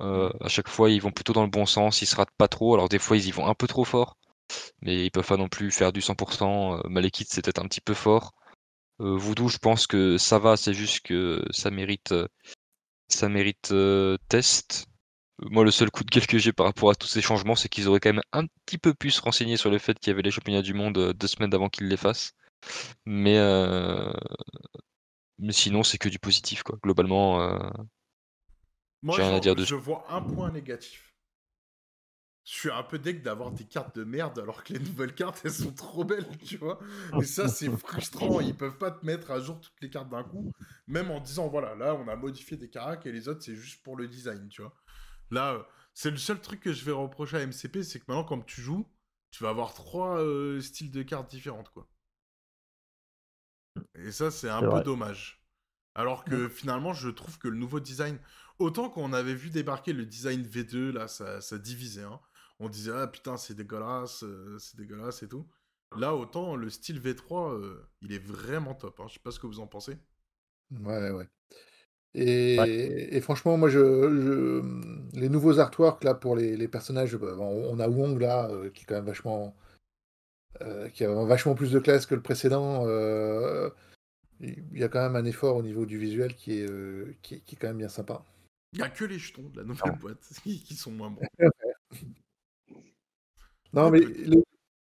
Euh, 0.01 0.31
à 0.41 0.49
chaque 0.49 0.69
fois, 0.69 0.91
ils 0.91 1.01
vont 1.01 1.13
plutôt 1.13 1.33
dans 1.33 1.45
le 1.45 1.51
bon 1.51 1.67
sens, 1.67 2.03
ils 2.03 2.07
se 2.07 2.17
ratent 2.17 2.35
pas 2.37 2.49
trop. 2.49 2.75
Alors 2.75 2.89
des 2.89 2.99
fois, 2.99 3.17
ils 3.17 3.27
y 3.27 3.31
vont 3.31 3.47
un 3.47 3.55
peu 3.55 3.67
trop 3.67 3.85
fort, 3.85 4.17
mais 4.83 5.05
ils 5.07 5.11
peuvent 5.11 5.27
pas 5.27 5.37
non 5.37 5.49
plus 5.49 5.71
faire 5.71 5.93
du 5.93 6.01
100%. 6.01 6.79
Euh, 6.79 6.89
Malekith, 6.89 7.29
c'est 7.31 7.43
peut-être 7.43 7.61
un 7.61 7.69
petit 7.69 7.81
peu 7.81 7.95
fort. 7.95 8.33
Euh, 9.01 9.17
Voodoo, 9.17 9.49
je 9.49 9.59
pense 9.59 9.87
que 9.87 10.19
ça 10.19 10.39
va, 10.39 10.57
c'est 10.57 10.75
juste 10.75 11.01
que 11.07 11.45
ça 11.51 11.71
mérite, 11.71 12.15
ça 13.09 13.29
mérite 13.29 13.75
test. 14.29 14.87
Moi, 15.41 15.65
le 15.65 15.71
seul 15.73 15.91
coup 15.91 16.05
de 16.05 16.11
gueule 16.11 16.27
que 16.27 16.39
j'ai 16.39 16.53
par 16.53 16.67
rapport 16.67 16.91
à 16.91 16.95
tous 16.95 17.09
ces 17.09 17.23
changements, 17.23 17.57
c'est 17.57 17.69
qu'ils 17.69 17.89
auraient 17.89 18.01
quand 18.01 18.13
même 18.13 18.23
un 18.33 18.47
petit 18.67 18.79
peu 18.79 18.95
plus 18.95 19.19
renseigné 19.21 19.57
sur 19.57 19.71
le 19.71 19.79
fait 19.79 19.99
qu'il 19.99 20.11
y 20.11 20.15
avait 20.15 20.23
les 20.23 20.31
championnats 20.31 20.63
du 20.63 20.75
monde 20.75 21.13
deux 21.15 21.27
semaines 21.27 21.55
avant 21.55 21.69
qu'ils 21.69 21.89
les 21.89 21.97
fassent. 21.97 22.33
Mais, 23.07 23.39
sinon, 25.51 25.83
c'est 25.83 25.99
que 25.99 26.09
du 26.09 26.19
positif, 26.19 26.63
quoi. 26.63 26.79
Globalement, 26.83 27.59
Moi, 29.03 29.19
J'ai 29.19 29.23
rien 29.23 29.35
à 29.35 29.39
j'en- 29.39 29.41
dire 29.41 29.55
dessus. 29.55 29.69
je 29.69 29.75
vois 29.77 30.05
un 30.13 30.23
point 30.23 30.51
négatif. 30.51 31.15
Je 32.45 32.53
suis 32.59 32.71
un 32.71 32.83
peu 32.83 32.99
deg 32.99 33.23
d'avoir 33.23 33.53
des 33.53 33.65
cartes 33.65 33.95
de 33.97 34.03
merde 34.05 34.39
alors 34.41 34.65
que 34.65 34.73
les 34.73 34.81
nouvelles 34.81 35.15
cartes, 35.15 35.41
elles 35.45 35.53
sont 35.53 35.73
trop 35.73 36.05
belles, 36.05 36.27
tu 36.45 36.57
vois. 36.57 36.81
Et 37.17 37.25
ça, 37.25 37.47
c'est 37.49 37.71
frustrant. 37.71 38.41
Ils 38.41 38.57
peuvent 38.57 38.79
pas 38.79 38.91
te 38.91 39.07
mettre 39.07 39.31
à 39.31 39.39
jour 39.41 39.61
toutes 39.61 39.81
les 39.81 39.91
cartes 39.91 40.09
d'un 40.11 40.25
coup, 40.25 40.51
même 40.89 41.11
en 41.13 41.21
disant, 41.21 41.49
voilà, 41.49 41.75
là, 41.77 41.95
on 41.95 42.09
a 42.09 42.17
modifié 42.17 42.57
des 42.57 42.69
caracs 42.69 43.07
et 43.07 43.13
les 43.13 43.29
autres, 43.29 43.43
c'est 43.43 43.55
juste 43.55 43.83
pour 43.85 43.97
le 43.97 44.09
design, 44.09 44.49
tu 44.49 44.63
vois. 44.63 44.75
Là, 45.31 45.55
euh, 45.55 45.63
c'est 45.95 46.11
le 46.11 46.17
seul 46.17 46.41
truc 46.41 46.61
que 46.61 46.73
je 46.73 46.85
vais 46.85 46.93
reprocher 46.93 47.37
à 47.39 47.41
MCP, 47.43 47.83
c'est 47.85 48.01
que 48.01 48.05
maintenant, 48.09 48.25
quand 48.25 48.43
tu 48.45 48.61
joues, 48.61 48.89
tu 49.31 49.45
vas 49.45 49.51
avoir 49.51 49.73
trois 49.75 50.19
euh, 50.21 50.61
styles 50.61 50.91
de 50.91 51.03
cartes 51.05 51.31
différentes, 51.31 51.71
quoi. 51.71 51.89
Et 53.95 54.13
ça, 54.13 54.31
c'est 54.31 54.51
un 54.51 54.63
peu 54.63 54.69
vrai. 54.69 54.83
dommage. 54.83 55.43
Alors 55.95 56.25
que 56.25 56.49
finalement, 56.49 56.93
je 56.95 57.09
trouve 57.11 57.39
que 57.39 57.49
le 57.49 57.57
nouveau 57.57 57.81
design, 57.81 58.19
autant 58.63 58.91
qu'on 58.91 59.13
avait 59.13 59.35
vu 59.35 59.51
débarquer 59.51 59.93
le 59.93 60.07
design 60.07 60.43
V2, 60.43 60.91
là, 60.93 61.09
ça, 61.09 61.41
ça 61.41 61.59
divisait. 61.59 62.03
hein. 62.05 62.21
On 62.61 62.69
disait, 62.69 62.93
ah 62.95 63.07
putain, 63.09 63.37
c'est 63.37 63.55
dégueulasse, 63.55 64.23
euh, 64.25 64.59
c'est 64.59 64.77
dégueulasse 64.79 65.23
et 65.23 65.29
tout. 65.29 65.49
Là, 65.97 66.15
autant 66.17 66.57
le 66.57 66.71
style 66.71 67.01
V3, 67.01 67.53
euh, 67.55 67.89
il 68.03 68.13
est 68.13 68.25
vraiment 68.25 68.75
top. 68.75 69.01
hein. 69.01 69.07
Je 69.09 69.15
sais 69.15 69.21
pas 69.21 69.31
ce 69.33 69.41
que 69.41 69.47
vous 69.47 69.61
en 69.61 69.67
pensez. 69.67 69.99
Ouais, 70.71 71.11
ouais. 71.11 71.29
Et, 72.15 73.17
et 73.17 73.21
franchement, 73.21 73.57
moi, 73.59 73.71
je, 73.71 73.79
je- 73.81 75.19
les 75.21 75.29
nouveaux 75.31 75.59
artworks 75.61 76.05
là 76.05 76.15
pour 76.15 76.37
les, 76.37 76.57
les 76.57 76.69
personnages, 76.69 77.17
bah, 77.17 77.37
on, 77.39 77.79
a 77.81 77.89
Wong 77.89 78.21
là, 78.21 78.49
euh, 78.51 78.71
qui 78.71 78.83
est 78.83 78.87
quand 78.87 78.97
même 78.97 79.07
vachement, 79.07 79.57
euh, 80.63 80.89
qui 80.91 81.05
a 81.05 81.25
vachement 81.25 81.55
plus 81.55 81.73
de 81.73 81.79
classe 81.79 82.07
que 82.07 82.15
le 82.15 82.23
précédent. 82.23 82.85
euh, 82.87 83.71
il 84.41 84.79
y 84.79 84.85
a 84.85 84.89
quand 84.89 85.03
même 85.03 85.17
un 85.17 85.25
effort 85.27 85.57
au 85.57 85.63
niveau 85.63 85.87
du 85.87 85.99
visuel 85.99 86.35
qui 86.37 86.61
est, 86.61 86.69
euh, 86.71 87.15
qui, 87.23 87.37
est- 87.37 87.41
qui 87.41 87.55
est 87.57 87.59
quand 87.59 87.69
même 87.69 87.79
bien 87.79 87.89
sympa. 87.89 88.25
Il 88.73 88.79
n'y 88.79 88.85
a 88.85 88.89
que 88.89 89.05
les 89.05 89.19
jetons 89.19 89.49
de 89.51 89.59
la 89.59 89.65
nouvelle 89.65 89.99
boîte 90.01 90.19
qui 90.43 90.75
sont 90.77 90.91
moins 90.93 91.11
bons. 91.11 91.23
Non, 93.75 93.91
mais 93.91 94.01
le, 94.01 94.43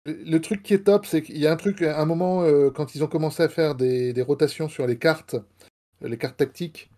le 0.06 0.39
truc 0.39 0.64
qui 0.64 0.73
est 0.73 0.84
top, 0.84 1.06
c'est 1.06 1.22
qu'il 1.22 1.38
y 1.38 1.47
a 1.47 1.51
un 1.51 1.57
truc, 1.57 1.81
à 1.81 1.99
un 1.99 2.06
moment, 2.06 2.43
euh, 2.43 2.69
quand 2.72 2.95
ils 2.95 3.03
ont 3.03 3.07
commencé 3.07 3.43
à 3.43 3.49
faire 3.49 3.76
des, 3.76 4.14
des 4.14 4.22
rotations 4.22 4.69
sur 4.69 4.88
les 4.88 4.97
cartes, 4.97 5.35
les 6.01 6.18
cartes 6.18 6.38
tactiques, 6.38 6.89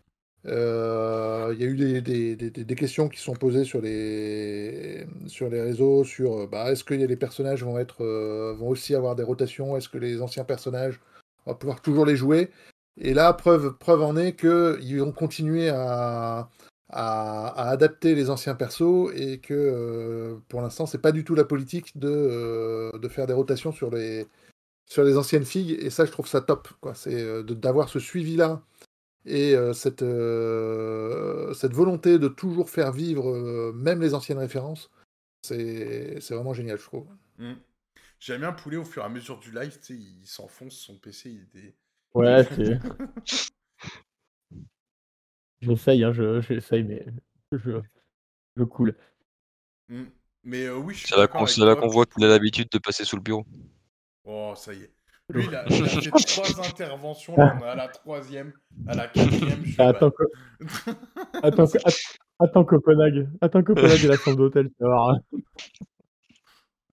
euh, 0.48 1.52
il 1.54 1.62
y 1.62 1.64
a 1.64 1.68
eu 1.68 1.76
des, 1.78 2.02
des- 2.02 2.36
des- 2.36 2.50
des- 2.52 2.66
des 2.66 2.76
questions 2.76 3.10
qui 3.10 3.20
sont 3.20 3.34
posées 3.34 3.64
sur 3.64 3.82
les, 3.82 5.06
sur 5.28 5.50
les 5.50 5.62
réseaux, 5.62 6.04
sur 6.04 6.42
euh, 6.42 6.48
bah, 6.48 6.72
est-ce 6.72 6.84
que 6.84 6.94
les 6.96 7.16
personnages 7.16 7.64
vont 7.64 7.78
être, 7.80 8.04
euh, 8.04 8.54
vont 8.58 8.70
aussi 8.70 8.96
avoir 8.96 9.16
des 9.16 9.24
rotations, 9.24 9.78
est-ce 9.78 9.90
que 9.90 10.00
les 10.00 10.22
anciens 10.22 10.44
personnages, 10.44 11.00
on 11.46 11.52
va 11.52 11.56
pouvoir 11.56 11.82
toujours 11.82 12.06
les 12.06 12.16
jouer? 12.16 12.50
Et 13.00 13.14
là, 13.14 13.34
preuve, 13.34 13.78
preuve 13.78 14.02
en 14.02 14.18
est 14.18 14.36
qu'ils 14.36 15.00
vont 15.00 15.12
continuer 15.12 15.70
à, 15.70 16.50
à, 16.92 17.48
à 17.48 17.70
adapter 17.70 18.16
les 18.16 18.30
anciens 18.30 18.56
persos 18.56 19.12
et 19.16 19.40
que 19.40 19.54
euh, 19.54 20.38
pour 20.50 20.62
l'instant, 20.62 20.86
c'est 20.86 20.98
pas 21.02 21.12
du 21.12 21.24
tout 21.24 21.36
la 21.36 21.46
politique 21.46 21.98
de, 21.98 22.10
euh, 22.10 22.92
de 22.98 23.08
faire 23.08 23.28
des 23.28 23.34
rotations 23.34 23.72
sur 23.72 23.90
les, 23.92 24.28
sur 24.86 25.04
les 25.04 25.18
anciennes 25.18 25.46
filles. 25.46 25.74
Et 25.74 25.90
ça, 25.90 26.06
je 26.06 26.12
trouve 26.12 26.28
ça 26.28 26.42
top. 26.42 26.68
quoi. 26.82 26.96
C'est 26.96 27.22
euh, 27.22 27.44
d'avoir 27.44 27.90
ce 27.90 28.00
suivi-là 28.00 28.62
et 29.26 29.56
euh, 29.56 29.74
cette, 29.74 30.02
euh, 30.02 31.54
cette 31.54 31.74
volonté 31.74 32.20
de 32.20 32.28
toujours 32.28 32.70
faire 32.70 32.92
vivre 32.92 33.30
euh, 33.30 33.72
même 33.74 34.02
les 34.02 34.14
anciennes 34.14 34.40
références. 34.40 34.90
C'est 35.44 36.20
c'est 36.20 36.36
vraiment 36.36 36.54
génial, 36.54 36.78
je 36.78 36.84
trouve. 36.84 37.08
Hmm. 37.38 37.54
J'aime 38.20 38.42
bien 38.42 38.52
Poulet 38.52 38.78
au 38.78 38.86
fur 38.86 39.02
et 39.02 39.06
à 39.06 39.10
mesure 39.10 39.40
du 39.40 39.52
live, 39.52 39.80
tu 39.80 39.96
sais, 39.96 40.00
il 40.00 40.28
s'enfonce 40.28 40.76
son 40.76 40.96
PC, 40.96 41.32
il 41.32 41.60
est... 41.60 41.74
Ouais, 42.14 42.44
c'est. 42.56 42.80
J'essaye, 45.62 46.04
hein, 46.04 46.12
je- 46.12 46.42
j'essaye, 46.42 46.84
mais 46.84 47.06
je, 47.52 47.80
je 48.58 48.64
coule. 48.64 48.96
Hmm. 49.90 50.06
Mais 50.44 50.66
euh, 50.66 50.78
oui, 50.78 50.94
je 50.96 51.00
suis 51.00 51.10
C'est 51.10 51.16
là 51.16 51.22
d'accord 51.22 51.42
qu'on 51.42 51.46
avec 51.46 51.56
c'est 51.56 51.62
là 51.62 51.74
toi, 51.74 51.82
qu'on 51.82 51.88
voit 51.90 52.06
qu'il 52.06 52.24
a 52.24 52.28
l'habitude 52.28 52.68
de 52.72 52.80
passer 52.80 53.06
sous 53.06 53.16
le 53.16 53.22
bureau. 53.22 53.46
Oh, 54.24 54.54
ça 54.56 54.74
y 54.74 54.82
est. 54.84 54.92
Lui, 55.34 55.46
il 55.46 55.56
a, 55.56 55.66
il 55.70 55.84
a 55.84 55.88
fait 55.88 56.12
trois 56.12 56.60
interventions, 56.68 57.38
là, 57.38 57.56
on 57.58 57.64
est 57.64 57.70
à 57.70 57.76
la 57.76 57.88
troisième, 57.88 58.52
à 58.88 58.96
la 58.96 59.08
quatrième, 59.08 59.64
je 59.64 59.72
suis 59.72 59.82
Ah, 59.82 59.90
Attends. 59.90 60.12
Co- 60.12 60.26
attends, 61.42 61.68
Co- 61.68 61.78
att- 61.86 62.18
attends 62.40 62.66
Copenhague, 62.66 63.30
attends 63.40 63.64
Copenhague 63.64 64.04
et 64.04 64.08
la 64.08 64.18
chambre 64.18 64.38
d'hôtel, 64.38 64.68
tu 64.68 64.76
vas 64.84 64.88
voir. 64.90 65.16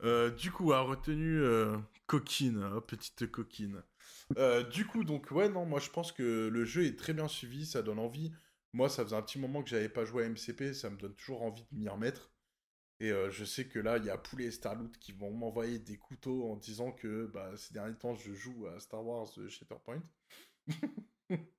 Euh, 0.05 0.31
du 0.31 0.53
coup, 0.53 0.73
a 0.73 0.81
retenu 0.81 1.41
euh, 1.41 1.77
coquine, 2.07 2.63
hein, 2.63 2.81
petite 2.87 3.31
coquine. 3.31 3.83
Euh, 4.37 4.63
du 4.63 4.87
coup, 4.87 5.03
donc, 5.05 5.31
ouais, 5.33 5.49
non, 5.49 5.65
moi 5.65 5.81
je 5.81 5.91
pense 5.91 6.13
que 6.13 6.49
le 6.49 6.65
jeu 6.65 6.87
est 6.87 6.97
très 6.97 7.15
bien 7.15 7.27
suivi, 7.27 7.67
ça 7.67 7.83
donne 7.83 7.99
envie. 7.99 8.31
Moi, 8.73 8.89
ça 8.89 9.05
faisait 9.05 9.17
un 9.17 9.23
petit 9.23 9.39
moment 9.39 9.63
que 9.63 9.71
j'avais 9.71 9.89
pas 9.89 10.05
joué 10.05 10.25
à 10.25 10.29
MCP, 10.29 10.75
ça 10.75 10.91
me 10.91 10.97
donne 10.97 11.15
toujours 11.15 11.43
envie 11.43 11.65
de 11.71 11.79
m'y 11.79 11.89
remettre. 11.89 12.31
Et 13.01 13.13
euh, 13.13 13.31
je 13.31 13.45
sais 13.45 13.67
que 13.69 13.79
là, 13.79 13.97
il 13.99 14.05
y 14.05 14.11
a 14.11 14.19
Poulet 14.19 14.47
et 14.47 14.51
Starloot 14.51 14.99
qui 14.99 15.13
vont 15.13 15.31
m'envoyer 15.31 15.79
des 15.79 15.97
couteaux 15.99 16.51
en 16.51 16.57
disant 16.57 16.93
que 16.93 17.27
bah, 17.27 17.57
ces 17.57 17.73
derniers 17.73 17.97
temps, 17.97 18.15
je 18.15 18.33
joue 18.33 18.67
à 18.67 18.81
Star 18.81 19.05
Wars 19.05 19.29
euh, 19.39 19.49
Shatterpoint. 19.49 20.03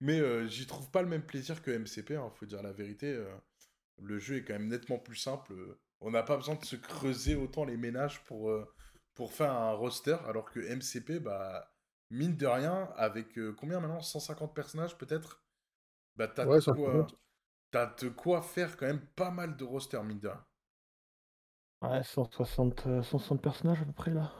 Mais 0.00 0.20
euh, 0.20 0.46
j'y 0.48 0.66
trouve 0.66 0.90
pas 0.90 1.02
le 1.02 1.08
même 1.08 1.24
plaisir 1.24 1.62
que 1.62 1.70
MCP, 1.70 2.12
hein, 2.16 2.30
faut 2.34 2.46
dire 2.46 2.62
la 2.62 2.72
vérité. 2.72 3.16
le 3.98 4.18
jeu 4.18 4.38
est 4.38 4.44
quand 4.44 4.54
même 4.54 4.68
nettement 4.68 4.98
plus 4.98 5.16
simple. 5.16 5.54
On 6.00 6.10
n'a 6.10 6.22
pas 6.24 6.36
besoin 6.36 6.56
de 6.56 6.64
se 6.64 6.76
creuser 6.76 7.36
autant 7.36 7.64
les 7.64 7.76
ménages 7.76 8.24
pour, 8.24 8.52
pour 9.14 9.32
faire 9.32 9.52
un 9.52 9.72
roster, 9.72 10.16
alors 10.26 10.50
que 10.50 10.60
MCP, 10.60 11.20
bah, 11.20 11.72
mine 12.10 12.36
de 12.36 12.46
rien, 12.46 12.90
avec 12.96 13.38
combien 13.56 13.80
maintenant? 13.80 14.00
150 14.00 14.54
personnages 14.54 14.98
peut-être? 14.98 15.41
Bah 16.16 16.28
t'as 16.28 16.46
Ouais, 16.46 16.58
de 16.58 16.64
quoi... 16.72 16.92
compte. 16.92 17.14
T'as 17.70 17.94
de 18.02 18.08
quoi 18.10 18.42
faire 18.42 18.76
quand 18.76 18.86
même 18.86 19.06
pas 19.16 19.30
mal 19.30 19.56
de 19.56 19.64
roster. 19.64 19.98
Ouais, 21.82 22.02
160, 22.02 22.86
euh, 22.86 23.02
160 23.02 23.42
personnages 23.42 23.82
à 23.82 23.84
peu 23.84 23.92
près 23.92 24.10
là. 24.10 24.32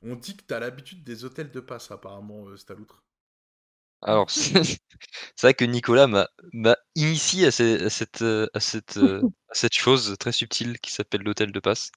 On 0.00 0.16
dit 0.16 0.34
que 0.38 0.42
t'as 0.42 0.58
l'habitude 0.58 1.04
des 1.04 1.26
hôtels 1.26 1.50
de 1.50 1.60
passe, 1.60 1.90
apparemment, 1.90 2.46
euh, 2.48 2.56
Staloutre. 2.56 3.04
Alors, 4.02 4.30
c'est 4.30 4.78
vrai 5.42 5.54
que 5.54 5.64
Nicolas 5.64 6.06
m'a 6.52 6.76
initié 6.94 7.46
à, 7.46 7.50
ce- 7.50 7.84
à 7.86 7.90
cette, 7.90 8.22
euh, 8.22 8.48
à, 8.54 8.60
cette, 8.60 8.96
euh, 8.98 9.22
à 9.50 9.54
cette 9.54 9.74
chose 9.74 10.16
très 10.18 10.32
subtile 10.32 10.78
qui 10.80 10.92
s'appelle 10.92 11.22
l'hôtel 11.22 11.52
de 11.52 11.60
passe. 11.60 11.90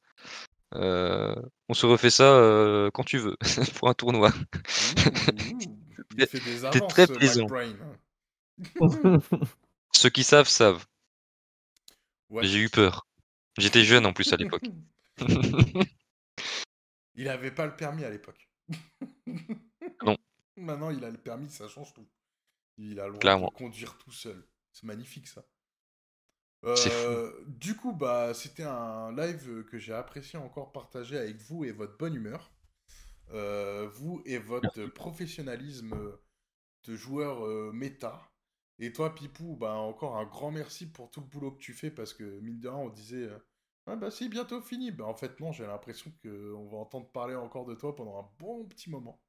Euh, 0.76 1.36
on 1.70 1.76
se 1.76 1.86
refait 1.88 2.10
ça 2.12 2.26
euh, 2.26 2.92
quand 2.94 3.04
tu 3.04 3.18
veux, 3.20 3.38
pour 3.80 3.90
un 3.90 3.96
tournoi. 3.96 4.32
Ouh, 4.82 5.14
ouh, 5.36 5.80
Il 6.16 6.26
fait 6.26 6.42
des 6.42 6.66
avances, 6.66 6.88
très 6.88 7.08
euh, 7.10 7.20
plaisant. 7.20 7.48
Hein. 7.82 7.89
Ceux 9.94 10.10
qui 10.10 10.24
savent, 10.24 10.48
savent. 10.48 10.86
Ouais. 12.30 12.46
J'ai 12.46 12.60
eu 12.60 12.70
peur. 12.70 13.08
J'étais 13.58 13.84
jeune 13.84 14.06
en 14.06 14.14
plus 14.14 14.32
à 14.34 14.38
l'époque. 14.38 14.66
Il 17.16 17.28
avait 17.28 17.52
pas 17.52 17.66
le 17.66 17.76
permis 17.76 18.06
à 18.06 18.10
l'époque. 18.10 18.50
Non. 20.02 20.18
Maintenant, 20.56 20.92
il 20.92 21.04
a 21.04 21.10
le 21.10 21.18
permis, 21.18 21.50
ça 21.50 21.68
change 21.68 21.94
tout. 21.94 22.08
Il 22.78 23.02
a 23.02 23.08
le 23.10 23.18
droit 23.18 23.50
de 23.50 23.56
conduire 23.56 23.98
tout 23.98 24.12
seul. 24.12 24.48
C'est 24.72 24.86
magnifique, 24.86 25.28
ça. 25.28 25.44
C'est 26.76 26.92
Euh, 26.94 27.32
du 27.48 27.76
coup, 27.76 27.94
bah, 27.94 28.34
c'était 28.34 28.64
un 28.64 29.14
live 29.14 29.66
que 29.66 29.78
j'ai 29.78 29.94
apprécié 29.94 30.40
encore 30.40 30.72
partager 30.72 31.18
avec 31.18 31.42
vous 31.42 31.66
et 31.66 31.72
votre 31.72 31.98
bonne 31.98 32.16
humeur. 32.16 32.52
Euh, 33.32 33.90
vous 33.94 34.22
et 34.26 34.38
votre 34.38 34.86
professionnalisme 34.88 35.96
de 36.88 36.96
joueur 36.96 37.46
euh, 37.46 37.72
méta. 37.74 38.29
Et 38.80 38.92
toi, 38.94 39.14
Pipou, 39.14 39.56
bah, 39.56 39.74
encore 39.76 40.18
un 40.18 40.26
grand 40.26 40.50
merci 40.52 40.88
pour 40.92 41.12
tout 41.12 41.22
le 41.22 41.28
boulot 41.28 41.52
que 41.52 41.60
tu 41.60 41.74
fais 41.74 41.92
parce 41.92 42.14
que, 42.16 42.24
mine 42.40 42.60
de 42.60 42.68
rien, 42.68 42.80
on 42.80 42.90
disait 42.90 43.26
euh, 43.28 43.38
Ah 43.86 43.96
bah 43.96 44.10
c'est 44.12 44.28
bientôt 44.30 44.60
fini. 44.62 44.92
Bah, 44.92 45.06
en 45.06 45.14
fait, 45.16 45.40
non, 45.40 45.52
j'ai 45.52 45.68
l'impression 45.68 46.12
qu'on 46.24 46.68
va 46.70 46.78
entendre 46.78 47.12
parler 47.12 47.36
encore 47.36 47.66
de 47.66 47.76
toi 47.76 47.96
pendant 47.96 48.20
un 48.20 48.30
bon 48.40 48.66
petit 48.66 48.90
moment. 48.90 49.22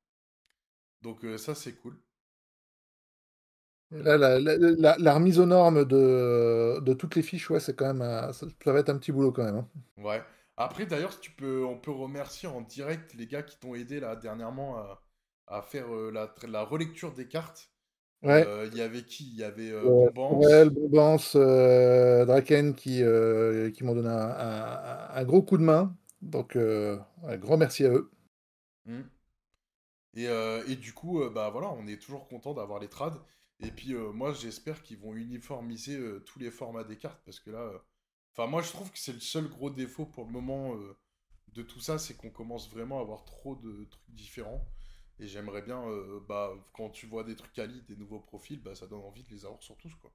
Donc, 1.02 1.24
euh, 1.26 1.36
ça, 1.36 1.54
c'est 1.54 1.74
cool. 1.74 2.00
Là, 3.92 4.16
la, 4.16 4.38
la- 4.40 4.56
la- 4.56 4.96
la 4.98 5.14
remise 5.14 5.38
aux 5.40 5.46
normes 5.46 5.84
de, 5.84 6.78
de 6.80 6.92
toutes 6.94 7.16
les 7.16 7.22
fiches, 7.22 7.50
ouais, 7.50 7.58
c'est 7.60 7.74
quand 7.74 7.86
même, 7.86 8.02
un- 8.02 8.32
ça, 8.32 8.46
ça 8.64 8.72
va 8.72 8.78
être 8.80 8.88
un 8.90 8.98
petit 8.98 9.10
boulot 9.12 9.32
quand 9.32 9.44
même. 9.44 9.56
hein. 9.56 9.68
Ouais. 9.96 10.22
Après, 10.56 10.84
d'ailleurs, 10.86 11.12
si 11.12 11.20
tu 11.20 11.30
peux, 11.30 11.64
on 11.64 11.78
peut 11.78 11.90
remercier 11.92 12.48
en 12.48 12.60
direct 12.60 13.14
les 13.14 13.26
gars 13.26 13.42
qui 13.42 13.56
t'ont 13.58 13.74
aidé 13.74 14.00
là 14.00 14.16
dernièrement 14.16 14.78
à, 14.78 15.02
à 15.46 15.62
faire 15.62 15.94
euh, 15.94 16.10
la, 16.10 16.34
la 16.48 16.62
relecture 16.64 17.12
des 17.14 17.28
cartes. 17.28 17.70
Ouais. 18.22 18.46
Euh, 18.46 18.68
Il 18.70 18.76
y 18.78 18.82
avait 18.82 19.02
qui? 19.02 19.28
Il 19.30 19.36
y 19.36 19.44
avait 19.44 19.70
euh, 19.72 20.10
Bombance. 20.10 21.34
Euh, 21.36 22.24
Draken 22.26 22.74
qui, 22.74 23.02
euh, 23.02 23.70
qui 23.70 23.84
m'ont 23.84 23.94
donné 23.94 24.08
un, 24.08 24.12
un- 24.14 25.08
un 25.14 25.24
gros 25.24 25.42
coup 25.42 25.56
de 25.56 25.62
main. 25.62 25.96
Donc, 26.22 26.56
un 26.56 27.36
grand 27.38 27.56
merci 27.56 27.84
à 27.84 27.90
eux. 27.90 28.10
Hmm. 28.86 29.02
Et, 30.14 30.24
et 30.68 30.76
du 30.76 30.92
coup, 30.92 31.22
bah 31.30 31.50
voilà, 31.50 31.70
on 31.70 31.86
est 31.86 32.00
toujours 32.00 32.28
content 32.28 32.54
d'avoir 32.54 32.78
les 32.80 32.88
trades. 32.88 33.18
Et 33.60 33.70
puis 33.70 33.94
moi, 33.94 34.32
j'espère 34.32 34.82
qu'ils 34.82 34.98
vont 34.98 35.14
uniformiser 35.14 35.98
tous 36.26 36.38
les 36.38 36.50
formats 36.50 36.84
des 36.84 36.96
cartes 36.96 37.20
parce 37.24 37.40
que 37.40 37.50
là, 37.50 37.70
enfin 38.34 38.48
moi, 38.50 38.62
je 38.62 38.70
trouve 38.70 38.90
que 38.90 38.98
c'est 38.98 39.12
le 39.12 39.20
seul 39.20 39.48
gros 39.48 39.70
défaut 39.70 40.06
pour 40.06 40.24
le 40.24 40.30
moment 40.30 40.74
de 41.54 41.62
tout 41.62 41.80
ça, 41.80 41.98
c'est 41.98 42.14
qu'on 42.14 42.30
commence 42.30 42.70
vraiment 42.70 42.98
à 42.98 43.02
avoir 43.02 43.24
trop 43.24 43.56
de 43.56 43.84
trucs 43.90 44.10
différents. 44.10 44.66
Et 45.20 45.26
j'aimerais 45.26 45.60
bien, 45.60 45.82
euh, 45.86 46.18
bah, 46.26 46.50
quand 46.72 46.88
tu 46.88 47.06
vois 47.06 47.24
des 47.24 47.36
trucs 47.36 47.52
quali, 47.52 47.82
des 47.86 47.96
nouveaux 47.96 48.20
profils, 48.20 48.60
bah, 48.60 48.74
ça 48.74 48.86
donne 48.86 49.00
envie 49.00 49.22
de 49.22 49.30
les 49.30 49.44
avoir 49.44 49.62
sur 49.62 49.76
tous, 49.76 49.94
quoi. 49.96 50.10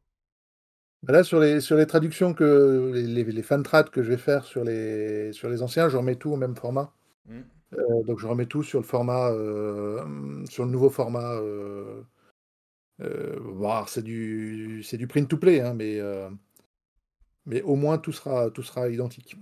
Bah 1.04 1.14
Là, 1.14 1.24
sur 1.24 1.40
les, 1.40 1.62
sur 1.62 1.78
les 1.78 1.86
traductions, 1.86 2.34
que 2.34 2.92
les, 2.94 3.04
les, 3.04 3.24
les 3.24 3.44
fan 3.44 3.62
trades 3.62 3.92
que 3.92 4.02
je 4.02 4.10
vais 4.10 4.18
faire 4.18 4.46
sur 4.46 4.64
les, 4.64 5.32
sur 5.32 5.50
les 5.50 5.62
anciens, 5.62 5.90
je 5.90 5.98
remets 5.98 6.16
tout 6.16 6.32
au 6.32 6.38
même 6.38 6.56
format. 6.56 6.92
Hmm. 7.28 7.42
Euh, 7.74 8.04
donc, 8.04 8.18
je 8.20 8.26
remets 8.26 8.48
tout 8.48 8.64
sur 8.64 8.80
le 8.80 8.86
format, 8.86 9.30
euh, 9.32 10.44
sur 10.48 10.66
le 10.66 10.72
nouveau 10.72 10.90
format. 10.90 11.40
Bon, 12.98 13.70
alors, 13.70 13.90
c'est 13.90 14.02
du, 14.02 14.82
c'est 14.84 14.98
du 14.98 15.06
print 15.06 15.30
to 15.30 15.38
play, 15.38 15.62
hein, 15.62 15.76
mais, 15.76 16.00
mais 17.46 17.62
au 17.62 17.76
moins 17.76 18.00
tout 18.00 18.12
sera, 18.12 18.50
tout 18.50 18.64
sera 18.64 18.90
identique. 18.90 19.36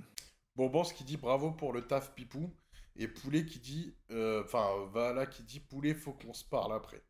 Bonbons 0.58 0.84
qui 0.84 1.06
dit 1.06 1.18
bravo 1.18 1.52
pour 1.52 1.72
le 1.72 1.82
taf, 1.82 2.14
Pipou. 2.14 2.52
Et 2.96 3.08
Poulet 3.08 3.46
qui 3.46 3.60
dit, 3.60 3.96
euh, 4.12 4.44
enfin, 4.44 4.68
Vala 4.92 5.26
qui 5.26 5.44
dit 5.44 5.60
Poulet, 5.60 5.94
faut 5.94 6.14
qu'on 6.14 6.34
se 6.34 6.46
parle 6.46 6.74
après. 6.74 7.04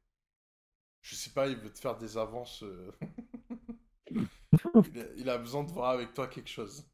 Je 1.01 1.15
sais 1.15 1.31
pas, 1.31 1.47
il 1.47 1.57
veut 1.57 1.71
te 1.71 1.79
faire 1.79 1.97
des 1.97 2.17
avances. 2.17 2.63
euh. 2.63 2.91
il, 4.11 4.99
a, 4.99 5.05
il 5.17 5.29
a 5.29 5.37
besoin 5.37 5.63
de 5.63 5.71
voir 5.71 5.89
avec 5.91 6.13
toi 6.13 6.27
quelque 6.27 6.49
chose. 6.49 6.85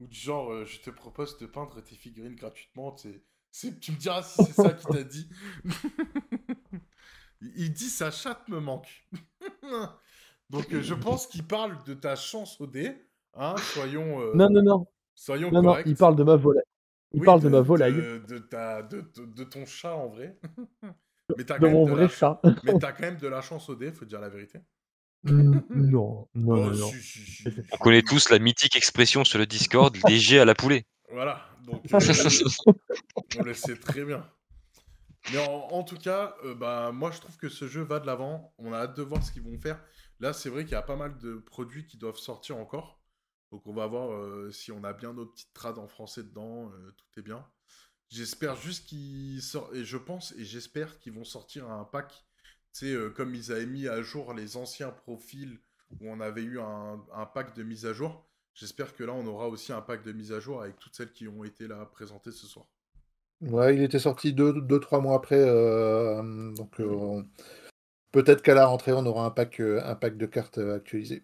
Ou 0.00 0.06
du 0.06 0.18
genre, 0.18 0.50
euh, 0.52 0.64
je 0.64 0.80
te 0.80 0.90
propose 0.90 1.38
de 1.38 1.46
peindre 1.46 1.80
tes 1.82 1.94
figurines 1.94 2.34
gratuitement. 2.34 2.92
tu 2.94 3.22
me 3.62 3.96
diras 3.96 4.22
si 4.22 4.42
c'est 4.44 4.52
ça 4.54 4.72
qu'il 4.72 4.88
t'a 4.88 5.04
dit. 5.04 5.28
il 7.40 7.72
dit 7.72 7.88
sa 7.88 8.10
chatte 8.10 8.48
me 8.48 8.60
manque. 8.60 9.06
Donc 10.50 10.72
euh, 10.72 10.82
je 10.82 10.94
pense 10.94 11.26
qu'il 11.26 11.46
parle 11.46 11.82
de 11.84 11.94
ta 11.94 12.16
chance 12.16 12.60
au 12.60 12.66
dé. 12.66 13.06
Hein, 13.34 13.54
soyons, 13.74 14.20
euh, 14.20 14.32
Non, 14.34 14.48
non, 14.50 14.62
non. 14.62 14.86
soyons 15.14 15.50
Non, 15.52 15.62
non, 15.62 15.68
corrects. 15.70 15.86
il 15.86 15.96
parle 15.96 16.16
de 16.16 16.24
ma 16.24 16.36
volaille. 16.36 16.64
Il 17.12 17.20
Oui, 17.20 17.26
parle 17.26 17.40
de, 17.40 17.48
ma 17.48 17.60
volaille, 17.60 17.94
De, 17.94 18.18
de 18.18 18.38
ta, 18.38 18.82
de, 18.82 19.00
de- 19.16 19.26
de 19.26 19.44
ton 19.44 19.66
chat 19.66 19.94
en 19.94 20.08
vrai. 20.08 20.38
mais 21.36 21.44
t'as 21.44 21.58
de 21.58 21.60
quand, 21.60 21.70
même 21.70 21.74
mon 21.74 21.84
de 21.84 21.90
vrai 21.90 22.02
la... 22.02 22.08
chat. 22.08 22.40
mais 22.62 22.74
t'as 22.78 22.92
quand 22.92 23.02
même 23.04 23.18
de 23.18 23.28
la 23.28 23.42
chance 23.42 23.68
au 23.68 23.74
dé, 23.76 23.92
faut 23.92 24.04
dire 24.04 24.20
la 24.20 24.28
vérité. 24.28 24.60
Non, 25.24 25.62
non, 25.74 26.28
Oh, 26.34 26.34
non, 26.34 26.70
non. 26.70 26.90
si, 26.90 27.00
si, 27.02 27.26
si, 27.26 27.42
Mais 27.44 27.52
c'est 27.54 27.62
si. 27.62 27.70
On 27.72 27.76
connaît 27.78 28.02
tous 28.02 28.30
la 28.30 28.38
mythique 28.38 28.76
expression 28.76 29.24
sur 29.24 29.38
le 29.38 29.46
Discord, 29.46 29.96
léger 30.08 30.38
à 30.40 30.44
la 30.44 30.54
poulet. 30.54 30.84
Voilà, 31.10 31.44
donc 31.66 31.84
euh, 31.94 32.40
on 33.34 33.42
le 33.42 33.54
sait 33.54 33.76
très 33.76 34.04
bien. 34.04 34.24
Mais 35.32 35.38
en, 35.38 35.68
en 35.72 35.82
tout 35.84 35.96
cas, 35.96 36.34
euh, 36.44 36.54
bah, 36.54 36.90
moi 36.92 37.10
je 37.10 37.20
trouve 37.20 37.36
que 37.36 37.48
ce 37.48 37.68
jeu 37.68 37.82
va 37.82 38.00
de 38.00 38.06
l'avant. 38.06 38.54
On 38.58 38.72
a 38.72 38.78
hâte 38.78 38.96
de 38.96 39.02
voir 39.02 39.22
ce 39.22 39.32
qu'ils 39.32 39.42
vont 39.42 39.58
faire. 39.58 39.80
Là, 40.20 40.32
c'est 40.32 40.50
vrai 40.50 40.64
qu'il 40.64 40.72
y 40.72 40.76
a 40.76 40.82
pas 40.82 40.96
mal 40.96 41.18
de 41.18 41.36
produits 41.36 41.86
qui 41.86 41.96
doivent 41.98 42.16
sortir 42.18 42.56
encore. 42.58 42.99
Donc 43.52 43.66
on 43.66 43.72
va 43.74 43.86
voir 43.86 44.12
euh, 44.12 44.50
si 44.52 44.72
on 44.72 44.84
a 44.84 44.92
bien 44.92 45.12
nos 45.12 45.26
petites 45.26 45.52
trades 45.52 45.78
en 45.78 45.88
français 45.88 46.22
dedans. 46.22 46.70
euh, 46.72 46.92
tout 46.96 47.20
est 47.20 47.22
bien. 47.22 47.46
J'espère 48.10 48.56
juste 48.56 48.88
qu'ils 48.88 49.42
sortent. 49.42 49.74
Et 49.74 49.84
je 49.84 49.96
pense 49.96 50.32
et 50.38 50.44
j'espère 50.44 50.98
qu'ils 51.00 51.14
vont 51.14 51.24
sortir 51.24 51.70
un 51.70 51.84
pack. 51.84 52.24
Tu 52.72 52.86
sais, 52.86 52.92
euh, 52.94 53.10
comme 53.10 53.34
ils 53.34 53.52
avaient 53.52 53.66
mis 53.66 53.88
à 53.88 54.02
jour 54.02 54.34
les 54.34 54.56
anciens 54.56 54.90
profils 54.90 55.60
où 56.00 56.10
on 56.10 56.20
avait 56.20 56.42
eu 56.42 56.60
un, 56.60 57.04
un 57.14 57.26
pack 57.26 57.54
de 57.56 57.62
mise 57.62 57.86
à 57.86 57.92
jour. 57.92 58.26
J'espère 58.54 58.94
que 58.94 59.04
là, 59.04 59.12
on 59.14 59.26
aura 59.26 59.48
aussi 59.48 59.72
un 59.72 59.80
pack 59.82 60.04
de 60.04 60.12
mise 60.12 60.32
à 60.32 60.40
jour 60.40 60.62
avec 60.62 60.78
toutes 60.78 60.94
celles 60.96 61.12
qui 61.12 61.28
ont 61.28 61.44
été 61.44 61.68
là 61.68 61.86
présentées 61.86 62.32
ce 62.32 62.46
soir. 62.46 62.66
Ouais, 63.40 63.74
il 63.74 63.82
était 63.82 63.98
sorti 63.98 64.32
deux, 64.34 64.52
deux 64.60 64.80
trois 64.80 65.00
mois 65.00 65.16
après. 65.16 65.36
euh, 65.38 66.52
donc, 66.54 66.74
on- 66.78 67.26
peut-être 68.12 68.42
qu'à 68.42 68.54
la 68.54 68.66
rentrée, 68.66 68.92
on 68.92 69.06
aura 69.06 69.26
un 69.26 69.30
pack, 69.30 69.60
un 69.60 69.94
pack 69.96 70.16
de 70.18 70.26
cartes 70.26 70.58
actualisé. 70.58 71.22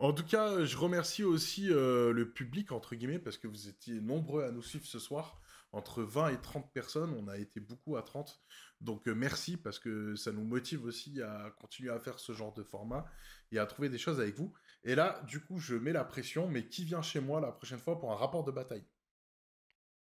En 0.00 0.12
tout 0.12 0.24
cas, 0.24 0.64
je 0.64 0.76
remercie 0.76 1.24
aussi 1.24 1.72
euh, 1.72 2.12
le 2.12 2.30
public, 2.30 2.70
entre 2.70 2.94
guillemets, 2.94 3.18
parce 3.18 3.36
que 3.36 3.48
vous 3.48 3.68
étiez 3.68 4.00
nombreux 4.00 4.44
à 4.44 4.52
nous 4.52 4.62
suivre 4.62 4.86
ce 4.86 5.00
soir. 5.00 5.40
Entre 5.72 6.02
20 6.02 6.28
et 6.28 6.40
30 6.40 6.72
personnes, 6.72 7.12
on 7.18 7.26
a 7.26 7.36
été 7.36 7.58
beaucoup 7.58 7.96
à 7.96 8.02
30. 8.02 8.40
Donc 8.80 9.08
euh, 9.08 9.14
merci, 9.14 9.56
parce 9.56 9.80
que 9.80 10.14
ça 10.14 10.30
nous 10.30 10.44
motive 10.44 10.84
aussi 10.84 11.20
à 11.20 11.50
continuer 11.58 11.90
à 11.90 11.98
faire 11.98 12.20
ce 12.20 12.32
genre 12.32 12.54
de 12.54 12.62
format 12.62 13.06
et 13.50 13.58
à 13.58 13.66
trouver 13.66 13.88
des 13.88 13.98
choses 13.98 14.20
avec 14.20 14.36
vous. 14.36 14.52
Et 14.84 14.94
là, 14.94 15.20
du 15.26 15.40
coup, 15.40 15.58
je 15.58 15.74
mets 15.74 15.92
la 15.92 16.04
pression, 16.04 16.46
mais 16.48 16.68
qui 16.68 16.84
vient 16.84 17.02
chez 17.02 17.20
moi 17.20 17.40
la 17.40 17.50
prochaine 17.50 17.80
fois 17.80 17.98
pour 17.98 18.12
un 18.12 18.16
rapport 18.16 18.44
de 18.44 18.52
bataille? 18.52 18.86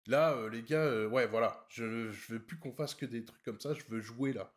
Là, 0.05 0.33
euh, 0.33 0.49
les 0.49 0.61
gars, 0.61 1.07
ouais, 1.07 1.25
voilà, 1.27 1.65
je, 1.69 2.11
je 2.11 2.33
veux 2.33 2.39
plus 2.39 2.59
qu'on 2.59 2.71
fasse 2.71 2.93
que 2.93 3.05
des 3.07 3.25
trucs 3.25 3.43
comme 3.43 3.59
ça, 3.59 3.73
je 3.73 3.83
veux 3.89 3.99
jouer 3.99 4.31
là. 4.31 4.53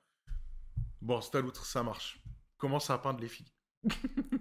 Bon, 1.01 1.23
c'est 1.23 1.35
à 1.35 1.41
l'outre, 1.41 1.65
ça 1.65 1.83
marche. 1.83 2.23
Commence 2.59 2.91
à 2.91 2.99
peindre 2.99 3.20
les 3.20 3.28
filles? 3.28 3.52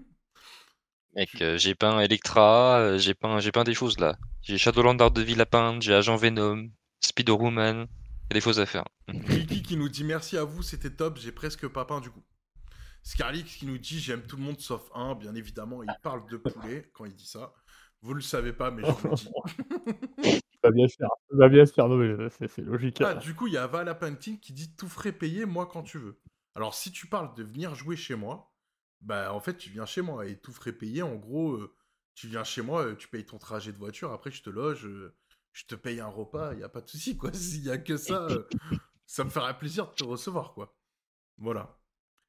Mec, 1.20 1.42
euh, 1.42 1.58
j'ai 1.58 1.76
peint 1.76 2.00
Electra, 2.00 2.80
euh, 2.80 2.98
j'ai 2.98 3.14
peint, 3.14 3.42
j'ai 3.42 3.52
peint 3.52 3.66
des 3.66 3.74
choses 3.74 4.00
là. 4.00 4.16
J'ai 4.42 4.58
Shadowland 4.58 4.96
de 4.96 5.22
Ville 5.22 5.42
à 5.42 5.46
peindre, 5.46 5.82
j'ai 5.82 5.94
Agent 5.94 6.16
Venom, 6.16 6.70
Spider-Woman. 7.02 7.76
Il 7.76 7.82
y 7.82 8.32
a 8.32 8.34
des 8.36 8.40
choses 8.40 8.62
à 8.62 8.66
faire. 8.66 8.86
Kiki 9.28 9.62
qui 9.62 9.76
nous 9.76 9.90
dit 9.90 10.06
merci 10.06 10.38
à 10.38 10.46
vous, 10.46 10.64
c'était 10.64 10.92
top, 10.92 11.18
j'ai 11.18 11.34
presque 11.34 11.68
pas 11.68 11.84
peint 11.84 12.00
du 12.00 12.10
coup. 12.10 12.24
Scarlix 13.04 13.58
qui 13.58 13.66
nous 13.66 13.78
dit 13.78 14.00
j'aime 14.00 14.22
tout 14.22 14.38
le 14.38 14.44
monde 14.44 14.62
sauf 14.62 14.90
un, 14.96 15.14
bien 15.14 15.36
évidemment, 15.36 15.84
il 15.84 15.94
parle 16.02 16.26
de 16.30 16.38
poulet 16.38 16.90
quand 16.94 17.04
il 17.04 17.14
dit 17.14 17.28
ça. 17.28 17.52
Vous 18.02 18.14
le 18.14 18.22
savez 18.22 18.54
pas, 18.54 18.72
mais 18.72 18.84
je 18.86 18.92
vous 18.92 19.10
le 19.10 19.16
dis. 19.16 19.30
Ça 20.24 20.40
va 20.64 20.72
bien 20.72 20.88
se 20.88 20.96
faire. 20.96 21.10
Ça 21.32 21.36
va 21.36 21.50
bien 21.50 21.66
se 21.66 21.74
faire. 21.74 21.90
Non, 21.90 21.98
mais 21.98 22.30
c'est 22.30 22.60
logique. 22.60 23.02
Ah, 23.02 23.16
du 23.16 23.36
coup, 23.36 23.48
il 23.48 23.54
y 23.54 23.58
a 23.58 23.68
Painting 23.68 24.40
qui 24.40 24.54
dit 24.54 24.74
tout 24.74 24.88
frais 24.88 25.12
payé, 25.12 25.46
moi 25.46 25.66
quand 25.66 25.84
tu 25.84 25.98
veux. 25.98 26.18
Alors, 26.56 26.76
si 26.76 26.94
tu 26.94 27.08
parles 27.08 27.36
de 27.36 27.44
venir 27.44 27.76
jouer 27.76 27.98
chez 27.98 28.16
moi, 28.16 28.49
bah 29.02 29.34
en 29.34 29.40
fait, 29.40 29.58
tu 29.58 29.70
viens 29.70 29.86
chez 29.86 30.02
moi 30.02 30.26
et 30.26 30.38
tout 30.38 30.52
frais 30.52 30.74
payé, 30.74 31.02
en 31.02 31.16
gros, 31.16 31.60
tu 32.16 32.28
viens 32.28 32.44
chez 32.44 32.62
moi, 32.62 32.96
tu 32.96 33.08
payes 33.08 33.26
ton 33.26 33.38
trajet 33.38 33.72
de 33.72 33.78
voiture, 33.78 34.12
après 34.12 34.32
je 34.32 34.44
te 34.44 34.50
loge, 34.50 34.88
je 35.54 35.66
te 35.66 35.76
paye 35.76 36.00
un 36.00 36.08
repas, 36.08 36.54
il 36.54 36.60
y 36.60 36.64
a 36.64 36.70
pas 36.70 36.82
de 36.82 36.88
souci 36.90 37.18
quoi. 37.18 37.32
S'il 37.34 37.64
y 37.64 37.72
a 37.72 37.78
que 37.78 37.98
ça, 37.98 38.28
ça 39.06 39.24
me 39.24 39.30
ferait 39.30 39.58
plaisir 39.58 39.90
de 39.90 39.96
te 39.96 40.04
recevoir 40.04 40.54
quoi. 40.54 40.78
Voilà. 41.38 41.80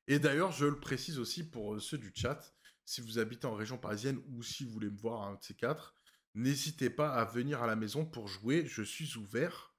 Et 0.06 0.18
d'ailleurs, 0.18 0.52
je 0.52 0.66
le 0.66 0.80
précise 0.80 1.18
aussi 1.18 1.48
pour 1.48 1.80
ceux 1.80 1.98
du 1.98 2.12
chat, 2.14 2.54
si 2.84 3.00
vous 3.00 3.18
habitez 3.18 3.46
en 3.46 3.54
région 3.54 3.78
parisienne 3.78 4.20
ou 4.28 4.42
si 4.42 4.64
vous 4.64 4.70
voulez 4.72 4.90
me 4.90 4.98
voir 4.98 5.22
un 5.22 5.34
de 5.34 5.42
ces 5.42 5.54
quatre, 5.54 5.94
n'hésitez 6.34 6.90
pas 6.90 7.12
à 7.14 7.24
venir 7.24 7.62
à 7.62 7.66
la 7.66 7.76
maison 7.76 8.04
pour 8.04 8.26
jouer, 8.26 8.66
je 8.66 8.82
suis 8.82 9.16
ouvert. 9.16 9.69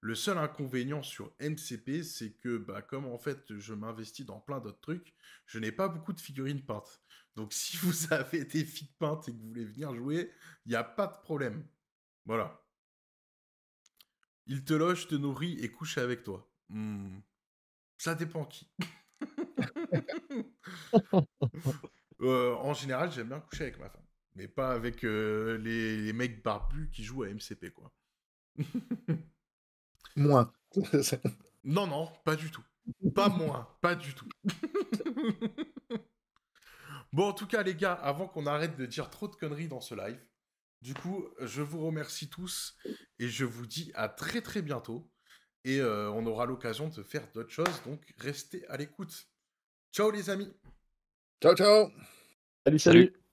Le 0.00 0.14
seul 0.14 0.38
inconvénient 0.38 1.02
sur 1.02 1.32
MCP, 1.40 2.02
c'est 2.02 2.32
que 2.32 2.58
bah, 2.58 2.82
comme 2.82 3.06
en 3.06 3.18
fait 3.18 3.58
je 3.58 3.74
m'investis 3.74 4.26
dans 4.26 4.40
plein 4.40 4.60
d'autres 4.60 4.80
trucs, 4.80 5.14
je 5.46 5.58
n'ai 5.58 5.72
pas 5.72 5.88
beaucoup 5.88 6.12
de 6.12 6.20
figurines 6.20 6.64
peintes. 6.64 7.02
Donc 7.34 7.52
si 7.52 7.76
vous 7.78 8.12
avez 8.12 8.44
des 8.44 8.64
filles 8.64 8.94
peintes 8.98 9.28
et 9.28 9.32
que 9.32 9.38
vous 9.38 9.48
voulez 9.48 9.64
venir 9.64 9.94
jouer, 9.94 10.30
il 10.64 10.70
n'y 10.70 10.76
a 10.76 10.84
pas 10.84 11.06
de 11.06 11.16
problème. 11.22 11.66
Voilà. 12.24 12.62
Il 14.46 14.64
te 14.64 14.74
loge, 14.74 15.08
te 15.08 15.14
nourrit 15.14 15.58
et 15.60 15.70
couche 15.70 15.98
avec 15.98 16.22
toi. 16.22 16.48
Hmm. 16.68 17.18
Ça 17.98 18.14
dépend 18.14 18.44
qui. 18.44 18.70
Euh, 22.22 22.54
en 22.54 22.72
général, 22.72 23.12
j'aime 23.12 23.28
bien 23.28 23.40
coucher 23.40 23.64
avec 23.64 23.78
ma 23.78 23.90
femme. 23.90 24.06
Mais 24.36 24.48
pas 24.48 24.72
avec 24.72 25.04
euh, 25.04 25.58
les, 25.58 25.98
les 25.98 26.12
mecs 26.14 26.42
barbus 26.42 26.88
qui 26.90 27.04
jouent 27.04 27.24
à 27.24 27.28
MCP, 27.28 27.74
quoi. 27.74 27.92
Moins. 30.16 30.52
Non, 31.68 31.86
non, 31.88 32.08
pas 32.24 32.36
du 32.36 32.50
tout. 32.52 32.62
Pas 33.14 33.28
moi, 33.28 33.76
pas 33.80 33.96
du 33.96 34.14
tout. 34.14 34.28
bon, 37.12 37.28
en 37.28 37.32
tout 37.32 37.48
cas, 37.48 37.64
les 37.64 37.74
gars, 37.74 37.94
avant 37.94 38.28
qu'on 38.28 38.46
arrête 38.46 38.76
de 38.76 38.86
dire 38.86 39.10
trop 39.10 39.26
de 39.26 39.34
conneries 39.34 39.66
dans 39.66 39.80
ce 39.80 39.96
live, 39.96 40.20
du 40.82 40.94
coup, 40.94 41.26
je 41.40 41.62
vous 41.62 41.84
remercie 41.84 42.28
tous 42.28 42.76
et 43.18 43.28
je 43.28 43.44
vous 43.44 43.66
dis 43.66 43.90
à 43.96 44.08
très 44.08 44.42
très 44.42 44.62
bientôt. 44.62 45.10
Et 45.64 45.80
euh, 45.80 46.08
on 46.12 46.24
aura 46.26 46.46
l'occasion 46.46 46.88
de 46.88 47.02
faire 47.02 47.26
d'autres 47.32 47.50
choses, 47.50 47.82
donc 47.84 48.14
restez 48.18 48.64
à 48.68 48.76
l'écoute. 48.76 49.26
Ciao 49.92 50.12
les 50.12 50.30
amis 50.30 50.52
ciao, 51.42 51.56
ciao 51.56 51.90
Salut, 52.64 52.78
Salut. 52.78 52.78
salut. 52.78 53.25